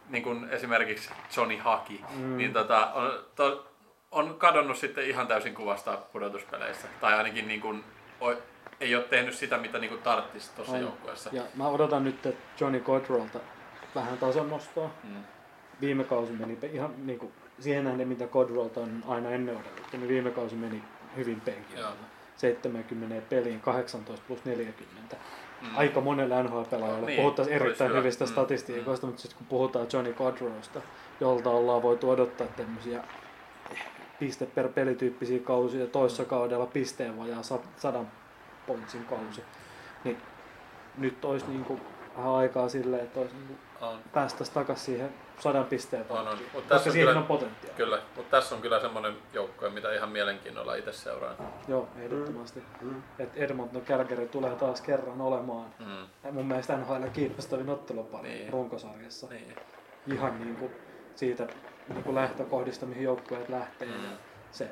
Niin 0.09 0.23
kuin 0.23 0.49
esimerkiksi 0.49 1.09
Johnny 1.37 1.57
Haki, 1.57 2.01
Mm. 2.15 2.37
niin 2.37 2.53
tota, 2.53 2.91
on, 2.93 3.11
to, 3.35 3.67
on 4.11 4.35
kadonnut 4.37 4.77
sitten 4.77 5.05
ihan 5.09 5.27
täysin 5.27 5.55
kuvasta 5.55 5.97
pudotuspeleissä. 6.13 6.87
Tai 7.01 7.13
ainakin 7.13 7.47
niin 7.47 7.61
kuin, 7.61 7.83
o, 8.21 8.33
ei 8.79 8.95
ole 8.95 9.03
tehnyt 9.03 9.33
sitä, 9.33 9.57
mitä 9.57 9.79
niin 9.79 9.89
kuin 9.89 10.01
tarttisi 10.01 10.51
tuossa 10.55 10.77
joukkueessa. 10.77 11.29
Ja 11.33 11.43
mä 11.55 11.67
odotan 11.67 12.03
nyt, 12.03 12.25
että 12.25 12.41
Johnny 12.59 12.79
Godrolta 12.79 13.39
vähän 13.95 14.17
tason 14.17 14.49
nostoa. 14.49 14.89
Mm. 15.03 15.23
Viime 15.81 16.03
kausi 16.03 16.31
meni 16.31 16.57
ihan 16.73 16.93
niinku 17.05 17.31
siihen 17.59 17.83
nähden, 17.83 18.07
mitä 18.07 18.27
Godrolta 18.27 18.79
on 18.79 19.03
aina 19.07 19.29
ennen 19.29 19.55
odotettu, 19.55 19.97
niin 19.97 20.07
viime 20.07 20.31
kausi 20.31 20.55
meni 20.55 20.83
hyvin 21.17 21.41
penkillä. 21.41 21.79
Joo. 21.81 21.91
70 22.37 23.21
peliin 23.29 23.59
18 23.61 24.25
plus 24.27 24.45
40. 24.45 25.15
Mm. 25.61 25.67
Aika 25.77 26.01
monelle 26.01 26.43
NHL-pelaajalle 26.43 27.05
Niin, 27.05 27.17
puhuttaisiin 27.21 27.55
erittäin 27.61 27.89
hyvä. 27.89 27.99
hyvistä 27.99 28.25
Mm, 28.25 28.29
statistiikoista, 28.31 29.05
mutta 29.07 29.21
sitten 29.21 29.37
kun 29.37 29.47
puhutaan 29.47 29.87
Johnny 29.93 30.13
Godrowsta, 30.13 30.81
jolta 31.19 31.49
ollaan 31.49 31.81
voitu 31.81 32.09
odottaa 32.09 32.47
tämmöisiä 32.47 33.03
piste 34.19 34.45
per 34.45 34.69
pelityyppisiä 34.69 35.39
kausia, 35.39 35.87
toissa 35.87 36.23
Mm. 36.23 36.29
kaudella 36.29 36.65
pisteen 36.65 37.17
vajaa 37.17 37.43
sa- 37.43 37.59
sadan 37.77 38.07
pointsin 38.67 39.05
kausi, 39.05 39.43
niin 40.03 40.17
nyt 40.97 41.25
olisi 41.25 41.45
niinku 41.47 41.79
vähän 42.17 42.31
aikaa 42.31 42.69
silleen, 42.69 43.03
että 43.03 43.19
olisi 43.19 43.35
niinku 43.35 43.55
päästäisiin 44.13 44.53
takaisin 44.53 44.85
siihen 44.85 45.09
sadan 45.39 45.65
pisteen 45.65 46.05
On, 46.09 46.27
on. 46.27 46.37
Mut 46.53 46.67
tässä 46.67 46.67
koska 46.69 46.75
on 46.89 46.91
siihen 46.93 47.07
kyllä- 47.07 47.19
on 47.19 47.25
potentiaalia. 47.27 47.73
Kyllä, 47.77 47.99
mutta 48.15 48.37
tässä 48.37 48.55
on 48.55 48.61
kyllä 48.61 48.79
semmoinen 48.79 49.17
joukkue, 49.33 49.69
mitä 49.69 49.93
ihan 49.93 50.09
mielenkiinnolla 50.09 50.75
itse 50.75 50.91
seuraan. 50.91 51.35
Joo, 51.67 51.87
ehdottomasti. 51.99 52.63
Mm. 52.81 53.01
Et 53.19 53.29
Edmonton 53.35 53.81
Calgary 53.81 54.27
tulee 54.27 54.55
taas 54.55 54.81
kerran 54.81 55.21
olemaan 55.21 55.65
Mm. 55.79 56.33
mun 56.33 56.45
mielestä 56.45 56.77
NHL 56.77 57.03
kiinnostavin 57.13 57.69
ottelupari 57.69 58.29
Niin. 58.29 58.53
runkosarjassa. 58.53 59.27
Niin. 59.29 59.55
Ihan 60.13 60.39
niinku 60.39 60.71
siitä 61.15 61.47
niinku 61.89 62.15
lähtökohdista, 62.15 62.85
mihin 62.85 63.03
joukkueet 63.03 63.49
lähtee. 63.49 63.87
Mm. 63.87 63.93
Ja 63.93 64.09
se 64.51 64.71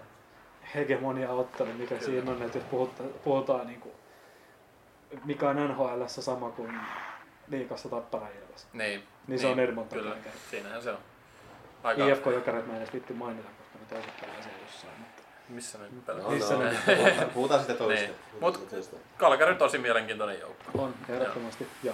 hegemonia-ottelu, 0.75 1.69
mikä 1.73 1.95
Kyllä. 1.95 2.01
siinä 2.01 2.31
on, 2.31 2.41
että 2.41 2.57
jos 2.57 2.67
puhutaan, 2.71 3.09
puhutaan 3.23 3.67
niinku, 3.67 3.91
mikä 5.25 5.49
on 5.49 5.55
NHL 5.67 6.03
sama 6.07 6.49
kuin 6.49 6.79
liikassa 7.47 7.89
tapparajelassa. 8.55 8.67
Niin, 8.73 9.03
Niin 9.27 9.39
se 9.39 9.47
on 9.47 9.59
Edmonton 9.59 9.97
Kyllä, 9.99 10.11
Calgary. 10.15 10.37
siinähän 10.51 10.81
se 10.83 10.91
on. 10.91 10.97
Aika, 11.83 12.07
IFK 12.07 12.25
Jokerit 12.25 12.67
mä 12.67 12.73
en 12.73 12.77
edes 12.81 12.93
vitti 12.93 13.13
mainita, 13.13 13.49
koska 13.57 13.77
ne 13.79 13.85
toiset 13.89 14.21
pelaa 14.21 14.41
siellä 14.41 14.59
jossain. 14.65 14.93
Mutta 14.99 15.21
missä 15.49 15.77
ne 15.77 15.83
No, 15.83 16.01
pelaa? 16.05 16.29
Missä 16.31 16.53
no, 16.53 16.59
ne- 16.63 16.77
puhutaan- 16.85 17.29
Puhutaan 17.29 17.61
sitä 17.61 17.73
toista. 17.73 18.05
Niin. 18.05 18.15
Mut-. 18.41 18.67
Kalkari 19.17 19.55
tosi 19.55 19.77
mielenkiintoinen 19.77 20.39
joukko. 20.39 20.63
on 20.83 20.93
ehdottomasti. 21.09 21.67
Ja 21.83 21.93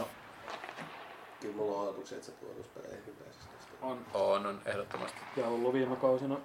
Kyllä 1.42 1.56
mulla 1.56 1.78
on 1.82 1.84
odotuksia, 1.88 2.18
että 2.18 2.26
se 2.32 2.38
puolustuspeleihin 2.40 3.04
tästä. 3.26 3.46
on. 3.82 4.06
On, 4.14 4.46
on 4.46 4.62
ehdottomasti. 4.66 5.18
Ja 5.38 5.48
ollut 5.48 5.74
viime 5.74 5.96
kausina 5.96 6.38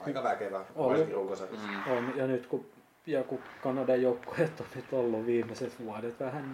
Aika 0.00 0.22
väkevä, 0.22 0.64
Oli. 0.74 0.88
varsinkin 0.88 1.14
runkosarjassa. 1.14 1.68
Mm. 1.68 1.92
On, 1.92 2.12
ja 2.16 2.26
nyt 2.26 2.46
kun, 2.46 2.66
ja 3.06 3.22
kun 3.22 3.38
Kanadan 3.62 4.02
joukkueet 4.02 4.60
on 4.60 4.66
nyt 4.74 4.84
ollut 4.92 5.26
viimeiset 5.26 5.72
vuodet 5.84 6.20
vähän, 6.20 6.44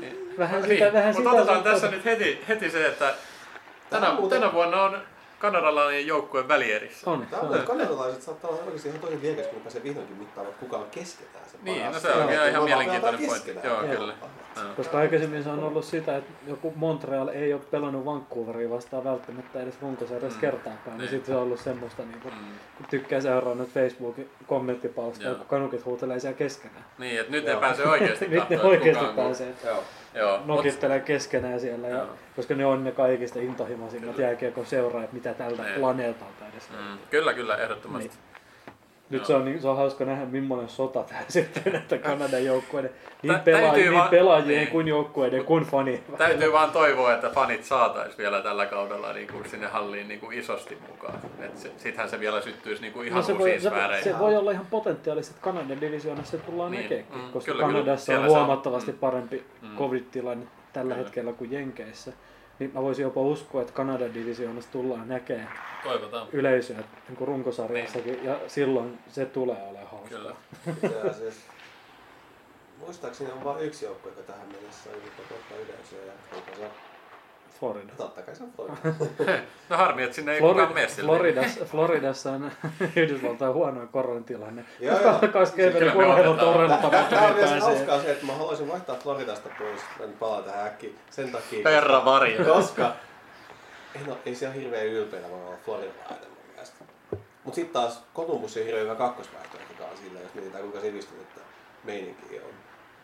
Niin. 0.00 0.34
vähän 0.38 0.62
Niin, 0.62 0.68
sitä, 0.78 0.92
vähän 0.92 1.14
mutta 1.14 1.30
sitä. 1.30 1.42
otetaan 1.42 1.62
tässä 1.62 1.90
nyt 1.90 2.04
heti, 2.04 2.44
heti 2.48 2.70
se, 2.70 2.86
että 2.86 3.14
tänä, 3.90 4.06
tänä 4.30 4.52
vuonna 4.52 4.82
on 4.82 4.98
kanadalainen 5.38 6.06
joukkue 6.06 6.48
välierissä. 6.48 7.10
On, 7.10 7.26
Tämä 7.30 7.58
kanadalaiset 7.66 8.22
saattaa 8.22 8.50
olla 8.50 8.62
oikeasti 8.62 8.88
ihan 8.88 9.00
tosi 9.00 9.22
viekäs, 9.22 9.46
kun 9.46 9.60
pääsee 9.62 9.82
vihdoinkin 9.82 10.16
mittaamaan, 10.16 10.54
että 10.54 10.64
kuka 10.66 10.76
on 10.76 10.86
keskenään 10.90 11.44
se 11.50 11.56
Niin, 11.62 11.92
no 11.92 11.98
se 12.00 12.08
on 12.12 12.32
ihan, 12.32 12.48
ihan 12.48 12.64
mielenkiintoinen 12.64 13.26
pointti. 13.26 13.54
Joo, 13.64 13.76
kyllä. 13.96 14.14
Koska 14.76 14.98
aikaisemmin 14.98 15.42
se 15.44 15.48
on 15.48 15.64
ollut 15.64 15.84
sitä, 15.84 16.16
että 16.16 16.32
joku 16.46 16.72
Montreal 16.76 17.28
ei 17.28 17.52
ole 17.52 17.60
pelannut 17.70 18.04
Vancouveria 18.04 18.70
vastaan 18.70 19.04
välttämättä 19.04 19.60
edes 19.62 19.74
runkosarjassa 19.82 20.36
Mm. 20.36 20.40
kertaakaan. 20.40 20.80
Niin. 20.86 20.98
Niin 20.98 21.08
sitten 21.10 21.26
se 21.26 21.36
on 21.36 21.42
ollut 21.42 21.60
semmoista, 21.60 22.02
niin 22.02 22.20
kuin, 22.20 22.34
Mm. 22.34 22.40
kun 22.76 22.86
tykkää 22.90 23.20
seuraa 23.20 23.54
nyt 23.54 23.68
Facebookin 23.68 24.30
kommenttipalstoja, 24.46 25.28
Joo. 25.28 25.38
kun 25.38 25.46
kanukit 25.46 25.84
huutelee 25.84 26.20
siellä 26.20 26.36
keskenään. 26.38 26.84
Niin, 26.98 27.20
että 27.20 27.32
nyt 27.32 27.44
ne 27.44 27.56
pääsee 27.56 27.86
oikeasti 27.86 28.28
Nyt 28.36 28.50
ne 28.50 28.60
oikeasti 28.62 29.04
pääsee 29.16 29.54
Joo. 30.14 30.40
Nokittelee 30.44 31.00
keskenään 31.00 31.60
siellä, 31.60 31.88
koska 32.36 32.54
ne 32.54 32.66
on 32.66 32.84
ne 32.84 32.92
kaikista 32.92 33.38
intohimoisimmat 33.38 34.18
jääkiekon 34.18 34.66
seuraajat, 34.66 35.12
mitä 35.12 35.34
tältä 35.38 35.62
Niin. 35.62 35.74
planeetalta 35.80 36.44
edes. 36.52 36.68
mm, 36.70 36.98
kyllä, 37.10 37.34
kyllä, 37.34 37.56
ehdottomasti. 37.56 38.08
Niin. 38.08 38.18
Nyt 39.10 39.18
Joo. 39.20 39.26
se 39.26 39.34
on, 39.34 39.44
niin, 39.44 39.60
se 39.60 39.68
on 39.68 39.76
hauska 39.76 40.04
nähdä, 40.04 40.24
millainen 40.24 40.68
sota 40.68 41.02
tämä 41.02 41.20
sitten, 41.28 41.76
että 41.76 41.98
Kanadan 41.98 42.44
joukkueiden, 42.44 42.90
niin, 43.22 43.32
Tä- 43.34 43.38
pelaa, 43.38 43.60
täytyy 43.62 43.82
niin 43.84 43.94
vaan- 43.94 44.08
pelaajien 44.08 44.58
niin. 44.60 44.68
kuin 44.68 44.88
joukkueiden 44.88 45.44
kuin 45.44 45.64
fanien. 45.64 46.00
Täytyy 46.18 46.52
vaan 46.52 46.70
toivoa, 46.70 47.14
että 47.14 47.30
fanit 47.30 47.64
saatais 47.64 48.18
vielä 48.18 48.40
tällä 48.42 48.66
kaudella 48.66 49.12
niin 49.12 49.28
kuin 49.32 49.48
sinne 49.50 49.66
halliin 49.66 50.08
niin 50.08 50.20
kuin 50.20 50.38
isosti 50.38 50.78
mukaan. 50.90 51.14
Et 51.40 51.58
se, 51.58 51.70
sittenhän 51.76 52.10
se 52.10 52.20
vielä 52.20 52.40
syttyisi 52.40 52.82
niin 52.82 52.92
kuin 52.92 53.06
ihan 53.06 53.16
No 53.16 53.22
se, 53.22 53.38
voi, 53.38 53.52
uusiin 53.52 53.60
se, 54.00 54.02
se 54.12 54.18
voi 54.18 54.36
olla 54.36 54.50
ihan 54.50 54.66
potentiaalisesti, 54.66 55.34
että 55.34 55.44
Kanadan 55.44 55.80
divisioonassa 55.80 56.36
se 56.38 56.42
tullaan 56.44 56.70
Niin, 56.70 56.82
näkeekin, 56.82 57.16
mm, 57.16 57.32
koska 57.32 57.52
kyllä, 57.52 57.64
kyllä. 57.66 57.78
Kanadassa 57.78 58.06
Siellä 58.06 58.24
on 58.24 58.30
se 58.30 58.38
on, 58.38 58.46
huomattavasti 58.46 58.92
mm. 58.92 58.98
parempi 58.98 59.44
Mm. 59.62 59.76
covid-tilanne 59.76 60.46
tällä 60.72 60.94
Kyllä. 60.94 61.04
hetkellä 61.04 61.32
kuin 61.32 61.52
Jenkeissä. 61.52 62.12
Niin 62.58 62.70
mä 62.74 62.82
voisin 62.82 63.02
jopa 63.02 63.20
uskoa, 63.20 63.60
että 63.60 63.72
Kanadan 63.72 64.14
divisioonassa 64.14 64.70
tullaan 64.72 65.08
näkemään 65.08 65.58
Toivotaan. 65.84 66.28
yleisöä 66.32 66.84
niin 67.08 67.16
kuin 67.16 67.28
runkosarjassakin, 67.28 68.24
ja 68.24 68.40
silloin 68.46 68.98
se 69.08 69.26
tulee 69.26 69.62
olemaan 69.62 69.90
hauskaa. 69.90 70.36
Kyllä. 70.80 71.10
Asiassa, 71.10 71.52
muistaakseni 72.78 73.32
on 73.32 73.44
vain 73.44 73.64
yksi 73.64 73.84
joukkue, 73.84 74.10
joka 74.12 74.22
tähän 74.32 74.48
mennessä 74.52 74.90
on 74.90 74.96
yrittänyt 74.96 75.30
ottaa 75.32 75.58
yleisöä 75.58 76.04
ja 76.04 76.12
se, 76.56 76.70
Florida. 77.60 77.92
totta 77.96 78.22
kai 78.22 78.36
se 78.36 78.42
on 78.42 78.52
Florida. 78.56 78.76
No 79.68 79.76
harmi, 79.76 80.02
että 80.02 80.14
sinne 80.16 80.32
ei 80.34 80.40
kukaan 80.40 80.56
Florida, 80.56 80.74
mene 80.74 80.88
sille. 80.88 81.06
Floridassa, 81.06 81.64
Floridassa 81.64 82.32
on 82.32 82.50
Yhdysvaltain 82.96 83.52
huonoin 83.52 83.88
koronatilanne. 83.88 84.64
Joo, 84.80 85.00
joo. 85.00 85.18
Kas 85.32 85.50
Kyllä 85.52 85.72
Kevin 85.72 85.96
me 85.96 86.06
urheilutorilla 86.06 86.76
Tää 86.76 87.04
tää 87.10 87.26
on 87.28 87.34
myös 87.34 87.50
pääsee. 87.50 87.60
hauskaa 87.60 88.00
se, 88.00 88.12
että 88.12 88.26
mä 88.26 88.32
haluaisin 88.32 88.68
vaihtaa 88.68 88.96
Floridasta 88.96 89.48
pois. 89.58 89.80
Mä 90.00 90.06
nyt 90.06 90.18
palaan 90.18 90.44
tähän 90.44 90.66
äkkiä 90.66 90.90
sen 91.10 91.32
takia. 91.32 91.62
Koska- 91.62 92.04
varjo. 92.04 92.44
Koska 92.54 92.92
ei, 93.94 94.00
no, 94.06 94.18
ei 94.26 94.34
se 94.34 94.46
ole 94.48 94.54
hirveän 94.54 94.86
ylpeänä 94.86 95.28
voi 95.30 95.40
olla 95.46 95.56
floridalainen 95.64 96.28
mun 96.28 96.46
mielestä. 96.52 96.84
Mut 97.44 97.54
sit 97.54 97.72
taas 97.72 98.04
Columbus 98.14 98.56
ei 98.56 98.64
hirveän 98.66 98.84
hyvä 98.84 98.94
kakkosvaihtoehtokaan 98.94 99.96
sillä, 99.96 100.20
jos 100.20 100.34
mietitään 100.34 100.62
kuinka 100.62 100.80
sivistynyttä 100.80 101.40
meininki 101.84 102.38
on. 102.40 102.50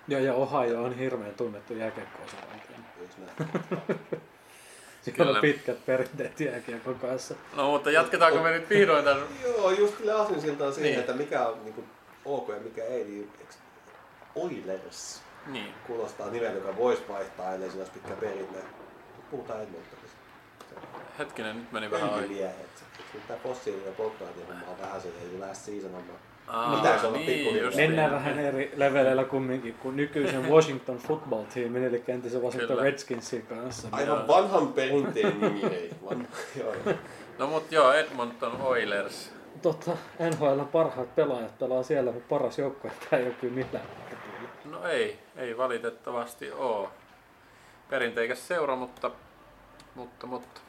Joo, 0.09 0.21
ja 0.21 0.35
Ohio 0.35 0.83
on 0.83 0.97
hirveän 0.99 1.35
tunnettu 1.35 1.75
jääkiekko-osavaltio. 1.75 2.77
Siellä 5.03 5.17
Kyllä. 5.25 5.31
on 5.31 5.41
pitkät 5.41 5.87
perinteet 5.87 6.41
jääkiekon 6.41 6.95
kanssa. 6.99 7.35
No 7.57 7.71
mutta 7.71 7.91
jatketaanko 7.91 8.43
me 8.43 8.51
nyt 8.51 8.71
vihdoin 8.71 9.05
tämän? 9.05 9.23
Joo, 9.43 9.71
just 9.71 9.95
kyllä 9.97 10.21
asinsiltaan 10.23 10.73
siihen, 10.73 10.91
Niin. 10.91 11.01
että 11.01 11.13
mikä 11.13 11.47
on 11.47 11.65
niinku 11.65 11.85
ok 12.25 12.49
ja 12.49 12.61
mikä 12.61 12.85
ei, 12.85 13.05
niin 13.05 13.33
Oilers 14.35 15.23
Niin. 15.47 15.75
kuulostaa 15.87 16.31
nimeltä, 16.31 16.55
joka 16.59 16.77
voisi 16.77 17.03
vaihtaa, 17.09 17.55
ellei 17.55 17.71
sillä 17.71 17.81
olisi 17.81 17.93
pitkä 17.93 18.15
perinne. 18.21 18.59
Puhutaan 19.31 19.63
Edmontonista. 19.63 20.19
Hetkinen, 21.19 21.57
nyt 21.57 21.73
meni 21.73 21.91
vähän. 21.91 22.15
Öljymiehet. 22.15 22.85
Tämä 23.29 23.39
fossiilinen 23.43 23.95
polttoaine 23.95 24.37
on 24.69 24.79
vähän 24.81 25.01
se, 25.01 25.09
ei 25.09 25.39
last 25.39 25.65
season 25.65 25.91
homma. 25.93 26.13
Aa, 26.47 26.77
Pitäisi 26.77 27.07
olla 27.07 27.17
niin, 27.17 27.27
pikkuhiljaa. 27.27 27.65
just 27.65 27.77
Mennään 27.77 28.11
niin. 28.11 28.21
vähän 28.21 28.39
eri 28.39 28.73
leveleillä 28.77 29.25
kumminkin 29.25 29.75
kuin 29.75 29.97
nykyisen 29.97 30.51
Washington 30.51 30.99
football 30.99 31.43
teamin, 31.55 31.85
eli 31.85 32.05
entisen 32.09 32.43
Washington 32.43 32.69
Kyllä. 32.69 32.83
Redskinsin 32.83 33.47
kanssa. 33.47 33.89
Aivan 33.93 34.29
vanhan 34.29 34.73
perinteen 34.73 35.41
nimi, 35.41 35.65
ei. 35.65 35.91
Joo. 36.61 36.75
No 37.39 37.47
mut 37.47 37.73
joo, 37.73 37.93
Edmonton 37.93 38.61
Oilers. 38.61 39.33
Totta, 39.63 39.91
NHL 40.21 40.61
parhaat 40.73 41.15
pelaajat 41.15 41.59
pelaa 41.59 41.83
siellä, 41.83 42.13
mutta 42.13 42.29
paras 42.29 42.59
joukkue 42.59 42.91
tämä 43.11 43.21
ei 43.21 43.27
ole 43.27 43.35
kyllä 43.41 43.55
millään 43.55 43.87
tyyli. 44.09 44.77
No 44.77 44.87
ei, 44.87 45.19
ei 45.37 45.57
valitettavasti 45.57 46.53
oo. 46.53 46.91
Perinteikäs 47.91 48.49
seura, 48.49 48.77
mutta, 48.77 49.11
mutta, 49.95 50.27
mutta. 50.27 50.61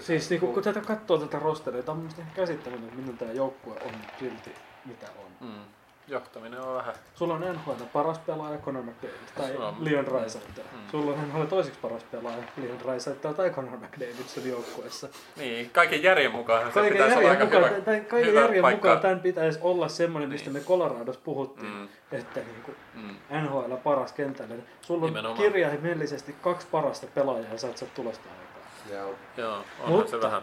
Siis 0.00 0.30
niin 0.30 0.40
kun 0.40 0.62
tätä 0.62 0.80
katsoo 0.80 1.18
tätä 1.18 1.38
rosteria, 1.38 1.82
tämä 1.82 1.92
on 1.92 1.98
mielestäni 1.98 2.28
käsittämätöntä, 2.34 2.88
että 2.88 3.00
minun 3.00 3.18
tämä 3.18 3.32
joukkue 3.32 3.74
on 3.74 3.92
silti 4.18 4.54
mitä 4.84 5.06
on. 5.18 5.48
Mm. 5.48 5.60
Johtaminen 6.08 6.60
on 6.60 6.76
vähän. 6.76 6.94
Sulla 7.14 7.34
on 7.34 7.40
NHL 7.40 7.82
paras 7.92 8.18
pelaaja 8.18 8.58
Conor 8.58 8.82
McDavid 8.82 9.14
tai 9.36 9.52
Sulla 9.52 9.68
on- 9.68 9.76
Leon 9.80 10.06
Draisaitl. 10.06 10.60
Mm. 10.60 10.78
Sulla 10.90 11.12
on 11.12 11.28
NHL 11.28 11.42
toiseksi 11.44 11.78
paras 11.82 12.04
pelaaja 12.04 12.42
Leon 12.56 12.78
Draisaitl 12.78 13.28
tai 13.32 13.50
Conor 13.50 13.76
McDavid 13.78 14.26
sun 14.26 14.48
joukkueessa. 14.48 15.08
Niin, 15.36 15.70
kaiken 15.70 16.02
järjen 16.02 16.32
mukaan 16.32 16.66
se 16.66 16.72
Kaiken 16.72 16.92
pitäisi 16.92 17.16
olla 17.18 17.30
aika 17.30 17.42
järjen, 17.44 17.60
mukaan, 17.60 17.72
hyvä, 17.74 17.84
tämän, 17.84 18.04
kaiken 18.04 18.30
hyvä 18.30 18.40
järjen 18.40 18.62
paikka. 18.62 18.88
mukaan 18.88 19.00
tämän 19.02 19.20
pitäisi 19.20 19.58
olla 19.62 19.88
semmoinen, 19.88 20.28
mistä 20.30 20.50
Niin. 20.50 20.62
me 20.62 20.66
Coloradossa 20.68 21.20
puhuttiin, 21.24 21.72
Mm, 21.72 21.88
että 22.12 22.40
niin 22.40 22.62
kuin 22.64 22.76
mm. 22.94 23.16
NHL 23.42 23.74
paras 23.84 24.12
kentällä. 24.12 24.54
Sulla 24.82 25.04
on 25.04 25.10
Nimenomaan. 25.10 25.38
kirjaimellisesti 25.42 26.34
kaksi 26.42 26.66
parasta 26.70 27.06
pelaajaa 27.14 27.52
ja 27.52 27.58
saat 27.58 27.76
sieltä 27.78 27.94
tulosta 27.94 28.28
aikaa. 28.30 28.98
Joo. 29.00 29.14
Joo, 29.36 29.56
onhan 29.56 29.88
Mutta- 29.88 30.10
se 30.10 30.20
vähän. 30.20 30.42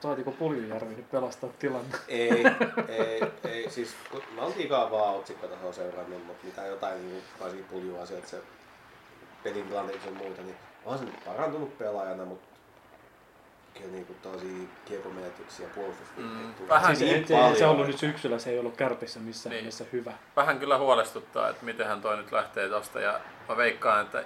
Saatiko 0.00 0.30
Puljujärvi 0.30 0.94
nyt 0.94 1.10
pelastaa 1.10 1.50
tilanne? 1.58 1.98
Ei, 2.08 2.44
ei, 2.88 3.22
ei, 3.44 3.70
siis 3.70 3.96
oon 4.38 4.52
liikaa 4.56 4.90
vaan 4.90 5.14
otsikkotasoa 5.14 5.72
seurannut, 5.72 6.26
mutta 6.26 6.46
mitä 6.46 6.66
jotain 6.66 7.08
niin 7.08 7.22
varsinkin 7.40 7.68
puljua 7.70 8.06
sieltä 8.06 8.28
se 8.28 8.42
pelin 9.42 9.68
tilanne 9.68 9.92
ja 9.92 10.10
muuta, 10.12 10.42
niin 10.42 10.56
on 10.84 10.98
se 10.98 11.04
nyt 11.04 11.24
parantunut 11.24 11.78
pelaajana, 11.78 12.24
mutta 12.24 12.48
kyllä 13.74 13.90
niinku 13.92 14.14
tosi 14.22 14.68
kiekomenetyksiä 14.84 15.66
ja 15.66 15.72
puolustusvirheitä 15.74 16.38
Mm, 16.48 16.54
tulee 16.54 16.68
vähän 16.68 16.96
Siis 16.96 17.10
niin 17.10 17.26
ei, 17.38 17.48
ei, 17.50 17.56
se 17.58 17.66
ollut 17.66 17.86
nyt 17.86 17.98
syksyllä, 17.98 18.38
se 18.38 18.50
ei 18.50 18.58
ollut 18.58 18.76
kärpissä 18.76 19.20
missään 19.20 19.50
Niin. 19.50 19.60
nimessä 19.62 19.84
hyvä. 19.92 20.12
Vähän 20.36 20.58
kyllä 20.58 20.78
huolestuttaa, 20.78 21.48
että 21.48 21.64
mitenhän 21.64 22.00
toi 22.00 22.16
nyt 22.16 22.32
lähtee 22.32 22.68
tosta 22.68 23.00
ja 23.00 23.20
mä 23.48 23.56
veikkaan, 23.56 24.04
että 24.06 24.24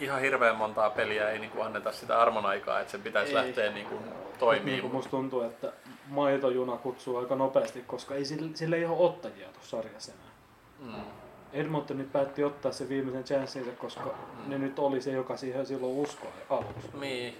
ihan 0.00 0.20
hirveän 0.20 0.56
montaa 0.56 0.90
peliä 0.90 1.30
ei 1.30 1.38
niinku 1.38 1.60
anneta 1.62 1.92
sitä 1.92 2.18
armon 2.22 2.46
aikaa, 2.46 2.80
että 2.80 2.90
sen 2.90 3.02
pitäisi 3.02 3.30
Ei. 3.30 3.34
lähteä 3.46 3.72
niinku 3.72 3.94
Niin 3.94 4.14
toimimaan. 4.38 4.80
kuin 4.80 4.92
musta 4.92 5.10
tuntuu, 5.10 5.42
että 5.42 5.72
maitojuna 6.08 6.76
kutsuu 6.76 7.16
aika 7.16 7.34
nopeasti, 7.34 7.84
koska 7.86 8.14
ei 8.14 8.24
sillä, 8.24 8.50
sillä 8.54 8.76
ei 8.76 8.84
ole 8.84 8.96
ottajia 8.98 9.48
tuossa 9.48 9.76
sarjassa 9.76 10.12
enää. 10.12 10.94
Mm. 10.96 11.04
Edmonton 11.52 11.98
nyt 11.98 12.12
päätti 12.12 12.44
ottaa 12.44 12.72
sen 12.72 12.88
viimeisen 12.88 13.24
chanssinsa, 13.24 13.70
koska 13.78 14.14
ne 14.46 14.58
nyt 14.58 14.78
oli 14.78 15.00
se, 15.00 15.10
joka 15.10 15.36
siihen 15.36 15.66
silloin 15.66 15.92
uskoi 15.96 16.30
aluksi. 16.50 16.88
Niin. 17.00 17.36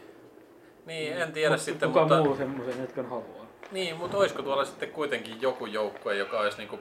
Niin, 0.87 1.13
en 1.13 1.33
tiedä 1.33 1.51
Mut 1.51 1.61
sitten, 1.61 1.89
kuka 1.89 2.01
mutta... 2.01 2.23
muu 2.23 2.37
semmoisen 2.37 2.79
hetken 2.81 3.09
haluaa. 3.09 3.47
Niin, 3.73 3.97
mutta 3.97 4.17
olisiko 4.17 4.43
tuolla 4.43 4.65
sitten 4.65 4.91
kuitenkin 4.91 5.43
joku 5.43 5.67
joukkue, 5.67 6.17
joka 6.17 6.41
olisi 6.41 6.59
niinku 6.59 6.79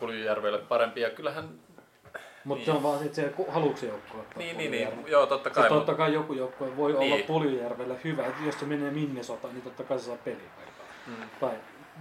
Puljujärvelle 0.00 0.58
parempi 0.58 1.00
ja 1.00 1.10
kyllähän... 1.10 1.48
Mutta 2.46 2.58
Niin. 2.58 2.66
se 2.66 2.72
on 2.72 2.82
vaan 2.82 2.98
sit 2.98 3.14
se, 3.14 3.32
se 3.76 3.86
joukkue 3.86 4.20
Niin, 4.36 4.58
niin, 4.58 4.70
niin, 4.70 4.88
joo 5.06 5.26
totta 5.26 5.48
Se 5.50 5.54
kai. 5.54 5.68
totta 5.68 5.92
Mut, 5.92 5.96
kai 5.98 6.12
joku 6.14 6.32
joukkue 6.32 6.76
voi 6.76 6.92
Niin. 6.92 7.12
olla 7.12 7.22
Puljujärvellä 7.26 7.94
hyvä, 8.04 8.26
että 8.26 8.44
jos 8.46 8.60
se 8.60 8.66
menee 8.66 8.90
Minnesota, 8.90 9.48
niin 9.48 9.62
totta 9.62 9.84
kai 9.84 9.98
se 9.98 10.04
saa 10.04 10.16
peliaikaa. 10.24 10.84
mm. 11.06 11.14
Tai 11.40 11.50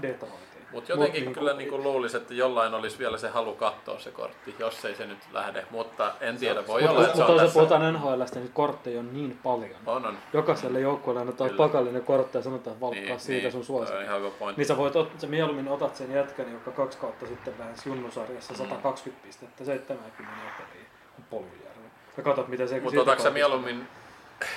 Detroitiin. 0.02 0.55
Mut 0.76 0.90
jotenkin 0.90 1.24
Mut 1.26 1.34
kyllä 1.34 1.54
niinku- 1.54 1.78
niinku 1.78 1.90
luulisi, 1.90 2.18
että 2.18 2.34
jollain 2.34 2.74
olisi 2.74 3.00
vielä 3.00 3.18
se 3.18 3.30
halu 3.30 3.54
katsoa 3.56 4.00
se 4.00 4.12
kortti, 4.12 4.56
jos 4.60 4.86
ei 4.86 4.96
se 4.96 5.06
nyt 5.06 5.18
lähde. 5.34 5.66
Mutta 5.72 6.12
en 6.22 6.38
tiedä, 6.38 6.68
voi 6.68 6.82
Mutta- 6.82 6.92
olla, 6.96 7.06
että 7.06 7.16
se 7.18 7.22
Mutta 7.24 7.28
toisaalta 7.44 7.54
puhutaan 7.54 7.94
NHLstä, 7.94 8.40
niin 8.40 8.52
kortteja 8.54 9.00
on 9.00 9.14
niin 9.14 9.40
paljon. 9.44 9.70
On, 9.86 10.06
on. 10.06 10.18
Jokaiselle 10.34 10.80
joukkueelle 10.80 11.22
annetaan 11.22 11.50
Kyllä. 11.50 11.64
pakallinen 11.68 12.04
kortti 12.04 12.38
ja 12.38 12.42
sanotaan 12.42 12.82
valkkaa 12.82 13.04
Niin, 13.06 13.20
siitä 13.20 13.42
niin, 13.42 13.52
sun 13.52 13.64
suosikki. 13.66 13.98
on 13.98 14.04
ihan 14.04 14.20
hyvä 14.20 14.30
pointti. 14.40 14.60
Niin 14.60 14.68
sä 14.68 14.78
voit 14.78 14.96
ot, 14.96 15.12
sä 15.18 15.28
mieluummin 15.28 15.68
otat 15.68 15.96
sen 15.96 16.12
jätkän, 16.12 16.54
joka 16.54 16.72
kaksi 16.72 16.98
kautta 16.98 17.28
sitten 17.28 17.54
lähes 17.60 17.86
junnusarjassa 17.86 18.54
Mm. 18.54 18.58
120 18.58 19.26
pistettä, 19.28 19.66
70 19.66 20.36
peliä, 20.58 20.86
kuin 21.16 21.26
Poljujärvi. 21.30 21.86
Sä 22.16 22.22
katsot, 22.22 22.48
mitä 22.48 22.68
se 22.68 22.80
Mutta 22.80 23.02
otatko 23.02 23.24
sä 23.24 23.30
mieluummin, 23.30 23.88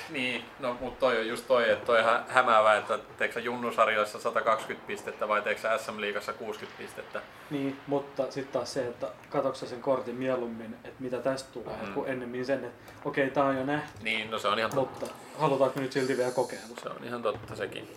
niin, 0.09 0.45
no 0.59 0.77
mut 0.81 0.99
toi 0.99 1.19
on 1.19 1.27
just 1.27 1.47
toi, 1.47 1.69
että 1.69 1.85
toi 1.85 2.03
hä- 2.03 2.23
hämäävää, 2.29 2.77
että 2.77 2.99
teekö 3.17 3.33
sä 3.33 3.39
junnusarjoissa 3.39 4.19
120 4.19 4.87
pistettä 4.87 5.27
vai 5.27 5.41
teekö 5.41 5.61
SM-liigassa 5.77 6.33
60 6.33 6.77
pistettä. 6.83 7.21
Niin, 7.49 7.79
mutta 7.87 8.23
sitten 8.31 8.53
taas 8.53 8.73
se, 8.73 8.87
että 8.87 9.07
katsotko 9.29 9.55
sä 9.59 9.67
sen 9.67 9.81
kortin 9.81 10.15
mieluummin, 10.15 10.73
että 10.83 10.95
mitä 11.03 11.17
tästä 11.17 11.49
tulee, 11.53 11.75
Mm. 11.87 11.93
kuin 11.93 12.09
ennemmin 12.09 12.45
sen, 12.45 12.65
että 12.65 12.91
okei, 13.05 13.29
tää 13.29 13.43
on 13.45 13.57
jo 13.57 13.65
nähty, 13.65 14.03
Niin, 14.03 14.31
no 14.31 14.39
se 14.39 14.47
on 14.47 14.59
ihan 14.59 14.71
totta. 14.75 15.05
mutta 15.05 15.15
halutaanko 15.37 15.79
nyt 15.79 15.91
silti 15.91 16.17
vielä 16.17 16.31
kokeilla? 16.31 16.67
Se 16.83 16.89
on 16.89 17.03
ihan 17.03 17.21
totta 17.21 17.55
sekin. 17.55 17.87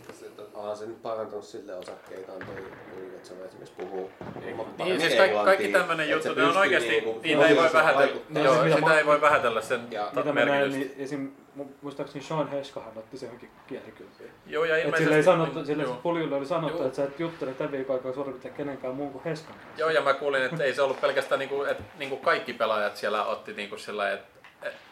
Onhan 0.55 0.77
se 0.77 0.87
nyt 0.87 1.03
parantunut 1.03 1.45
sille 1.45 1.74
osakkeitaan 1.74 2.39
toi, 2.39 2.57
että 3.15 3.29
se 3.29 3.39
voi 3.39 3.47
esimerkiksi 3.47 3.74
puhuu 3.79 4.11
Niin, 4.85 5.01
siis 5.01 5.15
kaikki, 5.15 5.37
kaikki 5.45 5.69
tämmöinen 5.69 6.11
juttu, 6.11 6.35
ne 6.35 6.45
on 6.45 6.57
oikeasti, 6.57 6.89
niinku 6.91 7.20
niitä 7.23 7.47
ei 7.49 7.57
voi 7.57 7.73
vähätellä, 7.73 8.12
No, 8.29 8.45
joo, 8.45 8.55
se 8.55 8.62
mitä 8.62 8.77
sitä 8.77 8.99
ei 8.99 9.07
voi 9.07 9.20
vähätellä 9.20 9.61
sen 9.61 9.81
Ja- 9.91 10.11
Mitä 10.16 10.33
mä 10.33 10.45
merkitystä. 10.45 10.79
niin 10.79 10.95
esim. 10.99 11.33
mu- 11.59 11.65
muistaakseni 11.83 12.24
Sean 12.24 12.49
Heskahan 12.51 12.93
otti 12.97 13.19
se 13.19 13.27
johonkin 13.27 13.51
kielikylpiin. 13.66 14.31
Joo, 14.47 14.65
ja 14.65 14.77
ilmeisesti... 14.77 15.05
sille 15.05 15.16
ei 15.16 15.23
sanottu, 15.23 15.55
niin, 15.59 15.66
sille 15.66 15.83
joo. 15.83 15.95
puljulle 16.03 16.37
oli 16.37 16.47
sanottu, 16.47 16.77
Joo. 16.79 16.87
että 16.87 16.97
sä 16.97 17.05
et 17.05 17.20
juttele 17.20 17.53
tämän 17.55 17.73
viikon 17.73 17.97
aikaa 17.97 18.12
suurin 18.12 18.33
piirtein 18.33 18.55
kenenkään 18.55 18.95
muun 18.95 19.12
kuin 19.12 19.24
Heskan 19.24 19.55
kanssa. 19.55 19.81
Joo, 19.81 19.91
ja 19.91 20.01
mä 20.01 20.15
kuulin, 20.15 20.43
että 20.43 20.65
ei 20.65 20.74
se 20.74 20.83
ollut 20.83 21.01
pelkästään, 21.01 21.39
niinku, 21.39 21.62
että 21.65 21.83
niinku 21.99 22.16
kaikki 22.16 22.53
pelaajat 22.53 22.97
siellä 22.97 23.24
otti 23.24 23.53
niinku 23.53 23.79
sillä 23.79 24.12
että 24.12 24.27
et 24.27 24.31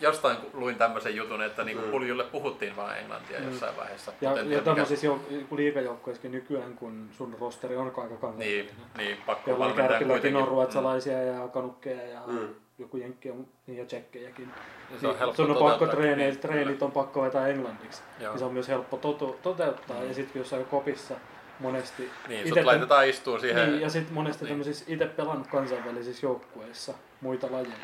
jostain 0.00 0.36
luin 0.52 0.76
tämmöisen 0.76 1.16
jutun, 1.16 1.42
että 1.42 1.64
niinku 1.64 1.84
Mm. 1.84 1.90
puljulle 1.90 2.24
puhuttiin 2.24 2.76
vaan 2.76 2.98
englantia 2.98 3.40
Mm. 3.40 3.46
jossain 3.50 3.76
vaiheessa. 3.76 4.12
Ja, 4.20 4.28
ja 4.30 4.34
tiedä, 4.34 4.48
mikä- 4.48 4.62
tämmöisissä 4.62 5.06
jouk- 5.06 5.56
liigajoukkoissakin 5.56 6.32
nykyään, 6.32 6.74
kun 6.74 7.08
sun 7.12 7.36
rosteri 7.40 7.76
on 7.76 7.84
aika 7.84 8.00
Niin, 8.06 8.18
kansainvälinen. 8.20 8.66
niin, 8.96 9.16
pakko 9.26 9.58
valmentaa 9.58 9.98
kuitenkin. 9.98 10.36
on 10.36 10.48
ruotsalaisia 10.48 11.22
ja 11.22 11.48
kanukkeja 11.48 12.02
ja 12.06 12.20
Mm. 12.26 12.48
joku 12.78 12.96
jenkki 12.96 13.30
on, 13.30 13.46
niin 13.66 13.78
ja 13.78 13.84
tsekkejäkin. 13.84 14.44
Mm. 14.44 14.98
Se 15.00 15.06
on 15.06 15.12
Niin, 15.12 15.18
helppo 15.18 15.36
sun 15.36 15.50
on 15.50 15.56
pakko 15.56 15.86
treeneillä, 15.86 16.32
Niin, 16.32 16.40
treenit 16.40 16.82
on 16.82 16.92
pakko 16.92 17.22
vetää 17.22 17.48
englanniksi. 17.48 18.02
Joo. 18.20 18.32
Ja 18.32 18.38
se 18.38 18.44
on 18.44 18.52
myös 18.52 18.68
helppo 18.68 18.96
totu- 18.96 19.38
toteuttaa. 19.42 20.00
Mm. 20.00 20.08
Ja 20.08 20.14
sitten 20.14 20.40
jossain 20.40 20.64
kopissa 20.64 21.14
monesti... 21.58 22.10
Niin, 22.28 22.46
ite- 22.46 22.48
sut 22.48 22.64
laitetaan 22.64 23.08
istuu 23.08 23.38
siihen. 23.38 23.68
Niin, 23.70 23.80
ja 23.80 23.90
sitten 23.90 24.14
monesti 24.14 24.44
Niin. 24.44 24.48
tämmöisissä 24.50 24.84
itse 24.88 25.06
pelannut 25.06 25.46
kansainvälisissä 25.46 26.26
joukkueissa 26.26 26.94
muita 27.20 27.46
lajeja, 27.50 27.74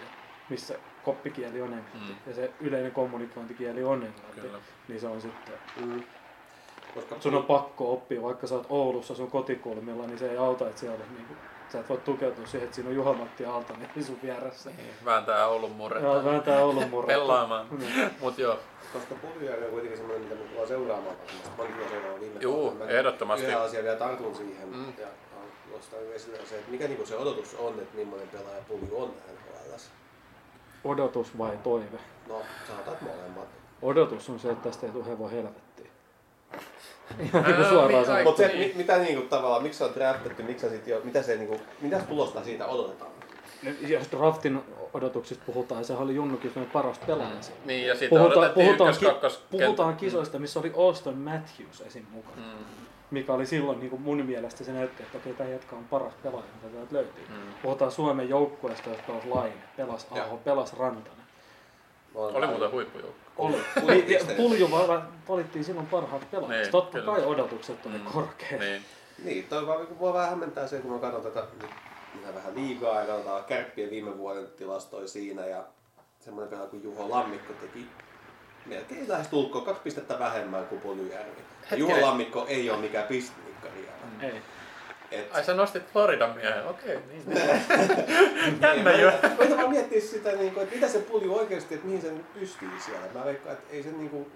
missä 0.48 0.74
koppikieli 1.06 1.60
on 1.62 1.72
englanti 1.72 1.98
Mm. 2.12 2.16
ja 2.26 2.34
se 2.34 2.50
yleinen 2.60 2.92
kommunikointikieli 2.92 3.84
on 3.84 4.02
englanti, 4.02 4.40
Kyllä. 4.40 4.58
niin 4.88 5.00
se 5.00 5.06
on 5.06 5.20
sitten... 5.20 5.54
Mm. 5.80 6.02
Koska 6.94 7.16
Sun 7.20 7.34
on 7.34 7.44
pakko 7.44 7.92
oppia, 7.92 8.22
vaikka 8.22 8.46
sä 8.46 8.54
oot 8.54 8.66
Oulussa 8.68 9.14
sun 9.14 9.30
kotikulmilla, 9.30 10.06
niin 10.06 10.18
se 10.18 10.30
ei 10.30 10.36
auta, 10.36 10.68
että 10.68 10.80
siellä 10.80 11.04
on 11.08 11.14
niinku, 11.16 11.34
sä 11.72 11.80
et 11.80 11.88
voi 11.88 11.98
tukeutua 11.98 12.46
siihen, 12.46 12.64
että 12.64 12.74
siinä 12.74 12.88
on 12.90 12.96
Juha-Matti 12.96 13.44
Aaltonen 13.46 13.90
sun 14.06 14.18
vieressä. 14.22 14.70
Niin, 14.70 14.90
vääntää 15.04 15.46
Oulun 15.46 15.70
murretta. 15.70 16.08
Ja 16.08 16.24
vääntää 16.24 16.60
Oulun 16.64 16.90
murretta. 16.90 17.20
Pelaamaan. 17.20 17.66
Niin. 17.78 18.10
Mut 18.20 18.38
joo, 18.38 18.58
Koska 18.92 19.14
Puljujärvi 19.14 19.64
on 19.64 19.70
kuitenkin 19.70 19.98
semmoinen, 19.98 20.24
mitä 20.28 20.34
me 20.42 20.48
tullaan 20.48 20.68
seuraamaan 20.68 21.16
varmasti. 21.16 21.48
Mä 21.56 21.62
olin 21.62 21.72
kyllä 21.72 21.88
seuraamaan 21.88 22.20
viime 22.20 22.40
Juu. 22.40 22.74
Mä 22.74 22.84
ehdottomasti. 22.84 23.46
Yhden 23.46 23.60
asian 23.60 23.84
vielä 23.84 23.96
tartun 23.98 24.34
siihen. 24.34 24.68
Mm. 24.68 24.92
Ja 24.98 25.06
nostan 25.72 25.98
esille 26.14 26.38
se, 26.46 26.54
että 26.58 26.70
mikä 26.70 26.88
niinku 26.88 27.06
se 27.06 27.16
odotus 27.16 27.54
on, 27.54 27.72
että 27.78 27.96
millainen 27.96 28.28
pelaaja 28.28 28.62
Pulju 28.68 29.02
on 29.02 29.08
NHLs. 29.32 29.90
Odotus 30.90 31.38
vai 31.38 31.58
toive? 31.62 31.98
No, 32.28 32.40
että 32.78 32.90
molemmat. 33.04 33.48
Odotus 33.82 34.30
on 34.30 34.38
se, 34.38 34.50
että 34.50 34.68
tästä 34.68 34.86
ei 34.86 34.92
tule 34.92 35.06
hevon 35.06 35.30
helvettiin. 35.30 35.90
Ihan 37.20 37.42
niin 37.44 37.56
kuin 37.56 37.68
suoraan 37.68 38.04
sanottuna. 38.04 38.22
Mutta 38.24 38.42
se, 38.42 38.48
Niin. 38.48 38.58
mi- 38.68 38.74
mitä 38.76 38.98
niinku 38.98 39.28
tavallaan, 39.28 39.62
miksi 39.62 39.78
se 39.78 39.84
on 39.84 39.94
draftettu, 39.94 40.42
miksi 40.42 40.68
se 40.68 40.76
sit 40.76 40.86
jo, 40.86 41.00
mitä 41.04 41.22
se 41.22 41.36
niinku, 41.36 41.60
mitä 41.80 41.98
tulosta 41.98 42.44
siitä 42.44 42.66
odotetaan? 42.66 43.10
Jos 43.88 44.10
draftin 44.10 44.60
odotuksista 44.94 45.42
puhutaan, 45.46 45.84
sehän 45.84 46.02
oli 46.02 46.14
Junnukin 46.14 46.50
semmoinen 46.50 46.72
paras 46.72 46.98
pelaaja. 46.98 47.30
niin 47.64 47.86
ja 47.86 47.94
sitten 47.94 48.08
Puhutaan, 48.08 48.32
odotettiin 48.38 48.66
puhutaan, 48.66 48.90
ykkös, 48.90 48.98
ki, 48.98 49.06
kakkos, 49.06 49.42
puhutaan 49.50 49.96
kisoista, 49.96 50.38
missä 50.38 50.60
oli 50.60 50.72
Auston 50.76 51.18
Matthews 51.18 51.80
esim. 51.80 52.04
mukana. 52.10 52.36
Mm, 52.36 52.64
Mikä 53.10 53.32
oli 53.32 53.46
silloin 53.46 53.78
niin 53.80 53.90
kuin 53.90 54.02
mun 54.02 54.24
mielestä 54.26 54.64
se 54.64 54.72
näytti, 54.72 55.02
että 55.02 55.18
okei, 55.18 55.34
tämä 55.34 55.50
jätkä 55.50 55.76
on 55.76 55.84
paras 55.84 56.12
pelaaja, 56.22 56.46
mitä 56.54 56.76
täältä 56.76 56.94
löytyy. 56.94 57.26
mm. 57.28 57.54
Puhutaan 57.62 57.92
Suomen 57.92 58.28
joukkueesta, 58.28 58.90
jotka 58.90 59.06
pelas 59.12 59.24
Laine, 59.24 59.62
pelas 59.76 60.06
Aho, 60.10 60.36
pelas 60.36 60.72
Rantanen. 60.78 61.26
Oli 62.14 62.46
muuten 62.46 62.70
huippujoukko. 62.70 63.20
Oli. 63.36 63.56
Pulju- 64.36 64.70
valittiin 65.28 65.64
silloin 65.64 65.86
parhaat 65.86 66.30
pelaajat. 66.30 66.62
Niin, 66.62 66.70
Totta 66.72 66.98
kyllä. 66.98 67.12
kai 67.16 67.24
odotukset 67.24 67.86
oli 67.86 67.98
Mm, 67.98 68.04
korkeat. 68.04 68.60
Niin. 68.60 68.82
Niin, 69.24 69.44
toi 69.44 69.66
vaan, 69.66 69.86
mua 69.98 70.12
vähän 70.12 70.28
hämmentää 70.30 70.66
se, 70.66 70.78
kun 70.78 70.92
mä 70.92 70.98
katson 70.98 71.22
tätä 71.22 71.46
nyt 71.62 71.70
minä 72.14 72.34
vähän 72.34 72.54
liigaa 72.54 73.00
ja 73.00 73.06
katsotaan 73.06 73.44
kärppien 73.44 73.90
viime 73.90 74.18
vuoden 74.18 74.46
tilastoja 74.56 75.08
siinä 75.08 75.46
ja 75.46 75.64
semmoinen 76.20 76.50
pelaaja 76.50 76.70
kuin 76.70 76.82
Juho 76.82 77.10
Lammikko 77.10 77.52
teki 77.52 77.86
melkein 78.68 79.08
lähes 79.08 79.28
tulkoon 79.28 79.64
kaksi 79.64 79.82
pistettä 79.82 80.18
vähemmän 80.18 80.66
kuin 80.66 80.80
Hetkinen. 81.70 81.78
Juho 81.78 82.00
Lammikko 82.00 82.46
ei 82.48 82.70
ole 82.70 82.78
mikään 82.78 83.06
pistenikkari 83.06 83.74
vielä. 83.74 84.32
Ei. 84.32 84.40
Et, 85.10 85.34
Ai 85.34 85.44
sä 85.44 85.54
nostit 85.54 85.82
Floridan 85.92 86.34
miehen, 86.34 86.66
okei. 86.66 86.98
Niin. 87.08 87.22
Jännä 88.62 88.82
Mä- 88.82 88.90
jo. 88.90 89.12
Koitan 89.36 89.56
vaan 89.56 89.70
miettiä 89.70 90.00
sitä, 90.00 90.32
niin 90.32 90.52
kuin, 90.54 90.62
että 90.62 90.74
mitä 90.74 90.88
se 90.88 90.98
pulju 90.98 91.36
oikeasti, 91.36 91.74
että 91.74 91.86
mihin 91.86 92.02
se 92.02 92.12
nyt 92.12 92.34
pystyy 92.34 92.68
siellä. 92.84 93.06
Mä 93.14 93.24
veikkaan, 93.24 93.56
että 93.56 93.74
ei 93.74 93.82
se 93.82 93.90
niin 93.90 94.10
kuin, 94.10 94.32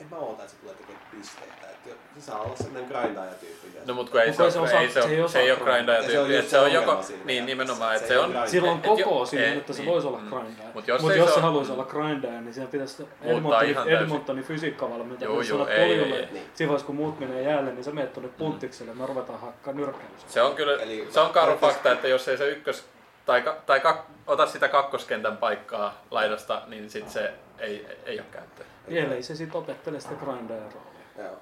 en 0.00 0.06
mä 0.10 0.16
oota, 0.16 0.42
että 0.42 0.54
se 0.54 0.60
tulee 0.60 0.74
tekemään 0.74 1.02
pisteitä. 1.10 1.54
Että 1.86 1.90
se 2.20 2.26
saa 2.26 2.40
olla 2.40 2.56
sellainen 2.56 2.84
grindaaja-tyyppi. 2.90 3.66
No 3.86 3.94
mut 3.94 4.10
kun 4.10 4.20
ei 4.20 4.32
se, 4.32 4.50
se 4.50 4.58
osaa- 4.60 4.80
ei 4.80 4.88
se, 4.88 5.02
se 5.02 5.08
ei 5.08 5.20
ole, 5.20 5.28
se 5.28 5.38
ei 5.40 5.50
ole 5.52 5.60
grindaja 5.60 6.02
Ja 6.02 6.10
se 6.10 6.18
on 6.18 6.26
tyyppi, 6.26 6.32
just 6.34 6.44
että 6.44 6.50
se 6.50 6.58
on 6.58 6.66
se 6.70 6.74
joko, 6.74 7.02
niin 7.24 7.46
nimenomaan, 7.46 7.90
Se 7.92 7.96
että 7.96 8.08
se 8.08 8.18
on, 8.18 8.30
grind. 8.30 8.46
Sillä 8.46 8.70
on 8.70 8.78
Et 8.78 8.84
jo- 8.98 9.06
koko 9.06 9.26
siinä, 9.26 9.52
että 9.52 9.72
se 9.72 9.82
niin, 9.82 9.92
voisi 9.92 10.06
olla 10.06 10.18
mm. 10.18 10.28
grindaja. 10.30 10.68
Mut 10.74 10.88
jos 10.88 11.02
Mut 11.02 11.16
jos 11.16 11.28
se 11.28 11.34
se 11.34 11.40
haluaisi 11.40 11.72
olla 11.72 11.84
grindaja, 11.84 12.40
niin 12.40 12.54
siinä 12.54 12.68
pitäisi 12.70 13.08
Edmontonin. 13.22 13.76
Edmontonin 13.88 14.44
fysiikkavalmentaja. 14.44 15.30
Joo, 15.30 15.44
sanot 15.44 15.68
ei, 15.68 16.00
ei. 16.00 16.28
siinä 16.54 16.68
vaiheessa 16.68 16.86
kun 16.86 16.96
muut 16.96 17.20
menee 17.20 17.42
jäälle, 17.42 17.72
niin 17.72 17.84
sä 17.84 17.90
meet 17.90 18.12
tuonne 18.12 18.30
punttikselle 18.38 18.92
ja 18.92 18.96
me 18.96 19.06
ruvetaan 19.06 19.40
hakkaa 19.40 19.74
nyrkkeilyssä. 19.74 20.26
Se 20.28 20.42
on 20.42 20.54
kyllä, 20.54 20.72
se 21.10 21.20
on 21.20 21.30
karu 21.30 21.56
fakta, 21.56 21.92
että 21.92 22.08
jos 22.08 22.28
ei 22.28 22.36
se 22.38 22.48
ykkös, 22.48 22.84
tai, 23.26 23.42
ka- 23.42 23.56
tai 23.66 23.80
kak, 23.80 24.00
ota 24.26 24.46
sitä 24.46 24.68
kakkoskentän 24.68 25.36
paikkaa 25.36 26.02
laidasta, 26.10 26.62
niin 26.66 26.90
sit 26.90 27.10
se 27.10 27.32
ei, 27.58 27.86
ei 28.06 28.18
ole 28.18 28.26
käyttöä. 28.32 28.66
Ellei 28.88 29.22
se 29.22 29.34
sitten 29.36 29.58
opettele 29.58 30.00
sitä 30.00 30.14
grindajan 30.14 30.72
roolia. 30.72 31.28
Joo. 31.30 31.36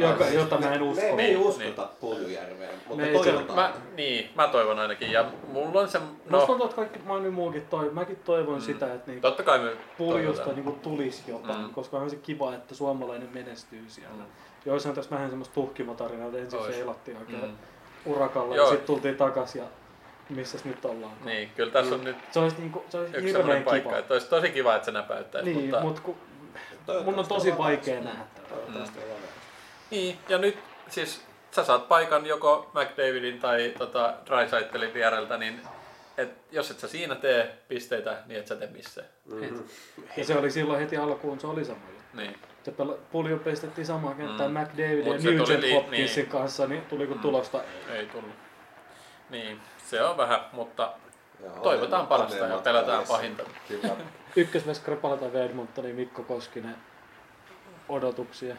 Joka- 0.00 0.28
jota 0.28 0.58
mä 0.58 0.72
en 0.74 0.80
me- 0.82 0.88
usko. 0.88 1.04
Me, 1.06 1.12
me 1.12 1.22
ei 1.22 1.34
Niin, 1.34 1.46
uskota 1.46 1.88
Puljujärveen, 2.00 2.74
mutta 2.88 3.02
Me 3.04 3.08
ei- 3.10 3.18
se- 3.24 3.30
toivotaan. 3.32 3.58
Mä, 3.58 3.72
niin, 3.96 4.30
mä 4.34 4.48
toivon 4.48 4.78
ainakin, 4.78 5.12
ja 5.12 5.24
mulla 5.52 5.80
on 5.80 5.88
se, 5.88 5.98
No. 5.98 6.04
Musta 6.04 6.36
no, 6.36 6.46
tuntuu, 6.46 6.64
että 6.64 6.76
kaikki, 6.76 6.98
moni 6.98 7.30
muukin 7.30 7.66
toi, 7.66 7.90
mäkin 7.90 8.16
toivon 8.16 8.54
Mm. 8.54 8.60
sitä, 8.60 8.94
että 8.94 9.10
niinku 9.10 9.22
totta 9.22 9.42
kai 9.42 9.58
me 9.58 9.70
puljusta 9.98 10.52
niinku 10.52 10.72
tulisi 10.82 11.22
jotain, 11.28 11.60
Mm. 11.60 11.70
koska 11.74 11.96
on 11.98 12.10
se 12.10 12.16
kiva, 12.16 12.54
että 12.54 12.74
suomalainen 12.74 13.28
menestyy 13.34 13.84
siellä. 13.88 14.14
Mm. 14.16 14.24
Ja 14.66 14.72
olisihan 14.72 14.94
tässä 14.94 15.10
vähän 15.10 15.28
semmoista 15.30 15.54
tuhkimotarinaa, 15.54 16.26
että 16.26 16.38
ensin 16.38 16.58
Ois. 16.60 16.74
seilattiin 16.74 17.16
oikein 17.16 17.44
Mm. 17.44 17.56
urakalla 18.12 18.56
Joo. 18.56 18.64
ja 18.66 18.70
sitten 18.70 18.86
tultiin 18.86 19.16
takas 19.16 19.54
ja 19.56 19.64
missäs 20.28 20.64
nyt 20.64 20.84
ollaan. 20.84 21.12
Niin, 21.24 21.50
kyllä 21.56 21.72
tässä 21.72 21.94
on 21.94 22.04
nyt 22.04 22.16
Se 22.30 22.38
olisi, 22.40 22.56
niinku, 22.58 22.84
se 22.88 22.98
olisi 22.98 23.16
yksi 23.16 23.32
sellainen 23.32 23.58
kiva. 23.58 23.70
paikka, 23.70 23.98
että 23.98 24.14
olisi 24.14 24.28
tosi 24.28 24.50
kiva, 24.50 24.74
että 24.74 24.84
se 24.86 24.92
näpäyttäisi, 24.92 25.50
niin, 25.50 25.60
mutta... 25.64 25.80
mutta 25.80 26.00
kun, 26.02 26.16
mun 27.04 27.18
on 27.18 27.26
tosi 27.26 27.58
vaikea 27.58 28.00
nähdä 28.00 28.24
tätä. 28.34 28.48
Toivottavasti 28.48 28.98
päässyt. 28.98 29.30
Niin, 29.90 30.18
ja 30.28 30.38
nyt 30.38 30.58
siis 30.88 31.22
sä 31.50 31.64
saat 31.64 31.88
paikan 31.88 32.26
joko 32.26 32.70
McDavidin 32.74 33.40
tai 33.40 33.74
tota, 33.78 34.14
Drysaitelin 34.26 34.94
viereltä, 34.94 35.36
niin 35.38 35.60
et, 36.18 36.30
jos 36.52 36.70
et 36.70 36.78
sä 36.78 36.88
siinä 36.88 37.14
tee 37.14 37.58
pisteitä, 37.68 38.16
niin 38.26 38.40
et 38.40 38.46
sä 38.46 38.56
tee 38.56 38.68
missään. 38.68 39.06
Mhm. 39.26 39.54
Ja 40.16 40.24
se 40.24 40.38
oli 40.38 40.50
silloin 40.50 40.80
heti 40.80 40.96
alkuun, 40.96 41.40
se 41.40 41.46
oli 41.46 41.64
sama 41.64 41.78
juttu. 41.88 42.16
Niin. 42.16 42.38
Se 42.62 42.70
pela- 42.70 42.98
pulju 43.12 43.38
pistettiin 43.38 43.86
samaan 43.86 44.16
kenttään 44.16 44.50
Mm. 44.52 44.60
McDavid 44.60 45.04
Mut 45.04 45.14
ja 45.16 45.20
se 45.22 45.30
Nugent 45.30 45.60
li- 45.62 45.72
Hopkinsin 45.74 46.22
niin. 46.22 46.32
kanssa, 46.32 46.66
niin 46.66 46.82
tuliko 46.82 47.14
Mm. 47.14 47.20
tulosta? 47.20 47.60
Ei 47.92 48.06
tullut. 48.06 48.30
Niin, 49.30 49.60
se 49.90 50.02
on 50.02 50.16
vähän, 50.16 50.40
mutta 50.52 50.92
Joo, 51.42 51.52
toivotaan 51.62 52.06
parasta 52.06 52.36
ja 52.46 52.58
pelätään 52.58 53.04
pahinta. 53.08 53.42
Kyllä. 53.68 53.96
Ykkösveskari 54.36 54.96
palataan 54.96 55.32
vielä 55.32 55.44
Edmontoniin, 55.46 55.96
Mikko 55.96 56.22
Koskinen. 56.22 56.76
Odotuksia. 57.88 58.56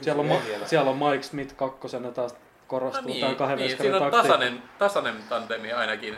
Siellä 0.00 0.20
on, 0.20 0.26
Ma- 0.26 0.40
siellä 0.66 0.90
on 0.90 0.96
Mike 0.96 1.22
Smith 1.22 1.56
kakkosena 1.56 2.10
taas 2.10 2.32
No 2.32 2.38
korostuu 2.68 3.06
niin, 3.06 3.20
tämän 3.20 3.36
kahden 3.36 3.58
niin, 3.58 3.76
siinä 3.78 3.96
on 3.98 4.10
tasainen, 4.10 4.62
tasainen 4.78 5.14
tandemi 5.28 5.72
ainakin. 5.72 6.16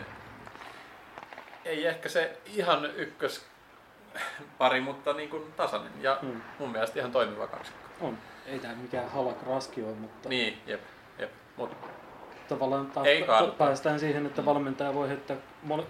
Ei 1.65 1.87
ehkä 1.87 2.09
se 2.09 2.39
ihan 2.47 2.87
ykkös 2.97 3.45
pari, 4.59 4.81
mutta 4.81 5.13
niin 5.13 5.29
kuin 5.31 5.53
tasainen. 5.57 5.93
Ja 6.03 6.19
Mm. 6.23 6.41
mun 6.59 6.71
mielestä 6.73 6.99
ihan 6.99 7.13
toimiva 7.13 7.47
kaksikko. 7.47 7.81
On. 8.01 8.19
Ei 8.47 8.59
tämä 8.59 8.75
mikään 8.75 9.11
halak 9.11 9.43
raski 9.47 9.83
ole, 9.83 9.93
mutta 9.93 10.29
Niin, 10.29 10.63
jep, 10.67 10.81
jep. 11.19 11.31
Mut, 11.57 11.77
tavallaan 12.49 12.87
taas 12.87 13.07
Ei 13.07 13.21
ta- 13.21 13.27
kaadu. 13.27 13.53
päästään 13.53 14.01
siihen, 14.01 14.27
että 14.27 14.45
valmentaja 14.45 14.95
voi 14.95 15.09
heittää 15.09 15.37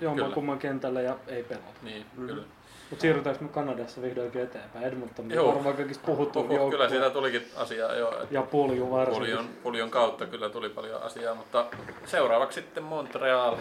jomman 0.01 0.33
kumman 0.33 0.59
kentälle 0.59 1.03
ja 1.03 1.17
ei 1.29 1.43
pelata. 1.43 1.67
niin, 1.83 2.07
Mhm. 2.17 2.27
kyllä. 2.27 2.43
Mutta 2.91 3.03
siirrytäänkö 3.03 3.43
me 3.45 3.49
Kanadassa 3.49 4.03
vihdoinkin 4.03 4.43
eteenpäin? 4.43 4.85
Edmonton 4.85 5.25
on 5.25 5.31
Joo. 5.31 5.55
varmaan 5.55 5.77
kaikista 5.77 6.07
puhuttu 6.07 6.43
Puhu, 6.43 6.55
joukkue. 6.55 6.71
kyllä 6.71 6.89
siitä 6.89 7.11
tulikin 7.11 7.47
asiaa 7.57 7.95
jo. 7.95 8.27
Ja 8.31 8.43
pulju 8.43 8.91
varsinkin. 8.91 9.23
Puljon, 9.27 9.49
puljon 9.63 9.91
kautta 9.91 10.27
kyllä 10.27 10.49
tuli 10.49 10.69
paljon 10.69 11.03
asiaa, 11.03 11.35
mutta 11.35 11.67
seuraavaksi 12.05 12.61
sitten 12.61 12.83
Montreal. 12.83 13.57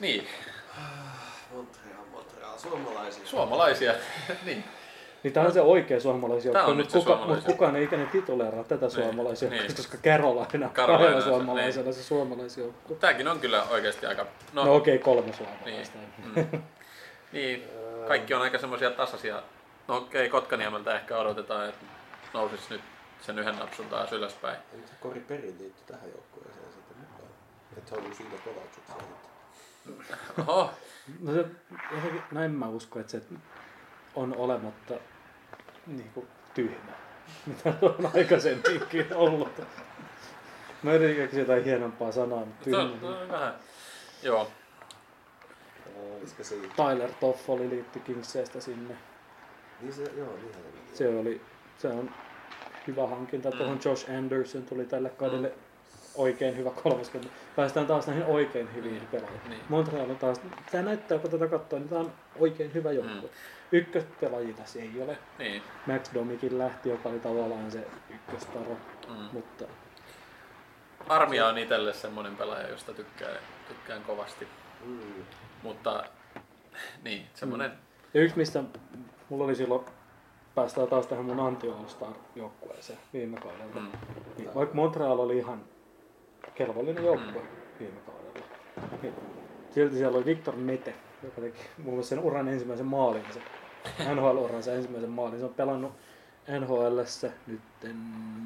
Niin, 0.00 0.26
Montreal, 1.54 2.04
Montreal, 2.12 2.58
suomalaisia. 2.58 3.26
suomalaisia. 3.26 3.92
niin, 4.46 4.64
Niin 5.22 5.32
tämä 5.32 5.46
on 5.46 5.52
se 5.52 5.60
oikea 5.60 6.00
suomalaisjoukko, 6.00 6.58
Tää 6.58 6.66
on 6.66 6.76
mutta 6.76 6.82
nyt 6.82 6.90
se 6.90 6.98
kuka, 6.98 7.10
mut 7.10 7.18
suomalaisjoukko. 7.18 7.52
kukaan 7.52 7.76
ei 7.76 7.84
ikinä 7.84 8.06
tituleeraa 8.06 8.64
tätä 8.64 8.88
suomalaisjoukkoa, 8.88 9.62
niin. 9.62 9.76
koska 9.76 9.98
Carolina 9.98 10.46
Carolina, 10.46 10.72
kahdella 10.74 11.20
se- 11.20 11.26
suomalaisella 11.28 11.92
se 11.92 12.02
suomalaisjoukko. 12.02 12.94
tämäkin 12.94 13.28
on 13.28 13.40
kyllä 13.40 13.62
oikeasti 13.70 14.06
aika... 14.06 14.26
No, 14.52 14.64
no 14.64 14.74
okei, 14.74 14.96
okay, 14.96 15.04
kolme 15.04 15.32
suomalaista. 15.32 15.98
Niin. 15.98 16.48
Mm. 16.52 16.62
niin, 17.32 17.62
kaikki 18.08 18.34
on 18.34 18.42
aika 18.42 18.58
semmoisia 18.58 18.90
tasaisia. 18.90 19.42
No 19.88 19.96
okei, 19.96 20.26
okay, 20.26 20.28
Kotkaniemeltä 20.40 20.94
ehkä 20.96 21.18
odotetaan, 21.18 21.68
että 21.68 21.84
nousisi 22.34 22.64
nyt 22.70 22.80
sen 23.20 23.38
yhden 23.38 23.58
napsun 23.58 23.86
taas 23.86 24.12
ylöspäin. 24.12 24.56
Nyt 24.72 24.88
se 24.88 24.94
Kori 25.00 25.20
Perin 25.20 25.58
liittyi 25.58 25.84
tähän 25.86 26.08
joukkueeseen 26.10 26.72
sitten 26.72 26.96
mukaan. 27.00 27.28
Että 27.76 27.88
se 27.88 27.94
on 27.94 28.02
ollut 28.02 28.16
siitä 28.16 28.36
kovaukset 28.44 28.82
siellä. 28.86 29.02
Oho, 30.46 30.70
No, 31.20 31.32
se, 31.32 31.44
jotenkin, 31.94 32.22
no 32.30 32.42
en 32.42 32.50
mä 32.50 32.68
usko, 32.68 32.98
että 33.00 33.12
se 33.12 33.22
on 34.14 34.36
olematta 34.36 34.94
niin 35.86 36.10
kuin, 36.14 36.26
tyhmä, 36.54 36.92
mitä 37.46 37.74
on 37.82 38.10
aikaisemminkin 38.16 39.06
ollut. 39.14 39.60
Mä 40.82 40.92
yritin 40.92 41.16
keksiä 41.16 41.40
jotain 41.40 41.64
hienompaa 41.64 42.12
sanaa, 42.12 42.38
mutta 42.44 42.64
tyhmä. 42.64 42.90
se 43.00 43.06
on 43.06 43.28
vähän, 43.28 43.54
joo. 44.22 44.50
Se... 46.42 46.54
Tyler 46.76 47.10
Toffoli 47.20 47.70
liittyi 47.70 48.02
Kingsseistä 48.02 48.60
sinne. 48.60 48.96
Niin 49.80 49.92
se, 49.92 50.02
joo, 50.02 50.36
niinhän 50.36 50.62
se 50.94 51.08
oli, 51.08 51.40
se 51.78 51.88
on 51.88 52.10
hyvä 52.86 53.06
hankinta. 53.06 53.50
Mm. 53.50 53.56
Tuohon 53.58 53.80
Josh 53.84 54.10
Anderson 54.10 54.62
tuli 54.62 54.84
tälle 54.84 55.10
kaudelle 55.10 55.52
oikein 56.14 56.56
hyvä 56.56 56.70
30. 56.70 57.34
Päästään 57.56 57.86
taas 57.86 58.06
näihin 58.06 58.24
oikein 58.24 58.74
hyviin 58.74 58.94
Niin. 58.94 59.06
pelaajiin. 59.06 59.40
Niin. 59.48 59.60
Montreal 59.68 60.10
on 60.10 60.16
taas, 60.16 60.40
tämä 60.70 60.84
näyttää 60.84 61.18
kun 61.18 61.30
tätä 61.30 61.46
katsoo, 61.46 61.78
niin 61.78 61.88
tämä 61.88 62.00
on 62.00 62.12
oikein 62.38 62.74
hyvä 62.74 62.92
joukkue. 62.92 63.14
Mm. 63.20 63.28
Ykköspelaajia 63.72 64.54
tässä 64.54 64.78
ei 64.78 64.90
ole. 65.02 65.18
Niin. 65.38 65.62
Max 65.86 66.14
Domikin 66.14 66.58
lähti, 66.58 66.88
joka 66.88 67.08
oli 67.08 67.18
tavallaan 67.20 67.70
se 67.70 67.86
ykköstaro, 68.10 68.76
Mm. 69.08 69.14
mutta 69.32 69.64
Armia 71.08 71.46
on 71.46 71.58
itselle 71.58 71.92
semmoinen 71.92 72.36
pelaaja, 72.36 72.68
josta 72.68 72.92
tykkään, 72.92 73.36
tykkään 73.68 74.02
kovasti. 74.04 74.48
Mm. 74.84 74.98
Mutta 75.62 76.04
niin, 77.04 77.26
semmoinen, 77.34 77.72
ja 78.14 78.20
yksi 78.22 78.36
mistä 78.36 78.64
mulla 79.28 79.44
oli 79.44 79.54
silloin, 79.54 79.84
päästään 80.54 80.88
taas 80.88 81.06
tähän 81.06 81.24
mun 81.24 81.40
anti 81.40 81.66
joukkueeseen 82.36 82.98
viime 83.12 83.40
kaudelta. 83.40 83.80
mm. 83.80 83.88
Niin, 84.38 84.54
vaikka 84.54 84.74
Montreal 84.74 85.18
oli 85.18 85.38
ihan 85.38 85.64
kelvollinen 86.54 87.04
joukkue 87.04 87.42
Mm. 87.42 87.48
viime 87.80 88.00
kaudella, 88.06 88.46
niin 89.02 89.14
silti 89.70 89.96
siellä 89.96 90.16
oli 90.16 90.26
Victor 90.26 90.56
Mete, 90.56 90.94
joka 91.22 91.40
teki 91.40 91.60
muun 91.78 91.94
muassa 91.96 92.08
sen 92.14 92.24
uran 92.24 92.48
ensimmäisen 92.48 92.86
maalinsa. 92.86 93.40
NHL-uransa 94.14 94.72
ensimmäisen 94.72 95.10
maalin. 95.10 95.38
Se 95.38 95.44
on 95.44 95.54
pelannut 95.54 95.92
NHLssä 96.60 97.30
nyt, 97.46 97.60
en, 97.84 97.96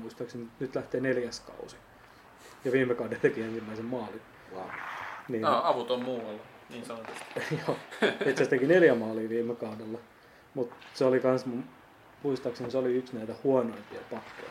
muistaakseni 0.01 0.47
nyt 0.61 0.75
lähtee 0.75 1.01
neljäs 1.01 1.41
kausi. 1.41 1.77
Ja 2.65 2.73
viime 2.73 2.95
kaudella 2.95 3.21
teki 3.23 3.43
ensimmäisen 3.43 3.85
maalin. 3.85 4.23
Wow. 4.55 4.65
Niin, 5.29 5.43
no, 5.43 5.61
avut 5.65 5.91
on 5.91 6.03
muualla, 6.03 6.43
niin 6.71 6.85
sanotusti. 6.85 7.25
Joo, 7.67 7.77
itse 8.03 8.25
asiassa 8.25 8.51
teki 8.51 8.67
neljä 8.67 8.95
maalia 8.95 9.29
viime 9.29 9.55
kaudella. 9.55 9.99
Mutta 10.55 10.75
se 10.95 11.05
oli 11.05 11.21
kans 11.21 11.47
mun, 11.47 11.65
muistaakseni 12.23 12.71
se 12.71 12.79
oli 12.79 12.95
yksi 12.95 13.17
näitä 13.17 13.35
huonoimpia 13.45 14.01
pakkeja. 14.11 14.49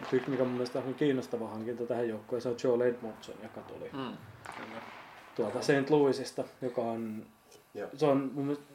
Mut 0.00 0.12
yksi 0.12 0.30
mikä 0.30 0.44
mun 0.44 0.52
mielestä 0.52 0.78
on 0.78 0.94
kiinnostava 0.94 1.48
hankinta 1.48 1.86
tähän 1.86 2.08
joukkoon, 2.08 2.42
on 2.46 2.56
Joel 2.64 2.80
Edmondson, 2.80 3.34
joka 3.42 3.60
tuli 3.60 3.90
Mm. 3.92 4.16
Kyllä. 4.56 4.80
tuolta 5.36 5.62
St. 5.62 5.90
Louisista, 5.90 6.44
joka 6.62 6.80
on, 6.80 7.26
Joo. 7.74 7.88
se 7.96 8.06
on 8.06 8.30
mun 8.34 8.44
mielestä, 8.44 8.73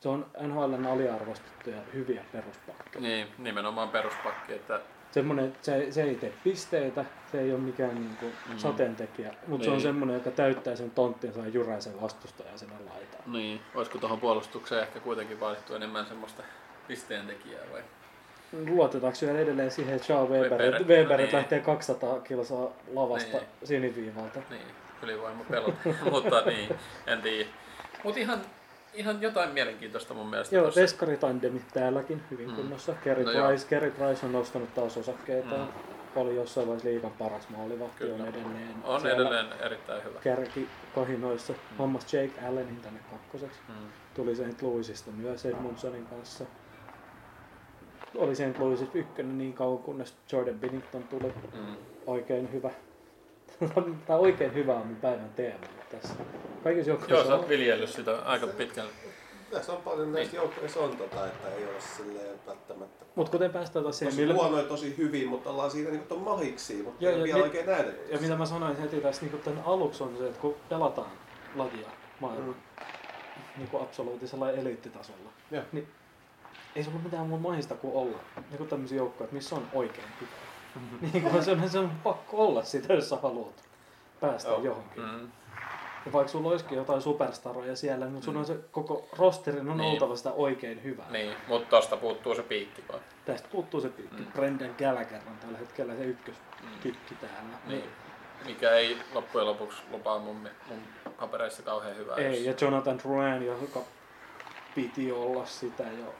se 0.00 0.08
on 0.08 0.26
NHLn 0.40 0.86
aliarvostettuja 0.86 1.76
hyviä 1.94 2.24
peruspakkeja. 2.32 3.00
Niin, 3.02 3.26
nimenomaan 3.38 3.88
peruspakki, 3.88 4.52
että 4.52 4.80
Semmoinen, 5.10 5.52
se, 5.62 5.92
se 5.92 6.02
ei 6.02 6.14
tee 6.14 6.32
pisteitä, 6.44 7.04
se 7.32 7.40
ei 7.40 7.52
ole 7.52 7.60
mikään 7.60 7.94
niinku 7.94 8.26
Mm. 8.48 8.58
sateentekijä, 8.58 9.34
mutta 9.46 9.64
se 9.64 9.70
on 9.70 9.76
Niin. 9.76 9.82
semmoinen, 9.82 10.14
joka 10.14 10.30
täyttää 10.30 10.76
sen 10.76 10.90
tonttinsa 10.90 11.40
ja 11.40 11.48
jyrää 11.48 11.80
sen 11.80 12.00
vastustajan 12.02 12.58
sinne 12.58 12.74
laitaan. 12.94 13.32
niin, 13.32 13.60
olisiko 13.74 13.98
tuohon 13.98 14.20
puolustukseen 14.20 14.82
ehkä 14.82 15.00
kuitenkin 15.00 15.40
vaadittu 15.40 15.74
enemmän 15.74 16.06
semmoista 16.06 16.42
pisteentekijää 16.88 17.62
vai? 17.72 17.80
Luotetaanko 18.68 19.18
vielä 19.22 19.38
edelleen 19.38 19.70
siihen, 19.70 19.94
että 19.94 20.06
Charles 20.06 20.30
Weber, 20.30 20.50
Weber, 20.50 20.72
Weber, 20.72 20.96
Weber 20.98 21.16
niin. 21.20 21.32
lähtee 21.32 21.60
200 21.60 22.20
kilsaa 22.20 22.68
lavasta 22.94 23.36
Niin. 23.36 23.46
siniviivalta? 23.64 24.40
Niin, 24.50 24.66
ylivoima 25.02 25.44
pelot. 25.50 25.74
Mutta 26.10 26.40
niin, 26.46 26.68
en 27.06 27.22
tiedä. 27.22 27.48
Mutta 28.04 28.20
ihan, 28.20 28.40
ihan 28.94 29.22
jotain 29.22 29.50
mielenkiintoista 29.50 30.14
mun 30.14 30.26
mielestä 30.26 30.56
Joo, 30.56 30.64
tossa. 30.64 30.80
veskaritandemi 30.80 31.62
täälläkin 31.74 32.22
hyvin 32.30 32.48
Mm. 32.50 32.56
kunnossa. 32.56 32.94
Kerry, 33.04 33.24
No 33.24 33.46
Price. 33.46 33.66
Kerry 33.68 33.90
Price 33.90 34.26
on 34.26 34.32
nostanut 34.32 34.74
taas 34.74 34.96
osakkeita. 34.96 35.56
Mm. 35.56 35.66
Oli 36.16 36.36
jossain 36.36 36.66
vaiheessa 36.66 36.88
liigan 36.88 37.10
paras 37.10 37.48
maalivahti, 37.48 38.04
on 38.04 38.20
edelleen. 38.20 38.74
On 38.84 39.06
edelleen 39.06 39.46
erittäin 39.60 40.04
hyvä. 40.04 40.20
Kärki 40.20 40.68
kahinoissa. 40.94 41.54
Hommas 41.78 42.14
Jake 42.14 42.40
Allenin 42.46 42.80
tänne 42.80 43.00
kakkoseksi. 43.10 43.58
Mm. 43.68 43.74
Tuli 44.14 44.34
St. 44.36 44.62
Louisista 44.62 45.10
myös 45.10 45.46
Edmundsonin 45.46 46.06
kanssa. 46.06 46.44
Oli 48.16 48.34
St. 48.34 48.58
Louisista 48.58 48.98
ykkönen 48.98 49.38
niin 49.38 49.52
kauan, 49.52 49.78
kunnes 49.78 50.14
Jordan 50.32 50.58
Binnington 50.60 51.02
tuli. 51.02 51.32
Mm. 51.54 51.76
oikein 52.06 52.52
hyvä. 52.52 52.70
Tämä 54.06 54.18
oikein 54.18 54.54
hyvä 54.54 54.74
on 54.74 54.96
päivän 55.00 55.30
teema 55.36 55.66
tässä. 55.90 56.14
Kaikissa 56.64 56.90
Joo, 56.90 56.98
joukkueissa 56.98 57.26
sä 57.28 57.34
on, 57.34 57.40
oot 57.40 57.48
viljellyt 57.48 57.90
sitä 57.90 58.18
aika 58.24 58.46
pitkälle. 58.46 58.90
Tässä 59.50 59.72
on 59.72 59.82
paljon 59.82 60.12
näistä 60.12 60.36
joukkueissa 60.36 60.80
on 60.80 60.96
tota, 60.96 61.26
että 61.26 61.48
ei 61.48 61.64
ole 61.64 61.80
silleen 61.96 62.38
välttämättä. 62.46 63.04
mutta 63.14 63.32
kuten 63.32 63.50
päästään 63.50 63.82
taas 63.82 63.98
siihen, 63.98 64.12
Tosi 64.12 64.22
millä, 64.22 64.34
huonoja 64.34 64.62
tosi 64.64 64.96
hyvin, 64.98 65.28
mutta 65.28 65.50
ollaan 65.50 65.70
siinä 65.70 65.90
niinku 65.90 66.08
ton 66.08 66.22
mahiksi, 66.24 66.82
mutta 66.82 67.04
Joo, 67.04 67.12
ei 67.12 67.18
ja 67.18 67.24
vielä 67.24 67.38
mi- 67.38 67.42
oikein 67.42 67.66
näytetty. 67.66 68.12
ja 68.14 68.20
mitä 68.20 68.36
mä 68.36 68.46
sanoin 68.46 68.76
heti 68.76 69.00
tässä 69.00 69.26
niin 69.26 69.40
tämän 69.42 69.62
aluksi 69.66 70.02
on 70.02 70.16
se, 70.18 70.26
että 70.28 70.40
kun 70.40 70.56
pelataan 70.68 71.10
lajia 71.54 71.88
maailman 72.20 72.48
Mm. 72.48 72.54
niin 73.56 73.68
kuin 73.68 73.82
absoluuttisella 73.82 74.50
eliittitasolla, 74.50 75.30
Joo. 75.50 75.62
niin 75.72 75.88
ei 76.76 76.84
se 76.84 76.90
ole 76.90 76.98
mitään 77.04 77.26
muuta 77.26 77.42
mahista 77.42 77.74
kuin 77.74 77.94
olla 77.94 78.18
niin 78.50 78.68
tämmöisiä 78.68 78.96
joukkoja, 78.98 79.28
missä 79.32 79.56
on 79.56 79.66
oikein 79.72 80.08
hyvä. 80.20 80.30
niin 81.12 81.22
kuin 81.22 81.44
se, 81.44 81.50
on, 81.52 81.68
se 81.70 81.78
on 81.78 81.90
pakko 82.04 82.46
olla 82.46 82.64
sitä, 82.64 82.92
jos 82.94 83.08
sä 83.08 83.16
haluat 83.16 83.64
päästä 84.20 84.50
Joo. 84.50 84.60
johonkin. 84.64 85.02
Mm. 85.02 85.28
Ja 86.06 86.12
vaikka 86.12 86.32
sulla 86.32 86.48
olisikin 86.50 86.78
jotain 86.78 87.02
superstaroja 87.02 87.76
siellä, 87.76 88.06
mutta 88.06 88.24
sun 88.24 88.36
on 88.36 88.44
se 88.46 88.56
koko 88.70 89.08
rosterin 89.18 89.68
on 89.70 89.76
Niin. 89.78 89.92
oltava 89.92 90.16
sitä 90.16 90.32
oikein 90.32 90.82
hyvää. 90.84 91.10
Niin, 91.10 91.32
mutta 91.48 91.68
tosta 91.70 91.96
puuttuu 91.96 92.34
se 92.34 92.42
piikki 92.42 92.84
vaan. 92.88 93.00
Tästä 93.24 93.48
puuttuu 93.52 93.80
se 93.80 93.88
piikki. 93.88 94.16
Mm. 94.16 94.24
Mm. 94.26 94.32
Brendan 94.32 94.70
Gallagher 94.78 95.20
on 95.30 95.36
tällä 95.40 95.58
hetkellä 95.58 95.94
se 95.94 96.04
ykköspikki 96.04 97.14
täällä. 97.14 97.56
Niin. 97.66 97.84
Mikä 98.46 98.70
ei 98.70 98.96
loppujen 99.14 99.46
lopuksi 99.46 99.82
lupaa 99.90 100.18
mun, 100.18 100.36
mun 100.68 100.78
papereissa 101.20 101.62
kauhean 101.62 101.96
hyvää. 101.96 102.16
Ei, 102.16 102.44
ja 102.44 102.50
jos- 102.52 102.62
Jonathan 102.62 102.98
Drouin, 102.98 103.46
joka 103.46 103.80
piti 104.74 105.12
olla 105.12 105.46
sitä 105.46 105.82
jo 105.82 106.14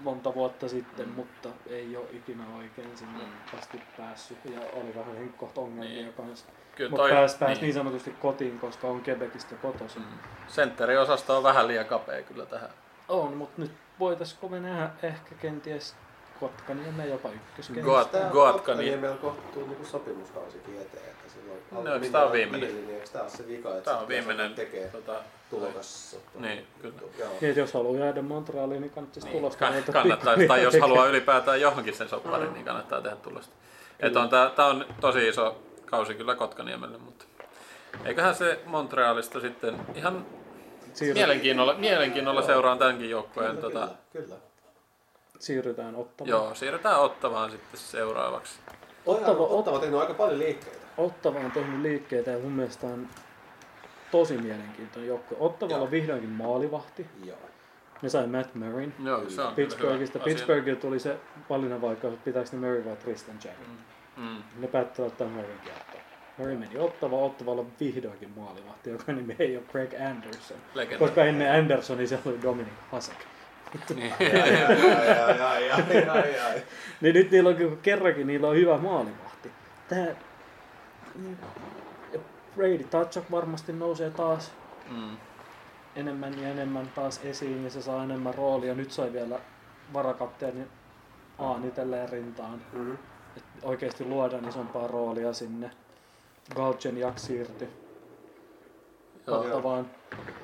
monta 0.00 0.34
vuotta 0.34 0.68
sitten, 0.68 1.08
Mm. 1.08 1.14
mutta 1.14 1.48
ei 1.66 1.96
ole 1.96 2.06
ikinä 2.12 2.44
oikein 2.58 2.96
sinne 2.98 3.18
Mm. 3.24 3.58
asti 3.58 3.82
päässyt. 3.96 4.38
Ja 4.44 4.60
oli 4.60 4.94
vähän 4.96 5.16
henkkoht 5.16 5.58
ongelmia 5.58 5.88
Niin. 5.88 6.02
niin. 6.04 6.12
kanssa. 6.14 6.46
Kyllä 6.76 6.90
Mutta 6.90 7.02
toi, 7.02 7.10
pääsi 7.10 7.38
pääs 7.38 7.48
niin. 7.48 7.54
niin. 7.56 7.62
niin 7.62 7.74
sanotusti 7.74 8.10
kotiin, 8.10 8.58
koska 8.58 8.86
on 8.86 9.02
Quebecistä 9.08 9.54
kotoisin. 9.54 10.02
Mm. 10.02 10.18
Sentteriosasto 10.48 11.36
on 11.36 11.42
vähän 11.42 11.68
liian 11.68 11.86
kapea 11.86 12.22
kyllä 12.22 12.46
tähän. 12.46 12.70
On, 13.08 13.36
mutta 13.36 13.62
nyt 13.62 13.70
voitaisiko 13.98 14.48
me 14.48 14.60
nähdä 14.60 14.90
ehkä 15.02 15.34
kenties 15.40 15.94
Kotkaniemen 16.40 17.10
jopa 17.10 17.28
Goatkani. 17.82 18.30
Kotkaniemellä 18.32 19.00
meillä 19.00 19.16
kohtuu 19.16 19.66
niinku 19.66 19.84
sopimuskausikin 19.84 20.80
eteen, 20.80 21.14
silloin 21.68 21.84
No, 21.86 21.94
eikö 21.94 22.08
tää 22.12 22.24
on 22.24 22.32
viimeinen? 22.32 22.74
Niin, 22.74 22.90
eikö 22.94 23.06
tää 23.12 23.22
on 23.22 23.30
se 23.30 23.46
vika, 23.48 23.68
että 23.70 23.82
Tämä 23.82 23.98
on 23.98 24.08
viimeinen 24.08 24.54
tekee 24.54 24.88
tota, 24.88 25.14
tulokas. 25.50 26.16
Niin, 26.34 26.66
kyllä. 26.82 26.94
Niin, 27.40 27.56
jos 27.56 27.74
haluaa 27.74 27.98
jäädä 28.00 28.22
Montrealiin, 28.22 28.80
niin 28.80 28.90
kannattaisi 28.90 29.28
Niin, 29.28 29.38
tulosta 29.38 29.68
kann- 29.70 29.92
kannattaa, 29.92 30.34
tai 30.48 30.62
jos 30.62 30.74
haluaa 30.80 31.06
ylipäätään 31.06 31.60
johonkin 31.60 31.96
sen 31.96 32.08
soppariin, 32.08 32.52
niin 32.52 32.64
kannattaa 32.64 33.00
tehdä 33.02 33.16
tulosta. 33.16 33.52
Että 34.00 34.20
on, 34.20 34.28
tää, 34.28 34.50
tää 34.50 34.66
on 34.66 34.86
tosi 35.00 35.28
iso 35.28 35.62
kausi 35.86 36.14
kyllä 36.14 36.34
Kotkaniemelle, 36.34 36.98
mutta 36.98 37.24
eiköhän 38.04 38.34
se 38.34 38.58
Montrealista 38.66 39.40
sitten 39.40 39.80
ihan 39.94 40.26
Siirry- 40.94 41.14
mielenkiinnolla, 41.14 41.74
mielenkiinnolla 41.74 42.42
seuraan 42.42 42.78
tämänkin 42.78 43.10
joukkueen. 43.10 43.50
Kyllä, 43.56 43.60
Tota, 43.62 43.88
kyllä, 44.12 44.24
kyllä. 44.26 44.36
siirrytään 45.38 45.96
ottamaan. 45.96 46.30
joo, 46.30 46.54
siirrytään 46.54 47.00
Ottavaan 47.00 47.50
sitten 47.50 47.80
seuraavaksi. 47.80 48.58
Ottava, 49.06 49.32
Ottava- 49.46 49.48
Ottava 49.58 49.74
on 49.74 49.80
tehnyt 49.80 50.00
aika 50.00 50.14
paljon 50.14 50.38
liikkeitä. 50.38 50.78
Ottava 51.00 51.38
on 51.38 51.50
tehnyt 51.50 51.80
liikkeitä 51.80 52.30
ja 52.30 52.38
mun 52.38 52.52
mielestä 52.52 52.86
on 52.86 53.08
tosi 54.10 54.38
mielenkiintoinen 54.38 55.08
joukkue. 55.08 55.36
Ottavalla 55.40 55.84
on 55.84 55.90
vihdoinkin 55.90 56.30
maalivahti. 56.30 57.06
Joo. 57.24 57.38
Ne 58.02 58.08
sai 58.08 58.26
Matt 58.26 58.54
Murrayn. 58.54 58.94
Joo, 59.04 59.30
se 59.30 59.42
on 59.42 59.54
Pittsburghista. 59.54 60.18
Pittsburghilla 60.18 60.80
tuli 60.80 60.98
se 60.98 61.16
valinnanvaikeus, 61.50 62.14
että 62.14 62.24
pitääkö 62.24 62.48
ne 62.52 62.58
Murray 62.58 62.84
vai 62.84 62.96
Tristan 62.96 63.36
Jack. 63.44 63.56
Mm. 64.16 64.42
Ne 64.58 64.66
päätti 64.66 65.02
ottaa 65.02 65.28
Murrayn 65.28 65.58
kieltoon. 65.64 66.02
Murray 66.38 66.56
meni 66.56 66.78
Ottava, 66.78 67.16
Ottavalla 67.16 67.60
on 67.60 67.72
vihdoinkin 67.80 68.30
maalivahti, 68.36 68.90
joka 68.90 69.12
nimi 69.12 69.36
ei 69.38 69.56
ole 69.56 69.64
Greg 69.72 69.94
Anderson. 69.94 70.56
Legenda. 70.74 70.98
Koska 70.98 71.24
ennen 71.24 71.52
Andersonia 71.52 72.06
siellä 72.06 72.30
oli 72.30 72.42
Dominic 72.42 72.72
Hasek. 72.90 73.16
Niin. 73.94 74.12
Niin 77.00 77.14
nyt 77.14 77.30
niillä 77.30 77.50
on 77.50 77.78
kerrankin 77.82 78.26
niillä 78.26 78.48
on 78.48 78.56
hyvä 78.56 78.78
maalivahti. 78.78 79.50
Tää... 79.88 80.06
niin, 81.20 81.38
ja 82.12 82.18
Brady 82.56 82.84
Tatchak 82.84 83.30
varmasti 83.30 83.72
nousee 83.72 84.10
taas 84.10 84.52
Mm. 84.90 85.16
enemmän 85.96 86.38
ja 86.42 86.48
enemmän 86.48 86.88
taas 86.94 87.20
esiin 87.24 87.64
ja 87.64 87.70
se 87.70 87.82
saa 87.82 88.04
enemmän 88.04 88.34
roolia. 88.34 88.74
Nyt 88.74 88.92
sai 88.92 89.12
vielä 89.12 89.38
varakapteeni 89.94 90.66
Aan 91.38 91.64
itselleen 91.64 92.08
rintaan. 92.08 92.62
Mhm. 92.72 92.92
Et 93.36 93.42
oikeasti 93.62 94.04
luodaan 94.04 94.48
isompaa 94.48 94.86
roolia 94.86 95.32
sinne. 95.32 95.70
Galchenyuk 96.54 97.18
siirtyi. 97.18 97.68
Joo. 99.26 99.40
Ottavaan. 99.40 99.90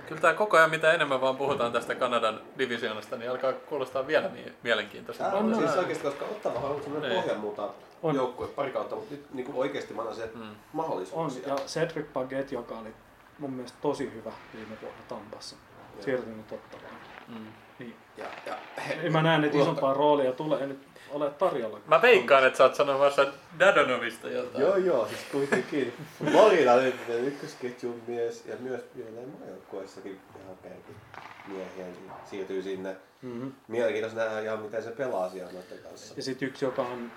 Kyllä 0.09 0.21
tämä 0.21 0.35
koko 0.35 0.57
ajan, 0.57 0.71
mitä 0.71 0.93
enemmän 0.93 1.21
vaan 1.21 1.37
puhutaan 1.37 1.73
tästä 1.73 1.95
Kanadan 1.95 2.41
divisioonasta, 2.59 3.17
niin 3.17 3.31
alkaa 3.31 3.53
kuulostaa 3.53 4.07
vielä 4.07 4.29
mie- 4.29 4.43
Tää 4.45 4.53
mielenkiintoiselta. 4.63 5.37
on 5.37 5.55
siis 5.55 5.77
oikeasti, 5.77 6.05
koska 6.05 6.25
Ottavahan 6.25 6.71
on 6.71 6.83
semmoinen 6.83 7.11
Niin. 7.11 7.23
pohjanmuuta 7.23 7.69
On. 8.03 8.15
joukkue 8.15 8.47
pari 8.49 8.71
kautta, 8.71 8.97
mutta 8.97 9.15
nyt 9.15 9.35
niin 9.35 9.47
kuin 9.47 9.57
oikeasti 9.59 9.95
mä 9.95 10.03
annan 10.03 10.17
se 10.17 10.31
Mm. 10.35 10.41
On, 10.43 10.57
mahdollisuuksia. 10.73 11.49
ja 11.49 11.55
Cedric 11.57 12.13
Paget, 12.13 12.53
joka 12.53 12.79
oli 12.79 12.95
mun 13.39 13.53
mielestä 13.53 13.79
tosi 13.83 14.13
hyvä 14.15 14.33
viime 14.55 14.77
vuonna 14.83 15.03
Tampassa, 15.09 15.57
Joo. 15.95 16.03
siirtynyt 16.05 16.53
Ottavaan. 16.53 16.95
Mm. 17.29 17.47
Niin. 17.79 17.97
Ja, 18.17 18.25
ja, 18.47 18.55
Ei 19.03 19.11
mä 19.11 19.23
näen, 19.23 19.45
että 19.45 19.59
isompaa 19.59 19.95
roolia 19.95 20.33
tulee 20.33 20.67
nyt 20.67 20.79
ole 21.11 21.31
tarjolla. 21.31 21.81
Mä 21.87 22.03
veikkaan, 22.03 22.47
että 22.47 22.57
sä 22.57 22.65
oot 22.65 22.75
sanomassa 22.75 23.27
Dadonovista 23.59 24.29
jotain. 24.29 24.63
Joo, 24.65 24.77
joo, 24.77 25.07
siis 25.07 25.21
kuitenkin. 25.33 25.93
Florida 26.31 26.77
nyt 26.77 26.95
ykkösketjun 27.09 28.03
mies 28.07 28.47
ja 28.47 28.55
myös 28.61 28.81
jollain 28.97 29.29
maajoukkueessakin 29.39 30.21
ihan 30.45 30.57
kärkimiehiä 30.63 31.85
niin 31.87 32.11
siirtyy 32.25 32.63
sinne. 32.63 32.97
Mm-hmm. 33.23 33.53
Mielenkiintoista 33.69 34.21
nähdä 34.25 34.41
ihan 34.41 34.59
miten 34.63 34.83
se 34.83 34.91
pelaa 34.91 35.29
siellä 35.29 35.53
noiden 35.53 35.79
kanssa. 35.79 36.15
Ja 36.17 36.23
sitten 36.23 36.49
yksi, 36.49 36.65
joka 36.65 36.83
on 36.83 37.13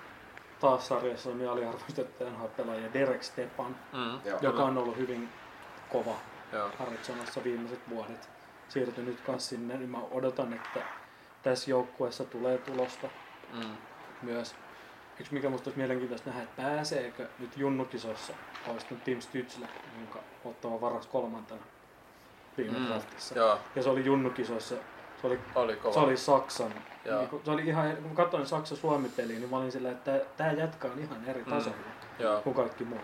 taas 0.60 0.88
sarjassa 0.88 1.30
on 1.30 1.48
aliarvostettu 1.48 2.24
NHL-pelaaja 2.24 2.92
Derek 2.92 3.22
Stepan, 3.22 3.76
Mm. 3.92 4.20
Joka 4.40 4.62
on 4.64 4.78
ollut 4.78 4.96
hyvin 4.96 5.28
kova 5.92 6.14
Joo. 6.52 6.70
Haritsonassa 6.78 7.44
viimeiset 7.44 7.80
vuodet. 7.90 8.28
Siirtyi 8.68 9.04
nyt 9.04 9.20
kanssa 9.20 9.48
sinne, 9.48 9.76
niin 9.76 9.90
mä 9.90 9.98
odotan, 10.10 10.52
että 10.52 10.80
tässä 11.42 11.70
joukkueessa 11.70 12.24
tulee 12.24 12.58
tulosta 12.58 13.08
Mm. 13.52 13.70
myös. 14.22 14.54
Yksi 15.20 15.34
mikä 15.34 15.50
musta 15.50 15.68
olisi 15.70 15.78
mielenkiintoista 15.78 16.30
nähdä, 16.30 16.42
että 16.42 16.62
pääseekö 16.62 17.26
nyt 17.38 17.56
junnukisoissa 17.56 18.32
olisi 18.66 18.86
nyt 18.90 19.04
Tim 19.04 19.18
Stützle, 19.18 19.66
jonka 19.98 20.18
ottava 20.44 20.80
varas 20.80 21.06
kolmantena 21.06 21.60
viime 22.58 22.78
Mm. 22.78 22.86
draftissa. 22.86 23.34
Joo, 23.38 23.58
Ja 23.76 23.82
se 23.82 23.88
oli 23.90 24.04
junnukisoissa, 24.04 24.74
se 25.20 25.26
oli, 25.26 25.38
oli 25.54 25.76
kova. 25.76 25.94
se 25.94 26.00
oli 26.00 26.16
Saksan. 26.16 26.74
Joo. 27.04 27.18
Niin 27.18 27.28
kun, 27.28 27.40
se 27.44 27.50
oli 27.50 27.62
ihan, 27.66 27.96
kun 27.96 28.16
katsoin 28.16 28.46
Saksa-Suomi-peliä, 28.46 29.38
niin 29.38 29.50
mä 29.50 29.56
olin 29.56 29.72
sillä, 29.72 29.90
että 29.90 30.20
tämä 30.36 30.52
jätkä 30.52 30.88
on 30.88 30.98
ihan 30.98 31.24
eri 31.26 31.42
Mm. 31.44 31.50
tasolla 31.50 31.76
Joo. 32.18 32.40
kuin 32.42 32.54
kaikki 32.56 32.84
muut. 32.84 33.02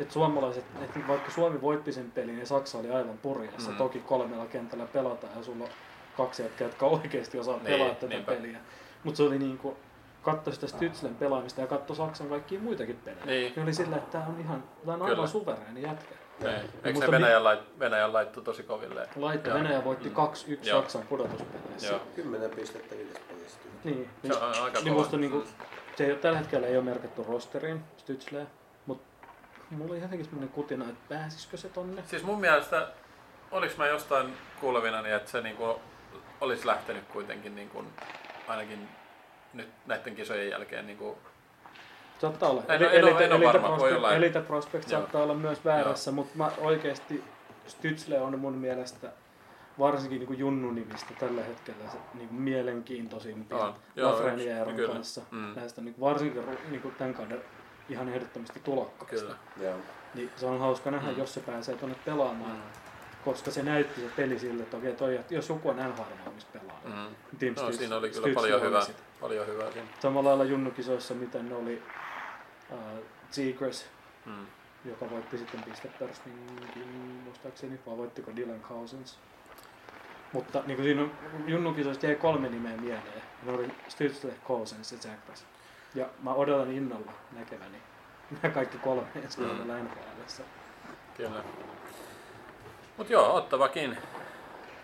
Et 0.00 0.10
suomalaiset, 0.10 0.64
et 0.82 1.08
vaikka 1.08 1.30
Suomi 1.30 1.60
voitti 1.60 1.92
sen 1.92 2.10
pelin, 2.10 2.36
niin 2.36 2.46
Saksa 2.46 2.78
oli 2.78 2.90
aivan 2.90 3.18
purjeessa. 3.18 3.70
Mm. 3.70 3.76
Toki 3.76 3.98
kolmella 4.00 4.46
kentällä 4.46 4.86
pelataan 4.86 5.32
ja 5.36 5.42
sulla 5.42 5.64
on 5.64 5.70
kaksi 6.16 6.42
jätkää, 6.42 6.66
jotka 6.68 6.86
oikeasti 6.86 7.38
osaa 7.38 7.54
Niin, 7.56 7.66
pelaa 7.66 7.88
tätä 7.94 8.06
niinpä. 8.06 8.32
peliä. 8.32 8.58
Mutta 9.04 9.16
se 9.16 9.22
oli 9.22 9.38
niinku, 9.38 9.76
katso 10.22 10.52
sitä 10.52 10.66
Stützlen 10.66 11.14
pelaamista 11.18 11.60
ja 11.60 11.66
katso 11.66 11.94
Saksan 11.94 12.28
kaikkia 12.28 12.60
muitakin 12.60 12.96
pelejä. 13.04 13.24
Niin. 13.26 13.52
niin 13.56 13.62
oli 13.62 13.74
sillä, 13.74 13.96
että 13.96 14.10
tämä 14.18 14.26
on 14.26 14.40
ihan, 14.40 14.64
tää 14.86 14.94
on 14.94 15.02
aivan 15.02 15.28
suvereeni 15.28 15.82
jätkä. 15.82 16.14
Niin. 16.40 16.54
Eikö 16.54 16.92
musta 16.92 17.06
se 17.06 17.10
Venäjän, 17.12 17.44
lait, 17.44 17.60
Venäjän 17.78 18.12
laittu 18.12 18.40
tosi 18.42 18.62
koville? 18.62 19.08
Laitto 19.16 19.48
Joo. 19.50 19.58
Venäjä 19.58 19.84
voitti 19.84 20.08
Mm. 20.08 20.14
2-1 20.14 20.68
Joo. 20.68 20.80
Saksan 20.80 21.02
pudotuspeleissä. 21.02 21.86
Joo. 21.88 22.00
10 22.16 22.50
pistettä 22.50 22.94
viides 22.96 23.18
pelistä. 23.28 23.58
Niin, 23.84 24.10
Se 24.22 24.28
niin, 24.28 24.42
on 24.42 24.48
aika 24.64 24.78
niin 24.78 24.84
kova. 24.88 24.98
musta 24.98 25.16
niinku, 25.16 25.44
se 25.96 26.04
ei 26.04 26.10
ole, 26.10 26.18
tällä 26.18 26.38
hetkellä 26.38 26.66
ei 26.66 26.76
ole 26.76 26.84
merkitty 26.84 27.22
rosteriin 27.28 27.84
Stützleä, 27.98 28.46
mutta 28.86 29.26
mulla 29.70 29.92
oli 29.92 30.00
jotenkin 30.02 30.24
semmoinen 30.24 30.48
kutina, 30.54 30.84
että 30.84 31.14
pääsisikö 31.14 31.56
se 31.56 31.68
tonne. 31.68 32.02
Siis 32.06 32.22
mun 32.22 32.40
mielestä, 32.40 32.88
oliks 33.50 33.76
mä 33.76 33.86
jostain 33.86 34.36
kuulevina, 34.60 35.02
niin 35.02 35.14
että 35.14 35.30
se 35.30 35.40
niinku 35.40 35.80
olisi 36.40 36.66
lähtenyt 36.66 37.04
kuitenkin 37.12 37.54
niinku, 37.56 37.84
ainakin 38.48 38.88
nyt 39.52 39.68
näiden 39.86 40.14
kisojen 40.16 40.50
jälkeen 40.50 40.86
niinku, 40.86 41.18
Saattaa 42.20 42.50
olla. 42.50 42.62
En- 42.68 42.74
Eli- 42.82 42.84
en 42.84 42.90
ole- 43.04 43.10
Elite, 43.10 43.24
en 43.24 43.32
ole 43.32 43.44
Elite, 43.44 43.46
varma, 43.62 43.68
voi 43.68 43.76
Prospect, 43.78 43.96
olla. 43.98 44.12
Elite 44.14 44.40
Prospect 44.40 44.90
Joo. 44.90 45.00
saattaa 45.00 45.22
olla 45.22 45.34
myös 45.34 45.64
väärässä, 45.64 46.12
mutta 46.12 46.32
mä 46.38 46.50
oikeasti 46.58 47.24
Stützle 47.68 48.18
on 48.20 48.38
mun 48.38 48.52
mielestä 48.54 49.12
varsinkin 49.78 50.20
niin 50.20 50.38
Junnu-nimistä 50.38 51.14
tällä 51.20 51.42
hetkellä 51.42 51.90
se 51.90 51.98
niin 52.14 52.28
kuin 52.28 52.40
mielenkiintoisimpia 52.40 53.58
On. 53.58 53.74
Joo, 53.96 54.10
Lafrenierin 54.12 54.76
kyllä. 54.76 54.92
kanssa. 54.94 55.20
Mm. 55.30 55.52
Näistä 55.56 55.80
niin 55.80 55.94
kuin 55.94 56.10
varsinkin 56.10 56.42
niin 56.70 56.80
kuin 56.82 56.94
tämän 56.94 57.14
kauden 57.14 57.40
ihan 57.88 58.08
ehdottomasti 58.08 58.60
tulokkaista. 58.64 59.26
kyllä. 59.54 59.68
Joo. 59.70 59.78
Niin 60.14 60.30
se 60.36 60.46
on 60.46 60.58
hauska 60.60 60.90
nähdä, 60.90 61.10
Mm. 61.12 61.18
jos 61.18 61.34
se 61.34 61.40
pääsee 61.40 61.76
tuonne 61.76 61.96
pelaamaan. 62.04 62.56
Koska 63.24 63.50
se 63.50 63.62
näytti 63.62 64.00
se 64.00 64.06
peli 64.16 64.38
sille, 64.38 64.62
että 64.62 64.76
okei, 64.76 64.92
toi, 64.92 65.20
jos 65.30 65.48
joku 65.48 65.68
on 65.68 65.76
NHL 65.76 66.24
valmis 66.26 66.44
pelaamaan. 66.44 67.08
Mm. 67.10 67.38
Tim 67.38 67.54
No, 67.56 67.68
Stütz- 67.68 67.72
siinä 67.72 67.96
oli 67.96 68.10
kyllä 68.10 68.26
Stützle 68.28 68.34
paljon 68.34 68.62
hyvää, 68.62 68.82
paljon 69.20 69.46
hyvää 69.46 69.72
siinä. 69.72 69.88
Samalla 70.00 70.28
lailla 70.28 70.44
junnukisoissa, 70.44 71.14
miten 71.14 71.48
ne 71.48 71.54
oli 71.54 71.82
Zegras, 73.32 73.86
Mm. 74.26 74.46
joka 74.84 75.10
voitti 75.10 75.38
sitten 75.38 75.62
pistepörssinkin, 75.62 76.86
muistaakseni, 77.24 77.80
vai 77.86 77.96
voittiko 77.96 78.36
Dylan 78.36 78.60
Cousins. 78.60 79.18
Mutta 80.32 80.62
niin 80.66 80.76
kuin 80.76 80.84
siinä 80.84 81.02
on, 81.02 81.12
junnukisoista 81.46 82.06
jäi 82.06 82.14
kolme 82.14 82.48
nimeä 82.48 82.76
mieleen. 82.76 83.22
Ne 83.42 83.52
oli 83.52 83.66
Stützle, 83.88 84.32
Cousins 84.48 84.92
ja 84.92 84.98
Zegras. 84.98 85.46
Ja 85.94 86.06
mä 86.22 86.34
odotan 86.34 86.70
innolla 86.72 87.12
näkeväni 87.32 87.78
nämä 88.42 88.54
kaikki 88.54 88.78
kolme 88.78 89.06
ensi 89.24 89.40
Mm. 89.40 89.46
kaudella 89.46 89.78
NHLssä. 89.78 90.42
Kyllä. 91.16 91.44
Mut 92.96 93.10
joo, 93.10 93.34
ottavakin. 93.34 93.98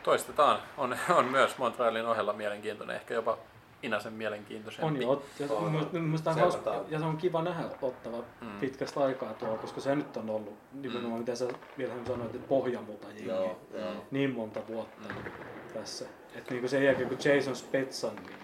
Toistetaan. 0.02 0.58
On, 0.76 0.96
on 1.10 1.24
myös 1.24 1.58
Montrealin 1.58 2.06
ohella 2.06 2.32
mielenkiintoinen, 2.32 2.96
ehkä 2.96 3.14
jopa 3.14 3.38
Inasen 3.82 4.12
mielenkiintoisempi. 4.12 4.86
On 4.86 5.02
jo, 5.02 5.22
ja 5.40 5.48
se, 5.48 5.54
On. 5.54 5.72
mielestä 5.92 6.30
on 6.30 6.38
hauska, 6.38 6.84
ja 6.88 6.98
se 6.98 7.04
on 7.04 7.16
kiva 7.16 7.42
nähdä 7.42 7.64
ottava 7.82 8.16
Mm. 8.40 8.60
pitkästä 8.60 9.00
aikaa 9.00 9.34
tuolla, 9.34 9.58
koska 9.58 9.80
se 9.80 9.94
nyt 9.96 10.16
on 10.16 10.30
ollut 10.30 10.54
nimenomaan, 10.72 11.18
mitä 11.20 11.34
sä 11.34 11.48
Vilhelm 11.78 12.06
sanoit, 12.06 12.34
että 12.34 12.48
pohjamuta 12.48 13.06
jengi. 13.08 13.28
Joo, 13.28 13.58
joo. 13.74 13.92
niin 14.10 14.30
monta 14.34 14.60
vuotta 14.68 15.14
tässä. 15.74 16.04
Et 16.34 16.50
niinku 16.50 16.68
sen 16.68 16.84
jälkeen 16.84 17.08
kun 17.08 17.18
Jason 17.24 17.56
Spetsan 17.56 18.16
niin 18.16 18.36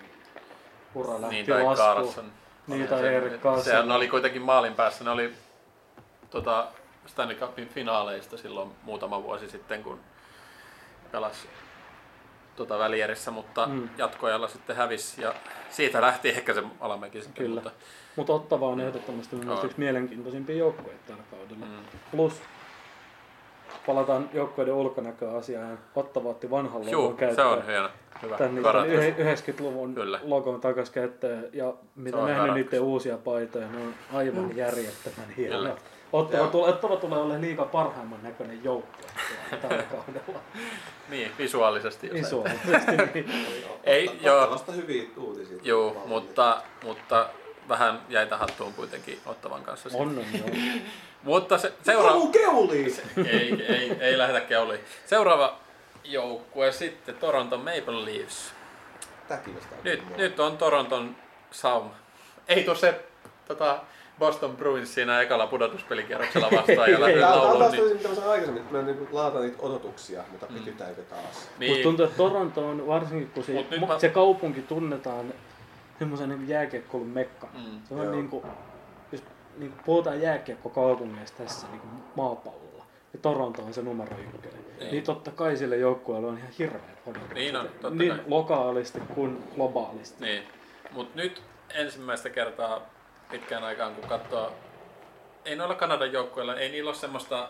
ura 0.94 1.20
lähti 1.20 1.34
Niin, 1.34 1.46
tai 1.46 1.62
laskuun. 1.64 1.88
Carlson. 1.88 2.32
Niin, 2.66 2.80
Oli 2.80 2.88
tai 2.88 3.00
se- 3.00 3.16
Erik 3.16 3.40
Karlsson. 3.40 3.64
Sehän 3.64 3.92
oli 3.92 4.08
kuitenkin 4.08 4.42
maalin 4.42 4.74
päässä. 4.74 5.04
Ne 5.04 5.10
oli 5.10 5.32
tota, 6.30 6.66
Stanley 7.06 7.36
Cupin 7.36 7.68
finaaleista 7.68 8.36
silloin 8.36 8.70
muutama 8.82 9.22
vuosi 9.22 9.48
sitten, 9.50 9.82
kun 9.82 10.00
pelasi 11.12 11.48
tota 12.56 12.78
välierissä, 12.78 13.30
mutta 13.30 13.66
Mm. 13.66 13.72
mm. 13.74 13.88
jatkoajalla 13.98 14.48
sitten 14.48 14.76
hävisi 14.76 15.22
ja 15.22 15.34
siitä 15.70 16.00
lähti 16.00 16.28
ehkä 16.28 16.54
se 16.54 16.62
alamäki 16.80 17.22
sitten. 17.22 17.44
Kyllä. 17.46 17.54
Mutta, 17.60 17.70
Mutta 18.16 18.32
Ottava 18.32 18.68
on 18.68 18.80
ehdottomasti 18.80 19.36
On. 19.36 19.64
yksi 19.64 19.78
mielenkiintoisimpia 19.78 20.56
joukkueita 20.56 21.00
tällä 21.06 21.22
kaudella. 21.30 21.66
mm, 21.66 21.82
Plus 22.10 22.40
palataan 23.86 24.30
joukkueiden 24.34 24.74
ulkonäköasiaan. 24.74 25.78
Ottava 25.96 26.28
otti 26.28 26.50
vanhan 26.50 26.80
logon 26.80 26.92
juu, 26.92 27.10
se 27.10 27.16
käyttöön. 27.16 27.48
on 27.48 27.66
hieno. 27.66 27.88
Hyvä. 28.22 28.36
Tän 28.36 28.58
ratkaisu. 28.64 28.92
yhe- 28.94 29.14
90-luvun 29.34 29.94
Kyllä. 29.94 30.20
logon 30.22 30.60
takas 30.60 30.90
käyttöön 30.90 31.48
ja 31.52 31.74
mitä 31.96 32.16
nähnyt 32.18 32.54
niiden 32.54 32.80
uusia 32.80 33.18
paitoja, 33.18 33.68
ne 33.68 33.78
on 33.78 33.94
aivan 34.12 34.56
järjettömän 34.56 35.30
hienoja. 35.36 35.76
Ottava, 36.16 36.42
Joo. 36.42 36.50
tulee, 36.50 36.68
Ottava 36.70 36.96
tulee 36.96 37.18
olemaan 37.18 37.40
liiga 37.40 37.64
parhaimman 37.64 38.22
näköinen 38.22 38.64
joukkue 38.64 39.06
tällä 39.62 39.82
kaudella. 39.92 40.40
Niin, 41.08 41.32
visuaalisesti. 41.38 42.06
jos 42.06 42.14
Visuaalisesti 42.14 42.96
niin. 43.14 43.30
Ei, 43.84 44.10
joo. 44.20 44.38
Ottavasta 44.38 44.72
hyviä 44.72 45.04
uutisia. 45.16 45.58
Joo, 45.62 46.02
mutta, 46.06 46.62
mutta 46.84 47.28
vähän 47.68 48.00
jäitä 48.08 48.36
hattuun 48.36 48.74
kuitenkin 48.74 49.20
ottavan 49.26 49.62
kanssa. 49.62 49.88
sitten. 49.88 50.08
On, 50.08 50.18
on, 50.18 50.24
joo. 50.38 50.48
Mutta 51.22 51.58
se, 51.58 51.72
seuraava... 51.82 52.18
Halu 52.18 52.28
keuliin! 52.28 52.94
ei, 53.16 53.66
ei, 53.68 53.96
ei 54.00 54.18
lähdetä 54.18 54.40
keuliin. 54.40 54.80
Seuraava 55.06 55.58
joukkue 56.04 56.72
sitten 56.72 57.14
Toronto 57.14 57.58
Maple 57.58 58.04
Leafs. 58.04 58.52
Nyt, 59.82 60.16
nyt 60.16 60.40
on 60.40 60.58
Toronton 60.58 61.16
sauma. 61.50 61.94
Ei 62.48 62.64
tuu 62.64 62.74
se 62.74 63.04
tota, 63.48 63.80
Boston 64.18 64.56
Bruins 64.56 64.94
siinä 64.94 65.20
ekalla 65.20 65.46
pudotuspelikierroksella 65.46 66.48
vastaan 66.56 66.90
ja 66.92 67.00
lähden 67.00 67.18
Tää 67.20 67.34
on 67.34 67.38
lauluun. 67.40 67.58
taas 67.58 67.72
Niin, 67.72 67.96
mitä 67.96 68.08
mä 68.08 68.14
sanoin 68.14 68.32
aikaisemmin, 68.32 68.62
että 68.62 68.76
mä 68.76 68.82
niin 68.82 69.08
laataan 69.12 69.44
niitä 69.44 69.62
odotuksia, 69.62 70.24
mutta 70.30 70.46
Mm. 70.50 70.54
pytytäänkö 70.54 71.02
taas? 71.02 71.50
Niin, 71.58 71.82
tuntuu, 71.82 72.04
että 72.04 72.16
Toronto 72.16 72.68
on 72.68 72.86
varsinkin, 72.86 73.30
kun 73.30 73.44
se, 73.44 73.52
mä- 73.88 73.98
se 73.98 74.08
kaupunki 74.08 74.62
tunnetaan 74.62 75.34
semmoisen 75.98 76.28
niin 76.28 76.48
jääkiekkoilun 76.48 77.08
mekkana. 77.08 77.52
Mm, 77.54 77.80
se 77.88 77.94
on 77.94 78.04
joo. 78.04 78.12
niin 78.14 78.28
kuin, 78.28 78.44
jos 79.12 79.22
niin 79.58 79.70
kuin 79.72 79.82
puhutaan 79.84 80.20
jääkiekkokaupungeista 80.22 81.42
tässä 81.42 81.66
niin 81.70 81.80
kuin 81.80 81.90
maapallolla, 82.14 82.84
niin 83.12 83.20
Toronto 83.22 83.62
on 83.62 83.74
se 83.74 83.82
numero 83.82 84.16
ykkönen. 84.18 84.60
Niin. 84.80 84.90
Niin 84.90 85.02
totta 85.04 85.30
kai 85.30 85.56
sille 85.56 85.76
joukkueelle 85.76 86.26
on 86.28 86.38
ihan 86.38 86.50
hirveät 86.58 86.98
odotukset. 87.06 87.34
Niin 87.34 87.56
on, 87.56 87.68
totta 87.68 87.90
niin 87.90 88.10
kai. 88.16 88.24
lokaalisti 88.26 89.00
kuin 89.14 89.42
globaalisti. 89.54 90.24
niin. 90.24 90.42
Mut 90.92 91.14
nyt 91.14 91.42
ensimmäistä 91.74 92.30
kertaa 92.30 92.80
pitkään 93.30 93.64
aikaan 93.64 93.94
kun 93.94 94.08
katsoo, 94.08 94.52
ei 95.44 95.56
noilla 95.56 95.74
Kanadan 95.74 96.12
joukkueilla, 96.12 96.56
ei 96.56 96.68
niillä 96.68 96.88
ole 96.88 96.96
semmoista, 96.96 97.48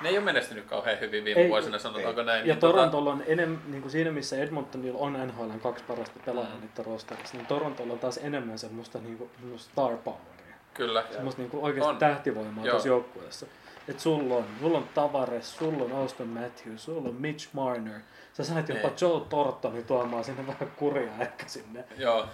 ne 0.00 0.08
ei 0.08 0.16
ole 0.18 0.24
menestynyt 0.24 0.64
kauhean 0.64 1.00
hyvin 1.00 1.24
viime 1.24 1.40
Ei, 1.40 1.48
vuosina, 1.48 1.78
sanotaanko 1.78 2.20
ei. 2.20 2.26
näin. 2.26 2.38
Ja 2.40 2.44
niin 2.54 2.56
tota- 2.56 2.60
Torontolla 2.60 3.10
on 3.10 3.22
enemmän, 3.26 3.60
niin 3.66 3.82
kuin 3.82 3.92
siinä 3.92 4.10
missä 4.10 4.36
Edmontonilla 4.36 4.98
on 4.98 5.12
NHLn 5.12 5.60
kaksi 5.60 5.84
parasta 5.84 6.20
pelaajaa 6.24 6.54
Mm. 6.54 6.60
niiden 6.60 6.86
rosterissa, 6.86 7.36
niin 7.36 7.46
Torontolla 7.46 7.92
on 7.92 7.98
taas 7.98 8.18
enemmän 8.22 8.58
semmoista 8.58 8.98
niin 8.98 9.18
kuin, 9.18 9.30
star 9.56 9.96
poweria. 9.96 10.56
Kyllä. 10.74 11.04
Semmoista 11.10 11.42
niin 11.42 11.50
kuin 11.50 11.64
oikeasti 11.64 11.90
On. 11.90 11.98
tähtivoimaa 11.98 12.64
Joo. 12.64 12.70
tuossa 12.72 12.88
joukkueessa. 12.88 13.46
että 13.88 14.02
sulla 14.02 14.34
on, 14.34 14.44
sulla 14.60 14.78
on 14.78 14.88
Tavares, 14.94 15.56
sulla 15.56 15.84
on 15.84 15.92
Austin 15.92 16.26
Matthews, 16.28 16.84
sulla 16.84 17.08
on 17.08 17.14
Mitch 17.14 17.48
Marner. 17.52 18.00
Sä 18.36 18.44
sait 18.44 18.68
jopa 18.68 18.88
Niin. 18.88 18.96
Joe 19.00 19.20
Tortonin 19.28 19.84
tuomaan 19.84 20.24
sinne 20.24 20.46
vähän 20.46 20.72
kuria 20.76 21.10
ehkä 21.20 21.44
sinne 21.48 21.84
Joo, 21.98 22.26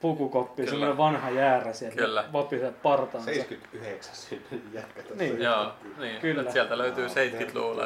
pukukoppiin, 0.00 0.56
Kyllä. 0.66 0.70
semmoinen 0.70 0.96
vanha 0.96 1.30
jäärä 1.30 1.72
sieltä, 1.72 1.96
Kyllä. 1.96 2.24
vopisen 2.32 2.74
partaansa. 2.74 3.30
79 3.30 4.14
syntynyt 4.14 4.64
jätkä 4.74 5.02
tuossa. 5.02 5.24
Niin. 5.24 5.42
joo, 5.42 5.72
niin. 5.98 6.20
Kyllä. 6.20 6.42
Et 6.42 6.50
sieltä 6.52 6.78
löytyy 6.78 7.04
Joo, 7.04 7.14
70-luvulla. 7.14 7.84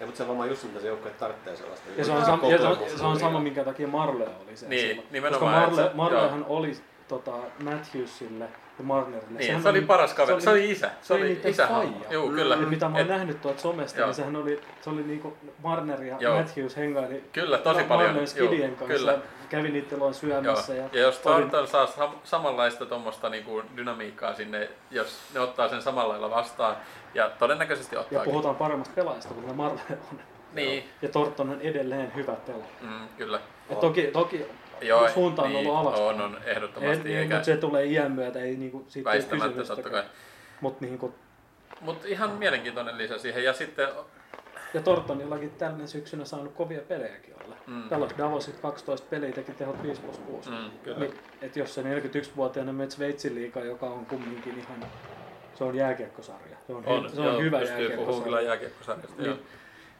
Ja, 0.00 0.06
mutta 0.06 0.16
se 0.16 0.22
on 0.22 0.28
varmaan 0.28 0.48
just 0.48 0.64
mitä 0.64 0.80
se 0.80 0.86
joukkue 0.86 1.10
tarvitsee 1.10 1.56
sellaista. 1.56 1.88
Ja 1.96 2.04
se 2.04 2.12
on, 2.12 2.22
sam- 2.22 2.46
ja 2.52 2.58
se 2.58 2.66
on, 2.66 2.78
se 2.96 3.04
on 3.04 3.18
sama, 3.20 3.40
minkä 3.40 3.64
takia 3.64 3.88
Marle 3.88 4.24
oli 4.46 4.56
se. 4.56 4.68
Niin, 4.68 4.80
silloin. 4.80 4.96
Koska 4.98 5.12
nimenomaan, 5.12 5.52
Marle, 5.60 5.80
että 5.80 5.90
se- 5.90 5.96
Marlehan 5.96 6.44
oli 6.48 6.76
tota, 7.08 7.32
Matthewsille 7.64 8.48
ja 8.78 8.84
Marnerille. 8.84 9.30
Niin, 9.30 9.46
Sehän 9.46 9.62
se 9.62 9.68
oli 9.68 9.80
paras 9.80 10.14
kaveri. 10.14 10.40
Se 10.40 10.50
oli 10.50 10.70
isä. 10.70 10.86
Se 10.86 11.06
se 11.06 11.14
oli 11.14 11.22
oli 11.22 11.40
isä. 11.44 11.66
faija. 11.66 11.90
Joo, 12.10 12.28
kyllä. 12.28 12.54
Ja 12.54 12.60
mitä 12.66 12.88
mä 12.88 12.92
oon 12.94 13.00
Et- 13.02 13.08
nähnyt 13.08 13.40
tuolta 13.40 13.60
somesta, 13.60 13.98
Joo. 14.00 14.06
niin 14.06 14.14
sehän 14.14 14.36
oli, 14.36 14.60
se 14.80 14.90
oli 14.90 15.02
niinku 15.02 15.36
Marner 15.62 16.02
ja 16.02 16.16
Joo. 16.20 16.36
Matthews 16.36 16.76
hengaili 16.76 17.24
Kyllä, 17.32 17.58
tosi 17.58 17.82
paljon. 17.82 18.10
Marner 18.10 18.26
Skidien 18.26 18.60
Joo, 18.60 18.68
kanssa 18.78 18.86
kyllä. 18.96 19.12
ja 19.12 19.18
kävi 19.48 19.68
niiden 19.70 19.98
luon 19.98 20.08
Joo. 20.08 20.12
syömässä. 20.12 20.74
Ja, 20.74 20.84
Ja 20.92 21.00
jos 21.00 21.14
oli- 21.26 21.34
Thornton 21.34 21.68
saa 21.68 21.86
sam- 21.86 22.16
samanlaista 22.24 22.86
tuommoista 22.86 23.28
niinku 23.28 23.62
dynamiikkaa 23.76 24.34
sinne, 24.34 24.68
jos 24.90 25.18
ne 25.34 25.40
ottaa 25.40 25.68
sen 25.68 25.82
samalla 25.82 26.08
lailla 26.12 26.30
vastaan, 26.30 26.76
ja 27.14 27.30
todennäköisesti 27.38 27.94
ja 27.96 28.00
ottaa. 28.00 28.24
puhutaan 28.24 28.56
paremmasta 28.56 28.94
pelaajasta 28.94 29.34
kuin 29.34 29.56
Marle 29.56 29.80
on. 30.12 30.20
Niin, 30.52 30.88
Ja 31.02 31.08
Torton 31.08 31.50
on 31.50 31.60
edelleen 31.60 32.14
hyvä 32.14 32.32
pelaaja. 32.46 32.66
mm, 32.80 33.08
kyllä. 33.18 33.40
Ja 33.70 33.76
toki, 33.76 34.02
toki 34.02 34.44
Joo, 34.80 35.08
suunta 35.08 35.42
on 35.42 35.48
niin, 35.48 35.58
ollut 35.58 35.80
alaspäin. 35.80 36.08
On, 36.08 36.20
on, 36.20 36.38
ehdottomasti. 36.44 37.08
Ei, 37.08 37.16
eikä 37.16 37.34
mutta 37.34 37.46
se 37.46 37.56
tulee 37.56 37.84
iän 37.84 38.12
myötä, 38.12 38.38
ei 38.38 38.56
niinku, 38.56 38.84
siitä 38.88 39.10
väistämättä 39.10 39.64
totta 39.64 39.90
kai. 39.90 40.02
Mutta 40.60 40.84
niinku, 40.84 41.14
Mutta 41.80 42.08
ihan 42.08 42.30
mielenkiintoinen 42.30 42.98
lisä 42.98 43.18
siihen. 43.18 43.44
Ja 43.44 43.52
sitten, 43.52 43.88
ja 44.74 44.80
Tortonillakin 44.82 45.50
tänne 45.50 45.86
syksynä 45.86 46.24
saanut 46.24 46.52
kovia 46.54 46.80
pelejäkin 46.80 47.34
olla. 47.44 47.56
Mm. 47.66 47.88
Pelas 47.88 48.10
Davosit 48.18 48.60
12 48.60 49.06
peliä, 49.10 49.32
teki 49.32 49.52
tehot 49.52 49.82
5 49.82 50.00
plus 50.00 50.18
6. 50.18 50.50
mm, 50.50 50.56
kyllä. 50.84 50.98
Niin, 50.98 51.14
et 51.42 51.56
jos 51.56 51.74
se 51.74 51.82
41-vuotiaana 51.82 52.72
menet 52.72 52.90
Sveitsin 52.90 53.34
liikaa, 53.34 53.64
joka 53.64 53.86
on 53.86 54.06
kumminkin 54.06 54.58
ihan, 54.58 54.90
se 55.54 55.64
on 55.64 55.74
jääkiekkosarja. 55.74 56.56
Se 56.66 56.72
on, 56.72 56.86
On, 56.86 57.10
se 57.10 57.20
on 57.20 57.26
joo, 57.26 57.40
hyvä 57.40 57.60
puhumaan 57.96 58.22
kyllä 58.22 58.40
jääkiekkosarja. 58.40 59.04
joo. 59.18 59.34
Niin 59.34 59.46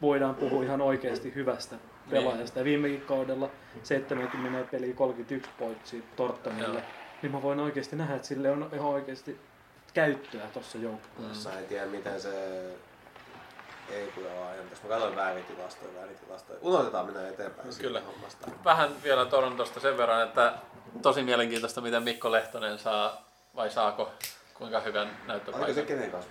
voidaan 0.02 0.34
puhua 0.34 0.62
ihan 0.62 0.80
oikeasti 0.80 1.34
hyvästä 1.34 1.76
Niin. 1.76 1.95
Pelaajasta. 2.10 2.58
Ja 2.58 2.64
viimekin 2.64 3.00
kaudella 3.00 3.50
70 3.82 4.70
peliä 4.70 4.94
31 4.94 5.50
pointsia 5.58 6.02
Tortonille. 6.16 6.78
Joo. 6.78 6.86
Niin 7.22 7.32
mä 7.32 7.42
voin 7.42 7.60
oikeasti 7.60 7.96
nähdä, 7.96 8.14
että 8.14 8.28
sille 8.28 8.50
on 8.50 8.70
ihan 8.72 8.86
oikeasti 8.86 9.40
käyttöä 9.94 10.46
tuossa 10.52 10.78
joukkueessa. 10.78 11.50
Mä 11.50 11.58
en 11.58 11.66
tiedä 11.66 11.86
miten 11.86 12.20
se 12.20 12.30
ei 13.90 14.12
kyllä 14.14 14.28
ole 14.32 14.48
ajan. 14.48 14.64
Mä 14.64 14.88
katsoin 14.88 15.16
vääritilastoja, 15.16 15.94
vääritilastoja. 15.94 16.58
Unohdetaan 16.62 17.06
mennä 17.06 17.28
eteenpäin 17.28 17.72
siitä 17.72 17.86
Kyllä. 17.86 18.00
hommasta. 18.00 18.46
Vähän 18.64 18.90
vielä 19.02 19.24
Torontosta 19.24 19.80
sen 19.80 19.96
verran, 19.96 20.22
että 20.22 20.52
tosi 21.02 21.22
mielenkiintoista, 21.22 21.80
miten 21.80 22.02
Mikko 22.02 22.32
Lehtonen 22.32 22.78
saa, 22.78 23.24
vai 23.56 23.70
saako, 23.70 24.10
kuinka 24.54 24.80
hyvän 24.80 25.02
Oliko 25.06 25.20
se 25.20 25.26
näyttöpaikan. 25.26 25.86
kenen 25.86 26.10
kanssa? 26.10 26.30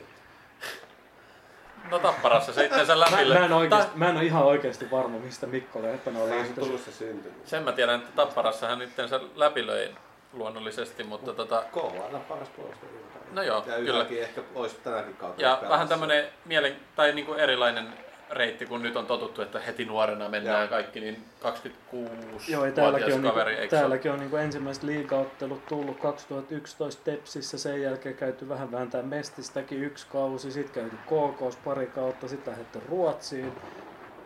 No 1.91 1.99
Tapparassa 1.99 2.53
se 2.53 2.65
itsensä 2.65 2.93
Mä, 2.93 2.99
läpi. 2.99 3.33
mä, 3.33 3.45
en 3.45 3.53
oikeasti, 3.53 3.91
mä 3.97 4.09
en 4.09 4.15
ole 4.15 4.25
ihan 4.25 4.43
oikeasti 4.43 4.91
varma, 4.91 5.17
mistä 5.19 5.47
Mikko 5.47 5.81
Lehtonen 5.81 6.21
on 6.21 6.29
se 6.29 6.77
se 6.77 6.91
syntynyt? 6.91 7.47
Sen 7.47 7.63
mä 7.63 7.71
tiedän, 7.71 7.99
että 7.99 8.11
Tapparassa 8.15 8.67
hän 8.67 8.81
itsensä 8.81 9.19
läpilöi 9.35 9.91
luonnollisesti, 10.33 11.03
mutta 11.03 11.33
tota, 11.33 11.63
KHL 11.71 12.15
on 12.15 12.21
paras 12.21 12.49
puolustaja 12.49 12.91
kaudella. 13.13 13.33
No 13.33 13.41
joo, 13.41 13.63
ja 13.67 13.75
kyllä. 13.75 14.05
ehkä 14.11 14.41
olisi 14.55 14.75
tänäkin 14.83 15.15
kautta. 15.15 15.41
ja 15.41 15.61
vähän 15.69 15.87
tämmönen 15.87 16.25
mielen, 16.45 16.75
tai 16.95 17.13
niinku 17.13 17.33
erilainen 17.33 17.93
reitti, 18.29 18.65
kun 18.65 18.81
nyt 18.83 18.95
on 18.97 19.05
totuttu, 19.05 19.41
että 19.41 19.59
heti 19.59 19.85
nuorena 19.85 20.29
mennään 20.29 20.59
Joo. 20.59 20.67
kaikki, 20.67 20.99
niin 20.99 21.23
26 21.41 22.51
Joo, 22.51 22.65
ja 22.65 22.71
täälläkin 22.71 23.13
on, 23.13 23.21
kaveri, 23.21 23.51
niinku, 23.55 23.69
se 23.69 23.75
ole? 23.75 23.79
täälläkin 23.81 24.11
on 24.11 24.19
niinku 24.19 24.35
ensimmäiset 24.35 24.83
liigaottelut 24.83 25.65
tullut 25.65 25.99
2011 25.99 27.03
Tepsissä, 27.03 27.57
sen 27.57 27.81
jälkeen 27.81 28.15
käyty 28.15 28.49
vähän 28.49 28.71
vääntää 28.71 29.01
Mestistäkin 29.01 29.83
yksi 29.83 30.07
kausi, 30.11 30.51
sitten 30.51 30.73
käyty 30.83 30.95
KKs 31.05 31.55
pari 31.55 31.87
kautta, 31.87 32.27
sitten 32.27 32.51
lähdetty 32.51 32.81
Ruotsiin, 32.89 33.53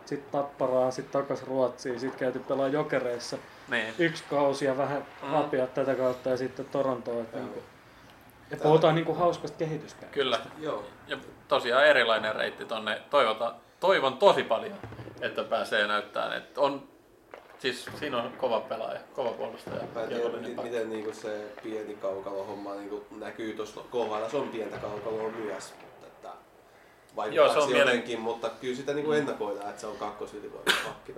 sitten 0.04 0.32
Tapparaan, 0.32 0.92
sitten 0.92 1.22
takas 1.22 1.42
Ruotsiin, 1.46 2.00
sitten 2.00 2.18
käyty 2.20 2.38
pelaa 2.38 2.68
Jokereissa 2.68 3.36
Niin. 3.68 3.94
yksi 3.98 4.24
kausi 4.30 4.64
ja 4.64 4.76
vähän 4.76 5.04
Mm. 5.22 5.32
rapia 5.32 5.66
tätä 5.66 5.94
kautta 5.94 6.28
ja 6.28 6.36
sitten 6.36 6.66
Torontoon. 6.66 7.20
Että 7.20 7.38
niinku, 7.38 7.62
ja 8.50 8.56
puhutaan 8.56 8.94
niinku 8.94 9.14
hauskasta 9.14 9.58
kehityskäytöstä. 9.58 10.14
Kyllä. 10.14 10.38
Joo. 10.58 10.84
Ja 11.08 11.16
tosiaan 11.48 11.86
erilainen 11.86 12.34
reitti 12.36 12.64
tonne. 12.64 13.02
Toivota, 13.10 13.54
toivon 13.80 14.16
tosi 14.18 14.42
paljon, 14.42 14.76
että 15.20 15.44
pääsee 15.44 15.86
näyttämään. 15.86 16.36
Että 16.36 16.60
on, 16.60 16.88
siis 17.58 17.88
siinä 17.98 18.22
on 18.22 18.32
kova 18.38 18.60
pelaaja, 18.60 19.00
kova 19.14 19.30
puolustaja. 19.30 19.76
Mä 19.94 20.02
en 20.02 20.08
tiedä, 20.08 20.22
kiekollinen 20.22 20.62
miten, 20.62 20.90
niinku 20.90 21.12
se 21.12 21.52
pieni 21.62 21.94
kaukalo 21.94 22.44
homma 22.44 22.74
niinku 22.74 23.06
näkyy 23.10 23.52
tuossa 23.54 23.80
KHL. 23.80 24.28
Se 24.30 24.36
on 24.36 24.48
pientä 24.48 24.76
kaukaloa 24.78 25.30
myös. 25.30 25.74
Mutta 25.82 26.06
että 26.06 26.28
Joo, 27.36 27.48
se 27.48 27.52
on 27.52 27.56
vaikuttaisi 27.56 27.68
mielen- 27.72 27.86
jotenkin, 27.88 28.20
mutta 28.20 28.50
kyllä 28.60 28.76
sitä 28.76 28.94
niinku 28.94 29.12
ennakoidaan, 29.12 29.68
että 29.68 29.80
se 29.80 29.86
on 29.86 29.96
kakkosylivoiman 29.96 30.64
pakki. 30.86 31.14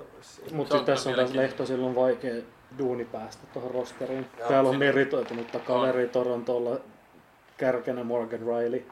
Mutta 0.53 0.79
tässä 0.79 1.11
on 1.11 1.17
taas 1.17 1.33
Lehtosilla 1.33 1.87
on 1.87 1.95
vaikea 1.95 2.43
duuni 2.79 3.05
päästä 3.05 3.47
tuohon 3.53 3.71
rosteriin. 3.71 4.27
Joo, 4.39 4.49
Täällä 4.49 4.71
on 4.71 4.79
meritoitunutta 4.79 5.59
kaveri 5.59 6.09
Torontolla, 6.09 6.81
kärkenä 7.57 8.05
Morgan 8.05 8.41
Riley, 8.41 8.87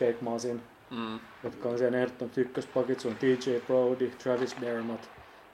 Jake 0.00 0.18
Masin, 0.20 0.62
Mm. 0.90 1.20
jotka 1.44 1.68
on 1.68 1.78
siellä 1.78 1.98
ehdottomat 1.98 2.38
ykköspakit. 2.38 3.00
Se 3.00 3.08
on 3.08 3.16
TJ 3.16 3.56
Brody, 3.66 4.10
Travis 4.10 4.56
Dermott, 4.60 5.04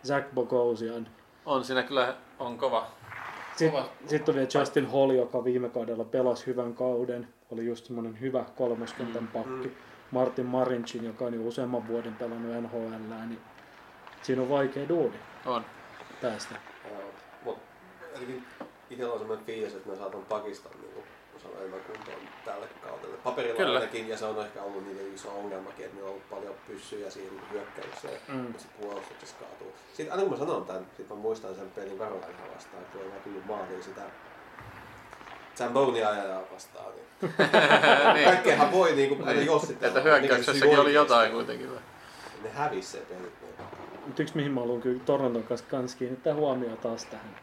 Zach 0.06 0.34
Bogosian. 0.34 1.08
On 1.46 1.64
siinä 1.64 1.82
kyllä 1.82 2.16
on 2.38 2.58
kova. 2.58 2.86
Sitten 3.56 3.82
sit 4.06 4.28
on 4.28 4.34
vielä 4.34 4.48
Justin 4.54 4.90
Hall, 4.90 5.10
joka 5.10 5.44
viime 5.44 5.68
kaudella 5.68 6.04
pelasi 6.04 6.46
hyvän 6.46 6.74
kauden. 6.74 7.28
Oli 7.50 7.66
just 7.66 7.84
semmoinen 7.84 8.20
hyvä 8.20 8.44
kolmoskentän 8.56 9.28
pakki. 9.28 9.68
Mm. 9.68 9.74
Martin 10.10 10.46
Marincin, 10.46 11.04
joka 11.04 11.24
on 11.24 11.34
jo 11.34 11.40
useamman 11.42 11.88
vuoden 11.88 12.14
pelannut 12.14 12.62
NHL, 12.62 12.94
niin 13.28 13.40
siinä 14.22 14.42
on 14.42 14.48
vaikea 14.48 14.88
duuni 14.88 15.16
On. 15.46 15.64
päästä. 16.22 16.54
Joo, 16.90 17.02
mut 17.44 17.58
itsellä 18.90 19.12
on 19.12 19.18
semmoinen 19.18 19.46
fiilis, 19.46 19.74
että 19.74 19.88
me 19.90 19.96
saatan 19.96 20.22
Pakistan 20.28 20.72
niin 21.44 21.50
osana 21.50 21.60
enemmän 21.60 21.80
kuntoon 21.80 22.28
tällä 22.44 22.66
kaudella. 22.88 23.16
Paperilla 23.24 23.56
Kyllä. 23.56 23.78
ainakin, 23.78 24.08
ja 24.08 24.16
se 24.16 24.24
on 24.24 24.40
ehkä 24.46 24.62
ollut 24.62 24.86
niiden 24.86 25.14
iso 25.14 25.38
ongelmakin, 25.38 25.84
että 25.84 25.94
niillä 25.96 26.08
on 26.08 26.14
ollut 26.14 26.30
paljon 26.30 26.54
pyssyjä 26.66 27.10
siinä 27.10 27.42
hyökkäyksessä 27.52 28.08
ja 28.10 28.18
Mm. 28.28 28.34
mm. 28.34 28.54
sitten 28.58 28.80
puolustuksessa 28.80 29.36
kaatuu. 29.40 29.72
Sitten 29.92 30.10
aina 30.12 30.22
kun 30.22 30.32
mä 30.32 30.38
sanon 30.38 30.64
tämän, 30.66 30.86
sit 30.96 31.08
mä 31.08 31.14
muistan 31.16 31.54
sen 31.54 31.70
pelin 31.70 31.98
Karolainaa 31.98 32.54
vastaan, 32.54 32.84
kun 32.92 33.00
ei 33.02 33.08
vaan 33.10 33.20
tullut 33.22 33.46
maaliin 33.46 33.82
sitä 33.82 34.02
Zambonia 35.56 36.08
ajaa 36.08 36.42
vastaan. 36.52 36.92
Niin. 36.94 37.06
niin. 38.14 38.24
Kaikkeahan 38.28 38.72
voi 38.72 38.92
niin 38.92 39.08
kuin, 39.08 39.20
aina 39.20 39.32
Niin. 39.32 39.46
jossitella. 39.46 39.86
Että 39.98 40.00
hyökkäyksessäkin 40.00 40.78
oli 40.78 40.94
jotain 40.94 41.32
kuitenkin. 41.32 41.70
Ne 42.42 42.50
hävisi 42.50 42.88
se 42.88 42.98
peli. 42.98 43.20
Niin. 43.20 43.54
Mutta 44.06 44.22
yksi 44.22 44.36
mihin 44.36 44.52
mä 44.52 44.60
haluan 44.60 44.80
kyllä 44.80 45.00
Toronton 45.04 45.42
kanssa 45.42 45.66
kans 45.70 45.94
kiinnittää 45.94 46.34
huomioon 46.34 46.78
taas 46.78 47.04
tähän 47.04 47.36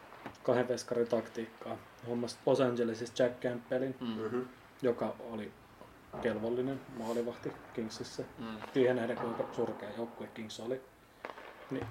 kahden 0.44 0.68
veskarin 0.68 1.08
taktiikkaan. 1.08 1.78
Hommas 2.10 2.40
Los 2.46 2.62
Angelesissa 2.62 3.24
Jack 3.24 3.40
Campbellin, 3.42 3.96
Mm. 4.00 4.08
Mm-hmm. 4.08 4.48
joka 4.82 5.16
oli 5.20 5.52
kelvollinen 6.22 6.80
maalivahti 6.98 7.52
Kingsissä. 7.74 8.24
Mm. 8.38 8.46
Siihen 8.74 8.96
nähden 8.96 9.18
kuinka 9.18 9.44
surkea 9.52 9.90
joukkue 9.98 10.28
Kings 10.28 10.60
oli. 10.60 10.82
Niin 11.72 11.86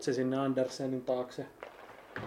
se 0.00 0.12
sinne 0.12 0.38
Andersenin 0.38 1.04
taakse 1.04 1.46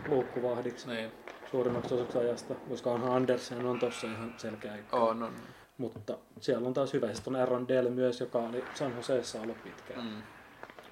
luukkuvahdiksi 0.07 0.87
Niin. 0.87 1.11
suurimmaksi 1.51 1.93
osaksi 1.93 2.17
ajasta, 2.17 2.55
koska 2.69 2.91
onhan 2.91 3.11
Andersen 3.15 3.65
on 3.65 3.79
tossa 3.79 4.07
ihan 4.07 4.33
selkeä 4.37 4.75
ikkuna. 4.75 5.03
On, 5.03 5.23
on. 5.23 5.33
Mutta 5.77 6.17
siellä 6.39 6.67
on 6.67 6.73
taas 6.73 6.93
hyvä. 6.93 7.13
Sitten 7.13 7.35
on 7.35 7.41
Aaron 7.41 7.67
Dell 7.67 7.89
myös, 7.89 8.19
joka 8.19 8.39
oli 8.39 8.63
San 8.73 8.95
Joseessa 8.95 9.41
ollut 9.41 9.63
pitkään. 9.63 10.05
Mm. 10.05 10.21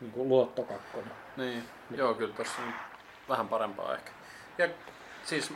Niin 0.01 0.11
kuin 0.11 0.30
luottokakkonen. 0.30 1.11
Niin. 1.38 1.64
Joo, 1.95 2.14
kyllä 2.14 2.33
tossa 2.33 2.61
on 2.61 2.74
vähän 3.30 3.48
parempaa 3.48 3.95
ehkä. 3.95 4.11
Ja 4.58 4.69
siis 5.24 5.53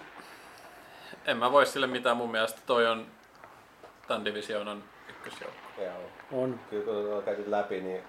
en 1.26 1.38
mä 1.38 1.52
voi 1.52 1.66
sille 1.66 1.88
mitään 1.88 2.18
mun 2.18 2.32
mielestä. 2.32 2.62
Toi 2.66 2.88
on 2.88 3.06
tämän 4.08 4.26
divisioonan 4.26 4.84
ykkösjoukko. 5.10 5.82
Joo. 5.82 6.42
On. 6.44 6.60
Kyllä 6.70 6.86
kun 6.86 7.14
on 7.14 7.24
käyty 7.24 7.52
läpi, 7.52 7.82
niin 7.82 8.02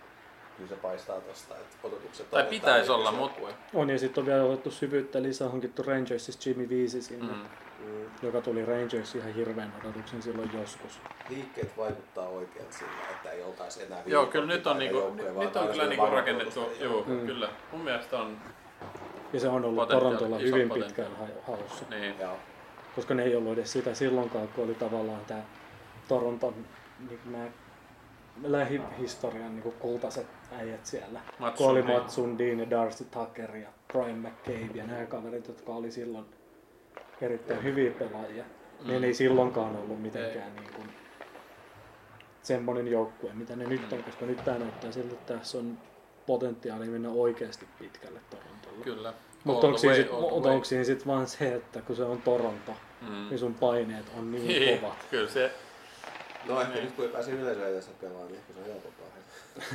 kyllä 0.57 0.69
se 0.69 0.77
paistaa 0.77 1.21
tosta, 1.21 1.55
että 1.55 1.77
odotukset 1.85 2.31
Tai 2.31 2.45
pitäisi 2.45 2.91
olla, 2.91 3.11
ykkösjoukkue. 3.11 3.55
On 3.75 3.91
ja 3.91 3.99
sitten 3.99 4.23
on 4.23 4.27
vielä 4.27 4.43
otettu 4.45 4.71
syvyyttä 4.71 5.23
lisää, 5.23 5.49
hankittu 5.49 5.83
Rangersista 5.83 6.49
Jimmy 6.49 6.69
Viisi 6.69 7.03
sinne, 7.03 7.33
Mm. 7.33 7.39
Mm. 7.87 8.07
joka 8.23 8.41
tuli 8.41 8.65
Rangers 8.67 9.15
ihan 9.15 9.35
hirveän 9.35 9.73
odotuksen 9.85 10.23
silloin 10.23 10.51
joskus. 10.61 11.01
Liikkeet 11.29 11.77
vaikuttaa 11.77 12.29
oikein 12.29 12.67
sillä, 12.71 12.91
että 13.11 13.31
ei 13.31 13.43
oltaisi 13.43 13.83
enää 13.83 14.03
Joo, 14.07 14.27
kyllä 14.27 14.47
nyt 14.47 14.67
on, 14.67 14.79
niinku, 14.79 14.99
joukkue, 14.99 15.45
nyt, 15.45 15.57
on 15.57 15.69
kyllä 15.69 15.87
niinku 15.87 16.07
rakennettu. 16.07 16.73
Joo, 16.81 17.05
Mm. 17.07 17.27
kyllä. 17.27 17.49
Mun 17.73 17.81
mielestä 17.81 18.19
on. 18.19 18.37
Ja 19.33 19.41
se 19.41 19.49
on 19.49 19.65
ollut 19.65 19.89
Torontolla 19.89 20.39
hyvin 20.39 20.71
pitkään 20.71 21.17
ha- 21.17 21.27
haussa. 21.47 21.85
Niin. 21.91 22.15
Joo. 22.21 22.37
Koska 22.97 23.15
ne 23.15 23.23
ei 23.23 23.37
ollut 23.37 23.53
edes 23.53 23.73
sitä 23.73 23.95
silloinkaan, 23.95 24.49
kun 24.49 24.65
oli 24.65 24.75
tavallaan 24.75 25.25
tämä 25.27 25.43
Toronton 26.09 26.55
niin 27.09 27.21
nämä 27.25 27.47
lähihistorian 28.43 29.57
niin 29.57 29.75
kultaiset 29.79 30.27
äijät 30.53 30.87
siellä. 30.87 31.21
Mats 31.39 31.59
Kun 31.59 31.71
oli 31.71 31.85
Sundin 32.09 32.61
ja 32.61 32.71
Darcy 32.71 33.05
Tucker 33.05 33.57
ja 33.57 33.69
Brian 33.93 34.19
McCabe 34.19 34.71
ja 34.75 34.87
nämä 34.87 35.07
kaverit, 35.07 35.49
jotka 35.49 35.73
oli 35.73 35.91
silloin 35.91 36.27
erittäin 37.21 37.63
hyviä 37.63 37.91
pelaajia. 37.91 38.45
Mm. 38.85 39.01
Ne 39.01 39.07
ei 39.07 39.15
silloinkaan 39.15 39.77
ollut 39.77 40.03
mitenkään 40.03 40.57
niin 40.57 40.73
kuin 40.77 40.89
semmoinen 42.43 42.89
joukkue, 42.89 43.33
mitä 43.35 43.57
ne 43.57 43.67
nyt 43.67 43.93
on, 43.93 44.03
koska 44.03 44.27
nyt 44.27 44.45
tämä 44.45 44.59
näyttää 44.59 44.93
siltä, 44.93 45.15
että 45.15 45.35
tässä 45.35 45.59
on 45.59 45.79
potentiaali 46.27 46.87
mennä 46.87 47.11
oikeasti 47.11 47.69
pitkälle 47.79 48.21
Torontolle. 48.31 48.85
Kyllä. 48.85 49.13
Mutta 49.45 49.67
onko 50.51 50.65
siinä 50.65 50.85
sitten 50.85 51.07
vaan 51.07 51.27
se, 51.27 51.55
että 51.55 51.81
kun 51.81 51.97
se 51.97 52.05
on 52.05 52.23
Toronto, 52.23 52.73
Mm. 53.01 53.29
niin 53.29 53.39
sun 53.39 53.55
paineet 53.55 54.07
on 54.19 54.31
niin 54.33 54.47
Niin, 54.47 54.79
kovat. 54.81 54.97
Kyllä 55.11 55.31
se, 55.31 55.53
No 56.45 56.61
ehkä 56.61 56.73
Niin. 56.75 56.85
nyt 56.85 56.95
kun 56.95 57.05
ei 57.05 57.11
pääse 57.11 57.31
yleisöön 57.31 57.71
edessä 57.73 57.91
pelaamaan, 58.01 58.27
niin 58.29 58.39
ehkä 58.39 58.53
se 58.53 58.59
on 58.59 58.67
helpompaa. 58.67 59.07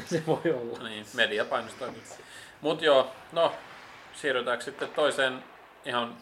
se 0.12 0.24
voi 0.28 0.54
olla. 0.54 0.90
niin, 0.90 1.06
media 1.14 1.46
painostaa 1.46 1.88
kyllä. 1.88 2.04
Mut 2.62 2.82
joo, 2.82 3.12
no, 3.32 3.54
siirrytäänkö 4.14 4.64
sitten 4.66 4.90
toiseen 4.90 5.44
ihan, 5.86 6.18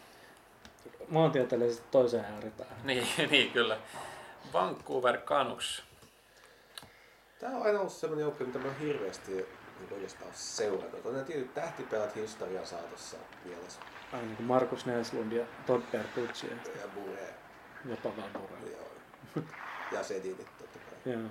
Maantieteellisesti 1.07 1.85
toiseen 1.91 2.25
ääripäähän. 2.25 2.77
niin, 2.87 3.07
niin 3.31 3.51
kyllä. 3.51 3.77
Vancouver 4.53 5.17
Canucks. 5.17 5.83
Tää 7.39 7.49
on 7.49 7.61
aina 7.65 7.79
ollut 7.79 7.93
semmoinen 7.93 8.23
joukko, 8.23 8.43
mitä 8.43 8.59
mä 8.59 8.65
oon 8.65 8.79
hirveästi 8.79 9.31
niin 9.31 9.93
oikeastaan 9.93 10.31
seurannut. 10.33 11.05
On 11.05 11.13
ne 11.13 11.23
tietyt 11.23 11.53
tähtipelat 11.53 12.15
historian 12.15 12.67
saatossa 12.67 13.17
mielessä. 13.45 13.79
Aina 14.13 14.25
niin 14.25 14.35
kuin 14.35 14.45
Markus 14.47 14.85
Näslund 14.85 15.31
ja 15.31 15.45
Todd 15.65 15.83
Bertucci 15.91 16.47
ja 16.47 16.53
Ja 16.81 16.87
Bure. 16.95 17.33
jopa 17.85 18.09
Valbure. 18.17 18.71
Joo. 18.71 19.43
Ja 19.91 20.03
Sedinit 20.03 20.47
totta 20.57 20.79
kai. 20.79 21.13
Joo. 21.13 21.21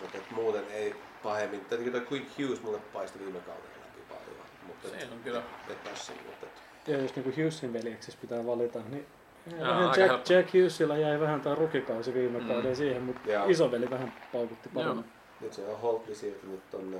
Mutta 0.00 0.18
muuten 0.30 0.64
ei 0.70 0.94
pahemmin. 1.22 1.60
Tietenkin 1.60 1.92
toi 1.92 2.06
Quick 2.10 2.38
Hughes 2.38 2.62
mulle 2.62 2.78
paistoi 2.92 3.22
viime 3.24 3.40
kaudella 3.40 3.68
läpi 3.80 4.00
paljon. 4.08 4.46
Mutta 4.66 4.88
Siinä 4.88 5.12
on 5.12 5.20
kyllä. 5.24 5.42
et 5.70 5.84
päässyt, 5.84 6.16
mutta 6.26 6.46
et- 6.46 6.88
Ja 6.88 6.98
jos 7.02 7.16
niin 7.16 7.26
Hughesin 7.26 7.72
veljeksistä 7.72 8.20
pitää 8.20 8.46
valita, 8.46 8.78
niin 8.88 9.06
Joo, 9.50 9.60
vähän 9.60 9.76
aika 9.88 10.00
Jack, 10.00 10.10
helppo. 10.10 10.32
Jack 10.32 10.54
Hughesilla 10.54 10.96
jäi 10.96 11.20
vähän 11.20 11.40
tämä 11.40 11.54
rukikausi 11.54 12.14
viime 12.14 12.38
Mm. 12.40 12.48
kauden 12.48 12.76
siihen, 12.76 13.02
mutta 13.02 13.30
Joo. 13.30 13.44
isoveli 13.48 13.90
vähän 13.90 14.12
paukutti 14.32 14.68
Joo. 14.74 14.82
paremmin. 14.82 15.04
nyt 15.40 15.52
se 15.52 15.66
on 15.68 15.80
Holtby 15.80 16.14
siirtynyt 16.14 16.70
tonne. 16.70 16.96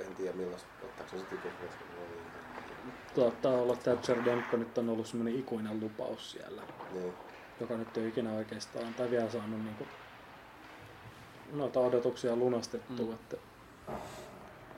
En 0.00 0.14
tiedä 0.14 0.36
millaista, 0.36 0.68
ottaako 0.84 1.10
se 1.10 1.18
sitten 1.18 1.38
Tuottaa 3.14 3.52
olla, 3.52 3.72
että 3.72 3.84
Thatcher 3.90 4.24
Demko 4.24 4.56
nyt 4.56 4.78
on 4.78 4.88
ollut 4.88 5.06
semmoinen 5.06 5.38
ikuinen 5.40 5.80
lupaus 5.80 6.30
siellä, 6.30 6.62
Niin. 6.92 7.12
joka 7.60 7.74
nyt 7.76 7.96
ei 7.96 8.08
ikinä 8.08 8.32
oikeastaan, 8.32 8.94
tai 8.94 9.10
vielä 9.10 9.30
saanut 9.30 9.60
niin 9.64 9.74
kuin, 9.74 9.88
noita 11.52 11.80
odotuksia 11.80 12.36
lunastettua, 12.36 13.06
Mm. 13.06 13.12
että, 13.12 13.36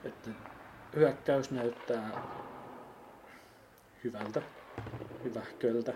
että 0.05 0.31
hyökkäys 0.97 1.51
näyttää 1.51 2.21
hyvältä, 4.05 4.43
hyvähköltä. 5.25 5.93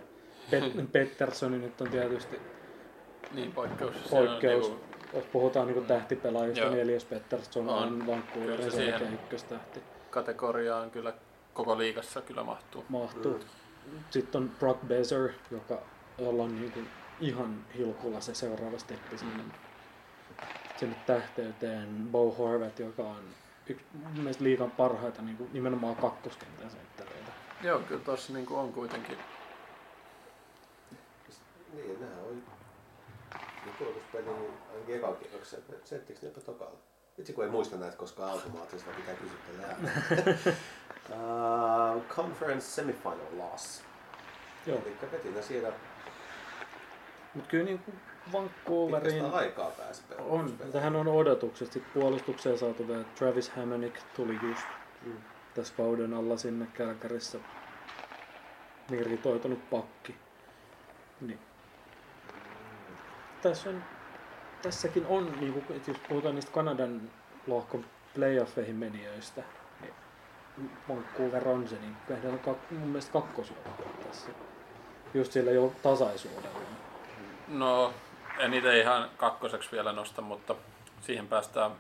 Pet- 0.51 0.87
Petterssoni 0.93 1.59
nyt 1.59 1.81
on 1.81 1.89
tietysti 1.91 2.41
Niin, 3.33 3.53
poikkeus. 3.53 3.95
Se 4.09 4.17
on 4.17 4.27
poikkeus. 4.27 4.69
niinku- 4.69 4.85
Jos 5.15 5.25
puhutaan 5.25 5.67
niin 5.67 5.87
tähtipelaajista, 5.87 6.61
Joo. 6.61 6.71
niin 6.71 6.83
Elias 6.83 7.05
Pettersson 7.05 7.69
On. 7.69 8.03
on, 8.09 8.23
se 8.63 8.71
selkeä 8.71 9.11
ykköstähti. 9.11 9.81
kategoriaan 10.11 10.91
kyllä 10.91 11.13
koko 11.55 11.79
liigassa 11.79 12.21
kyllä 12.21 12.45
mahtuu. 12.45 12.85
Mahtuu. 12.89 13.41
Sitten 14.11 14.43
on 14.43 14.51
Brock 14.59 14.81
Bezer, 14.87 15.29
joka, 15.51 15.79
jolla 16.19 16.43
on 16.43 16.61
niin 16.61 16.73
kuin 16.73 16.89
ihan 17.21 17.65
hilkulla 17.77 18.21
se 18.21 18.35
seuraava 18.35 18.79
steppi 18.79 19.19
sinne, 19.19 19.43
Mm. 19.43 19.51
sinne 20.77 20.97
tähteyteen. 21.07 22.09
Bo 22.13 22.31
Horvat, 22.33 22.79
joka 22.79 23.03
on 23.03 23.23
yksi 23.67 23.85
mun 23.93 24.13
mielestä 24.17 24.45
liigan 24.45 24.71
parhaita 24.71 25.23
niin 25.23 25.37
kuin 25.37 25.51
nimenomaan 25.53 25.97
kakkoskentän 25.97 26.71
senttereitä. 26.71 27.33
Joo, 27.63 27.79
kyllä 27.81 28.05
tossa 28.05 28.33
niinku 28.33 28.57
on 28.57 28.73
kuitenkin. 28.73 29.19
Niin, 31.73 32.01
nämä 32.01 32.13
on 32.23 32.43
niin 33.65 33.75
puolustuspeli 33.79 34.25
ainakin 34.73 34.97
ekan 34.97 35.17
kierroksen. 35.17 35.63
Settikö 35.85 36.19
ne 36.23 36.29
jopa 36.29 36.41
tokalla? 36.41 36.79
Vitsi 37.19 37.33
kun 37.33 37.45
ei 37.45 37.51
muista 37.51 37.77
näitä 37.77 37.97
koskaan 37.97 38.31
automaattisesti, 38.31 38.91
vaan 38.91 39.03
pitää 39.03 39.15
kysyä 39.15 40.55
uh, 41.13 42.03
Conference 42.09 42.67
semifinal 42.67 43.17
loss. 43.37 43.83
Joo, 44.67 44.79
Eli 44.79 44.97
veti 45.13 45.31
ne 45.31 45.43
siellä 45.43 45.73
mutta 47.35 47.51
kyllä 47.51 47.65
niin 47.65 47.79
kuin 47.79 47.97
Vancouverin 48.33 49.25
aikaa 49.25 49.71
pääsi 49.71 50.03
on. 50.19 50.59
Tähän 50.73 50.97
on 50.97 51.09
odotukset. 51.09 51.73
Sitten 51.73 51.93
puolustukseen 51.95 52.59
saatu 52.59 52.89
vielä 52.89 53.05
Travis 53.05 53.51
Hammonick 53.51 53.97
tuli 54.17 54.39
just 54.43 54.67
Mm. 55.07 55.17
tässä 55.55 55.75
kauden 55.77 56.15
alla 56.15 56.37
sinne 56.37 56.67
Kälkärissä 56.75 57.39
meritoitunut 58.91 59.71
pakki. 59.71 60.17
Niin. 61.21 61.39
Tässä 63.43 63.71
on, 63.71 63.85
tässäkin 64.63 65.07
on, 65.07 65.33
niin 65.41 65.53
kuin, 65.53 65.83
jos 65.87 65.97
puhutaan 66.09 66.35
niistä 66.35 66.53
Kanadan 66.53 67.11
lohkon 67.47 67.85
playoffeihin 68.15 68.77
menijöistä, 68.77 69.43
Vancouver 70.89 71.49
on 71.49 71.69
se, 71.69 71.75
niin 71.81 71.97
kyllä 72.07 72.33
on 72.33 72.39
kak, 72.39 72.59
mun 72.71 72.89
mielestä 72.89 73.13
kakkosjoukkue 73.13 73.87
tässä. 74.09 74.31
Just 75.15 75.33
sillä 75.33 75.51
jo 75.51 75.73
tasaisuudella. 75.83 76.59
No, 77.49 77.93
en 78.39 78.51
niitä 78.51 78.73
ihan 78.73 79.11
kakkoseksi 79.17 79.73
vielä 79.73 79.93
nosta, 79.93 80.23
mutta 80.23 80.55
siihen 81.01 81.29
päästään 81.29 81.71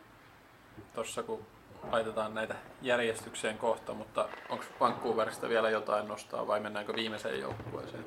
tossa 0.95 1.23
kun 1.23 1.47
laitetaan 1.93 2.35
näitä 2.35 2.55
järjestykseen 2.83 3.59
kohta, 3.59 3.95
mutta 3.95 4.29
onko 4.49 4.65
Vancouverista 4.81 5.49
vielä 5.49 5.71
jotain 5.71 6.09
nostaa 6.09 6.47
vai 6.47 6.61
mennäänkö 6.61 6.95
viimeiseen 6.95 7.41
joukkueeseen? 7.41 8.07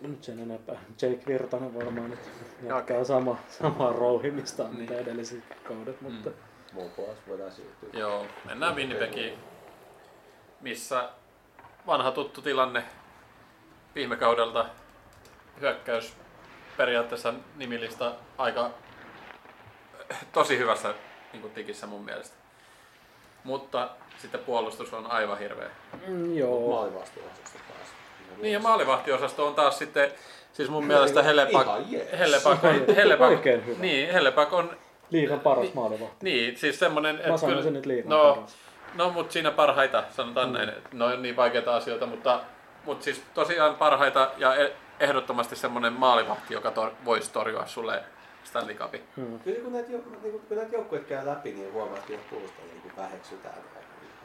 Nyt 0.00 0.24
sen 0.24 0.40
enempää. 0.40 0.74
Jake 1.02 1.22
Virtanen 1.26 1.74
varmaan 1.74 2.10
nyt 2.10 2.30
jatkaa 2.62 3.04
sama, 3.04 3.36
samaa 3.48 3.92
rouhimista 3.92 4.62
Niin. 4.62 4.76
mitä 4.80 4.94
edelliset 4.94 5.44
kaudet, 5.68 6.00
mutta 6.00 6.30
Muun 6.72 6.90
puolesta 6.90 7.22
voidaan 7.28 7.52
siirtyä. 7.52 7.88
Joo, 7.92 8.26
mennään 8.44 8.76
Winnipegiin, 8.76 9.38
missä 10.60 11.08
vanha 11.86 12.10
tuttu 12.10 12.42
tilanne 12.42 12.84
viime 13.94 14.16
kaudelta 14.16 14.66
hyökkäys 15.60 16.12
periaatteessa 16.76 17.34
nimilista 17.56 18.12
aika 18.38 18.70
tosi 20.32 20.58
hyvässä 20.58 20.94
niin 21.32 21.40
kuin 21.40 21.52
tikissä 21.54 21.86
mun 21.86 22.04
mielestä. 22.04 22.36
Mutta 23.44 23.88
sitten 24.18 24.40
puolustus 24.40 24.92
on 24.94 25.06
aivan 25.10 25.38
hirveä. 25.38 25.70
mm, 26.06 26.36
joo. 26.36 26.70
Maalivastuosasta 26.70 27.58
taas. 27.68 27.88
Niin 28.42 28.52
ja 28.52 28.60
maalivahtiosasto 28.60 29.46
on 29.46 29.54
taas 29.54 29.78
sitten, 29.78 30.12
siis 30.52 30.68
mun 30.70 30.84
mielestä 30.84 31.22
Hellepak, 31.22 31.66
jees. 31.88 32.12
Hellepak 32.18 32.64
on, 32.64 32.70
Oikein 32.70 32.96
Hellepak, 32.96 33.44
hyvä. 33.44 33.78
niin, 33.78 34.12
Hellepak 34.12 34.52
on, 34.52 34.76
Liigan 35.10 35.40
paras 35.40 35.74
maalivahti. 35.74 36.16
niin, 36.22 36.56
siis 36.58 36.78
semmonen, 36.78 37.16
Mä 37.16 37.20
että 37.22 37.36
sanoisin 37.36 37.72
nyt 37.72 37.86
liigan 37.86 38.08
no, 38.10 38.34
paras. 38.34 38.56
No, 38.94 39.10
mutta 39.10 39.32
siinä 39.32 39.50
parhaita, 39.50 40.04
sanotaan 40.10 40.48
Mm. 40.48 40.52
näin. 40.54 40.68
että 40.68 40.88
Ne 40.92 41.04
on 41.04 41.22
niin 41.22 41.36
vaikeita 41.36 41.76
asioita, 41.76 42.06
mutta, 42.06 42.40
mutta 42.84 43.04
siis 43.04 43.22
tosiaan 43.34 43.74
parhaita 43.74 44.30
ja 44.36 44.54
e- 44.56 44.72
ehdottomasti 45.00 45.56
semmoinen 45.56 45.92
maalivahti, 45.92 46.54
joka 46.54 46.70
tor- 46.70 46.94
voisi 47.04 47.32
torjua 47.32 47.66
sulle 47.66 48.02
Stanley 48.44 48.74
Cupin. 48.74 49.02
Hmm. 49.16 49.38
Kyllä 49.40 49.60
kun 49.64 49.72
näitä, 49.72 49.88
niin 49.90 50.02
kun 50.48 50.56
näitä 50.56 50.74
joukkueet 50.76 51.04
käy 51.06 51.26
läpi, 51.26 51.52
niin 51.52 51.72
huomaa, 51.72 51.96
että 51.98 52.12
puolustajia 52.30 52.72
niin 52.84 52.92
väheksytään. 52.96 53.54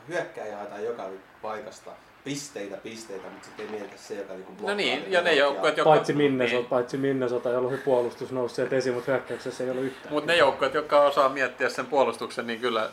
Hyökkääjä 0.07 0.57
haetaan 0.57 0.83
joka 0.83 1.03
paikasta 1.41 1.91
pisteitä, 2.23 2.77
pisteitä, 2.77 3.27
mutta 3.29 3.45
sitten 3.47 3.65
ei 3.65 3.71
mietitä 3.71 3.97
se, 4.01 4.15
joka 4.15 4.33
niin 4.33 4.45
No 4.61 4.73
niin, 4.75 5.11
ja 5.11 5.21
ne 5.21 5.33
joukkueet, 5.33 5.77
jotka... 5.77 5.89
Paitsi 5.89 6.13
Minnesota, 6.13 6.57
Niin, 6.59 6.65
paitsi 6.69 6.97
Minnesota, 6.97 7.49
jolla 7.49 7.67
oli 7.69 7.77
puolustus 7.77 8.31
nousseet 8.31 8.73
esiin, 8.73 8.95
mutta 8.95 9.11
hyökkäyksessä 9.11 9.63
ei 9.63 9.69
ollut 9.69 9.83
yhtään. 9.83 10.13
mutta 10.13 10.31
ne 10.31 10.37
joukkueet, 10.37 10.73
jotka 10.73 11.01
osaa 11.01 11.29
miettiä 11.29 11.69
sen 11.69 11.85
puolustuksen, 11.85 12.47
niin 12.47 12.59
kyllä 12.59 12.89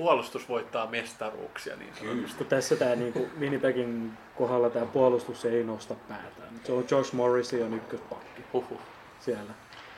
puolustus 0.00 0.48
voittaa 0.48 0.86
mestaruuksia 0.86 1.76
niin 1.76 1.92
sanotusti. 2.00 2.38
Kun 2.38 2.46
tässä 2.46 2.76
tämä 2.76 2.94
niinku 2.94 3.28
Winnipegin 3.40 4.12
kohdalla 4.36 4.70
tämä 4.70 4.86
puolustus 4.86 5.44
ei 5.44 5.64
nosta 5.64 5.94
päätään. 6.08 6.60
Se 6.64 6.72
on 6.72 6.84
Josh 6.90 7.12
Morris 7.14 7.52
on 7.52 7.74
ykköspakki 7.74 8.42
Huhhuh. 8.52 8.80
siellä. 9.20 9.52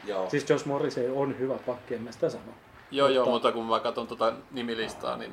Joo. 0.04 0.30
Siis 0.30 0.50
Josh 0.50 0.66
Morris 0.66 0.96
on 1.14 1.38
hyvä 1.38 1.54
pakki, 1.66 1.94
en 1.94 2.02
mä 2.02 2.12
sitä 2.12 2.28
sano. 2.30 2.42
Joo, 2.90 3.08
joo, 3.08 3.24
Mutta- 3.24 3.32
mutta 3.32 3.52
kun 3.52 3.66
mä 3.66 3.80
katson 3.80 4.06
tuota 4.06 4.32
nimilistaa, 4.50 5.16
niin, 5.16 5.32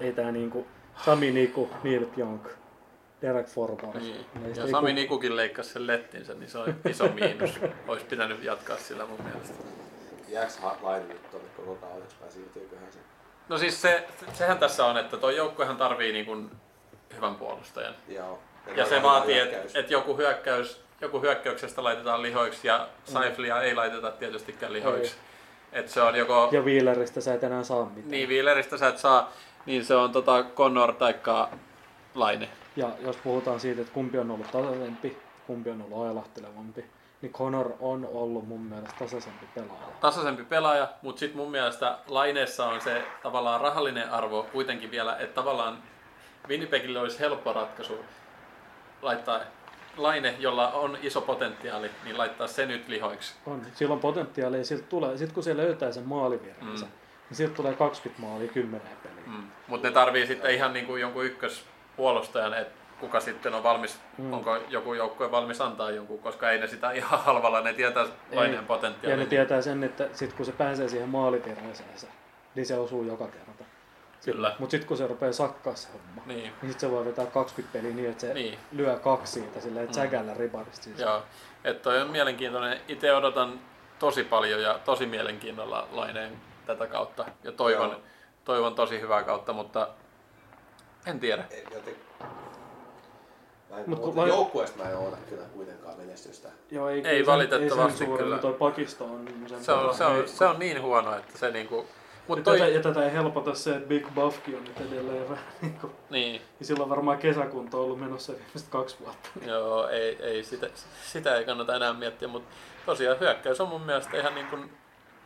Ei 0.00 0.12
tää 0.12 0.32
niinku 0.32 0.66
Sami 1.04 1.30
Niku, 1.30 1.70
Neil 1.84 2.06
Pionk, 2.06 2.42
Derek 3.22 3.46
Forbort. 3.46 3.94
niin. 3.94 4.16
Ja 4.56 4.64
ei 4.64 4.70
Sami 4.70 4.88
ku- 4.90 4.94
Nikukin 4.94 5.36
leikkasi 5.36 5.70
sen 5.72 5.86
lettinsä, 5.86 6.34
niin 6.34 6.50
se 6.50 6.58
on 6.58 6.74
iso 6.88 7.08
miinus. 7.08 7.60
Olisi 7.88 8.04
pitänyt 8.06 8.42
jatkaa 8.44 8.76
sillä 8.76 9.06
mun 9.06 9.18
mielestä. 9.24 9.54
Jääks 10.28 10.58
Laine 10.82 11.06
nyt 11.06 11.30
tonne 11.30 11.48
koko 11.56 11.74
kaudeksi 11.74 12.16
vai 12.20 12.30
siirtyyköhän 12.30 12.92
se? 12.92 12.98
No 13.48 13.58
siis 13.58 13.82
se, 13.82 14.08
sehän 14.32 14.58
tässä 14.58 14.86
on, 14.86 14.96
että 14.96 15.16
tuo 15.16 15.30
joukkuehan 15.30 15.76
tarvii 15.76 16.12
niin 16.12 16.26
kuin 16.26 16.50
hyvän 17.16 17.34
puolustajan. 17.34 17.94
Joo. 18.08 18.38
Ja 18.76 18.84
se 18.86 18.90
hyvä 18.96 19.02
vaatii, 19.02 19.38
että 19.38 19.78
et 19.78 19.90
joku, 19.90 20.16
hyökkäys, 20.16 20.80
joku 21.00 21.20
hyökkäyksestä 21.20 21.84
laitetaan 21.84 22.22
lihoiksi 22.22 22.66
ja 22.68 22.88
Saiflia 23.04 23.62
ei 23.62 23.74
laiteta 23.74 24.10
tietystikään 24.10 24.72
lihoiksi. 24.72 25.14
että 25.72 25.92
se 25.92 26.02
on 26.02 26.16
joko... 26.16 26.48
Ja 26.52 26.62
Wheeleristä 26.62 27.20
sä 27.20 27.34
et 27.34 27.44
enää 27.44 27.62
saa 27.62 27.84
mitään. 27.84 28.10
Niin, 28.10 28.28
Wheeleristä 28.28 28.76
sä 28.76 28.88
et 28.88 28.98
saa, 28.98 29.32
niin 29.66 29.84
se 29.84 29.94
on 29.94 30.12
tota 30.12 30.44
Connor 30.54 30.92
taikka 30.92 31.48
Laine. 32.14 32.48
Ja 32.76 32.90
jos 33.00 33.16
puhutaan 33.16 33.60
siitä, 33.60 33.80
että 33.80 33.92
kumpi 33.92 34.18
on 34.18 34.30
ollut 34.30 34.50
tasaisempi, 34.52 35.18
kumpi 35.46 35.70
on 35.70 35.82
ollut 35.82 36.06
ailahtelevampi, 36.06 36.84
niin 37.22 37.32
Connor 37.32 37.72
on 37.80 38.08
ollut 38.12 38.48
mun 38.48 38.60
mielestä 38.60 38.94
tasaisempi 38.98 39.46
pelaaja. 39.54 39.86
Tasaisempi 40.00 40.44
pelaaja, 40.44 40.88
mutta 41.02 41.20
sitten 41.20 41.36
mun 41.36 41.50
mielestä 41.50 41.98
Laineessa 42.08 42.66
on 42.66 42.80
se 42.80 43.02
tavallaan 43.22 43.60
rahallinen 43.60 44.10
arvo 44.10 44.46
kuitenkin 44.52 44.90
vielä, 44.90 45.16
että 45.16 45.34
tavallaan 45.34 45.82
Winnipegille 46.48 46.98
olisi 47.00 47.18
helppo 47.20 47.52
ratkaisu 47.52 48.04
laittaa 49.02 49.40
Laine, 49.96 50.36
jolla 50.38 50.68
on 50.72 50.98
iso 51.02 51.20
potentiaali, 51.20 51.90
niin 52.04 52.18
laittaa 52.18 52.46
se 52.46 52.66
nyt 52.66 52.88
lihoiksi. 52.88 53.34
On. 53.46 53.62
Silloin 53.74 54.00
potentiaalia 54.00 54.64
siltä 54.64 54.84
tulee. 54.88 55.16
Sitten 55.16 55.34
kun 55.34 55.42
se 55.42 55.56
löytää 55.56 55.92
sen 55.92 56.04
maalivirheensä, 56.08 56.86
Mm. 56.86 56.92
niin 57.28 57.36
siltä 57.36 57.54
tulee 57.54 57.74
20 57.74 58.22
maalia 58.22 58.48
10 58.48 58.88
peliä. 59.02 59.22
Mm. 59.26 59.42
Mutta 59.66 59.88
ne 59.88 59.94
tarvii 59.94 60.26
sitten 60.26 60.50
ihan 60.50 60.72
niin 60.72 60.86
kuin 60.86 61.00
jonkun 61.00 61.24
ykköspuolustajan, 61.24 62.54
että 62.54 62.77
kuka 63.00 63.20
sitten 63.20 63.54
on 63.54 63.62
valmis, 63.62 64.00
Mm. 64.18 64.32
onko 64.32 64.56
joku 64.56 64.94
joukkue 64.94 65.30
valmis 65.30 65.60
antaa 65.60 65.90
jonkun, 65.90 66.18
koska 66.18 66.50
ei 66.50 66.58
ne 66.58 66.66
sitä 66.66 66.90
ihan 66.92 67.20
halvalla, 67.24 67.60
ne 67.60 67.72
tietää 67.72 68.06
Laineen 68.32 68.54
Ja 68.56 68.62
potentiaalin. 68.66 69.18
ne 69.20 69.26
tietää 69.26 69.62
sen, 69.62 69.84
että 69.84 70.08
sit 70.12 70.32
kun 70.32 70.46
se 70.46 70.52
pääsee 70.52 70.88
siihen 70.88 71.08
maalivirheeseensä, 71.08 72.06
niin 72.54 72.66
se 72.66 72.78
osuu 72.78 73.02
joka 73.04 73.26
kerta. 73.26 73.64
Kyllä. 74.24 74.56
Mutta 74.58 74.70
sitten 74.70 74.88
kun 74.88 74.96
se 74.96 75.06
rupeaa 75.06 75.32
sakkaa 75.32 75.74
se 75.74 75.88
homma, 75.92 76.22
niin, 76.26 76.38
Niin. 76.42 76.52
sitten 76.60 76.80
se 76.80 76.90
voi 76.90 77.04
vetää 77.04 77.26
20 77.26 77.72
peliä 77.72 77.94
niin, 77.94 78.10
että 78.10 78.20
se 78.20 78.34
Niin. 78.34 78.58
lyö 78.72 78.96
kaksi 78.98 79.32
siitä 79.32 79.60
silleen, 79.60 79.84
että 79.84 80.00
Mm. 80.00 80.02
säkällä 80.04 80.34
riparista 80.34 80.82
siis. 80.84 80.98
Joo, 80.98 81.22
että 81.64 81.82
toi 81.82 82.00
on 82.02 82.10
mielenkiintoinen. 82.10 82.80
Itse 82.88 83.14
odotan 83.14 83.60
tosi 83.98 84.24
paljon 84.24 84.62
ja 84.62 84.78
tosi 84.84 85.06
mielenkiinnolla 85.06 85.88
Laineen 85.92 86.32
tätä 86.66 86.86
kautta 86.86 87.24
ja 87.44 87.52
toivon, 87.52 87.90
Joo. 87.90 88.00
toivon 88.44 88.74
tosi 88.74 89.00
hyvää 89.00 89.22
kautta, 89.22 89.52
mutta 89.52 89.88
en 91.06 91.20
tiedä. 91.20 91.44
Ei, 91.50 91.64
joten... 91.74 91.94
Mä 93.70 93.76
en, 93.78 93.90
Mut 93.90 93.98
mutta 94.00 94.16
vai- 94.16 94.28
joukkueesta 94.28 94.82
mä 94.82 94.90
en 94.90 94.96
oota 94.96 95.16
kyllä 95.28 95.44
kuitenkaan 95.54 95.96
menestystä. 95.98 96.48
Joo, 96.70 96.88
ei, 96.88 97.02
Ei 97.06 97.16
sen- 97.18 97.26
valitettavasti 97.26 98.04
ei 98.04 98.10
kyllä. 98.18 98.38
Toi 98.38 98.52
pakisto 98.52 99.04
on 99.04 99.28
sen 99.48 99.64
Se 99.64 99.72
on, 99.72 99.94
se 99.94 100.04
on, 100.04 100.12
heikko. 100.12 100.32
se 100.32 100.44
on 100.46 100.58
niin 100.58 100.82
huono, 100.82 101.16
että 101.16 101.38
se 101.38 101.50
niinku... 101.50 101.76
Ja, 101.76 102.34
Mut 102.36 102.42
toi, 102.44 102.58
tätä, 102.58 102.70
ja 102.70 102.82
tätä 102.82 103.04
ei 103.04 103.12
helpota 103.12 103.54
se, 103.54 103.74
että 103.76 103.88
Big 103.88 104.06
Buffkin 104.14 104.56
on 104.56 104.64
nyt 104.64 104.80
edelleen 104.92 105.28
vähän 105.30 105.44
niin 105.62 105.78
kuin, 105.80 105.92
niin, 106.10 106.42
ja 106.60 106.66
sillä 106.66 106.82
on 106.84 106.90
varmaan 106.90 107.18
kesäkunto 107.18 107.82
ollut 107.82 108.00
menossa 108.00 108.32
viimeiset 108.32 108.68
kaksi 108.70 108.96
vuotta. 109.04 109.28
joo, 109.50 109.88
ei, 109.88 110.16
ei 110.22 110.44
sitä, 110.44 110.68
sitä 111.06 111.36
ei 111.36 111.44
kannata 111.44 111.76
enää 111.76 111.92
miettiä, 111.92 112.28
mutta 112.28 112.54
tosiaan 112.86 113.20
hyökkäys 113.20 113.60
on 113.60 113.68
mun 113.68 113.80
mielestä 113.80 114.16
ihan 114.16 114.34
niin 114.34 114.46
kuin, 114.46 114.70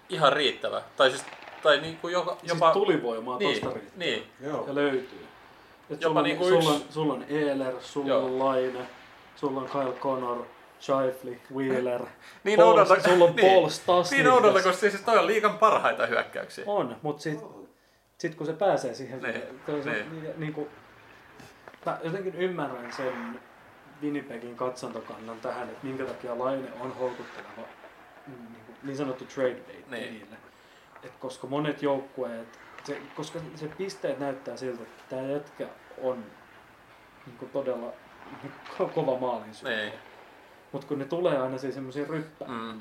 ihan 0.08 0.32
riittävä. 0.32 0.82
Tai 0.96 1.10
siis, 1.10 1.24
tai 1.62 1.80
niin 1.80 1.96
kuin 1.96 2.12
joka, 2.12 2.30
Jopa, 2.30 2.40
jopa... 2.48 2.72
siis 2.72 2.84
tulivoimaa 2.84 3.38
niin, 3.38 3.60
tosta 3.60 3.74
riittää. 3.74 3.98
niin, 3.98 4.26
Joo. 4.40 4.64
Ja 4.66 4.74
löytyy. 4.74 5.26
Et 5.90 6.02
Jopa 6.02 6.08
sulla, 6.08 6.18
on, 6.20 6.24
niinku 6.24 6.44
sulla, 6.44 6.76
yksi- 6.76 6.92
sulla 6.92 7.12
on 7.12 7.24
Eeler, 7.28 7.74
sulla 7.80 8.08
Joo. 8.08 8.24
on 8.24 8.38
Laine, 8.38 8.86
sulla 9.36 9.60
on 9.60 9.68
Kyle 9.68 9.92
Connor, 10.00 10.44
Shifley, 10.80 11.38
Wheeler, 11.54 12.02
Niin 12.44 12.56
Paul, 12.58 12.68
oudolta- 12.78 13.00
sulla 13.02 13.24
on 13.24 13.36
niin. 13.36 13.52
Paul 13.52 13.68
Stasny. 13.68 14.16
niin 14.18 14.30
oudolta, 14.32 14.62
koska 14.62 14.72
siis 14.90 15.02
toi 15.02 15.18
on 15.18 15.26
liikan 15.26 15.58
parhaita 15.58 16.06
hyökkäyksiä. 16.06 16.64
On, 16.66 16.96
mutta 17.02 17.22
sit, 17.22 17.40
sit 18.18 18.34
kun 18.34 18.46
se 18.46 18.52
pääsee 18.52 18.94
siihen, 18.94 19.22
Niin, 19.22 19.42
toi 19.66 19.82
se, 19.82 19.90
niin. 19.90 20.22
niin, 20.22 20.32
niin 20.36 20.52
kuin, 20.52 20.68
mä 21.86 21.98
jotenkin 22.04 22.34
ymmärrän 22.34 22.92
sen 22.92 23.40
Winnipegin 24.02 24.56
katsontokannan 24.56 25.40
tähän, 25.40 25.68
että 25.68 25.86
minkä 25.86 26.04
takia 26.04 26.38
Laine 26.38 26.68
on 26.80 26.94
houkutteleva 26.94 27.68
niin, 28.26 28.38
kuin, 28.66 28.76
niin 28.82 28.96
sanottu 28.96 29.24
trade 29.24 29.54
bait 29.66 29.90
Niin. 29.90 30.12
niille. 30.12 30.36
Et 31.02 31.12
koska 31.20 31.46
monet 31.46 31.82
joukkueet, 31.82 32.58
se, 32.84 33.00
koska 33.16 33.38
se 33.56 33.68
pisteet 33.68 34.18
näyttää 34.18 34.56
siltä, 34.56 34.82
että 34.82 35.02
tämä 35.16 35.22
jätkä 35.22 35.66
on 36.02 36.24
niin 37.26 37.36
kuin 37.38 37.50
todella 37.50 37.86
niin 38.42 38.52
kuin 38.76 38.90
kova 38.90 39.18
maalin 39.18 39.50
Niin. 39.62 39.92
Mutta 40.72 40.86
kun 40.86 40.98
ne 40.98 41.04
tulee 41.04 41.38
aina 41.38 41.58
siis 41.58 41.74
semmoisia 41.74 42.06
ryppää 42.08 42.48
Mm. 42.48 42.54
mm. 42.54 42.78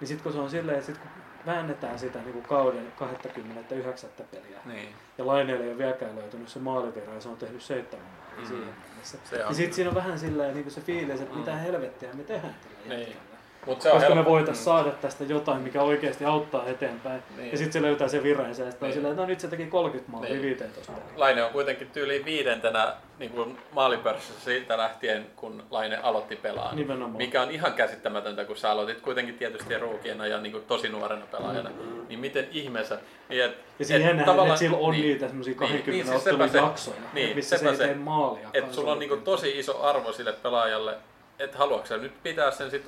niin 0.00 0.08
sitten 0.08 0.22
kun 0.22 0.32
se 0.32 0.38
on 0.38 0.50
silleen, 0.50 0.78
että 0.78 0.86
sit 0.92 0.98
kun 0.98 1.10
väännetään 1.46 1.98
sitä 1.98 2.18
niin 2.18 2.32
kuin 2.32 2.44
kauden 2.44 2.92
29. 2.98 4.10
peliä, 4.30 4.58
Niin. 4.64 4.94
ja 5.18 5.26
Laineelle 5.26 5.64
ei 5.64 5.70
ole 5.70 5.78
vieläkään 5.78 6.16
löytynyt 6.16 6.48
se 6.48 6.58
maalivirra, 6.58 7.14
ja 7.14 7.20
se 7.20 7.28
on 7.28 7.36
tehnyt 7.36 7.62
seitsemän 7.62 8.06
maalia 8.06 8.40
Mm. 8.40 8.46
siihen 8.46 8.74
mennessä. 8.88 9.18
Se. 9.24 9.36
Niin 9.36 9.54
sitten 9.54 9.74
siinä 9.74 9.88
on 9.90 9.94
vähän 9.96 10.18
silleen 10.18 10.54
niin 10.54 10.64
kuin 10.64 10.72
se 10.72 10.80
fiilis, 10.80 11.20
että 11.20 11.34
Mm. 11.34 11.38
mitä 11.40 11.56
helvettiä 11.56 12.12
me 12.12 12.22
tehdään 12.22 12.54
tällä 12.62 12.88
Niin. 12.96 13.00
jätkällä. 13.08 13.29
Mut 13.66 13.80
se 13.82 13.88
on 13.88 13.94
Koska 13.98 14.14
me 14.14 14.14
helppo- 14.22 14.30
voitaisiin 14.30 14.62
mm. 14.62 14.64
saada 14.64 14.90
tästä 14.90 15.24
jotain, 15.24 15.60
mikä 15.62 15.82
oikeasti 15.82 16.24
auttaa 16.24 16.66
eteenpäin. 16.66 17.22
Niin. 17.36 17.50
Ja 17.52 17.56
sitten 17.58 17.72
se 17.72 17.82
löytää 17.82 18.08
sen 18.08 18.22
virreensa 18.22 18.62
ja 18.62 18.70
sitten 18.70 18.86
Niin. 18.86 18.94
silleen, 18.94 19.12
että 19.12 19.22
no 19.22 19.28
nyt 19.28 19.40
se 19.40 19.48
teki 19.48 19.66
30 19.66 20.12
maalia 20.12 20.30
Niin. 20.30 20.42
15 20.42 20.92
peliä. 20.92 21.04
Laine 21.16 21.42
on 21.44 21.50
kuitenkin 21.50 21.90
tyyliin 21.90 22.24
viidentenä 22.24 22.92
niin 23.18 23.30
kuin 23.30 23.58
maalipörssissä 23.72 24.44
siitä 24.44 24.78
lähtien, 24.78 25.26
kun 25.36 25.62
Laine 25.70 25.96
aloitti 25.96 26.36
pelaamaan. 26.36 26.76
Nimenomaan. 26.76 27.16
Mikä 27.16 27.42
on 27.42 27.50
ihan 27.50 27.72
käsittämätöntä, 27.72 28.44
kun 28.44 28.56
sä 28.56 28.70
aloitit 28.70 29.00
kuitenkin 29.00 29.34
tietysti 29.38 29.78
ruukiena 29.78 30.26
ja 30.26 30.38
niin 30.40 30.52
kuin 30.52 30.64
tosi 30.64 30.88
nuorena 30.88 31.26
pelaajana. 31.30 31.70
Niin 32.08 32.20
miten 32.20 32.48
ihmeessä... 32.52 32.98
Niin 33.28 33.44
et, 33.44 33.56
Ja 33.78 33.84
siihen 33.84 34.02
nähden, 34.08 34.24
tavallaan- 34.24 34.48
että 34.48 34.58
sillä 34.58 34.76
on 34.76 34.92
niin, 34.92 35.02
niitä 35.04 35.26
semmoisia 35.28 35.54
20 35.54 35.86
niin, 35.92 36.06
niin, 36.38 36.50
siis 36.50 36.54
jaksoja, 36.54 36.96
Niin, 37.12 37.36
missä 37.36 37.58
se 37.58 37.68
ei 37.68 37.76
se. 37.76 37.84
tee 37.84 37.94
maalia. 37.94 38.48
Et 38.54 38.72
sulla 38.74 38.92
on 38.92 38.98
niinku 38.98 39.16
tosi 39.16 39.58
iso 39.58 39.82
arvo 39.82 40.12
sille 40.12 40.32
pelaajalle, 40.32 40.94
että 41.40 41.58
haluatko 41.58 41.96
nyt 41.96 42.22
pitää 42.22 42.50
sen 42.50 42.70
sit 42.70 42.84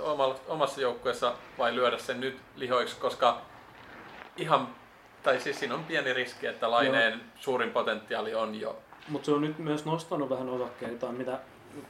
omassa 0.49 0.81
joukkueessa 0.81 1.35
vai 1.59 1.75
lyödä 1.75 1.99
sen 1.99 2.21
nyt 2.21 2.37
lihoiksi, 2.57 2.97
koska 2.97 3.41
ihan, 4.37 4.69
tai 5.23 5.41
siis 5.41 5.59
siinä 5.59 5.75
on 5.75 5.85
pieni 5.85 6.13
riski, 6.13 6.47
että 6.47 6.71
Laineen 6.71 7.21
suurin 7.41 7.71
potentiaali 7.71 8.35
on 8.35 8.55
jo. 8.61 8.79
Mutta 9.09 9.27
se 9.27 9.33
on 9.33 9.41
nyt 9.41 9.59
myös 9.59 9.85
nostanut 9.85 10.31
vähän 10.31 10.49
osakkeitaan, 10.49 11.15
mitä 11.15 11.39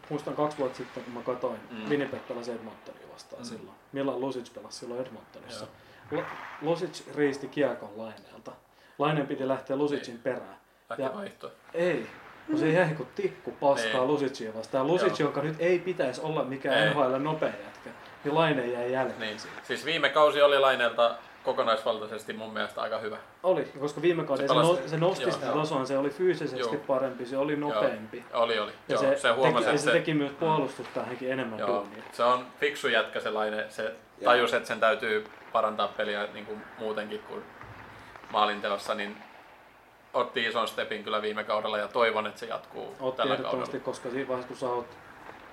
muistan 0.08 0.34
kaksi 0.34 0.58
vuotta 0.58 0.76
sitten, 0.76 1.05
kun 1.05 1.12
mä 1.12 1.20
katsoin, 1.23 1.60
Mm. 1.70 1.89
Winnipeg 1.91 2.28
pelasi 2.28 2.52
Edmontonia 2.52 3.08
vastaan 3.12 3.42
Mm. 3.42 3.47
silloin. 3.47 3.76
Milan 3.92 4.20
Lusic 4.20 4.55
pelasi 4.55 4.78
silloin 4.78 5.00
Edmontonissa. 5.00 5.66
Lusic 6.62 7.02
riisti 7.15 7.49
kiekon 7.49 7.91
Laineelta. 7.97 8.52
Laineen 8.99 9.26
piti 9.26 9.49
lähteä 9.49 9.76
Lusicin 9.76 10.18
perään. 10.18 10.57
Lähti 10.91 11.02
Ja- 11.02 11.15
vaihto. 11.15 11.52
Ei, 11.74 12.07
kun 12.46 12.58
se 12.58 12.68
jäi 12.68 12.88
kuin 12.94 13.08
tikku 13.14 13.50
paskaa. 13.50 14.04
Lusicia 14.04 14.54
vastaan. 14.54 14.86
Lusic, 14.86 15.18
Joo. 15.20 15.28
joka 15.28 15.42
nyt 15.42 15.56
ei 15.58 15.78
pitäisi 15.78 16.20
olla 16.20 16.44
mikään 16.44 16.78
Ei. 16.78 16.90
NHL 16.90 17.16
nopea 17.18 17.48
jätkä, 17.48 17.90
niin 18.24 18.34
Laine 18.34 18.66
jäi 18.66 18.92
jälkeen 18.92 19.20
Niin. 19.20 19.36
Siis 19.62 19.84
viime 19.84 20.08
kausi 20.08 20.42
oli 20.42 20.58
Laineelta 20.58 21.14
kokonaisvaltaisesti 21.44 22.32
mun 22.32 22.52
mielestä 22.52 22.82
aika 22.82 22.98
hyvä. 22.98 23.16
Oli, 23.42 23.64
koska 23.80 24.02
viime 24.02 24.24
kaudella 24.24 24.48
Se 24.48 24.54
se, 24.54 24.74
pelasi- 24.74 24.82
no, 24.82 24.88
se 24.88 24.96
nosti 24.96 25.22
joo. 25.22 25.32
sitä 25.32 25.46
tasoa, 25.46 25.84
se 25.84 25.98
oli 25.98 26.10
fyysisesti 26.10 26.58
Joo. 26.74 26.84
parempi, 26.86 27.26
se 27.26 27.36
oli 27.36 27.56
nopeampi. 27.56 28.24
Oli, 28.32 28.58
oli. 28.58 28.72
Ja 28.88 28.94
Joo, 28.94 29.02
se, 29.02 29.18
se, 29.18 29.30
huomasi, 29.30 29.64
teki, 29.64 29.76
että 29.76 29.84
se, 29.84 29.90
teki 29.90 30.14
myös 30.14 30.32
puolustustaankin 30.40 31.32
enemmän 31.32 31.58
Joo, 31.58 31.68
duunia. 31.68 32.02
se 32.12 32.22
on 32.22 32.46
fiksu 32.60 32.88
jätkä 32.88 33.20
se 33.20 33.30
Laine. 33.30 33.66
Se 33.68 33.94
tajus, 34.24 34.54
että 34.54 34.68
sen 34.68 34.80
täytyy 34.80 35.24
parantaa 35.52 35.88
peliä 35.88 36.28
niin 36.34 36.46
kuin 36.46 36.62
muutenkin 36.78 37.18
kuin 37.20 37.42
maalinteossa, 38.30 38.94
niin 38.94 39.16
otti 40.15 40.47
ison 40.47 40.68
stepin 40.68 41.05
kyllä 41.05 41.23
viime 41.23 41.44
kaudella 41.44 41.78
ja 41.78 41.89
toivon, 41.89 42.26
että 42.26 42.41
se 42.41 42.47
jatkuu 42.47 42.94
Otti 43.00 43.16
tällä 43.16 43.36
kaudella. 43.36 43.81
koska 43.84 44.10
siinä 44.10 44.28
vaiheessa 44.28 44.49
kun 44.49 44.57
sä 44.57 44.68
oot, 44.68 44.86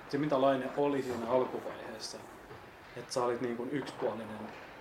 se 0.08 0.18
mitä 0.18 0.40
Laine 0.40 0.70
oli 0.76 1.02
siinä 1.02 1.30
alkuvaiheessa, 1.30 2.18
että 2.96 3.12
sä 3.12 3.24
olit 3.24 3.40
niin 3.40 3.56
kuin 3.56 3.68
yksipuolinen 3.72 4.26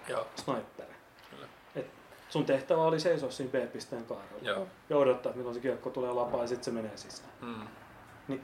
Joo, 0.07 0.27
sniperi. 0.35 0.93
Kyllä. 1.29 1.47
Et 1.75 1.85
sun 2.29 2.45
tehtävä 2.45 2.81
oli 2.81 2.99
seisoa 2.99 3.31
siinä 3.31 3.51
B-pisteen 3.51 4.05
kaarella 4.05 4.39
joo. 4.41 4.67
ja 4.89 4.97
odottaa, 4.97 5.29
että 5.29 5.37
milloin 5.37 5.55
se 5.55 5.61
kiekko 5.61 5.89
tulee 5.89 6.11
lapaan 6.11 6.43
ja 6.43 6.47
sitten 6.47 6.63
se 6.65 6.71
menee 6.71 6.97
sisään. 6.97 7.29
Mm. 7.41 7.67
Kun 8.27 8.41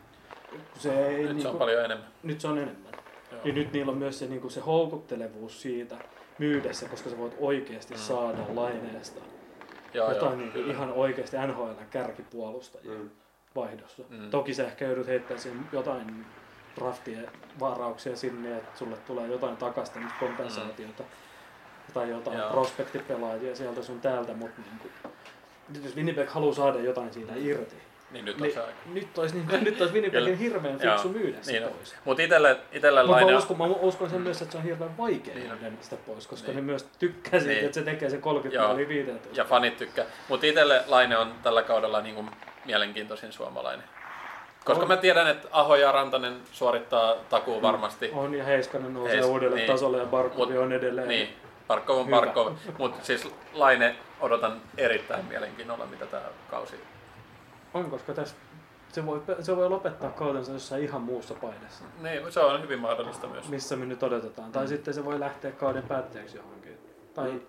Se 0.77 1.07
ei, 1.07 1.17
Nyt 1.23 1.29
niin 1.31 1.41
se 1.41 1.47
on 1.47 1.51
kuin, 1.51 1.59
paljon 1.59 1.85
enemmän. 1.85 2.07
nyt 2.23 2.41
se 2.41 2.47
on 2.47 2.57
enemmän. 2.57 2.91
Joo. 3.31 3.41
Ja 3.43 3.53
nyt 3.53 3.71
niillä 3.73 3.91
on 3.91 3.97
myös 3.97 4.19
se, 4.19 4.25
niin 4.27 4.41
kuin 4.41 4.51
se 4.51 4.59
houkuttelevuus 4.61 5.61
siitä 5.61 5.95
myydessä, 6.37 6.89
koska 6.89 7.09
sä 7.09 7.17
voit 7.17 7.35
oikeasti 7.39 7.93
Mm. 7.93 7.99
saada 7.99 8.37
laineesta 8.53 9.21
Joo, 9.95 10.09
jotain 10.11 10.31
joo, 10.31 10.35
niin 10.39 10.51
kyllä. 10.51 10.73
ihan 10.73 10.91
oikeasti 10.93 11.37
NHL 11.47 11.71
kärkipuolustajia 11.91 12.91
Mm. 12.97 13.09
vaihdossa. 13.55 14.03
Mm. 14.09 14.29
Toki 14.29 14.53
sä 14.53 14.65
ehkä 14.65 14.85
joudut 14.85 15.07
heittämään 15.07 15.41
siihen 15.41 15.65
jotain 15.71 16.25
draftien 16.79 17.27
varauksia 17.59 18.15
sinne, 18.15 18.57
että 18.57 18.77
sulle 18.77 18.97
tulee 18.97 19.27
jotain 19.27 19.57
takaisin 19.57 20.07
kompensaatiota 20.19 21.03
tai 21.93 22.09
jotain 22.09 22.37
Mm. 22.37 22.41
Joo. 22.41 22.51
prospektipelaajia 22.51 23.55
sieltä 23.55 23.83
sun 23.83 24.01
täältä, 24.01 24.33
mutta 24.33 24.61
niin 24.61 24.79
kuin, 24.79 24.91
jos 25.83 25.95
Winnipeg 25.95 26.29
haluaa 26.29 26.53
saada 26.55 26.79
jotain 26.79 27.13
siitä 27.13 27.33
irti, 27.35 27.75
Niin 28.11 28.25
nyt 28.25 28.35
on 28.41 28.41
niin 28.47 28.55
nyt 28.93 29.17
olisi, 29.17 29.35
niin, 29.35 29.63
nyt 29.63 29.81
olisi 29.81 29.93
Winnipegin 29.93 30.37
hirveän 30.37 30.79
fiksu 30.79 31.09
myydä 31.09 31.37
se 31.41 31.51
Niin 31.51 31.63
pois. 31.63 31.95
Mutta 32.05 32.23
itelle, 32.23 32.57
itelle 32.71 32.99
Mutta 32.99 33.11
Laine 33.11 33.31
mä 33.31 33.37
on... 33.37 33.43
uskon, 33.43 33.57
mä 33.57 33.65
uskon 33.65 34.09
sen 34.09 34.21
myös, 34.21 34.41
että 34.41 34.51
se 34.51 34.57
on 34.57 34.63
hirveän 34.63 34.97
vaikea 34.97 35.35
Niin 35.35 35.51
myydä 35.61 35.75
sitä 35.81 35.95
pois, 36.05 36.27
koska 36.27 36.47
Niin. 36.47 36.55
ne 36.55 36.61
myös 36.61 36.83
tykkää 36.99 37.39
siitä, 37.39 37.53
Niin. 37.53 37.65
että 37.65 37.73
se 37.75 37.81
tekee 37.81 38.09
sen 38.09 38.21
30 38.21 38.55
Joo. 38.61 38.67
maalia 38.67 38.87
15. 38.87 39.29
Ja 39.41 39.45
fanit 39.45 39.77
tykkää. 39.77 40.05
Mutta 40.29 40.45
itelle 40.45 40.83
Laine 40.87 41.17
on 41.17 41.31
tällä 41.43 41.63
kaudella 41.63 42.01
niin 42.01 42.15
kuin 42.15 42.29
mielenkiintoisin 42.65 43.31
suomalainen. 43.31 43.85
Koska 44.65 44.81
On. 44.83 44.87
mä 44.87 44.97
tiedän, 44.97 45.27
että 45.27 45.47
Aho 45.51 45.75
ja 45.75 45.91
Rantanen 45.91 46.37
suorittaa 46.51 47.15
takuu 47.29 47.61
varmasti. 47.61 48.09
On 48.13 48.33
ja 48.33 48.43
Heiskanen 48.43 48.93
nousee 48.93 49.15
Heis- 49.15 49.25
uudelle 49.25 49.55
niin. 49.55 49.67
tasolle 49.71 49.97
ja 49.97 50.05
Barkovi 50.05 50.53
Mut- 50.53 50.59
on 50.59 50.71
edelleen 50.73 51.07
Niin. 51.07 51.29
Barkov 51.67 51.97
on. 51.99 52.07
Barkov, 52.07 52.53
mutta 52.77 53.05
siis 53.05 53.27
Laine 53.53 53.95
odotan 54.19 54.61
erittäin 54.77 55.25
mielenkiinnolla, 55.25 55.85
mitä 55.85 56.05
tämä 56.05 56.23
kausi. 56.51 56.79
On, 57.75 57.89
koska 57.89 58.13
tässä 58.13 58.35
se 58.91 59.05
voi, 59.05 59.21
se 59.41 59.55
voi 59.55 59.69
lopettaa 59.69 60.09
kautensa 60.11 60.51
jossain 60.51 60.83
ihan 60.83 61.01
muussa 61.01 61.33
paidassa, 61.33 61.83
Niin, 62.01 62.31
se 62.31 62.39
on 62.39 62.61
hyvin 62.61 62.79
mahdollista 62.79 63.27
myös. 63.27 63.49
missä 63.49 63.75
me 63.75 63.85
nyt 63.85 64.03
odotetaan. 64.03 64.51
Tai 64.51 64.63
Mm. 64.63 64.67
sitten 64.69 64.93
se 64.93 65.05
voi 65.05 65.19
lähteä 65.19 65.51
kauden 65.51 65.83
päätteeksi 65.83 66.37
johonkin. 66.37 66.77
Tai 67.13 67.41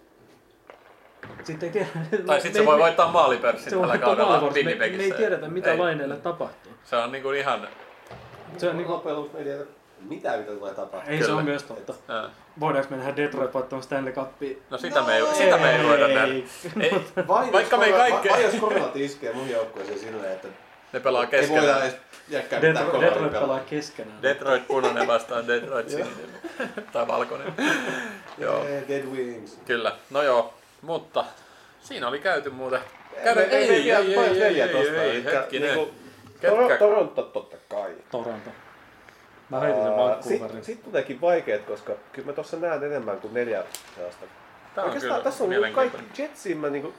sitten 1.44 1.66
ei 1.66 1.72
tiedä. 1.72 1.88
Tai 2.26 2.40
sitten 2.40 2.62
se 2.62 2.66
voi 2.66 2.78
voittaa 2.78 3.10
maalipörssin 3.12 3.70
tällä 3.80 3.98
kaudella 3.98 4.28
maalivuorossa. 4.30 4.64
me, 4.64 4.74
me 4.74 4.84
ei 5.04 5.12
tiedetä, 5.12 5.48
mitä 5.48 5.72
Ei. 5.72 5.78
laineelle 5.78 6.16
tapahtuu. 6.16 6.72
Se 6.84 6.96
on 6.96 7.12
niinku 7.12 7.30
ihan... 7.30 7.68
Se 8.58 8.70
on 8.70 8.76
niinku, 8.76 8.92
loppujen 8.92 9.16
lopuksi 9.16 9.34
me 9.36 9.38
ei 9.38 9.44
tiedä 9.44 9.64
mitään, 10.00 10.38
mitä 10.38 10.52
tulee 10.52 10.74
tapahtumaan. 10.74 11.08
ei 11.08 11.18
se 11.18 11.24
Kyllä. 11.24 11.38
on 11.38 11.44
myös 11.44 11.62
totta. 11.62 11.94
Voidaanko 12.60 12.90
me 12.90 12.96
nähdä 12.96 13.16
Detroit 13.16 13.54
voittamaan 13.54 13.82
Stanley 13.82 14.12
Cupia? 14.12 14.56
No 14.70 14.78
sitä 14.78 15.02
me 15.02 15.14
ei, 15.16 15.20
No 15.22 15.34
sitä 15.34 15.58
me 15.58 15.70
ei 15.70 15.80
ei. 15.80 15.86
voida 15.88 16.08
nähdä. 16.08 16.22
Ei, 16.80 16.92
Vai, 17.28 17.52
Vaikka 17.52 17.76
me 17.76 17.84
ei 17.84 17.92
korona- 17.92 18.08
kaikke- 18.08 18.28
Vai 18.30 18.42
jos 18.42 18.54
koronat 18.54 18.96
iskee 18.96 19.32
mun 19.32 19.50
joukkueeseen 19.50 19.98
silleen, 19.98 20.32
että 20.32 20.48
ne 20.92 21.00
pelaa 21.00 21.22
ei 21.22 21.28
voida 21.30 21.40
keskenään. 21.40 21.82
edes 21.82 21.96
jäkkää 22.28 22.60
mitään 22.60 22.86
Detroit, 22.86 23.14
pelaa 23.32 23.40
pelaa. 23.40 23.60
keskenään. 23.60 24.22
Detroit 24.22 24.66
punainen 24.66 25.06
vastaan 25.06 25.46
Detroit 25.48 25.88
sininen. 25.88 26.30
tai 26.92 27.06
valkoinen. 27.06 27.52
joo, 28.38 28.64
Yeah, 28.64 28.88
Dead 28.88 29.04
Wings. 29.06 29.58
kyllä. 29.66 29.92
No 30.10 30.22
joo, 30.22 30.54
mutta 30.82 31.24
siinä 31.80 32.08
oli 32.08 32.18
käyty 32.18 32.50
muuten. 32.50 32.80
Ei, 33.16 33.24
Käydä, 33.24 33.40
ei, 33.42 33.48
ei, 33.54 33.70
ei, 33.74 33.84
vielä- 33.84 33.98
ei, 33.98 34.14
paljon 34.14 34.34
ei, 34.34 34.40
neljä 34.40 34.66
ei, 34.66 34.72
tosta, 34.72 35.02
ei, 35.02 35.10
elikkä 35.10 35.30
hetkinen. 35.30 35.74
niinku- 35.74 35.94
Toro- 36.42 36.56
Ketkä? 36.68 36.76
Toronto 36.78 37.22
totta 37.22 37.56
kai. 37.68 37.94
Toronto. 38.10 38.50
Mä 39.50 39.60
heitin 39.60 39.82
sen 39.82 39.96
Vancouverin. 39.96 40.40
Sitten 40.48 40.64
sit 40.64 40.82
tuleekin 40.84 41.20
vaikeet, 41.20 41.64
koska 41.64 41.92
kyllä 42.12 42.26
mä 42.26 42.32
tuossa 42.32 42.56
näen 42.56 42.84
enemmän 42.84 43.20
kuin 43.20 43.34
neljä 43.34 43.64
sellaista. 43.94 44.26
Tää 44.74 44.84
on 44.84 44.90
Oikeastaan 44.90 45.12
kyllä 45.20 45.24
tässä 45.30 45.44
on 45.44 45.50
niinku 45.50 45.74
kaikki. 45.74 45.98
Jetsiin 46.22 46.58
mä 46.58 46.68
niinku, 46.70 46.94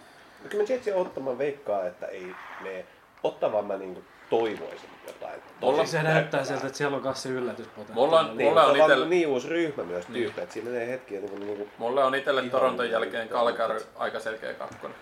kyllä 0.50 0.64
mä 0.64 0.74
Jetsiin 0.74 0.96
ottamaan 0.96 1.38
veikkaa, 1.38 1.86
että 1.86 2.06
ei 2.06 2.28
mene. 2.64 2.86
Ottavan 3.24 3.66
mä 3.66 3.78
niinku 3.78 4.04
toivoisin 4.30 4.90
jotain. 5.08 5.42
Mulla- 5.62 5.78
tosi 5.78 5.92
Se 5.92 6.04
näyttää 6.04 6.44
siltä, 6.44 6.66
että 6.68 6.78
siellä 6.78 6.98
on 6.98 7.04
kanssa 7.04 7.24
se 7.24 7.30
yllätyspotentiaali. 7.36 7.94
Mulla 8.06 8.20
on- 8.20 8.38
Niin, 8.38 8.50
Mulla 8.50 8.64
on 8.66 8.74
niinku 8.74 9.06
niin 9.06 9.28
uusi 9.28 9.48
ryhmä 9.50 9.84
myös 9.84 10.08
Niin. 10.10 10.14
tyyppejä, 10.24 10.44
että 10.44 10.54
siinä 10.54 10.70
menee 10.70 10.88
hetkiä 10.88 11.20
niinku, 11.20 11.38
niinku 11.38 11.70
Mulle 11.78 12.04
on 12.04 12.16
itselle 12.16 12.42
Toronton 12.44 12.90
jälkeen 12.90 13.28
niin, 13.28 13.34
Calgary 13.34 13.74
niin. 13.74 13.88
aika 13.96 14.20
selkeä 14.20 14.54
kakkonen. 14.54 14.98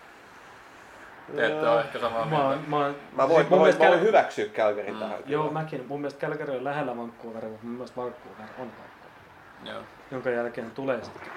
Te 1.35 1.45
ette 1.47 1.69
ole 1.69 1.79
ehkä 1.81 1.99
samaa 1.99 2.25
Mä, 2.25 2.37
mieltä. 2.37 2.57
mä, 2.67 2.77
oon- 2.77 2.95
Mä 3.15 3.29
voin, 3.29 3.29
siis 3.29 3.37
mä 3.37 3.39
mun 3.39 3.49
voin, 3.49 3.61
mielestä 3.61 3.83
mä 3.83 3.89
voin 3.89 4.01
hyväksyä 4.01 4.45
Calgaryn 4.45 4.93
Mm. 4.93 4.99
tähän. 4.99 5.19
Joo, 5.25 5.51
mäkin. 5.51 5.85
Mun 5.87 6.01
mielestä 6.01 6.27
Calgary 6.27 6.57
on 6.57 6.63
lähellä 6.63 6.97
Vancouveria, 6.97 7.49
mutta 7.49 7.65
mun 7.65 7.73
mielestä 7.75 8.01
Vancouver 8.01 8.45
on 8.59 8.69
kakkonen. 8.69 9.73
Joo. 9.73 9.81
Jonka 10.11 10.29
jälkeen 10.29 10.71
tulee 10.71 11.03
sitten. 11.03 11.27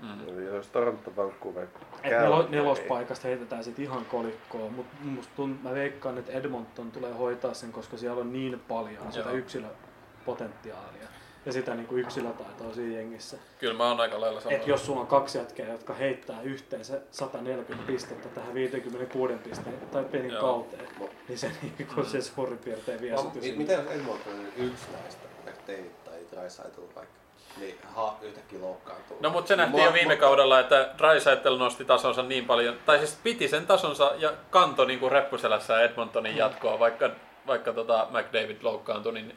Mm. 0.00 0.28
Eli 0.28 0.44
Jos 0.44 0.66
Toronto, 0.68 1.12
Vancouver, 1.16 1.66
Calgary. 2.02 2.48
nelospaikasta 2.50 3.28
heitetään 3.28 3.64
sitten 3.64 3.84
ihan 3.84 4.04
kolikkoon, 4.04 4.72
mutta 4.72 4.96
musta 5.04 5.32
tunt, 5.36 5.62
mä 5.62 5.74
veikkaan, 5.74 6.18
että 6.18 6.32
Edmonton 6.32 6.90
tulee 6.90 7.12
hoitaa 7.12 7.54
sen, 7.54 7.72
koska 7.72 7.96
siellä 7.96 8.20
on 8.20 8.32
niin 8.32 8.60
paljon 8.68 9.12
sitä 9.12 9.28
Joo. 9.28 9.36
yksilöpotentiaalia 9.38 11.06
ja 11.46 11.52
sitä 11.52 11.74
niin 11.74 11.86
kuin 11.86 12.00
yksilötaitoa 12.00 12.74
siinä 12.74 12.96
jengissä. 12.96 13.36
Kyllä 13.58 13.74
mä 13.74 13.88
oon 13.88 14.00
aika 14.00 14.20
lailla 14.20 14.40
samaa. 14.40 14.56
Et 14.56 14.66
jos 14.66 14.86
sulla 14.86 15.00
on 15.00 15.06
kaksi 15.06 15.38
jätkää, 15.38 15.66
jotka 15.68 15.94
heittää 15.94 16.42
yhteensä 16.42 17.00
140 17.10 17.86
pistettä 17.86 18.28
tähän 18.28 18.54
56 18.54 19.34
pisteen 19.34 19.78
tai 19.92 20.04
pelin 20.04 20.30
Joo. 20.30 20.40
kauteen, 20.40 20.88
niin 21.28 21.38
se, 21.38 21.50
niin 21.62 21.88
kuin 21.94 22.06
se 22.06 22.20
suurin 22.20 22.58
piirtein 22.58 23.00
vie 23.00 23.16
sut 23.16 23.34
Mi-. 23.34 23.52
Mitä 23.52 23.72
jos 23.72 23.86
Edmonton 23.90 24.32
on 24.32 24.46
yksi 24.56 24.84
näistä, 24.92 25.26
McDavid 25.46 25.90
tai 26.04 26.14
Draisaitl 26.32 26.80
vaikka, 26.96 27.14
niin 27.60 27.74
ha, 27.94 28.16
yhtäkkiä 28.22 28.60
loukkaantuu? 28.60 29.16
No 29.20 29.30
mutta 29.30 29.48
se 29.48 29.56
nähtiin 29.56 29.80
Mua- 29.80 29.86
jo 29.86 29.92
viime 29.92 30.14
mua- 30.14 30.20
kaudella, 30.20 30.60
että 30.60 30.88
Draisaitl 30.98 31.56
nosti 31.56 31.84
tasonsa 31.84 32.22
niin 32.22 32.44
paljon, 32.44 32.76
tai 32.86 32.98
siis 32.98 33.18
piti 33.22 33.48
sen 33.48 33.66
tasonsa 33.66 34.12
ja 34.18 34.32
kantoi 34.50 34.86
niin 34.86 35.00
kuin 35.00 35.12
reppuselässä 35.12 35.80
Edmontonin 35.80 36.36
jatkoa, 36.36 36.78
vaikka, 36.78 37.10
vaikka 37.46 37.72
tota 37.72 38.06
McDavid 38.10 38.56
loukkaantui, 38.62 39.12
niin 39.12 39.36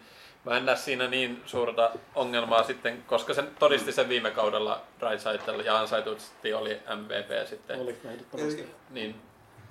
mä 0.50 0.58
en 0.58 0.66
näe 0.66 0.76
siinä 0.76 1.08
niin 1.08 1.42
suurta 1.45 1.92
ongelmaa 2.16 2.64
sitten, 2.64 3.03
koska 3.08 3.34
sen 3.34 3.48
todisti 3.60 3.92
sen 3.92 4.10
viime 4.10 4.32
kaudella 4.32 4.82
Draisaitl 5.00 5.60
ja 5.60 5.80
ansaitusti 5.80 6.53
oli 6.53 6.80
MVP 6.95 7.48
sitten. 7.48 7.80
Oli 7.80 7.95
ehdottomasti. 8.06 8.69
Niin, 8.90 9.16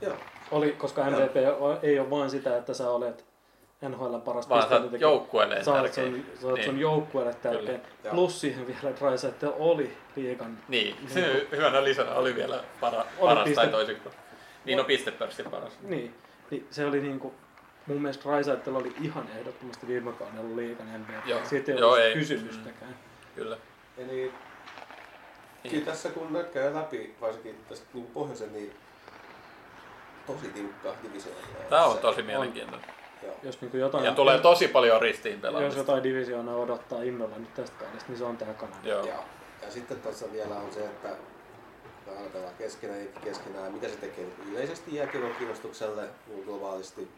Joo. 0.01 0.17
Oli, 0.51 0.73
koska 0.73 1.05
MVP 1.05 1.37
ei 1.83 1.99
ole 1.99 2.11
vain 2.11 2.31
sitä, 2.31 2.57
että 2.57 2.75
sä 2.75 2.91
olet 2.91 3.25
NHL 3.89 4.17
paras 4.19 4.49
vaan 4.49 4.63
sä 4.63 4.67
oot 4.67 4.69
pisteentekijä. 4.75 5.09
joukkueelle 5.09 5.55
tärkeä. 5.65 5.93
sun, 6.05 6.25
sä 6.41 6.47
oot 6.47 6.55
Niin. 6.57 6.65
sun 6.65 6.81
joukkueelle. 6.81 7.35
Kyllä, 7.43 7.73
joo. 8.05 8.15
Plus 8.15 8.41
siihen 8.41 8.67
vielä 8.67 8.97
Draisaitl 9.01 9.47
oli 9.59 9.97
liigan. 10.17 10.59
Niin, 10.69 10.97
hyvänä 11.53 11.85
lisänä 11.85 12.15
oli 12.15 12.35
vielä 12.35 12.65
para, 12.81 12.99
Oli 12.99 13.07
paras 13.29 13.45
piste- 13.49 13.55
tai 13.55 13.69
toisikko. 13.69 14.11
Niin 14.65 14.81
on 14.81 14.87
pistepörssin 14.87 15.51
paras. 15.51 15.73
Niin, 15.83 16.15
niin 16.51 16.67
se 16.71 16.87
oli 16.87 17.01
niinku, 17.01 17.35
mun 17.89 18.03
mielestä 18.03 18.25
Draisaitl 18.25 18.75
oli 18.77 18.95
ihan 19.01 19.29
ehdottomasti 19.39 19.87
viime 19.87 20.13
kaudella 20.13 20.57
MVP. 20.99 21.27
Joo. 21.27 21.41
Siitä 21.45 21.73
ei 21.73 21.79
Joo, 21.79 21.91
ole 21.93 22.07
ei. 22.07 22.15
kysymystäkään. 22.15 22.97
Kyllä. 23.35 23.57
Eli 23.99 24.33
kyllä 25.71 25.85
tässä 25.85 26.09
kun 26.09 26.45
käy 26.55 26.75
läpi, 26.75 27.15
varsinkin 27.21 27.57
tästä 27.69 27.87
niin 27.95 28.07
pohjoisen, 28.07 28.53
niin 28.53 28.75
tosi 30.27 30.49
tiukka 30.49 30.95
divisioona. 31.03 31.41
Tämä 31.71 31.85
on 31.85 31.99
tosi 31.99 32.23
mielenkiintoinen. 32.23 32.91
Joo. 33.23 33.35
Jos 33.43 33.61
niinku 33.61 33.77
jotain, 33.77 34.05
Ja 34.05 34.13
tulee 34.15 34.39
tosi 34.39 34.69
paljon 34.69 35.03
ristiin 35.03 35.33
jos 35.35 35.43
pelaamista. 35.43 35.81
jotain 35.81 36.03
divisioonaa 36.03 36.57
odottaa 36.57 37.03
innolla 37.03 37.39
nyt 37.39 37.55
tästä 37.55 37.77
kaudesta, 37.79 38.09
niin 38.09 38.19
se 38.19 38.25
on 38.25 38.37
tää 38.37 38.55
Kanada. 38.55 38.79
Joo. 38.89 39.07
Ja, 39.07 39.15
ja 39.63 39.71
sitten 39.71 40.01
tuossa 40.01 40.33
vielä 40.33 40.55
on 40.55 40.73
se, 40.73 40.81
että 40.85 41.09
pelaa 42.33 42.51
keskenään, 42.59 43.09
keskenään, 43.25 43.73
mitä 43.73 43.89
se 43.89 43.97
tekee 43.97 44.25
niin 44.25 44.53
yleisesti 44.53 44.95
jääkiekon 44.95 45.35
kiinnostukselle 45.39 46.09
niin 46.27 46.45
globaalisti. 46.45 47.09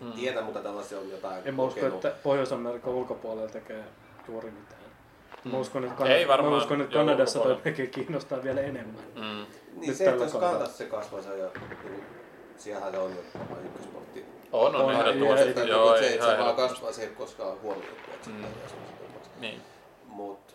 Mm. 0.00 0.12
tiedä, 0.12 0.40
mutta 0.42 0.60
tällaisia 0.60 0.98
on 0.98 1.10
jotain 1.10 1.42
En 1.44 1.54
mä 1.54 1.62
usko, 1.62 1.80
kokenut. 1.80 2.04
että 2.04 2.22
Pohjois-Amerikan 2.22 2.92
ulkopuolella 2.94 3.48
tekee 3.50 3.84
juuri 4.28 4.50
mitään. 4.50 4.80
Mä 5.44 5.58
uskon, 5.58 5.84
että, 5.84 6.04
Ei 6.04 6.28
varmaan 6.28 6.52
mä 6.52 6.58
uskon, 6.58 6.80
että 6.80 6.94
Kanadassa 6.94 7.38
toi 7.38 7.56
peke 7.56 7.86
kiinnostaa 7.86 8.42
vielä 8.42 8.60
enemmän. 8.60 9.04
Mm. 9.14 9.22
Niin 9.22 9.88
nyt 9.88 9.96
se, 9.96 10.08
että 10.10 10.24
jos. 10.24 10.32
Kanadassa 10.32 10.78
se 10.78 10.86
jo, 11.38 11.52
niin, 11.90 12.04
siellähän 12.56 12.92
se 12.92 12.98
on 12.98 13.10
jo 13.10 13.20
ykkösportti. 13.64 14.24
On, 14.52 14.76
on, 14.76 14.84
On, 14.84 14.92
ehdottomasti. 14.92 15.68
Joo, 15.68 15.96
se, 15.98 16.06
että 16.06 16.24
ihan 16.24 16.36
se 16.36 16.42
vaan 16.42 16.56
kasvaa, 16.56 16.92
se 16.92 17.02
ei 17.02 17.08
ole 17.08 17.16
koskaan 17.16 17.56
että 18.14 18.24
se 18.24 18.30
Mm. 18.30 18.36
mm. 18.36 18.44
Niin. 19.40 19.60
Mutta 20.06 20.54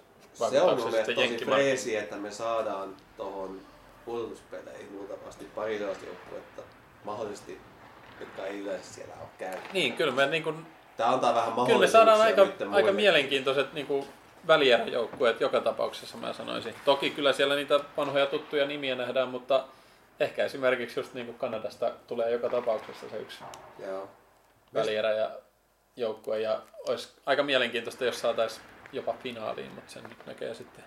se 0.49 0.61
on 0.61 0.80
mun 0.80 0.90
mielestä 0.91 1.14
tosi 1.14 1.45
freesi, 1.45 1.95
että 1.95 2.15
me 2.15 2.32
saadaan 2.32 2.95
tuohon 3.17 3.59
pudotuspeleihin 4.06 4.98
luultavasti 4.98 5.45
pari 5.56 5.77
sellaista 5.77 6.06
joukkuetta 6.06 6.61
mahdollisesti, 7.03 7.57
jotka 8.19 8.45
ei 8.45 8.60
yleensä 8.60 8.94
siellä 8.94 9.14
ole 9.19 9.30
käynyt. 9.38 9.74
Niin, 9.74 9.94
kyllä 9.94 10.11
me, 10.11 10.26
niin 10.26 10.44
kuin, 10.44 10.66
Tää 10.98 11.10
antaa 11.10 11.35
vähän 11.35 11.66
kyllä 11.66 11.80
me 11.80 11.88
saadaan 11.88 12.22
aika, 12.22 12.48
aika 12.72 12.92
mielenkiintoiset 12.92 13.74
niin 13.74 13.88
kuin 13.88 14.08
joka 15.40 15.61
tapauksessa 15.61 16.18
mä 16.18 16.34
sanoisin. 16.34 16.76
Toki 16.85 17.10
kyllä 17.10 17.34
siellä 17.34 17.56
niitä 17.56 17.80
vanhoja 17.98 18.26
tuttuja 18.26 18.66
nimiä 18.66 18.95
nähdään, 18.95 19.30
mutta 19.30 19.64
ehkä 20.19 20.45
esimerkiksi 20.45 21.00
just 21.00 21.14
niin 21.14 21.26
kuin 21.26 21.38
Kanadasta 21.38 21.92
tulee 22.08 22.32
joka 22.32 22.50
tapauksessa 22.50 23.10
se 23.10 23.18
yksi 23.18 23.44
Joo. 23.80 24.10
välierä 24.74 25.11
ja 25.11 25.32
joukkue 25.95 26.40
ja 26.40 26.61
olisi 26.88 27.10
aika 27.26 27.44
mielenkiintoista, 27.44 28.06
jos 28.06 28.22
saataisiin 28.22 28.66
jopa 28.92 29.14
finaaliin, 29.24 29.72
mutta 29.72 29.92
sen 29.92 30.03
nyt 30.03 30.26
näkee 30.26 30.53
sitten. 30.53 30.84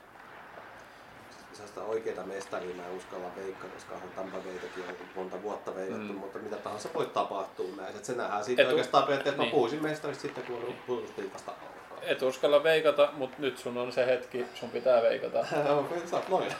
Sellaista 1.58 1.82
oikeita 1.82 2.22
mestaria 2.22 2.74
mä 2.74 2.82
en 2.86 2.96
uskalla 2.96 3.26
veikkaa, 3.36 3.70
koska 3.74 3.94
on 3.94 4.00
Tampa 4.16 4.36
Baytakin 4.38 4.84
on 4.88 4.94
monta 5.14 5.42
vuotta 5.42 5.74
veikattu, 5.74 6.12
Mm. 6.12 6.18
mutta 6.18 6.38
mitä 6.38 6.56
tahansa 6.56 6.88
voi 6.94 7.06
tapahtua 7.06 7.66
näin. 7.76 7.96
Et 7.96 8.04
se 8.04 8.12
nähdään 8.12 8.44
sitten 8.44 8.62
Etu- 8.66 8.74
oikeastaan 8.74 9.04
periaatteessa, 9.04 9.34
että 9.34 9.42
niin. 9.42 9.50
mä 9.50 9.56
puhuisin 9.56 9.82
mestarista 9.82 10.22
sitten, 10.22 10.44
kun 10.44 10.56
on 10.56 10.74
pudotusliikasta 10.86 11.50
alkaa. 11.50 11.98
Et 12.02 12.22
uskalla 12.22 12.62
veikata, 12.62 13.08
mutta 13.12 13.36
nyt 13.38 13.58
sun 13.58 13.78
on 13.78 13.92
se 13.92 14.06
hetki, 14.06 14.46
sun 14.54 14.70
pitää 14.70 15.02
veikata. 15.02 15.46
Sä 16.10 16.16
oot 16.16 16.28
noin. 16.28 16.52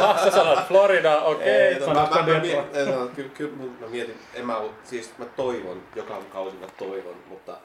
Aha, 0.00 0.24
sä 0.24 0.30
sanot 0.30 0.58
Florida, 0.68 1.20
okei. 1.20 1.48
Ei, 1.48 1.74
Okay, 1.82 1.94
mä, 1.94 1.94
mä, 1.94 2.08
mä, 2.10 2.16
mä, 2.32 2.40
mietin, 2.40 2.94
no, 2.94 3.06
kyllä, 3.16 3.28
kyllä 3.34 3.52
mä 3.80 3.86
mietin, 3.86 4.18
en 4.34 4.46
mä, 4.46 4.60
siis 4.84 5.12
mä 5.18 5.24
toivon, 5.24 5.82
joka 5.96 6.18
kausi 6.32 6.56
mä 6.56 6.66
toivon, 6.78 7.14
mutta 7.28 7.56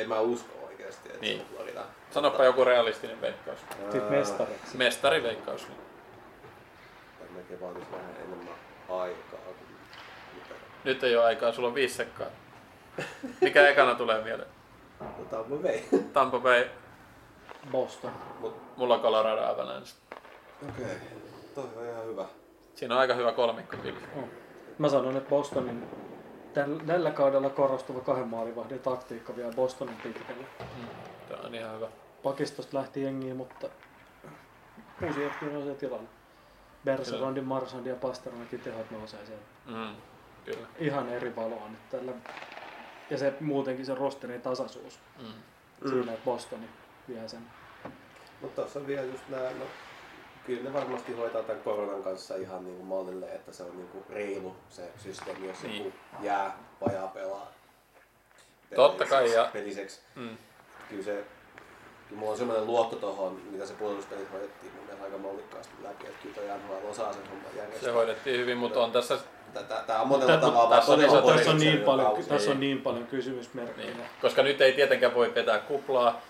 en 0.00 0.08
mä 0.08 0.20
usko 0.20 0.66
oikeasti, 0.66 1.08
että 1.08 1.20
Niin. 1.20 1.38
se 1.38 1.44
on 1.44 1.56
Florida. 1.56 1.84
Sanoppa 2.10 2.44
joku 2.44 2.64
realistinen 2.64 3.20
veikkaus. 3.20 3.58
Sitten 3.80 4.02
mestariksi. 4.02 4.76
Mestariveikkaus. 4.76 5.68
niin. 5.68 5.80
Tai 7.18 7.28
melkein 7.34 7.60
vaatisi 7.60 7.86
vähän 7.92 8.10
enemmän 8.16 8.54
aikaa. 8.88 9.40
kuin 9.44 9.56
mitä. 10.34 10.54
Nyt 10.84 11.04
ei 11.04 11.16
ole 11.16 11.24
aikaa, 11.24 11.52
sulla 11.52 11.68
on 11.68 11.74
viisi 11.74 11.94
sekkaa. 11.94 12.26
Mikä 13.40 13.68
ekana 13.68 13.94
tulee 13.94 14.22
mieleen? 14.24 14.48
Mutta 15.18 15.44
mä 15.48 15.62
vei. 15.62 15.88
Tampa 16.12 16.38
Bay, 16.38 16.64
Boston. 17.70 18.10
mulla 18.76 18.94
on 18.94 19.00
Colorado 19.00 19.42
Avalanche. 19.42 19.90
Okei, 20.68 20.84
okay. 20.84 20.96
toi 21.54 21.64
on 21.76 21.84
ihan 21.86 22.04
hyvä. 22.04 22.24
Siinä 22.74 22.94
on 22.94 23.00
aika 23.00 23.14
hyvä 23.14 23.32
kolmikko 23.32 23.76
kyllä. 23.76 24.00
Oh. 24.16 24.24
Mä 24.78 24.88
sanon, 24.88 25.16
että 25.16 25.28
Bostonin 25.30 25.84
täl- 26.64 26.86
tällä 26.86 27.10
kaudella 27.10 27.50
korostuva 27.50 28.00
kahden 28.00 28.28
maalivahdin 28.28 28.78
taktiikka 28.78 29.36
vie 29.36 29.52
Bostonin 29.56 29.96
pitkälle. 29.96 30.44
Tämä 31.28 31.40
on 31.42 31.54
ihan 31.54 31.74
hyvä. 31.76 31.88
Pakistosta 32.22 32.76
lähti 32.78 33.02
jengiä, 33.02 33.34
mutta 33.34 33.68
uusi 35.06 35.22
jätki 35.22 35.44
nousee 35.44 35.74
tilalle. 35.74 36.08
Berserondin, 36.84 37.44
Marsandin 37.44 37.90
ja 37.90 37.96
Pasternakin 37.96 38.60
tehot 38.60 38.90
nousee 38.90 39.26
sieltä. 39.26 39.44
Mm, 39.66 39.96
kyllä. 40.44 40.66
Ihan 40.78 41.08
eri 41.08 41.36
valoa 41.36 41.68
nyt 41.68 41.88
tällä. 41.90 42.12
Ja 43.10 43.18
se 43.18 43.34
muutenkin 43.40 43.86
se 43.86 43.94
rosterin 43.94 44.40
tasaisuus 44.42 45.00
Mm. 45.18 45.26
mm. 45.80 45.90
siinä, 45.90 46.12
että 46.12 46.24
Bostoni 46.24 46.68
vie 47.08 47.28
sen. 47.28 47.42
Mutta 48.40 48.62
tuossa 48.62 48.78
on 48.78 48.86
vielä 48.86 49.02
just 49.06 49.28
nämä, 49.28 49.42
no, 49.50 49.64
kyllä 50.48 50.62
ne 50.70 50.72
varmasti 50.72 51.12
hoitaa 51.12 51.42
tämän 51.42 51.62
koronan 51.62 52.02
kanssa 52.02 52.36
ihan 52.36 52.64
niin 52.64 52.76
kuin 52.76 52.86
mallille, 52.86 53.26
että 53.26 53.52
se 53.52 53.62
on 53.62 53.76
niin 53.76 53.88
kuin 53.88 54.04
reilu 54.10 54.56
se 54.68 54.82
systeemi, 55.02 55.46
jos 55.46 55.62
Niin. 55.62 55.84
joku 55.84 55.96
jää 56.22 56.58
vajaa 56.86 57.08
pelaa. 57.08 57.52
Totta 58.76 59.04
kai, 59.06 59.32
ja- 59.34 59.50
Peliseksi. 59.52 60.00
Mm. 60.14 60.36
Kyllä 60.88 61.02
se, 61.02 61.24
kyllä 62.08 62.18
mulla 62.20 62.32
on 62.32 62.38
semmoinen 62.38 62.66
luotto 62.66 62.96
tohon, 62.96 63.40
mitä 63.50 63.66
se 63.66 63.74
puolustuspelit 63.74 64.32
hoidettiin 64.32 64.72
mun 64.74 64.82
mielestä 64.84 65.04
aika 65.04 65.18
mallikkaasti 65.18 65.72
läpi, 65.82 66.06
että 66.06 66.18
kyllä 66.22 66.34
toi 66.34 66.44
NHL 66.58 66.90
osaa 66.90 67.12
sen 67.12 67.22
homman 67.30 67.50
Se 67.52 67.58
järjestää. 67.58 67.92
hoidettiin 67.92 68.40
hyvin, 68.40 68.58
mutta 68.58 68.80
on 68.84 68.92
tässä 68.92 69.18
Tämä 69.86 70.00
on 70.00 70.08
monella 70.08 70.36
tavalla 70.36 70.76
tässä 70.76 70.92
on 70.92 71.00
Tässä 71.00 71.50
on, 71.50 71.58
niin 71.58 71.80
paljon, 71.80 72.24
tässä 72.28 72.50
on 72.50 72.60
Niin. 72.60 72.70
niin 72.74 72.82
paljon 72.82 73.06
kysymysmerkkejä. 73.06 73.86
Niin, 73.86 74.06
koska 74.20 74.42
nyt 74.42 74.60
ei 74.60 74.72
tietenkään 74.72 75.14
voi 75.14 75.34
vetää 75.34 75.58
kuplaa, 75.58 76.20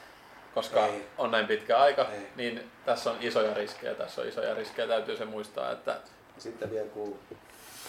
koska 0.59 0.87
Ei. 0.87 1.07
on 1.19 1.31
näin 1.31 1.47
pitkä 1.47 1.79
aika, 1.79 2.03
Ei. 2.03 2.27
niin 2.37 2.71
tässä 2.85 3.11
on 3.11 3.17
isoja 3.21 3.55
riskejä, 3.55 3.95
tässä 3.95 4.21
on 4.21 4.29
isoja 4.29 4.55
riskejä, 4.55 4.89
täytyy 4.89 5.17
se 5.17 5.25
muistaa, 5.25 5.73
että 5.73 5.97
sitten 6.39 6.71
vielä 6.71 6.87
kun 6.89 7.19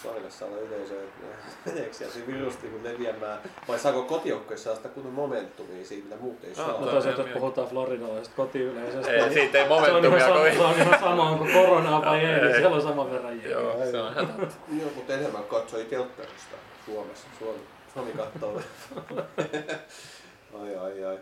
Floridassa 0.02 0.46
on 0.46 0.54
yleisö, 0.60 1.04
että 1.04 1.26
meneekö 1.66 1.94
siellä 1.94 2.14
se 2.14 2.28
virus 2.28 2.62
niin 2.62 2.84
leviämään, 2.84 3.40
vai 3.68 3.80
saako 3.80 4.04
kotijoukkoissa 4.04 4.76
sitä 4.76 4.90
kunnon 4.90 5.14
momentumia 5.14 5.86
siitä, 5.86 6.04
mitä 6.04 6.22
muut 6.22 6.44
ei 6.44 6.50
No, 6.50 6.56
saa? 6.56 6.68
No 6.68 6.88
toisaalta, 6.92 7.22
on 7.22 7.28
jos 7.30 7.38
puhutaan 7.40 7.68
floridalaisesta 7.68 8.36
kotiyleisöstä, 8.36 9.12
ei, 9.12 9.22
niin 9.22 9.34
siitä 9.34 9.58
ei 9.58 9.68
se 9.68 9.74
on, 9.74 9.82
momentumia 9.82 10.28
kovin. 10.28 10.54
se 10.54 10.62
on 10.62 10.76
ihan 10.76 11.00
sama, 11.00 11.30
onko 11.30 11.46
koronaa 11.54 12.02
vai 12.06 12.20
ei, 12.20 12.26
Ei. 12.26 12.42
niin 12.42 12.56
siellä 12.56 12.76
on 12.76 12.82
sama 12.82 13.12
verran 13.12 13.32
jengiä. 13.32 13.52
Joo, 13.52 13.86
se 13.92 14.02
on 14.02 14.12
ihan 14.12 14.28
totta. 14.28 14.56
Joo, 14.80 14.90
mutta 14.96 15.14
enemmän 15.14 15.44
katsoi 15.44 15.86
telkkarista 15.86 16.56
Suomessa. 16.86 17.28
Suomi, 17.40 17.60
Suomi 17.94 18.12
katsoo. 18.12 18.62
ai 20.62 20.76
ai 20.76 21.04
ai. 21.06 21.18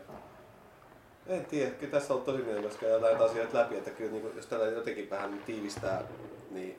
En 1.30 1.46
tiedä, 1.46 1.72
kyllä 1.72 1.92
tässä 1.92 2.14
on 2.14 2.22
tosi 2.22 2.38
mielenkiintoista 2.38 2.80
käydä 2.82 3.00
näitä 3.00 3.24
asioita 3.24 3.58
läpi, 3.58 3.76
että 3.78 3.90
kyllä 3.90 4.12
niin 4.12 4.22
kuin, 4.22 4.36
jos 4.36 4.46
tällä 4.46 4.66
jotenkin 4.66 5.10
vähän 5.10 5.44
tiivistää, 5.46 6.04
niin 6.52 6.78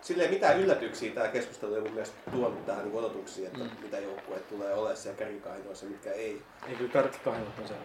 Silleen 0.00 0.30
mitään 0.30 0.60
yllätyksiä 0.60 1.12
tämä 1.14 1.28
keskustelu 1.28 1.74
ei 1.74 1.80
mun 1.80 1.90
mielestä 1.92 2.16
tuonut 2.30 2.66
tähän 2.66 2.84
niin 2.84 2.98
odotuksiin, 2.98 3.46
että 3.46 3.58
Mm. 3.58 3.70
mitä 3.82 3.98
joukkueet 3.98 4.48
tulee 4.48 4.74
olemaan 4.74 4.96
siellä 4.96 5.18
kärkikainoissa 5.18 5.86
mitkä 5.86 6.12
ei. 6.12 6.42
Ei 6.68 6.74
kyllä 6.76 6.92
karkkikahdot 6.92 7.48
on 7.62 7.68
selvä. 7.68 7.80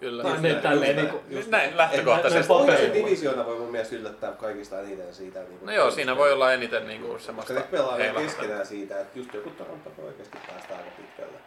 Kyllä. 0.00 0.22
Tai 0.22 0.32
ne 0.40 0.48
näin, 0.52 0.62
tälleen 0.62 0.96
just 0.96 1.02
niinku- 1.02 1.16
näin, 1.26 1.36
just 1.36 1.50
Näin 1.50 1.62
näin. 1.64 1.76
lähtökohtaisesti. 1.76 2.48
Paperilla. 2.48 2.94
divisioona 2.94 3.46
voi 3.46 3.58
mun 3.58 3.70
mielestä 3.70 3.96
yllättää 3.96 4.32
kaikista 4.32 4.80
eniten 4.80 5.14
siitä. 5.14 5.38
Niin 5.38 5.58
kuin 5.58 5.66
No 5.66 5.72
joo, 5.72 5.90
siinä 5.90 6.16
voi 6.16 6.32
olla 6.32 6.52
eniten 6.52 6.86
niinku 6.86 7.06
Koska 7.08 7.26
semmoista 7.26 7.52
ne 7.54 7.62
pelaa 7.70 7.96
keskenään 8.16 8.66
siitä, 8.66 9.00
että 9.00 9.18
just 9.18 9.34
joku 9.34 9.50
Toronto 9.50 9.90
voi 9.98 10.06
oikeasti 10.06 10.38
päästä 10.48 10.76
aika 10.76 10.90
pitkälle. 10.96 11.38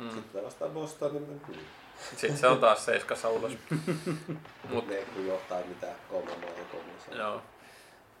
Mm. 0.00 0.10
Sitten 0.10 0.44
vastaan 0.44 0.70
Boston, 0.70 1.12
niin 1.12 1.42
hmm, 1.46 1.54
Sitten 2.16 2.36
se 2.38 2.46
on 2.46 2.58
taas 2.60 2.84
seiskassa 2.84 3.28
ulos. 3.28 3.52
Mut, 4.70 4.88
ne 4.88 4.94
ei 4.94 5.04
kyllä 5.14 5.32
johtaa 5.32 5.60
mitään 5.68 5.94
kolme 6.10 6.30
maalia 6.30 6.64
kolmessa. 6.72 7.14
joo. 7.14 7.42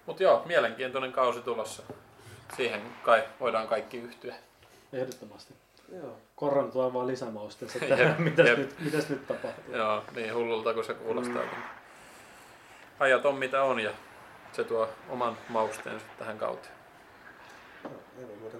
Mut 0.06 0.20
joo, 0.20 0.42
mielenkiintoinen 0.46 1.12
kausi 1.12 1.40
tulossa. 1.40 1.82
Siihen 2.56 2.82
kai 3.02 3.24
voidaan 3.40 3.68
kaikki 3.68 3.96
yhtyä. 3.96 4.34
Ehdottomasti. 4.92 5.54
Joo. 5.92 6.16
Korona 6.36 6.68
tuo 6.68 6.92
vaan 6.92 7.06
lisämausteessa, 7.06 7.78
että 7.82 7.94
Jep, 8.02 8.18
mitäs, 8.28 8.46
jep. 8.46 8.58
nyt, 8.58 8.80
mitäs 8.80 9.08
nyt 9.08 9.26
tapahtuu. 9.26 9.74
Joo, 9.74 10.04
niin 10.14 10.34
hullulta 10.34 10.74
kuin 10.74 10.84
se 10.84 10.94
kuulostaa. 10.94 11.42
Mm. 11.42 11.62
Ajat 12.98 13.26
on 13.26 13.34
mitä 13.34 13.62
on 13.62 13.80
ja 13.80 13.90
se 14.52 14.64
tuo 14.64 14.88
oman 15.08 15.38
mausteensa 15.48 16.06
tähän 16.18 16.38
kauteen. 16.38 16.74
No, 17.84 17.90
ei 18.18 18.28
voi 18.28 18.36
muuta 18.36 18.56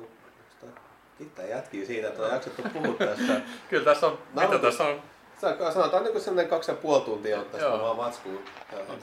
kiittää 1.20 1.46
jätkiä 1.46 1.86
siitä, 1.86 2.08
että 2.08 2.22
on 2.22 2.32
jaksettu 2.32 2.62
puhua 2.72 2.94
tässä. 2.94 3.32
Kyllä 3.70 3.84
tässä 3.84 4.06
on, 4.06 4.18
mitä 4.34 4.40
Nautus. 4.42 4.60
tässä 4.60 4.84
on, 4.84 5.02
Sanotaan 5.72 6.02
niin 6.02 6.12
kuin 6.12 6.22
sellainen 6.22 6.50
kaksi 6.50 6.70
ja 6.70 6.74
puoli 6.76 7.00
tuntia 7.00 7.40
ottaisi 7.40 7.66
Joo. 7.66 7.78
vaan 7.80 7.96
matskuun. 7.96 8.44
On 8.88 8.98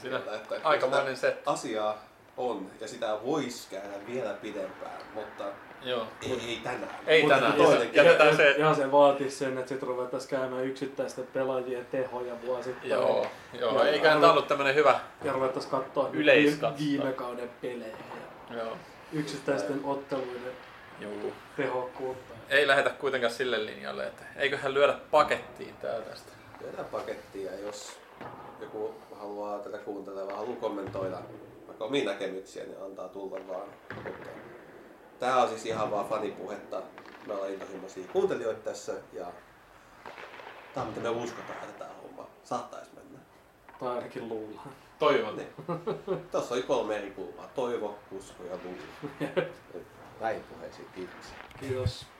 aikamoinen 0.64 1.16
se. 1.16 1.36
Asiaa 1.46 1.98
on 2.36 2.70
ja 2.80 2.88
sitä 2.88 3.18
voisi 3.24 3.68
käydä 3.70 4.06
vielä 4.06 4.34
pidempään, 4.34 4.98
mutta 5.14 5.44
Joo. 5.82 6.06
ei, 6.22 6.40
ei 6.48 6.60
tänään. 6.64 6.94
Ei 7.06 7.22
Mutta 7.22 7.34
tänään. 7.34 7.52
toinen 7.52 7.94
Ja- 7.94 8.02
Jätetään 8.02 8.36
se- 8.36 8.54
Ja 8.58 8.74
se 8.74 8.92
vaatisi 8.92 9.36
sen, 9.36 9.58
että 9.58 9.68
sitten 9.68 9.88
ruvettaisiin 9.88 10.30
käymään 10.30 10.64
yksittäisten 10.64 11.26
pelaajien 11.26 11.86
tehoja 11.86 12.34
vuosittain. 12.46 12.90
Joo, 12.90 13.26
joo. 13.60 13.72
Joo. 13.72 13.84
eiköhän 13.84 14.20
tämä 14.20 14.32
ollut 14.32 14.48
tämmönen 14.48 14.74
hyvä. 14.74 15.00
Ja 15.24 15.32
ruvettaisiin 15.32 15.70
katsoa 15.70 16.10
viime 16.78 17.12
kauden 17.12 17.50
pelejä 17.60 17.96
ja 18.50 18.56
Joo. 18.56 18.76
yksittäisten 19.12 19.80
otteluiden 19.84 20.52
Joo. 21.00 21.32
tehokkuutta. 21.56 22.34
Ei 22.48 22.66
lähetä 22.68 22.90
kuitenkaan 22.90 23.32
sille 23.32 23.66
linjalle, 23.66 24.06
että 24.06 24.24
eiköhän 24.36 24.74
lyödä 24.74 24.94
pakettiin 25.10 25.76
tää 25.76 26.00
tästä. 26.00 26.32
Lyödään 26.60 26.84
pakettia, 26.84 27.58
jos 27.58 27.98
joku 28.60 28.94
haluaa 29.20 29.58
tätä 29.58 29.78
kuuntella 29.78 30.26
vai 30.26 30.36
haluaa 30.36 30.56
kommentoida 30.56 31.18
vaikka 31.66 31.84
omia 31.84 32.04
näkemyksiä, 32.04 32.64
niin 32.64 32.82
antaa 32.82 33.08
tulla 33.08 33.48
vaan. 33.48 33.68
Mutta 34.04 34.28
Tää 35.18 35.36
on 35.42 35.48
siis 35.48 35.66
ihan 35.66 35.90
vaan 35.90 36.08
fanipuhetta. 36.08 36.82
Me 37.26 37.34
ollaan 37.34 37.52
intohimoisia 37.52 38.08
kuuntelijoita 38.12 38.60
tässä 38.60 38.92
ja 39.12 39.26
tää 40.74 40.82
on 40.82 40.88
mitä 40.88 41.00
me 41.00 41.08
uskotaan, 41.08 41.58
että 41.62 41.78
tää 41.78 41.94
homma 42.02 42.26
saattaisi 42.44 42.90
mennä. 42.94 43.18
Tai 43.80 43.88
ainakin 43.88 44.28
luullaan. 44.28 44.68
Toivon. 44.98 45.36
Niin. 45.36 45.48
Tossa 46.32 46.54
oli 46.54 46.62
kolme 46.62 46.96
eri 46.96 47.10
kulmaa. 47.10 47.48
Toivo, 47.54 47.98
usko 48.10 48.44
ja 48.44 48.58
luulo. 48.64 49.42
Näin 50.20 50.42
puheisiin, 50.42 50.88
kiitos. 50.94 51.32
Kiitos. 51.60 52.17